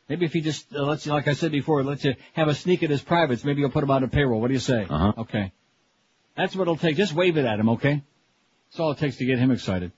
Maybe 0.10 0.26
if 0.26 0.34
he 0.34 0.42
just 0.42 0.74
uh, 0.74 0.84
lets 0.84 1.06
you, 1.06 1.14
like 1.14 1.28
I 1.28 1.34
said 1.34 1.52
before, 1.52 1.84
lets 1.84 2.04
you 2.04 2.16
have 2.34 2.48
a 2.48 2.56
sneak 2.56 2.84
at 2.84 2.90
his 2.90 3.02
privates, 3.02 3.44
maybe 3.44 3.62
you'll 3.62 3.70
put 3.70 3.84
him 3.84 3.92
on 3.92 4.04
a 4.04 4.08
payroll. 4.08 4.42
What 4.42 4.48
do 4.48 4.54
you 4.54 4.60
say? 4.60 4.86
Uh-huh. 4.90 5.14
Okay. 5.18 5.52
That's 6.36 6.56
what 6.56 6.64
it'll 6.64 6.78
take. 6.78 6.98
Just 6.98 7.14
wave 7.14 7.38
it 7.38 7.46
at 7.46 7.60
him, 7.60 7.70
okay? 7.70 8.04
That's 8.70 8.80
all 8.80 8.92
it 8.92 8.98
takes 9.00 9.18
to 9.18 9.26
get 9.26 9.40
him 9.40 9.52
excited. 9.52 9.92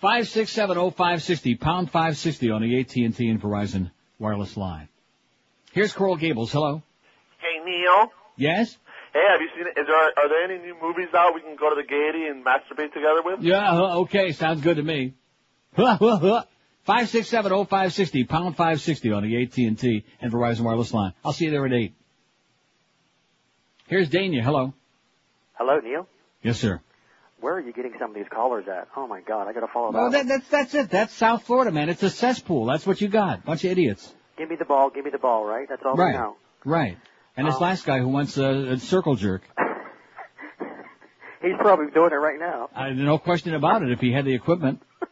Five 0.00 0.28
six 0.28 0.52
seven 0.52 0.78
oh 0.78 0.90
five 0.90 1.22
sixty 1.22 1.54
pound 1.54 1.90
five 1.90 2.16
sixty 2.16 2.50
on 2.50 2.62
the 2.62 2.80
AT 2.80 2.94
and 2.96 3.14
T 3.16 3.28
and 3.28 3.40
Verizon 3.42 3.90
wireless 4.18 4.56
line. 4.56 4.88
Here's 5.72 5.92
Coral 5.92 6.16
Gables. 6.16 6.52
Hello. 6.52 6.82
Hey 7.38 7.64
Neil. 7.64 8.12
Yes. 8.36 8.76
Hey, 9.12 9.20
have 9.30 9.40
you 9.40 9.48
seen? 9.56 9.66
Is 9.68 9.86
there 9.86 9.96
are 9.96 10.28
there 10.28 10.44
any 10.44 10.58
new 10.58 10.76
movies 10.80 11.08
out 11.14 11.34
we 11.34 11.40
can 11.40 11.56
go 11.56 11.70
to 11.70 11.76
the 11.76 11.86
Gaiety 11.86 12.26
and 12.26 12.44
masturbate 12.44 12.92
together 12.92 13.22
with? 13.24 13.40
Yeah. 13.40 13.70
uh, 13.72 13.98
Okay. 14.00 14.32
Sounds 14.32 14.60
good 14.60 14.76
to 14.76 14.82
me. 14.82 15.14
Five 16.84 17.08
six 17.10 17.28
seven 17.28 17.52
oh 17.52 17.64
five 17.64 17.92
sixty 17.92 18.24
pound 18.24 18.56
five 18.56 18.80
sixty 18.80 19.12
on 19.12 19.22
the 19.22 19.42
AT 19.42 19.56
and 19.58 19.78
T 19.78 20.04
and 20.22 20.32
Verizon 20.32 20.60
wireless 20.62 20.92
line. 20.94 21.12
I'll 21.24 21.32
see 21.34 21.44
you 21.46 21.50
there 21.50 21.66
at 21.66 21.72
eight. 21.72 21.94
Here's 23.88 24.08
Dania. 24.08 24.42
Hello. 24.42 24.72
Hello, 25.54 25.78
Neil. 25.80 26.06
Yes, 26.42 26.58
sir. 26.58 26.80
Where 27.40 27.54
are 27.54 27.60
you 27.60 27.72
getting 27.72 27.92
some 27.98 28.10
of 28.10 28.16
these 28.16 28.26
callers 28.30 28.66
at? 28.68 28.88
Oh 28.96 29.06
my 29.06 29.20
God, 29.20 29.48
I 29.48 29.52
gotta 29.52 29.66
follow 29.72 29.92
Well, 29.92 30.10
that. 30.10 30.26
that, 30.26 30.28
that's 30.28 30.48
that's 30.48 30.74
it. 30.74 30.90
That's 30.90 31.12
South 31.14 31.44
Florida, 31.44 31.70
man. 31.70 31.88
It's 31.88 32.02
a 32.02 32.10
cesspool. 32.10 32.64
That's 32.66 32.86
what 32.86 33.00
you 33.00 33.08
got. 33.08 33.44
Bunch 33.44 33.64
of 33.64 33.70
idiots. 33.70 34.12
Give 34.36 34.48
me 34.48 34.56
the 34.56 34.64
ball, 34.64 34.90
give 34.90 35.04
me 35.04 35.10
the 35.10 35.18
ball, 35.18 35.44
right? 35.44 35.68
That's 35.68 35.82
all 35.84 35.94
we 35.96 36.02
Right. 36.04 36.14
know. 36.14 36.36
Right. 36.64 36.96
And 37.38 37.46
this 37.46 37.54
Um, 37.54 37.62
last 37.62 37.86
guy 37.86 38.00
who 38.00 38.08
wants 38.08 38.36
a, 38.36 38.72
a 38.72 38.78
circle 38.78 39.14
jerk. 39.14 39.42
He's 41.40 41.54
probably 41.58 41.86
doing 41.92 42.10
it 42.12 42.16
right 42.16 42.38
now. 42.38 42.68
I, 42.74 42.90
no 42.90 43.16
question 43.18 43.54
about 43.54 43.82
it. 43.82 43.92
If 43.92 44.00
he 44.00 44.12
had 44.12 44.24
the 44.26 44.34
equipment. 44.34 44.82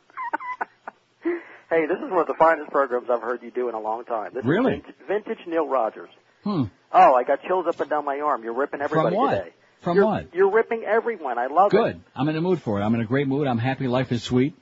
Hey, 1.68 1.84
this 1.86 1.96
is 1.98 2.08
one 2.12 2.20
of 2.20 2.28
the 2.28 2.34
finest 2.38 2.70
programs 2.70 3.08
I've 3.10 3.20
heard 3.22 3.42
you 3.42 3.50
do 3.50 3.68
in 3.68 3.74
a 3.74 3.80
long 3.80 4.04
time. 4.04 4.30
This 4.32 4.44
Really? 4.44 4.74
is 4.76 4.82
vintage, 5.08 5.40
Neil 5.48 5.66
Rogers. 5.66 6.08
Hmm. 6.44 6.64
Oh, 6.92 7.14
I 7.14 7.24
got 7.24 7.42
chills 7.42 7.66
up 7.66 7.80
and 7.80 7.90
down 7.90 8.04
my 8.04 8.20
arm. 8.20 8.44
You're 8.44 8.54
ripping 8.54 8.80
everybody 8.80 9.16
From 9.16 9.24
what? 9.24 9.30
today. 9.32 9.50
From 9.80 9.96
you're, 9.96 10.06
what? 10.06 10.32
You're 10.32 10.52
ripping 10.52 10.84
everyone. 10.86 11.38
I 11.38 11.48
love 11.48 11.72
Good. 11.72 11.78
it. 11.80 11.92
Good. 11.94 12.02
I'm 12.14 12.28
in 12.28 12.36
the 12.36 12.40
mood 12.40 12.62
for 12.62 12.80
it. 12.80 12.84
I'm 12.84 12.94
in 12.94 13.00
a 13.00 13.04
great 13.04 13.26
mood. 13.26 13.48
I'm 13.48 13.58
happy. 13.58 13.88
Life 13.88 14.12
is 14.12 14.22
sweet. 14.22 14.54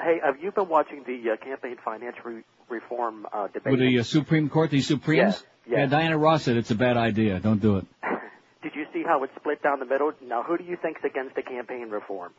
Hey, 0.00 0.18
have 0.24 0.42
you 0.42 0.50
been 0.50 0.68
watching 0.68 1.04
the 1.06 1.30
uh, 1.30 1.36
campaign 1.36 1.76
finance 1.84 2.16
re- 2.24 2.42
reform 2.68 3.28
uh, 3.32 3.46
debate? 3.46 3.70
With 3.70 3.78
the 3.80 4.00
uh, 4.00 4.02
Supreme 4.02 4.48
Court, 4.48 4.68
these 4.70 4.88
Supremes. 4.88 5.40
Yeah, 5.70 5.78
yeah. 5.78 5.86
Diana 5.86 6.18
Ross 6.18 6.42
said 6.44 6.56
it's 6.56 6.70
a 6.70 6.74
bad 6.74 6.96
idea. 6.96 7.38
Don't 7.40 7.60
do 7.60 7.76
it. 7.78 7.86
Did 8.62 8.72
you 8.74 8.86
see 8.92 9.02
how 9.06 9.22
it's 9.22 9.34
split 9.36 9.62
down 9.62 9.78
the 9.78 9.86
middle? 9.86 10.12
Now, 10.26 10.42
who 10.42 10.58
do 10.58 10.64
you 10.64 10.76
think's 10.76 11.00
against 11.04 11.34
the 11.34 11.42
campaign 11.42 11.88
reform? 11.90 12.32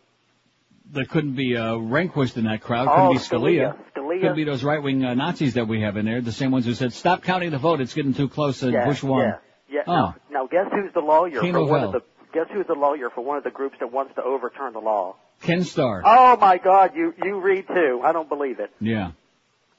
There 0.91 1.05
couldn't 1.05 1.35
be 1.35 1.55
uh, 1.55 1.75
Rehnquist 1.75 2.37
in 2.37 2.43
that 2.45 2.61
crowd. 2.61 2.87
Oh, 2.89 3.13
Couldn't 3.13 3.13
be 3.13 3.19
Scalia. 3.57 3.75
Scalia. 3.75 3.95
Scalia. 3.95 4.21
Couldn't 4.21 4.35
be 4.35 4.43
those 4.43 4.63
right-wing 4.63 5.05
uh, 5.05 5.13
Nazis 5.13 5.53
that 5.53 5.67
we 5.67 5.81
have 5.81 5.95
in 5.95 6.05
there. 6.05 6.21
The 6.21 6.31
same 6.31 6.51
ones 6.51 6.65
who 6.65 6.73
said, 6.73 6.91
"Stop 6.93 7.23
counting 7.23 7.51
the 7.51 7.57
vote. 7.57 7.79
It's 7.81 7.93
getting 7.93 8.13
too 8.13 8.27
close." 8.27 8.61
And 8.61 8.73
yeah, 8.73 8.85
Bush 8.85 9.01
won. 9.01 9.21
Yeah, 9.21 9.37
yeah. 9.69 9.81
Oh. 9.87 9.93
Now, 9.93 10.15
now, 10.31 10.47
guess 10.47 10.67
who's 10.71 10.93
the 10.93 10.99
lawyer 10.99 11.39
King 11.39 11.53
for 11.53 11.65
one 11.65 11.79
hell. 11.79 11.87
of 11.89 11.93
the? 11.93 12.01
Guess 12.33 12.47
who's 12.53 12.67
the 12.67 12.73
lawyer 12.73 13.09
for 13.09 13.21
one 13.23 13.37
of 13.37 13.43
the 13.43 13.51
groups 13.51 13.75
that 13.79 13.91
wants 13.91 14.15
to 14.15 14.23
overturn 14.23 14.73
the 14.73 14.79
law? 14.79 15.15
Ken 15.41 15.63
Starr. 15.63 16.01
Oh 16.05 16.37
my 16.37 16.57
God, 16.57 16.91
you 16.95 17.13
you 17.23 17.39
read 17.39 17.67
too. 17.67 18.01
I 18.03 18.11
don't 18.11 18.29
believe 18.29 18.59
it. 18.59 18.71
Yeah. 18.79 19.11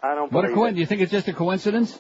I 0.03 0.15
don't 0.15 0.33
What 0.33 0.45
a 0.45 0.49
coincidence. 0.49 0.71
it. 0.71 0.75
Do 0.75 0.81
you 0.81 0.87
think 0.87 1.01
it's 1.03 1.13
just 1.13 1.29
a 1.29 1.33
coincidence? 1.33 1.99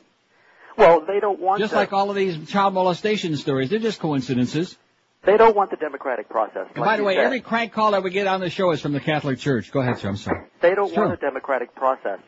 Well, 0.77 1.05
they 1.07 1.21
don't 1.21 1.41
want 1.41 1.61
Just 1.61 1.73
to, 1.73 1.77
like 1.79 1.93
all 1.93 2.11
of 2.11 2.17
these 2.17 2.49
child 2.51 2.75
molestation 2.75 3.37
stories, 3.37 3.71
they're 3.71 3.79
just 3.79 4.01
coincidences. 4.01 4.77
they 5.25 5.37
don't 5.37 5.55
want 5.55 5.71
the 5.71 5.77
democratic 5.77 6.29
process. 6.29 6.67
And 6.75 6.79
like 6.79 6.87
by 6.87 6.97
the 6.97 7.05
way, 7.05 7.15
said. 7.17 7.25
every 7.25 7.41
crank 7.41 7.73
call 7.73 7.93
that 7.93 8.03
we 8.03 8.11
get 8.11 8.27
on 8.27 8.41
the 8.41 8.51
show 8.51 8.71
is 8.73 8.81
from 8.81 8.93
the 8.93 9.01
Catholic 9.01 9.39
Church. 9.39 9.71
Go 9.71 9.81
ahead, 9.81 9.99
sir. 9.99 10.09
I'm 10.09 10.17
sorry. 10.17 10.47
they 10.61 10.75
don't 10.75 10.89
It's 10.89 10.97
want 10.97 11.19
true. 11.19 11.29
a 11.29 11.31
democratic 11.31 11.75
process. 11.75 12.19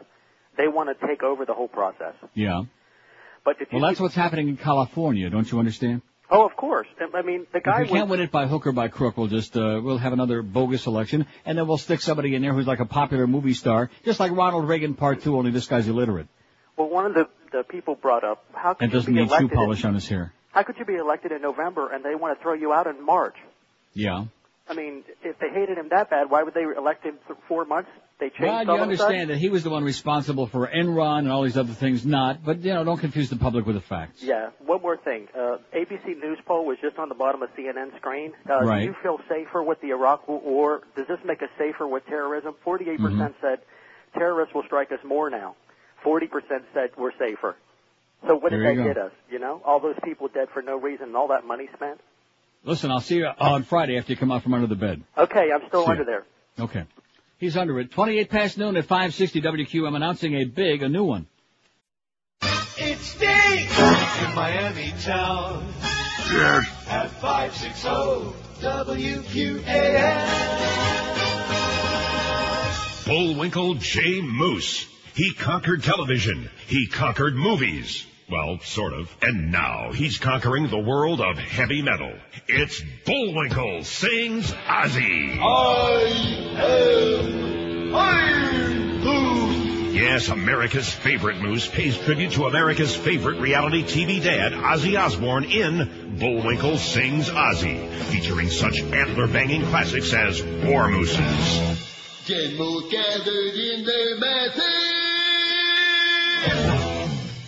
They 0.57 0.69
want 0.69 0.97
to 0.97 1.07
take 1.07 1.23
over 1.23 1.45
the 1.45 1.55
whole 1.55 1.69
process. 1.69 2.15
Yeah. 2.35 2.62
But 3.45 3.57
if 3.61 3.73
you 3.73 3.79
Well, 3.79 3.89
that's 3.89 4.01
what's 4.01 4.15
happening 4.15 4.49
in 4.49 4.57
California. 4.57 5.29
Don't 5.31 5.51
you 5.51 5.59
understand? 5.59 6.03
oh, 6.31 6.47
of 6.47 6.57
course. 6.57 6.87
I 7.15 7.23
mean, 7.23 7.47
the 7.53 7.61
guy 7.61 7.83
If 7.83 7.91
we 7.91 7.99
can't 7.99 8.09
win 8.09 8.21
it 8.21 8.31
by 8.31 8.47
hook 8.47 8.66
or 8.66 8.73
by 8.73 8.89
crook, 8.89 9.16
we'll 9.16 9.27
just 9.29 9.57
uh, 9.57 9.81
we'll 9.83 9.99
have 9.99 10.12
another 10.12 10.43
bogus 10.43 10.87
election, 10.87 11.27
and 11.45 11.57
then 11.59 11.66
we'll 11.66 11.79
stick 11.79 12.01
somebody 12.01 12.35
in 12.35 12.43
there 12.43 12.53
who's 12.55 12.66
like 12.66 12.81
a 12.81 12.87
popular 12.87 13.27
movie 13.27 13.55
star, 13.55 13.91
just 14.05 14.19
like 14.21 14.33
Ronald 14.33 14.66
Reagan 14.69 14.95
Part 14.95 15.23
Two. 15.23 15.37
Only 15.37 15.51
this 15.51 15.66
guy's 15.66 15.87
illiterate 15.89 16.27
well. 16.77 16.89
One 16.89 17.07
of 17.07 17.15
the 17.15 17.29
the 17.53 17.63
people 17.63 17.95
brought 17.95 18.25
up 18.25 18.45
how 18.53 18.75
could 18.75 18.87
you 18.91 18.99
doesn't 18.99 19.15
be 19.15 19.21
need 19.21 19.29
shoe 19.29 19.35
elected? 19.37 19.53
polish 19.53 19.83
in, 19.85 19.89
on 19.91 19.95
his 19.95 20.09
hair. 20.09 20.33
how 20.53 20.63
could 20.65 20.77
you 20.79 20.85
be 20.85 20.95
elected 20.97 21.31
in 21.33 21.41
November 21.43 21.93
and 21.93 22.05
they 22.05 22.15
want 22.15 22.37
to 22.37 22.43
throw 22.43 22.55
you 22.55 22.73
out 22.73 22.87
in 22.87 23.05
March? 23.05 23.37
Yeah. 23.93 24.25
I 24.69 24.75
mean, 24.75 25.05
if 25.23 25.39
they 25.39 25.51
hated 25.51 25.77
him 25.79 25.89
that 25.91 26.09
bad, 26.11 26.31
why 26.31 26.43
would 26.43 26.55
they 26.55 26.63
elect 26.63 27.05
him 27.05 27.19
for 27.27 27.37
four 27.49 27.65
months? 27.67 27.91
They 28.19 28.31
changed 28.31 28.41
Well, 28.69 28.77
you 28.77 28.83
understand 28.83 29.29
that 29.31 29.37
he 29.39 29.51
was 29.51 29.63
the 29.63 29.71
one 29.71 29.85
responsible 29.85 30.47
for 30.47 30.67
Enron 30.67 31.19
and 31.21 31.31
all 31.31 31.43
these 31.43 31.59
other 31.59 31.75
things. 31.75 32.07
Not, 32.07 32.43
but 32.45 32.61
you 32.65 32.73
know, 32.73 32.83
don't 32.83 32.99
confuse 32.99 33.29
the 33.29 33.37
public 33.37 33.67
with 33.67 33.75
the 33.77 33.83
facts. 33.83 34.23
Yeah. 34.23 34.51
One 34.65 34.81
more 34.83 34.97
thing. 34.97 35.29
Uh, 35.37 35.59
ABC 35.77 36.07
News 36.21 36.39
poll 36.47 36.65
was 36.65 36.79
just 36.81 36.99
on 36.99 37.09
the 37.11 37.15
bottom 37.15 37.43
of 37.43 37.51
CNN 37.57 37.95
screen. 37.99 38.33
Uh, 38.49 38.63
Right. 38.65 38.81
Do 38.81 38.87
you 38.87 38.95
feel 39.03 39.19
safer 39.29 39.63
with 39.63 39.81
the 39.83 39.91
Iraq 39.91 40.27
War? 40.29 40.81
Does 40.97 41.07
this 41.09 41.19
make 41.27 41.43
us 41.43 41.51
safer 41.59 41.87
with 41.87 42.07
terrorism? 42.07 42.55
48% 42.65 42.79
Mm-hmm. 42.97 43.05
percent 43.05 43.35
said 43.43 43.59
terrorists 44.19 44.55
will 44.55 44.63
strike 44.65 44.91
us 44.93 45.01
more 45.05 45.29
now. 45.29 45.57
40% 46.05 46.29
said 46.73 46.91
we're 46.99 47.13
safer. 47.19 47.57
So 48.27 48.37
what 48.37 48.51
did 48.51 48.61
There 48.61 48.71
you 48.73 48.77
that 48.79 48.83
go. 48.85 48.95
get 48.95 48.99
us? 49.07 49.13
You 49.31 49.39
know, 49.39 49.61
all 49.65 49.81
those 49.81 49.97
people 50.05 50.29
dead 50.29 50.49
for 50.53 50.63
no 50.63 50.79
reason 50.79 51.07
and 51.09 51.17
all 51.17 51.29
that 51.29 51.45
money 51.47 51.69
spent. 51.77 52.01
Listen, 52.65 52.91
I'll 52.91 53.01
see 53.01 53.17
you 53.17 53.27
on 53.27 53.63
Friday 53.65 53.99
after 53.99 54.13
you 54.13 54.17
come 54.17 54.33
out 54.33 54.43
from 54.43 54.55
under 54.55 54.67
the 54.67 54.75
bed. 54.77 55.03
Okay, 55.19 55.49
I'm 55.55 55.67
still 55.69 55.85
See 55.85 55.91
under 55.91 56.03
ya. 56.05 56.07
there. 56.07 56.25
Okay. 56.65 56.85
He's 57.39 57.57
under 57.57 57.79
it. 57.81 57.91
28 57.91 58.31
past 58.31 58.57
noon 58.57 58.77
at 58.77 58.85
560 58.87 59.43
WQM 59.43 59.95
announcing 59.97 60.35
a 60.35 60.45
big, 60.45 60.83
a 60.83 60.89
new 60.89 61.05
one. 61.05 61.27
It's 62.79 63.03
Sting 63.09 63.69
in 63.69 64.35
Miami 64.35 64.93
town. 65.03 65.67
Yes. 66.33 66.65
At 66.89 67.11
560 67.21 67.89
WQAM. 68.65 70.25
Bullwinkle 73.07 73.75
J. 73.75 74.21
Moose. 74.23 74.87
He 75.15 75.32
conquered 75.32 75.85
television. 75.85 76.51
He 76.66 76.89
conquered 76.89 77.36
movies. 77.36 78.05
Well, 78.28 78.59
sort 78.61 78.93
of. 78.95 79.15
And 79.23 79.53
now 79.53 79.93
he's 79.93 80.19
conquering 80.19 80.69
the 80.69 80.78
world 80.78 81.20
of 81.20 81.39
heavy 81.39 81.82
metal. 81.82 82.12
It's 82.49 82.82
Bullwinkle 83.07 83.85
sings 83.85 84.51
Ozzy. 84.53 85.39
I 85.39 86.03
am 86.57 87.95
Iron 87.95 89.05
Moose. 89.05 89.95
Yes, 89.95 90.28
America's 90.31 90.91
favorite 90.91 91.41
moose 91.41 91.69
pays 91.69 91.97
tribute 91.97 92.32
to 92.32 92.47
America's 92.47 92.97
favorite 92.97 93.39
reality 93.39 93.85
TV 93.85 94.20
dad, 94.20 94.53
Ozzy 94.53 94.99
Osbourne, 95.01 95.45
in 95.45 96.16
Bullwinkle 96.19 96.77
Sings 96.77 97.28
Ozzy, 97.28 97.89
featuring 98.07 98.51
such 98.51 98.81
antler-banging 98.81 99.62
classics 99.66 100.12
as 100.12 100.43
War 100.43 100.89
Mooses. 100.89 101.85
Generals 102.24 102.91
gathered 102.91 103.55
in 103.55 103.85
their 103.85 104.19
masses. 104.19 104.94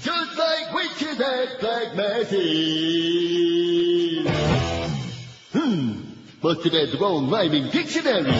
Just 0.02 0.38
like 0.38 0.72
witches 0.74 1.20
at 1.20 1.60
Black 1.60 1.96
Masses. 1.96 2.36
Hmm. 5.52 6.00
Must 6.42 6.64
have 6.64 6.72
had 6.72 6.90
the 6.90 6.98
wrong 7.00 7.30
rhyming 7.30 7.70
dictionary. 7.70 8.32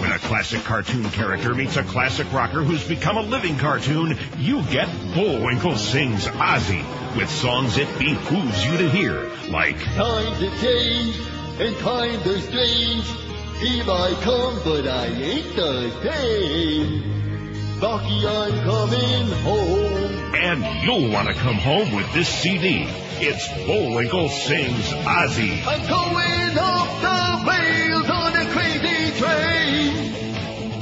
When 0.00 0.12
a 0.12 0.18
classic 0.18 0.62
cartoon 0.64 1.04
character 1.10 1.54
meets 1.54 1.76
a 1.76 1.82
classic 1.82 2.32
rocker 2.32 2.62
who's 2.62 2.86
become 2.86 3.16
a 3.16 3.22
living 3.22 3.58
cartoon, 3.58 4.16
you 4.38 4.62
get 4.64 4.88
Bullwinkle 5.14 5.76
Sings 5.76 6.26
Ozzy, 6.26 6.84
with 7.16 7.28
songs 7.28 7.76
it 7.76 7.88
behooves 7.98 8.64
you 8.64 8.78
to 8.78 8.88
hear, 8.90 9.30
like 9.50 9.78
Times 9.78 10.40
have 10.40 10.60
changed, 10.60 11.20
and 11.60 11.76
times 11.78 12.26
are 12.26 12.40
strange. 12.40 13.04
Here 13.58 13.84
I 13.84 14.14
come, 14.22 14.60
but 14.64 14.86
I 14.88 15.06
ain't 15.06 15.54
the 15.54 15.90
same. 16.02 17.19
Rocky, 17.80 18.26
I'm 18.26 18.62
coming 18.62 19.26
home. 19.42 20.34
And 20.34 20.84
you'll 20.84 21.10
want 21.10 21.28
to 21.28 21.34
come 21.34 21.54
home 21.54 21.92
with 21.94 22.12
this 22.12 22.28
CD. 22.28 22.84
It's 23.20 23.48
Bullwinkle 23.64 24.28
Sings 24.28 24.86
Ozzy. 24.90 25.66
I'm 25.66 25.88
going 25.88 26.58
off 26.58 27.00
the 27.00 27.50
rails 27.50 28.10
on 28.10 28.36
a 28.36 28.50
crazy 28.50 29.18
train. 29.18 30.12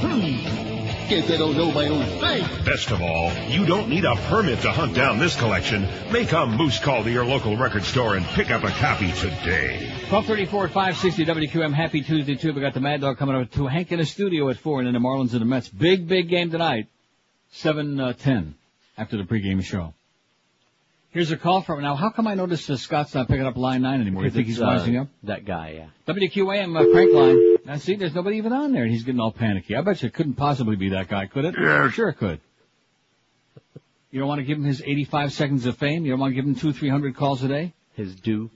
Hmm. 0.01 0.68
Guess 1.09 1.31
I 1.31 1.37
don't 1.37 1.57
know 1.57 1.71
my 1.71 1.87
own 1.87 2.05
thing. 2.19 2.43
Best 2.63 2.91
of 2.91 3.01
all, 3.01 3.33
you 3.47 3.65
don't 3.65 3.89
need 3.89 4.05
a 4.05 4.15
permit 4.27 4.61
to 4.61 4.71
hunt 4.71 4.93
down 4.93 5.17
this 5.17 5.35
collection. 5.35 5.87
Make 6.11 6.31
a 6.33 6.45
moose 6.45 6.77
call 6.77 7.03
to 7.03 7.09
your 7.09 7.25
local 7.25 7.57
record 7.57 7.83
store 7.83 8.15
and 8.15 8.23
pick 8.27 8.51
up 8.51 8.63
a 8.63 8.69
copy 8.69 9.11
today. 9.13 9.89
1234 10.11 10.65
at 10.65 10.71
560 10.71 11.25
WQAM. 11.25 11.73
Happy 11.73 12.03
Tuesday, 12.03 12.35
too. 12.35 12.53
We 12.53 12.61
got 12.61 12.75
the 12.75 12.79
Mad 12.79 13.01
Dog 13.01 13.17
coming 13.17 13.35
up 13.35 13.49
to 13.53 13.65
Hank 13.65 13.91
in 13.91 13.97
the 13.97 14.05
studio 14.05 14.49
at 14.49 14.57
4 14.57 14.81
and 14.81 14.85
then 14.85 14.93
the 14.93 14.99
Marlins 14.99 15.31
and 15.31 15.41
the 15.41 15.45
Mets. 15.45 15.67
Big, 15.67 16.07
big 16.07 16.29
game 16.29 16.51
tonight. 16.51 16.85
7 17.53 17.99
uh, 17.99 18.13
10 18.13 18.53
after 18.95 19.17
the 19.17 19.23
pregame 19.23 19.63
show. 19.63 19.95
Here's 21.11 21.31
a 21.31 21.37
call 21.37 21.61
from, 21.63 21.81
now 21.81 21.95
how 21.95 22.11
come 22.11 22.27
I 22.27 22.35
notice 22.35 22.69
uh, 22.69 22.77
Scott's 22.77 23.15
not 23.15 23.27
picking 23.27 23.45
up 23.45 23.57
line 23.57 23.81
9 23.81 23.99
anymore? 23.99 24.25
You 24.25 24.29
think 24.29 24.45
he's 24.45 24.57
It's, 24.57 24.63
uh, 24.63 24.67
rising 24.67 24.97
up? 24.97 25.07
That 25.23 25.43
guy, 25.43 25.73
yeah. 25.77 26.13
WQAM 26.13 26.79
uh, 26.79 26.91
crank 26.91 27.13
line. 27.13 27.57
Now 27.65 27.77
see, 27.77 27.95
there's 27.95 28.13
nobody 28.13 28.37
even 28.37 28.53
on 28.53 28.73
there 28.73 28.83
and 28.83 28.91
he's 28.91 29.03
getting 29.03 29.19
all 29.19 29.31
panicky. 29.31 29.75
I 29.75 29.81
bet 29.81 30.03
you 30.03 30.07
it 30.07 30.13
couldn't 30.13 30.35
possibly 30.35 30.75
be 30.75 30.89
that 30.89 31.07
guy, 31.07 31.25
could 31.25 31.45
it? 31.45 31.55
Yeah, 31.59 31.89
Sure 31.89 32.09
it 32.09 32.17
could. 32.17 32.39
You 34.11 34.19
don't 34.19 34.27
want 34.27 34.39
to 34.39 34.45
give 34.45 34.57
him 34.57 34.63
his 34.63 34.81
85 34.81 35.33
seconds 35.33 35.65
of 35.65 35.77
fame? 35.77 36.05
You 36.05 36.11
don't 36.11 36.19
want 36.19 36.31
to 36.31 36.35
give 36.35 36.45
him 36.45 36.55
two, 36.55 36.73
three 36.73 36.89
hundred 36.89 37.15
calls 37.15 37.43
a 37.43 37.47
day? 37.47 37.73
His 37.93 38.15
due. 38.15 38.49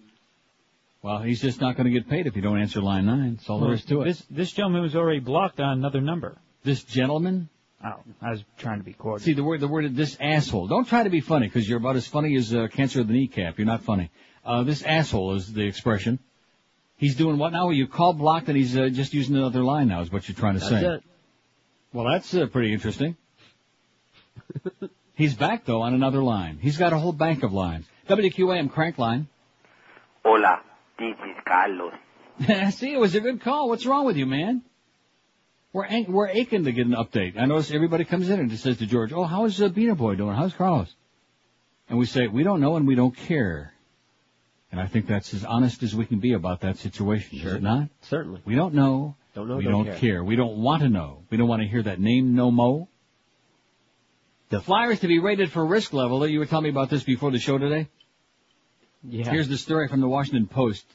Well, 1.04 1.20
he's 1.20 1.42
just 1.42 1.60
not 1.60 1.76
going 1.76 1.86
to 1.86 1.92
get 1.92 2.10
paid 2.10 2.28
if 2.28 2.36
you 2.36 2.42
don't 2.42 2.60
answer 2.60 2.82
line 2.82 3.06
nine. 3.06 3.36
That's 3.36 3.50
all 3.50 3.60
there 3.60 3.74
is 3.74 3.84
to 3.86 4.02
it. 4.02 4.06
This 4.06 4.24
this 4.32 4.52
gentleman 4.52 4.82
was 4.82 4.96
already 4.96 5.20
blocked 5.20 5.60
on 5.60 5.78
another 5.78 6.02
number. 6.02 6.38
This 6.64 6.84
gentleman? 6.84 7.50
Oh, 7.86 8.00
I 8.22 8.32
was 8.32 8.44
trying 8.58 8.78
to 8.78 8.84
be 8.84 8.94
cordial. 8.94 9.26
See 9.26 9.34
the 9.34 9.44
word, 9.44 9.60
the 9.60 9.68
word, 9.68 9.94
this 9.96 10.16
asshole. 10.20 10.68
Don't 10.68 10.88
try 10.88 11.04
to 11.04 11.10
be 11.10 11.20
funny 11.20 11.48
because 11.48 11.68
you're 11.68 11.80
about 11.80 11.98
as 11.98 12.08
funny 12.08 12.36
as 12.38 12.54
uh, 12.54 12.68
cancer 12.72 13.02
of 13.02 13.08
the 13.08 13.14
kneecap. 13.14 13.58
You're 13.58 13.68
not 13.68 13.84
funny. 13.84 14.10
Uh, 14.46 14.64
this 14.64 14.84
asshole 14.84 15.36
is 15.36 15.52
the 15.52 15.64
expression. 15.64 16.20
He's 16.96 17.16
doing 17.16 17.38
what 17.38 17.52
now? 17.52 17.70
You 17.72 17.88
call 17.88 18.14
blocked 18.14 18.48
and 18.48 18.56
he's 18.56 18.78
uh, 18.78 18.88
just 18.88 19.14
using 19.14 19.36
another 19.36 19.64
line 19.64 19.90
now 19.90 20.02
is 20.02 20.12
what 20.12 20.28
you're 20.28 20.36
trying 20.36 20.54
to 20.54 20.60
That's 20.62 20.72
say. 20.72 20.86
it. 20.86 21.04
Well, 21.92 22.06
that's 22.06 22.34
uh, 22.34 22.46
pretty 22.46 22.72
interesting. 22.74 23.18
he's 25.16 25.34
back 25.34 25.66
though 25.66 25.82
on 25.82 25.94
another 25.94 26.24
line. 26.24 26.60
He's 26.62 26.78
got 26.78 26.94
a 26.94 26.98
whole 26.98 27.12
bank 27.12 27.44
of 27.44 27.52
lines. 27.52 27.86
WQAM 28.08 28.72
crank 28.72 28.98
line. 28.98 29.28
Hola, 30.24 30.62
this 30.98 31.16
is 31.16 31.44
Carlos. 31.46 31.94
See, 32.74 32.94
it 32.94 33.00
was 33.00 33.16
a 33.16 33.20
good 33.20 33.42
call. 33.42 33.68
What's 33.68 33.86
wrong 33.86 34.06
with 34.06 34.16
you, 34.16 34.26
man? 34.26 34.62
We're 35.74 35.86
ang- 35.86 36.12
we're 36.12 36.28
aching 36.28 36.66
to 36.66 36.72
get 36.72 36.86
an 36.86 36.94
update. 36.94 37.38
I 37.38 37.46
notice 37.46 37.72
everybody 37.72 38.06
comes 38.06 38.30
in 38.30 38.40
and 38.40 38.50
just 38.50 38.64
says 38.64 38.78
to 38.78 38.86
George, 38.86 39.12
"Oh, 39.12 39.24
how 39.24 39.46
is 39.46 39.60
uh, 39.60 39.70
Beaner 39.70 39.98
Boy 39.98 40.16
doing? 40.16 40.36
How's 40.36 40.54
Carlos?" 40.54 40.94
And 41.90 41.98
we 41.98 42.06
say, 42.06 42.28
"We 42.28 42.44
don't 42.44 42.62
know 42.62 42.76
and 42.76 42.88
we 42.88 42.94
don't 42.96 43.16
care." 43.16 43.74
And 44.72 44.80
I 44.80 44.88
think 44.88 45.08
that's 45.08 45.34
as 45.34 45.44
honest 45.44 45.84
as 45.84 45.96
we 45.96 46.06
can 46.06 46.20
be 46.20 46.34
about 46.34 46.62
that 46.62 46.78
situation, 46.78 47.40
is 47.40 47.54
it 47.54 47.62
not? 47.62 47.90
Certainly. 48.02 48.42
We 48.46 48.56
don't 48.56 48.74
know. 48.74 49.16
Don't 49.36 49.48
know, 49.48 49.58
we 49.58 49.64
don't 49.64 49.72
don't 49.72 49.86
care. 49.86 49.98
care. 49.98 50.24
We 50.24 50.36
don't 50.36 50.58
want 50.58 50.84
to 50.84 50.90
know. 50.90 51.24
We 51.30 51.38
don't 51.38 51.48
want 51.48 51.62
to 51.64 51.68
hear 51.68 51.84
that 51.84 52.00
name 52.00 52.36
no 52.36 52.52
mo. 52.52 52.88
The 54.50 54.62
Flyers 54.62 55.00
to 55.00 55.08
be 55.08 55.18
rated 55.18 55.52
for 55.52 55.66
risk 55.66 55.94
level. 55.94 56.26
You 56.28 56.38
were 56.40 56.46
telling 56.46 56.66
me 56.66 56.70
about 56.70 56.92
this 56.92 57.04
before 57.04 57.32
the 57.32 57.40
show 57.40 57.58
today. 57.58 57.88
Yeah. 59.04 59.30
Here's 59.30 59.48
the 59.48 59.58
story 59.58 59.88
from 59.88 60.02
the 60.02 60.08
Washington 60.08 60.48
Post. 60.48 60.86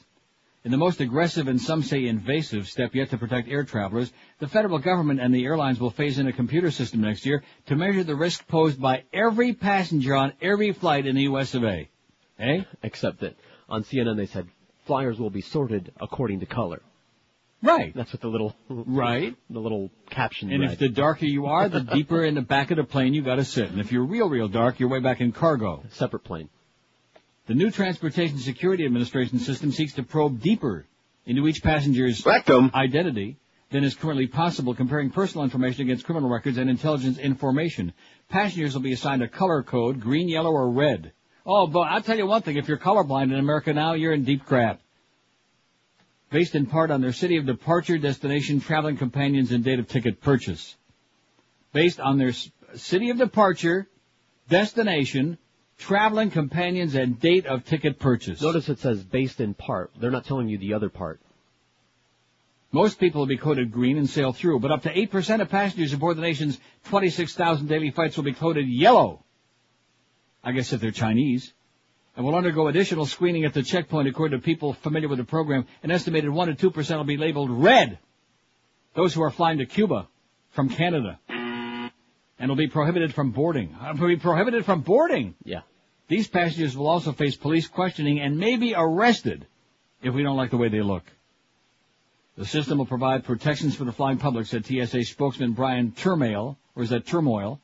In 0.65 0.71
the 0.71 0.77
most 0.77 0.99
aggressive 0.99 1.47
and 1.47 1.59
some 1.61 1.83
say 1.83 2.05
invasive 2.05 2.67
step 2.67 2.93
yet 2.93 3.11
to 3.11 3.17
protect 3.17 3.47
air 3.47 3.63
travelers, 3.63 4.11
the 4.39 4.47
federal 4.47 4.77
government 4.79 5.21
and 5.21 5.33
the 5.33 5.45
airlines 5.45 5.79
will 5.79 5.89
phase 5.89 6.19
in 6.19 6.27
a 6.27 6.33
computer 6.33 6.69
system 6.69 6.99
next 7.01 7.25
year 7.25 7.43
to 7.67 7.75
measure 7.77 8.03
the 8.03 8.15
risk 8.15 8.45
posed 8.47 8.79
by 8.79 9.03
every 9.13 9.53
passenger 9.53 10.15
on 10.15 10.33
every 10.41 10.73
flight 10.73 11.05
in 11.05 11.15
the 11.15 11.23
US 11.23 11.55
of 11.55 11.63
A. 11.63 11.87
Eh? 12.39 12.63
Except 12.83 13.21
that 13.21 13.35
on 13.69 13.83
CNN 13.83 14.17
they 14.17 14.25
said 14.25 14.47
flyers 14.85 15.17
will 15.17 15.29
be 15.29 15.41
sorted 15.41 15.93
according 16.01 16.41
to 16.41 16.45
color. 16.45 16.81
Right. 17.61 17.93
That's 17.95 18.11
what 18.11 18.21
the 18.21 18.27
little 18.29 18.55
Right. 18.69 19.35
the 19.49 19.59
little 19.59 19.91
caption 20.09 20.51
And 20.51 20.61
read. 20.61 20.71
if 20.71 20.79
the 20.79 20.89
darker 20.89 21.25
you 21.25 21.45
are, 21.47 21.69
the 21.69 21.81
deeper 21.81 22.23
in 22.23 22.35
the 22.35 22.41
back 22.41 22.71
of 22.71 22.77
the 22.77 22.83
plane 22.83 23.13
you 23.13 23.21
gotta 23.21 23.45
sit. 23.45 23.69
And 23.71 23.79
if 23.79 23.91
you're 23.93 24.05
real, 24.05 24.29
real 24.29 24.47
dark, 24.49 24.79
you're 24.79 24.89
way 24.89 24.99
back 24.99 25.21
in 25.21 25.31
cargo. 25.31 25.83
Separate 25.91 26.23
plane. 26.25 26.49
The 27.49 27.55
new 27.55 27.71
Transportation 27.71 28.37
Security 28.37 28.85
Administration 28.85 29.39
system 29.39 29.71
seeks 29.71 29.93
to 29.93 30.03
probe 30.03 30.39
deeper 30.39 30.85
into 31.25 31.47
each 31.47 31.63
passenger's 31.63 32.23
Rectum. 32.23 32.69
identity 32.75 33.37
than 33.71 33.83
is 33.83 33.95
currently 33.95 34.27
possible, 34.27 34.75
comparing 34.75 35.09
personal 35.09 35.45
information 35.45 35.81
against 35.81 36.05
criminal 36.05 36.29
records 36.29 36.59
and 36.59 36.69
intelligence 36.69 37.17
information. 37.17 37.91
Passengers 38.29 38.75
will 38.75 38.83
be 38.83 38.93
assigned 38.93 39.23
a 39.23 39.27
color 39.27 39.63
code, 39.63 39.99
green, 39.99 40.29
yellow, 40.29 40.51
or 40.51 40.69
red. 40.69 41.11
Oh, 41.43 41.65
but 41.65 41.89
I'll 41.89 42.03
tell 42.03 42.19
you 42.19 42.27
one 42.27 42.43
thing, 42.43 42.57
if 42.57 42.67
you're 42.67 42.77
colorblind 42.77 43.33
in 43.33 43.39
America 43.39 43.73
now, 43.73 43.93
you're 43.93 44.13
in 44.13 44.25
deep 44.25 44.45
crap. 44.45 44.79
Based 46.29 46.53
in 46.53 46.67
part 46.67 46.91
on 46.91 47.01
their 47.01 47.13
city 47.13 47.37
of 47.37 47.47
departure, 47.47 47.97
destination, 47.97 48.61
traveling 48.61 48.97
companions, 48.97 49.51
and 49.51 49.63
date 49.63 49.79
of 49.79 49.87
ticket 49.87 50.21
purchase. 50.21 50.75
Based 51.73 51.99
on 51.99 52.19
their 52.19 52.33
city 52.75 53.09
of 53.09 53.17
departure, 53.17 53.87
destination, 54.49 55.39
traveling 55.79 56.29
companions, 56.29 56.93
and 56.93 57.19
date 57.19 57.47
of 57.47 57.65
ticket 57.65 57.99
purchase. 57.99 58.41
Notice 58.41 58.69
it 58.69 58.79
says 58.79 59.03
based 59.03 59.39
in 59.39 59.53
part. 59.55 59.91
They're 59.99 60.11
not 60.11 60.25
telling 60.25 60.49
you 60.49 60.57
the 60.57 60.75
other 60.75 60.89
part. 60.89 61.19
Most 62.71 62.99
people 62.99 63.21
will 63.21 63.27
be 63.27 63.37
coded 63.37 63.71
green 63.71 63.97
and 63.97 64.07
sail 64.07 64.31
through, 64.31 64.59
but 64.59 64.71
up 64.71 64.83
to 64.83 64.93
8% 64.93 65.41
of 65.41 65.49
passengers 65.49 65.93
aboard 65.93 66.17
the 66.17 66.21
nation's 66.21 66.59
26,000 66.85 67.67
daily 67.67 67.89
flights 67.89 68.15
will 68.15 68.25
be 68.25 68.33
coded 68.33 68.67
yellow. 68.67 69.23
I 70.43 70.51
guess 70.51 70.71
if 70.71 70.79
they're 70.79 70.91
Chinese. 70.91 71.51
And 72.15 72.25
will 72.25 72.35
undergo 72.35 72.67
additional 72.67 73.05
screening 73.05 73.45
at 73.45 73.53
the 73.53 73.63
checkpoint 73.63 74.07
according 74.07 74.39
to 74.39 74.45
people 74.45 74.73
familiar 74.73 75.07
with 75.07 75.17
the 75.17 75.23
program. 75.23 75.65
An 75.81 75.89
estimated 75.89 76.29
1 76.29 76.55
to 76.55 76.71
2% 76.71 76.97
will 76.97 77.03
be 77.05 77.17
labeled 77.17 77.49
red. 77.49 77.97
Those 78.93 79.13
who 79.13 79.23
are 79.23 79.31
flying 79.31 79.59
to 79.59 79.65
Cuba 79.65 80.07
from 80.51 80.69
Canada. 80.69 81.19
And 82.39 82.49
will 82.49 82.55
be 82.55 82.67
prohibited 82.67 83.13
from 83.13 83.31
boarding. 83.31 83.75
Uh, 83.79 83.93
Will 83.99 84.07
be 84.07 84.15
prohibited 84.15 84.65
from 84.65 84.81
boarding. 84.81 85.35
Yeah. 85.43 85.61
These 86.07 86.27
passengers 86.27 86.75
will 86.75 86.87
also 86.87 87.11
face 87.11 87.35
police 87.35 87.67
questioning 87.67 88.19
and 88.19 88.37
may 88.37 88.55
be 88.55 88.73
arrested 88.75 89.45
if 90.01 90.13
we 90.13 90.23
don't 90.23 90.37
like 90.37 90.49
the 90.49 90.57
way 90.57 90.69
they 90.69 90.81
look. 90.81 91.03
The 92.37 92.45
system 92.45 92.77
will 92.77 92.85
provide 92.85 93.25
protections 93.25 93.75
for 93.75 93.83
the 93.83 93.91
flying 93.91 94.17
public, 94.17 94.45
said 94.45 94.65
TSA 94.65 95.03
spokesman 95.03 95.51
Brian 95.51 95.91
Turmoil, 95.91 96.57
or 96.75 96.83
is 96.83 96.89
that 96.89 97.05
Turmoil? 97.05 97.59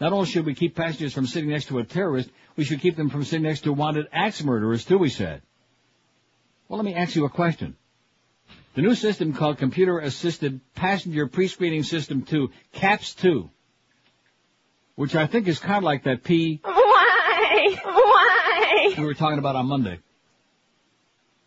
Not 0.00 0.12
only 0.12 0.26
should 0.26 0.46
we 0.46 0.54
keep 0.54 0.76
passengers 0.76 1.12
from 1.12 1.26
sitting 1.26 1.50
next 1.50 1.66
to 1.66 1.80
a 1.80 1.84
terrorist, 1.84 2.30
we 2.56 2.64
should 2.64 2.80
keep 2.80 2.96
them 2.96 3.10
from 3.10 3.24
sitting 3.24 3.42
next 3.42 3.62
to 3.62 3.72
wanted 3.72 4.06
axe 4.12 4.42
murderers 4.42 4.84
too, 4.84 4.98
we 4.98 5.10
said. 5.10 5.42
Well, 6.68 6.78
let 6.78 6.84
me 6.84 6.94
ask 6.94 7.16
you 7.16 7.24
a 7.24 7.30
question. 7.30 7.76
The 8.74 8.82
new 8.82 8.94
system 8.94 9.34
called 9.34 9.58
Computer 9.58 9.98
Assisted 9.98 10.60
Passenger 10.74 11.26
Pre-Screening 11.26 11.82
System 11.82 12.22
2, 12.22 12.50
CAPPS 12.72 13.14
2, 13.16 13.50
which 14.94 15.14
I 15.14 15.26
think 15.26 15.48
is 15.48 15.58
kind 15.58 15.78
of 15.78 15.84
like 15.84 16.04
that 16.04 16.22
P 16.22 16.60
Why? 16.62 17.76
Why? 17.84 18.94
we 18.98 19.04
were 19.04 19.14
talking 19.14 19.38
about 19.38 19.56
on 19.56 19.66
Monday, 19.66 20.00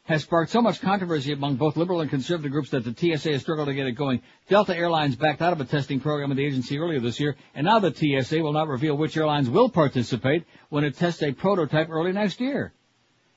has 0.04 0.24
sparked 0.24 0.52
so 0.52 0.62
much 0.62 0.82
controversy 0.82 1.32
among 1.32 1.56
both 1.56 1.78
liberal 1.78 2.02
and 2.02 2.10
conservative 2.10 2.52
groups 2.52 2.70
that 2.72 2.84
the 2.84 2.94
TSA 2.94 3.34
has 3.34 3.42
struggled 3.42 3.68
to 3.68 3.74
get 3.74 3.88
it 3.88 3.94
going. 3.94 4.22
Delta 4.50 4.76
Airlines 4.76 5.16
backed 5.16 5.42
out 5.42 5.54
of 5.54 5.62
a 5.62 5.66
testing 5.66 6.00
program 6.00 6.30
with 6.30 6.38
the 6.38 6.46
agency 6.46 6.78
earlier 6.78 7.00
this 7.00 7.20
year, 7.20 7.36
and 7.56 7.66
now 7.66 7.80
the 7.80 7.94
TSA 7.94 8.40
will 8.40 8.54
not 8.54 8.68
reveal 8.68 8.96
which 8.96 9.18
airlines 9.18 9.50
will 9.50 9.70
participate 9.70 10.46
when 10.70 10.84
it 10.84 10.96
tests 10.96 11.24
a 11.24 11.32
prototype 11.32 11.90
early 11.90 12.12
next 12.12 12.40
year. 12.40 12.74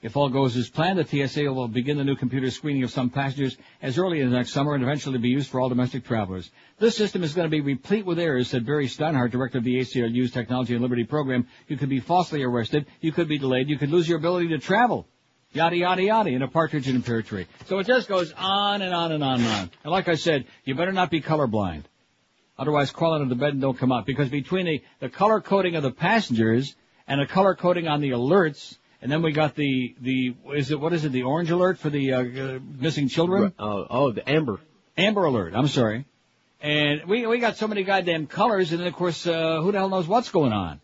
If 0.01 0.16
all 0.16 0.29
goes 0.29 0.57
as 0.57 0.70
planned, 0.70 1.01
the 1.01 1.27
TSA 1.27 1.53
will 1.53 1.66
begin 1.66 1.97
the 1.97 2.05
new 2.05 2.15
computer 2.15 2.53
screening 2.53 2.85
of 2.85 2.93
some 2.93 3.11
passengers 3.11 3.57
as 3.83 3.99
early 3.99 4.20
as 4.20 4.31
next 4.31 4.53
summer 4.53 4.75
and 4.75 4.85
eventually 4.85 5.19
be 5.19 5.29
used 5.29 5.51
for 5.51 5.61
all 5.61 5.69
domestic 5.69 6.05
travelers. 6.05 6.53
This 6.79 6.97
system 6.97 7.25
is 7.25 7.35
going 7.35 7.47
to 7.47 7.51
be 7.51 7.61
replete 7.61 8.07
with 8.07 8.20
errors, 8.20 8.49
said 8.49 8.65
Barry 8.65 8.87
Steinhardt, 8.87 9.33
director 9.33 9.59
of 9.59 9.65
the 9.65 9.81
ACLU's 9.81 10.31
Technology 10.31 10.75
and 10.75 10.83
Liberty 10.83 11.03
program. 11.03 11.49
You 11.66 11.77
could 11.77 11.89
be 11.89 11.99
falsely 11.99 12.45
arrested, 12.45 12.87
you 13.01 13.11
could 13.11 13.27
be 13.27 13.39
delayed, 13.39 13.69
you 13.69 13.77
could 13.77 13.91
lose 13.91 14.09
your 14.09 14.19
ability 14.19 14.49
to 14.51 14.59
travel. 14.59 15.09
Yada, 15.53 15.77
yada, 15.77 16.03
yada, 16.03 16.31
in 16.31 16.43
a 16.43 16.49
partridge 16.49 16.89
in 16.89 16.97
a 16.97 17.01
pear 17.01 17.23
tree. 17.23 17.47
So 17.66 17.81
it 17.81 17.87
just 17.89 18.07
goes 18.07 18.33
on 18.37 18.83
and 18.83 18.95
on 18.95 19.11
and 19.11 19.25
on 19.25 19.41
and 19.41 19.49
on. 19.49 19.70
And 19.83 19.91
like 19.91 20.07
I 20.07 20.15
said, 20.15 20.45
you 20.65 20.77
better 20.77 20.93
not 20.93 21.11
be 21.11 21.20
colorblind. 21.20 21.85
Otherwise, 22.57 22.93
crawl 22.93 23.15
under 23.15 23.29
the 23.29 23.35
bed 23.35 23.55
and 23.55 23.61
don't 23.61 23.79
come 23.79 23.91
out. 23.91 24.07
Because 24.07 24.29
between 24.29 24.66
the, 24.66 24.83
the 25.01 25.09
color 25.09 25.41
coding 25.41 25.75
of 25.75 25.83
the 25.83 25.91
passengers 25.91 26.77
and 27.09 27.20
the 27.20 27.27
color 27.27 27.57
coding 27.57 27.89
on 27.89 28.01
the 28.01 28.11
alerts, 28.11 28.77
and 29.01 29.11
then 29.11 29.23
we 29.23 29.33
got 29.33 29.55
the, 29.55 29.95
the, 30.01 30.35
is 30.55 30.70
it, 30.70 30.81
what 30.81 30.93
is 30.93 31.05
it, 31.05 31.12
the 31.12 31.23
orange 31.23 31.51
alert 31.51 31.79
for 31.79 31.91
the, 31.91 32.12
uh, 32.12 32.20
uh, 32.20 32.59
missing 32.79 33.09
children? 33.09 33.53
Oh, 33.59 33.87
oh, 33.89 34.12
the 34.12 34.29
amber. 34.29 34.61
Amber 34.97 35.25
alert, 35.25 35.55
I'm 35.55 35.69
sorry. 35.69 36.05
And 36.61 37.05
we, 37.07 37.25
we 37.27 37.39
got 37.39 37.57
so 37.57 37.69
many 37.69 37.85
goddamn 37.85 38.27
colors, 38.27 38.73
and 38.73 38.81
then 38.81 38.89
of 38.89 38.95
course, 38.95 39.27
uh, 39.27 39.61
who 39.62 39.70
the 39.70 39.79
hell 39.79 39.89
knows 39.89 40.09
what's 40.09 40.31
going 40.31 40.53
on? 40.53 40.81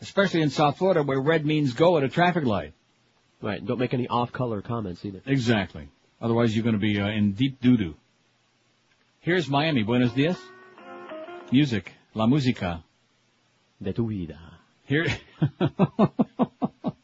Especially 0.00 0.42
in 0.42 0.50
South 0.50 0.78
Florida 0.78 1.02
where 1.02 1.20
red 1.20 1.44
means 1.44 1.72
go 1.72 1.98
at 1.98 2.04
a 2.04 2.08
traffic 2.08 2.44
light. 2.44 2.74
Right. 3.40 3.64
Don't 3.64 3.78
make 3.78 3.94
any 3.94 4.06
off-color 4.06 4.62
comments 4.62 5.04
either. 5.04 5.20
Exactly. 5.26 5.88
Otherwise 6.20 6.54
you're 6.54 6.64
gonna 6.64 6.78
be, 6.78 7.00
uh, 7.00 7.08
in 7.08 7.32
deep 7.32 7.60
doo-doo. 7.60 7.94
Here's 9.20 9.48
Miami. 9.48 9.82
Buenos 9.82 10.12
dias. 10.12 10.38
Music. 11.50 11.92
La 12.14 12.26
música. 12.26 12.82
De 13.82 13.92
tu 13.92 14.08
vida. 14.08 14.38
Here, 14.86 15.06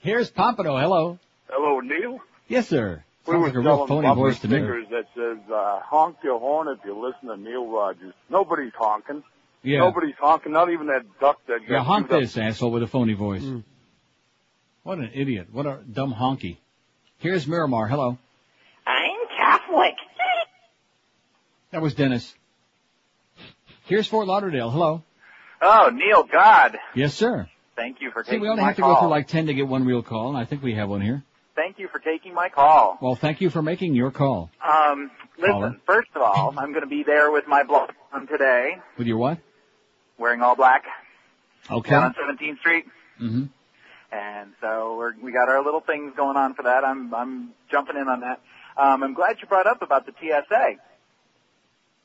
here's 0.00 0.30
Pompano. 0.30 0.76
Hello. 0.78 1.18
Hello, 1.48 1.80
Neil. 1.80 2.18
Yes, 2.48 2.68
sir. 2.68 3.02
We 3.26 3.32
Sounds 3.32 3.40
were 3.42 3.46
like 3.48 3.56
a 3.56 3.58
real 3.60 3.76
selling 3.76 3.88
phony 3.88 4.06
bumper 4.08 4.20
voice 4.22 4.38
to 4.40 4.48
me. 4.48 4.56
stickers 4.56 4.86
that 4.90 5.04
says, 5.14 5.38
uh, 5.52 5.80
honk 5.84 6.16
your 6.24 6.38
horn 6.38 6.68
if 6.68 6.78
you 6.84 6.94
listen 6.98 7.28
to 7.28 7.36
Neil 7.36 7.66
Rogers. 7.66 8.14
Nobody's 8.30 8.72
honking. 8.76 9.22
Yeah. 9.62 9.80
Nobody's 9.80 10.14
honking, 10.18 10.52
not 10.52 10.70
even 10.70 10.86
that 10.86 11.02
duck 11.20 11.38
that 11.46 11.60
got 11.60 11.70
Yeah, 11.70 11.82
honk 11.84 12.08
chewed 12.08 12.14
up. 12.16 12.20
this 12.22 12.38
asshole 12.38 12.70
with 12.70 12.82
a 12.82 12.86
phony 12.86 13.12
voice. 13.14 13.44
What 14.82 14.98
an 14.98 15.10
idiot. 15.14 15.48
What 15.52 15.66
a 15.66 15.80
dumb 15.90 16.14
honky. 16.14 16.56
Here's 17.18 17.46
Miramar. 17.46 17.86
Hello. 17.88 18.16
I'm 18.86 19.28
Catholic. 19.36 19.94
That 21.70 21.82
was 21.82 21.92
Dennis. 21.92 22.34
Here's 23.84 24.06
Fort 24.06 24.26
Lauderdale. 24.26 24.70
Hello. 24.70 25.02
Oh, 25.60 25.90
Neil 25.92 26.22
God. 26.22 26.78
Yes, 26.94 27.12
sir. 27.12 27.46
Thank 27.78 28.00
you 28.00 28.10
for 28.10 28.24
See, 28.24 28.30
taking 28.32 28.40
we 28.42 28.48
only 28.48 28.64
have 28.64 28.74
to 28.76 28.82
call. 28.82 28.94
go 28.96 29.00
through 29.02 29.08
like 29.10 29.28
10 29.28 29.46
to 29.46 29.54
get 29.54 29.68
one 29.68 29.84
real 29.84 30.02
call, 30.02 30.30
and 30.30 30.36
I 30.36 30.44
think 30.44 30.62
we 30.64 30.74
have 30.74 30.88
one 30.88 31.00
here. 31.00 31.22
Thank 31.54 31.78
you 31.78 31.86
for 31.88 32.00
taking 32.00 32.34
my 32.34 32.48
call. 32.48 32.98
Well, 33.00 33.14
thank 33.14 33.40
you 33.40 33.50
for 33.50 33.62
making 33.62 33.94
your 33.94 34.10
call. 34.10 34.50
Um, 34.66 35.10
listen, 35.38 35.52
Caller. 35.52 35.76
first 35.86 36.08
of 36.16 36.22
all, 36.22 36.54
I'm 36.58 36.70
going 36.72 36.82
to 36.82 36.88
be 36.88 37.04
there 37.04 37.30
with 37.30 37.46
my 37.46 37.62
blog 37.62 37.90
on 38.12 38.26
today, 38.26 38.78
With 38.96 39.06
your 39.06 39.18
what? 39.18 39.38
wearing 40.18 40.42
all 40.42 40.56
black, 40.56 40.82
Okay. 41.70 41.90
down 41.90 42.02
on 42.02 42.14
17th 42.14 42.58
Street. 42.58 42.84
Mm-hmm. 43.22 43.44
And 44.10 44.52
so 44.60 44.96
we're, 44.96 45.12
we 45.22 45.30
got 45.32 45.48
our 45.48 45.62
little 45.64 45.80
things 45.80 46.12
going 46.16 46.36
on 46.36 46.54
for 46.54 46.62
that. 46.64 46.84
I'm, 46.84 47.14
I'm 47.14 47.50
jumping 47.70 47.96
in 47.96 48.08
on 48.08 48.20
that. 48.22 48.40
Um, 48.76 49.02
I'm 49.04 49.14
glad 49.14 49.36
you 49.40 49.46
brought 49.48 49.66
up 49.68 49.82
about 49.82 50.06
the 50.06 50.12
TSA. 50.18 50.76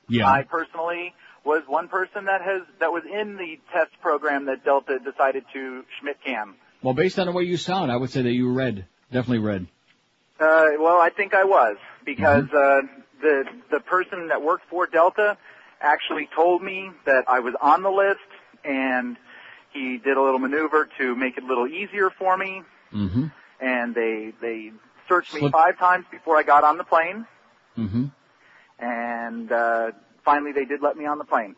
Yeah. 0.10 0.30
I 0.30 0.44
personally 0.44 1.14
was 1.46 1.64
one 1.68 1.88
person 1.90 2.26
that 2.26 2.42
has, 2.42 2.62
that 2.80 2.92
was 2.92 3.04
in 3.06 3.36
the 3.38 3.60
test 3.72 3.92
program 4.02 4.46
that 4.46 4.64
Delta 4.64 5.00
decided 5.00 5.44
to 5.54 5.84
Schmidt 6.00 6.18
cam. 6.24 6.56
Well, 6.82 6.94
based 6.94 7.20
on 7.20 7.28
the 7.28 7.32
way 7.34 7.44
you 7.44 7.58
sound, 7.58 7.92
I 7.92 7.98
would 7.98 8.10
say 8.10 8.22
that 8.22 8.32
you 8.32 8.52
read. 8.52 8.86
Definitely 9.12 9.40
read. 9.40 9.68
Uh, 10.40 10.66
well, 10.80 11.00
I 11.00 11.10
think 11.16 11.34
I 11.34 11.44
was 11.44 11.78
because 12.06 12.46
Mm-hmm. 12.46 12.88
uh, 12.88 13.02
the 13.22 13.46
the 13.72 13.80
person 13.80 14.28
that 14.28 14.42
worked 14.42 14.66
for 14.70 14.86
Delta 14.88 15.38
actually 15.80 16.28
told 16.36 16.62
me 16.62 16.90
that 17.06 17.24
I 17.30 17.40
was 17.40 17.54
on 17.62 17.84
the 17.84 17.90
list, 17.92 18.20
and 18.66 19.16
he 19.72 19.98
did 19.98 20.18
a 20.18 20.22
little 20.22 20.40
maneuver 20.40 20.90
to 20.98 21.16
make 21.16 21.38
it 21.38 21.44
a 21.44 21.48
little 21.48 21.68
easier 21.68 22.10
for 22.10 22.36
me. 22.36 22.64
Mm-hmm. 22.94 23.28
And 23.62 23.96
they 23.96 24.34
they 24.42 24.72
searched 25.08 25.34
me 25.34 25.50
five 25.52 25.78
times 25.78 26.06
before 26.12 26.36
I 26.38 26.44
got 26.44 26.64
on 26.66 26.78
the 26.78 26.84
plane, 26.84 27.26
Mm-hmm. 27.78 28.06
and 28.80 29.52
uh, 29.52 29.92
finally 30.26 30.52
they 30.54 30.66
did 30.66 30.82
let 30.82 30.98
me 30.98 31.06
on 31.06 31.18
the 31.18 31.26
plane. 31.26 31.56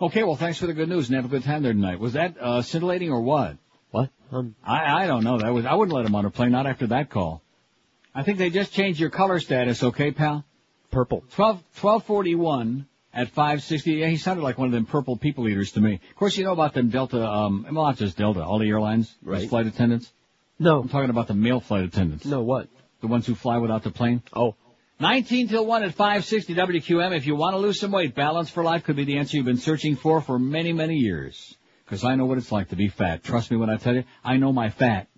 Okay, 0.00 0.22
well, 0.22 0.36
thanks 0.36 0.58
for 0.58 0.66
the 0.66 0.72
good 0.74 0.88
news 0.88 1.08
and 1.08 1.16
have 1.16 1.24
a 1.24 1.28
good 1.28 1.44
time 1.44 1.62
there 1.62 1.72
tonight. 1.72 1.98
Was 2.00 2.14
that 2.14 2.36
uh, 2.40 2.62
scintillating 2.62 3.10
or 3.10 3.20
what? 3.20 3.56
What? 3.90 4.10
Um, 4.30 4.54
I 4.64 5.04
I 5.04 5.06
don't 5.06 5.24
know. 5.24 5.38
That 5.38 5.52
was 5.52 5.66
I 5.66 5.74
wouldn't 5.74 5.94
let 5.94 6.06
him 6.06 6.14
on 6.14 6.24
a 6.24 6.30
plane. 6.30 6.52
Not 6.52 6.66
after 6.66 6.86
that 6.88 7.10
call. 7.10 7.42
I 8.14 8.22
think 8.22 8.38
they 8.38 8.50
just 8.50 8.72
changed 8.72 8.98
your 9.00 9.10
color 9.10 9.38
status. 9.40 9.82
Okay, 9.82 10.10
pal. 10.10 10.44
Purple. 10.90 11.24
Twelve 11.34 11.62
twelve 11.76 12.04
forty 12.04 12.34
one 12.34 12.86
at 13.12 13.28
five 13.30 13.62
sixty. 13.62 13.92
Yeah, 13.94 14.06
he 14.08 14.16
sounded 14.16 14.42
like 14.42 14.56
one 14.58 14.66
of 14.66 14.72
them 14.72 14.86
purple 14.86 15.16
people 15.16 15.48
eaters 15.48 15.72
to 15.72 15.80
me. 15.80 16.00
Of 16.10 16.16
course, 16.16 16.36
you 16.36 16.44
know 16.44 16.52
about 16.52 16.74
them 16.74 16.88
Delta. 16.88 17.24
Um, 17.26 17.64
well, 17.70 17.84
not 17.84 17.96
just 17.96 18.16
Delta. 18.16 18.42
All 18.42 18.58
the 18.58 18.68
airlines, 18.68 19.14
Right. 19.22 19.48
flight 19.48 19.66
attendants. 19.66 20.10
No. 20.58 20.80
I'm 20.80 20.88
talking 20.88 21.10
about 21.10 21.28
the 21.28 21.34
male 21.34 21.60
flight 21.60 21.84
attendants. 21.84 22.24
No, 22.24 22.42
what? 22.42 22.68
The 23.00 23.08
ones 23.08 23.26
who 23.26 23.34
fly 23.34 23.58
without 23.58 23.82
the 23.82 23.90
plane. 23.90 24.22
Oh. 24.34 24.54
19 25.02 25.48
till 25.48 25.66
1 25.66 25.82
at 25.82 25.94
560 25.94 26.54
WQAM. 26.54 27.16
If 27.16 27.26
you 27.26 27.34
want 27.34 27.54
to 27.54 27.58
lose 27.58 27.80
some 27.80 27.90
weight, 27.90 28.14
Balance 28.14 28.50
for 28.50 28.62
Life 28.62 28.84
could 28.84 28.94
be 28.94 29.04
the 29.04 29.18
answer 29.18 29.36
you've 29.36 29.44
been 29.44 29.56
searching 29.56 29.96
for 29.96 30.20
for 30.20 30.38
many, 30.38 30.72
many 30.72 30.94
years. 30.94 31.56
Because 31.84 32.04
I 32.04 32.14
know 32.14 32.24
what 32.24 32.38
it's 32.38 32.52
like 32.52 32.68
to 32.68 32.76
be 32.76 32.86
fat. 32.86 33.24
Trust 33.24 33.50
me 33.50 33.56
when 33.56 33.68
I 33.68 33.78
tell 33.78 33.96
you, 33.96 34.04
I 34.24 34.36
know 34.36 34.52
my 34.52 34.70
fat. 34.70 35.08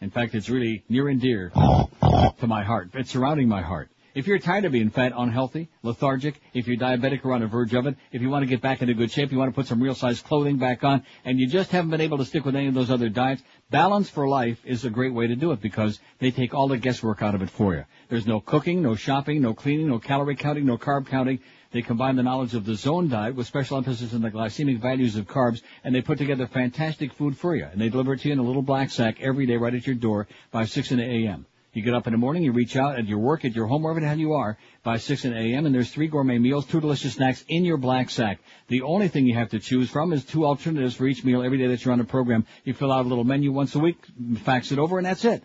In 0.00 0.10
fact, 0.10 0.34
it's 0.34 0.50
really 0.50 0.82
near 0.88 1.06
and 1.06 1.20
dear 1.20 1.50
to 1.50 2.46
my 2.48 2.64
heart. 2.64 2.90
It's 2.94 3.12
surrounding 3.12 3.46
my 3.46 3.62
heart. 3.62 3.90
If 4.12 4.26
you're 4.26 4.40
tired 4.40 4.64
of 4.64 4.72
being 4.72 4.90
fat, 4.90 5.12
unhealthy, 5.16 5.68
lethargic, 5.84 6.40
if 6.52 6.66
you're 6.66 6.76
diabetic 6.76 7.24
or 7.24 7.32
on 7.32 7.42
the 7.42 7.46
verge 7.46 7.74
of 7.74 7.86
it, 7.86 7.94
if 8.10 8.20
you 8.20 8.28
want 8.28 8.42
to 8.42 8.48
get 8.48 8.60
back 8.60 8.82
into 8.82 8.92
good 8.94 9.12
shape, 9.12 9.30
you 9.30 9.38
want 9.38 9.50
to 9.50 9.54
put 9.54 9.68
some 9.68 9.80
real 9.80 9.94
size 9.94 10.20
clothing 10.20 10.56
back 10.56 10.82
on, 10.82 11.04
and 11.24 11.38
you 11.38 11.46
just 11.46 11.70
haven't 11.70 11.90
been 11.90 12.00
able 12.00 12.18
to 12.18 12.24
stick 12.24 12.44
with 12.44 12.56
any 12.56 12.66
of 12.66 12.74
those 12.74 12.90
other 12.90 13.08
diets, 13.08 13.42
Balance 13.70 14.10
for 14.10 14.26
Life 14.26 14.60
is 14.64 14.84
a 14.84 14.90
great 14.90 15.14
way 15.14 15.28
to 15.28 15.36
do 15.36 15.52
it 15.52 15.60
because 15.60 16.00
they 16.18 16.32
take 16.32 16.54
all 16.54 16.66
the 16.66 16.76
guesswork 16.76 17.22
out 17.22 17.36
of 17.36 17.42
it 17.42 17.50
for 17.50 17.74
you. 17.74 17.84
There's 18.08 18.26
no 18.26 18.40
cooking, 18.40 18.82
no 18.82 18.96
shopping, 18.96 19.42
no 19.42 19.54
cleaning, 19.54 19.86
no 19.86 20.00
calorie 20.00 20.34
counting, 20.34 20.66
no 20.66 20.76
carb 20.76 21.06
counting. 21.06 21.38
They 21.70 21.82
combine 21.82 22.16
the 22.16 22.24
knowledge 22.24 22.54
of 22.54 22.64
the 22.64 22.74
zone 22.74 23.08
diet 23.08 23.36
with 23.36 23.46
special 23.46 23.76
emphasis 23.76 24.12
on 24.12 24.22
the 24.22 24.30
glycemic 24.32 24.80
values 24.80 25.14
of 25.14 25.28
carbs, 25.28 25.62
and 25.84 25.94
they 25.94 26.02
put 26.02 26.18
together 26.18 26.48
fantastic 26.48 27.12
food 27.12 27.36
for 27.36 27.54
you. 27.54 27.66
And 27.70 27.80
they 27.80 27.90
deliver 27.90 28.14
it 28.14 28.22
to 28.22 28.28
you 28.28 28.32
in 28.32 28.40
a 28.40 28.42
little 28.42 28.62
black 28.62 28.90
sack 28.90 29.20
every 29.20 29.46
day 29.46 29.56
right 29.56 29.72
at 29.72 29.86
your 29.86 29.94
door 29.94 30.26
by 30.50 30.64
6 30.64 30.90
in 30.90 30.98
the 30.98 31.04
a.m. 31.04 31.46
You 31.72 31.82
get 31.82 31.94
up 31.94 32.08
in 32.08 32.12
the 32.12 32.18
morning, 32.18 32.42
you 32.42 32.50
reach 32.50 32.74
out 32.74 32.98
at 32.98 33.06
your 33.06 33.18
work, 33.18 33.44
at 33.44 33.54
your 33.54 33.66
home, 33.66 33.84
wherever 33.84 34.00
the 34.00 34.08
hell 34.08 34.18
you 34.18 34.32
are, 34.32 34.58
by 34.82 34.96
6 34.96 35.24
in 35.24 35.32
the 35.32 35.38
a.m., 35.38 35.66
and 35.66 35.74
there's 35.74 35.90
three 35.90 36.08
gourmet 36.08 36.38
meals, 36.38 36.66
two 36.66 36.80
delicious 36.80 37.14
snacks 37.14 37.44
in 37.46 37.64
your 37.64 37.76
black 37.76 38.10
sack. 38.10 38.40
The 38.66 38.82
only 38.82 39.06
thing 39.06 39.26
you 39.26 39.36
have 39.36 39.50
to 39.50 39.60
choose 39.60 39.88
from 39.88 40.12
is 40.12 40.24
two 40.24 40.44
alternatives 40.44 40.96
for 40.96 41.06
each 41.06 41.24
meal 41.24 41.42
every 41.42 41.58
day 41.58 41.68
that 41.68 41.84
you're 41.84 41.92
on 41.92 41.98
the 41.98 42.04
program. 42.04 42.44
You 42.64 42.74
fill 42.74 42.90
out 42.90 43.06
a 43.06 43.08
little 43.08 43.24
menu 43.24 43.52
once 43.52 43.74
a 43.76 43.78
week, 43.78 43.98
fax 44.38 44.72
it 44.72 44.78
over, 44.80 44.98
and 44.98 45.06
that's 45.06 45.24
it 45.24 45.44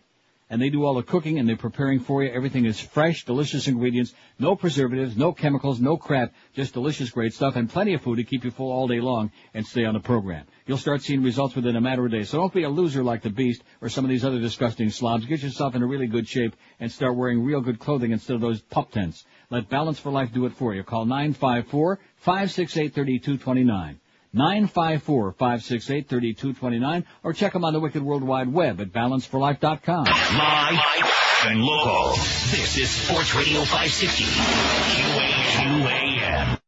and 0.50 0.62
they 0.62 0.70
do 0.70 0.86
all 0.86 0.94
the 0.94 1.04
cooking 1.04 1.40
and 1.40 1.50
they're 1.50 1.58
preparing 1.58 2.00
for 2.00 2.24
you. 2.24 2.32
Everything 2.32 2.66
is 2.66 2.80
fresh, 2.80 3.26
delicious 3.26 3.68
ingredients, 3.68 4.14
no 4.38 4.56
preservatives, 4.56 5.18
no 5.18 5.34
chemicals, 5.34 5.82
no 5.82 5.98
crap, 5.98 6.32
just 6.54 6.74
delicious, 6.74 7.10
great 7.10 7.34
stuff, 7.34 7.56
and 7.56 7.68
plenty 7.70 7.96
of 7.96 8.02
food 8.02 8.18
to 8.18 8.24
keep 8.24 8.44
you 8.44 8.52
full 8.52 8.72
all 8.72 8.88
day 8.88 9.00
long 9.00 9.32
and 9.54 9.66
stay 9.66 9.86
on 9.86 9.96
the 9.96 10.00
program. 10.00 10.46
You'll 10.68 10.78
start 10.78 11.02
seeing 11.02 11.24
results 11.24 11.56
within 11.56 11.76
a 11.76 11.82
matter 11.82 12.06
of 12.06 12.12
days. 12.12 12.30
So 12.30 12.38
don't 12.38 12.54
be 12.54 12.62
a 12.64 12.70
loser 12.70 13.04
like 13.04 13.24
the 13.24 13.30
Beast 13.30 13.64
or 13.82 13.90
some 13.90 14.06
of 14.06 14.10
these 14.10 14.24
other 14.24 14.40
disgusting 14.40 14.92
slobs. 14.92 15.26
Get 15.26 15.42
yourself 15.42 15.74
in 15.76 15.82
a 15.82 15.88
really 15.88 16.08
good 16.08 16.28
shape 16.28 16.56
and 16.80 16.92
start 16.92 17.16
wearing 17.16 17.44
real 17.44 17.62
good 17.62 17.80
clothing 17.80 18.12
instead 18.12 18.36
of 18.36 18.42
those 18.42 18.62
pup 18.62 18.92
tents. 18.92 19.26
Let 19.50 19.70
Balance 19.70 19.98
for 20.00 20.12
Life 20.12 20.32
do 20.32 20.46
it 20.46 20.54
for 20.54 20.76
you. 20.76 20.84
Call 20.84 21.06
954-568-3229. 21.06 23.96
954-568-3229 24.36 27.06
or 27.24 27.34
check 27.34 27.54
them 27.54 27.64
on 27.64 27.74
the 27.74 27.80
Wicked 27.80 28.02
World 28.04 28.24
Wide 28.24 28.52
Web 28.52 28.82
at 28.82 28.92
balanceforlife.com. 28.92 30.06
Live 30.06 30.80
and 31.46 31.64
local. 31.64 32.16
This 32.16 32.78
is 32.78 32.90
Sports 32.90 33.34
Radio 33.36 33.62
560. 33.62 34.26
QAM. 35.56 36.60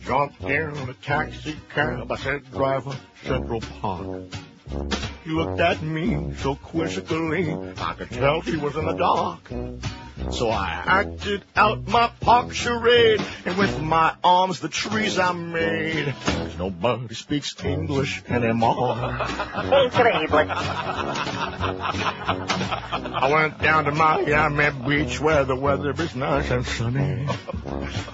Jumped 0.00 0.42
in 0.42 0.88
a 0.88 0.94
taxi 0.94 1.56
cab, 1.72 2.10
I 2.10 2.16
said, 2.16 2.50
driver, 2.50 2.96
Central 3.22 3.60
Park. 3.60 4.24
He 5.24 5.30
looked 5.30 5.60
at 5.60 5.80
me 5.82 6.34
so 6.38 6.56
quizzically, 6.56 7.52
I 7.78 7.94
could 7.94 8.10
tell 8.10 8.40
he 8.40 8.56
was 8.56 8.74
in 8.76 8.86
the 8.86 8.94
dark. 8.94 9.48
So 10.30 10.48
I 10.50 10.82
acted 10.86 11.44
out 11.56 11.86
my 11.88 12.10
park 12.20 12.52
charade, 12.54 13.20
and 13.44 13.56
with 13.58 13.80
my 13.80 14.14
arms 14.22 14.60
the 14.60 14.68
trees 14.68 15.18
I 15.18 15.32
made. 15.32 16.14
'Cause 16.24 16.58
nobody 16.58 17.14
speaks 17.14 17.54
English 17.64 18.22
anymore. 18.28 18.96
I 23.14 23.28
went 23.30 23.58
down 23.60 23.84
to 23.84 23.92
Miami 23.92 24.70
Beach 24.86 25.20
where 25.20 25.44
the 25.44 25.56
weather 25.56 25.92
is 25.98 26.14
nice 26.14 26.50
and 26.50 26.66
sunny. 26.66 27.26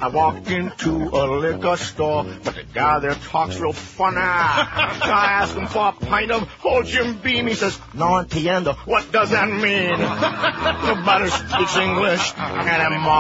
I 0.01 0.09
walked 0.09 0.49
into 0.51 1.09
a 1.09 1.25
liquor 1.27 1.77
store, 1.77 2.25
but 2.45 2.55
the 2.55 2.65
guy 2.65 3.01
there 3.01 3.15
talks 3.15 3.59
real 3.59 3.73
funny. 3.73 4.17
So 4.17 4.21
I 4.23 5.27
asked 5.41 5.57
him 5.57 5.67
for 5.67 5.89
a 5.89 5.93
pint 5.93 6.31
of 6.31 6.49
old 6.65 6.87
Jim 6.87 7.19
Beam. 7.19 7.47
He 7.47 7.55
says, 7.55 7.79
No 7.95 8.23
entiendo. 8.23 8.77
What 8.87 9.11
does 9.13 9.31
that 9.31 9.49
mean? 9.49 9.99
Nobody 9.99 11.31
speaks 11.31 11.77
English 11.77 11.98
anymore. 12.05 13.13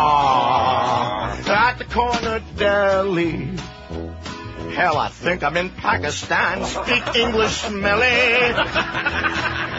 At 1.51 1.79
the 1.79 1.85
corner 1.85 2.41
deli. 2.57 3.57
Hell, 4.75 4.99
I 4.99 5.09
think 5.09 5.43
I'm 5.43 5.57
in 5.57 5.71
Pakistan. 5.71 6.65
Speak 6.65 7.17
English, 7.17 7.63
smelly. 7.63 8.53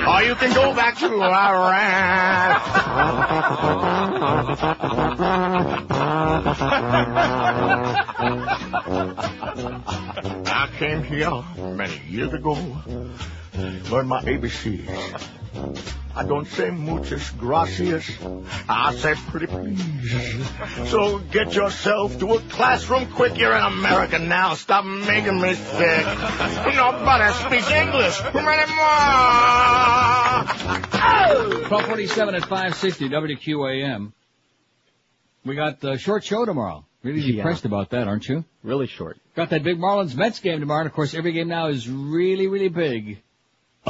Or 0.08 0.24
you 0.24 0.36
can 0.36 0.54
go 0.54 0.74
back 0.76 0.98
to 1.00 1.22
Iran. 1.22 2.60
I 10.52 10.68
came 10.78 11.04
here 11.04 11.44
many 11.76 12.02
years 12.08 12.34
ago. 12.34 12.56
Mm. 13.54 13.90
Learned 13.90 14.10
my 14.10 14.22
ABCs. 14.24 15.28
I 16.16 16.24
don't 16.24 16.48
say 16.48 16.70
muchas 16.70 17.30
gracias. 17.32 18.10
I 18.68 18.94
say 18.96 19.14
pretty 19.16 19.48
please. 19.48 19.82
So 20.90 21.20
get 21.20 21.54
yourself 21.54 22.18
to 22.20 22.34
a 22.34 22.40
classroom 22.42 23.08
quick. 23.12 23.38
You're 23.38 23.56
in 23.56 23.64
America 23.64 24.20
now. 24.20 24.54
Stop 24.56 24.86
making 24.86 25.40
me 25.42 25.54
sick. 25.56 26.06
Nobody 26.76 27.34
speaks 27.34 27.70
English 27.72 28.20
anymore. 28.22 28.50
1247 31.70 32.36
at 32.36 32.42
560 32.44 33.10
WQAM. 33.10 34.12
We 35.46 35.56
got 35.56 35.84
a 35.84 35.98
short 35.98 36.24
show 36.24 36.46
tomorrow. 36.46 36.86
Really 37.02 37.22
Yeah. 37.22 37.38
depressed 37.38 37.66
about 37.66 37.92
that, 37.92 38.08
aren't 38.08 38.28
you? 38.28 38.44
Really 38.64 38.88
short. 38.88 39.18
Got 39.36 39.52
that 39.52 39.64
big 39.64 39.78
Marlins 39.80 40.16
Mets 40.16 40.40
game 40.40 40.60
tomorrow, 40.60 40.82
and 40.82 40.88
of 40.88 40.94
course 40.94 41.14
every 41.14 41.32
game 41.32 41.48
now 41.48 41.68
is 41.68 41.88
really, 41.90 42.48
really 42.48 42.68
big. 42.68 43.22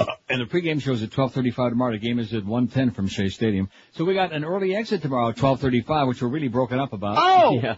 And 0.29 0.41
the 0.41 0.45
pregame 0.45 0.81
show 0.81 0.91
is 0.91 1.01
at 1.01 1.09
12:35 1.09 1.69
tomorrow. 1.71 1.91
The 1.93 1.97
game 1.97 2.19
is 2.19 2.33
at 2.33 2.43
1:10 2.43 2.93
from 2.93 3.07
Shea 3.07 3.29
Stadium. 3.29 3.69
So 3.93 4.05
we 4.05 4.13
got 4.13 4.31
an 4.31 4.45
early 4.45 4.75
exit 4.75 5.01
tomorrow 5.01 5.29
at 5.29 5.37
12:35, 5.37 6.07
which 6.07 6.21
we're 6.21 6.27
really 6.27 6.47
broken 6.47 6.79
up 6.79 6.93
about. 6.93 7.17
Oh! 7.19 7.59
Yeah. 7.63 7.75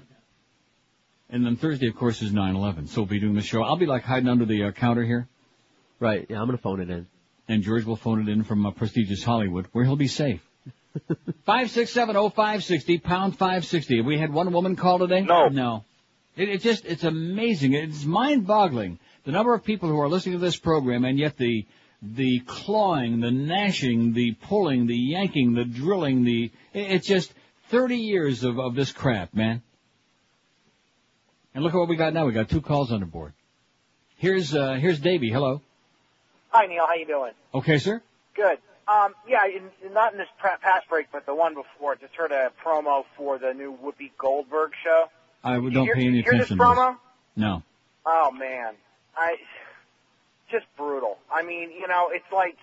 And 1.29 1.45
then 1.45 1.55
Thursday, 1.55 1.87
of 1.87 1.95
course, 1.95 2.21
is 2.21 2.33
9/11. 2.33 2.89
So 2.89 3.01
we'll 3.01 3.07
be 3.07 3.21
doing 3.21 3.35
the 3.35 3.41
show. 3.41 3.63
I'll 3.63 3.77
be 3.77 3.85
like 3.85 4.03
hiding 4.03 4.27
under 4.27 4.45
the 4.45 4.65
uh, 4.65 4.71
counter 4.71 5.03
here. 5.05 5.29
Right. 5.99 6.25
Yeah, 6.29 6.41
I'm 6.41 6.47
gonna 6.47 6.57
phone 6.57 6.81
it 6.81 6.89
in. 6.89 7.07
And 7.47 7.63
George 7.63 7.85
will 7.85 7.95
phone 7.95 8.27
it 8.27 8.29
in 8.29 8.43
from 8.43 8.65
uh, 8.65 8.71
prestigious 8.71 9.23
Hollywood, 9.23 9.67
where 9.71 9.85
he'll 9.85 9.95
be 9.95 10.07
safe. 10.07 10.41
Five 11.45 11.71
six 11.71 11.91
seven 11.91 12.17
oh 12.17 12.29
five 12.29 12.65
sixty 12.65 12.97
pound 12.97 13.37
five 13.37 13.63
sixty. 13.65 13.97
Have 13.97 14.05
we 14.05 14.17
had 14.17 14.33
one 14.33 14.51
woman 14.51 14.75
call 14.75 14.99
today? 14.99 15.21
No. 15.21 15.47
No. 15.47 15.85
It, 16.35 16.49
it 16.49 16.61
just 16.61 16.85
it's 16.85 17.05
amazing. 17.05 17.73
It's 17.73 18.03
mind 18.03 18.45
boggling 18.45 18.99
the 19.23 19.31
number 19.31 19.53
of 19.53 19.63
people 19.63 19.89
who 19.89 19.99
are 19.99 20.09
listening 20.09 20.33
to 20.33 20.43
this 20.43 20.57
program, 20.57 21.05
and 21.05 21.17
yet 21.17 21.37
the 21.37 21.65
the 22.01 22.39
clawing, 22.39 23.19
the 23.19 23.31
gnashing, 23.31 24.13
the 24.13 24.33
pulling, 24.33 24.87
the 24.87 24.97
yanking, 24.97 25.53
the 25.53 25.65
drilling, 25.65 26.23
the, 26.23 26.51
it's 26.73 27.07
just 27.07 27.33
thirty 27.69 27.97
years 27.97 28.43
of 28.43 28.59
of 28.59 28.75
this 28.75 28.91
crap, 28.91 29.33
man. 29.33 29.61
And 31.53 31.63
look 31.63 31.73
at 31.73 31.77
what 31.77 31.89
we 31.89 31.95
got 31.95 32.13
now. 32.13 32.25
We 32.25 32.33
got 32.33 32.49
two 32.49 32.61
calls 32.61 32.91
on 32.91 33.01
the 33.01 33.05
board. 33.05 33.33
Here's 34.17 34.55
uh 34.55 34.73
here's 34.73 34.99
Davey. 34.99 35.29
Hello. 35.29 35.61
Hi, 36.49 36.65
Neil. 36.65 36.85
How 36.85 36.95
you 36.95 37.05
doing? 37.05 37.31
Okay, 37.53 37.77
sir. 37.77 38.01
Good. 38.35 38.57
Um, 38.87 39.13
yeah, 39.27 39.45
in, 39.45 39.93
not 39.93 40.11
in 40.11 40.17
this 40.17 40.27
past 40.39 40.89
break, 40.89 41.07
but 41.11 41.25
the 41.25 41.35
one 41.35 41.53
before. 41.53 41.95
Just 41.95 42.15
heard 42.15 42.31
a 42.31 42.51
promo 42.63 43.05
for 43.15 43.37
the 43.37 43.53
new 43.53 43.77
Whoopi 43.81 44.11
Goldberg 44.17 44.71
show. 44.83 45.05
I 45.43 45.53
don't 45.55 45.73
hear, 45.73 45.95
pay 45.95 46.07
any 46.07 46.21
hear 46.21 46.33
this 46.33 46.51
attention 46.51 46.57
to 46.57 46.63
promo? 46.63 46.91
this. 46.91 46.99
No. 47.37 47.63
Oh 48.05 48.31
man, 48.31 48.73
I 49.15 49.35
just 50.51 50.65
brutal. 50.77 51.17
I 51.33 51.43
mean, 51.43 51.71
you 51.71 51.87
know, 51.87 52.09
it's 52.11 52.31
like 52.31 52.57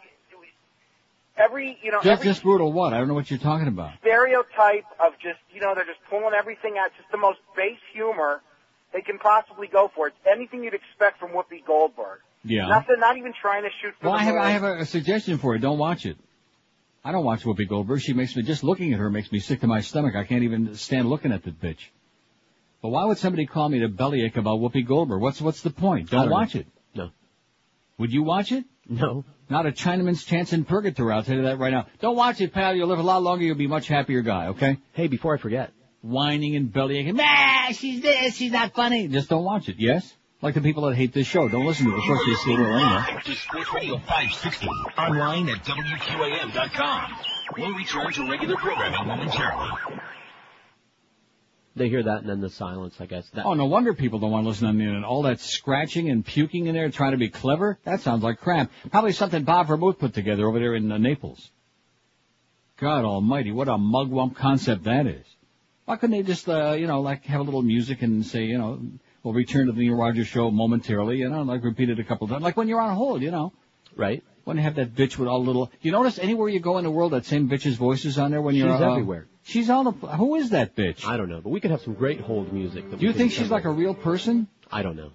every 1.36 1.78
you 1.82 1.90
know 1.92 1.98
Just, 2.02 2.20
every 2.20 2.24
just 2.32 2.42
brutal 2.42 2.72
what? 2.72 2.92
I 2.92 2.98
don't 2.98 3.08
know 3.08 3.14
what 3.14 3.30
you're 3.30 3.38
talking 3.38 3.68
about. 3.68 3.92
stereotype 4.00 4.84
of 5.04 5.12
just 5.22 5.38
you 5.54 5.60
know 5.60 5.74
they're 5.74 5.84
just 5.86 6.00
pulling 6.10 6.34
everything 6.38 6.76
out. 6.78 6.90
Just 6.96 7.10
the 7.10 7.18
most 7.18 7.38
base 7.56 7.78
humor 7.92 8.40
they 8.92 9.00
can 9.02 9.18
possibly 9.18 9.66
go 9.68 9.90
for. 9.94 10.08
It's 10.08 10.16
anything 10.30 10.64
you'd 10.64 10.74
expect 10.74 11.18
from 11.20 11.30
Whoopi 11.30 11.64
Goldberg. 11.66 12.20
Yeah. 12.44 12.68
Nothing. 12.68 12.96
Not 13.00 13.18
even 13.18 13.32
trying 13.40 13.64
to 13.64 13.68
shoot 13.82 13.94
for 14.00 14.08
Well, 14.08 14.16
the 14.16 14.20
I 14.20 14.24
have, 14.24 14.34
moon. 14.34 14.42
I 14.42 14.50
have 14.50 14.64
a, 14.64 14.78
a 14.78 14.86
suggestion 14.86 15.38
for 15.38 15.54
you. 15.54 15.60
Don't 15.60 15.78
watch 15.78 16.06
it. 16.06 16.16
I 17.04 17.12
don't 17.12 17.24
watch 17.24 17.42
Whoopi 17.42 17.68
Goldberg. 17.68 18.00
She 18.00 18.12
makes 18.14 18.34
me, 18.36 18.42
just 18.42 18.64
looking 18.64 18.92
at 18.94 18.98
her 19.00 19.10
makes 19.10 19.30
me 19.30 19.40
sick 19.40 19.60
to 19.60 19.66
my 19.66 19.80
stomach. 19.80 20.14
I 20.16 20.24
can't 20.24 20.42
even 20.44 20.74
stand 20.74 21.08
looking 21.10 21.32
at 21.32 21.42
the 21.44 21.50
bitch. 21.50 21.88
But 22.80 22.88
why 22.90 23.04
would 23.04 23.18
somebody 23.18 23.44
call 23.46 23.68
me 23.68 23.80
to 23.80 23.88
bellyache 23.88 24.36
about 24.36 24.60
Whoopi 24.60 24.86
Goldberg? 24.86 25.20
What's, 25.20 25.40
what's 25.40 25.62
the 25.62 25.70
point? 25.70 26.10
Don't 26.10 26.22
don't 26.22 26.30
watch 26.30 26.54
know. 26.54 26.60
it. 26.62 26.66
No. 27.98 28.02
Would 28.02 28.12
you 28.12 28.22
watch 28.22 28.52
it? 28.52 28.64
No. 28.88 29.24
Not 29.50 29.66
a 29.66 29.72
Chinaman's 29.72 30.24
chance 30.24 30.52
in 30.52 30.64
purgatory, 30.64 31.12
I'll 31.12 31.22
tell 31.22 31.36
you 31.36 31.42
that 31.42 31.58
right 31.58 31.72
now. 31.72 31.86
Don't 32.00 32.16
watch 32.16 32.40
it, 32.40 32.52
pal. 32.52 32.74
You'll 32.74 32.88
live 32.88 32.98
a 32.98 33.02
lot 33.02 33.22
longer. 33.22 33.44
You'll 33.44 33.56
be 33.56 33.64
a 33.64 33.68
much 33.68 33.88
happier 33.88 34.20
guy, 34.22 34.48
okay? 34.48 34.78
Hey, 34.92 35.08
before 35.08 35.34
I 35.34 35.38
forget. 35.38 35.72
Whining 36.02 36.54
and 36.54 36.72
bellyaching. 36.72 37.14
Nah, 37.14 37.72
she's 37.72 38.00
this, 38.02 38.36
she's 38.36 38.52
not 38.52 38.74
funny. 38.74 39.08
Just 39.08 39.28
don't 39.30 39.44
watch 39.44 39.68
it, 39.68 39.76
yes? 39.78 40.14
Like 40.40 40.54
the 40.54 40.60
people 40.60 40.84
that 40.86 40.94
hate 40.94 41.12
this 41.12 41.26
show. 41.26 41.48
Don't 41.48 41.66
listen 41.66 41.86
to 41.86 41.92
it. 41.92 41.98
Of 41.98 42.04
course, 42.04 42.20
they 42.28 42.34
see 42.44 42.52
it 42.52 42.60
anyway. 42.60 43.20
to 43.24 43.34
Sports 43.34 43.72
Radio 43.74 43.98
560. 43.98 44.66
Online 44.96 45.48
at 45.48 45.64
WQAM.com. 45.64 47.12
We'll 47.56 47.74
return 47.74 48.12
to 48.12 48.30
regular 48.30 48.56
programming 48.56 49.08
momentarily. 49.08 49.70
They 51.78 51.88
hear 51.88 52.02
that 52.02 52.20
and 52.20 52.28
then 52.28 52.40
the 52.40 52.50
silence, 52.50 52.96
I 53.00 53.06
guess. 53.06 53.28
That, 53.30 53.46
Oh, 53.46 53.54
no 53.54 53.66
wonder 53.66 53.94
people 53.94 54.18
don't 54.18 54.30
want 54.30 54.44
to 54.44 54.48
listen 54.48 54.66
on 54.66 54.78
the 54.78 54.84
internet. 54.84 55.04
All 55.04 55.22
that 55.22 55.40
scratching 55.40 56.10
and 56.10 56.24
puking 56.24 56.66
in 56.66 56.74
there, 56.74 56.90
trying 56.90 57.12
to 57.12 57.18
be 57.18 57.28
clever. 57.28 57.78
That 57.84 58.00
sounds 58.00 58.22
like 58.22 58.40
crap. 58.40 58.70
Probably 58.90 59.12
something 59.12 59.44
Bob 59.44 59.68
Vermouth 59.68 59.98
put 59.98 60.14
together 60.14 60.46
over 60.46 60.58
there 60.58 60.74
in 60.74 60.90
uh, 60.90 60.98
Naples. 60.98 61.50
God 62.78 63.04
Almighty, 63.04 63.50
what 63.50 63.68
a 63.68 63.72
mugwump 63.72 64.36
concept 64.36 64.84
that 64.84 65.06
is. 65.06 65.24
Why 65.84 65.96
couldn't 65.96 66.16
they 66.16 66.22
just, 66.22 66.48
uh, 66.48 66.72
you 66.72 66.86
know, 66.86 67.00
like 67.00 67.24
have 67.24 67.40
a 67.40 67.44
little 67.44 67.62
music 67.62 68.02
and 68.02 68.24
say, 68.24 68.44
you 68.44 68.58
know, 68.58 68.80
we'll 69.22 69.34
return 69.34 69.66
to 69.66 69.72
the 69.72 69.80
Neil 69.80 69.94
Rogers 69.94 70.26
show 70.26 70.50
momentarily, 70.50 71.18
you 71.18 71.28
know, 71.28 71.42
like 71.42 71.64
repeat 71.64 71.90
it 71.90 71.98
a 71.98 72.04
couple 72.04 72.26
of 72.26 72.30
times, 72.30 72.42
like 72.42 72.56
when 72.56 72.68
you're 72.68 72.80
on 72.80 72.94
hold, 72.94 73.22
you 73.22 73.30
know. 73.30 73.52
Right. 73.96 74.22
When 74.44 74.56
you 74.56 74.62
have 74.62 74.76
that 74.76 74.94
bitch 74.94 75.18
with 75.18 75.28
all 75.28 75.44
little. 75.44 75.70
You 75.82 75.92
notice 75.92 76.18
anywhere 76.18 76.48
you 76.48 76.60
go 76.60 76.78
in 76.78 76.84
the 76.84 76.90
world, 76.90 77.12
that 77.12 77.26
same 77.26 77.48
bitch's 77.48 77.76
voice 77.76 78.04
is 78.04 78.18
on 78.18 78.30
there 78.30 78.40
when 78.40 78.54
you're. 78.54 78.72
She's 78.72 78.80
uh, 78.80 78.90
everywhere. 78.92 79.26
She's 79.48 79.70
on 79.70 79.86
the. 79.86 79.92
Who 79.92 80.34
is 80.34 80.50
that 80.50 80.76
bitch? 80.76 81.06
I 81.06 81.16
don't 81.16 81.30
know, 81.30 81.40
but 81.40 81.48
we 81.48 81.60
could 81.60 81.70
have 81.70 81.80
some 81.80 81.94
great 81.94 82.20
hold 82.20 82.52
music. 82.52 82.90
That 82.90 83.00
Do 83.00 83.06
you 83.06 83.14
think 83.14 83.32
she's 83.32 83.50
like 83.50 83.64
a 83.64 83.70
real 83.70 83.94
person? 83.94 84.46
I 84.70 84.82
don't 84.82 84.94
know. 84.94 85.10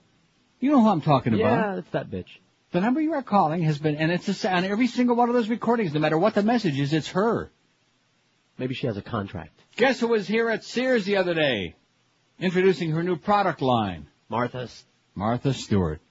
You 0.59 0.71
know 0.71 0.81
who 0.81 0.89
I'm 0.89 1.01
talking 1.01 1.35
about. 1.35 1.43
Yeah, 1.43 1.77
it's 1.77 1.89
that 1.91 2.09
bitch. 2.09 2.29
The 2.71 2.81
number 2.81 2.99
you 2.99 3.13
are 3.13 3.21
calling 3.21 3.61
has 3.61 3.77
been, 3.77 3.95
and 3.95 4.11
it's 4.11 4.43
a, 4.43 4.51
on 4.51 4.63
every 4.63 4.87
single 4.87 5.15
one 5.15 5.29
of 5.29 5.35
those 5.35 5.49
recordings, 5.49 5.93
no 5.93 5.99
matter 5.99 6.17
what 6.17 6.33
the 6.33 6.41
message 6.41 6.79
is, 6.79 6.93
it's 6.93 7.09
her. 7.09 7.51
Maybe 8.57 8.73
she 8.73 8.87
has 8.87 8.97
a 8.97 9.03
contract. 9.03 9.51
Guess 9.75 9.99
who 9.99 10.07
was 10.07 10.27
here 10.27 10.49
at 10.49 10.63
Sears 10.63 11.05
the 11.05 11.17
other 11.17 11.35
day? 11.35 11.75
Introducing 12.39 12.89
her 12.89 13.03
new 13.03 13.17
product 13.17 13.61
line. 13.61 14.07
Martha. 14.29 14.67
Martha 15.13 15.53
Stewart. 15.53 16.01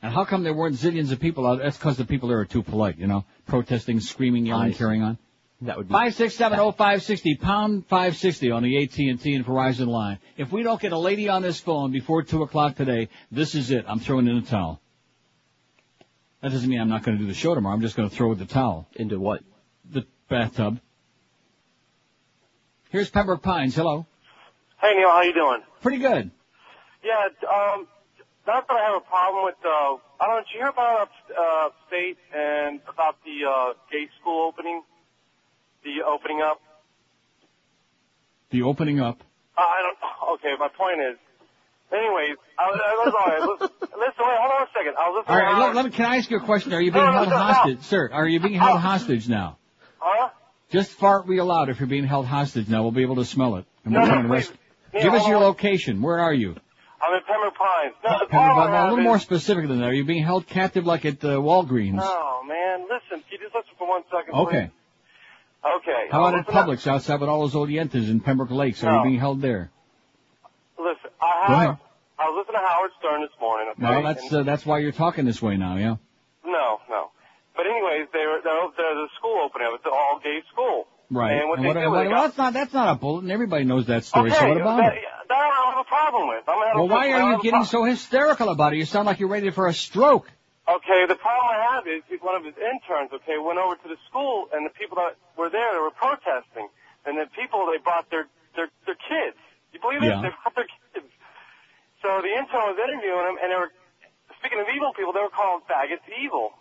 And 0.00 0.14
how 0.14 0.24
come 0.24 0.44
there 0.44 0.54
weren't 0.54 0.76
zillions 0.76 1.10
of 1.10 1.18
people 1.18 1.44
out? 1.44 1.58
That's 1.58 1.76
because 1.76 1.96
the 1.96 2.04
people 2.04 2.28
there 2.28 2.38
are 2.38 2.46
too 2.46 2.62
polite, 2.62 2.98
you 2.98 3.08
know, 3.08 3.24
protesting, 3.46 3.98
screaming, 3.98 4.46
yelling, 4.46 4.74
carrying 4.74 5.02
on. 5.02 5.18
That 5.62 5.76
would 5.76 5.88
be 5.88 5.92
Five 5.92 6.14
six 6.14 6.34
seven 6.34 6.58
oh 6.58 6.72
five 6.72 7.02
sixty 7.02 7.34
pound 7.34 7.86
five 7.86 8.16
sixty 8.16 8.50
on 8.50 8.62
the 8.62 8.82
AT 8.82 8.98
and 8.98 9.20
T 9.20 9.34
and 9.34 9.44
Verizon 9.44 9.88
line. 9.88 10.18
If 10.38 10.50
we 10.52 10.62
don't 10.62 10.80
get 10.80 10.92
a 10.92 10.98
lady 10.98 11.28
on 11.28 11.42
this 11.42 11.60
phone 11.60 11.92
before 11.92 12.22
two 12.22 12.42
o'clock 12.42 12.76
today, 12.76 13.10
this 13.30 13.54
is 13.54 13.70
it. 13.70 13.84
I'm 13.86 14.00
throwing 14.00 14.26
in 14.26 14.36
a 14.36 14.42
towel. 14.42 14.80
That 16.40 16.52
doesn't 16.52 16.68
mean 16.68 16.80
I'm 16.80 16.88
not 16.88 17.02
going 17.02 17.18
to 17.18 17.22
do 17.22 17.28
the 17.28 17.34
show 17.34 17.54
tomorrow. 17.54 17.74
I'm 17.74 17.82
just 17.82 17.94
going 17.94 18.08
to 18.08 18.14
throw 18.14 18.34
the 18.34 18.46
towel 18.46 18.88
into 18.94 19.20
what? 19.20 19.42
The 19.92 20.06
bathtub. 20.30 20.80
Here's 22.88 23.10
Pembroke 23.10 23.42
Pines. 23.42 23.76
Hello. 23.76 24.06
Hey 24.80 24.94
Neil, 24.96 25.08
how 25.10 25.22
you 25.22 25.34
doing? 25.34 25.60
Pretty 25.82 25.98
good. 25.98 26.30
Yeah, 27.04 27.28
um, 27.46 27.86
not 28.46 28.66
that 28.66 28.74
I 28.74 28.84
have 28.92 29.02
a 29.02 29.04
problem 29.04 29.44
with. 29.44 29.56
Uh, 29.62 29.68
I 29.68 30.26
don't 30.26 30.36
know. 30.36 30.40
Did 30.40 30.54
you 30.54 30.60
hear 30.60 30.68
about 30.68 31.10
uh, 31.38 31.68
state 31.86 32.16
and 32.34 32.80
about 32.88 33.16
the 33.24 33.46
uh, 33.46 33.72
gay 33.92 34.08
school 34.20 34.48
opening? 34.48 34.82
The 35.84 36.02
opening 36.06 36.40
up. 36.42 36.60
The 38.50 38.62
opening 38.62 39.00
up. 39.00 39.20
Uh, 39.56 39.60
I 39.60 39.82
don't. 39.82 39.98
Okay, 40.34 40.54
my 40.58 40.68
point 40.68 41.00
is. 41.00 41.18
Anyways, 41.92 42.36
I, 42.56 42.62
I 42.62 42.94
was 43.04 43.14
all 43.18 43.26
right. 43.26 43.60
Listen, 43.60 43.90
wait, 43.90 44.38
hold 44.38 44.52
on 44.52 44.62
a 44.62 44.66
second. 44.72 44.94
I 44.96 45.08
was 45.10 45.24
listening 45.26 45.44
right, 45.44 45.54
to 45.54 45.60
let, 45.66 45.74
let 45.74 45.84
me, 45.86 45.90
can 45.90 46.06
I 46.06 46.16
ask 46.18 46.30
you 46.30 46.36
a 46.36 46.40
question? 46.44 46.72
Are 46.72 46.80
you 46.80 46.92
being 46.92 47.04
No, 47.04 47.10
no, 47.10 47.16
held 47.18 47.28
no, 47.30 47.36
no. 47.36 47.42
hostage? 47.42 47.82
Sir, 47.82 48.10
are 48.12 48.28
you 48.28 48.38
being 48.40 48.54
held 48.54 48.78
hostage 48.78 49.28
now? 49.28 49.58
Huh? 49.98 50.28
Just 50.70 50.92
fart 50.92 51.26
real 51.26 51.46
loud 51.46 51.68
if 51.68 51.80
you're 51.80 51.88
being 51.88 52.06
held 52.06 52.26
hostage 52.26 52.68
now. 52.68 52.82
We'll 52.82 52.92
be 52.92 53.02
able 53.02 53.16
to 53.16 53.24
smell 53.24 53.56
it. 53.56 53.64
And 53.84 53.92
No, 53.92 54.00
no, 54.00 54.06
come 54.06 54.18
and 54.20 54.28
please. 54.30 54.52
Yeah, 54.94 55.02
Give 55.02 55.14
us 55.14 55.26
your 55.26 55.38
on. 55.38 55.42
location. 55.42 56.00
Where 56.00 56.20
are 56.20 56.32
you? 56.32 56.54
I'm 57.02 57.14
in 57.14 57.20
Pembroke 57.26 57.54
Pines. 57.56 57.94
No, 58.04 58.18
the 58.20 58.26
Pembroke, 58.26 58.70
I 58.70 58.86
a 58.86 58.90
little 58.90 59.04
more 59.04 59.18
specific 59.18 59.66
than 59.66 59.80
that. 59.80 59.86
Are 59.86 59.94
you 59.94 60.04
being 60.04 60.22
held 60.22 60.46
captive 60.46 60.86
like 60.86 61.04
at 61.04 61.24
uh, 61.24 61.38
Walgreens? 61.38 61.98
Oh, 62.00 62.42
man, 62.46 62.82
listen. 62.82 63.24
Can 63.28 63.32
you 63.32 63.38
just 63.38 63.54
listen 63.54 63.72
for 63.78 63.88
one 63.88 64.02
second, 64.10 64.34
Okay. 64.34 64.66
please? 64.66 64.70
Okay. 65.64 66.06
How 66.10 66.24
about 66.24 66.40
at 66.40 66.48
up. 66.48 66.66
Publix 66.68 66.86
outside 66.86 67.20
with 67.20 67.28
all 67.28 67.40
those 67.46 67.54
Orientas 67.54 68.08
in 68.10 68.20
Pembroke 68.20 68.50
Lakes? 68.50 68.82
Are 68.82 68.90
No. 68.92 68.98
you 68.98 69.04
being 69.10 69.18
held 69.20 69.42
there? 69.42 69.70
Listen, 70.78 71.10
I 71.20 71.46
have... 71.64 71.78
I 72.18 72.24
was 72.28 72.44
listening 72.44 72.60
to 72.60 72.66
Howard 72.68 72.90
Stern 72.98 73.20
this 73.22 73.30
morning, 73.40 73.68
okay? 73.72 73.82
Well, 73.82 74.02
that's 74.02 74.32
uh, 74.32 74.42
that's 74.42 74.66
why 74.66 74.78
you're 74.80 74.92
talking 74.92 75.24
this 75.24 75.40
way 75.40 75.56
now, 75.56 75.76
yeah. 75.76 75.96
No, 76.44 76.80
no. 76.90 77.10
But 77.56 77.64
anyways, 77.66 78.08
they 78.12 78.26
were, 78.26 78.40
there- 78.44 78.68
there's 78.76 78.98
a 78.98 79.08
school 79.18 79.40
opening. 79.44 79.68
Up. 79.68 79.74
It's 79.76 79.86
an 79.86 79.92
all-gay 79.94 80.40
school. 80.52 80.86
Right. 81.10 81.40
And 81.40 81.48
what 81.48 81.58
And 81.58 81.66
what, 81.68 81.74
do, 81.74 81.80
what- 81.80 81.90
well, 81.90 82.10
got- 82.10 82.22
that's 82.26 82.38
not 82.38 82.52
that's 82.52 82.72
not 82.74 82.88
a 82.94 82.94
bulletin. 82.98 83.30
Everybody 83.30 83.64
knows 83.64 83.86
that 83.86 84.04
story. 84.04 84.30
okay, 84.30 84.38
so 84.38 84.48
what 84.48 84.56
about 84.60 84.76
that, 84.78 84.94
it? 84.94 85.02
that 85.28 85.34
I 85.34 85.48
don't 85.64 85.72
have 85.74 85.80
a 85.86 85.88
problem 85.88 86.28
with. 86.28 86.44
Well, 86.46 86.88
why 86.88 87.12
are 87.12 87.32
you 87.32 87.42
getting 87.42 87.64
so 87.64 87.84
hysterical 87.84 88.48
about 88.50 88.74
it? 88.74 88.76
You 88.76 88.84
sound 88.84 89.06
like 89.06 89.18
you're 89.18 89.28
ready 89.28 89.50
for 89.50 89.66
a 89.66 89.72
stroke. 89.74 90.30
Okay, 90.70 91.02
the 91.10 91.18
problem 91.18 91.46
I 91.50 91.58
have 91.74 91.86
is 91.90 92.02
one 92.22 92.36
of 92.38 92.44
his 92.46 92.54
interns, 92.54 93.10
okay, 93.10 93.38
went 93.42 93.58
over 93.58 93.74
to 93.74 93.88
the 93.90 93.98
school 94.06 94.46
and 94.54 94.62
the 94.62 94.70
people 94.70 94.94
that 95.02 95.18
were 95.34 95.50
there, 95.50 95.74
they 95.74 95.82
were 95.82 95.90
protesting. 95.90 96.70
And 97.04 97.18
the 97.18 97.26
people, 97.34 97.66
they 97.66 97.82
brought 97.82 98.06
their, 98.10 98.30
their, 98.54 98.70
their 98.86 98.94
kids. 98.94 99.34
You 99.74 99.80
believe 99.82 99.98
it? 100.06 100.14
They 100.22 100.30
brought 100.30 100.54
their 100.54 100.70
kids. 100.94 101.10
So 102.02 102.08
the 102.22 102.30
intern 102.30 102.70
was 102.70 102.78
interviewing 102.78 103.24
them 103.34 103.36
and 103.42 103.50
they 103.50 103.58
were, 103.58 103.72
speaking 104.38 104.60
of 104.62 104.70
evil 104.70 104.94
people, 104.94 105.10
they 105.12 105.24
were 105.26 105.34
calling 105.34 105.60
faggots 105.66 106.06
evil. 106.22 106.54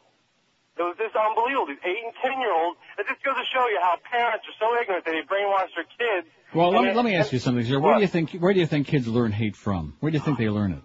It 0.80 0.84
was 0.84 0.96
just 0.98 1.14
unbelievable. 1.14 1.68
These 1.68 1.84
eight 1.84 2.02
and 2.08 2.16
ten 2.24 2.40
year 2.40 2.56
olds. 2.56 2.80
It 2.98 3.06
just 3.06 3.22
goes 3.22 3.36
to 3.36 3.46
show 3.52 3.68
you 3.68 3.80
how 3.84 4.00
parents 4.10 4.48
are 4.48 4.58
so 4.58 4.68
ignorant 4.80 5.04
that 5.06 5.12
they 5.12 5.22
brainwash 5.28 5.70
their 5.76 5.84
kids. 5.92 6.28
Well, 6.56 6.72
let 6.72 6.82
me 6.82 6.88
they- 6.90 6.96
let 6.96 7.06
me 7.06 7.16
ask 7.16 7.34
you 7.34 7.40
something, 7.40 7.66
sir. 7.66 7.80
Where 7.80 7.96
do 7.96 8.02
you 8.02 8.08
think 8.08 8.32
where 8.40 8.54
do 8.54 8.60
you 8.62 8.66
think 8.66 8.88
kids 8.88 9.06
learn 9.06 9.34
hate 9.34 9.58
from? 9.58 9.98
Where 10.00 10.10
do 10.10 10.18
you 10.18 10.24
think 10.24 10.38
they 10.38 10.48
learn 10.50 10.72
it? 10.72 10.84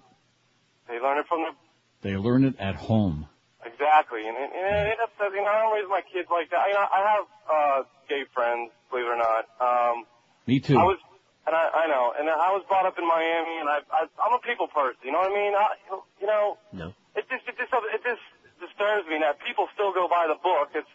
They 0.88 0.98
learn 0.98 1.18
it 1.18 1.26
from 1.28 1.42
the 1.46 1.54
They 2.04 2.20
learn 2.20 2.44
it 2.44 2.60
at 2.60 2.76
home. 2.76 3.26
Exactly, 3.64 4.28
and, 4.28 4.36
and, 4.36 4.52
and 4.52 4.92
it 4.92 5.00
upsets 5.00 5.32
me. 5.32 5.40
You 5.40 5.48
know, 5.48 5.56
I 5.56 5.64
don't 5.64 5.72
raise 5.72 5.88
my 5.88 6.04
kids 6.04 6.28
like 6.28 6.52
that. 6.52 6.68
You 6.68 6.76
know, 6.76 6.84
I 6.84 7.00
have 7.00 7.24
uh, 7.48 7.78
gay 8.12 8.28
friends, 8.36 8.68
believe 8.92 9.08
it 9.08 9.16
or 9.16 9.16
not. 9.16 9.48
Um, 9.56 10.04
Me 10.44 10.60
too. 10.60 10.76
I 10.76 10.84
was, 10.84 11.00
and 11.48 11.56
I, 11.56 11.64
I 11.72 11.84
know, 11.88 12.12
and 12.12 12.28
I 12.28 12.52
was 12.52 12.60
brought 12.68 12.84
up 12.84 13.00
in 13.00 13.08
Miami, 13.08 13.56
and 13.64 13.68
I, 13.72 13.80
I, 13.88 14.00
I'm 14.20 14.36
a 14.36 14.42
people 14.44 14.68
person. 14.68 15.00
You 15.00 15.16
know 15.16 15.24
what 15.24 15.32
I 15.32 15.36
mean? 15.40 15.52
I, 15.56 15.66
you 16.20 16.28
know, 16.28 16.60
No. 16.76 16.92
it 17.16 17.24
just, 17.32 17.48
it 17.48 17.56
just, 17.56 17.72
it 17.72 18.00
just 18.04 18.20
disturbs 18.60 19.08
me 19.08 19.16
that 19.24 19.40
people 19.40 19.64
still 19.72 19.96
go 19.96 20.04
by 20.04 20.28
the 20.28 20.36
book. 20.44 20.76
It's 20.76 20.92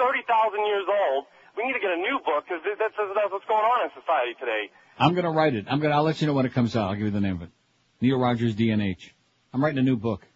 thirty 0.00 0.24
thousand 0.24 0.64
years 0.64 0.88
old. 0.88 1.28
We 1.60 1.68
need 1.68 1.76
to 1.76 1.82
get 1.84 1.92
a 1.92 2.00
new 2.00 2.24
book 2.24 2.48
because 2.48 2.64
that's, 2.64 2.96
that's 2.96 3.32
what's 3.32 3.44
going 3.44 3.68
on 3.68 3.84
in 3.84 3.92
society 3.92 4.32
today. 4.40 4.72
I'm 4.96 5.12
gonna 5.12 5.32
write 5.32 5.52
it. 5.52 5.68
I'm 5.68 5.76
gonna. 5.80 5.92
I'll 5.92 6.08
let 6.08 6.20
you 6.24 6.26
know 6.26 6.32
when 6.32 6.48
it 6.48 6.56
comes 6.56 6.72
out. 6.72 6.88
I'll 6.88 6.96
give 6.96 7.12
you 7.12 7.12
the 7.12 7.20
name 7.20 7.36
of 7.36 7.42
it. 7.42 7.52
Neil 8.00 8.16
Rogers 8.16 8.56
DNH. 8.56 9.12
I'm 9.52 9.62
writing 9.62 9.78
a 9.78 9.82
new 9.82 9.96
book. 9.96 10.26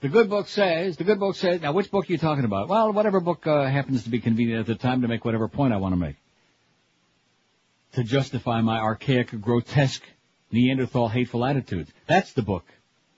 The 0.00 0.08
good 0.08 0.30
book 0.30 0.48
says. 0.48 0.96
The 0.96 1.04
good 1.04 1.18
book 1.18 1.34
says. 1.34 1.60
Now, 1.60 1.72
which 1.72 1.90
book 1.90 2.08
are 2.08 2.12
you 2.12 2.18
talking 2.18 2.44
about? 2.44 2.68
Well, 2.68 2.92
whatever 2.92 3.20
book 3.20 3.46
uh, 3.46 3.66
happens 3.66 4.04
to 4.04 4.10
be 4.10 4.20
convenient 4.20 4.60
at 4.60 4.66
the 4.66 4.76
time 4.76 5.02
to 5.02 5.08
make 5.08 5.24
whatever 5.24 5.48
point 5.48 5.72
I 5.72 5.78
want 5.78 5.92
to 5.92 5.96
make. 5.96 6.16
To 7.94 8.04
justify 8.04 8.60
my 8.60 8.78
archaic, 8.78 9.40
grotesque, 9.40 10.02
Neanderthal 10.52 11.08
hateful 11.08 11.44
attitudes. 11.44 11.90
That's 12.06 12.32
the 12.32 12.42
book. 12.42 12.64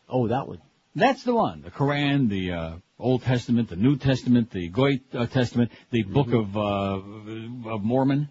Oh, 0.08 0.28
that 0.28 0.48
one. 0.48 0.60
That's 0.96 1.22
the 1.22 1.34
one. 1.34 1.62
The 1.62 1.70
Koran, 1.70 2.28
the 2.28 2.52
uh, 2.52 2.72
Old 2.98 3.22
Testament, 3.22 3.68
the 3.68 3.76
New 3.76 3.96
Testament, 3.96 4.50
the 4.50 4.68
Goy 4.68 5.00
uh, 5.12 5.26
Testament, 5.26 5.70
the 5.90 6.02
Book 6.02 6.32
of 6.32 6.56
uh, 6.56 7.70
of 7.70 7.82
Mormon. 7.82 8.30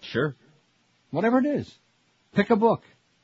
Sure. 0.00 0.34
Whatever 1.10 1.38
it 1.38 1.46
is. 1.46 1.72
Pick 2.34 2.50
a 2.50 2.56
book. 2.56 2.82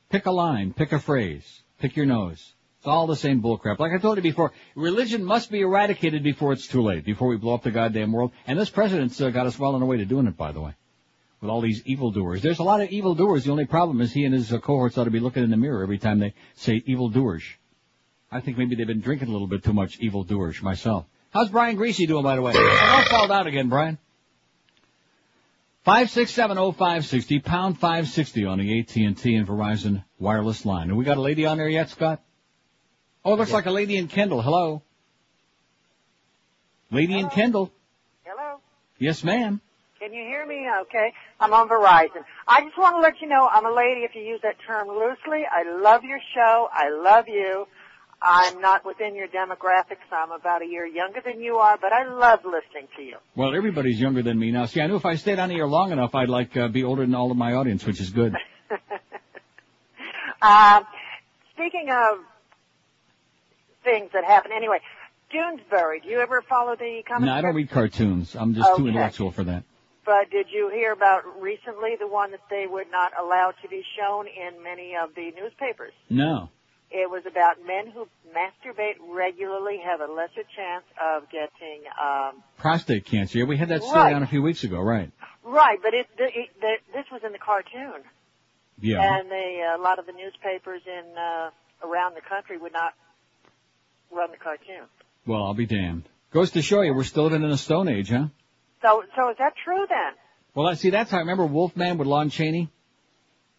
Pick 0.09 0.25
a 0.25 0.31
line. 0.31 0.73
Pick 0.73 0.93
a 0.93 0.99
phrase. 0.99 1.61
Pick 1.79 1.95
your 1.95 2.05
nose. 2.05 2.53
It's 2.81 2.87
all 2.87 3.05
the 3.05 3.15
same 3.15 3.43
bullcrap. 3.43 3.77
Like 3.77 3.91
I 3.91 3.99
told 3.99 4.17
you 4.17 4.23
before, 4.23 4.53
religion 4.73 5.23
must 5.23 5.51
be 5.51 5.61
eradicated 5.61 6.23
before 6.23 6.51
it's 6.51 6.65
too 6.65 6.81
late, 6.81 7.05
before 7.05 7.27
we 7.27 7.37
blow 7.37 7.53
up 7.53 7.61
the 7.61 7.69
goddamn 7.69 8.11
world. 8.11 8.31
And 8.47 8.57
this 8.57 8.71
president's 8.71 9.21
uh, 9.21 9.29
got 9.29 9.45
us 9.45 9.59
well 9.59 9.75
on 9.75 9.83
our 9.83 9.87
way 9.87 9.97
to 9.97 10.05
doing 10.05 10.25
it, 10.25 10.35
by 10.35 10.51
the 10.51 10.61
way. 10.61 10.73
With 11.41 11.51
all 11.51 11.61
these 11.61 11.83
evildoers. 11.85 12.41
There's 12.41 12.57
a 12.57 12.63
lot 12.63 12.81
of 12.81 12.89
evildoers. 12.89 13.43
The 13.43 13.51
only 13.51 13.65
problem 13.65 14.01
is 14.01 14.11
he 14.11 14.25
and 14.25 14.33
his 14.33 14.51
uh, 14.51 14.57
cohorts 14.57 14.97
ought 14.97 15.03
to 15.03 15.11
be 15.11 15.19
looking 15.19 15.43
in 15.43 15.51
the 15.51 15.57
mirror 15.57 15.83
every 15.83 15.99
time 15.99 16.17
they 16.17 16.33
say 16.55 16.81
evildoers. 16.87 17.43
I 18.31 18.39
think 18.39 18.57
maybe 18.57 18.73
they've 18.73 18.87
been 18.87 19.01
drinking 19.01 19.27
a 19.27 19.31
little 19.31 19.45
bit 19.45 19.63
too 19.63 19.73
much 19.73 19.99
evildoers 19.99 20.59
myself. 20.63 21.05
How's 21.29 21.49
Brian 21.49 21.77
Griese 21.77 22.07
doing, 22.07 22.23
by 22.23 22.35
the 22.35 22.41
way? 22.41 22.53
Don't 22.53 23.07
fall 23.09 23.27
down 23.27 23.45
again, 23.45 23.69
Brian. 23.69 23.99
Five 25.83 26.09
six 26.09 26.31
seven 26.31 26.57
oh 26.57 26.71
five 26.71 27.05
sixty 27.05 27.37
pound 27.37 27.77
five 27.77 28.07
sixty 28.07 28.43
on 28.45 28.57
the 28.57 28.79
AT 28.79 28.95
and 28.95 29.23
and 29.23 29.47
Verizon 29.47 30.03
wireless 30.17 30.65
line. 30.65 30.87
Have 30.87 30.97
we 30.97 31.05
got 31.05 31.17
a 31.17 31.21
lady 31.21 31.45
on 31.45 31.57
there 31.57 31.69
yet, 31.69 31.89
Scott? 31.89 32.21
Oh, 33.23 33.33
it 33.33 33.37
looks 33.37 33.51
like 33.51 33.67
a 33.67 33.71
lady 33.71 33.97
in 33.97 34.07
Kendall. 34.07 34.41
Hello, 34.41 34.81
lady 36.89 37.19
in 37.19 37.29
Kendall. 37.29 37.71
Hello. 38.23 38.59
Yes, 38.97 39.23
ma'am. 39.23 39.61
Can 39.99 40.13
you 40.13 40.23
hear 40.23 40.45
me? 40.47 40.65
Okay. 40.81 41.13
I'm 41.39 41.53
on 41.53 41.69
Verizon. 41.69 42.25
I 42.47 42.61
just 42.61 42.75
want 42.77 42.95
to 42.95 43.01
let 43.01 43.21
you 43.21 43.27
know 43.27 43.47
I'm 43.47 43.67
a 43.67 43.71
lady 43.71 44.01
if 44.01 44.15
you 44.15 44.21
use 44.21 44.39
that 44.41 44.55
term 44.65 44.87
loosely. 44.87 45.43
I 45.45 45.63
love 45.79 46.03
your 46.03 46.19
show. 46.33 46.67
I 46.73 46.89
love 46.89 47.25
you. 47.27 47.67
I'm 48.19 48.61
not 48.61 48.83
within 48.85 49.15
your 49.15 49.27
demographics. 49.27 50.05
I'm 50.11 50.31
about 50.31 50.63
a 50.63 50.65
year 50.65 50.85
younger 50.87 51.21
than 51.23 51.39
you 51.39 51.57
are, 51.57 51.77
but 51.79 51.93
I 51.93 52.07
love 52.07 52.39
listening 52.45 52.87
to 52.97 53.03
you. 53.03 53.17
Well, 53.35 53.55
everybody's 53.55 53.99
younger 53.99 54.23
than 54.23 54.39
me 54.39 54.51
now. 54.51 54.65
See, 54.65 54.81
I 54.81 54.87
knew 54.87 54.95
if 54.95 55.05
I 55.05 55.15
stayed 55.15 55.37
on 55.37 55.51
here 55.51 55.65
long 55.65 55.91
enough, 55.91 56.15
I'd 56.15 56.29
like 56.29 56.57
uh, 56.57 56.67
be 56.67 56.83
older 56.83 57.03
than 57.03 57.13
all 57.13 57.29
of 57.29 57.37
my 57.37 57.53
audience, 57.53 57.85
which 57.85 57.99
is 57.99 58.09
good. 58.09 58.35
Um, 60.41 60.85
speaking 61.53 61.89
of 61.91 62.19
things 63.83 64.09
that 64.13 64.23
happen, 64.23 64.51
anyway, 64.55 64.79
Doonesbury. 65.33 66.03
Do 66.03 66.09
you 66.09 66.19
ever 66.19 66.41
follow 66.41 66.75
the 66.75 67.03
comic? 67.07 67.27
no, 67.27 67.33
I 67.33 67.41
don't 67.41 67.55
read 67.55 67.69
cartoons. 67.69 68.35
I'm 68.35 68.53
just 68.53 68.75
too 68.77 68.87
intellectual 68.87 69.31
for 69.31 69.43
that. 69.45 69.63
But 70.05 70.31
did 70.31 70.47
you 70.51 70.69
hear 70.69 70.91
about 70.91 71.41
recently 71.41 71.95
the 71.99 72.07
one 72.07 72.31
that 72.31 72.41
they 72.49 72.65
would 72.67 72.89
not 72.91 73.11
allow 73.19 73.53
to 73.61 73.67
be 73.69 73.83
shown 73.97 74.25
in 74.27 74.63
many 74.63 74.93
of 75.01 75.13
the 75.15 75.31
newspapers? 75.39 75.93
No. 76.09 76.49
It 76.89 77.09
was 77.09 77.23
about 77.25 77.65
men 77.65 77.87
who 77.89 78.07
masturbate 78.35 78.95
regularly 79.07 79.79
have 79.85 80.01
a 80.01 80.11
lesser 80.11 80.43
chance 80.55 80.83
of 80.99 81.29
getting, 81.29 81.83
um, 82.01 82.43
Prostate 82.57 83.05
cancer. 83.05 83.37
Yeah, 83.37 83.45
we 83.45 83.55
had 83.57 83.69
that 83.69 83.83
story 83.83 83.99
Right. 84.11 84.15
on 84.15 84.23
a 84.23 84.27
few 84.27 84.41
weeks 84.41 84.63
ago, 84.65 84.79
right? 84.81 85.11
right, 85.43 85.79
but 85.81 85.93
it, 85.93 86.07
the, 86.17 86.25
it 86.25 86.49
the, 86.59 86.73
this 86.93 87.05
was 87.11 87.21
in 87.23 87.31
the 87.31 87.39
cartoon. 87.39 88.01
Yeah. 88.81 88.99
And 89.01 89.31
a 89.31 89.77
lot 89.79 89.99
of 89.99 90.05
the 90.07 90.11
newspapers 90.13 90.81
in, 90.85 91.15
uh, 91.15 91.51
around 91.87 92.15
the 92.15 92.21
country 92.21 92.57
would 92.57 92.73
not 92.73 92.93
run 94.11 94.31
the 94.31 94.37
cartoon. 94.37 94.87
Well, 95.25 95.43
I'll 95.43 95.53
be 95.53 95.65
damned. 95.65 96.03
Goes 96.33 96.51
to 96.51 96.61
show 96.61 96.81
you, 96.81 96.93
we're 96.93 97.03
still 97.03 97.23
living 97.23 97.43
in 97.43 97.51
a 97.51 97.57
stone 97.57 97.87
age, 97.89 98.09
huh? 98.09 98.27
So, 98.81 99.03
so 99.15 99.29
is 99.29 99.37
that 99.37 99.53
true 99.63 99.85
then? 99.87 100.13
Well, 100.55 100.67
I 100.67 100.73
see, 100.75 100.89
that's 100.89 101.11
how 101.11 101.17
I 101.17 101.21
remember 101.21 101.45
Wolfman 101.45 101.97
with 101.97 102.07
Lon 102.07 102.29
Chaney. 102.29 102.69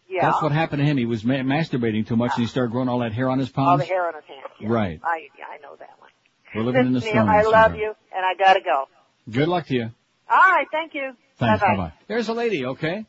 Yeah. 0.09 0.29
That's 0.29 0.41
what 0.43 0.51
happened 0.51 0.79
to 0.81 0.85
him. 0.85 0.97
He 0.97 1.05
was 1.05 1.23
ma- 1.23 1.35
masturbating 1.35 2.05
too 2.07 2.15
much 2.15 2.31
and 2.35 2.43
he 2.43 2.47
started 2.47 2.71
growing 2.71 2.89
all 2.89 2.99
that 2.99 3.13
hair 3.13 3.29
on 3.29 3.39
his 3.39 3.49
palms. 3.49 3.69
All 3.69 3.77
the 3.77 3.85
hair 3.85 4.07
on 4.07 4.13
his 4.15 4.23
hands. 4.25 4.51
Yeah. 4.59 4.67
Right. 4.69 4.99
I, 5.03 5.27
I 5.51 5.61
know 5.61 5.75
that 5.79 5.89
one. 5.99 6.09
We're 6.55 6.63
living 6.63 6.85
in 6.87 6.93
the 6.93 6.99
Listen, 6.99 7.11
stone 7.13 7.25
Neil, 7.25 7.35
I 7.35 7.39
age. 7.39 7.45
love 7.45 7.71
sweetheart. 7.71 7.79
you, 7.79 7.93
and 8.15 8.25
I 8.25 8.33
gotta 8.35 8.59
go. 8.61 8.85
Good 9.31 9.47
luck 9.47 9.65
to 9.67 9.73
you. 9.73 9.91
All 10.29 10.37
right, 10.37 10.67
thank 10.71 10.93
you. 10.93 11.13
Thanks. 11.37 11.61
Bye-bye. 11.61 11.75
Bye-bye. 11.75 11.93
There's 12.07 12.27
a 12.29 12.33
lady, 12.33 12.65
okay? 12.65 13.05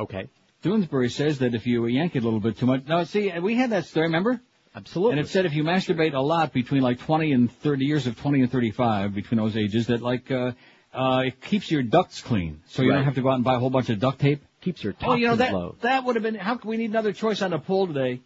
Okay. 0.00 0.28
Doonesbury 0.64 1.12
says 1.12 1.38
that 1.40 1.54
if 1.54 1.66
you 1.66 1.86
yank 1.86 2.16
it 2.16 2.20
a 2.20 2.24
little 2.24 2.40
bit 2.40 2.58
too 2.58 2.66
much. 2.66 2.84
Now, 2.86 3.04
see, 3.04 3.32
we 3.38 3.54
had 3.54 3.70
that 3.70 3.84
story, 3.86 4.06
remember? 4.06 4.40
Absolutely. 4.76 5.12
And 5.12 5.20
it 5.20 5.28
said 5.30 5.46
if 5.46 5.54
you 5.54 5.64
masturbate 5.64 6.12
a 6.14 6.20
lot 6.20 6.52
between 6.52 6.82
like 6.82 6.98
20 7.00 7.32
and 7.32 7.50
30 7.50 7.84
years 7.86 8.06
of 8.06 8.18
20 8.20 8.42
and 8.42 8.52
35, 8.52 9.14
between 9.14 9.38
those 9.38 9.56
ages, 9.56 9.86
that 9.86 10.02
like, 10.02 10.30
uh, 10.30 10.52
uh, 10.92 11.22
it 11.26 11.40
keeps 11.40 11.70
your 11.70 11.82
ducts 11.82 12.20
clean. 12.20 12.60
So 12.68 12.82
you 12.82 12.90
Right. 12.90 12.96
don't 12.96 13.04
have 13.04 13.14
to 13.14 13.22
go 13.22 13.30
out 13.30 13.36
and 13.36 13.44
buy 13.44 13.54
a 13.54 13.58
whole 13.58 13.70
bunch 13.70 13.88
of 13.88 13.98
duct 13.98 14.18
tape. 14.20 14.44
Keeps 14.60 14.84
your 14.84 14.94
Oh, 15.02 15.14
you 15.14 15.28
know, 15.28 15.36
that, 15.36 15.52
low. 15.52 15.76
that 15.80 16.04
would 16.04 16.16
have 16.16 16.22
been, 16.22 16.34
how 16.34 16.56
can 16.56 16.68
we 16.68 16.76
need 16.76 16.90
another 16.90 17.12
choice 17.12 17.40
on 17.40 17.52
the 17.52 17.58
poll 17.58 17.86
today? 17.86 18.20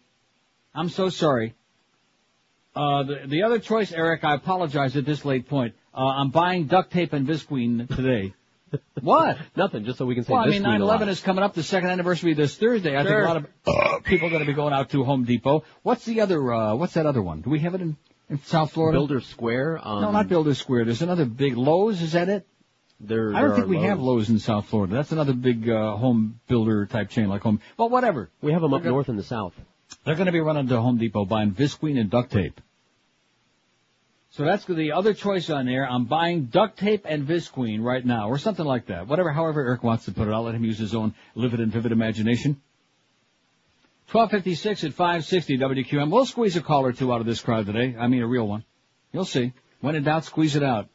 I'm 0.75 0.89
so 0.89 1.09
sorry. 1.09 1.53
Uh, 2.75 3.03
the, 3.03 3.21
the 3.27 3.43
other 3.43 3.59
choice, 3.59 3.91
Eric, 3.91 4.23
I 4.23 4.35
apologize 4.35 4.95
at 4.97 5.05
this 5.05 5.23
late 5.25 5.47
point. 5.47 5.73
Uh, 5.93 6.05
I'm 6.05 6.29
buying 6.31 6.65
duct 6.67 6.91
tape 6.91 7.13
and 7.13 7.27
Visqueen 7.27 7.87
today. 7.95 8.33
what? 9.01 9.37
Nothing, 9.55 9.85
just 9.85 9.97
so 9.97 10.05
we 10.05 10.15
can 10.15 10.23
say 10.23 10.33
Well, 10.33 10.43
I 10.43 10.47
mean, 10.47 10.65
a 10.65 10.69
9/11 10.69 11.07
is 11.09 11.19
coming 11.21 11.43
up, 11.43 11.53
the 11.53 11.63
second 11.63 11.89
anniversary 11.89 12.33
this 12.33 12.55
Thursday. 12.55 12.97
I 12.97 13.03
think 13.03 13.15
a 13.15 13.21
lot 13.21 13.37
of 13.37 14.03
people 14.03 14.27
are 14.27 14.31
going 14.31 14.41
to 14.41 14.47
be 14.47 14.53
going 14.53 14.73
out 14.73 14.89
to 14.91 15.03
Home 15.03 15.25
Depot. 15.25 15.63
What's 15.83 16.05
the 16.05 16.21
other? 16.21 16.53
Uh, 16.53 16.75
what's 16.75 16.93
that 16.93 17.05
other 17.05 17.21
one? 17.21 17.41
Do 17.41 17.49
we 17.49 17.59
have 17.59 17.75
it 17.75 17.81
in, 17.81 17.97
in 18.29 18.41
South 18.43 18.71
Florida? 18.71 18.97
Builder 18.97 19.21
Square. 19.21 19.79
Um, 19.83 20.01
no, 20.01 20.11
not 20.11 20.27
Builder 20.27 20.53
Square. 20.53 20.85
There's 20.85 21.01
another 21.01 21.25
big 21.25 21.57
Lowe's. 21.57 22.01
Is 22.01 22.13
that 22.13 22.29
it? 22.29 22.47
There, 22.99 23.33
I 23.33 23.41
don't 23.41 23.49
there 23.49 23.57
think 23.57 23.69
we 23.69 23.81
have 23.81 23.99
Lowe's. 23.99 24.07
Lowe's 24.07 24.29
in 24.29 24.39
South 24.39 24.67
Florida. 24.67 24.93
That's 24.93 25.11
another 25.11 25.33
big 25.33 25.67
uh, 25.67 25.95
home 25.95 26.39
builder 26.47 26.85
type 26.85 27.09
chain, 27.09 27.29
like 27.29 27.41
Home. 27.41 27.59
Well, 27.77 27.89
whatever. 27.89 28.29
We 28.41 28.53
have 28.53 28.61
them 28.61 28.73
up 28.73 28.83
north 28.83 29.09
in 29.09 29.15
the 29.15 29.23
south. 29.23 29.53
They're 30.05 30.15
going 30.15 30.27
to 30.27 30.31
be 30.31 30.39
running 30.39 30.67
to 30.67 30.79
Home 30.79 30.97
Depot 30.97 31.25
buying 31.25 31.51
Visqueen 31.51 31.99
and 31.99 32.09
duct 32.09 32.31
tape. 32.31 32.61
So 34.31 34.45
that's 34.45 34.63
the 34.63 34.93
other 34.93 35.13
choice 35.13 35.49
on 35.49 35.65
there. 35.65 35.85
I'm 35.85 36.05
buying 36.05 36.45
duct 36.45 36.79
tape 36.79 37.05
and 37.05 37.27
Visqueen 37.27 37.83
right 37.83 38.05
now, 38.05 38.29
or 38.29 38.37
something 38.37 38.65
like 38.65 38.87
that. 38.87 39.07
Whatever, 39.07 39.31
however 39.31 39.61
Eric 39.61 39.83
wants 39.83 40.05
to 40.05 40.13
put 40.13 40.29
it. 40.29 40.31
I'll 40.31 40.43
let 40.43 40.55
him 40.55 40.63
use 40.63 40.79
his 40.79 40.95
own 40.95 41.13
livid 41.35 41.59
and 41.59 41.71
vivid 41.71 41.91
imagination. 41.91 42.61
1256 44.09 44.85
at 44.85 44.93
560 44.93 45.57
WQAM. 45.57 46.11
We'll 46.11 46.25
squeeze 46.25 46.55
a 46.55 46.61
call 46.61 46.85
or 46.85 46.93
two 46.93 47.13
out 47.13 47.19
of 47.19 47.25
this 47.25 47.41
crowd 47.41 47.65
today. 47.65 47.95
I 47.97 48.07
mean 48.07 48.21
a 48.21 48.27
real 48.27 48.47
one. 48.47 48.63
You'll 49.11 49.25
see. 49.25 49.51
When 49.81 49.95
in 49.95 50.03
doubt, 50.03 50.23
squeeze 50.25 50.55
it 50.55 50.63
out. 50.63 50.87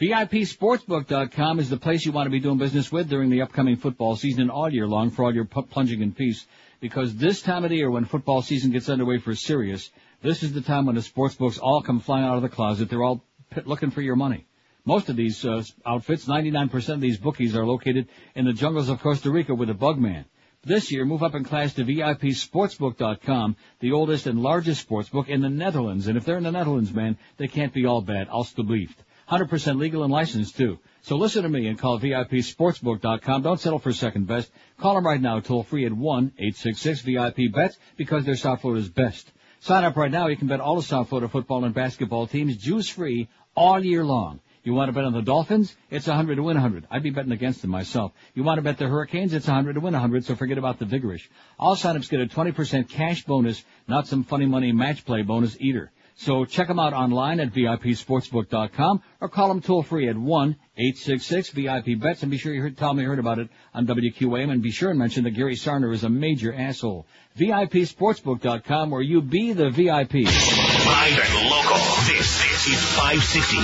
VIPSportsbook.com 0.00 1.58
is 1.58 1.68
the 1.70 1.76
place 1.76 2.06
you 2.06 2.12
want 2.12 2.26
to 2.26 2.30
be 2.30 2.38
doing 2.38 2.58
business 2.58 2.92
with 2.92 3.08
during 3.08 3.30
the 3.30 3.42
upcoming 3.42 3.76
football 3.76 4.14
season 4.14 4.42
and 4.42 4.50
all 4.52 4.72
year 4.72 4.86
long 4.86 5.10
for 5.10 5.24
all 5.24 5.34
your 5.34 5.44
plunging 5.44 6.02
in 6.02 6.12
peace. 6.12 6.46
Because 6.80 7.16
this 7.16 7.42
time 7.42 7.64
of 7.64 7.70
the 7.70 7.76
year 7.76 7.90
when 7.90 8.04
football 8.04 8.40
season 8.40 8.70
gets 8.70 8.88
underway 8.88 9.18
for 9.18 9.34
serious, 9.34 9.90
this 10.22 10.42
is 10.42 10.52
the 10.52 10.60
time 10.60 10.86
when 10.86 10.96
the 10.96 11.02
sports 11.02 11.34
books 11.36 11.58
all 11.58 11.82
come 11.82 12.00
flying 12.00 12.24
out 12.24 12.36
of 12.36 12.42
the 12.42 12.48
closet. 12.48 12.90
They're 12.90 13.02
all 13.02 13.24
looking 13.64 13.90
for 13.90 14.02
your 14.02 14.16
money. 14.16 14.46
Most 14.84 15.08
of 15.08 15.16
these 15.16 15.44
uh, 15.44 15.62
outfits, 15.84 16.24
99% 16.26 16.88
of 16.94 17.00
these 17.00 17.18
bookies 17.18 17.54
are 17.54 17.66
located 17.66 18.08
in 18.34 18.46
the 18.46 18.52
jungles 18.52 18.88
of 18.88 19.00
Costa 19.00 19.30
Rica 19.30 19.54
with 19.54 19.70
a 19.70 19.74
bug 19.74 19.98
man. 19.98 20.24
This 20.64 20.90
year, 20.90 21.04
move 21.04 21.22
up 21.22 21.34
in 21.34 21.44
class 21.44 21.74
to 21.74 21.84
VIPSportsbook.com, 21.84 23.56
the 23.80 23.92
oldest 23.92 24.26
and 24.26 24.42
largest 24.42 24.88
sportsbook 24.88 25.28
in 25.28 25.40
the 25.40 25.48
Netherlands. 25.48 26.08
And 26.08 26.16
if 26.16 26.24
they're 26.24 26.38
in 26.38 26.42
the 26.42 26.50
Netherlands, 26.50 26.92
man, 26.92 27.16
they 27.36 27.46
can't 27.46 27.72
be 27.72 27.86
all 27.86 28.02
bad. 28.02 28.28
Alstublieft. 28.28 28.96
100% 29.30 29.78
legal 29.78 30.02
and 30.02 30.12
licensed 30.12 30.56
too. 30.56 30.78
So 31.02 31.16
listen 31.16 31.42
to 31.42 31.48
me 31.48 31.66
and 31.68 31.78
call 31.78 32.00
VIPSportsbook.com. 32.00 33.42
Don't 33.42 33.60
settle 33.60 33.78
for 33.78 33.92
second 33.92 34.26
best. 34.26 34.50
Call 34.78 34.94
them 34.94 35.06
right 35.06 35.20
now, 35.20 35.40
toll 35.40 35.62
free 35.62 35.86
at 35.86 35.92
1-866-VIP-BETS 35.92 37.76
because 37.96 38.24
they're 38.24 38.36
South 38.36 38.62
Florida's 38.62 38.88
best. 38.88 39.30
Sign 39.60 39.84
up 39.84 39.96
right 39.96 40.10
now. 40.10 40.28
You 40.28 40.36
can 40.36 40.46
bet 40.46 40.60
all 40.60 40.76
the 40.76 40.82
South 40.82 41.08
Florida 41.08 41.28
football 41.28 41.64
and 41.64 41.74
basketball 41.74 42.26
teams 42.26 42.56
juice 42.56 42.88
free 42.88 43.28
all 43.56 43.84
year 43.84 44.04
long. 44.04 44.40
You 44.62 44.74
want 44.74 44.88
to 44.88 44.92
bet 44.92 45.04
on 45.04 45.12
the 45.12 45.22
Dolphins? 45.22 45.74
It's 45.90 46.06
100 46.06 46.36
to 46.36 46.42
win 46.42 46.56
100. 46.56 46.86
I'd 46.90 47.02
be 47.02 47.10
betting 47.10 47.32
against 47.32 47.62
them 47.62 47.70
myself. 47.70 48.12
You 48.34 48.44
want 48.44 48.58
to 48.58 48.62
bet 48.62 48.78
the 48.78 48.86
Hurricanes? 48.86 49.32
It's 49.32 49.46
100 49.46 49.74
to 49.74 49.80
win 49.80 49.94
100, 49.94 50.26
so 50.26 50.36
forget 50.36 50.58
about 50.58 50.78
the 50.78 50.84
vigorish. 50.84 51.26
All 51.58 51.74
signups 51.74 52.08
get 52.08 52.20
a 52.20 52.26
20% 52.26 52.88
cash 52.88 53.24
bonus, 53.24 53.64
not 53.88 54.06
some 54.06 54.24
funny 54.24 54.46
money 54.46 54.72
match 54.72 55.04
play 55.04 55.22
bonus 55.22 55.56
either. 55.58 55.90
So 56.20 56.44
check 56.44 56.66
them 56.66 56.80
out 56.80 56.94
online 56.94 57.38
at 57.38 57.52
VIPSportsbook.com 57.52 59.02
or 59.20 59.28
call 59.28 59.46
them 59.46 59.60
toll 59.60 59.84
free 59.84 60.08
at 60.08 60.16
1-866-VIP-BETS 60.16 62.22
and 62.22 62.30
be 62.32 62.38
sure 62.38 62.52
you 62.52 62.60
heard, 62.60 62.76
tell 62.76 62.88
them 62.88 62.98
you 62.98 63.06
heard 63.06 63.20
about 63.20 63.38
it 63.38 63.48
on 63.72 63.86
WQAM 63.86 64.50
and 64.50 64.60
be 64.60 64.72
sure 64.72 64.90
and 64.90 64.98
mention 64.98 65.22
that 65.24 65.30
Gary 65.30 65.54
Sarner 65.54 65.94
is 65.94 66.02
a 66.02 66.08
major 66.08 66.52
asshole. 66.52 67.06
VIPSportsbook.com 67.38 68.90
where 68.90 69.00
you 69.00 69.22
be 69.22 69.52
the 69.52 69.70
VIP. 69.70 70.14
Live 70.14 70.24
and 70.24 71.50
local. 71.50 71.76
This, 72.08 72.42
this 72.42 72.66
is 72.66 72.82
560. 72.96 73.56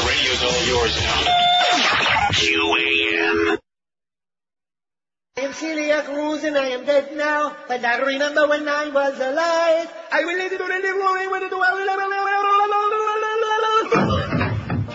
The 0.00 0.06
radio's 0.08 0.42
all 0.42 0.64
yours 0.66 0.98
now. 1.02 1.26
QAM. 2.32 2.89
I 5.40 5.44
am 5.44 5.54
Celia 5.54 6.02
Cruz 6.02 6.44
and 6.44 6.58
I 6.58 6.66
am 6.66 6.84
dead 6.84 7.16
now, 7.16 7.56
but 7.66 7.82
I 7.82 7.96
remember 7.96 8.46
when 8.46 8.68
I 8.68 8.90
was 8.90 9.18
alive. 9.18 9.88
I 10.12 10.22
will 10.22 10.36
you 10.36 10.58
to 10.58 10.58
the 10.58 10.68
live 10.68 10.96
long 11.00 11.16
way 11.32 11.40
to 11.40 11.48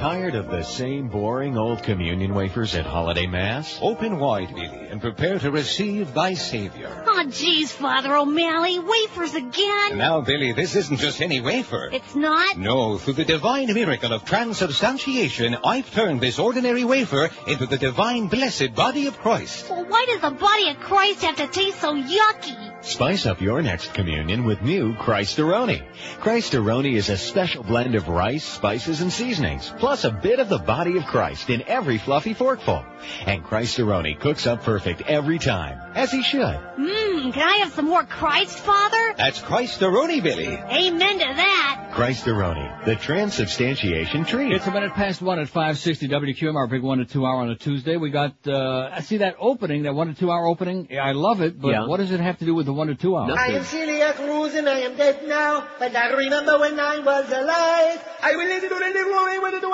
Tired 0.05 0.35
of 0.35 0.51
the 0.51 0.61
same 0.61 1.07
boring 1.07 1.57
old 1.57 1.81
communion 1.81 2.35
wafers 2.35 2.75
at 2.75 2.85
holiday 2.85 3.25
mass? 3.25 3.79
Open 3.81 4.19
wide, 4.19 4.53
Billy, 4.53 4.87
and 4.91 5.01
prepare 5.01 5.39
to 5.39 5.49
receive 5.49 6.13
thy 6.13 6.35
Savior. 6.35 7.03
Oh, 7.07 7.23
jeez, 7.25 7.69
Father 7.69 8.15
O'Malley, 8.15 8.77
wafers 8.77 9.33
again? 9.33 9.97
Now, 9.97 10.21
Billy, 10.21 10.51
this 10.51 10.75
isn't 10.75 10.99
just 10.99 11.23
any 11.23 11.41
wafer. 11.41 11.89
It's 11.91 12.13
not? 12.13 12.55
No, 12.55 12.99
through 12.99 13.15
the 13.15 13.25
divine 13.25 13.73
miracle 13.73 14.13
of 14.13 14.25
transubstantiation, 14.25 15.55
I've 15.65 15.91
turned 15.91 16.21
this 16.21 16.37
ordinary 16.37 16.83
wafer 16.83 17.31
into 17.47 17.65
the 17.65 17.79
divine 17.79 18.27
blessed 18.27 18.75
body 18.75 19.07
of 19.07 19.17
Christ. 19.17 19.71
Well, 19.71 19.85
why 19.85 20.05
does 20.07 20.21
the 20.21 20.37
body 20.37 20.69
of 20.69 20.81
Christ 20.81 21.23
have 21.23 21.37
to 21.37 21.47
taste 21.47 21.81
so 21.81 21.95
yucky? 21.95 22.74
Spice 22.85 23.25
up 23.25 23.41
your 23.41 23.63
next 23.63 23.95
communion 23.95 24.43
with 24.45 24.61
new 24.61 24.93
Christaroni. 24.93 25.83
Christaroni 26.19 26.93
is 26.93 27.09
a 27.09 27.17
special 27.17 27.63
blend 27.63 27.95
of 27.95 28.07
rice, 28.07 28.43
spices, 28.43 29.01
and 29.01 29.11
seasonings, 29.11 29.73
plus 29.79 30.03
a 30.03 30.11
bit 30.11 30.37
of 30.39 30.49
the 30.49 30.59
body 30.59 30.95
of 30.97 31.05
Christ 31.07 31.49
in 31.49 31.63
every 31.67 31.97
fluffy 31.97 32.35
forkful. 32.35 32.85
And 33.25 33.43
Christaroni 33.43 34.19
cooks 34.19 34.45
up 34.45 34.63
perfect 34.63 35.01
every 35.01 35.39
time, 35.39 35.79
as 35.95 36.11
he 36.11 36.21
should. 36.21 36.39
Mmm, 36.77 37.33
can 37.33 37.47
I 37.47 37.57
have 37.63 37.73
some 37.73 37.85
more 37.85 38.03
Christ, 38.03 38.59
Father? 38.59 39.15
That's 39.17 39.39
Christaroni, 39.41 40.21
Billy. 40.21 40.47
Amen 40.47 41.17
to 41.19 41.25
that. 41.25 41.89
Christaroni, 41.93 42.85
the 42.85 42.95
transubstantiation 42.97 44.25
treat. 44.25 44.51
It's 44.51 44.67
a 44.67 44.71
minute 44.71 44.93
past 44.93 45.23
one 45.23 45.39
at 45.39 45.47
560 45.47 46.07
WQAM, 46.07 46.55
our 46.55 46.67
big 46.67 46.83
one 46.83 46.99
to 46.99 47.05
two 47.05 47.25
hour 47.25 47.37
on 47.37 47.49
a 47.49 47.55
Tuesday. 47.55 47.97
We 47.97 48.11
got, 48.11 48.35
uh, 48.47 48.89
I 48.93 49.01
see 49.01 49.17
that 49.17 49.37
opening, 49.39 49.83
that 49.83 49.95
one 49.95 50.07
to 50.07 50.13
two 50.13 50.29
hour 50.31 50.45
opening. 50.45 50.87
I 51.01 51.13
love 51.13 51.41
it, 51.41 51.59
but 51.59 51.69
Yeah. 51.69 51.87
what 51.87 51.97
does 51.97 52.11
it 52.11 52.19
have 52.19 52.37
to 52.39 52.45
do 52.45 52.53
with 52.53 52.65
the 52.67 52.74
one 52.75 52.87
to 52.87 52.95
two 52.95 53.15
hour? 53.15 53.31
I 53.31 53.47
am 53.47 53.63
Celia 53.63 54.13
Cruz 54.13 54.53
and 54.55 54.67
I 54.67 54.79
am 54.79 54.95
dead 54.97 55.27
now, 55.27 55.67
but 55.79 55.95
I 55.95 56.11
remember 56.13 56.59
when 56.59 56.79
I 56.79 56.99
was 56.99 57.27
alive. 57.31 58.03
I 58.21 58.35
will 58.35 58.47
lead 58.47 58.63
you 58.63 58.69
to 58.69 58.75
the 58.75 58.81
live 58.81 59.11
long 59.11 59.43
way 59.43 59.51
to 59.51 59.65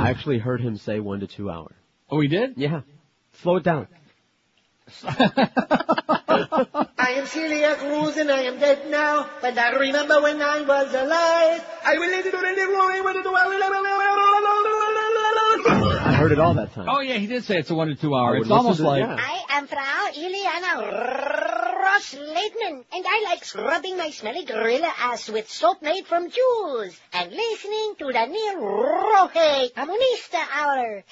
I 0.00 0.08
actually 0.08 0.38
heard 0.38 0.60
him 0.60 0.76
say 0.76 1.00
one 1.00 1.20
to 1.20 1.26
two 1.26 1.50
hours. 1.50 1.74
Oh, 2.10 2.20
he 2.20 2.28
did? 2.28 2.54
Yeah. 2.56 2.80
Slow 3.42 3.56
it 3.56 3.64
down. 3.64 3.86
I 6.98 7.10
am 7.16 7.26
Celia 7.26 7.76
Cruz 7.76 8.16
and 8.16 8.30
I 8.30 8.42
am 8.42 8.58
dead 8.58 8.90
now, 8.90 9.28
but 9.40 9.56
I 9.56 9.70
remember 9.76 10.20
when 10.22 10.40
I 10.42 10.62
was 10.62 10.94
alive. 10.94 11.64
I 11.84 11.98
will 11.98 12.10
lead 12.10 12.24
you 12.24 12.30
to 12.30 12.36
the 12.36 12.42
live 12.42 12.68
long 12.70 12.90
I 16.02 16.12
heard 16.14 16.32
it 16.32 16.38
all 16.38 16.54
that 16.54 16.72
time. 16.74 16.88
Oh 16.88 17.00
yeah, 17.00 17.16
he 17.16 17.26
did 17.26 17.44
say 17.44 17.58
it's 17.58 17.70
a 17.70 17.74
one 17.74 17.88
to 17.88 17.94
two 17.94 18.14
hour. 18.14 18.36
It's 18.36 18.50
almost 18.50 18.80
like, 18.80 19.00
yeah. 19.00 19.16
I 19.18 19.58
am 19.58 19.66
Frau 19.66 20.10
Iliana 20.12 20.80
Ross 21.82 22.14
Leitman, 22.14 22.84
and 22.92 23.04
I 23.06 23.22
like 23.30 23.44
scrubbing 23.44 23.96
my 23.96 24.10
smelly 24.10 24.44
gorilla 24.44 24.92
ass 24.98 25.28
with 25.28 25.50
soap 25.50 25.82
made 25.82 26.06
from 26.06 26.30
Jews, 26.30 26.98
and 27.12 27.32
listening 27.32 27.94
to 27.98 28.06
the 28.06 28.26
Neil 28.26 28.56
Rohe 28.60 29.72
Comunista 29.72 30.42
Hour. 30.52 31.04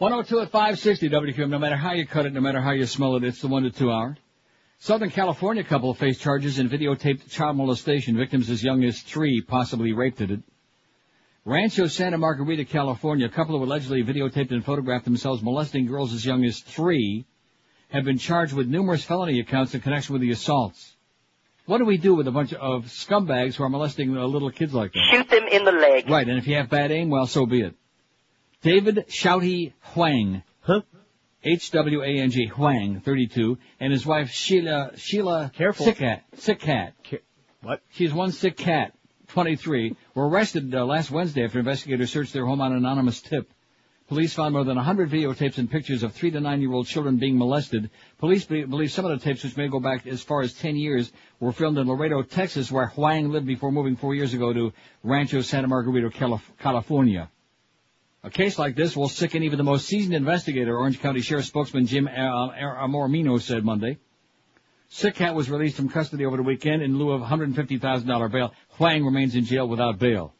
Hey, 0.00 0.06
guys! 0.06 0.30
102 0.30 0.40
at 0.40 0.50
560 0.50 1.10
WQAM, 1.10 1.50
no 1.50 1.58
matter 1.58 1.76
how 1.76 1.92
you 1.92 2.06
cut 2.06 2.24
it, 2.24 2.32
no 2.32 2.40
matter 2.40 2.60
how 2.60 2.70
you 2.70 2.86
smell 2.86 3.16
it, 3.16 3.24
it's 3.24 3.42
the 3.42 3.48
one 3.48 3.64
to 3.64 3.70
two 3.70 3.90
hour. 3.92 4.16
Southern 4.78 5.10
California 5.10 5.62
couple 5.62 5.92
face 5.92 6.18
charges 6.18 6.58
in 6.58 6.70
videotaped 6.70 7.28
child 7.28 7.58
molestation. 7.58 8.16
Victims 8.16 8.48
as 8.48 8.64
young 8.64 8.82
as 8.84 9.02
three 9.02 9.42
possibly 9.42 9.92
raped 9.92 10.22
at 10.22 10.30
it. 10.30 10.40
Rancho 11.44 11.86
Santa 11.86 12.16
Margarita, 12.16 12.64
California, 12.64 13.26
a 13.26 13.28
couple 13.28 13.58
who 13.58 13.64
allegedly 13.64 14.02
videotaped 14.02 14.52
and 14.52 14.64
photographed 14.64 15.04
themselves 15.04 15.42
molesting 15.42 15.86
girls 15.86 16.14
as 16.14 16.24
young 16.24 16.46
as 16.46 16.60
three 16.60 17.26
have 17.90 18.04
been 18.04 18.18
charged 18.18 18.54
with 18.54 18.68
numerous 18.68 19.04
felony 19.04 19.40
accounts 19.40 19.74
in 19.74 19.82
connection 19.82 20.14
with 20.14 20.22
the 20.22 20.30
assaults. 20.30 20.96
What 21.66 21.78
do 21.78 21.84
we 21.84 21.98
do 21.98 22.14
with 22.14 22.26
a 22.26 22.32
bunch 22.32 22.54
of 22.54 22.86
scumbags 22.86 23.56
who 23.56 23.64
are 23.64 23.68
molesting 23.68 24.14
little 24.14 24.50
kids 24.50 24.72
like 24.72 24.92
that? 24.92 25.08
Shoot 25.12 25.28
them 25.28 25.46
in 25.46 25.64
the 25.64 25.72
leg. 25.72 26.08
Right, 26.08 26.26
and 26.26 26.38
if 26.38 26.46
you 26.46 26.56
have 26.56 26.70
bad 26.70 26.90
aim, 26.90 27.10
well, 27.10 27.26
so 27.26 27.44
be 27.44 27.60
it. 27.60 27.74
David 28.62 29.06
Shouty 29.08 29.72
Hwang. 29.94 30.42
Huh? 30.60 30.82
H-W-A-N-G, 31.42 32.48
Hwang, 32.48 33.00
32, 33.00 33.56
and 33.80 33.92
his 33.92 34.04
wife 34.04 34.30
Sheila, 34.30 34.90
Sheila 34.96 35.50
Careful. 35.54 35.86
Sick 35.86 35.96
Cat, 35.96 36.24
Sick 36.36 36.60
Cat. 36.60 36.92
What? 37.62 37.80
She's 37.90 38.12
one 38.12 38.32
sick 38.32 38.56
cat, 38.56 38.94
23, 39.28 39.96
were 40.14 40.28
arrested 40.28 40.74
uh, 40.74 40.84
last 40.84 41.10
Wednesday 41.10 41.44
after 41.44 41.58
investigators 41.58 42.10
searched 42.10 42.32
their 42.32 42.46
home 42.46 42.60
on 42.60 42.72
an 42.72 42.78
anonymous 42.78 43.20
tip. 43.20 43.50
Police 44.08 44.34
found 44.34 44.54
more 44.54 44.64
than 44.64 44.76
100 44.76 45.08
videotapes 45.08 45.58
and 45.58 45.70
pictures 45.70 46.02
of 46.02 46.12
three 46.12 46.30
to 46.30 46.40
nine 46.40 46.60
year 46.60 46.72
old 46.72 46.86
children 46.86 47.16
being 47.16 47.38
molested. 47.38 47.90
Police 48.18 48.44
be- 48.44 48.64
believe 48.64 48.90
some 48.90 49.04
of 49.04 49.18
the 49.18 49.24
tapes, 49.24 49.44
which 49.44 49.56
may 49.56 49.68
go 49.68 49.78
back 49.78 50.06
as 50.06 50.22
far 50.22 50.42
as 50.42 50.52
10 50.54 50.76
years, 50.76 51.12
were 51.38 51.52
filmed 51.52 51.78
in 51.78 51.86
Laredo, 51.86 52.22
Texas, 52.22 52.72
where 52.72 52.88
Hwang 52.88 53.30
lived 53.30 53.46
before 53.46 53.70
moving 53.70 53.94
four 53.96 54.14
years 54.14 54.34
ago 54.34 54.52
to 54.52 54.72
Rancho 55.02 55.42
Santa 55.42 55.68
Margarita, 55.68 56.10
Calif- 56.10 56.50
California. 56.58 57.30
A 58.22 58.30
case 58.30 58.58
like 58.58 58.76
this 58.76 58.96
will 58.96 59.08
sicken 59.08 59.42
even 59.42 59.56
the 59.56 59.64
most 59.64 59.86
seasoned 59.86 60.14
investigator, 60.14 60.76
Orange 60.76 61.00
County 61.00 61.22
Sheriff 61.22 61.46
spokesman 61.46 61.86
Jim 61.86 62.06
uh, 62.06 62.50
Amormino 62.50 63.40
said 63.40 63.64
Monday. 63.64 63.98
Sick 64.90 65.14
Cat 65.14 65.34
was 65.34 65.48
released 65.48 65.76
from 65.76 65.88
custody 65.88 66.26
over 66.26 66.36
the 66.36 66.42
weekend 66.42 66.82
in 66.82 66.98
lieu 66.98 67.12
of 67.12 67.22
$150,000 67.22 68.32
bail. 68.32 68.52
Hwang 68.76 69.04
remains 69.04 69.34
in 69.36 69.44
jail 69.44 69.66
without 69.66 69.98
bail. 69.98 70.34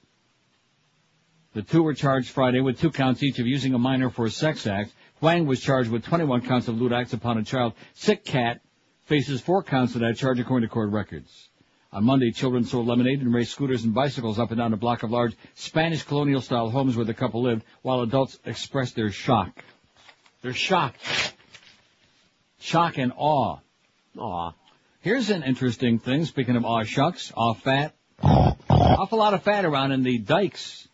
The 1.54 1.62
two 1.62 1.82
were 1.82 1.94
charged 1.94 2.30
Friday 2.30 2.60
with 2.60 2.78
two 2.78 2.90
counts 2.90 3.22
each 3.22 3.38
of 3.38 3.46
using 3.46 3.74
a 3.74 3.78
minor 3.78 4.10
for 4.10 4.26
a 4.26 4.30
sex 4.30 4.66
act. 4.66 4.92
Hwang 5.20 5.46
was 5.46 5.60
charged 5.60 5.90
with 5.90 6.04
21 6.04 6.42
counts 6.42 6.68
of 6.68 6.80
lewd 6.80 6.92
acts 6.92 7.12
upon 7.12 7.38
a 7.38 7.44
child. 7.44 7.74
Sick 7.94 8.24
Cat 8.24 8.60
faces 9.06 9.40
four 9.40 9.62
counts 9.62 9.94
of 9.94 10.02
that 10.02 10.16
charge 10.16 10.38
according 10.38 10.68
to 10.68 10.72
court 10.72 10.90
records. 10.90 11.48
On 11.92 12.04
Monday, 12.04 12.30
children 12.30 12.64
sold 12.64 12.86
lemonade 12.86 13.20
and 13.20 13.34
raced 13.34 13.50
scooters 13.50 13.82
and 13.82 13.92
bicycles 13.92 14.38
up 14.38 14.52
and 14.52 14.58
down 14.58 14.72
a 14.72 14.76
block 14.76 15.02
of 15.02 15.10
large 15.10 15.34
Spanish 15.54 16.04
colonial-style 16.04 16.70
homes 16.70 16.96
where 16.96 17.04
the 17.04 17.14
couple 17.14 17.42
lived, 17.42 17.64
while 17.82 18.02
adults 18.02 18.38
expressed 18.44 18.94
their 18.94 19.10
shock. 19.10 19.64
They're 20.42 20.52
shock 20.52 20.94
and 22.96 23.12
awe. 23.16 23.58
Aw. 24.18 24.52
Here's 25.00 25.30
an 25.30 25.42
interesting 25.42 25.98
thing. 25.98 26.26
Speaking 26.26 26.54
of 26.56 26.64
aw 26.64 26.84
shucks, 26.84 27.32
aw 27.36 27.54
fat. 27.54 27.94
Awful 28.22 29.18
lot 29.18 29.34
of 29.34 29.42
fat 29.42 29.64
around, 29.64 29.90
and 29.90 30.04
the 30.04 30.18
dykes 30.18 30.86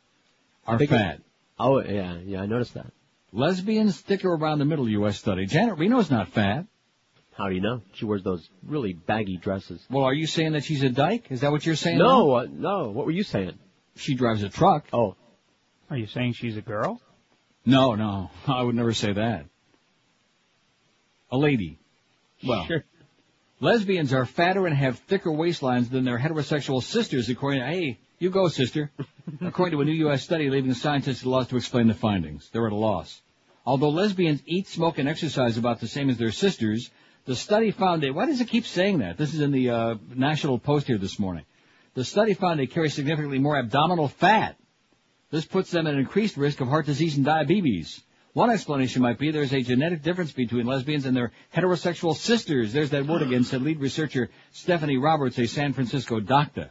are 0.66 0.78
fat. 0.78 1.20
Oh, 1.58 1.82
yeah, 1.82 2.18
yeah, 2.24 2.40
I 2.40 2.46
noticed 2.46 2.74
that. 2.74 2.92
Lesbians 3.32 4.00
thicker 4.00 4.32
around 4.32 4.60
the 4.60 4.64
middle, 4.64 4.88
U.S. 4.88 5.18
study. 5.18 5.44
Janet 5.44 5.76
Reno's 5.76 6.10
not 6.10 6.28
fat. 6.28 6.66
How 7.36 7.48
do 7.48 7.54
you 7.54 7.60
know? 7.60 7.82
She 7.92 8.06
wears 8.06 8.22
those 8.22 8.48
really 8.66 8.94
baggy 8.94 9.36
dresses. 9.36 9.84
Well, 9.90 10.04
are 10.04 10.14
you 10.14 10.26
saying 10.26 10.52
that 10.52 10.64
she's 10.64 10.82
a 10.82 10.88
dyke? 10.88 11.26
Is 11.30 11.42
that 11.42 11.52
what 11.52 11.66
you're 11.66 11.76
saying? 11.76 11.98
No, 11.98 12.32
uh, 12.32 12.46
no. 12.50 12.88
What 12.88 13.04
were 13.04 13.12
you 13.12 13.24
saying? 13.24 13.58
She 13.96 14.14
drives 14.14 14.42
a 14.42 14.48
truck. 14.48 14.86
Oh. 14.92 15.16
Are 15.90 15.98
you 15.98 16.06
saying 16.06 16.32
she's 16.32 16.56
a 16.56 16.62
girl? 16.62 17.00
No, 17.66 17.94
no. 17.94 18.30
I 18.46 18.62
would 18.62 18.74
never 18.74 18.94
say 18.94 19.12
that. 19.12 19.46
A 21.30 21.36
lady. 21.36 21.78
Well, 22.46 22.64
Sure. 22.66 22.84
lesbians 23.60 24.12
are 24.14 24.24
fatter 24.24 24.66
and 24.66 24.74
have 24.76 24.98
thicker 25.00 25.30
waistlines 25.30 25.90
than 25.90 26.04
their 26.04 26.18
heterosexual 26.18 26.82
sisters, 26.82 27.28
according 27.28 27.60
to, 27.60 27.66
hey, 27.66 27.98
you 28.18 28.30
go, 28.30 28.48
sister. 28.48 28.90
according 29.42 29.76
to 29.76 29.82
a 29.82 29.84
new 29.84 29.92
U.S. 30.06 30.22
study, 30.22 30.48
leaving 30.48 30.72
scientists 30.72 31.20
at 31.20 31.26
a 31.26 31.30
loss 31.30 31.48
to 31.48 31.56
explain 31.56 31.86
the 31.86 31.94
findings. 31.94 32.48
They're 32.50 32.66
at 32.66 32.72
a 32.72 32.76
loss. 32.76 33.20
Although 33.66 33.90
lesbians 33.90 34.42
eat, 34.46 34.68
smoke, 34.68 34.98
and 34.98 35.08
exercise 35.08 35.58
about 35.58 35.80
the 35.80 35.88
same 35.88 36.08
as 36.08 36.16
their 36.16 36.30
sisters, 36.30 36.90
the 37.26 37.36
study 37.36 37.72
found 37.72 38.02
that, 38.02 38.14
why 38.14 38.26
does 38.26 38.40
it 38.40 38.48
keep 38.48 38.66
saying 38.66 38.98
that? 38.98 39.18
This 39.18 39.34
is 39.34 39.40
in 39.40 39.50
the 39.50 39.70
uh, 39.70 39.94
National 40.14 40.58
Post 40.58 40.86
here 40.86 40.98
this 40.98 41.18
morning. 41.18 41.44
The 41.94 42.04
study 42.04 42.34
found 42.34 42.60
they 42.60 42.66
carry 42.66 42.88
significantly 42.88 43.38
more 43.38 43.58
abdominal 43.58 44.08
fat. 44.08 44.56
This 45.30 45.44
puts 45.44 45.70
them 45.70 45.86
at 45.86 45.94
increased 45.94 46.36
risk 46.36 46.60
of 46.60 46.68
heart 46.68 46.86
disease 46.86 47.16
and 47.16 47.24
diabetes. 47.24 48.00
One 48.32 48.50
explanation 48.50 49.02
might 49.02 49.18
be 49.18 49.30
there's 49.30 49.52
a 49.52 49.62
genetic 49.62 50.02
difference 50.02 50.30
between 50.30 50.66
lesbians 50.66 51.06
and 51.06 51.16
their 51.16 51.32
heterosexual 51.54 52.14
sisters. 52.14 52.72
There's 52.72 52.90
that 52.90 53.06
word 53.06 53.22
again, 53.22 53.44
said 53.44 53.62
lead 53.62 53.80
researcher 53.80 54.30
Stephanie 54.52 54.98
Roberts, 54.98 55.38
a 55.38 55.46
San 55.46 55.72
Francisco 55.72 56.20
doctor. 56.20 56.70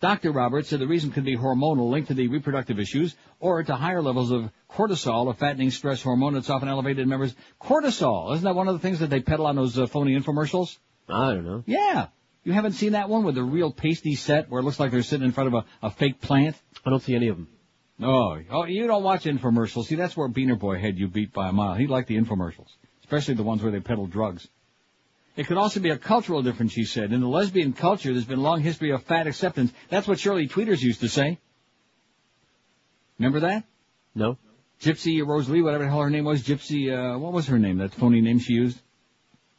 Dr. 0.00 0.32
Roberts 0.32 0.68
said 0.68 0.80
the 0.80 0.86
reason 0.86 1.10
could 1.10 1.24
be 1.24 1.36
hormonal 1.36 1.90
linked 1.90 2.08
to 2.08 2.14
the 2.14 2.28
reproductive 2.28 2.78
issues 2.78 3.14
or 3.38 3.62
to 3.62 3.76
higher 3.76 4.00
levels 4.00 4.30
of 4.30 4.50
cortisol, 4.70 5.30
a 5.30 5.34
fattening 5.34 5.70
stress 5.70 6.02
hormone 6.02 6.34
that's 6.34 6.48
often 6.48 6.68
elevated 6.68 7.00
in 7.00 7.08
members. 7.08 7.34
Cortisol, 7.60 8.32
isn't 8.32 8.44
that 8.44 8.54
one 8.54 8.68
of 8.68 8.74
the 8.74 8.80
things 8.80 9.00
that 9.00 9.10
they 9.10 9.20
peddle 9.20 9.46
on 9.46 9.56
those 9.56 9.78
uh, 9.78 9.86
phony 9.86 10.18
infomercials? 10.18 10.78
I 11.08 11.34
don't 11.34 11.44
know. 11.44 11.64
Yeah. 11.66 12.06
You 12.44 12.54
haven't 12.54 12.72
seen 12.72 12.92
that 12.92 13.10
one 13.10 13.24
with 13.24 13.34
the 13.34 13.42
real 13.42 13.70
pasty 13.70 14.14
set 14.14 14.48
where 14.48 14.60
it 14.60 14.64
looks 14.64 14.80
like 14.80 14.90
they're 14.90 15.02
sitting 15.02 15.26
in 15.26 15.32
front 15.32 15.48
of 15.48 15.64
a, 15.82 15.86
a 15.86 15.90
fake 15.90 16.22
plant? 16.22 16.56
I 16.86 16.88
don't 16.88 17.02
see 17.02 17.14
any 17.14 17.28
of 17.28 17.36
them. 17.36 17.48
Oh, 18.02 18.40
oh, 18.50 18.64
you 18.64 18.86
don't 18.86 19.02
watch 19.02 19.24
infomercials. 19.24 19.84
See, 19.86 19.96
that's 19.96 20.16
where 20.16 20.28
Beaner 20.28 20.58
Boy 20.58 20.78
had 20.78 20.98
you 20.98 21.08
beat 21.08 21.34
by 21.34 21.50
a 21.50 21.52
mile. 21.52 21.74
He 21.74 21.86
liked 21.86 22.08
the 22.08 22.16
infomercials, 22.16 22.68
especially 23.02 23.34
the 23.34 23.42
ones 23.42 23.62
where 23.62 23.70
they 23.70 23.80
peddle 23.80 24.06
drugs. 24.06 24.48
It 25.36 25.46
could 25.46 25.56
also 25.56 25.80
be 25.80 25.90
a 25.90 25.98
cultural 25.98 26.42
difference, 26.42 26.72
she 26.72 26.84
said. 26.84 27.12
In 27.12 27.20
the 27.20 27.28
lesbian 27.28 27.72
culture, 27.72 28.12
there's 28.12 28.24
been 28.24 28.38
a 28.38 28.42
long 28.42 28.60
history 28.60 28.90
of 28.90 29.02
fat 29.04 29.26
acceptance. 29.26 29.72
That's 29.88 30.08
what 30.08 30.18
Shirley 30.18 30.48
Tweeters 30.48 30.80
used 30.80 31.00
to 31.00 31.08
say. 31.08 31.38
Remember 33.18 33.40
that? 33.40 33.64
No. 34.14 34.38
Gypsy 34.80 35.24
Rose 35.24 35.48
Lee, 35.48 35.62
whatever 35.62 35.84
the 35.84 35.90
hell 35.90 36.00
her 36.00 36.10
name 36.10 36.24
was, 36.24 36.42
Gypsy, 36.42 36.90
uh, 36.90 37.18
what 37.18 37.32
was 37.32 37.46
her 37.46 37.58
name? 37.58 37.78
That 37.78 37.94
phony 37.94 38.20
name 38.20 38.38
she 38.38 38.54
used? 38.54 38.80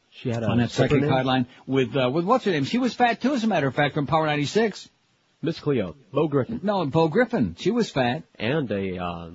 She 0.10 0.30
had 0.30 0.44
a 0.44 0.48
on 0.48 0.58
that 0.58 0.72
separate 0.72 1.02
psychic 1.02 1.04
name? 1.04 1.12
guideline 1.12 1.46
with, 1.68 1.96
uh, 1.96 2.10
with 2.10 2.26
what's 2.26 2.44
her 2.46 2.52
name? 2.52 2.66
She 2.66 2.80
was 2.80 2.94
fat 2.94 3.22
too, 3.22 3.34
as 3.34 3.44
a 3.44 3.48
matter 3.48 3.68
of 3.68 3.76
fact, 3.76 3.94
from 3.94 4.08
Power 4.08 4.26
96. 4.26 4.90
Miss 5.42 5.60
Cleo. 5.60 5.96
Bo 6.12 6.28
Griffin. 6.28 6.60
No, 6.64 6.86
Bo 6.86 7.08
Griffin. 7.08 7.56
She 7.58 7.72
was 7.72 7.90
fat. 7.90 8.24
And 8.38 8.70
a, 8.72 8.98
uh, 8.98 9.30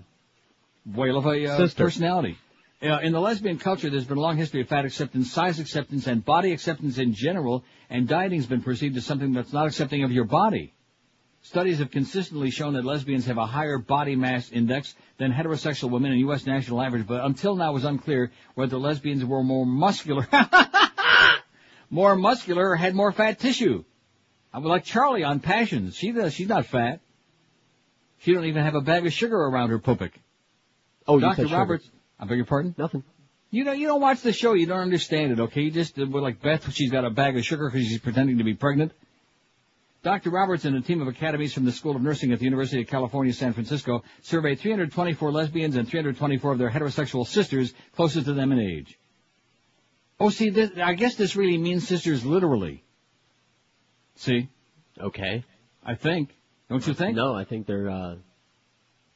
whale 0.84 1.18
of 1.18 1.26
a 1.26 1.46
uh, 1.46 1.68
personality. 1.76 2.38
Uh, 2.82 2.98
in 3.02 3.12
the 3.12 3.20
lesbian 3.20 3.58
culture, 3.58 3.88
there's 3.88 4.04
been 4.04 4.18
a 4.18 4.20
long 4.20 4.36
history 4.36 4.60
of 4.60 4.68
fat 4.68 4.84
acceptance, 4.84 5.32
size 5.32 5.58
acceptance, 5.60 6.06
and 6.06 6.22
body 6.22 6.52
acceptance 6.52 6.98
in 6.98 7.14
general, 7.14 7.64
and 7.88 8.06
dieting's 8.06 8.46
been 8.46 8.60
perceived 8.62 8.96
as 8.98 9.06
something 9.06 9.32
that's 9.32 9.52
not 9.52 9.66
accepting 9.66 10.04
of 10.04 10.12
your 10.12 10.24
body. 10.24 10.74
Studies 11.40 11.78
have 11.78 11.90
consistently 11.90 12.50
shown 12.50 12.74
that 12.74 12.84
lesbians 12.84 13.26
have 13.26 13.38
a 13.38 13.46
higher 13.46 13.78
body 13.78 14.14
mass 14.14 14.50
index 14.50 14.94
than 15.16 15.32
heterosexual 15.32 15.90
women 15.90 16.12
in 16.12 16.18
U.S. 16.18 16.44
national 16.44 16.82
average, 16.82 17.06
but 17.06 17.24
until 17.24 17.56
now 17.56 17.70
it 17.70 17.74
was 17.74 17.84
unclear 17.84 18.30
whether 18.56 18.76
lesbians 18.76 19.24
were 19.24 19.42
more 19.42 19.64
muscular, 19.64 20.28
more 21.90 22.14
muscular, 22.14 22.70
or 22.70 22.76
had 22.76 22.94
more 22.94 23.12
fat 23.12 23.38
tissue. 23.38 23.84
I 24.52 24.58
would 24.58 24.68
like 24.68 24.84
Charlie 24.84 25.24
on 25.24 25.40
Passions. 25.40 25.96
She 25.96 26.12
does, 26.12 26.34
she's 26.34 26.48
not 26.48 26.66
fat. 26.66 27.00
She 28.18 28.34
don't 28.34 28.44
even 28.44 28.64
have 28.64 28.74
a 28.74 28.80
bag 28.82 29.06
of 29.06 29.12
sugar 29.12 29.36
around 29.36 29.70
her 29.70 29.78
pupik. 29.78 30.12
Oh, 31.06 31.14
you 31.14 31.20
Dr. 31.20 31.36
said 31.42 31.48
sugar. 31.48 31.80
I 32.18 32.24
beg 32.24 32.36
your 32.36 32.46
pardon? 32.46 32.74
Nothing. 32.78 33.02
You 33.50 33.64
know, 33.64 33.72
you 33.72 33.86
don't 33.86 34.00
watch 34.00 34.22
the 34.22 34.32
show, 34.32 34.54
you 34.54 34.66
don't 34.66 34.80
understand 34.80 35.32
it, 35.32 35.40
okay? 35.40 35.62
You 35.62 35.70
just, 35.70 35.98
uh, 35.98 36.06
we're 36.08 36.20
like 36.20 36.42
Beth, 36.42 36.72
she's 36.72 36.90
got 36.90 37.04
a 37.04 37.10
bag 37.10 37.36
of 37.36 37.44
sugar 37.44 37.70
because 37.70 37.86
she's 37.86 38.00
pretending 38.00 38.38
to 38.38 38.44
be 38.44 38.54
pregnant. 38.54 38.92
Dr. 40.02 40.30
Roberts 40.30 40.64
and 40.64 40.76
a 40.76 40.80
team 40.80 41.00
of 41.00 41.08
academies 41.08 41.52
from 41.52 41.64
the 41.64 41.72
School 41.72 41.96
of 41.96 42.02
Nursing 42.02 42.32
at 42.32 42.38
the 42.38 42.44
University 42.44 42.80
of 42.80 42.86
California, 42.86 43.32
San 43.32 43.52
Francisco 43.52 44.04
surveyed 44.22 44.60
324 44.60 45.32
lesbians 45.32 45.76
and 45.76 45.88
324 45.88 46.52
of 46.52 46.58
their 46.58 46.70
heterosexual 46.70 47.26
sisters 47.26 47.72
closest 47.94 48.26
to 48.26 48.32
them 48.32 48.52
in 48.52 48.60
age. 48.60 48.98
Oh, 50.18 50.30
see, 50.30 50.50
this, 50.50 50.70
I 50.76 50.94
guess 50.94 51.16
this 51.16 51.36
really 51.36 51.58
means 51.58 51.86
sisters 51.86 52.24
literally. 52.24 52.84
See? 54.16 54.48
Okay. 55.00 55.44
I 55.84 55.94
think. 55.94 56.30
Don't 56.68 56.86
you 56.86 56.94
think? 56.94 57.16
No, 57.16 57.34
I 57.34 57.44
think 57.44 57.66
they're, 57.66 57.90
uh, 57.90 58.14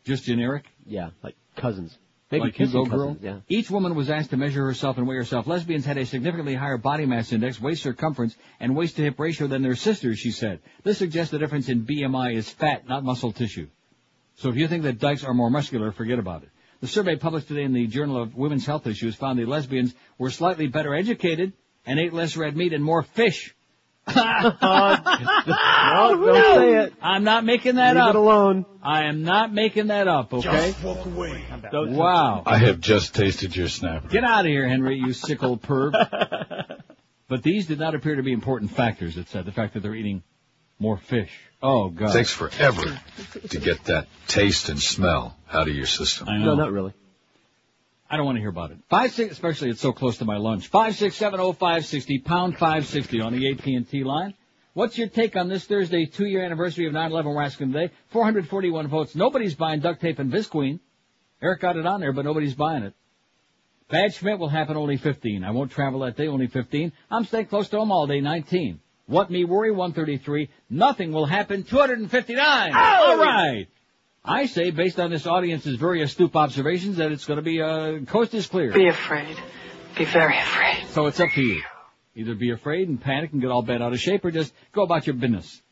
Just 0.04 0.24
generic? 0.24 0.64
yeah, 0.86 1.10
like 1.22 1.36
cousins. 1.56 1.96
Maybe 2.30 2.44
like 2.44 2.58
you 2.58 2.66
kissing 2.66 2.84
go, 2.84 2.90
girl. 2.90 3.16
yeah. 3.20 3.40
Each 3.48 3.70
woman 3.70 3.94
was 3.94 4.08
asked 4.08 4.30
to 4.30 4.36
measure 4.36 4.64
herself 4.64 4.98
and 4.98 5.08
weigh 5.08 5.16
herself. 5.16 5.48
Lesbians 5.48 5.84
had 5.84 5.98
a 5.98 6.06
significantly 6.06 6.54
higher 6.54 6.78
body 6.78 7.04
mass 7.04 7.32
index, 7.32 7.60
waist 7.60 7.82
circumference, 7.82 8.36
and 8.60 8.76
waist 8.76 8.96
to 8.96 9.02
hip 9.02 9.18
ratio 9.18 9.48
than 9.48 9.62
their 9.62 9.74
sisters, 9.74 10.18
she 10.18 10.30
said. 10.30 10.60
This 10.84 10.98
suggests 10.98 11.32
the 11.32 11.38
difference 11.38 11.68
in 11.68 11.84
BMI 11.84 12.34
is 12.36 12.48
fat, 12.48 12.88
not 12.88 13.02
muscle 13.02 13.32
tissue. 13.32 13.66
So 14.36 14.48
if 14.48 14.56
you 14.56 14.68
think 14.68 14.84
that 14.84 15.00
dykes 15.00 15.24
are 15.24 15.34
more 15.34 15.50
muscular, 15.50 15.90
forget 15.90 16.18
about 16.18 16.44
it. 16.44 16.50
The 16.80 16.86
survey 16.86 17.16
published 17.16 17.48
today 17.48 17.64
in 17.64 17.72
the 17.72 17.86
Journal 17.88 18.22
of 18.22 18.34
Women's 18.36 18.64
Health 18.64 18.86
Issues 18.86 19.16
found 19.16 19.38
the 19.38 19.44
lesbians 19.44 19.94
were 20.16 20.30
slightly 20.30 20.66
better 20.68 20.94
educated 20.94 21.52
and 21.84 21.98
ate 21.98 22.12
less 22.12 22.36
red 22.36 22.56
meat 22.56 22.72
and 22.72 22.82
more 22.82 23.02
fish. 23.02 23.54
No, 24.16 26.16
don't 26.16 26.56
say 26.56 26.84
it. 26.84 26.94
I'm 27.02 27.24
not 27.24 27.44
making 27.44 27.76
that 27.76 27.96
Leave 27.96 28.02
up. 28.02 28.10
it 28.10 28.16
alone. 28.16 28.66
I 28.82 29.04
am 29.04 29.22
not 29.22 29.52
making 29.52 29.88
that 29.88 30.08
up, 30.08 30.32
okay? 30.32 30.74
walk 30.82 31.04
away. 31.06 31.44
Wow. 31.72 32.42
I 32.46 32.58
have 32.58 32.80
just 32.80 33.14
tasted 33.14 33.54
your 33.54 33.68
snapper. 33.68 34.08
Get 34.08 34.24
out 34.24 34.40
of 34.40 34.50
here, 34.50 34.68
Henry, 34.68 34.98
you 34.98 35.12
sick 35.12 35.42
old 35.42 35.62
perv. 35.62 35.92
but 37.28 37.42
these 37.42 37.66
did 37.66 37.78
not 37.78 37.94
appear 37.94 38.16
to 38.16 38.22
be 38.22 38.32
important 38.32 38.72
factors, 38.72 39.16
it 39.16 39.28
said. 39.28 39.44
The 39.44 39.52
fact 39.52 39.74
that 39.74 39.80
they're 39.80 39.94
eating 39.94 40.22
more 40.78 40.96
fish. 40.96 41.30
Oh, 41.62 41.90
God. 41.90 41.92
It 41.92 42.06
God. 42.06 42.12
takes 42.14 42.32
forever 42.32 43.00
to 43.50 43.60
get 43.60 43.84
that 43.84 44.06
taste 44.26 44.70
and 44.70 44.80
smell 44.80 45.36
out 45.52 45.68
of 45.68 45.74
your 45.74 45.86
system. 45.86 46.28
I 46.28 46.38
know. 46.38 46.46
No, 46.46 46.54
not 46.54 46.72
really. 46.72 46.94
I 48.10 48.16
don't 48.16 48.26
want 48.26 48.36
to 48.36 48.40
hear 48.40 48.50
about 48.50 48.72
it. 48.72 48.78
Five 48.88 49.12
six, 49.12 49.30
especially 49.32 49.70
it's 49.70 49.80
so 49.80 49.92
close 49.92 50.18
to 50.18 50.24
my 50.24 50.36
lunch. 50.36 50.66
Five 50.66 50.96
six 50.96 51.14
seven 51.14 51.38
oh 51.38 51.52
five 51.52 51.86
sixty 51.86 52.18
pound 52.18 52.58
five 52.58 52.86
sixty 52.86 53.20
on 53.20 53.32
the 53.32 53.48
AT 53.50 53.64
and 53.64 53.88
T 53.88 54.02
line. 54.02 54.34
What's 54.72 54.98
your 54.98 55.08
take 55.08 55.36
on 55.36 55.48
this 55.48 55.64
Thursday 55.64 56.06
two 56.06 56.26
year 56.26 56.44
anniversary 56.44 56.86
of 56.86 56.92
9/11? 56.92 57.24
We're 57.24 57.42
asking 57.42 57.72
today. 57.72 57.92
441 58.08 58.88
votes. 58.88 59.14
Nobody's 59.14 59.54
buying 59.54 59.80
duct 59.80 60.00
tape 60.00 60.18
and 60.18 60.32
Visqueen. 60.32 60.80
Eric 61.40 61.60
got 61.60 61.76
it 61.76 61.86
on 61.86 62.00
there, 62.00 62.12
but 62.12 62.24
nobody's 62.24 62.54
buying 62.54 62.82
it. 62.82 62.94
Bad 63.88 64.12
Schmidt 64.14 64.38
will 64.38 64.48
happen 64.48 64.76
only 64.76 64.96
15. 64.96 65.42
I 65.44 65.50
won't 65.50 65.70
travel 65.70 66.00
that 66.00 66.16
day, 66.16 66.28
only 66.28 66.46
15. 66.46 66.92
I'm 67.10 67.24
staying 67.24 67.46
close 67.46 67.68
to 67.70 67.78
home 67.78 67.90
all 67.90 68.06
day, 68.06 68.20
19. 68.20 68.80
What 69.06 69.30
me 69.30 69.44
worry, 69.44 69.72
133. 69.72 70.48
Nothing 70.68 71.12
will 71.12 71.26
happen, 71.26 71.64
259. 71.64 72.74
All 72.74 73.18
right. 73.18 73.66
I 74.24 74.46
say, 74.46 74.70
based 74.70 75.00
on 75.00 75.10
this 75.10 75.26
audience's 75.26 75.76
very 75.76 76.02
astute 76.02 76.34
observations, 76.36 76.98
that 76.98 77.10
it's 77.10 77.24
going 77.24 77.38
to 77.38 77.42
be, 77.42 77.60
uh, 77.62 78.00
coast 78.06 78.34
is 78.34 78.46
clear. 78.46 78.72
Be 78.72 78.88
afraid. 78.88 79.36
Be 79.96 80.04
very 80.04 80.38
afraid. 80.38 80.86
So 80.88 81.06
it's 81.06 81.18
up 81.20 81.30
to 81.34 81.42
you. 81.42 81.62
Either 82.14 82.34
be 82.34 82.50
afraid 82.50 82.88
and 82.88 83.00
panic 83.00 83.32
and 83.32 83.40
get 83.40 83.50
all 83.50 83.62
bent 83.62 83.82
out 83.82 83.92
of 83.92 84.00
shape 84.00 84.24
or 84.24 84.30
just 84.30 84.52
go 84.72 84.82
about 84.82 85.06
your 85.06 85.14
business. 85.14 85.62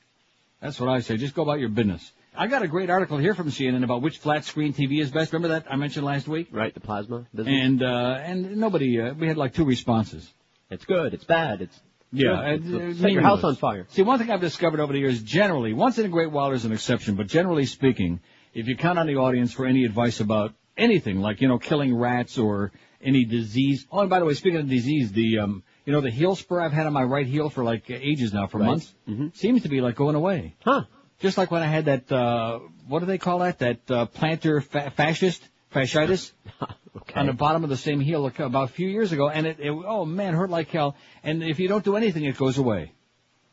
That's 0.60 0.80
what 0.80 0.88
I 0.88 1.00
say. 1.00 1.16
Just 1.16 1.34
go 1.34 1.42
about 1.42 1.60
your 1.60 1.68
business. 1.68 2.10
I 2.34 2.46
got 2.46 2.62
a 2.62 2.68
great 2.68 2.88
article 2.88 3.18
here 3.18 3.34
from 3.34 3.48
CNN 3.50 3.84
about 3.84 4.00
which 4.00 4.18
flat 4.18 4.44
screen 4.44 4.72
TV 4.72 5.00
is 5.00 5.10
best. 5.10 5.32
Remember 5.32 5.48
that 5.60 5.70
I 5.70 5.76
mentioned 5.76 6.06
last 6.06 6.28
week? 6.28 6.48
Right, 6.52 6.72
the 6.72 6.80
plasma 6.80 7.26
business. 7.34 7.52
And, 7.52 7.82
uh, 7.82 8.18
and 8.22 8.56
nobody, 8.56 9.00
uh, 9.00 9.14
we 9.14 9.26
had 9.28 9.36
like 9.36 9.54
two 9.54 9.64
responses. 9.64 10.28
It's 10.70 10.84
good. 10.84 11.14
It's 11.14 11.24
bad. 11.24 11.62
It's 11.62 11.80
Yeah, 12.12 12.56
Good. 12.56 12.64
and, 12.64 12.92
uh, 12.92 12.94
Set 13.02 13.12
your 13.12 13.22
house 13.22 13.44
on 13.44 13.56
fire. 13.56 13.86
See, 13.90 14.02
one 14.02 14.18
thing 14.18 14.30
I've 14.30 14.40
discovered 14.40 14.80
over 14.80 14.92
the 14.92 14.98
years, 15.00 15.22
generally, 15.22 15.72
once 15.74 15.98
in 15.98 16.06
a 16.06 16.08
great 16.08 16.30
while 16.30 16.48
there's 16.48 16.64
an 16.64 16.72
exception, 16.72 17.16
but 17.16 17.26
generally 17.26 17.66
speaking, 17.66 18.20
if 18.54 18.68
you 18.68 18.76
count 18.76 18.98
on 18.98 19.06
the 19.06 19.16
audience 19.16 19.52
for 19.52 19.66
any 19.66 19.84
advice 19.84 20.20
about 20.20 20.54
anything, 20.76 21.20
like, 21.20 21.40
you 21.40 21.48
know, 21.48 21.58
killing 21.58 21.94
rats 21.96 22.38
or 22.38 22.72
any 23.02 23.24
disease. 23.24 23.86
Oh, 23.90 24.00
and 24.00 24.10
by 24.10 24.18
the 24.18 24.24
way, 24.24 24.34
speaking 24.34 24.60
of 24.60 24.68
disease, 24.68 25.12
the, 25.12 25.38
um, 25.38 25.62
you 25.84 25.92
know, 25.92 26.00
the 26.00 26.10
heel 26.10 26.34
spur 26.34 26.60
I've 26.60 26.72
had 26.72 26.86
on 26.86 26.92
my 26.92 27.02
right 27.04 27.26
heel 27.26 27.50
for 27.50 27.64
like 27.64 27.90
ages 27.90 28.32
now, 28.32 28.46
for 28.46 28.58
Right. 28.58 28.66
months, 28.66 28.94
seems 29.34 29.62
to 29.62 29.68
be 29.68 29.80
like 29.80 29.94
going 29.96 30.14
away. 30.14 30.54
Huh. 30.64 30.84
Just 31.20 31.36
like 31.38 31.50
when 31.50 31.62
I 31.62 31.66
had 31.66 31.86
that, 31.86 32.12
uh, 32.12 32.60
what 32.86 33.00
do 33.00 33.06
they 33.06 33.18
call 33.18 33.40
that? 33.40 33.58
That, 33.58 33.90
uh, 33.90 34.06
plantar 34.06 34.62
fa- 34.62 34.92
fascist? 34.94 35.42
Fasciitis? 35.74 36.32
on 37.14 37.26
the 37.26 37.32
bottom 37.32 37.64
of 37.64 37.70
the 37.70 37.76
same 37.76 38.00
heel 38.00 38.26
about 38.38 38.64
a 38.70 38.72
few 38.72 38.88
years 38.88 39.12
ago, 39.12 39.28
and 39.28 39.46
it, 39.46 39.60
it 39.60 39.70
oh 39.70 40.04
man, 40.04 40.34
hurt 40.34 40.50
like 40.50 40.68
hell. 40.68 40.96
And 41.22 41.42
if 41.42 41.58
you 41.58 41.68
don't 41.68 41.84
do 41.84 41.96
anything, 41.96 42.24
it 42.24 42.36
goes 42.36 42.58
away. 42.58 42.92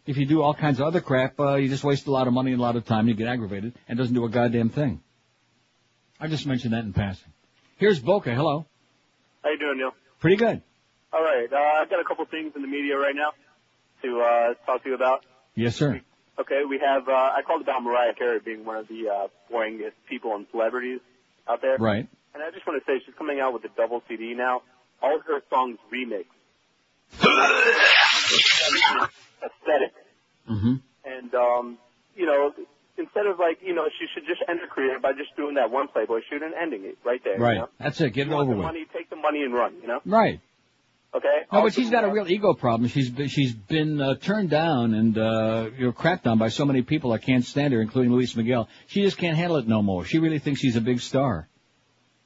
If 0.06 0.18
you 0.18 0.26
do 0.26 0.42
all 0.42 0.54
kinds 0.54 0.80
of 0.80 0.86
other 0.86 1.02
crap, 1.02 1.40
uh, 1.40 1.56
you 1.56 1.68
just 1.68 1.84
waste 1.84 2.08
a 2.08 2.12
lot 2.12 2.28
of 2.28 2.34
money 2.34 2.52
and 2.52 2.60
a 2.60 2.64
lot 2.64 2.76
of 2.76 2.86
time. 2.86 3.08
You 3.08 3.16
get 3.16 3.28
aggravated 3.28 3.74
and 3.88 3.98
doesn't 3.98 4.14
do 4.14 4.26
a 4.26 4.30
goddamn 4.30 4.70
thing. 4.70 5.02
I 6.20 6.28
just 6.28 6.46
mentioned 6.46 6.74
that 6.74 6.84
in 6.84 6.94
passing. 6.94 7.32
Here's 7.78 8.00
Boca. 8.00 8.34
Hello. 8.34 8.66
How 9.44 9.50
you 9.50 9.60
doing, 9.60 9.78
Neil? 9.78 9.92
Pretty 10.20 10.38
good. 10.38 10.62
All 11.12 11.24
right, 11.24 11.52
uh, 11.52 11.82
I've 11.82 11.90
got 11.90 12.00
a 12.00 12.04
couple 12.04 12.26
things 12.26 12.54
in 12.56 12.62
the 12.62 12.68
media 12.68 12.98
right 12.98 13.16
now 13.16 13.32
to 14.04 14.22
uh, 14.22 14.54
talk 14.66 14.84
to 14.84 14.90
you 14.90 14.96
about. 14.96 15.26
Yes, 15.56 15.76
sir. 15.76 16.02
Okay, 16.38 16.64
we 16.68 16.80
have. 16.80 17.08
Uh, 17.08 17.14
I 17.14 17.42
called 17.46 17.62
about 17.62 17.82
Mariah 17.82 18.14
Carey 18.14 18.40
being 18.44 18.66
one 18.66 18.78
of 18.78 18.88
the 18.88 19.10
uh, 19.10 19.28
boringest 19.52 19.94
people 20.10 20.36
and 20.36 20.46
celebrities 20.52 21.00
out 21.48 21.62
there. 21.62 21.78
Right. 21.78 22.08
And 22.34 22.44
I 22.44 22.52
just 22.52 22.68
want 22.68 22.84
to 22.84 22.92
say 22.92 23.02
she's 23.06 23.16
coming 23.16 23.40
out 23.40 23.54
with 23.54 23.64
a 23.64 23.70
double 23.78 24.04
CD 24.10 24.34
now. 24.34 24.62
All 25.02 25.20
her 25.26 25.42
songs 25.50 25.78
remixed. 25.92 26.26
Aesthetic. 29.44 29.94
Mm-hmm. 30.50 30.76
And 31.06 31.36
um, 31.36 31.78
you 32.16 32.26
know, 32.26 32.54
instead 32.98 33.26
of 33.28 33.40
like, 33.40 33.60
you 33.62 33.74
know, 33.74 33.86
she 34.00 34.06
should 34.14 34.28
just 34.28 34.42
end 34.48 34.60
her 34.60 34.68
career 34.68 35.00
by 35.00 35.12
just 35.14 35.36
doing 35.36 35.56
that 35.56 35.72
one 35.72 35.88
Playboy 35.88 36.22
shoot 36.30 36.42
and 36.42 36.54
ending 36.54 36.86
it 36.86 36.98
right 37.06 37.22
there. 37.24 37.38
Right. 37.38 37.54
You 37.54 37.60
know? 37.62 37.70
That's 37.80 38.00
it. 38.02 38.12
Get 38.12 38.28
it 38.28 38.34
over 38.34 38.52
with. 38.52 38.58
money, 38.58 38.86
take 38.94 39.10
the 39.10 39.16
money 39.16 39.44
and 39.44 39.54
run. 39.54 39.76
You 39.82 39.88
know. 39.88 40.00
Right. 40.06 40.40
Okay. 41.14 41.28
No, 41.52 41.62
but 41.62 41.74
she's 41.74 41.90
got 41.90 42.04
a 42.04 42.12
real 42.12 42.30
ego 42.30 42.54
problem. 42.54 42.90
She's 42.90 43.10
been, 43.10 43.30
she's 43.30 43.54
been 43.54 44.02
uh, 44.02 44.16
turned 44.16 44.50
down 44.50 44.94
and 44.94 45.18
uh, 45.18 45.70
you 45.78 45.86
know 45.86 45.92
crapped 45.94 46.28
on 46.28 46.38
by 46.38 46.50
so 46.50 46.66
many 46.66 46.82
people 46.82 47.14
I 47.14 47.20
can't 47.20 47.46
stand 47.46 47.74
her, 47.74 47.82
including 47.82 48.12
Luis 48.12 48.36
Miguel. 48.36 48.68
She 48.88 49.02
just 49.02 49.18
can't 49.18 49.38
handle 49.38 49.56
it 49.58 49.68
no 49.68 49.82
more. 49.82 50.04
She 50.04 50.20
really 50.20 50.40
thinks 50.40 50.60
she's 50.60 50.76
a 50.76 50.82
big 50.82 51.00
star. 51.00 51.48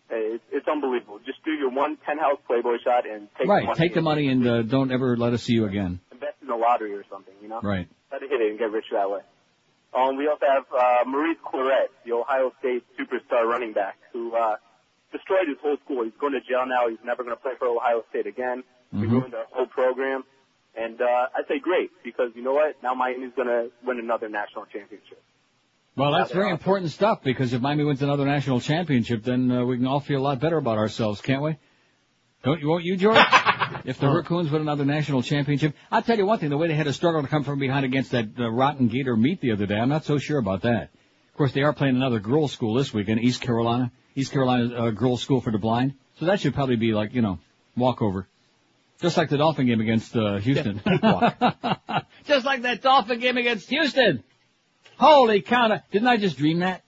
Hey, 0.10 0.40
it's, 0.52 0.68
unbelievable. 0.68 1.20
Just 1.24 1.44
do 1.46 1.52
your 1.52 1.70
one 1.70 1.98
penthouse 1.98 2.40
Playboy 2.48 2.78
shot 2.84 3.06
and 3.08 3.28
take 3.38 3.46
the 3.46 3.54
right. 3.54 3.66
money. 3.66 3.78
Take 3.78 3.94
the 3.94 4.02
money 4.02 4.28
and 4.28 4.48
uh, 4.48 4.62
don't 4.64 4.92
ever 4.92 5.16
let 5.16 5.34
us 5.34 5.44
see 5.44 5.54
you 5.54 5.66
again. 5.66 6.00
The 6.50 6.56
lottery 6.56 6.94
or 6.94 7.04
something, 7.10 7.34
you 7.42 7.48
know? 7.48 7.62
Right. 7.62 7.88
Try 8.10 8.20
to 8.20 8.28
hit 8.28 8.42
it 8.42 8.50
and 8.50 8.60
get 8.60 8.72
rich 8.72 8.86
that 8.92 9.10
way. 9.10 9.22
Um, 9.94 10.18
we 10.18 10.28
also 10.28 10.46
have 10.46 10.66
uh, 10.76 11.10
Maurice 11.10 11.38
Clarett, 11.46 11.90
the 12.06 12.14
Ohio 12.14 12.52
State 12.60 12.84
superstar 13.00 13.46
running 13.46 13.74
back, 13.74 13.98
who 14.14 14.36
uh, 14.36 14.56
destroyed 15.12 15.48
his 15.48 15.58
whole 15.62 15.78
school. 15.86 16.04
He's 16.04 16.14
going 16.20 16.34
to 16.34 16.42
jail 16.42 16.66
now. 16.68 16.88
He's 16.90 17.00
never 17.04 17.24
going 17.24 17.36
to 17.36 17.42
play 17.42 17.54
for 17.58 17.68
Ohio 17.68 18.04
State 18.10 18.28
again. 18.28 18.64
He 18.92 18.98
Mhm. 18.98 19.12
ruined 19.12 19.34
their 19.34 19.46
whole 19.52 19.66
program. 19.68 20.24
And 20.76 21.02
uh, 21.02 21.06
I 21.36 21.42
say 21.48 21.60
great 21.60 21.90
because 22.04 22.30
you 22.36 22.44
know 22.44 22.54
what? 22.54 22.82
Now 22.84 22.94
Miami's 22.94 23.34
going 23.36 23.48
to 23.48 23.72
win 23.84 24.00
another 24.00 24.30
national 24.30 24.66
championship. 24.66 25.22
Well, 25.96 26.12
that's 26.14 26.32
very 26.32 26.52
important 26.52 26.92
stuff 26.92 27.24
because 27.24 27.52
if 27.54 27.62
Miami 27.62 27.84
wins 27.84 28.02
another 28.02 28.26
national 28.26 28.62
championship, 28.62 29.24
then 29.24 29.52
uh, 29.52 29.66
we 29.66 29.78
can 29.78 29.88
all 29.88 30.00
feel 30.00 30.20
a 30.20 30.26
lot 30.30 30.40
better 30.40 30.58
about 30.58 30.78
ourselves, 30.78 31.20
can't 31.22 31.42
we? 31.42 31.58
Don't 32.44 32.62
you? 32.62 32.70
Won't 32.70 32.84
you, 32.86 32.96
George? 32.96 33.18
if 33.86 34.00
the 34.00 34.08
Raccoons 34.10 34.52
win 34.52 34.62
another 34.62 34.86
national 34.86 35.22
championship, 35.22 35.76
I'll 35.92 36.02
tell 36.02 36.18
you 36.18 36.26
one 36.26 36.40
thing: 36.40 36.50
the 36.50 36.58
way 36.58 36.68
they 36.68 36.76
had 36.76 36.86
to 36.86 36.94
struggle 36.94 37.22
to 37.22 37.28
come 37.28 37.44
from 37.44 37.60
behind 37.60 37.86
against 37.86 38.12
that 38.12 38.28
uh, 38.40 38.50
rotten 38.50 38.88
Gator 38.88 39.16
meat 39.16 39.42
the 39.42 39.52
other 39.52 39.66
day, 39.66 39.76
I'm 39.76 39.90
not 39.90 40.06
so 40.06 40.18
sure 40.18 40.40
about 40.40 40.64
that. 40.64 40.90
Of 41.30 41.38
course, 41.38 41.52
they 41.54 41.62
are 41.62 41.74
playing 41.74 41.96
another 41.96 42.20
girls' 42.20 42.52
school 42.52 42.74
this 42.76 42.94
week 42.94 43.08
in 43.08 43.20
East 43.20 43.42
Carolina, 43.42 43.92
East 44.16 44.32
Carolina 44.32 44.76
uh, 44.76 44.92
girls' 44.92 45.22
school 45.22 45.42
for 45.42 45.52
the 45.52 45.58
blind. 45.58 45.94
So 46.20 46.26
that 46.26 46.40
should 46.40 46.54
probably 46.54 46.76
be 46.76 46.94
like 46.94 47.14
you 47.14 47.22
know 47.22 47.40
walkover, 47.76 48.28
just 49.02 49.18
like 49.18 49.30
the 49.30 49.38
Dolphin 49.38 49.68
game 49.68 49.82
against 49.82 50.16
uh, 50.16 50.38
Houston. 50.38 50.82
just 52.26 52.46
like 52.46 52.64
that 52.64 52.82
Dolphin 52.82 53.20
game 53.20 53.38
against 53.38 53.70
Houston. 53.70 54.24
Holy 54.98 55.42
cow! 55.42 55.82
Didn't 55.92 56.08
I 56.08 56.18
just 56.18 56.38
dream 56.38 56.60
that? 56.60 56.84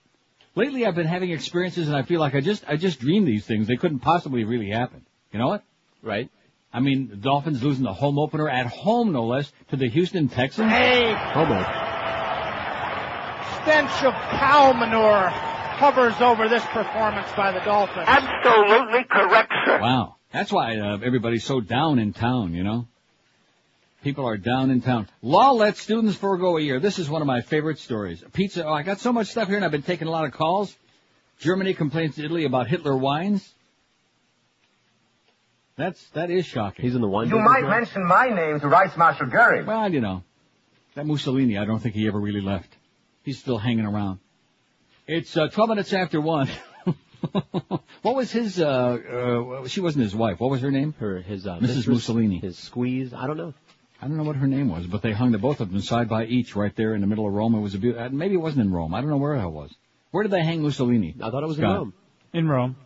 Lately, 0.54 0.84
I've 0.84 0.94
been 0.94 1.06
having 1.06 1.30
experiences, 1.30 1.88
and 1.88 1.96
I 1.96 2.02
feel 2.02 2.20
like 2.20 2.34
I 2.34 2.40
just 2.40 2.64
I 2.68 2.76
just 2.76 3.00
dreamed 3.00 3.26
these 3.26 3.46
things. 3.46 3.66
They 3.66 3.76
couldn't 3.76 4.00
possibly 4.00 4.44
really 4.44 4.68
happen. 4.68 5.06
You 5.32 5.38
know 5.38 5.48
what? 5.48 5.64
Right. 6.02 6.30
I 6.72 6.80
mean, 6.80 7.08
the 7.08 7.16
Dolphins 7.16 7.62
losing 7.62 7.84
the 7.84 7.92
home 7.92 8.18
opener 8.18 8.48
at 8.48 8.66
home, 8.66 9.12
no 9.12 9.26
less, 9.26 9.52
to 9.70 9.76
the 9.76 9.88
Houston 9.88 10.28
Texans. 10.28 10.70
Hey! 10.70 11.12
Homo. 11.12 11.60
Stench 13.62 14.04
of 14.04 14.14
cow 14.14 14.72
manure 14.72 15.28
hovers 15.28 16.20
over 16.20 16.48
this 16.48 16.64
performance 16.66 17.28
by 17.36 17.52
the 17.52 17.60
Dolphins. 17.60 18.06
Absolutely 18.06 19.04
correct, 19.04 19.52
sir. 19.66 19.80
Wow. 19.80 20.16
That's 20.32 20.50
why 20.50 20.78
uh, 20.78 20.98
everybody's 21.04 21.44
so 21.44 21.60
down 21.60 21.98
in 21.98 22.14
town, 22.14 22.54
you 22.54 22.64
know? 22.64 22.86
People 24.02 24.26
are 24.26 24.38
down 24.38 24.70
in 24.70 24.80
town. 24.80 25.08
Law 25.20 25.52
lets 25.52 25.80
students 25.80 26.16
forego 26.16 26.56
a 26.56 26.60
year. 26.60 26.80
This 26.80 26.98
is 26.98 27.08
one 27.08 27.20
of 27.20 27.26
my 27.26 27.42
favorite 27.42 27.78
stories. 27.78 28.24
Pizza, 28.32 28.66
oh, 28.66 28.72
I 28.72 28.82
got 28.82 28.98
so 28.98 29.12
much 29.12 29.28
stuff 29.28 29.46
here 29.46 29.56
and 29.56 29.64
I've 29.64 29.70
been 29.70 29.82
taking 29.82 30.08
a 30.08 30.10
lot 30.10 30.24
of 30.24 30.32
calls. 30.32 30.74
Germany 31.38 31.74
complains 31.74 32.16
to 32.16 32.24
Italy 32.24 32.44
about 32.44 32.66
Hitler 32.66 32.96
wines. 32.96 33.48
That's, 35.76 36.04
that 36.10 36.30
is 36.30 36.44
shocking. 36.44 36.84
He's 36.84 36.94
in 36.94 37.00
the 37.00 37.08
wine 37.08 37.28
You 37.28 37.38
might 37.38 37.64
mention 37.66 38.04
my 38.04 38.28
name 38.28 38.60
to 38.60 38.68
Vice 38.68 38.96
Marshal 38.96 39.26
Goering. 39.26 39.66
Well, 39.66 39.90
you 39.90 40.00
know, 40.00 40.22
that 40.94 41.06
Mussolini, 41.06 41.56
I 41.56 41.64
don't 41.64 41.78
think 41.78 41.94
he 41.94 42.06
ever 42.06 42.20
really 42.20 42.42
left. 42.42 42.68
He's 43.22 43.38
still 43.38 43.58
hanging 43.58 43.86
around. 43.86 44.18
It's 45.06 45.36
uh, 45.36 45.48
12 45.48 45.68
minutes 45.70 45.92
after 45.92 46.20
1. 46.20 46.48
what 48.02 48.14
was 48.14 48.30
his, 48.30 48.60
uh, 48.60 48.64
uh, 49.64 49.66
she 49.66 49.80
wasn't 49.80 50.04
his 50.04 50.14
wife. 50.14 50.40
What 50.40 50.50
was 50.50 50.60
her 50.60 50.70
name? 50.70 50.94
Her, 50.98 51.20
his, 51.20 51.46
uh, 51.46 51.56
Mrs. 51.56 51.60
mistress, 51.62 51.86
Mussolini. 51.88 52.38
His 52.38 52.58
squeeze. 52.58 53.14
I 53.14 53.26
don't 53.26 53.36
know. 53.36 53.54
I 54.00 54.08
don't 54.08 54.16
know 54.16 54.24
what 54.24 54.36
her 54.36 54.48
name 54.48 54.68
was, 54.68 54.86
but 54.86 55.00
they 55.00 55.12
hung 55.12 55.30
the 55.30 55.38
both 55.38 55.60
of 55.60 55.70
them 55.70 55.80
side 55.80 56.08
by 56.08 56.26
each 56.26 56.56
right 56.56 56.74
there 56.74 56.94
in 56.94 57.00
the 57.00 57.06
middle 57.06 57.26
of 57.26 57.32
Rome. 57.32 57.54
It 57.54 57.60
was 57.60 57.74
a 57.74 57.78
beau- 57.78 57.96
uh, 57.96 58.08
maybe 58.10 58.34
it 58.34 58.38
wasn't 58.38 58.66
in 58.66 58.72
Rome. 58.72 58.94
I 58.94 59.00
don't 59.00 59.10
know 59.10 59.16
where 59.16 59.34
the 59.34 59.40
hell 59.40 59.50
it 59.50 59.54
was. 59.54 59.74
Where 60.10 60.24
did 60.24 60.32
they 60.32 60.42
hang 60.42 60.62
Mussolini? 60.62 61.14
I 61.22 61.30
thought 61.30 61.42
it 61.42 61.46
was 61.46 61.58
in 61.58 61.64
Rome. 61.64 61.94
In 62.32 62.48
Rome. 62.48 62.76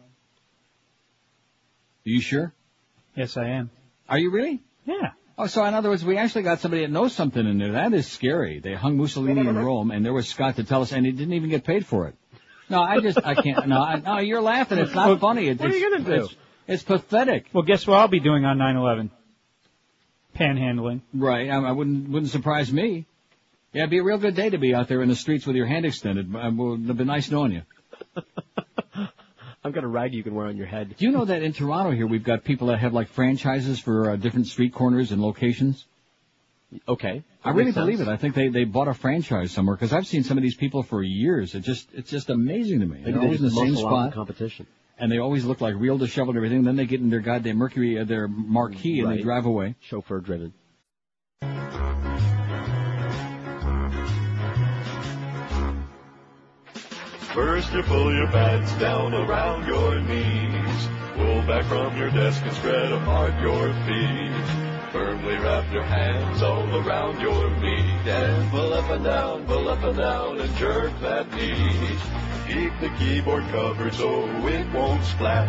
Are 2.06 2.10
you 2.10 2.20
sure? 2.20 2.52
Yes, 3.16 3.36
I 3.36 3.46
am. 3.48 3.70
Are 4.08 4.18
you 4.18 4.30
really? 4.30 4.62
Yeah. 4.84 5.12
Oh, 5.38 5.46
so 5.46 5.64
in 5.64 5.74
other 5.74 5.90
words, 5.90 6.04
we 6.04 6.16
actually 6.16 6.42
got 6.42 6.60
somebody 6.60 6.82
that 6.82 6.90
knows 6.90 7.14
something 7.14 7.44
in 7.46 7.58
there. 7.58 7.72
That 7.72 7.92
is 7.92 8.06
scary. 8.06 8.60
They 8.60 8.74
hung 8.74 8.96
Mussolini 8.96 9.40
in 9.40 9.56
Rome, 9.56 9.90
and 9.90 10.04
there 10.04 10.12
was 10.12 10.28
Scott 10.28 10.56
to 10.56 10.64
tell 10.64 10.82
us, 10.82 10.92
and 10.92 11.04
he 11.04 11.12
didn't 11.12 11.34
even 11.34 11.50
get 11.50 11.64
paid 11.64 11.84
for 11.84 12.08
it. 12.08 12.14
No, 12.68 12.80
I 12.82 13.00
just, 13.00 13.18
I 13.24 13.34
can't. 13.34 13.66
No, 13.68 13.80
I, 13.82 13.96
no, 13.96 14.18
you're 14.18 14.40
laughing. 14.40 14.78
It's 14.78 14.94
not 14.94 15.20
funny. 15.20 15.48
It's, 15.48 15.60
what 15.60 15.70
are 15.70 15.76
you 15.76 15.86
it's- 15.86 16.04
gonna 16.04 16.16
do? 16.18 16.24
It's, 16.24 16.36
it's 16.68 16.82
pathetic. 16.82 17.46
Well, 17.52 17.62
guess 17.62 17.86
what 17.86 17.98
I'll 17.98 18.08
be 18.08 18.20
doing 18.20 18.44
on 18.44 18.58
9/11? 18.58 19.10
Panhandling. 20.36 21.00
Right. 21.14 21.48
I, 21.48 21.56
I 21.56 21.72
wouldn't 21.72 22.08
wouldn't 22.10 22.32
surprise 22.32 22.72
me. 22.72 23.06
Yeah, 23.72 23.82
it'd 23.82 23.90
be 23.90 23.98
a 23.98 24.02
real 24.02 24.18
good 24.18 24.34
day 24.34 24.50
to 24.50 24.58
be 24.58 24.74
out 24.74 24.88
there 24.88 25.02
in 25.02 25.08
the 25.08 25.14
streets 25.14 25.46
with 25.46 25.54
your 25.54 25.66
hand 25.66 25.84
extended. 25.84 26.34
Uh, 26.34 26.50
well, 26.54 26.74
it'd 26.74 26.96
be 26.96 27.04
nice 27.04 27.30
knowing 27.30 27.52
you. 27.52 27.62
I've 29.66 29.72
got 29.72 29.82
a 29.82 29.88
rag 29.88 30.14
you 30.14 30.22
can 30.22 30.36
wear 30.36 30.46
on 30.46 30.56
your 30.56 30.68
head. 30.68 30.94
Do 30.96 31.04
you 31.04 31.10
know 31.10 31.24
that 31.24 31.42
in 31.42 31.52
Toronto 31.52 31.90
here 31.90 32.06
we've 32.06 32.22
got 32.22 32.44
people 32.44 32.68
that 32.68 32.78
have 32.78 32.94
like 32.94 33.08
franchises 33.08 33.80
for 33.80 34.10
uh, 34.10 34.16
different 34.16 34.46
street 34.46 34.72
corners 34.72 35.10
and 35.10 35.20
locations? 35.20 35.84
Okay. 36.86 37.24
I 37.42 37.50
really 37.50 37.72
believe 37.72 38.00
it. 38.00 38.06
I 38.06 38.16
think 38.16 38.36
they 38.36 38.46
they 38.46 38.62
bought 38.62 38.86
a 38.86 38.94
franchise 38.94 39.50
somewhere 39.50 39.74
because 39.74 39.92
I've 39.92 40.06
seen 40.06 40.22
some 40.22 40.36
of 40.38 40.42
these 40.44 40.54
people 40.54 40.84
for 40.84 41.02
years. 41.02 41.56
It 41.56 41.60
just 41.60 41.88
it's 41.92 42.10
just 42.10 42.30
amazing 42.30 42.78
to 42.78 42.86
me. 42.86 43.02
They're 43.04 43.18
always 43.20 43.40
in 43.40 43.46
the 43.46 43.50
same 43.50 43.74
spot, 43.74 44.14
competition. 44.14 44.68
and 45.00 45.10
they 45.10 45.18
always 45.18 45.44
look 45.44 45.60
like 45.60 45.74
real 45.76 45.98
disheveled 45.98 46.36
and 46.36 46.44
everything. 46.44 46.62
Then 46.62 46.76
they 46.76 46.86
get 46.86 47.00
in 47.00 47.10
their 47.10 47.20
goddamn 47.20 47.56
Mercury, 47.56 47.98
uh, 47.98 48.04
their 48.04 48.28
marquee, 48.28 49.00
and 49.00 49.10
they 49.10 49.22
drive 49.22 49.46
away. 49.46 49.74
Chauffeur 49.80 50.20
driven. 50.20 50.52
First 57.36 57.70
you 57.74 57.82
pull 57.82 58.14
your 58.14 58.28
pants 58.28 58.72
down 58.80 59.12
around 59.12 59.66
your 59.66 60.00
knees. 60.00 60.88
Pull 61.16 61.42
back 61.42 61.66
from 61.66 61.94
your 61.94 62.08
desk 62.08 62.42
and 62.42 62.56
spread 62.56 62.90
apart 62.90 63.38
your 63.42 63.74
feet. 63.84 64.90
Firmly 64.90 65.36
wrap 65.36 65.70
your 65.70 65.82
hands 65.82 66.40
all 66.40 66.64
around 66.74 67.20
your 67.20 67.50
meat. 67.60 68.08
And 68.08 68.50
pull 68.50 68.72
up 68.72 68.88
and 68.88 69.04
down, 69.04 69.44
pull 69.44 69.68
up 69.68 69.82
and 69.82 69.98
down 69.98 70.40
and 70.40 70.56
jerk 70.56 70.98
that 71.02 71.30
knee. 71.34 71.98
Keep 72.48 72.80
the 72.80 72.88
keyboard 72.98 73.44
covered 73.50 73.92
so 73.92 74.24
it 74.46 74.72
won't 74.72 75.04
splat. 75.04 75.46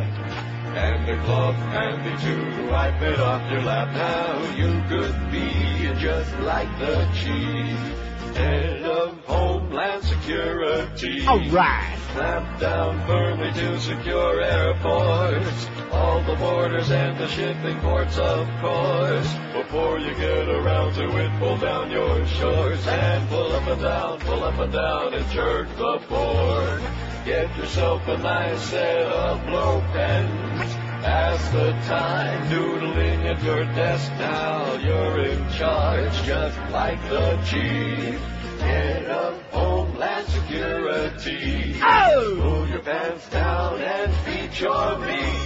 And 0.76 1.10
a 1.10 1.24
cloth 1.24 1.56
handy 1.56 2.22
to 2.22 2.70
wipe 2.70 3.02
it 3.02 3.22
off 3.22 3.50
your 3.50 3.62
lap. 3.62 3.94
Now 3.94 4.56
you 4.58 4.84
could 4.90 5.32
be 5.32 6.02
just 6.02 6.38
like 6.40 6.68
the 6.80 7.08
chief. 7.16 7.98
Head 8.38 8.84
of 8.84 9.18
Homeland 9.26 10.04
Security. 10.04 11.26
All 11.26 11.40
right. 11.50 11.98
Clamp 12.14 12.60
down 12.60 13.08
firmly 13.08 13.52
to 13.54 13.80
secure 13.80 14.42
airports. 14.42 15.68
All 15.92 16.22
the 16.24 16.36
borders 16.36 16.92
and 16.92 17.18
the 17.18 17.28
shipping 17.30 17.80
ports, 17.80 18.18
of 18.20 18.48
course. 18.62 19.34
Before 19.54 19.98
you 19.98 20.14
get 20.14 20.48
around 20.50 20.94
to 20.96 21.18
it, 21.18 21.40
pull 21.40 21.58
down 21.58 21.90
your 21.90 22.26
shorts 22.28 22.86
and 22.86 23.28
pull 23.30 23.52
up 23.54 23.68
and 23.68 23.82
down, 23.82 24.20
pull 24.20 24.44
up 24.44 24.60
and 24.60 24.72
down 24.72 25.16
and 25.16 25.32
jerk 25.32 25.68
the 25.70 26.00
board. 26.08 26.82
Get 27.26 27.58
yourself 27.58 28.08
a 28.08 28.18
nice 28.20 28.62
set 28.70 29.08
of 29.08 29.46
blow 29.48 29.82
pens. 29.94 30.87
Pass 31.08 31.50
the 31.52 31.72
time 31.88 32.50
doodling 32.50 33.28
at 33.28 33.42
your 33.42 33.64
desk 33.64 34.12
now. 34.20 34.74
You're 34.74 35.24
in 35.24 35.50
charge, 35.54 36.12
just 36.24 36.58
like 36.70 37.02
the 37.10 37.38
chief. 37.46 38.20
Head 38.60 39.06
of 39.06 39.42
Homeland 39.52 40.28
Security. 40.28 41.80
Oh! 41.82 42.38
Pull 42.42 42.68
your 42.68 42.80
pants 42.80 43.30
down 43.30 43.80
and 43.80 44.12
beat 44.26 44.60
your 44.60 44.98
meat. 45.00 45.40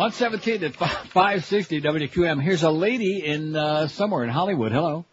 117 0.00 0.64
at 0.64 0.76
560 0.76 1.82
WQAM. 1.82 2.40
Here's 2.42 2.62
a 2.62 2.70
lady 2.70 3.22
in 3.22 3.54
uh, 3.54 3.88
somewhere 3.88 4.24
in 4.24 4.30
Hollywood. 4.30 4.72
Hello. 4.72 5.04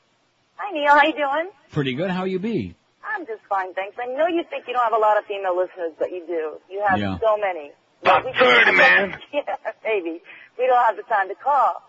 Hi 0.55 0.71
Neil, 0.71 0.93
how 0.95 1.03
you 1.05 1.11
doing? 1.11 1.51
Pretty 1.73 1.95
good. 1.95 2.09
How 2.09 2.23
you 2.23 2.39
be? 2.39 2.73
I'm 3.03 3.25
just 3.25 3.41
fine, 3.49 3.73
thanks. 3.73 3.97
I 4.01 4.05
know 4.13 4.27
you 4.27 4.43
think 4.49 4.63
you 4.65 4.73
don't 4.73 4.83
have 4.83 4.93
a 4.93 4.97
lot 5.01 5.17
of 5.17 5.25
female 5.25 5.57
listeners, 5.57 5.91
but 5.99 6.09
you 6.11 6.23
do. 6.25 6.73
You 6.73 6.85
have 6.87 6.97
Yeah. 6.97 7.17
so 7.19 7.35
many. 7.35 7.71
About 8.01 8.25
We- 8.25 8.33
30, 8.33 8.71
man. 8.77 9.17
yeah, 9.33 9.55
maybe. 9.83 10.21
We 10.57 10.67
don't 10.67 10.83
have 10.85 10.95
the 10.97 11.03
time 11.03 11.27
to 11.29 11.35
call. 11.35 11.83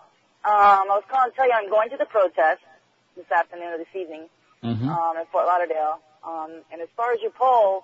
Um, 0.44 0.88
I 0.88 0.94
was 0.96 1.04
calling 1.10 1.30
to 1.30 1.36
tell 1.36 1.46
you 1.46 1.52
I'm 1.54 1.68
going 1.70 1.90
to 1.90 1.96
the 1.98 2.06
protest 2.06 2.62
this 3.16 3.30
afternoon 3.30 3.74
or 3.74 3.78
this 3.78 3.92
evening 3.94 4.28
Mm-hmm. 4.62 4.88
um, 4.92 5.16
in 5.16 5.24
Fort 5.32 5.46
Lauderdale. 5.48 6.00
Um, 6.20 6.60
and 6.70 6.82
as 6.84 6.88
far 6.94 7.12
as 7.16 7.20
your 7.24 7.32
poll, 7.32 7.80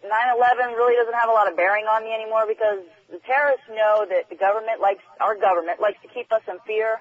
9/11 0.00 0.72
really 0.72 0.96
doesn't 0.96 1.12
have 1.14 1.28
a 1.28 1.36
lot 1.36 1.50
of 1.52 1.56
bearing 1.56 1.84
on 1.84 2.02
me 2.02 2.14
anymore 2.16 2.48
because 2.48 2.80
the 3.12 3.20
terrorists 3.28 3.68
know 3.68 4.06
that 4.08 4.30
the 4.32 4.36
government 4.40 4.80
likes 4.80 5.04
our 5.20 5.36
government 5.36 5.80
likes 5.84 6.00
to 6.00 6.08
keep 6.08 6.32
us 6.32 6.40
in 6.48 6.56
fear. 6.66 6.96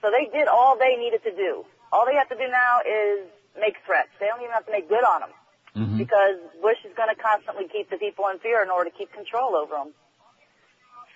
So 0.00 0.08
they 0.14 0.30
did 0.30 0.46
all 0.46 0.78
they 0.78 0.94
needed 0.96 1.22
to 1.26 1.34
do. 1.34 1.66
All 1.92 2.06
they 2.06 2.14
have 2.14 2.28
to 2.30 2.38
do 2.38 2.46
now 2.46 2.80
is 2.86 3.26
make 3.58 3.74
threats. 3.84 4.08
They 4.22 4.26
don't 4.30 4.40
even 4.40 4.54
have 4.54 4.64
to 4.66 4.72
make 4.72 4.88
good 4.88 5.02
on 5.02 5.26
them 5.26 5.34
Mm-hmm. 5.80 5.98
because 5.98 6.36
Bush 6.60 6.76
is 6.84 6.92
going 6.96 7.08
to 7.08 7.20
constantly 7.20 7.64
keep 7.72 7.88
the 7.88 7.96
people 7.96 8.26
in 8.32 8.38
fear 8.38 8.62
in 8.62 8.70
order 8.70 8.90
to 8.90 8.96
keep 8.96 9.12
control 9.12 9.56
over 9.56 9.72
them. 9.72 9.94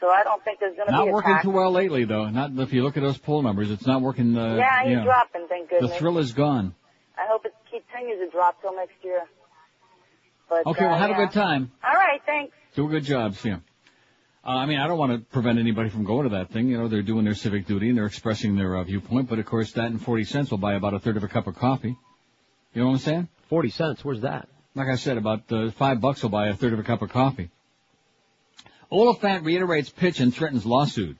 So 0.01 0.11
I 0.11 0.25
don't 0.25 0.43
think 0.45 0.61
there's 0.61 0.77
going 0.77 0.87
to 0.87 0.93
be 0.93 0.99
Not 0.99 1.07
be 1.07 1.13
working 1.13 1.39
too 1.43 1.51
well 1.51 1.71
lately, 1.71 2.05
though. 2.05 2.29
Not 2.29 2.51
if 2.59 2.73
you 2.73 2.83
look 2.83 2.97
at 2.97 3.03
those 3.03 3.19
poll 3.19 3.43
numbers, 3.43 3.71
it's 3.71 3.87
not 3.87 4.03
working. 4.03 4.37
Uh, 4.37 4.57
yeah, 4.57 4.83
he's 4.83 4.91
you 4.91 4.97
know, 4.97 5.05
dropping. 5.05 5.47
Thank 5.49 5.71
goodness. 5.71 5.93
The 5.93 5.99
thrill 5.99 6.19
is 6.19 6.33
gone. 6.33 6.75
I 7.17 7.27
hope 7.29 7.45
it 7.47 7.55
continues 7.71 8.19
to 8.25 8.31
drop 8.31 8.61
till 8.61 8.75
next 8.75 8.97
year. 9.03 9.23
But 10.49 10.67
Okay, 10.67 10.85
uh, 10.85 10.89
well, 10.89 10.99
have 10.99 11.11
yeah. 11.11 11.23
a 11.23 11.27
good 11.27 11.33
time. 11.33 11.71
All 11.85 11.95
right, 11.95 12.21
thanks. 12.27 12.55
Do 12.75 12.87
a 12.87 12.91
good 12.91 13.05
job, 13.05 13.35
see 13.37 13.51
ya. 13.51 13.59
Uh, 14.45 14.49
I 14.49 14.67
mean, 14.67 14.79
I 14.79 14.87
don't 14.89 14.99
want 14.99 15.13
to 15.13 15.19
prevent 15.33 15.59
anybody 15.59 15.89
from 15.89 16.05
going 16.05 16.25
to 16.25 16.37
that 16.37 16.51
thing. 16.51 16.69
You 16.69 16.77
know, 16.77 16.89
they're 16.89 17.03
doing 17.03 17.25
their 17.25 17.35
civic 17.35 17.67
duty 17.67 17.89
and 17.89 17.97
they're 17.97 18.05
expressing 18.05 18.57
their 18.57 18.77
uh, 18.77 18.85
viewpoint. 18.85 19.29
But 19.29 19.39
of 19.39 19.47
course, 19.47 19.73
that 19.73 19.87
and 19.87 20.03
40 20.03 20.25
cents 20.25 20.51
will 20.51 20.59
buy 20.59 20.75
about 20.75 20.93
a 20.93 20.99
third 20.99 21.17
of 21.17 21.25
a 21.25 21.29
cup 21.29 21.47
of 21.47 21.55
coffee. 21.57 21.97
You 22.75 22.81
know 22.83 22.89
what 22.89 22.95
I'm 22.95 22.99
saying? 22.99 23.29
40 23.49 23.71
cents. 23.71 24.05
Where's 24.05 24.21
that? 24.21 24.49
Like 24.75 24.89
I 24.89 24.97
said, 24.97 25.19
about 25.19 25.51
uh, 25.53 25.71
five 25.71 26.01
bucks 26.01 26.23
will 26.23 26.31
buy 26.31 26.49
a 26.49 26.55
third 26.55 26.73
of 26.73 26.79
a 26.81 26.83
cup 26.83 27.01
of 27.03 27.11
coffee. 27.11 27.51
Oliphant 28.91 29.45
reiterates 29.45 29.89
pitch 29.89 30.21
and 30.21 30.35
threatens 30.35 30.67
lawsuit. 30.67 31.17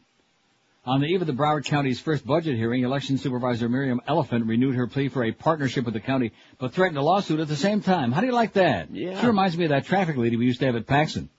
On 0.87 1.01
the 1.01 1.07
eve 1.07 1.23
of 1.23 1.27
the 1.27 1.33
Broward 1.33 1.65
County's 1.65 1.99
first 1.99 2.27
budget 2.27 2.57
hearing, 2.57 2.85
election 2.85 3.17
supervisor 3.17 3.69
Miriam 3.69 4.01
Oliphant 4.07 4.47
renewed 4.47 4.75
her 4.75 4.87
plea 4.87 5.09
for 5.09 5.25
a 5.25 5.33
partnership 5.33 5.85
with 5.85 5.95
the 5.95 6.01
county, 6.01 6.33
but 6.59 6.75
threatened 6.75 6.99
a 6.99 7.03
lawsuit 7.03 7.41
at 7.41 7.49
the 7.49 7.57
same 7.57 7.81
time. 7.81 8.13
How 8.13 8.21
do 8.21 8.27
you 8.27 8.35
like 8.35 8.53
that? 8.55 8.91
Yeah. 8.91 9.19
She 9.19 9.27
reminds 9.27 9.57
me 9.57 9.65
of 9.65 9.71
that 9.71 9.87
traffic 9.87 10.17
lady 10.17 10.37
we 10.37 10.45
used 10.45 10.61
to 10.61 10.67
have 10.67 10.77
at 10.77 10.87
Paxson. 10.87 11.31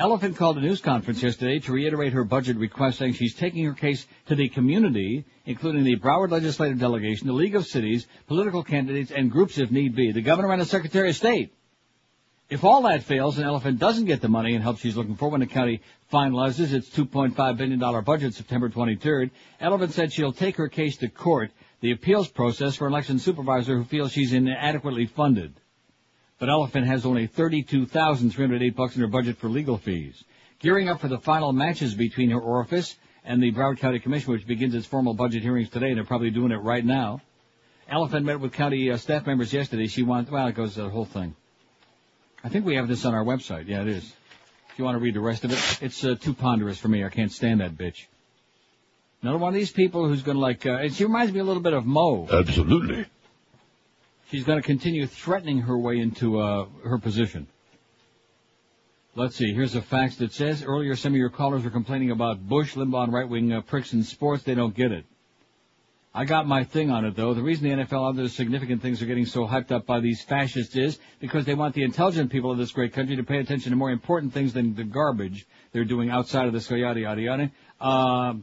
Oliphant 0.00 0.36
called 0.36 0.56
a 0.56 0.62
news 0.62 0.80
conference 0.80 1.22
yesterday 1.22 1.58
to 1.58 1.72
reiterate 1.72 2.14
her 2.14 2.24
budget 2.24 2.56
request, 2.56 2.98
saying 2.98 3.12
she's 3.12 3.34
taking 3.34 3.66
her 3.66 3.74
case 3.74 4.06
to 4.26 4.34
the 4.34 4.48
community, 4.48 5.26
including 5.44 5.84
the 5.84 5.96
Broward 5.96 6.30
Legislative 6.30 6.78
Delegation, 6.78 7.26
the 7.26 7.34
League 7.34 7.54
of 7.54 7.66
Cities, 7.66 8.06
political 8.26 8.62
candidates, 8.62 9.10
and 9.10 9.30
groups 9.30 9.58
if 9.58 9.70
need 9.70 9.94
be, 9.94 10.10
the 10.10 10.22
governor 10.22 10.52
and 10.52 10.62
the 10.62 10.64
Secretary 10.64 11.10
of 11.10 11.16
State. 11.16 11.52
If 12.48 12.64
all 12.64 12.82
that 12.82 13.02
fails 13.02 13.36
and 13.36 13.46
Oliphant 13.46 13.78
doesn't 13.78 14.06
get 14.06 14.22
the 14.22 14.28
money 14.28 14.54
and 14.54 14.62
help 14.62 14.78
she's 14.78 14.96
looking 14.96 15.16
for 15.16 15.28
when 15.28 15.40
the 15.40 15.46
county 15.46 15.82
finalizes 16.10 16.72
its 16.72 16.88
$2.5 16.88 17.56
billion 17.58 18.02
budget 18.02 18.32
September 18.32 18.70
23rd, 18.70 19.30
Oliphant 19.60 19.92
said 19.92 20.14
she'll 20.14 20.32
take 20.32 20.56
her 20.56 20.68
case 20.68 20.96
to 20.96 21.08
court, 21.08 21.50
the 21.82 21.90
appeals 21.90 22.28
process 22.28 22.74
for 22.74 22.86
an 22.86 22.94
election 22.94 23.18
supervisor 23.18 23.76
who 23.76 23.84
feels 23.84 24.12
she's 24.12 24.32
inadequately 24.32 25.04
funded. 25.04 25.60
But 26.40 26.48
Oliphant 26.48 26.86
has 26.86 27.04
only 27.04 27.26
32308 27.26 28.74
bucks 28.74 28.96
in 28.96 29.02
her 29.02 29.06
budget 29.06 29.36
for 29.36 29.48
legal 29.48 29.76
fees. 29.76 30.24
Gearing 30.58 30.88
up 30.88 31.00
for 31.00 31.08
the 31.08 31.18
final 31.18 31.52
matches 31.52 31.94
between 31.94 32.30
her 32.30 32.40
orifice 32.40 32.96
and 33.24 33.42
the 33.42 33.52
Broward 33.52 33.78
County 33.78 34.00
Commission, 34.00 34.32
which 34.32 34.46
begins 34.46 34.74
its 34.74 34.86
formal 34.86 35.12
budget 35.12 35.42
hearings 35.42 35.68
today, 35.68 35.88
and 35.88 35.98
they're 35.98 36.04
probably 36.04 36.30
doing 36.30 36.50
it 36.50 36.56
right 36.56 36.84
now. 36.84 37.20
Oliphant 37.90 38.24
met 38.24 38.40
with 38.40 38.54
county 38.54 38.90
uh, 38.90 38.96
staff 38.96 39.26
members 39.26 39.52
yesterday. 39.52 39.86
She 39.86 40.02
wants, 40.02 40.30
well, 40.30 40.46
it 40.46 40.54
goes 40.54 40.76
the 40.76 40.88
whole 40.88 41.04
thing. 41.04 41.36
I 42.42 42.48
think 42.48 42.64
we 42.64 42.76
have 42.76 42.88
this 42.88 43.04
on 43.04 43.14
our 43.14 43.24
website. 43.24 43.68
Yeah, 43.68 43.82
it 43.82 43.88
is. 43.88 44.04
If 44.04 44.78
you 44.78 44.84
want 44.84 44.94
to 44.94 45.00
read 45.00 45.14
the 45.14 45.20
rest 45.20 45.44
of 45.44 45.52
it, 45.52 45.82
it's 45.82 46.02
uh, 46.04 46.14
too 46.14 46.32
ponderous 46.32 46.78
for 46.78 46.88
me. 46.88 47.04
I 47.04 47.10
can't 47.10 47.32
stand 47.32 47.60
that 47.60 47.76
bitch. 47.76 48.06
Another 49.20 49.36
one 49.36 49.48
of 49.48 49.54
these 49.54 49.72
people 49.72 50.08
who's 50.08 50.22
going 50.22 50.36
to 50.36 50.40
like, 50.40 50.64
uh, 50.64 50.88
she 50.88 51.04
reminds 51.04 51.34
me 51.34 51.40
a 51.40 51.44
little 51.44 51.62
bit 51.62 51.74
of 51.74 51.84
Mo. 51.84 52.26
Absolutely. 52.32 53.04
She's 54.30 54.44
going 54.44 54.60
to 54.60 54.66
continue 54.66 55.06
threatening 55.06 55.62
her 55.62 55.76
way 55.76 55.98
into 55.98 56.38
uh, 56.38 56.66
her 56.84 56.98
position. 56.98 57.48
Let's 59.16 59.34
see. 59.34 59.52
Here's 59.52 59.74
a 59.74 59.82
fax 59.82 60.16
that 60.16 60.32
says 60.32 60.62
earlier 60.62 60.94
some 60.94 61.12
of 61.12 61.18
your 61.18 61.30
callers 61.30 61.64
were 61.64 61.70
complaining 61.70 62.12
about 62.12 62.48
Bush, 62.48 62.74
Limbaugh, 62.74 63.04
and 63.04 63.12
right-wing 63.12 63.52
uh, 63.52 63.60
pricks 63.62 63.92
in 63.92 64.04
sports. 64.04 64.44
They 64.44 64.54
don't 64.54 64.74
get 64.74 64.92
it. 64.92 65.04
I 66.14 66.24
got 66.24 66.46
my 66.46 66.62
thing 66.62 66.90
on 66.90 67.04
it 67.04 67.16
though. 67.16 67.34
The 67.34 67.42
reason 67.42 67.64
the 67.64 67.84
NFL 67.84 68.10
and 68.10 68.18
other 68.18 68.28
significant 68.28 68.82
things 68.82 69.02
are 69.02 69.06
getting 69.06 69.26
so 69.26 69.48
hyped 69.48 69.72
up 69.72 69.84
by 69.84 69.98
these 69.98 70.22
fascists 70.22 70.76
is 70.76 70.98
because 71.18 71.44
they 71.44 71.54
want 71.54 71.74
the 71.74 71.82
intelligent 71.82 72.30
people 72.30 72.52
of 72.52 72.58
this 72.58 72.70
great 72.70 72.92
country 72.92 73.16
to 73.16 73.24
pay 73.24 73.38
attention 73.38 73.70
to 73.70 73.76
more 73.76 73.90
important 73.90 74.32
things 74.32 74.52
than 74.52 74.74
the 74.74 74.84
garbage 74.84 75.46
they're 75.72 75.84
doing 75.84 76.10
outside 76.10 76.46
of 76.46 76.52
this 76.52 76.70
yada 76.70 77.00
yada 77.00 77.20
yada. 77.20 77.50
What, 77.80 78.36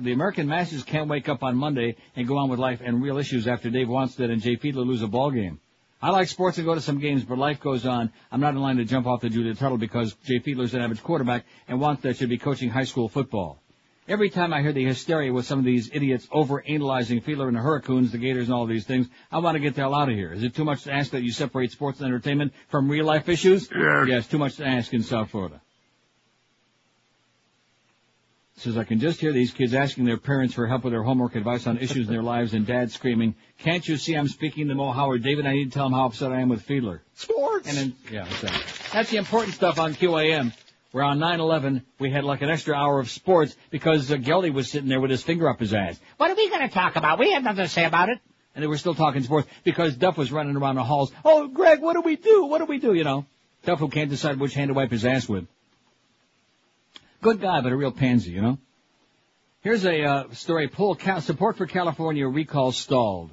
the 0.00 0.12
American 0.12 0.46
masses 0.48 0.82
can't 0.82 1.08
wake 1.08 1.28
up 1.28 1.42
on 1.42 1.56
Monday 1.56 1.96
and 2.16 2.26
go 2.26 2.38
on 2.38 2.48
with 2.48 2.58
life 2.58 2.80
and 2.84 3.02
real 3.02 3.18
issues 3.18 3.46
after 3.46 3.70
Dave 3.70 3.88
Wannstedt 3.88 4.30
and 4.30 4.40
Jay 4.40 4.56
Fiedler 4.56 4.86
lose 4.86 5.02
a 5.02 5.08
ball 5.08 5.30
game. 5.30 5.60
I 6.00 6.10
like 6.10 6.28
sports 6.28 6.58
and 6.58 6.66
go 6.66 6.74
to 6.74 6.80
some 6.80 6.98
games, 6.98 7.24
but 7.24 7.38
life 7.38 7.60
goes 7.60 7.86
on. 7.86 8.12
I'm 8.30 8.40
not 8.40 8.54
in 8.54 8.60
line 8.60 8.76
to 8.78 8.84
jump 8.84 9.06
off 9.06 9.20
the 9.20 9.30
Julia 9.30 9.54
Tuttle 9.54 9.78
because 9.78 10.14
Jay 10.24 10.40
Fiedler's 10.40 10.74
an 10.74 10.82
average 10.82 11.02
quarterback 11.02 11.44
and 11.68 11.78
Wannstedt 11.78 12.16
should 12.16 12.28
be 12.28 12.38
coaching 12.38 12.70
high 12.70 12.84
school 12.84 13.08
football. 13.08 13.62
Every 14.08 14.30
time 14.30 14.52
I 14.52 14.62
hear 14.62 14.72
the 14.72 14.84
hysteria 14.84 15.32
with 15.32 15.46
some 15.46 15.60
of 15.60 15.64
these 15.64 15.88
idiots 15.92 16.26
over-analyzing 16.32 17.20
Fiedler 17.20 17.46
and 17.46 17.56
the 17.56 17.60
Hurricanes, 17.60 18.10
the 18.10 18.18
Gators, 18.18 18.46
and 18.46 18.54
all 18.54 18.66
these 18.66 18.84
things, 18.84 19.06
I 19.30 19.38
want 19.38 19.54
to 19.54 19.60
get 19.60 19.76
the 19.76 19.82
hell 19.82 19.94
out 19.94 20.08
of 20.08 20.16
here. 20.16 20.32
Is 20.32 20.42
it 20.42 20.56
too 20.56 20.64
much 20.64 20.82
to 20.84 20.92
ask 20.92 21.12
that 21.12 21.22
you 21.22 21.30
separate 21.30 21.70
sports 21.70 22.00
and 22.00 22.08
entertainment 22.08 22.52
from 22.68 22.90
real-life 22.90 23.28
issues? 23.28 23.70
Yes. 23.72 24.08
Yes, 24.08 24.26
too 24.26 24.38
much 24.38 24.56
to 24.56 24.66
ask 24.66 24.92
in 24.92 25.04
South 25.04 25.30
Florida. 25.30 25.60
Says 28.56 28.76
I 28.76 28.84
can 28.84 29.00
just 29.00 29.18
hear 29.18 29.32
these 29.32 29.50
kids 29.50 29.74
asking 29.74 30.04
their 30.04 30.18
parents 30.18 30.54
for 30.54 30.66
help 30.66 30.84
with 30.84 30.92
their 30.92 31.02
homework 31.02 31.34
advice 31.36 31.66
on 31.66 31.78
issues 31.78 32.06
in 32.06 32.12
their 32.12 32.22
lives 32.34 32.52
and 32.54 32.66
dad 32.66 32.92
screaming, 32.92 33.34
can't 33.58 33.86
you 33.86 33.96
see 33.96 34.14
I'm 34.14 34.28
speaking 34.28 34.68
to 34.68 34.74
Mo 34.74 34.92
Howard? 34.92 35.22
David, 35.22 35.46
I 35.46 35.54
need 35.54 35.66
to 35.66 35.70
tell 35.70 35.86
him 35.86 35.92
how 35.92 36.06
upset 36.06 36.32
I 36.32 36.40
am 36.40 36.48
with 36.48 36.66
Fiedler. 36.66 37.00
Sports. 37.14 37.68
And 37.68 37.76
then, 37.76 37.94
yeah, 38.10 38.26
that's, 38.40 38.92
that's 38.92 39.10
the 39.10 39.16
important 39.16 39.54
stuff 39.54 39.78
on 39.78 39.94
QAM. 39.94 40.52
Where 40.92 41.04
on 41.04 41.18
9-11, 41.18 41.82
we 41.98 42.10
had 42.10 42.22
like 42.22 42.42
an 42.42 42.50
extra 42.50 42.76
hour 42.76 43.00
of 43.00 43.10
sports 43.10 43.56
because 43.70 44.12
uh, 44.12 44.16
Geldy 44.16 44.52
was 44.52 44.70
sitting 44.70 44.90
there 44.90 45.00
with 45.00 45.10
his 45.10 45.22
finger 45.22 45.48
up 45.48 45.58
his 45.58 45.72
ass. 45.72 45.98
What 46.18 46.30
are 46.30 46.34
we 46.34 46.50
going 46.50 46.68
to 46.68 46.74
talk 46.74 46.96
about? 46.96 47.18
We 47.18 47.32
have 47.32 47.42
nothing 47.42 47.64
to 47.64 47.68
say 47.68 47.86
about 47.86 48.10
it. 48.10 48.18
And 48.54 48.62
they 48.62 48.66
were 48.66 48.76
still 48.76 48.94
talking 48.94 49.22
sports 49.22 49.48
because 49.64 49.96
Duff 49.96 50.18
was 50.18 50.30
running 50.30 50.54
around 50.54 50.74
the 50.74 50.84
halls. 50.84 51.10
Oh, 51.24 51.48
Greg, 51.48 51.80
what 51.80 51.94
do 51.94 52.02
we 52.02 52.16
do? 52.16 52.44
What 52.44 52.58
do 52.58 52.66
we 52.66 52.78
do? 52.78 52.92
You 52.92 53.04
know, 53.04 53.24
Duff 53.64 53.78
who 53.78 53.88
can't 53.88 54.10
decide 54.10 54.38
which 54.38 54.52
hand 54.52 54.68
to 54.68 54.74
wipe 54.74 54.90
his 54.90 55.06
ass 55.06 55.26
with. 55.26 55.46
Good 57.22 57.40
guy, 57.40 57.60
but 57.60 57.70
a 57.70 57.76
real 57.76 57.92
pansy, 57.92 58.32
you 58.32 58.42
know. 58.42 58.58
Here's 59.60 59.84
a 59.84 60.02
uh, 60.02 60.32
story. 60.32 60.66
Poll 60.66 60.96
Cal- 60.96 61.20
support 61.20 61.56
for 61.56 61.66
California 61.66 62.26
recall 62.26 62.72
stalled. 62.72 63.30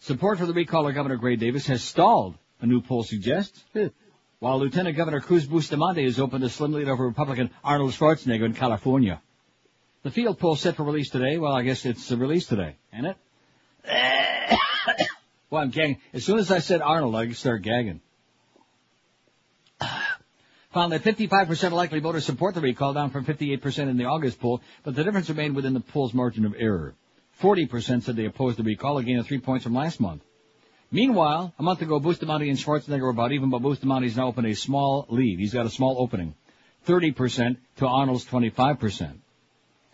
Support 0.00 0.38
for 0.38 0.44
the 0.44 0.52
recall 0.52 0.86
of 0.86 0.94
Governor 0.94 1.16
Gray 1.16 1.36
Davis 1.36 1.66
has 1.66 1.82
stalled. 1.82 2.36
A 2.60 2.66
new 2.66 2.82
poll 2.82 3.02
suggests. 3.02 3.64
While 4.38 4.60
Lieutenant 4.60 4.98
Governor 4.98 5.20
Cruz 5.20 5.46
Bustamante 5.46 6.04
is 6.04 6.20
open 6.20 6.42
to 6.42 6.50
slim 6.50 6.72
lead 6.72 6.88
over 6.88 7.06
Republican 7.06 7.50
Arnold 7.64 7.92
Schwarzenegger 7.92 8.44
in 8.44 8.52
California. 8.52 9.22
The 10.02 10.10
field 10.10 10.38
poll 10.38 10.56
set 10.56 10.76
for 10.76 10.84
release 10.84 11.08
today. 11.08 11.38
Well, 11.38 11.54
I 11.54 11.62
guess 11.62 11.86
it's 11.86 12.12
uh, 12.12 12.18
released 12.18 12.50
today, 12.50 12.76
ain't 12.92 13.06
it? 13.06 13.16
well, 15.50 15.62
I'm 15.62 15.70
gagging. 15.70 16.00
As 16.12 16.24
soon 16.24 16.38
as 16.38 16.50
I 16.50 16.58
said 16.58 16.82
Arnold, 16.82 17.16
I 17.16 17.30
start 17.32 17.62
gagging. 17.62 18.02
Found 20.72 20.92
that 20.92 21.02
55% 21.02 21.64
of 21.64 21.72
likely 21.72 21.98
voters 21.98 22.24
support 22.24 22.54
the 22.54 22.60
recall, 22.60 22.92
down 22.92 23.10
from 23.10 23.24
58% 23.24 23.88
in 23.88 23.96
the 23.96 24.04
August 24.04 24.38
poll, 24.38 24.60
but 24.84 24.94
the 24.94 25.02
difference 25.02 25.28
remained 25.28 25.56
within 25.56 25.74
the 25.74 25.80
poll's 25.80 26.14
margin 26.14 26.44
of 26.44 26.54
error. 26.56 26.94
40% 27.40 28.02
said 28.02 28.14
they 28.14 28.26
opposed 28.26 28.56
the 28.56 28.62
recall, 28.62 28.98
a 28.98 29.02
gain 29.02 29.18
of 29.18 29.26
three 29.26 29.40
points 29.40 29.64
from 29.64 29.74
last 29.74 29.98
month. 29.98 30.22
Meanwhile, 30.92 31.54
a 31.58 31.62
month 31.64 31.82
ago, 31.82 31.98
Bustamante 31.98 32.48
and 32.48 32.58
Schwarzenegger 32.58 33.02
were 33.02 33.10
about 33.10 33.32
even, 33.32 33.50
but 33.50 33.62
Bustamante's 33.62 34.16
now 34.16 34.28
opened 34.28 34.46
a 34.46 34.54
small 34.54 35.06
lead. 35.08 35.40
He's 35.40 35.54
got 35.54 35.66
a 35.66 35.70
small 35.70 35.96
opening. 35.98 36.34
30% 36.86 37.56
to 37.78 37.86
Arnold's 37.86 38.24
25%. 38.26 39.14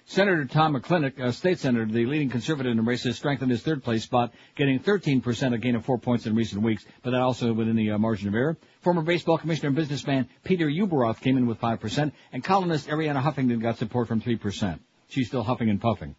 Senator 0.09 0.45
Tom 0.45 0.77
McClintock, 0.77 1.19
a 1.19 1.33
state 1.33 1.59
senator, 1.59 1.85
the 1.85 2.07
leading 2.07 2.31
conservative 2.31 2.71
in 2.71 2.77
the 2.77 2.83
race, 2.85 3.03
has 3.03 3.17
strengthened 3.17 3.51
his 3.51 3.63
third 3.63 3.83
place 3.83 4.05
spot, 4.05 4.33
getting 4.55 4.79
13%, 4.79 5.53
a 5.53 5.59
gain 5.59 5.75
of 5.75 5.85
four 5.85 5.99
points 5.99 6.27
in 6.27 6.37
recent 6.37 6.63
weeks, 6.63 6.85
but 7.03 7.11
that 7.11 7.21
also 7.21 7.53
within 7.53 7.75
the 7.75 7.91
uh, 7.91 7.99
margin 7.99 8.29
of 8.29 8.35
error. 8.37 8.57
Former 8.83 9.03
baseball 9.03 9.37
commissioner 9.37 9.67
and 9.67 9.77
businessman 9.77 10.29
Peter 10.45 10.69
Ueberroth 10.69 11.21
came 11.21 11.37
in 11.37 11.49
with 11.49 11.61
5%, 11.61 12.13
and 12.33 12.45
columnist 12.45 12.87
Arianna 12.87 13.21
Huffington 13.21 13.61
got 13.61 13.79
support 13.79 14.07
from 14.07 14.21
3%. 14.21 14.79
She's 15.09 15.27
still 15.27 15.43
huffing 15.43 15.71
and 15.71 15.81
puffing. 15.81 16.15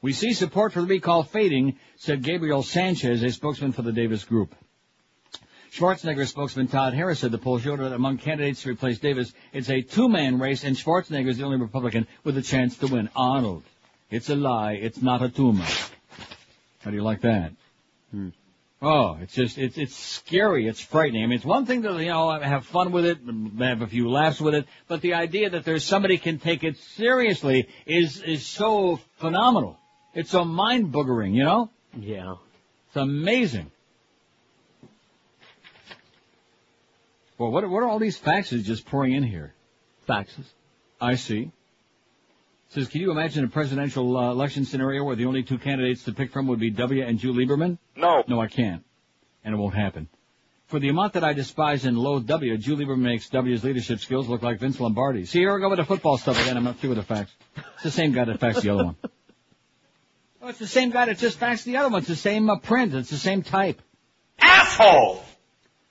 We 0.00 0.14
see 0.14 0.32
support 0.32 0.72
for 0.72 0.80
the 0.80 0.86
recall 0.86 1.22
fading, 1.22 1.78
said 1.96 2.22
Gabriel 2.22 2.62
Sanchez, 2.62 3.22
a 3.22 3.30
spokesman 3.30 3.72
for 3.72 3.82
the 3.82 3.92
Davis 3.92 4.24
Group. 4.24 4.54
Schwarzenegger 5.72 6.26
spokesman 6.26 6.68
Todd 6.68 6.92
Harris 6.92 7.20
said 7.20 7.32
the 7.32 7.38
poll 7.38 7.58
showed 7.58 7.80
that 7.80 7.92
among 7.92 8.18
candidates 8.18 8.62
to 8.62 8.70
replace 8.70 8.98
Davis, 8.98 9.32
it's 9.54 9.70
a 9.70 9.80
two-man 9.80 10.38
race, 10.38 10.64
and 10.64 10.76
Schwarzenegger 10.76 11.28
is 11.28 11.38
the 11.38 11.44
only 11.44 11.56
Republican 11.56 12.06
with 12.24 12.36
a 12.36 12.42
chance 12.42 12.76
to 12.78 12.88
win. 12.88 13.08
Arnold, 13.16 13.62
it's 14.10 14.28
a 14.28 14.36
lie. 14.36 14.72
It's 14.72 15.00
not 15.00 15.22
a 15.22 15.30
tumor. 15.30 15.64
How 16.80 16.90
do 16.90 16.96
you 16.96 17.02
like 17.02 17.22
that? 17.22 17.52
Hmm. 18.10 18.28
Oh, 18.82 19.16
it's 19.22 19.32
just 19.32 19.58
it's 19.58 19.78
it's 19.78 19.94
scary. 19.94 20.66
It's 20.66 20.80
frightening. 20.80 21.22
I 21.22 21.26
mean, 21.26 21.36
it's 21.36 21.44
one 21.44 21.66
thing 21.66 21.82
to 21.82 22.02
you 22.02 22.08
know 22.08 22.38
have 22.38 22.66
fun 22.66 22.90
with 22.90 23.06
it, 23.06 23.18
have 23.60 23.80
a 23.80 23.86
few 23.86 24.10
laughs 24.10 24.40
with 24.40 24.56
it, 24.56 24.66
but 24.88 25.00
the 25.00 25.14
idea 25.14 25.50
that 25.50 25.64
there's 25.64 25.84
somebody 25.84 26.18
can 26.18 26.40
take 26.40 26.64
it 26.64 26.76
seriously 26.76 27.68
is 27.86 28.20
is 28.20 28.44
so 28.44 28.98
phenomenal. 29.18 29.78
It's 30.14 30.30
so 30.30 30.44
mind 30.44 30.92
boogering, 30.92 31.34
you 31.34 31.44
know. 31.44 31.70
Yeah. 31.96 32.34
It's 32.88 32.96
amazing. 32.96 33.70
Well, 37.42 37.50
what 37.50 37.64
are, 37.64 37.68
what 37.68 37.82
are 37.82 37.88
all 37.88 37.98
these 37.98 38.16
faxes 38.16 38.62
just 38.62 38.86
pouring 38.86 39.14
in 39.14 39.24
here? 39.24 39.52
Faxes. 40.08 40.44
I 41.00 41.16
see. 41.16 41.50
Says, 42.68 42.86
can 42.86 43.00
you 43.00 43.10
imagine 43.10 43.44
a 43.44 43.48
presidential 43.48 44.16
uh, 44.16 44.30
election 44.30 44.64
scenario 44.64 45.02
where 45.02 45.16
the 45.16 45.26
only 45.26 45.42
two 45.42 45.58
candidates 45.58 46.04
to 46.04 46.12
pick 46.12 46.30
from 46.30 46.46
would 46.46 46.60
be 46.60 46.70
W 46.70 47.04
and 47.04 47.18
Jew 47.18 47.32
Lieberman? 47.32 47.78
No. 47.96 48.22
No, 48.28 48.40
I 48.40 48.46
can't. 48.46 48.84
And 49.44 49.54
it 49.54 49.58
won't 49.58 49.74
happen. 49.74 50.08
For 50.68 50.78
the 50.78 50.88
amount 50.88 51.14
that 51.14 51.24
I 51.24 51.32
despise 51.32 51.84
and 51.84 51.98
loathe 51.98 52.28
W, 52.28 52.56
Jew 52.58 52.76
Lieberman 52.76 53.00
makes 53.00 53.28
W's 53.28 53.64
leadership 53.64 53.98
skills 53.98 54.28
look 54.28 54.42
like 54.42 54.60
Vince 54.60 54.78
Lombardi. 54.78 55.24
See, 55.26 55.40
here 55.40 55.52
we 55.52 55.60
go 55.60 55.68
with 55.68 55.80
the 55.80 55.84
football 55.84 56.18
stuff 56.18 56.40
again. 56.40 56.56
I'm 56.56 56.62
not 56.62 56.78
through 56.78 56.90
with 56.90 56.98
the 56.98 57.04
facts. 57.04 57.32
It's 57.56 57.82
the 57.82 57.90
same 57.90 58.12
guy 58.12 58.24
that 58.26 58.38
faxed 58.38 58.62
the 58.62 58.70
other 58.70 58.84
one. 58.84 58.96
Oh, 60.44 60.48
it's 60.48 60.58
the 60.58 60.66
same 60.66 60.90
guy 60.90 61.06
that 61.06 61.18
just 61.18 61.38
faxed 61.38 61.62
the 61.62 61.76
other 61.76 61.88
one. 61.88 62.00
It's 62.00 62.08
the 62.08 62.16
same 62.16 62.50
uh, 62.50 62.58
print. 62.58 62.94
It's 62.94 63.10
the 63.10 63.16
same 63.16 63.42
type. 63.42 63.80
Asshole! 64.40 65.22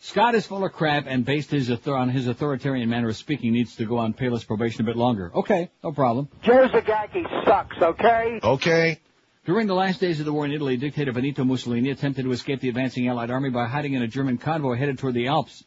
Scott 0.03 0.33
is 0.33 0.47
full 0.47 0.65
of 0.65 0.73
crap 0.73 1.05
and 1.07 1.23
based 1.23 1.51
his 1.51 1.69
author- 1.69 1.95
on 1.95 2.09
his 2.09 2.27
authoritarian 2.27 2.89
manner 2.89 3.09
of 3.09 3.15
speaking 3.15 3.53
needs 3.53 3.75
to 3.75 3.85
go 3.85 3.99
on 3.99 4.15
payless 4.15 4.45
probation 4.45 4.81
a 4.81 4.83
bit 4.83 4.95
longer. 4.97 5.31
Okay, 5.35 5.69
no 5.83 5.91
problem. 5.91 6.27
Joe 6.41 6.67
Zagacki 6.69 7.23
sucks, 7.45 7.77
okay? 7.79 8.39
Okay. 8.41 8.99
During 9.45 9.67
the 9.67 9.75
last 9.75 9.99
days 9.99 10.19
of 10.19 10.25
the 10.25 10.33
war 10.33 10.45
in 10.45 10.53
Italy, 10.53 10.75
dictator 10.75 11.11
Benito 11.11 11.43
Mussolini 11.43 11.91
attempted 11.91 12.23
to 12.23 12.31
escape 12.31 12.61
the 12.61 12.69
advancing 12.69 13.07
Allied 13.07 13.29
army 13.29 13.51
by 13.51 13.67
hiding 13.67 13.93
in 13.93 14.01
a 14.01 14.07
German 14.07 14.39
convoy 14.39 14.75
headed 14.75 14.97
toward 14.97 15.13
the 15.13 15.27
Alps. 15.27 15.63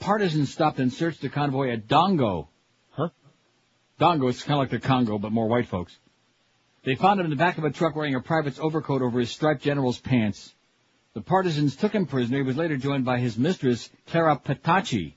Partisans 0.00 0.52
stopped 0.52 0.80
and 0.80 0.92
searched 0.92 1.22
the 1.22 1.28
convoy 1.28 1.70
at 1.70 1.86
Dongo. 1.86 2.48
Huh? 2.90 3.10
Dongo, 4.00 4.28
it's 4.28 4.42
kind 4.42 4.54
of 4.54 4.58
like 4.58 4.70
the 4.70 4.84
Congo, 4.84 5.18
but 5.18 5.30
more 5.30 5.46
white 5.46 5.68
folks. 5.68 5.96
They 6.82 6.96
found 6.96 7.20
him 7.20 7.26
in 7.26 7.30
the 7.30 7.36
back 7.36 7.58
of 7.58 7.64
a 7.64 7.70
truck 7.70 7.94
wearing 7.94 8.16
a 8.16 8.20
private's 8.20 8.58
overcoat 8.58 9.02
over 9.02 9.20
his 9.20 9.30
striped 9.30 9.62
general's 9.62 10.00
pants. 10.00 10.52
The 11.14 11.20
partisans 11.20 11.74
took 11.74 11.92
him 11.92 12.06
prisoner. 12.06 12.38
He 12.38 12.42
was 12.44 12.56
later 12.56 12.76
joined 12.76 13.04
by 13.04 13.18
his 13.18 13.36
mistress, 13.36 13.90
Clara 14.06 14.36
Petacci. 14.36 15.14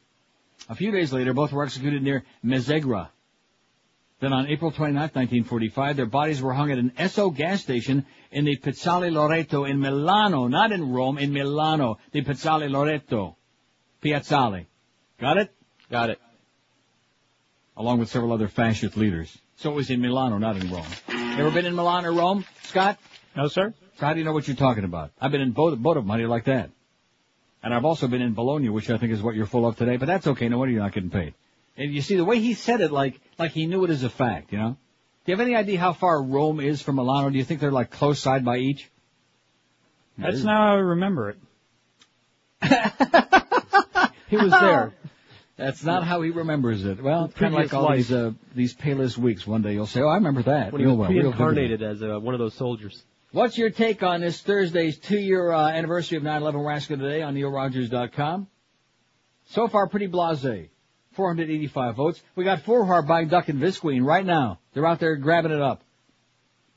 A 0.70 0.76
few 0.76 0.92
days 0.92 1.14
later, 1.14 1.34
both 1.34 1.52
were 1.52 1.64
executed 1.64 2.02
near 2.02 2.24
Mezzegra. 2.44 3.10
Then 4.20 4.34
on 4.34 4.48
April 4.48 4.72
29, 4.72 4.96
1945, 4.96 5.98
their 5.98 6.06
bodies 6.06 6.42
were 6.42 6.54
hung 6.54 6.72
at 6.72 6.78
an 6.78 6.94
Esso 6.98 7.36
gas 7.36 7.62
station 7.62 8.06
in 8.32 8.46
the 8.46 8.56
Piazzale 8.56 9.12
Loreto 9.12 9.66
in 9.66 9.80
Milano, 9.80 10.48
not 10.48 10.72
in 10.72 10.94
Rome, 10.94 11.18
in 11.18 11.34
Milano, 11.34 12.00
the 12.12 12.22
Piazzale 12.22 12.72
Loreto. 12.72 13.36
Piazzale. 14.02 14.66
Got 15.20 15.38
it? 15.38 15.54
Got 15.92 16.12
it. 16.12 16.22
Along 17.76 18.00
with 18.00 18.10
several 18.10 18.32
other 18.32 18.48
fascist 18.48 18.96
leaders. 18.96 19.38
So 19.58 19.72
it 19.72 19.76
was 19.76 19.90
in 19.90 20.02
Milano, 20.02 20.38
not 20.38 20.56
in 20.56 20.72
Rome. 20.72 20.86
Ever 21.10 21.52
been 21.52 21.66
in 21.66 21.76
Milan 21.76 22.06
or 22.06 22.14
Rome, 22.14 22.46
Scott? 22.64 22.98
No, 23.36 23.48
sir. 23.48 23.74
So 24.00 24.06
how 24.06 24.14
do 24.14 24.20
you 24.20 24.26
know 24.26 24.34
what 24.34 24.48
you're 24.48 24.56
talking 24.56 24.84
about? 24.84 25.12
I've 25.20 25.32
been 25.32 25.42
in 25.42 25.52
both, 25.52 25.78
both 25.78 25.98
of 25.98 26.04
them. 26.04 26.10
How 26.10 26.16
do 26.16 26.22
you 26.22 26.28
like 26.28 26.46
that? 26.46 26.70
And 27.62 27.74
I've 27.74 27.86
also 27.86 28.08
been 28.08 28.22
in 28.22 28.34
Bologna, 28.34 28.70
which 28.70 28.90
I 28.90 28.98
think 28.98 29.14
is 29.14 29.22
what 29.22 29.36
you're 29.36 29.46
full 29.46 29.66
of 29.66 29.78
today, 29.78 29.98
but 29.98 30.08
that's 30.08 30.28
okay. 30.28 30.50
No 30.50 30.58
wonder 30.58 30.74
you're 30.74 30.84
not 30.84 30.94
getting 30.94 31.10
paid. 31.10 31.34
And 31.78 31.94
you 31.94 32.02
see 32.02 32.16
the 32.16 32.26
way 32.26 32.40
he 32.40 32.54
said 32.54 32.82
it, 32.82 32.92
like, 32.92 33.20
like 33.40 33.52
he 33.52 33.66
knew 33.66 33.84
it 33.86 33.90
as 33.90 34.04
a 34.04 34.10
fact, 34.10 34.52
you 34.52 34.58
know? 34.58 34.78
Do 35.26 35.32
you 35.32 35.38
have 35.38 35.46
any 35.46 35.56
idea 35.56 35.80
how 35.80 35.94
far 35.94 36.22
Rome 36.22 36.60
is 36.60 36.82
from 36.82 36.98
Milano? 36.98 37.30
Do 37.30 37.38
you 37.38 37.46
think 37.46 37.62
they're 37.62 37.72
like 37.72 37.90
close 37.92 38.20
side 38.20 38.44
by 38.44 38.58
each? 38.58 38.90
That's 40.18 40.44
not 40.44 40.58
how 40.58 40.76
I 40.76 40.80
remember 40.80 41.30
it. 41.30 41.38
He 44.34 44.38
was 44.38 44.52
there. 44.52 44.94
That's 45.58 45.84
not 45.84 46.04
how 46.04 46.24
he 46.24 46.32
remembers 46.32 46.84
it. 46.84 47.02
Well, 47.02 47.28
kind 47.28 47.54
of 47.54 47.60
like 47.60 47.74
all 47.74 47.84
life. 47.84 47.98
these, 47.98 48.12
uh, 48.12 48.32
these 48.56 48.74
Payless 48.74 49.16
weeks. 49.16 49.46
One 49.46 49.62
day 49.62 49.74
you'll 49.74 49.86
say, 49.86 50.02
oh, 50.02 50.08
I 50.08 50.16
remember 50.16 50.42
that. 50.44 50.72
When 50.74 50.82
he 50.82 50.88
was 50.88 50.98
well, 50.98 51.10
reincarnated 51.10 51.84
as 51.84 52.02
uh, 52.02 52.20
one 52.20 52.34
of 52.34 52.40
those 52.40 52.56
soldiers. 52.56 53.04
What's 53.34 53.58
your 53.58 53.72
take 53.72 54.04
on 54.04 54.22
this 54.22 54.40
Thursday's 54.42 55.00
two-year 55.00 55.52
uh, 55.52 55.68
anniversary 55.68 56.20
of 56.20 56.24
9/11 56.24 56.64
Rascal 56.64 56.98
today 56.98 57.24
on 57.24 57.34
NeilRogers.com? 57.34 58.46
So 59.46 59.68
far, 59.68 59.88
pretty 59.88 60.08
blasé. 60.08 60.70
485 61.14 61.96
votes. 61.96 62.22
We 62.36 62.44
got 62.44 62.62
four 62.62 62.86
who 62.86 62.92
are 62.92 63.02
buying 63.02 63.30
Duck 63.30 63.50
and 63.50 63.60
Visqueen 63.60 64.06
right 64.06 64.24
now. 64.24 64.60
They're 64.74 64.86
out 64.86 65.00
there 65.00 65.16
grabbing 65.16 65.52
it 65.52 65.62
up. 65.62 65.82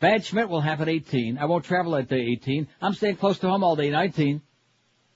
Bad 0.00 0.24
Schmidt 0.24 0.48
will 0.48 0.62
at 0.62 0.88
18. 0.88 1.36
I 1.36 1.44
won't 1.44 1.66
travel 1.66 1.92
that 1.92 2.08
day 2.08 2.22
18. 2.22 2.68
I'm 2.80 2.94
staying 2.94 3.16
close 3.16 3.38
to 3.40 3.48
home 3.48 3.62
all 3.62 3.76
day 3.76 3.90
19. 3.90 4.40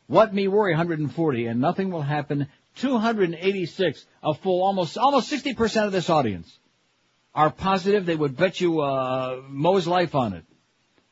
What 0.08 0.34
me 0.34 0.46
worry 0.46 0.72
140 0.72 1.46
and 1.46 1.58
nothing 1.58 1.90
will 1.90 2.02
happen 2.02 2.48
286. 2.76 4.06
A 4.22 4.34
full 4.34 4.62
almost 4.62 4.98
almost 4.98 5.32
60% 5.32 5.86
of 5.86 5.92
this 5.92 6.10
audience 6.10 6.58
are 7.34 7.48
positive 7.50 8.04
they 8.04 8.14
would 8.14 8.36
bet 8.36 8.60
you 8.60 8.80
uh, 8.80 9.40
Mo's 9.48 9.86
life 9.86 10.14
on 10.14 10.34
it 10.34 10.44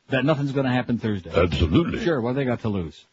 that 0.09 0.25
nothing's 0.25 0.51
going 0.51 0.65
to 0.65 0.71
happen 0.71 0.97
Thursday. 0.97 1.31
Absolutely. 1.33 2.03
Sure, 2.03 2.21
what 2.21 2.35
they 2.35 2.45
got 2.45 2.61
to 2.61 2.69
lose? 2.69 3.05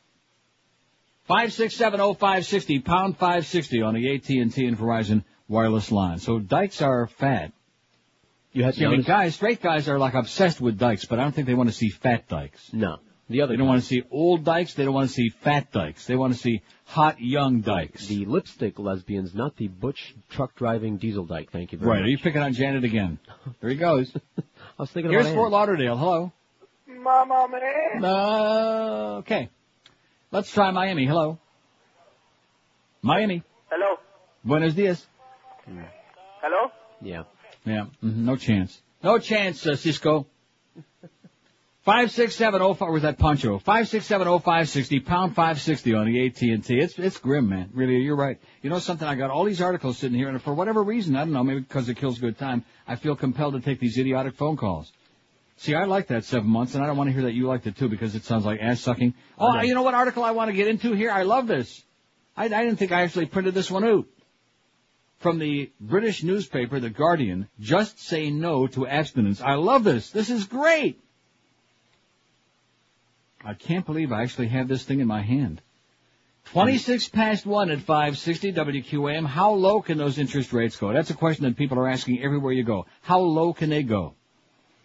Five 1.26 1.52
six 1.52 1.75
seven 1.75 2.00
oh 2.00 2.15
five 2.15 2.47
sixty 2.47 2.78
pound 2.78 3.18
five 3.18 3.47
sixty 3.47 3.83
on 3.83 3.94
the 3.94 4.15
AT 4.15 4.28
and 4.28 4.52
T 4.52 4.66
and 4.66 4.78
Verizon 4.78 5.25
wireless 5.49 5.91
line. 5.91 6.18
So 6.18 6.39
dykes 6.39 6.83
are 6.83 7.08
fat. 7.08 7.52
You 8.52 8.65
had 8.65 8.75
See, 8.75 8.86
I 8.86 8.89
mean, 8.89 9.02
guys, 9.02 9.34
straight 9.34 9.60
guys 9.60 9.89
are 9.89 9.99
like 9.99 10.15
obsessed 10.15 10.60
with 10.60 10.78
dykes, 10.78 11.05
but 11.05 11.18
I 11.18 11.23
don't 11.23 11.34
think 11.34 11.47
they 11.47 11.55
want 11.55 11.68
to 11.68 11.75
see 11.75 11.91
fat 11.91 12.28
dykes. 12.28 12.73
No. 12.73 12.99
The 13.28 13.42
other 13.42 13.55
They 13.55 13.57
don't 13.57 13.66
want 13.66 13.83
to 13.83 13.86
see 13.86 14.05
old 14.10 14.44
dykes. 14.44 14.75
They 14.75 14.84
don't 14.84 14.94
want 14.94 15.08
to 15.08 15.12
see 15.15 15.31
fat 15.31 15.73
dykes. 15.73 16.07
They 16.07 16.15
want 16.15 16.33
to 16.33 16.39
see 16.39 16.62
hot 16.84 17.20
young 17.20 17.60
dykes. 17.60 18.07
The 18.07 18.25
lipstick 18.25 18.78
lesbians, 18.78 19.34
not 19.34 19.57
the 19.57 19.66
butch 19.66 20.15
truck 20.31 20.55
driving 20.55 20.97
diesel 20.97 21.25
dyke. 21.25 21.50
Thank 21.50 21.73
you 21.73 21.78
very 21.78 21.89
much. 21.89 21.97
Right? 21.97 22.05
Are 22.05 22.08
you 22.08 22.18
picking 22.18 22.41
on 22.41 22.52
Janet 22.52 22.84
again? 22.84 23.18
There 23.60 23.70
he 23.70 23.76
goes. 23.76 24.12
I 24.39 24.42
was 24.78 24.91
thinking 24.91 25.10
Here's 25.10 25.26
about 25.26 25.34
Fort 25.34 25.50
Lauderdale. 25.50 25.97
Hello. 25.97 26.33
Mama 27.07 27.47
man. 27.49 28.05
Uh, 28.05 29.18
okay. 29.20 29.49
Let's 30.33 30.51
try 30.51 30.73
Miami. 30.73 31.07
Hello. 31.07 31.39
Miami. 33.01 33.43
Hello? 33.70 33.97
Buenos 34.43 34.75
dias. 34.75 35.07
Hello? 36.43 36.70
Yeah. 37.01 37.23
Yeah. 37.65 37.86
mhm, 38.02 38.25
No 38.25 38.36
chance. 38.36 38.83
No 39.05 39.18
chance, 39.18 39.65
uh, 39.67 39.76
Cisco. 39.76 40.26
Five 41.85 42.10
six 42.10 42.35
seven 42.35 42.60
oh 42.62 42.75
five. 42.75 42.91
Was 42.91 43.02
that 43.02 43.17
poncho? 43.17 43.60
Five 43.60 43.86
six 43.86 44.07
seven 44.07 44.26
oh 44.26 44.41
five 44.41 44.68
sixty 44.68 44.99
pound 44.99 45.36
five 45.36 45.60
sixty 45.60 45.94
on 45.94 46.07
the 46.07 46.26
AT 46.26 46.43
and 46.43 46.65
T. 46.65 46.81
It's 46.81 46.99
it's 46.99 47.18
grim, 47.18 47.49
man. 47.49 47.70
Really, 47.73 47.99
you're 47.99 48.17
right. 48.17 48.41
You 48.62 48.70
know 48.70 48.81
something? 48.81 49.07
I 49.07 49.15
got 49.15 49.31
all 49.31 49.44
these 49.44 49.62
articles 49.62 49.99
sitting 49.99 50.18
here, 50.18 50.28
and 50.28 50.43
for 50.43 50.52
whatever 50.52 50.83
reason, 50.83 51.15
I 51.15 51.20
don't 51.20 51.33
know, 51.33 51.44
maybe 51.44 51.60
because 51.60 51.89
it 51.89 51.94
kills 51.97 52.18
good 52.18 52.39
time, 52.39 52.65
I 52.89 52.97
feel 52.97 53.15
compelled 53.15 53.55
to 53.55 53.60
take 53.60 53.78
these 53.78 53.97
idiotic 53.99 54.35
phone 54.35 54.57
calls. 54.57 54.91
See, 55.59 55.75
I 55.75 55.85
like 55.85 56.09
that 56.09 56.25
seven 56.25 56.49
months, 56.49 56.75
and 56.75 56.85
I 56.85 56.86
don't 56.86 56.97
want 56.99 57.09
to 57.09 57.12
hear 57.15 57.23
that 57.23 57.33
you 57.33 57.47
liked 57.47 57.67
it 57.67 57.76
too 57.76 57.89
because 57.89 58.15
it 58.15 58.25
sounds 58.25 58.44
like 58.44 58.60
ass 58.60 58.81
sucking. 58.81 59.15
Oh, 59.39 59.57
Okay. 59.59 59.67
you 59.67 59.75
know 59.75 59.83
what 59.83 59.94
article 59.94 60.23
I 60.23 60.33
want 60.33 60.51
to 60.51 60.57
get 60.57 60.68
into 60.68 60.93
here? 60.93 61.10
I 61.10 61.23
love 61.23 61.47
this. 61.47 61.83
I, 62.36 62.44
I 62.44 62.49
didn't 62.49 62.76
think 62.76 62.93
I 62.93 63.02
actually 63.02 63.26
printed 63.26 63.55
this 63.55 63.70
one 63.70 63.85
out. 63.85 64.05
From 65.18 65.39
the 65.39 65.70
British 65.81 66.23
newspaper, 66.23 66.78
The 66.78 66.91
Guardian, 66.91 67.49
just 67.59 67.99
say 68.01 68.28
no 68.31 68.67
to 68.68 68.86
abstinence. 68.86 69.41
I 69.41 69.55
love 69.55 69.83
this. 69.83 70.10
This 70.10 70.28
is 70.28 70.44
great. 70.44 71.01
I 73.43 73.55
can't 73.55 73.86
believe 73.86 74.12
I 74.12 74.23
actually 74.23 74.49
have 74.49 74.68
this 74.68 74.83
thing 74.83 75.01
in 75.01 75.07
my 75.07 75.23
hand. 75.23 75.62
26 76.52 77.09
past 77.09 77.47
1 77.47 77.70
at 77.70 77.78
560 77.81 78.52
WQAM. 78.52 79.26
How 79.26 79.52
low 79.52 79.81
can 79.81 79.97
those 79.99 80.18
interest 80.18 80.52
rates 80.52 80.76
go? 80.76 80.93
That's 80.93 81.10
a 81.10 81.15
question 81.15 81.44
that 81.44 81.57
people 81.57 81.78
are 81.78 81.89
asking 81.89 82.23
everywhere 82.23 82.52
you 82.52 82.62
go. 82.62 82.86
How 83.01 83.20
low 83.20 83.52
can 83.55 83.70
they 83.70 83.83
go? 83.83 84.15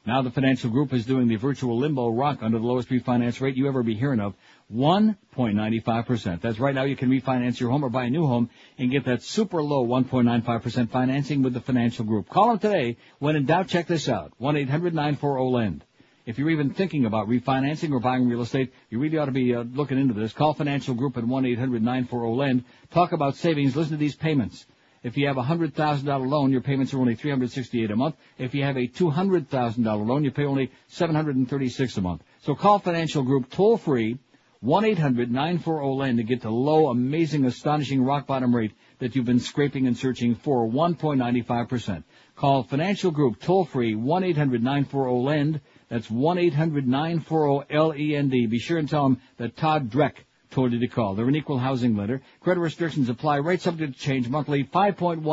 Now 0.03 0.23
the 0.23 0.31
financial 0.31 0.71
group 0.71 0.93
is 0.93 1.05
doing 1.05 1.27
the 1.27 1.35
virtual 1.35 1.77
limbo 1.77 2.09
rock 2.09 2.39
under 2.41 2.57
the 2.57 2.65
lowest 2.65 2.89
refinance 2.89 3.39
rate 3.39 3.55
you 3.55 3.67
ever 3.67 3.83
be 3.83 3.93
hearing 3.93 4.19
of. 4.19 4.33
1.95%. 4.73 6.41
That's 6.41 6.57
right 6.57 6.73
now 6.73 6.83
you 6.83 6.95
can 6.95 7.09
refinance 7.09 7.59
your 7.59 7.69
home 7.69 7.85
or 7.85 7.89
buy 7.89 8.05
a 8.05 8.09
new 8.09 8.25
home 8.25 8.49
and 8.79 8.89
get 8.89 9.05
that 9.05 9.21
super 9.21 9.61
low 9.61 9.85
1.95% 9.85 10.89
financing 10.89 11.43
with 11.43 11.53
the 11.53 11.61
financial 11.61 12.03
group. 12.03 12.29
Call 12.29 12.49
them 12.49 12.59
today. 12.59 12.97
When 13.19 13.35
in 13.35 13.45
doubt, 13.45 13.67
check 13.67 13.85
this 13.85 14.09
out. 14.09 14.33
1-800-940-LEND. 14.41 15.83
If 16.25 16.39
you're 16.39 16.49
even 16.49 16.73
thinking 16.73 17.05
about 17.05 17.27
refinancing 17.27 17.91
or 17.91 17.99
buying 17.99 18.27
real 18.27 18.41
estate, 18.41 18.73
you 18.89 18.99
really 18.99 19.17
ought 19.19 19.25
to 19.25 19.31
be 19.31 19.53
uh, 19.53 19.63
looking 19.63 19.99
into 19.99 20.13
this. 20.13 20.33
Call 20.33 20.53
Financial 20.53 20.95
Group 20.95 21.17
at 21.17 21.23
1-800-940-LEND. 21.23 22.63
Talk 22.91 23.11
about 23.11 23.35
savings. 23.35 23.75
Listen 23.75 23.93
to 23.93 23.97
these 23.97 24.15
payments. 24.15 24.65
If 25.03 25.17
you 25.17 25.27
have 25.27 25.37
a 25.37 25.43
hundred 25.43 25.73
thousand 25.73 26.05
dollar 26.05 26.27
loan, 26.27 26.51
your 26.51 26.61
payments 26.61 26.93
are 26.93 26.99
only 26.99 27.15
three 27.15 27.31
hundred 27.31 27.51
sixty 27.51 27.83
eight 27.83 27.91
a 27.91 27.95
month. 27.95 28.15
If 28.37 28.53
you 28.53 28.63
have 28.63 28.77
a 28.77 28.85
two 28.85 29.09
hundred 29.09 29.49
thousand 29.49 29.83
dollar 29.83 30.03
loan, 30.03 30.23
you 30.23 30.31
pay 30.31 30.45
only 30.45 30.71
seven 30.87 31.15
hundred 31.15 31.37
and 31.37 31.49
thirty 31.49 31.69
six 31.69 31.97
a 31.97 32.01
month. 32.01 32.23
So 32.41 32.53
call 32.53 32.77
Financial 32.79 33.23
Group 33.23 33.49
toll 33.49 33.77
free 33.77 34.19
1-800-940-LAND 34.63 36.17
to 36.17 36.23
get 36.23 36.41
the 36.41 36.51
low, 36.51 36.89
amazing, 36.89 37.45
astonishing 37.45 38.03
rock 38.03 38.27
bottom 38.27 38.55
rate 38.55 38.73
that 38.99 39.15
you've 39.15 39.25
been 39.25 39.39
scraping 39.39 39.87
and 39.87 39.97
searching 39.97 40.35
for 40.35 40.69
1.95%. 40.69 42.03
Call 42.35 42.61
Financial 42.61 43.09
Group 43.09 43.41
toll 43.41 43.65
free 43.65 43.95
1-800-940-LEND. 43.95 45.61
That's 45.89 46.09
1-800-940-L-E-N-D. 46.09 48.45
Be 48.45 48.59
sure 48.59 48.77
and 48.77 48.87
tell 48.87 49.05
them 49.05 49.19
that 49.37 49.57
Todd 49.57 49.89
Dreck 49.89 50.13
told 50.51 50.73
you 50.73 50.79
to 50.79 50.87
call. 50.87 51.15
They're 51.15 51.27
an 51.27 51.35
equal 51.35 51.57
housing 51.57 51.95
lender. 51.95 52.21
Credit 52.41 52.59
restrictions 52.59 53.09
apply. 53.09 53.37
Rates 53.37 53.63
subject 53.63 53.93
to 53.93 53.99
change 53.99 54.29
monthly 54.29 54.63
5.19 54.63 55.23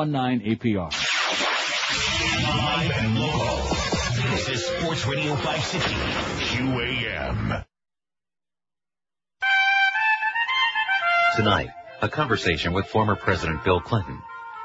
APR. 0.58 0.92
Live 2.44 2.90
and 2.92 3.18
local. 3.18 3.56
This 4.30 4.48
is 4.48 4.66
Sports 4.66 5.06
Radio 5.06 5.34
560 5.34 5.94
QAM. 6.56 7.64
Tonight, 11.36 11.70
a 12.00 12.08
conversation 12.08 12.72
with 12.72 12.86
former 12.86 13.14
President 13.14 13.62
Bill 13.62 13.80
Clinton 13.80 14.20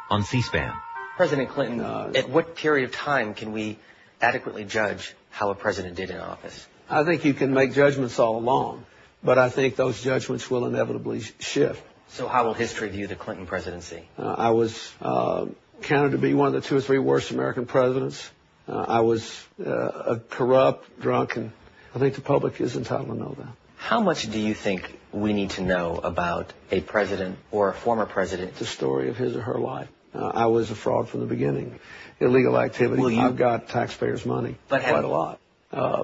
on 0.10 0.24
C-SPAN. 0.24 0.74
President 1.18 1.50
Clinton, 1.50 1.82
at 2.16 2.30
what 2.30 2.56
period 2.56 2.86
of 2.86 2.96
time 2.96 3.34
can 3.34 3.52
we 3.52 3.78
adequately 4.22 4.64
judge 4.64 5.14
how 5.30 5.52
a 5.52 5.56
president 5.56 5.96
did 5.96 6.10
in 6.10 6.18
office? 6.18 6.68
I 6.90 7.04
think 7.04 7.26
you 7.26 7.34
can 7.34 7.54
make 7.54 7.74
judgments 7.74 8.18
all 8.18 8.38
along, 8.38 8.86
but 9.24 9.38
I 9.38 9.50
think 9.50 9.76
those 9.76 10.02
judgments 10.02 10.50
will 10.50 10.66
inevitably 10.66 11.22
shift. 11.40 11.84
So 12.10 12.28
how 12.28 12.46
will 12.46 12.54
history 12.54 12.90
view 12.90 13.08
the 13.08 13.16
Clinton 13.16 13.46
presidency? 13.48 14.08
Uh, 14.18 14.36
I 14.38 14.52
was 14.52 14.92
uh, 15.02 15.48
counted 15.82 16.12
to 16.12 16.18
be 16.18 16.34
one 16.34 16.48
of 16.48 16.54
the 16.54 16.62
two 16.62 16.78
or 16.78 16.82
three 16.82 17.00
worst 17.00 17.32
American 17.32 17.66
presidents. 17.66 18.30
Uh, 18.68 18.86
I 18.88 19.02
was 19.02 19.46
uh, 19.66 19.72
a 19.72 20.20
corrupt, 20.20 21.00
drunk, 21.02 21.36
and 21.36 21.52
I 21.96 22.00
think 22.00 22.16
the 22.16 22.22
public 22.22 22.62
is 22.62 22.76
entitled 22.76 23.10
to 23.10 23.16
know 23.16 23.36
that. 23.40 23.48
How 23.78 24.00
much 24.00 24.32
do 24.32 24.40
you 24.40 24.54
think 24.54 24.98
we 25.12 25.34
need 25.34 25.52
to 25.52 25.62
know 25.62 26.00
about 26.02 26.54
a 26.72 26.80
president 26.80 27.38
or 27.52 27.70
a 27.70 27.74
former 27.74 28.06
president? 28.06 28.56
The 28.56 28.66
story 28.66 29.10
of 29.10 29.18
his 29.18 29.36
or 29.36 29.42
her 29.42 29.58
life. 29.60 29.90
Uh, 30.16 30.28
I 30.28 30.46
was 30.46 30.72
a 30.72 30.76
fraud 30.76 31.10
from 31.10 31.22
the 31.22 31.26
beginning. 31.26 31.80
Illegal 32.20 32.58
activity. 32.58 33.16
You- 33.16 33.22
I've 33.22 33.36
got 33.36 33.68
taxpayers' 33.70 34.26
money. 34.26 34.56
But 34.70 34.84
have- 34.84 34.92
quite 34.94 35.04
a 35.04 35.08
lot. 35.08 35.40
Uh, 35.72 36.04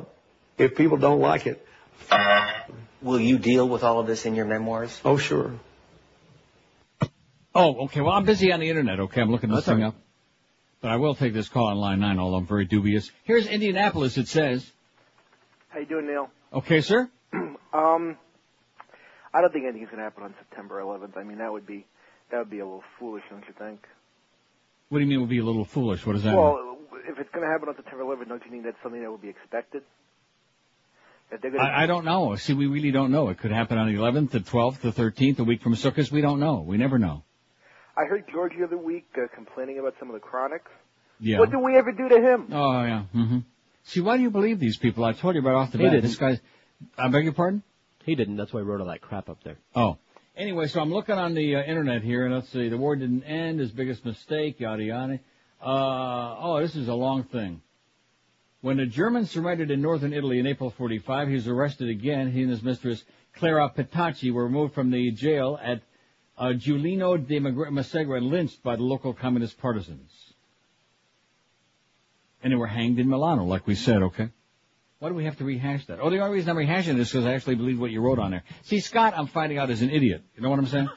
if 0.57 0.75
people 0.75 0.97
don't 0.97 1.21
like 1.21 1.45
it, 1.47 1.65
Will 3.01 3.19
you 3.19 3.37
deal 3.37 3.67
with 3.67 3.83
all 3.83 3.99
of 3.99 4.07
this 4.07 4.25
in 4.25 4.35
your 4.35 4.45
memoirs? 4.45 4.99
oh 5.05 5.17
sure. 5.17 5.53
Oh, 7.55 7.85
okay. 7.85 8.01
Well, 8.01 8.13
I'm 8.13 8.25
busy 8.25 8.51
on 8.51 8.59
the 8.59 8.69
internet. 8.69 8.99
Okay, 8.99 9.21
I'm 9.21 9.31
looking 9.31 9.49
this 9.49 9.65
That's 9.65 9.75
thing 9.77 9.83
all 9.83 9.89
up. 9.89 9.95
But 10.81 10.91
I 10.91 10.97
will 10.97 11.15
take 11.15 11.33
this 11.33 11.49
call 11.49 11.67
on 11.67 11.77
line 11.77 11.99
nine, 11.99 12.19
although 12.19 12.37
I'm 12.37 12.45
very 12.47 12.65
dubious. 12.65 13.11
Here's 13.23 13.47
Indianapolis. 13.47 14.17
It 14.17 14.27
says, 14.27 14.69
How 15.69 15.79
you 15.79 15.85
doing, 15.85 16.07
Neil? 16.07 16.29
okay, 16.53 16.81
sir. 16.81 17.09
Um, 17.71 18.17
I 19.31 19.41
don't 19.41 19.53
think 19.53 19.65
anything's 19.69 19.91
gonna 19.91 20.01
happen 20.01 20.23
on 20.23 20.33
September 20.39 20.81
11th. 20.81 21.15
I 21.17 21.23
mean, 21.23 21.37
that 21.37 21.51
would 21.51 21.67
be 21.67 21.85
that 22.31 22.39
would 22.39 22.49
be 22.49 22.59
a 22.59 22.65
little 22.65 22.83
foolish, 22.97 23.21
don't 23.29 23.43
you 23.47 23.53
think? 23.59 23.85
What 24.89 24.97
do 24.97 25.03
you 25.03 25.09
mean 25.09 25.19
would 25.21 25.29
be 25.29 25.37
a 25.37 25.45
little 25.45 25.65
foolish? 25.65 26.03
What 26.03 26.13
does 26.13 26.23
that 26.23 26.31
mean? 26.31 26.39
well, 26.39 26.77
if 27.07 27.19
it's 27.19 27.29
gonna 27.31 27.45
happen 27.45 27.69
on 27.69 27.75
September 27.75 28.03
11th, 28.03 28.27
don't 28.27 28.43
you 28.43 28.49
think 28.49 28.63
that's 28.63 28.81
something 28.81 29.03
that 29.03 29.11
would 29.11 29.21
be 29.21 29.29
expected? 29.29 29.83
That 31.31 31.41
they're 31.41 31.51
gonna. 31.51 31.63
I, 31.63 31.83
I 31.83 31.85
don't 31.85 32.05
know. 32.05 32.35
See, 32.35 32.53
we 32.53 32.67
really 32.67 32.91
don't 32.91 33.11
know. 33.11 33.29
It 33.29 33.37
could 33.39 33.51
happen 33.51 33.77
on 33.77 33.87
the 33.87 33.99
11th, 33.99 34.31
the 34.31 34.39
12th, 34.39 34.79
the 34.81 34.91
13th, 34.91 35.39
a 35.39 35.43
week 35.43 35.61
from 35.61 35.75
Sukkot. 35.75 36.11
We 36.11 36.21
don't 36.21 36.39
know. 36.39 36.61
We 36.61 36.77
never 36.77 36.97
know. 36.97 37.23
I 37.95 38.05
heard 38.05 38.25
George 38.31 38.53
the 38.57 38.63
other 38.65 38.77
week 38.77 39.07
uh, 39.17 39.27
complaining 39.35 39.77
about 39.79 39.93
some 39.99 40.09
of 40.09 40.13
the 40.13 40.19
chronics. 40.21 40.71
Yeah. 41.19 41.39
What 41.39 41.51
did 41.51 41.57
we 41.59 41.75
ever 41.77 41.91
do 41.91 42.07
to 42.09 42.15
him? 42.21 42.47
Oh, 42.51 42.83
yeah. 42.83 43.03
hmm 43.11 43.39
See, 43.83 43.99
why 44.01 44.17
do 44.17 44.23
you 44.23 44.29
believe 44.31 44.59
these 44.59 44.77
people? 44.77 45.03
I 45.03 45.13
told 45.13 45.35
you 45.35 45.41
right 45.41 45.55
off 45.55 45.71
the 45.71 45.79
He 45.79 45.83
bat. 45.83 45.93
didn't. 45.93 46.05
This 46.05 46.15
guy's. 46.15 46.39
I 46.97 47.09
beg 47.09 47.23
your 47.25 47.33
pardon? 47.33 47.63
He 48.05 48.15
didn't. 48.15 48.37
That's 48.37 48.53
why 48.53 48.61
he 48.61 48.65
wrote 48.65 48.81
all 48.81 48.87
that 48.87 49.01
crap 49.01 49.29
up 49.29 49.43
there. 49.43 49.57
Oh. 49.75 49.97
Anyway, 50.37 50.67
so 50.67 50.79
I'm 50.79 50.91
looking 50.93 51.15
on 51.15 51.33
the 51.35 51.57
uh, 51.57 51.63
internet 51.63 52.01
here, 52.01 52.25
and 52.25 52.33
let's 52.33 52.49
see. 52.49 52.69
The 52.69 52.77
war 52.77 52.95
didn't 52.95 53.23
end. 53.23 53.59
His 53.59 53.71
biggest 53.71 54.05
mistake. 54.05 54.59
Yada 54.59 54.83
yada. 54.83 55.19
Uh, 55.61 56.35
oh, 56.39 56.59
this 56.61 56.75
is 56.75 56.87
a 56.87 56.93
long 56.93 57.23
thing. 57.25 57.61
When 58.61 58.77
the 58.77 58.85
Germans 58.85 59.31
surrendered 59.31 59.71
in 59.71 59.81
northern 59.81 60.11
Italy 60.11 60.39
in 60.39 60.45
April 60.45 60.69
45, 60.69 61.29
he 61.29 61.35
was 61.35 61.47
arrested 61.47 61.89
again. 61.89 62.31
He 62.31 62.41
and 62.41 62.51
his 62.51 62.61
mistress 62.61 63.03
Clara 63.35 63.71
Petacci 63.75 64.31
were 64.31 64.43
removed 64.43 64.73
from 64.73 64.91
the 64.91 65.11
jail 65.11 65.57
at 65.61 65.81
uh, 66.37 66.53
Giulino 66.53 67.15
de 67.15 67.39
Mezzegra 67.39 68.17
and 68.17 68.27
lynched 68.27 68.61
by 68.63 68.75
the 68.75 68.83
local 68.83 69.13
communist 69.13 69.57
partisans. 69.59 70.11
And 72.43 72.51
they 72.51 72.57
were 72.57 72.67
hanged 72.67 72.99
in 72.99 73.09
Milano, 73.09 73.45
like 73.45 73.67
we 73.67 73.75
said, 73.75 74.01
okay? 74.03 74.29
Why 74.99 75.07
do 75.07 75.15
we 75.15 75.25
have 75.25 75.37
to 75.37 75.45
rehash 75.45 75.85
that? 75.87 75.99
Oh, 76.01 76.09
the 76.09 76.19
only 76.19 76.35
reason 76.35 76.49
I'm 76.49 76.57
rehashing 76.57 76.95
it 76.95 76.99
is 76.99 77.09
because 77.09 77.25
I 77.25 77.33
actually 77.33 77.55
believe 77.55 77.79
what 77.79 77.91
you 77.91 78.01
wrote 78.01 78.19
on 78.19 78.31
there. 78.31 78.43
See, 78.63 78.81
Scott, 78.81 79.13
I'm 79.15 79.27
finding 79.27 79.57
out 79.57 79.69
is 79.69 79.81
an 79.81 79.89
idiot. 79.89 80.23
You 80.35 80.43
know 80.43 80.49
what 80.49 80.59
I'm 80.59 80.67
saying? 80.67 80.89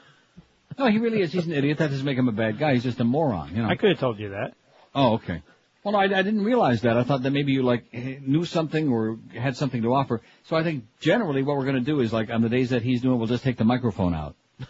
No, 0.77 0.87
he 0.87 0.97
really 0.97 1.21
is. 1.21 1.31
He's 1.31 1.45
an 1.45 1.53
idiot. 1.53 1.77
That 1.77 1.91
doesn't 1.91 2.05
make 2.05 2.17
him 2.17 2.27
a 2.27 2.33
bad 2.33 2.59
guy. 2.59 2.73
He's 2.73 2.83
just 2.83 2.99
a 2.99 3.05
moron, 3.05 3.55
you 3.55 3.61
know. 3.61 3.69
I 3.69 3.75
could 3.75 3.91
have 3.91 3.99
told 3.99 4.19
you 4.19 4.29
that. 4.29 4.55
Oh, 4.93 5.13
okay. 5.13 5.41
Well, 5.83 5.91
no, 5.91 5.99
I, 5.99 6.03
I 6.03 6.21
didn't 6.21 6.45
realize 6.45 6.81
that. 6.81 6.95
I 6.97 7.03
thought 7.03 7.23
that 7.23 7.31
maybe 7.31 7.51
you 7.51 7.63
like 7.63 7.93
knew 7.93 8.45
something 8.45 8.89
or 8.89 9.19
had 9.37 9.57
something 9.57 9.81
to 9.81 9.93
offer. 9.93 10.21
So 10.45 10.55
I 10.55 10.63
think 10.63 10.85
generally 11.01 11.43
what 11.43 11.57
we're 11.57 11.65
going 11.65 11.75
to 11.75 11.81
do 11.81 11.99
is 11.99 12.13
like 12.13 12.29
on 12.29 12.41
the 12.41 12.49
days 12.49 12.69
that 12.69 12.83
he's 12.83 13.01
doing, 13.01 13.17
we'll 13.17 13.27
just 13.27 13.43
take 13.43 13.57
the 13.57 13.65
microphone 13.65 14.13
out. 14.13 14.35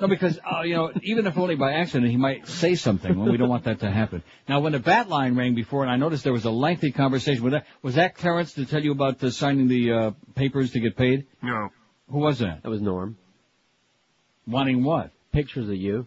no, 0.00 0.08
because 0.08 0.38
uh, 0.38 0.60
you 0.60 0.74
know, 0.74 0.92
even 1.02 1.26
if 1.26 1.38
only 1.38 1.54
by 1.54 1.72
accident, 1.72 2.10
he 2.10 2.18
might 2.18 2.46
say 2.46 2.74
something. 2.74 3.18
Well, 3.18 3.30
we 3.30 3.38
don't 3.38 3.48
want 3.48 3.64
that 3.64 3.80
to 3.80 3.90
happen. 3.90 4.22
Now, 4.46 4.60
when 4.60 4.72
the 4.72 4.78
bat 4.78 5.08
line 5.08 5.36
rang 5.36 5.54
before, 5.54 5.84
and 5.84 5.90
I 5.90 5.96
noticed 5.96 6.22
there 6.22 6.34
was 6.34 6.44
a 6.44 6.50
lengthy 6.50 6.92
conversation 6.92 7.42
with 7.42 7.54
that. 7.54 7.64
Was 7.80 7.94
that 7.94 8.14
Clarence 8.14 8.52
to 8.54 8.66
tell 8.66 8.82
you 8.82 8.92
about 8.92 9.24
uh, 9.24 9.30
signing 9.30 9.68
the 9.68 9.92
uh, 9.92 10.10
papers 10.34 10.72
to 10.72 10.80
get 10.80 10.98
paid? 10.98 11.26
No. 11.42 11.70
Who 12.10 12.18
was 12.18 12.40
that? 12.40 12.62
That 12.62 12.68
was 12.68 12.82
Norm. 12.82 13.16
Wanting 14.46 14.84
what? 14.84 15.12
Pictures 15.32 15.68
of 15.68 15.76
you. 15.76 16.06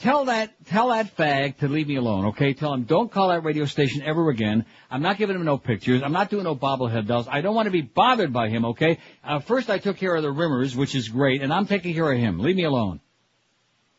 Tell 0.00 0.26
that 0.26 0.52
tell 0.66 0.90
that 0.90 1.16
fag 1.16 1.58
to 1.58 1.66
leave 1.66 1.88
me 1.88 1.96
alone, 1.96 2.26
okay? 2.26 2.54
Tell 2.54 2.72
him 2.72 2.84
don't 2.84 3.10
call 3.10 3.30
that 3.30 3.42
radio 3.42 3.64
station 3.64 4.02
ever 4.02 4.30
again. 4.30 4.64
I'm 4.90 5.02
not 5.02 5.18
giving 5.18 5.34
him 5.34 5.44
no 5.44 5.58
pictures. 5.58 6.02
I'm 6.04 6.12
not 6.12 6.30
doing 6.30 6.44
no 6.44 6.54
bobblehead 6.54 7.08
dolls. 7.08 7.26
I 7.28 7.40
don't 7.40 7.56
want 7.56 7.66
to 7.66 7.72
be 7.72 7.82
bothered 7.82 8.32
by 8.32 8.48
him, 8.48 8.64
okay? 8.66 8.98
Uh, 9.24 9.40
first 9.40 9.68
I 9.68 9.78
took 9.78 9.96
care 9.96 10.14
of 10.14 10.22
the 10.22 10.30
rimmers, 10.30 10.76
which 10.76 10.94
is 10.94 11.08
great, 11.08 11.42
and 11.42 11.52
I'm 11.52 11.66
taking 11.66 11.94
care 11.94 12.12
of 12.12 12.18
him. 12.18 12.38
Leave 12.38 12.54
me 12.54 12.64
alone. 12.64 13.00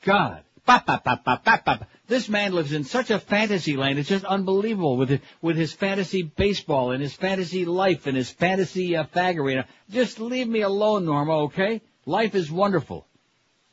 God. 0.04 0.44
Bop, 0.66 0.86
bop, 0.86 1.04
bop, 1.04 1.26
bop, 1.26 1.44
bop, 1.44 1.66
bop. 1.66 1.90
This 2.08 2.30
man 2.30 2.54
lives 2.54 2.74
in 2.74 2.84
such 2.84 3.10
a 3.10 3.20
fantasy 3.20 3.76
land. 3.76 3.98
It's 3.98 4.08
just 4.08 4.24
unbelievable 4.24 4.98
with 4.98 5.10
his, 5.10 5.20
with 5.42 5.58
his 5.58 5.74
fantasy 5.74 6.22
baseball 6.22 6.92
and 6.92 7.02
his 7.02 7.14
fantasy 7.14 7.66
life 7.66 8.06
and 8.06 8.16
his 8.16 8.30
fantasy 8.30 8.96
uh, 8.96 9.06
faggery. 9.06 9.66
Just 9.90 10.20
leave 10.20 10.48
me 10.48 10.62
alone, 10.62 11.06
Norma, 11.06 11.46
okay? 11.46 11.82
Life 12.06 12.36
is 12.36 12.52
wonderful. 12.52 13.08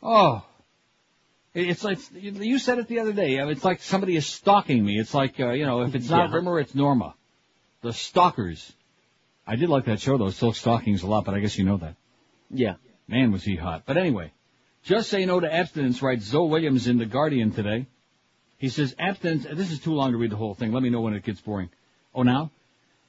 Oh. 0.03 0.46
It's 1.59 1.83
like 1.83 1.99
you 2.13 2.59
said 2.59 2.79
it 2.79 2.87
the 2.87 2.99
other 2.99 3.15
day. 3.15 3.37
It's 3.37 3.65
like 3.65 3.81
somebody 3.81 4.15
is 4.15 4.27
stalking 4.27 4.85
me. 4.85 4.99
It's 4.99 5.15
like 5.15 5.41
uh, 5.41 5.53
you 5.53 5.65
know, 5.65 5.81
if 5.83 5.95
it's 5.95 6.11
not 6.11 6.29
Yeah. 6.29 6.37
Rimmer, 6.37 6.61
it's 6.61 6.75
Norma. 6.75 7.15
The 7.81 7.95
stalkers. 7.95 8.73
I 9.47 9.57
did 9.57 9.71
like 9.71 9.87
that 9.87 10.01
show 10.01 10.19
though. 10.19 10.29
Silk 10.31 10.55
Stockings 10.55 11.03
a 11.03 11.07
lot, 11.07 11.25
but 11.25 11.35
I 11.35 11.41
guess 11.41 11.57
you 11.57 11.65
know 11.65 11.79
that. 11.79 11.95
Yeah. 12.51 12.75
Man, 13.09 13.33
was 13.33 13.43
he 13.43 13.57
hot. 13.57 13.85
But 13.87 13.97
anyway, 13.97 14.33
just 14.85 15.09
say 15.09 15.25
no 15.25 15.41
to 15.41 15.51
abstinence, 15.53 16.03
writes 16.03 16.25
Zoe 16.25 16.49
Williams 16.49 16.89
in 16.89 16.99
The 16.99 17.07
Guardian 17.07 17.53
today. 17.53 17.87
He 18.59 18.69
says 18.69 18.95
abstinence, 18.99 19.47
this 19.51 19.71
is 19.71 19.81
too 19.81 19.95
long 19.95 20.13
to 20.13 20.19
read 20.19 20.33
the 20.33 20.37
whole 20.37 20.55
thing. 20.55 20.73
Let 20.73 20.83
me 20.83 20.91
know 20.91 21.01
when 21.01 21.15
it 21.15 21.25
gets 21.25 21.41
boring. 21.41 21.71
Oh, 22.15 22.23
now? 22.23 22.51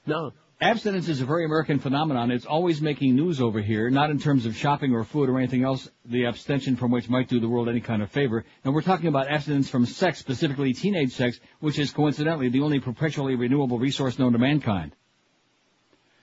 No. 0.06 0.32
Abstinence 0.60 1.08
is 1.08 1.22
a 1.22 1.26
very 1.26 1.45
American 1.45 1.77
phenomenon. 1.77 2.32
It's 2.32 2.48
always 2.48 2.82
making 2.82 3.16
news 3.16 3.40
over 3.40 3.61
here, 3.61 3.92
not 3.92 4.10
in 4.10 4.18
terms 4.18 4.48
of 4.48 4.58
shopping 4.58 4.92
or 4.92 5.03
food 5.03 5.30
or 5.30 5.38
anything 5.38 5.64
else, 5.64 5.88
the 6.03 6.26
abstention 6.26 6.76
from 6.76 6.90
which 6.90 7.08
might 7.08 7.30
do 7.30 7.40
the 7.40 7.48
world 7.48 7.69
any 7.69 7.80
kind 7.80 8.02
of 8.02 8.10
favor. 8.10 8.44
And 8.64 8.74
we're 8.74 8.82
talking 8.82 9.08
about 9.08 9.27
abstinence 9.27 9.69
from 9.69 9.86
sex, 9.86 10.18
specifically 10.18 10.74
teenage 10.74 11.11
sex, 11.11 11.40
which 11.60 11.77
is 11.77 11.92
coincidentally 11.92 12.50
the 12.50 12.61
only 12.61 12.80
perpetually 12.80 13.36
renewable 13.36 13.77
resource 13.77 14.18
known 14.18 14.32
to 14.34 14.40
mankind. 14.40 14.94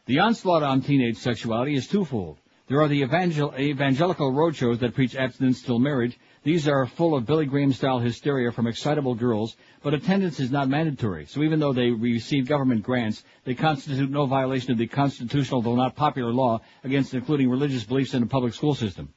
The 0.07 0.19
onslaught 0.19 0.65
on 0.65 0.83
teenage 0.83 1.19
sexuality 1.19 1.77
is 1.77 1.87
twofold. 1.87 2.39
There 2.67 2.81
are 2.81 2.89
the 2.89 3.03
evangel- 3.03 3.55
evangelical 3.57 4.33
roadshows 4.33 4.81
that 4.81 4.95
preach 4.95 5.15
abstinence 5.15 5.63
till 5.63 5.79
marriage. 5.79 6.19
These 6.45 6.69
are 6.69 6.85
full 6.85 7.17
of 7.17 7.25
Billy 7.25 7.47
Graham 7.47 7.73
style 7.73 8.01
hysteria 8.01 8.53
from 8.53 8.67
excitable 8.67 9.15
girls, 9.15 9.57
but 9.83 9.95
attendance 9.95 10.39
is 10.41 10.51
not 10.51 10.69
mandatory. 10.69 11.25
So 11.25 11.43
even 11.43 11.59
though 11.59 11.73
they 11.73 11.89
receive 11.89 12.47
government 12.47 12.83
grants, 12.83 13.25
they 13.45 13.55
constitute 13.55 14.11
no 14.11 14.27
violation 14.27 14.71
of 14.71 14.77
the 14.77 14.87
constitutional, 14.87 15.63
though 15.63 15.75
not 15.75 15.97
popular 15.97 16.33
law 16.35 16.61
against 16.85 17.15
including 17.15 17.49
religious 17.49 17.85
beliefs 17.85 18.13
in 18.13 18.21
the 18.21 18.27
public 18.27 18.53
school 18.53 18.75
system. 18.75 19.09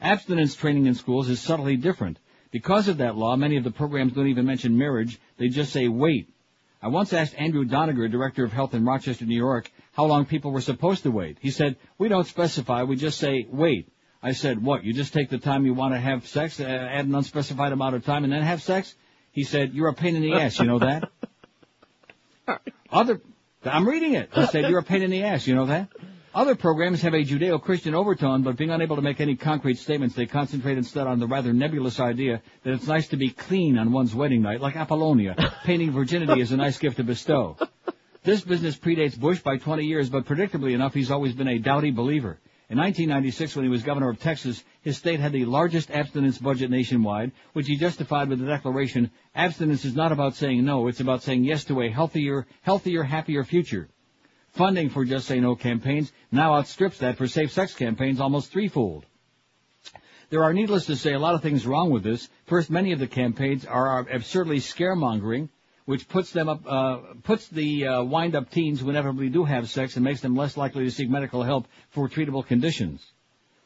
Abstinence 0.00 0.54
training 0.54 0.86
in 0.86 0.94
schools 0.94 1.28
is 1.28 1.40
subtly 1.40 1.76
different. 1.76 2.18
Because 2.50 2.88
of 2.88 2.96
that 2.98 3.16
law, 3.16 3.36
many 3.36 3.58
of 3.58 3.64
the 3.64 3.70
programs 3.70 4.14
don't 4.14 4.28
even 4.28 4.46
mention 4.46 4.78
marriage. 4.78 5.20
They 5.36 5.48
just 5.48 5.74
say 5.74 5.88
wait. 5.88 6.30
I 6.80 6.88
once 6.88 7.12
asked 7.12 7.34
Andrew 7.36 7.66
Doniger, 7.66 8.10
Director 8.10 8.44
of 8.44 8.52
Health 8.52 8.72
in 8.72 8.86
Rochester, 8.86 9.26
New 9.26 9.36
York, 9.36 9.70
how 9.92 10.06
long 10.06 10.24
people 10.24 10.50
were 10.50 10.62
supposed 10.62 11.02
to 11.02 11.10
wait. 11.10 11.36
He 11.40 11.50
said, 11.50 11.76
we 11.98 12.08
don't 12.08 12.26
specify, 12.26 12.82
we 12.84 12.96
just 12.96 13.18
say 13.18 13.46
wait. 13.50 13.88
I 14.22 14.32
said, 14.32 14.62
what, 14.62 14.84
you 14.84 14.92
just 14.92 15.12
take 15.12 15.30
the 15.30 15.38
time 15.38 15.66
you 15.66 15.74
want 15.74 15.94
to 15.94 16.00
have 16.00 16.26
sex, 16.28 16.60
uh, 16.60 16.64
add 16.64 17.06
an 17.06 17.14
unspecified 17.14 17.72
amount 17.72 17.96
of 17.96 18.04
time 18.04 18.24
and 18.24 18.32
then 18.32 18.42
have 18.42 18.62
sex? 18.62 18.94
He 19.32 19.42
said, 19.44 19.74
you're 19.74 19.88
a 19.88 19.94
pain 19.94 20.14
in 20.14 20.22
the 20.22 20.34
ass, 20.34 20.58
you 20.58 20.66
know 20.66 20.78
that? 20.78 21.10
Other, 22.92 23.20
I'm 23.64 23.88
reading 23.88 24.14
it. 24.14 24.30
He 24.32 24.46
said, 24.46 24.70
you're 24.70 24.78
a 24.78 24.84
pain 24.84 25.02
in 25.02 25.10
the 25.10 25.24
ass, 25.24 25.46
you 25.46 25.54
know 25.54 25.66
that? 25.66 25.88
Other 26.34 26.54
programs 26.54 27.02
have 27.02 27.12
a 27.12 27.24
Judeo-Christian 27.24 27.94
overtone, 27.94 28.42
but 28.42 28.56
being 28.56 28.70
unable 28.70 28.96
to 28.96 29.02
make 29.02 29.20
any 29.20 29.36
concrete 29.36 29.78
statements, 29.78 30.14
they 30.14 30.26
concentrate 30.26 30.78
instead 30.78 31.06
on 31.06 31.18
the 31.18 31.26
rather 31.26 31.52
nebulous 31.52 32.00
idea 32.00 32.40
that 32.62 32.72
it's 32.72 32.86
nice 32.86 33.08
to 33.08 33.16
be 33.16 33.30
clean 33.30 33.76
on 33.76 33.92
one's 33.92 34.14
wedding 34.14 34.40
night, 34.40 34.60
like 34.60 34.76
Apollonia, 34.76 35.36
painting 35.64 35.90
virginity 35.90 36.40
is 36.40 36.52
a 36.52 36.56
nice 36.56 36.78
gift 36.78 36.96
to 36.96 37.04
bestow. 37.04 37.58
This 38.22 38.40
business 38.40 38.78
predates 38.78 39.18
Bush 39.18 39.40
by 39.40 39.58
20 39.58 39.84
years, 39.84 40.08
but 40.08 40.24
predictably 40.24 40.74
enough, 40.74 40.94
he's 40.94 41.10
always 41.10 41.34
been 41.34 41.48
a 41.48 41.58
doughty 41.58 41.90
believer. 41.90 42.38
In 42.72 42.78
1996, 42.78 43.54
when 43.54 43.66
he 43.66 43.70
was 43.70 43.82
governor 43.82 44.08
of 44.08 44.18
Texas, 44.18 44.64
his 44.80 44.96
state 44.96 45.20
had 45.20 45.32
the 45.32 45.44
largest 45.44 45.90
abstinence 45.90 46.38
budget 46.38 46.70
nationwide, 46.70 47.32
which 47.52 47.66
he 47.66 47.76
justified 47.76 48.30
with 48.30 48.38
the 48.38 48.46
declaration, 48.46 49.10
abstinence 49.34 49.84
is 49.84 49.94
not 49.94 50.10
about 50.10 50.36
saying 50.36 50.64
no, 50.64 50.88
it's 50.88 51.00
about 51.00 51.22
saying 51.22 51.44
yes 51.44 51.64
to 51.64 51.82
a 51.82 51.90
healthier, 51.90 52.46
healthier, 52.62 53.02
happier 53.02 53.44
future. 53.44 53.90
Funding 54.52 54.88
for 54.88 55.04
Just 55.04 55.26
Say 55.26 55.38
No 55.38 55.54
campaigns 55.54 56.10
now 56.30 56.54
outstrips 56.54 56.96
that 57.00 57.18
for 57.18 57.28
safe 57.28 57.52
sex 57.52 57.74
campaigns 57.74 58.22
almost 58.22 58.50
threefold. 58.50 59.04
There 60.30 60.42
are, 60.42 60.54
needless 60.54 60.86
to 60.86 60.96
say, 60.96 61.12
a 61.12 61.18
lot 61.18 61.34
of 61.34 61.42
things 61.42 61.66
wrong 61.66 61.90
with 61.90 62.02
this. 62.02 62.30
First, 62.46 62.70
many 62.70 62.92
of 62.92 62.98
the 62.98 63.06
campaigns 63.06 63.66
are 63.66 63.98
absurdly 64.10 64.60
scaremongering, 64.60 65.50
which 65.84 66.08
puts 66.08 66.30
them 66.30 66.48
up, 66.48 66.62
uh, 66.66 66.98
puts 67.22 67.48
the 67.48 67.86
uh, 67.86 68.02
wind-up 68.02 68.50
teens 68.50 68.80
who 68.80 68.90
inevitably 68.90 69.28
do 69.28 69.44
have 69.44 69.68
sex 69.68 69.96
and 69.96 70.04
makes 70.04 70.20
them 70.20 70.36
less 70.36 70.56
likely 70.56 70.84
to 70.84 70.90
seek 70.90 71.10
medical 71.10 71.42
help 71.42 71.66
for 71.90 72.08
treatable 72.08 72.46
conditions. 72.46 73.04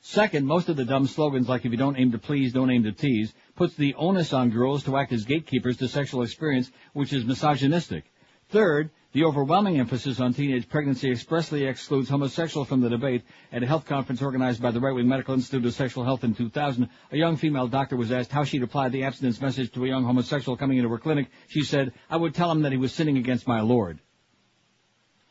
Second, 0.00 0.46
most 0.46 0.68
of 0.68 0.76
the 0.76 0.84
dumb 0.84 1.06
slogans 1.06 1.48
like 1.48 1.64
if 1.64 1.72
you 1.72 1.76
don't 1.76 1.98
aim 1.98 2.12
to 2.12 2.18
please, 2.18 2.52
don't 2.52 2.70
aim 2.70 2.84
to 2.84 2.92
tease, 2.92 3.34
puts 3.56 3.74
the 3.74 3.94
onus 3.94 4.32
on 4.32 4.50
girls 4.50 4.84
to 4.84 4.96
act 4.96 5.12
as 5.12 5.24
gatekeepers 5.24 5.78
to 5.78 5.88
sexual 5.88 6.22
experience, 6.22 6.70
which 6.92 7.12
is 7.12 7.24
misogynistic. 7.24 8.04
Third, 8.50 8.90
the 9.16 9.24
overwhelming 9.24 9.80
emphasis 9.80 10.20
on 10.20 10.34
teenage 10.34 10.68
pregnancy 10.68 11.10
expressly 11.10 11.64
excludes 11.64 12.10
homosexuals 12.10 12.68
from 12.68 12.82
the 12.82 12.90
debate. 12.90 13.22
At 13.50 13.62
a 13.62 13.66
health 13.66 13.86
conference 13.86 14.20
organized 14.20 14.60
by 14.60 14.72
the 14.72 14.78
Right-Wing 14.78 15.08
Medical 15.08 15.32
Institute 15.32 15.64
of 15.64 15.72
Sexual 15.72 16.04
Health 16.04 16.22
in 16.22 16.34
2000, 16.34 16.86
a 17.12 17.16
young 17.16 17.38
female 17.38 17.66
doctor 17.66 17.96
was 17.96 18.12
asked 18.12 18.30
how 18.30 18.44
she'd 18.44 18.62
apply 18.62 18.90
the 18.90 19.04
abstinence 19.04 19.40
message 19.40 19.72
to 19.72 19.86
a 19.86 19.88
young 19.88 20.04
homosexual 20.04 20.58
coming 20.58 20.76
into 20.76 20.90
her 20.90 20.98
clinic. 20.98 21.28
She 21.48 21.62
said, 21.62 21.94
I 22.10 22.18
would 22.18 22.34
tell 22.34 22.50
him 22.50 22.60
that 22.60 22.72
he 22.72 22.76
was 22.76 22.92
sinning 22.92 23.16
against 23.16 23.48
my 23.48 23.62
Lord. 23.62 24.00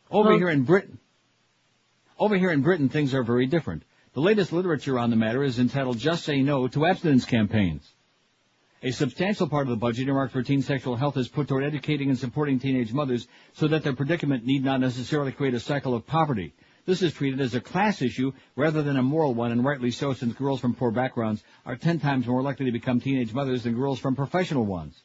Over 0.10 0.32
Huh. 0.32 0.38
here 0.38 0.50
in 0.50 0.64
Britain, 0.64 0.98
over 2.18 2.36
here 2.36 2.50
in 2.50 2.64
Britain, 2.64 2.90
things 2.90 3.14
are 3.14 3.24
very 3.24 3.46
different. 3.46 3.84
The 4.14 4.22
latest 4.22 4.52
literature 4.52 4.98
on 4.98 5.12
the 5.12 5.16
matter 5.16 5.44
is 5.44 5.60
entitled 5.60 6.00
Just 6.00 6.24
Say 6.24 6.42
No 6.42 6.68
to 6.70 6.88
Abstinence 6.88 7.26
Campaigns. 7.26 7.88
A 8.86 8.92
substantial 8.92 9.50
part 9.50 9.64
of 9.66 9.72
the 9.72 9.78
budget 9.78 10.08
earmarked 10.08 10.32
for 10.32 10.44
teen 10.44 10.62
sexual 10.62 10.96
health 10.96 11.18
is 11.18 11.28
put 11.28 11.48
toward 11.48 11.64
educating 11.64 12.10
and 12.10 12.20
supporting 12.20 12.60
teenage 12.60 12.94
mothers 12.94 13.28
so 13.54 13.68
that 13.68 13.82
their 13.82 13.96
predicament 13.96 14.46
need 14.46 14.64
not 14.64 14.80
necessarily 14.80 15.32
create 15.32 15.56
a 15.56 15.60
cycle 15.60 15.96
of 15.96 16.06
poverty. 16.06 16.54
This 16.86 17.02
is 17.02 17.12
treated 17.12 17.42
as 17.42 17.56
a 17.56 17.62
class 17.62 18.04
issue 18.04 18.32
rather 18.56 18.84
than 18.84 18.98
a 18.98 19.02
moral 19.02 19.34
one, 19.34 19.52
and 19.52 19.66
rightly 19.66 19.90
so 19.90 20.14
since 20.14 20.36
girls 20.36 20.60
from 20.60 20.76
poor 20.76 20.92
backgrounds 20.92 21.44
are 21.66 21.76
ten 21.76 22.00
times 22.00 22.28
more 22.28 22.44
likely 22.44 22.68
to 22.68 22.72
become 22.72 23.02
teenage 23.02 23.34
mothers 23.34 23.64
than 23.64 23.74
girls 23.74 23.98
from 23.98 24.16
professional 24.16 24.68
ones. 24.68 25.02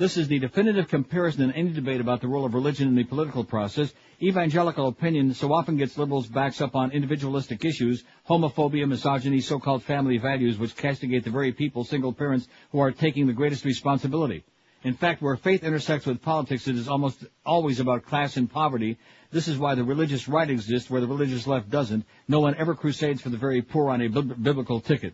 This 0.00 0.16
is 0.16 0.28
the 0.28 0.38
definitive 0.38 0.88
comparison 0.88 1.42
in 1.42 1.52
any 1.52 1.74
debate 1.74 2.00
about 2.00 2.22
the 2.22 2.26
role 2.26 2.46
of 2.46 2.54
religion 2.54 2.88
in 2.88 2.94
the 2.94 3.04
political 3.04 3.44
process. 3.44 3.92
Evangelical 4.22 4.88
opinion 4.88 5.34
so 5.34 5.52
often 5.52 5.76
gets 5.76 5.98
liberals' 5.98 6.26
backs 6.26 6.62
up 6.62 6.74
on 6.74 6.90
individualistic 6.90 7.66
issues, 7.66 8.02
homophobia, 8.26 8.88
misogyny, 8.88 9.42
so-called 9.42 9.82
family 9.82 10.16
values, 10.16 10.56
which 10.56 10.74
castigate 10.74 11.24
the 11.24 11.30
very 11.30 11.52
people, 11.52 11.84
single 11.84 12.14
parents, 12.14 12.48
who 12.72 12.80
are 12.80 12.92
taking 12.92 13.26
the 13.26 13.34
greatest 13.34 13.66
responsibility. 13.66 14.42
In 14.84 14.94
fact, 14.94 15.20
where 15.20 15.36
faith 15.36 15.64
intersects 15.64 16.06
with 16.06 16.22
politics, 16.22 16.66
it 16.66 16.76
is 16.76 16.88
almost 16.88 17.26
always 17.44 17.78
about 17.78 18.06
class 18.06 18.38
and 18.38 18.50
poverty. 18.50 18.96
This 19.30 19.48
is 19.48 19.58
why 19.58 19.74
the 19.74 19.84
religious 19.84 20.28
right 20.28 20.48
exists 20.48 20.88
where 20.88 21.02
the 21.02 21.08
religious 21.08 21.46
left 21.46 21.68
doesn't. 21.68 22.06
No 22.26 22.40
one 22.40 22.54
ever 22.54 22.74
crusades 22.74 23.20
for 23.20 23.28
the 23.28 23.36
very 23.36 23.60
poor 23.60 23.90
on 23.90 24.00
a 24.00 24.08
biblical 24.08 24.80
ticket. 24.80 25.12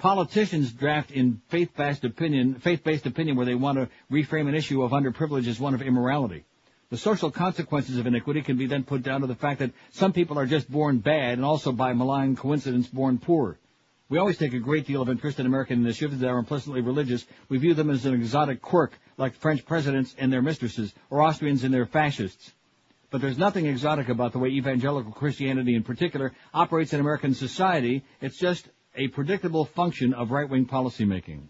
Politicians 0.00 0.72
draft 0.72 1.10
in 1.10 1.42
faith-based 1.48 2.06
opinion, 2.06 2.54
faith-based 2.54 3.04
opinion 3.04 3.36
where 3.36 3.44
they 3.44 3.54
want 3.54 3.76
to 3.76 3.90
reframe 4.10 4.48
an 4.48 4.54
issue 4.54 4.82
of 4.82 4.92
underprivilege 4.92 5.46
as 5.46 5.60
one 5.60 5.74
of 5.74 5.82
immorality. 5.82 6.46
The 6.88 6.96
social 6.96 7.30
consequences 7.30 7.98
of 7.98 8.06
iniquity 8.06 8.40
can 8.40 8.56
be 8.56 8.64
then 8.64 8.82
put 8.82 9.02
down 9.02 9.20
to 9.20 9.26
the 9.26 9.34
fact 9.34 9.58
that 9.58 9.72
some 9.90 10.14
people 10.14 10.38
are 10.38 10.46
just 10.46 10.70
born 10.70 11.00
bad 11.00 11.34
and 11.34 11.44
also 11.44 11.70
by 11.70 11.92
malign 11.92 12.34
coincidence 12.34 12.86
born 12.86 13.18
poor. 13.18 13.58
We 14.08 14.16
always 14.16 14.38
take 14.38 14.54
a 14.54 14.58
great 14.58 14.86
deal 14.86 15.02
of 15.02 15.10
interest 15.10 15.38
in 15.38 15.44
American 15.44 15.82
initiatives 15.82 16.20
that 16.20 16.30
are 16.30 16.38
implicitly 16.38 16.80
religious. 16.80 17.26
We 17.50 17.58
view 17.58 17.74
them 17.74 17.90
as 17.90 18.06
an 18.06 18.14
exotic 18.14 18.62
quirk, 18.62 18.98
like 19.18 19.34
French 19.34 19.66
presidents 19.66 20.16
and 20.16 20.32
their 20.32 20.40
mistresses, 20.40 20.94
or 21.10 21.20
Austrians 21.20 21.62
and 21.62 21.74
their 21.74 21.84
fascists. 21.84 22.54
But 23.10 23.20
there's 23.20 23.36
nothing 23.36 23.66
exotic 23.66 24.08
about 24.08 24.32
the 24.32 24.38
way 24.38 24.48
evangelical 24.48 25.12
Christianity 25.12 25.74
in 25.74 25.82
particular 25.82 26.32
operates 26.54 26.94
in 26.94 27.00
American 27.00 27.34
society. 27.34 28.02
It's 28.22 28.38
just 28.38 28.66
a 28.96 29.08
predictable 29.08 29.64
function 29.64 30.14
of 30.14 30.30
right-wing 30.30 30.66
policymaking. 30.66 31.42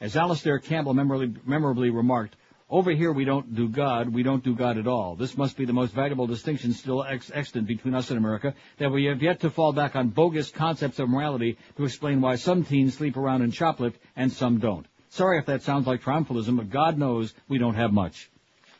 As 0.00 0.16
Alastair 0.16 0.58
Campbell 0.58 0.94
memorably, 0.94 1.34
memorably 1.44 1.90
remarked, 1.90 2.36
over 2.68 2.90
here 2.90 3.12
we 3.12 3.24
don't 3.24 3.54
do 3.54 3.68
God, 3.68 4.08
we 4.08 4.22
don't 4.22 4.42
do 4.42 4.54
God 4.54 4.76
at 4.76 4.86
all. 4.86 5.14
This 5.14 5.36
must 5.36 5.56
be 5.56 5.64
the 5.64 5.72
most 5.72 5.94
valuable 5.94 6.26
distinction 6.26 6.72
still 6.72 7.04
ex- 7.04 7.30
extant 7.32 7.66
between 7.66 7.94
us 7.94 8.10
and 8.10 8.18
America, 8.18 8.54
that 8.78 8.90
we 8.90 9.04
have 9.04 9.22
yet 9.22 9.40
to 9.40 9.50
fall 9.50 9.72
back 9.72 9.96
on 9.96 10.08
bogus 10.08 10.50
concepts 10.50 10.98
of 10.98 11.08
morality 11.08 11.56
to 11.76 11.84
explain 11.84 12.20
why 12.20 12.36
some 12.36 12.64
teens 12.64 12.94
sleep 12.94 13.16
around 13.16 13.42
and 13.42 13.52
shoplift 13.52 13.94
and 14.16 14.32
some 14.32 14.58
don't. 14.58 14.86
Sorry 15.08 15.38
if 15.38 15.46
that 15.46 15.62
sounds 15.62 15.86
like 15.86 16.02
triumphalism, 16.02 16.56
but 16.56 16.68
God 16.68 16.98
knows 16.98 17.32
we 17.48 17.58
don't 17.58 17.76
have 17.76 17.92
much. 17.92 18.28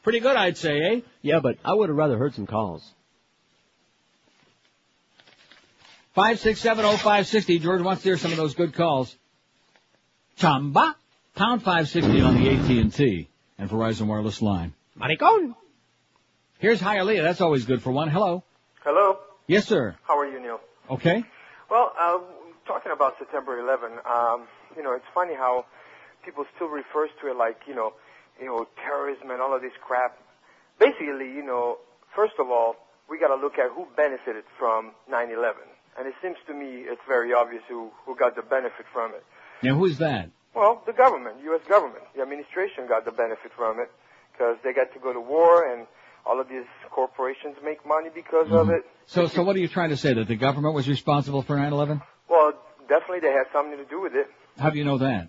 Pretty 0.02 0.20
good, 0.20 0.36
I'd 0.36 0.58
say, 0.58 0.80
eh? 0.80 1.00
Yeah, 1.22 1.40
but 1.40 1.56
I 1.64 1.72
would 1.72 1.88
have 1.88 1.96
rather 1.96 2.18
heard 2.18 2.34
some 2.34 2.46
calls. 2.46 2.92
Five 6.16 6.40
six 6.40 6.60
seven 6.60 6.86
oh 6.86 6.96
five 6.96 7.26
sixty. 7.26 7.58
George 7.58 7.82
wants 7.82 8.02
to 8.02 8.08
hear 8.08 8.16
some 8.16 8.30
of 8.30 8.38
those 8.38 8.54
good 8.54 8.72
calls. 8.72 9.14
Chamba 10.38 10.94
pound 11.34 11.62
five 11.62 11.90
sixty 11.90 12.22
on 12.22 12.42
the 12.42 12.48
AT 12.48 12.70
and 12.70 12.90
T 12.90 13.28
and 13.58 13.68
Verizon 13.68 14.06
wireless 14.06 14.40
line. 14.40 14.72
Maricon. 14.98 15.54
Here's 16.58 16.80
Hialeah. 16.80 17.22
That's 17.22 17.42
always 17.42 17.66
good 17.66 17.82
for 17.82 17.92
one. 17.92 18.08
Hello. 18.08 18.42
Hello. 18.82 19.18
Yes, 19.46 19.68
sir. 19.68 19.94
How 20.04 20.18
are 20.18 20.24
you, 20.24 20.40
Neil? 20.40 20.58
Okay. 20.88 21.22
Well, 21.70 21.92
uh, 22.00 22.20
talking 22.66 22.92
about 22.92 23.18
September 23.18 23.60
11, 23.60 23.98
um, 24.10 24.48
you 24.74 24.82
know, 24.82 24.94
it's 24.94 25.04
funny 25.12 25.34
how 25.34 25.66
people 26.24 26.46
still 26.54 26.68
refers 26.68 27.10
to 27.20 27.30
it 27.30 27.36
like, 27.36 27.60
you 27.68 27.74
know, 27.74 27.92
you 28.40 28.46
know, 28.46 28.66
terrorism 28.82 29.30
and 29.30 29.42
all 29.42 29.54
of 29.54 29.60
this 29.60 29.72
crap. 29.82 30.16
Basically, 30.80 31.28
you 31.28 31.44
know, 31.44 31.76
first 32.14 32.34
of 32.38 32.48
all, 32.48 32.76
we 33.10 33.18
got 33.18 33.28
to 33.28 33.36
look 33.36 33.58
at 33.58 33.70
who 33.72 33.86
benefited 33.98 34.44
from 34.58 34.92
9/11, 35.12 35.52
and 35.98 36.06
it 36.06 36.14
seems 36.22 36.36
to 36.46 36.54
me 36.54 36.84
it's 36.86 37.00
very 37.08 37.32
obvious 37.32 37.62
who 37.68 37.90
who 38.04 38.16
got 38.16 38.36
the 38.36 38.42
benefit 38.42 38.86
from 38.92 39.12
it. 39.12 39.24
Now, 39.62 39.76
who's 39.76 39.98
that? 39.98 40.30
Well, 40.54 40.82
the 40.86 40.92
government, 40.92 41.36
U.S. 41.44 41.60
government, 41.68 42.04
the 42.14 42.22
administration 42.22 42.86
got 42.88 43.04
the 43.04 43.12
benefit 43.12 43.52
from 43.56 43.78
it 43.80 43.90
because 44.32 44.56
they 44.64 44.72
got 44.72 44.92
to 44.94 44.98
go 44.98 45.12
to 45.12 45.20
war 45.20 45.70
and 45.70 45.86
all 46.24 46.40
of 46.40 46.48
these 46.48 46.64
corporations 46.90 47.56
make 47.64 47.86
money 47.86 48.08
because 48.14 48.50
of 48.50 48.68
it. 48.70 48.84
So, 49.06 49.26
so 49.26 49.42
what 49.42 49.54
are 49.54 49.60
you 49.60 49.68
trying 49.68 49.90
to 49.90 49.96
say? 49.96 50.12
That 50.14 50.28
the 50.28 50.36
government 50.36 50.74
was 50.74 50.88
responsible 50.88 51.42
for 51.42 51.56
9/11? 51.56 52.02
Well, 52.28 52.52
definitely 52.88 53.20
they 53.20 53.32
had 53.32 53.46
something 53.52 53.76
to 53.78 53.84
do 53.84 54.00
with 54.00 54.14
it. 54.14 54.26
How 54.58 54.70
do 54.70 54.78
you 54.78 54.84
know 54.84 54.98
that? 54.98 55.28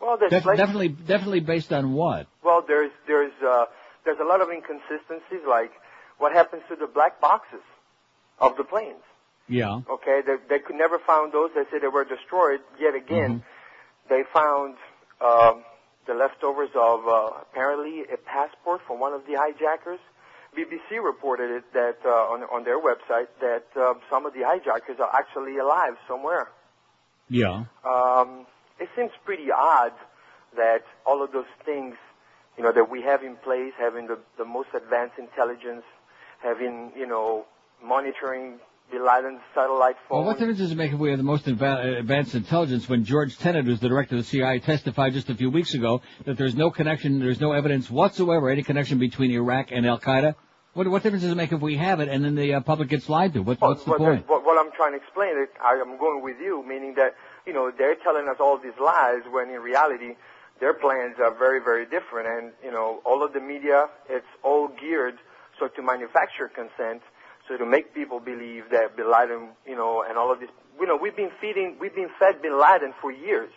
Well, 0.00 0.18
there's 0.18 0.30
Def- 0.30 0.44
like, 0.44 0.58
definitely, 0.58 0.88
definitely 0.88 1.40
based 1.40 1.72
on 1.72 1.92
what? 1.92 2.26
well, 2.44 2.62
there's 2.66 2.92
there's 3.06 3.32
uh, 3.42 3.64
there's 4.04 4.18
a 4.20 4.24
lot 4.24 4.40
of 4.40 4.48
inconsistencies, 4.50 5.40
like 5.48 5.72
what 6.18 6.32
happens 6.32 6.62
to 6.68 6.76
the 6.76 6.86
black 6.86 7.20
boxes 7.20 7.62
of 8.38 8.56
the 8.56 8.64
planes. 8.64 9.02
Yeah. 9.48 9.80
Okay, 9.88 10.20
they 10.26 10.36
they 10.48 10.58
could 10.58 10.76
never 10.76 10.98
found 10.98 11.32
those. 11.32 11.50
They 11.54 11.64
said 11.70 11.82
they 11.82 11.88
were 11.88 12.04
destroyed. 12.04 12.60
Yet 12.80 12.94
again, 12.94 13.42
they 14.08 14.22
found 14.32 14.76
um, 15.20 15.62
the 16.06 16.14
leftovers 16.14 16.70
of 16.74 17.06
uh, 17.06 17.30
apparently 17.42 18.02
a 18.12 18.16
passport 18.16 18.80
from 18.86 19.00
one 19.00 19.12
of 19.12 19.22
the 19.26 19.34
hijackers. 19.38 20.00
BBC 20.56 21.02
reported 21.04 21.50
it 21.50 21.64
that 21.74 21.98
uh, 22.04 22.32
on 22.32 22.42
on 22.44 22.64
their 22.64 22.80
website 22.80 23.28
that 23.40 23.66
uh, 23.76 23.94
some 24.10 24.26
of 24.26 24.32
the 24.32 24.42
hijackers 24.42 24.98
are 24.98 25.14
actually 25.14 25.58
alive 25.58 25.94
somewhere. 26.08 26.48
Yeah. 27.28 27.64
Um, 27.84 28.46
it 28.78 28.88
seems 28.96 29.10
pretty 29.24 29.50
odd 29.50 29.92
that 30.56 30.82
all 31.04 31.22
of 31.22 31.32
those 31.32 31.50
things, 31.64 31.96
you 32.56 32.62
know, 32.62 32.72
that 32.72 32.90
we 32.90 33.02
have 33.02 33.22
in 33.22 33.36
place, 33.36 33.72
having 33.78 34.06
the, 34.06 34.18
the 34.38 34.44
most 34.44 34.68
advanced 34.74 35.18
intelligence, 35.18 35.84
having, 36.42 36.92
you 36.96 37.06
know, 37.06 37.46
monitoring 37.82 38.58
Laden's 38.92 39.40
satellite 39.54 39.96
Well, 40.10 40.24
what 40.24 40.38
difference 40.38 40.58
does 40.58 40.72
it 40.72 40.76
make 40.76 40.92
if 40.92 40.98
we 40.98 41.10
have 41.10 41.18
the 41.18 41.24
most 41.24 41.46
adva- 41.46 41.98
advanced 41.98 42.34
intelligence 42.34 42.88
when 42.88 43.04
George 43.04 43.36
Tenet, 43.38 43.64
who's 43.64 43.80
the 43.80 43.88
director 43.88 44.16
of 44.16 44.22
the 44.22 44.28
CIA, 44.28 44.58
testified 44.60 45.12
just 45.12 45.28
a 45.30 45.34
few 45.34 45.50
weeks 45.50 45.74
ago 45.74 46.02
that 46.24 46.36
there's 46.36 46.54
no 46.54 46.70
connection, 46.70 47.18
there's 47.18 47.40
no 47.40 47.52
evidence 47.52 47.90
whatsoever, 47.90 48.50
any 48.50 48.62
connection 48.62 48.98
between 48.98 49.30
Iraq 49.30 49.70
and 49.70 49.86
Al 49.86 49.98
Qaeda? 49.98 50.34
What, 50.74 50.88
what 50.88 51.02
difference 51.02 51.22
does 51.22 51.32
it 51.32 51.36
make 51.36 51.52
if 51.52 51.60
we 51.60 51.76
have 51.76 52.00
it 52.00 52.08
and 52.08 52.24
then 52.24 52.34
the 52.34 52.54
uh, 52.54 52.60
public 52.60 52.88
gets 52.88 53.08
lied 53.08 53.32
to? 53.34 53.40
What, 53.40 53.60
what's 53.60 53.84
the 53.84 53.94
point? 53.94 54.28
What, 54.28 54.44
what 54.44 54.58
I'm 54.58 54.72
trying 54.72 54.92
to 54.92 54.98
explain 54.98 55.30
is 55.40 55.48
I 55.62 55.74
am 55.74 55.98
going 55.98 56.22
with 56.22 56.36
you, 56.38 56.64
meaning 56.66 56.94
that, 56.96 57.14
you 57.46 57.52
know, 57.52 57.70
they're 57.76 57.96
telling 57.96 58.28
us 58.28 58.36
all 58.40 58.58
these 58.58 58.76
lies 58.82 59.22
when 59.30 59.48
in 59.48 59.60
reality 59.60 60.16
their 60.60 60.74
plans 60.74 61.16
are 61.18 61.34
very, 61.38 61.60
very 61.60 61.86
different. 61.86 62.28
And, 62.28 62.52
you 62.62 62.70
know, 62.70 63.00
all 63.04 63.24
of 63.24 63.32
the 63.32 63.40
media, 63.40 63.86
it's 64.08 64.26
all 64.44 64.68
geared 64.68 65.16
so 65.58 65.68
to 65.68 65.82
manufacture 65.82 66.48
consent 66.48 67.00
So 67.48 67.56
to 67.56 67.66
make 67.66 67.94
people 67.94 68.20
believe 68.20 68.70
that 68.70 68.96
Bin 68.96 69.10
Laden, 69.10 69.50
you 69.66 69.76
know, 69.76 70.04
and 70.06 70.18
all 70.18 70.32
of 70.32 70.40
this, 70.40 70.50
you 70.80 70.86
know, 70.86 70.96
we've 70.96 71.16
been 71.16 71.30
feeding, 71.40 71.76
we've 71.80 71.94
been 71.94 72.10
fed 72.18 72.42
Bin 72.42 72.60
Laden 72.60 72.92
for 73.00 73.12
years, 73.12 73.50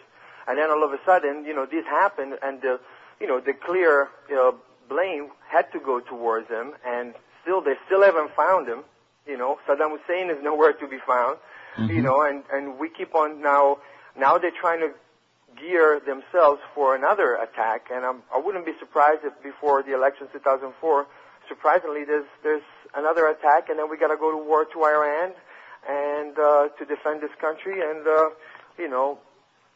and 0.48 0.58
then 0.58 0.70
all 0.70 0.84
of 0.84 0.94
a 0.94 1.00
sudden, 1.06 1.44
you 1.46 1.54
know, 1.54 1.66
this 1.66 1.86
happened, 1.86 2.36
and 2.44 2.62
the, 2.62 2.80
you 3.20 3.28
know, 3.28 3.40
the 3.40 3.54
clear 3.54 4.10
uh, 4.36 4.52
blame 4.88 5.30
had 5.48 5.72
to 5.72 5.80
go 5.80 6.00
towards 6.00 6.48
him, 6.50 6.74
and 6.86 7.14
still 7.42 7.62
they 7.62 7.74
still 7.86 8.04
haven't 8.04 8.32
found 8.36 8.68
him. 8.68 8.84
You 9.26 9.38
know, 9.38 9.58
Saddam 9.68 9.98
Hussein 9.98 10.30
is 10.30 10.38
nowhere 10.44 10.74
to 10.74 10.88
be 10.88 10.98
found. 11.06 11.38
You 11.78 12.02
know, 12.02 12.22
and 12.24 12.44
and 12.52 12.78
we 12.78 12.90
keep 12.90 13.16
on 13.16 13.42
now. 13.42 13.78
Now 14.18 14.38
they're 14.38 14.52
trying 14.52 14.82
to 14.82 14.92
gear 15.58 16.02
themselves 16.06 16.60
for 16.76 16.96
another 16.96 17.36
attack, 17.36 17.88
and 17.92 18.06
I'm, 18.06 18.22
I 18.34 18.38
wouldn't 18.38 18.66
be 18.66 18.74
surprised 18.80 19.22
if 19.24 19.34
before 19.42 19.84
the 19.84 19.94
elections 19.94 20.30
2004, 20.34 21.08
surprisingly, 21.50 22.06
there's 22.06 22.30
there's 22.44 22.64
another 22.96 23.28
attack, 23.28 23.70
and 23.70 23.78
then 23.78 23.90
we 23.90 23.98
got 23.98 24.08
to 24.08 24.18
go 24.18 24.32
to 24.32 24.38
war 24.38 24.66
to 24.66 24.84
Iran 24.86 25.34
and 25.88 26.38
uh, 26.38 26.70
to 26.78 26.86
defend 26.86 27.22
this 27.22 27.34
country, 27.42 27.82
and 27.82 28.08
uh, 28.08 28.30
you 28.78 28.88
know, 28.88 29.20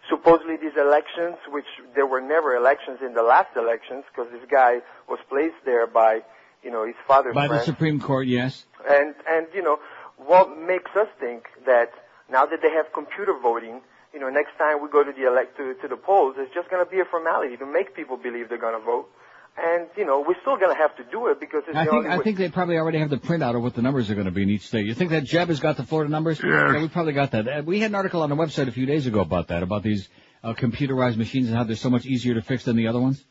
supposedly 0.10 0.56
these 0.58 0.78
elections, 0.80 1.36
which 1.50 1.68
there 1.96 2.06
were 2.06 2.22
never 2.22 2.56
elections 2.56 3.00
in 3.06 3.14
the 3.14 3.24
last 3.24 3.50
elections, 3.58 4.04
because 4.12 4.32
this 4.32 4.48
guy 4.50 4.80
was 5.10 5.20
placed 5.30 5.60
there 5.66 5.88
by, 5.88 6.22
you 6.64 6.72
know, 6.72 6.86
his 6.86 6.96
father's 7.08 7.34
By 7.34 7.48
the. 7.48 7.60
Supreme 7.62 8.00
Court, 8.00 8.28
yes. 8.28 8.66
And 8.88 9.16
and 9.28 9.48
you 9.54 9.64
know 9.64 9.80
what 10.18 10.58
makes 10.58 10.92
us 10.96 11.08
think 11.20 11.48
that 11.66 11.92
now 12.30 12.46
that 12.46 12.62
they 12.62 12.72
have 12.72 12.94
computer 12.94 13.34
voting, 13.42 13.82
you 14.14 14.20
know, 14.20 14.30
next 14.30 14.58
time 14.58 14.82
we 14.82 14.90
go 14.90 15.04
to 15.04 15.12
the 15.12 15.28
elect 15.28 15.58
to, 15.58 15.74
to 15.82 15.88
the 15.88 15.98
polls, 15.98 16.36
it's 16.38 16.54
just 16.54 16.70
going 16.70 16.84
to 16.84 16.90
be 16.90 17.00
a 17.00 17.06
formality 17.06 17.58
to 17.58 17.66
make 17.66 17.96
people 17.96 18.18
believe 18.18 18.50
they're 18.50 18.62
going 18.62 18.78
to 18.80 18.86
vote. 18.86 19.10
And 19.56 19.88
you 19.96 20.06
know, 20.06 20.24
we're 20.28 20.40
still 20.42 20.58
going 20.58 20.72
to 20.76 20.82
have 20.82 20.96
to 20.98 21.04
do 21.12 21.28
it 21.28 21.40
because 21.40 21.62
it's 21.68 21.78
I 21.78 21.86
the 21.86 21.92
think 21.92 21.98
only 22.06 22.10
I 22.10 22.18
way. 22.18 22.24
think 22.24 22.38
they 22.40 22.50
probably 22.50 22.78
already 22.78 22.98
have 22.98 23.12
the 23.12 23.18
printout 23.18 23.56
of 23.56 23.62
what 23.62 23.76
the 23.76 23.84
numbers 23.84 24.10
are 24.10 24.16
going 24.16 24.26
to 24.26 24.32
be 24.32 24.42
in 24.42 24.50
each 24.50 24.66
state. 24.68 24.86
You 24.88 24.96
think 24.96 25.12
that 25.12 25.26
Jeb 25.26 25.50
has 25.50 25.60
got 25.60 25.78
the 25.78 25.84
Florida 25.84 26.10
numbers? 26.12 26.40
Yes. 26.44 26.50
Yeah, 26.52 26.82
we 26.82 26.88
probably 26.88 27.14
got 27.14 27.32
that. 27.32 27.48
Uh, 27.48 27.62
We 27.64 27.80
had 27.80 27.92
an 27.92 27.96
article 27.96 28.24
on 28.24 28.30
the 28.30 28.36
website 28.36 28.68
a 28.68 28.72
few 28.72 28.88
days 28.88 29.06
ago 29.06 29.20
about 29.20 29.50
that, 29.50 29.62
about 29.62 29.84
these 29.84 30.10
uh, 30.44 30.54
computerized 30.54 31.18
machines 31.18 31.50
and 31.50 31.56
how 31.58 31.64
they're 31.66 31.76
so 31.76 31.92
much 31.92 32.06
easier 32.08 32.34
to 32.34 32.42
fix 32.42 32.64
than 32.66 32.76
the 32.78 32.88
other 32.88 33.00
ones. 33.00 33.24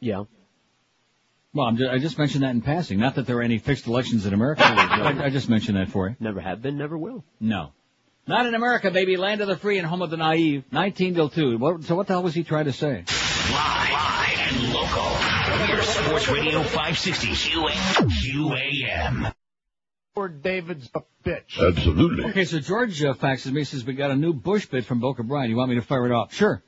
Yeah. 0.00 0.24
Well, 1.54 1.66
I'm 1.66 1.76
just, 1.76 1.90
I 1.90 1.98
just 1.98 2.18
mentioned 2.18 2.42
that 2.42 2.50
in 2.50 2.60
passing. 2.62 2.98
Not 2.98 3.14
that 3.14 3.26
there 3.28 3.38
are 3.38 3.42
any 3.42 3.58
fixed 3.58 3.86
elections 3.86 4.26
in 4.26 4.34
America. 4.34 4.64
I, 4.66 5.26
I 5.26 5.30
just 5.30 5.48
mentioned 5.48 5.76
that 5.78 5.90
for 5.90 6.08
you. 6.08 6.16
Never 6.18 6.40
have 6.40 6.60
been, 6.60 6.76
never 6.76 6.98
will. 6.98 7.24
No. 7.38 7.70
Not 8.26 8.46
in 8.46 8.54
America, 8.54 8.90
baby. 8.90 9.16
Land 9.16 9.40
of 9.42 9.46
the 9.48 9.56
free 9.56 9.78
and 9.78 9.86
home 9.86 10.02
of 10.02 10.10
the 10.10 10.16
naive. 10.16 10.64
19 10.72 11.14
till 11.14 11.28
2. 11.28 11.58
What, 11.58 11.84
so 11.84 11.94
what 11.94 12.08
the 12.08 12.14
hell 12.14 12.22
was 12.24 12.34
he 12.34 12.42
trying 12.42 12.64
to 12.64 12.72
say? 12.72 13.04
Live 13.52 13.90
and 13.90 14.23
local. 14.84 15.68
Your 15.68 15.82
Sports 15.82 16.28
Radio 16.28 16.62
560 16.62 17.28
QAM. 17.28 19.32
Lord 20.16 20.42
David's 20.42 20.88
a 20.94 21.00
bitch. 21.24 21.58
Absolutely. 21.58 22.24
Okay, 22.26 22.44
so 22.44 22.60
George 22.60 23.02
uh, 23.02 23.14
faxes 23.14 23.50
me, 23.50 23.64
says 23.64 23.84
we 23.84 23.94
got 23.94 24.12
a 24.12 24.16
new 24.16 24.32
Bush 24.32 24.66
bit 24.66 24.84
from 24.84 25.00
Boca 25.00 25.24
Brian. 25.24 25.50
You 25.50 25.56
want 25.56 25.70
me 25.70 25.76
to 25.76 25.82
fire 25.82 26.06
it 26.06 26.12
off? 26.12 26.32
Sure. 26.32 26.62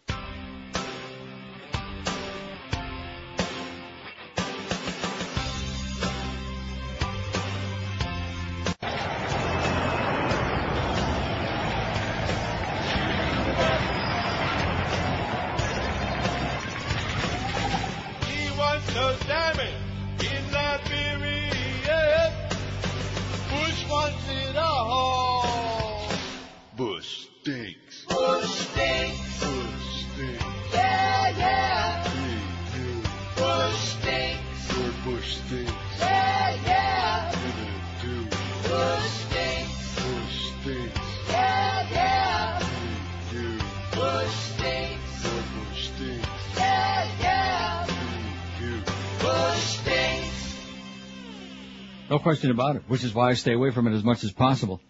Question 52.27 52.51
about 52.51 52.75
it, 52.75 52.83
which 52.89 53.05
is 53.05 53.15
why 53.15 53.31
I 53.31 53.35
stay 53.35 53.53
away 53.53 53.71
from 53.71 53.87
it 53.87 53.95
as 53.95 54.03
much 54.03 54.25
as 54.25 54.33
possible. 54.33 54.81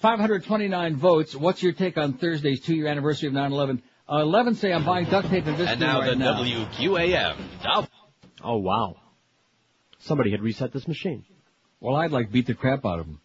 529 0.00 0.96
votes. 0.96 1.36
What's 1.36 1.62
your 1.62 1.72
take 1.72 1.98
on 1.98 2.14
Thursday's 2.14 2.62
two-year 2.62 2.86
anniversary 2.86 3.28
of 3.28 3.34
9/11? 3.34 3.82
Uh, 4.10 4.22
11 4.22 4.54
say 4.54 4.72
I'm 4.72 4.86
buying 4.86 5.04
duct 5.04 5.28
tape 5.28 5.44
and 5.44 5.58
Visqueen 5.58 5.68
And 5.72 5.80
now 5.80 6.00
right 6.00 6.08
the 6.08 6.16
now. 6.16 6.42
WQAM. 6.42 7.88
Oh 8.42 8.56
wow. 8.56 8.96
Somebody 9.98 10.30
had 10.30 10.40
reset 10.40 10.72
this 10.72 10.88
machine. 10.88 11.26
Well, 11.78 11.94
I'd 11.94 12.10
like 12.10 12.32
beat 12.32 12.46
the 12.46 12.54
crap 12.54 12.86
out 12.86 13.00
of 13.00 13.04
them. 13.04 13.20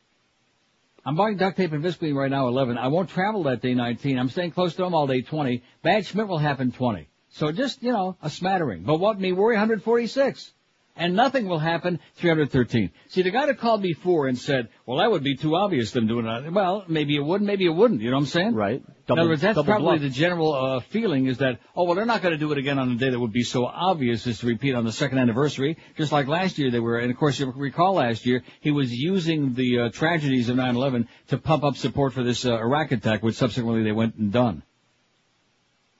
I'm 1.05 1.15
buying 1.15 1.37
duct 1.37 1.55
tape 1.55 1.71
and 1.71 1.81
Visqueen 1.81 2.15
right 2.15 2.29
now 2.29 2.49
11. 2.49 2.77
I 2.77 2.89
won't 2.89 3.11
travel 3.11 3.43
that 3.43 3.61
day 3.61 3.75
19. 3.75 4.19
I'm 4.19 4.27
staying 4.27 4.51
close 4.51 4.75
to 4.75 4.83
home 4.83 4.93
all 4.93 5.07
day 5.07 5.21
20. 5.21 5.63
Bad 5.81 6.05
Schmidt 6.05 6.27
will 6.27 6.37
happen 6.37 6.73
20. 6.73 7.07
So 7.29 7.53
just, 7.53 7.81
you 7.81 7.93
know, 7.93 8.17
a 8.21 8.29
smattering. 8.29 8.83
But 8.83 8.99
what 8.99 9.21
me 9.21 9.31
worry 9.31 9.55
146. 9.55 10.51
And 10.95 11.15
nothing 11.15 11.47
will 11.47 11.59
happen 11.59 11.99
313. 12.17 12.91
See, 13.07 13.23
the 13.23 13.31
guy 13.31 13.47
that 13.47 13.57
called 13.57 13.81
before 13.81 14.27
and 14.27 14.37
said, 14.37 14.69
well, 14.85 14.99
that 14.99 15.09
would 15.09 15.23
be 15.23 15.35
too 15.35 15.55
obvious 15.55 15.89
them 15.91 16.05
doing 16.05 16.25
that. 16.25 16.51
Well, 16.53 16.85
maybe 16.87 17.15
it 17.15 17.23
would, 17.23 17.41
maybe 17.41 17.65
it 17.65 17.73
wouldn't. 17.73 18.01
You 18.01 18.11
know 18.11 18.17
what 18.17 18.21
I'm 18.21 18.27
saying? 18.27 18.53
Right. 18.53 18.83
In 19.09 19.19
other 19.19 19.27
words, 19.27 19.41
that's 19.41 19.59
probably 19.61 19.97
bluff. 19.97 20.01
the 20.01 20.09
general 20.09 20.53
uh, 20.53 20.79
feeling 20.79 21.25
is 21.25 21.39
that, 21.39 21.59
oh, 21.75 21.85
well, 21.85 21.95
they're 21.95 22.05
not 22.05 22.21
going 22.21 22.33
to 22.33 22.37
do 22.37 22.51
it 22.51 22.59
again 22.59 22.77
on 22.77 22.91
a 22.91 22.95
day 22.95 23.09
that 23.09 23.19
would 23.19 23.33
be 23.33 23.43
so 23.43 23.65
obvious 23.65 24.27
as 24.27 24.39
to 24.39 24.47
repeat 24.47 24.75
on 24.75 24.85
the 24.85 24.91
second 24.91 25.17
anniversary, 25.17 25.77
just 25.97 26.11
like 26.11 26.27
last 26.27 26.59
year 26.59 26.69
they 26.69 26.79
were. 26.79 26.99
And 26.99 27.09
of 27.09 27.17
course, 27.17 27.39
you 27.39 27.51
recall 27.55 27.95
last 27.95 28.25
year, 28.27 28.43
he 28.61 28.69
was 28.69 28.93
using 28.93 29.55
the 29.55 29.79
uh, 29.79 29.89
tragedies 29.89 30.49
of 30.49 30.57
9-11 30.57 31.07
to 31.29 31.37
pump 31.39 31.63
up 31.63 31.75
support 31.75 32.13
for 32.13 32.23
this 32.23 32.45
uh, 32.45 32.53
Iraq 32.53 32.91
attack, 32.91 33.23
which 33.23 33.35
subsequently 33.35 33.83
they 33.83 33.91
went 33.91 34.15
and 34.15 34.31
done. 34.31 34.61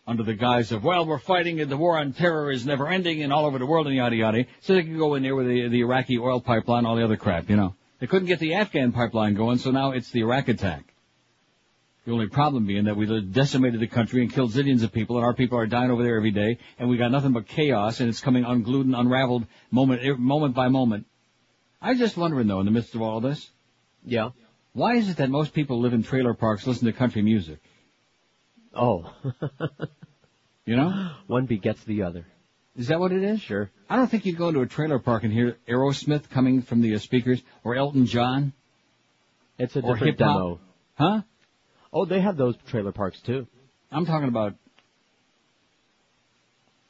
Under 0.06 0.24
the 0.24 0.34
guise 0.34 0.74
of, 0.74 0.84
well, 0.84 1.06
we're 1.06 1.18
fighting 1.18 1.62
and 1.62 1.72
the 1.72 1.78
war 1.78 1.98
on 1.98 2.12
terror 2.12 2.52
is 2.52 2.66
never 2.66 2.90
ending 2.90 3.24
and 3.24 3.32
all 3.32 3.46
over 3.46 3.58
the 3.58 3.66
world 3.66 3.88
and 3.88 3.96
yada 3.96 4.16
yada. 4.16 4.46
So 4.62 4.74
they 4.74 4.84
could 4.84 4.98
go 4.98 5.16
in 5.16 5.24
there 5.24 5.36
with 5.36 5.48
the, 5.48 5.70
the 5.70 5.80
Iraqi 5.80 6.20
oil 6.20 6.42
pipeline, 6.42 6.86
all 6.86 6.98
the 6.98 7.06
other 7.06 7.16
crap, 7.16 7.50
you 7.50 7.56
know. 7.56 7.76
They 8.00 8.08
couldn't 8.08 8.28
get 8.28 8.40
the 8.40 8.56
Afghan 8.56 8.92
pipeline 8.92 9.34
going, 9.34 9.60
so 9.60 9.72
now 9.72 9.92
it's 9.92 10.12
the 10.12 10.20
Iraq 10.20 10.50
attack. 10.50 10.94
The 12.06 12.12
only 12.12 12.28
problem 12.28 12.66
being 12.66 12.84
that 12.84 12.98
we 12.98 13.06
decimated 13.22 13.80
the 13.80 13.88
country 13.88 14.22
and 14.22 14.34
killed 14.34 14.52
zillions 14.52 14.84
of 14.84 14.92
people, 14.92 15.16
and 15.16 15.26
our 15.26 15.34
people 15.34 15.58
are 15.58 15.68
dying 15.68 15.90
over 15.90 16.04
there 16.04 16.18
every 16.18 16.32
day, 16.32 16.58
and 16.78 16.90
we 16.90 16.98
got 16.98 17.12
nothing 17.12 17.32
but 17.32 17.48
chaos, 17.48 18.02
and 18.02 18.10
it's 18.10 18.20
coming 18.20 18.44
unglued 18.44 18.86
and 18.86 18.94
unraveled 18.96 19.46
moment 19.72 20.02
eh, 20.04 20.16
moment 20.18 20.54
by 20.54 20.68
moment. 20.68 21.06
I'm 21.82 21.98
just 21.98 22.18
wondering 22.18 22.48
though, 22.48 22.60
in 22.60 22.66
the 22.66 22.72
midst 22.74 22.94
of 22.94 23.02
all 23.02 23.22
this, 23.22 23.50
Yeah. 24.06 24.32
why 24.74 24.96
is 24.96 25.08
it 25.10 25.16
that 25.18 25.30
most 25.30 25.54
people 25.54 25.80
live 25.80 25.94
in 25.94 26.04
trailer 26.04 26.34
parks, 26.34 26.68
listen 26.68 26.88
to 26.88 26.92
country 26.92 27.22
music? 27.22 27.60
Oh. 28.74 29.12
You 30.66 30.78
know? 30.78 31.10
One 31.28 31.46
begets 31.46 31.84
the 31.84 32.04
other. 32.04 32.26
Is 32.78 32.88
that 32.88 32.98
what 32.98 33.12
it 33.12 33.22
is? 33.22 33.42
Sure. 33.42 33.70
I 33.90 33.98
don't 33.98 34.08
think 34.10 34.26
you'd 34.26 34.38
go 34.38 34.48
into 34.48 34.62
a 34.62 34.66
trailer 34.66 34.98
park 34.98 35.24
and 35.26 35.34
hear 35.34 35.58
Aerosmith 35.68 36.30
coming 36.30 36.62
from 36.62 36.80
the 36.80 36.96
uh, 36.96 37.00
speakers, 37.00 37.42
or 37.66 37.76
Elton 37.76 38.06
John. 38.06 38.54
It's 39.60 39.76
a 39.76 39.80
Or 39.82 39.96
different 39.96 40.18
hip-hop. 40.20 40.36
demo. 40.38 40.60
Huh? 40.96 41.22
Oh, 41.92 42.06
they 42.06 42.22
have 42.22 42.38
those 42.38 42.56
trailer 42.68 42.94
parks 42.94 43.20
too. 43.20 43.46
I'm 43.92 44.06
talking 44.06 44.30
about. 44.30 44.56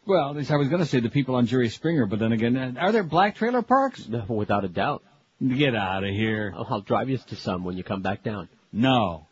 Well, 0.06 0.30
at 0.30 0.36
least 0.36 0.52
I 0.52 0.58
was 0.58 0.68
going 0.68 0.82
to 0.82 0.88
say 0.88 1.00
the 1.00 1.10
people 1.10 1.34
on 1.34 1.48
Jerry 1.48 1.70
Springer, 1.70 2.06
but 2.06 2.20
then 2.20 2.32
again, 2.32 2.56
uh, 2.56 2.74
are 2.80 2.92
there 2.92 3.02
black 3.03 3.38
trailer 3.38 3.64
parks? 3.64 4.08
No, 4.08 4.24
without 4.30 4.64
a 4.66 4.70
doubt. 4.70 5.02
Get 5.45 5.76
out 5.76 6.03
of 6.03 6.12
here. 6.12 6.53
I'll, 6.56 6.68
I'll 6.70 6.82
drive 6.82 7.10
you 7.10 7.18
to 7.18 7.36
some 7.36 7.64
when 7.64 7.76
you 7.76 7.84
come 7.84 8.03
back 8.03 8.22
down. 8.22 8.50
No. 8.72 9.26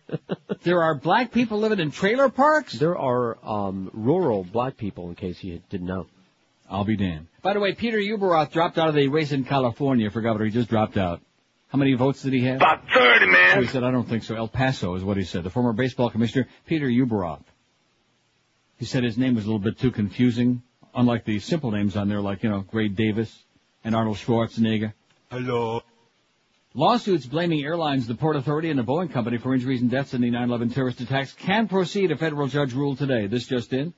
there 0.62 0.82
are 0.82 0.94
black 0.94 1.32
people 1.32 1.58
living 1.58 1.80
in 1.80 1.90
trailer 1.90 2.28
parks? 2.28 2.72
There 2.72 2.96
are 2.96 3.38
um, 3.42 3.90
rural 3.92 4.44
black 4.44 4.76
people, 4.76 5.08
in 5.08 5.14
case 5.14 5.42
you 5.42 5.60
didn't 5.70 5.86
know. 5.86 6.06
I'll 6.70 6.84
be 6.84 6.96
damned. 6.96 7.26
By 7.42 7.52
the 7.52 7.60
way, 7.60 7.74
Peter 7.74 7.98
Ueberroth 7.98 8.50
dropped 8.50 8.78
out 8.78 8.88
of 8.88 8.94
the 8.94 9.08
race 9.08 9.32
in 9.32 9.44
California 9.44 10.10
for 10.10 10.20
governor. 10.22 10.46
He 10.46 10.50
just 10.50 10.70
dropped 10.70 10.96
out. 10.96 11.20
How 11.68 11.78
many 11.78 11.94
votes 11.94 12.22
did 12.22 12.32
he 12.32 12.44
have? 12.44 12.56
About 12.56 12.82
30, 12.92 13.26
man. 13.26 13.54
So 13.54 13.60
he 13.62 13.66
said, 13.66 13.82
I 13.82 13.90
don't 13.90 14.08
think 14.08 14.24
so. 14.24 14.34
El 14.34 14.48
Paso 14.48 14.94
is 14.94 15.02
what 15.02 15.16
he 15.16 15.24
said. 15.24 15.42
The 15.42 15.50
former 15.50 15.72
baseball 15.72 16.10
commissioner, 16.10 16.46
Peter 16.66 16.86
Ueberroth. 16.86 17.44
He 18.78 18.84
said 18.84 19.04
his 19.04 19.16
name 19.16 19.34
was 19.34 19.44
a 19.44 19.46
little 19.46 19.58
bit 19.58 19.78
too 19.78 19.90
confusing, 19.90 20.62
unlike 20.94 21.24
the 21.24 21.38
simple 21.40 21.70
names 21.70 21.96
on 21.96 22.08
there 22.08 22.20
like, 22.20 22.42
you 22.42 22.50
know, 22.50 22.60
Gray 22.60 22.88
Davis 22.88 23.32
and 23.84 23.94
Arnold 23.94 24.16
Schwarzenegger. 24.16 24.92
Hello. 25.30 25.82
Lawsuits 26.74 27.26
blaming 27.26 27.62
airlines, 27.62 28.06
the 28.06 28.14
Port 28.14 28.34
Authority, 28.34 28.70
and 28.70 28.78
the 28.78 28.82
Boeing 28.82 29.12
Company 29.12 29.36
for 29.36 29.52
injuries 29.52 29.82
and 29.82 29.90
deaths 29.90 30.14
in 30.14 30.22
the 30.22 30.30
9/11 30.30 30.72
terrorist 30.72 31.02
attacks 31.02 31.34
can 31.34 31.68
proceed. 31.68 32.10
A 32.10 32.16
federal 32.16 32.46
judge 32.46 32.72
ruled 32.72 32.96
today. 32.96 33.26
This 33.26 33.46
just 33.46 33.74
in. 33.74 33.92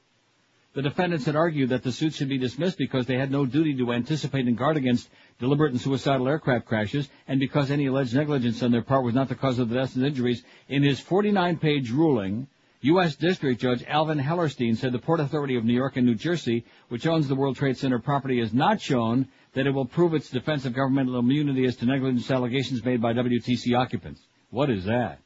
The 0.73 0.83
defendants 0.83 1.25
had 1.25 1.37
argued 1.37 1.69
that 1.69 1.85
the 1.85 1.93
suits 1.93 2.17
should 2.17 2.29
be 2.29 2.37
dismissed 2.37 2.77
because 2.77 3.07
they 3.07 3.17
had 3.17 3.31
no 3.31 3.47
duty 3.47 3.77
to 3.77 3.93
anticipate 3.93 4.47
and 4.47 4.59
guard 4.59 4.77
against 4.77 5.09
deliberate 5.39 5.71
and 5.71 5.81
suicidal 5.81 6.27
aircraft 6.27 6.67
crashes, 6.67 7.09
and 7.29 7.39
because 7.39 7.71
any 7.71 7.87
alleged 7.87 8.13
negligence 8.13 8.61
on 8.61 8.73
their 8.73 8.83
part 8.83 9.05
was 9.05 9.15
not 9.15 9.29
the 9.29 9.37
cause 9.37 9.61
of 9.61 9.69
the 9.69 9.77
deaths 9.77 9.95
and 9.95 10.05
injuries. 10.05 10.43
In 10.69 10.83
his 10.83 11.01
49-page 11.01 11.93
ruling, 11.93 12.49
U.S. 12.81 13.15
District 13.15 13.61
Judge 13.61 13.85
Alvin 13.87 14.19
Hellerstein 14.19 14.77
said 14.77 14.91
the 14.91 14.99
Port 14.99 15.21
Authority 15.21 15.55
of 15.55 15.65
New 15.65 15.75
York 15.75 15.97
and 15.97 16.05
New 16.05 16.17
Jersey, 16.17 16.65
which 16.89 17.07
owns 17.07 17.29
the 17.29 17.37
World 17.37 17.55
Trade 17.55 17.77
Center 17.77 18.01
property, 18.01 18.41
has 18.41 18.53
not 18.53 18.81
shown 18.81 19.29
that 19.55 19.67
it 19.67 19.71
will 19.71 19.87
prove 19.87 20.15
its 20.15 20.31
defense 20.31 20.65
of 20.65 20.75
governmental 20.75 21.19
immunity 21.19 21.65
as 21.65 21.77
to 21.77 21.87
negligence 21.87 22.31
allegations 22.31 22.85
made 22.85 23.01
by 23.01 23.13
WTC 23.13 23.77
occupants. 23.77 24.21
What 24.51 24.71
is 24.71 24.85
that? 24.85 25.21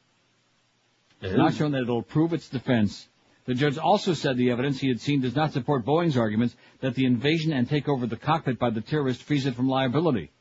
It's 1.21 1.35
not 1.35 1.53
shown 1.53 1.71
that 1.73 1.81
it 1.81 1.87
will 1.87 2.01
prove 2.01 2.33
its 2.33 2.47
defense. 2.47 3.07
The 3.45 3.55
judge 3.55 3.77
also 3.77 4.13
said 4.13 4.37
the 4.37 4.51
evidence 4.51 4.79
he 4.79 4.87
had 4.87 5.01
seen 5.01 5.21
does 5.21 5.35
not 5.35 5.53
support 5.53 5.85
Boeing's 5.85 6.17
arguments 6.17 6.55
that 6.81 6.95
the 6.95 7.05
invasion 7.05 7.51
and 7.51 7.67
takeover 7.67 8.03
of 8.03 8.09
the 8.09 8.15
cockpit 8.15 8.59
by 8.59 8.69
the 8.69 8.81
terrorist 8.81 9.23
frees 9.23 9.45
it 9.45 9.55
from 9.55 9.67
liability. 9.67 10.31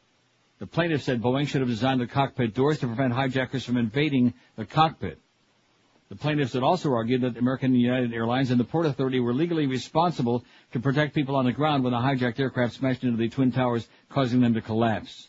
The 0.59 0.67
plaintiff 0.67 1.03
said 1.03 1.23
Boeing 1.23 1.47
should 1.47 1.63
have 1.63 1.71
designed 1.71 2.01
the 2.01 2.07
cockpit 2.07 2.55
doors 2.55 2.81
to 2.81 2.87
prevent 2.87 3.15
hijackers 3.15 3.65
from 3.65 3.77
invading 3.77 4.35
the 4.57 4.67
cockpit. 4.67 5.19
The 6.09 6.17
plaintiffs 6.17 6.55
had 6.55 6.63
also 6.63 6.93
argued 6.93 7.21
that 7.21 7.37
American 7.37 7.75
United 7.75 8.15
Airlines 8.15 8.51
and 8.51 8.59
the 8.59 8.65
Port 8.65 8.87
Authority 8.87 9.21
were 9.21 9.35
legally 9.35 9.67
responsible 9.67 10.43
to 10.73 10.81
protect 10.81 11.15
people 11.15 11.37
on 11.37 11.45
the 11.45 11.53
ground 11.53 11.85
when 11.85 11.93
the 11.93 11.99
hijacked 11.99 12.41
aircraft 12.41 12.75
smashed 12.75 13.05
into 13.05 13.19
the 13.19 13.29
Twin 13.29 13.53
Towers, 13.53 13.87
causing 14.09 14.41
them 14.41 14.55
to 14.55 14.63
collapse. 14.63 15.29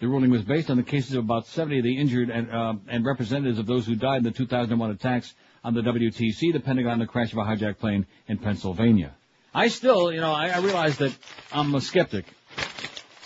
The 0.00 0.08
ruling 0.08 0.30
was 0.30 0.42
based 0.42 0.70
on 0.70 0.76
the 0.76 0.82
cases 0.82 1.14
of 1.14 1.24
about 1.24 1.46
70 1.46 1.78
of 1.78 1.84
the 1.84 1.96
injured 1.96 2.28
and, 2.28 2.50
uh, 2.50 2.74
and 2.88 3.06
representatives 3.06 3.58
of 3.58 3.64
those 3.64 3.86
who 3.86 3.94
died 3.94 4.18
in 4.18 4.24
the 4.24 4.32
2001 4.32 4.90
attacks 4.90 5.32
on 5.62 5.72
the 5.72 5.80
WTC, 5.80 6.52
the 6.52 6.60
Pentagon, 6.60 6.92
and 6.92 7.00
the 7.00 7.06
crash 7.06 7.32
of 7.32 7.38
a 7.38 7.42
hijacked 7.42 7.78
plane 7.78 8.06
in 8.28 8.36
Pennsylvania. 8.36 9.14
I 9.54 9.68
still, 9.68 10.12
you 10.12 10.20
know, 10.20 10.32
I, 10.32 10.48
I 10.48 10.58
realize 10.58 10.98
that 10.98 11.16
I'm 11.52 11.74
a 11.74 11.80
skeptic. 11.80 12.26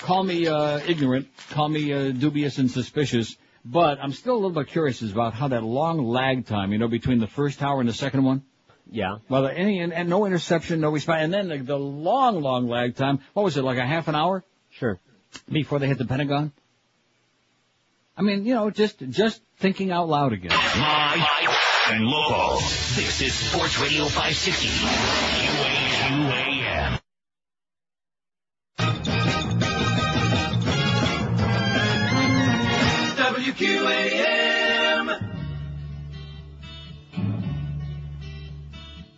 Call 0.00 0.22
me 0.22 0.46
uh, 0.46 0.78
ignorant, 0.86 1.26
call 1.50 1.68
me 1.68 1.92
uh, 1.92 2.12
dubious 2.12 2.58
and 2.58 2.70
suspicious, 2.70 3.36
but 3.70 3.98
I'm 4.00 4.12
still 4.12 4.32
a 4.32 4.40
little 4.40 4.50
bit 4.50 4.68
curious 4.68 5.02
about 5.02 5.34
how 5.34 5.48
that 5.48 5.62
long 5.62 6.02
lag 6.02 6.46
time, 6.46 6.72
you 6.72 6.78
know, 6.78 6.88
between 6.88 7.18
the 7.18 7.26
first 7.26 7.58
tower 7.58 7.80
and 7.80 7.88
the 7.88 7.92
second 7.92 8.24
one. 8.24 8.42
Yeah. 8.90 9.16
Well, 9.28 9.46
any 9.46 9.80
and, 9.80 9.92
and 9.92 10.08
no 10.08 10.24
interception, 10.24 10.80
no 10.80 10.88
response, 10.90 11.22
and 11.22 11.34
then 11.34 11.48
the, 11.48 11.58
the 11.58 11.78
long, 11.78 12.40
long 12.40 12.66
lag 12.68 12.96
time. 12.96 13.20
What 13.34 13.44
was 13.44 13.58
it, 13.58 13.64
like 13.64 13.76
a 13.76 13.86
half 13.86 14.08
an 14.08 14.14
hour? 14.14 14.42
Sure. 14.70 14.98
Before 15.50 15.78
they 15.78 15.86
hit 15.86 15.98
the 15.98 16.06
Pentagon. 16.06 16.52
I 18.16 18.22
mean, 18.22 18.46
you 18.46 18.54
know, 18.54 18.70
just 18.70 18.98
just 19.10 19.42
thinking 19.58 19.92
out 19.92 20.08
loud 20.08 20.32
again. 20.32 20.50
Live 20.50 21.26
and 21.88 22.04
local. 22.04 22.56
This 22.56 23.20
is 23.20 23.34
Sports 23.34 23.78
Radio 23.78 24.06
560. 24.06 24.68
QAM. 26.08 26.57
WQAM. 33.52 35.34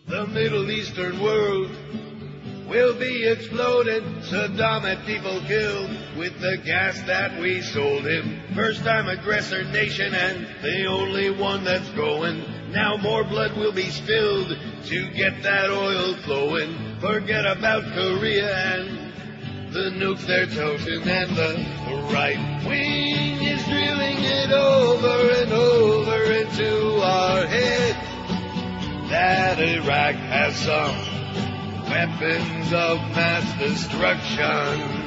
The 0.07 0.27
Middle 0.29 0.71
Eastern 0.71 1.21
world 1.21 1.71
will 2.69 2.95
be 2.95 3.27
exploded. 3.27 4.05
Saddam 4.23 4.83
had 4.83 5.05
people 5.05 5.41
killed 5.49 5.91
with 6.17 6.39
the 6.41 6.59
gas 6.65 7.01
that 7.03 7.41
we 7.41 7.61
sold 7.61 8.07
him. 8.07 8.41
First 8.55 8.85
time 8.85 9.09
aggressor 9.09 9.65
nation 9.65 10.15
and 10.15 10.47
the 10.63 10.87
only 10.87 11.31
one 11.31 11.65
that's 11.65 11.89
going. 11.91 12.45
Now 12.71 12.97
more 12.97 13.25
blood 13.25 13.57
will 13.57 13.73
be 13.73 13.91
spilled 13.91 14.57
to 14.85 15.11
get 15.11 15.43
that 15.43 15.71
oil 15.71 16.15
flowing. 16.23 16.77
Forget 17.01 17.47
about 17.47 17.83
Korea 17.95 18.79
and 18.79 19.10
the 19.73 19.91
nukes 19.91 20.27
they're 20.27 20.47
toting 20.47 21.09
and 21.09 21.31
the 21.37 21.55
right 22.13 22.67
wing 22.67 23.41
is 23.41 23.65
drilling 23.67 24.17
it 24.19 24.51
over 24.51 25.31
and 25.43 25.53
over 25.53 26.23
into 26.33 27.01
our 27.01 27.47
head 27.47 27.95
that 29.11 29.61
Iraq 29.61 30.17
has 30.17 30.57
some 30.57 30.97
weapons 31.89 32.73
of 32.73 32.99
mass 33.15 33.59
destruction. 33.61 35.07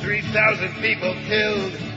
Three 0.00 0.22
thousand 0.32 0.72
people 0.80 1.14
killed 1.26 1.93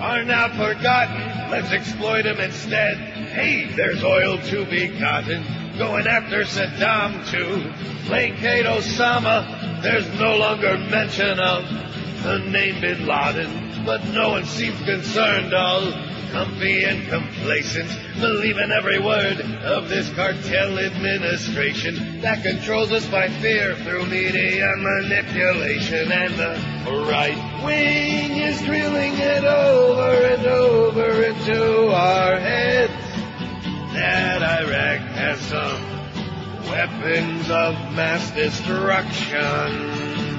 are 0.00 0.24
now 0.24 0.48
forgotten. 0.48 1.50
Let's 1.50 1.70
exploit 1.72 2.22
them 2.22 2.40
instead. 2.40 2.96
Hey, 2.96 3.66
there's 3.76 4.02
oil 4.02 4.38
to 4.38 4.64
be 4.64 4.88
gotten. 4.88 5.44
Going 5.76 6.06
after 6.06 6.42
Saddam 6.44 7.30
to 7.30 8.06
placate 8.06 8.64
Osama. 8.64 9.82
There's 9.82 10.08
no 10.18 10.36
longer 10.36 10.78
mention 10.78 11.38
of 11.38 11.64
the 12.22 12.38
name 12.38 12.80
Bin 12.80 13.06
Laden, 13.06 13.69
but 13.84 14.04
no 14.08 14.30
one 14.30 14.44
seems 14.44 14.80
concerned. 14.82 15.54
All 15.54 15.92
comfy 16.30 16.84
and 16.84 17.08
complacent, 17.08 17.90
believing 18.20 18.70
every 18.70 19.00
word 19.00 19.40
of 19.64 19.88
this 19.88 20.08
cartel 20.14 20.78
administration 20.78 22.20
that 22.20 22.42
controls 22.42 22.92
us 22.92 23.06
by 23.06 23.28
fear 23.28 23.74
through 23.76 24.06
media 24.06 24.72
manipulation. 24.76 26.12
And 26.12 26.34
the 26.34 26.60
right 27.10 27.64
wing 27.64 28.38
is 28.38 28.60
drilling 28.62 29.14
it 29.14 29.44
over 29.44 30.26
and 30.26 30.46
over 30.46 31.22
into 31.24 31.92
our 31.92 32.38
heads 32.38 32.92
that 33.94 34.42
Iraq 34.42 35.00
has 35.16 35.40
some 35.40 35.82
weapons 36.70 37.50
of 37.50 37.74
mass 37.94 38.30
destruction. 38.30 40.29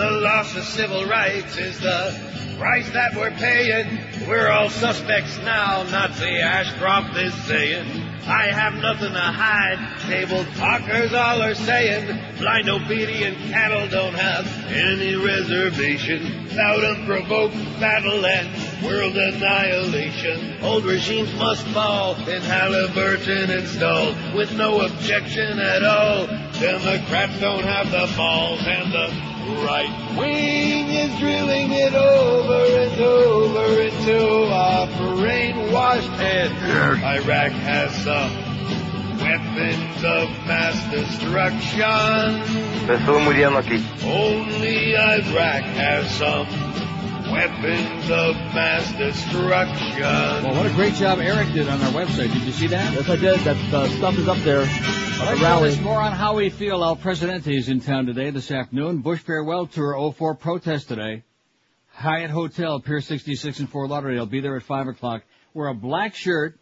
The 0.00 0.12
loss 0.12 0.56
of 0.56 0.64
civil 0.64 1.04
rights 1.04 1.58
is 1.58 1.78
the 1.78 2.56
price 2.58 2.88
that 2.92 3.14
we're 3.14 3.32
paying. 3.32 3.98
We're 4.26 4.48
all 4.48 4.70
suspects 4.70 5.36
now, 5.44 5.82
Nazi 5.82 6.40
Ashcroft 6.40 7.18
is 7.18 7.34
saying. 7.44 7.84
I 8.26 8.46
have 8.46 8.72
nothing 8.80 9.12
to 9.12 9.20
hide, 9.20 10.00
table 10.08 10.46
talkers 10.56 11.12
all 11.12 11.42
are 11.42 11.54
saying. 11.54 12.18
Blind 12.38 12.70
obedient 12.70 13.36
cattle 13.50 13.88
don't 13.88 14.14
have 14.14 14.46
any 14.72 15.16
reservation. 15.16 16.44
Without 16.44 16.82
unprovoked 16.82 17.56
battle 17.78 18.24
and 18.24 18.69
world 18.82 19.16
annihilation. 19.16 20.62
Old 20.62 20.84
regimes 20.84 21.32
must 21.34 21.66
fall 21.68 22.14
in 22.28 22.42
Halliburton 22.42 23.50
installed 23.50 24.16
with 24.34 24.52
no 24.56 24.80
objection 24.80 25.58
at 25.58 25.82
all. 25.82 26.26
Democrats 26.58 27.38
don't 27.40 27.64
have 27.64 27.90
the 27.90 28.12
balls 28.16 28.60
and 28.66 28.92
the 28.92 29.30
right 29.64 30.16
wing 30.18 30.88
is 30.88 31.18
drilling 31.18 31.72
it 31.72 31.94
over 31.94 32.80
and 32.80 33.00
over 33.00 33.80
into 33.82 34.46
our 34.52 34.86
brainwashed 34.86 36.16
head. 36.16 36.50
Iraq 37.02 37.52
has 37.52 37.94
some 38.04 38.50
weapons 39.18 40.04
of 40.04 40.28
mass 40.46 40.76
destruction. 40.90 41.80
Estuve 42.88 43.22
muriendo 43.22 43.58
aquí. 43.58 43.78
Only 44.02 44.96
Iraq 44.96 45.62
has 45.62 46.10
some 46.16 46.46
weapons 47.32 48.10
of 48.10 48.34
mass 48.54 48.90
destruction. 48.92 50.00
Well, 50.02 50.54
what 50.56 50.66
a 50.66 50.74
great 50.74 50.94
job 50.94 51.18
Eric 51.18 51.52
did 51.52 51.68
on 51.68 51.80
our 51.82 51.92
website. 51.92 52.32
Did 52.32 52.42
you 52.42 52.52
see 52.52 52.66
that? 52.68 52.92
Yes, 52.92 53.08
I 53.08 53.16
did. 53.16 53.40
That 53.40 53.74
uh, 53.74 53.88
stuff 53.88 54.18
is 54.18 54.28
up 54.28 54.38
there. 54.38 54.62
I'd 54.62 54.66
like 54.66 55.28
The 55.30 55.34
to 55.34 55.40
tell 55.40 55.56
rally. 55.60 55.68
us 55.70 55.80
more 55.80 56.00
on 56.00 56.12
how 56.12 56.34
we 56.36 56.50
feel. 56.50 56.82
El 56.82 56.96
Presidente 56.96 57.54
is 57.56 57.68
in 57.68 57.80
town 57.80 58.06
today, 58.06 58.30
this 58.30 58.50
afternoon. 58.50 58.98
Bush 58.98 59.20
Farewell 59.20 59.66
Tour 59.66 60.12
04 60.12 60.34
protest 60.34 60.88
today. 60.88 61.22
Hyatt 61.92 62.30
Hotel, 62.30 62.80
Pier 62.80 63.00
66 63.00 63.60
in 63.60 63.66
Fort 63.66 63.90
Lauderdale. 63.90 64.26
Be 64.26 64.40
there 64.40 64.56
at 64.56 64.62
5 64.62 64.88
o'clock. 64.88 65.22
Wear 65.54 65.68
a 65.68 65.74
black 65.74 66.14
shirt. 66.14 66.58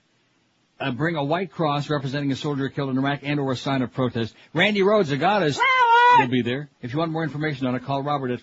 Uh, 0.81 0.91
bring 0.93 1.17
a 1.17 1.25
white 1.25 1.51
cross 1.51 1.91
representing 1.91 2.31
a 2.31 2.37
soldier 2.37 2.69
killed 2.69 2.91
in 2.91 2.99
Iraq 2.99 3.21
and 3.23 3.41
or 3.41 3.53
a 3.53 3.57
sign 3.57 3.83
of 3.83 3.93
protest. 3.93 4.35
Randi 4.55 4.83
Rhodes, 4.83 5.11
Agatas, 5.11 5.59
will 6.19 6.29
be 6.29 6.43
there. 6.43 6.69
If 6.83 6.93
you 6.93 6.99
want 6.99 7.11
more 7.11 7.25
information 7.25 7.67
on 7.67 7.75
it, 7.75 7.85
call 7.85 8.03
Robert 8.03 8.31
at 8.31 8.41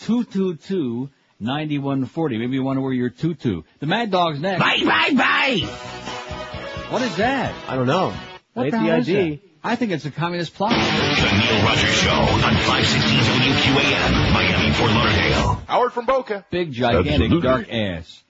561-222-9140. 0.00 2.38
Maybe 2.38 2.54
you 2.54 2.62
want 2.62 2.76
to 2.76 2.80
wear 2.80 2.92
your 2.92 3.10
tutu. 3.10 3.62
The 3.80 3.86
Mad 3.86 4.10
Dog's 4.10 4.40
next. 4.40 4.60
Bye, 4.60 4.82
bye, 4.84 5.12
bye. 5.14 5.60
What 6.90 7.02
is 7.02 7.16
that? 7.16 7.54
I 7.68 7.76
don't 7.76 7.86
know. 7.86 8.14
What 8.54 8.70
the 8.70 8.78
the 8.78 8.96
is 8.98 9.08
ID. 9.08 9.40
I 9.62 9.74
think 9.74 9.90
it's 9.90 10.04
a 10.04 10.10
communist 10.10 10.54
plot. 10.54 10.70
The 10.70 10.76
Neil 10.78 11.64
Rogers 11.64 11.94
Show 11.96 12.10
on 12.10 12.40
560 12.40 13.16
WQAM, 13.16 14.32
Miami, 14.32 14.72
Fort 14.74 14.92
Lauderdale. 14.92 15.62
Howard 15.66 15.92
from 15.92 16.06
Boca. 16.06 16.44
Big, 16.50 16.70
gigantic, 16.70 17.12
Absolutely. 17.12 17.40
dark 17.40 17.72
ass. 17.72 18.22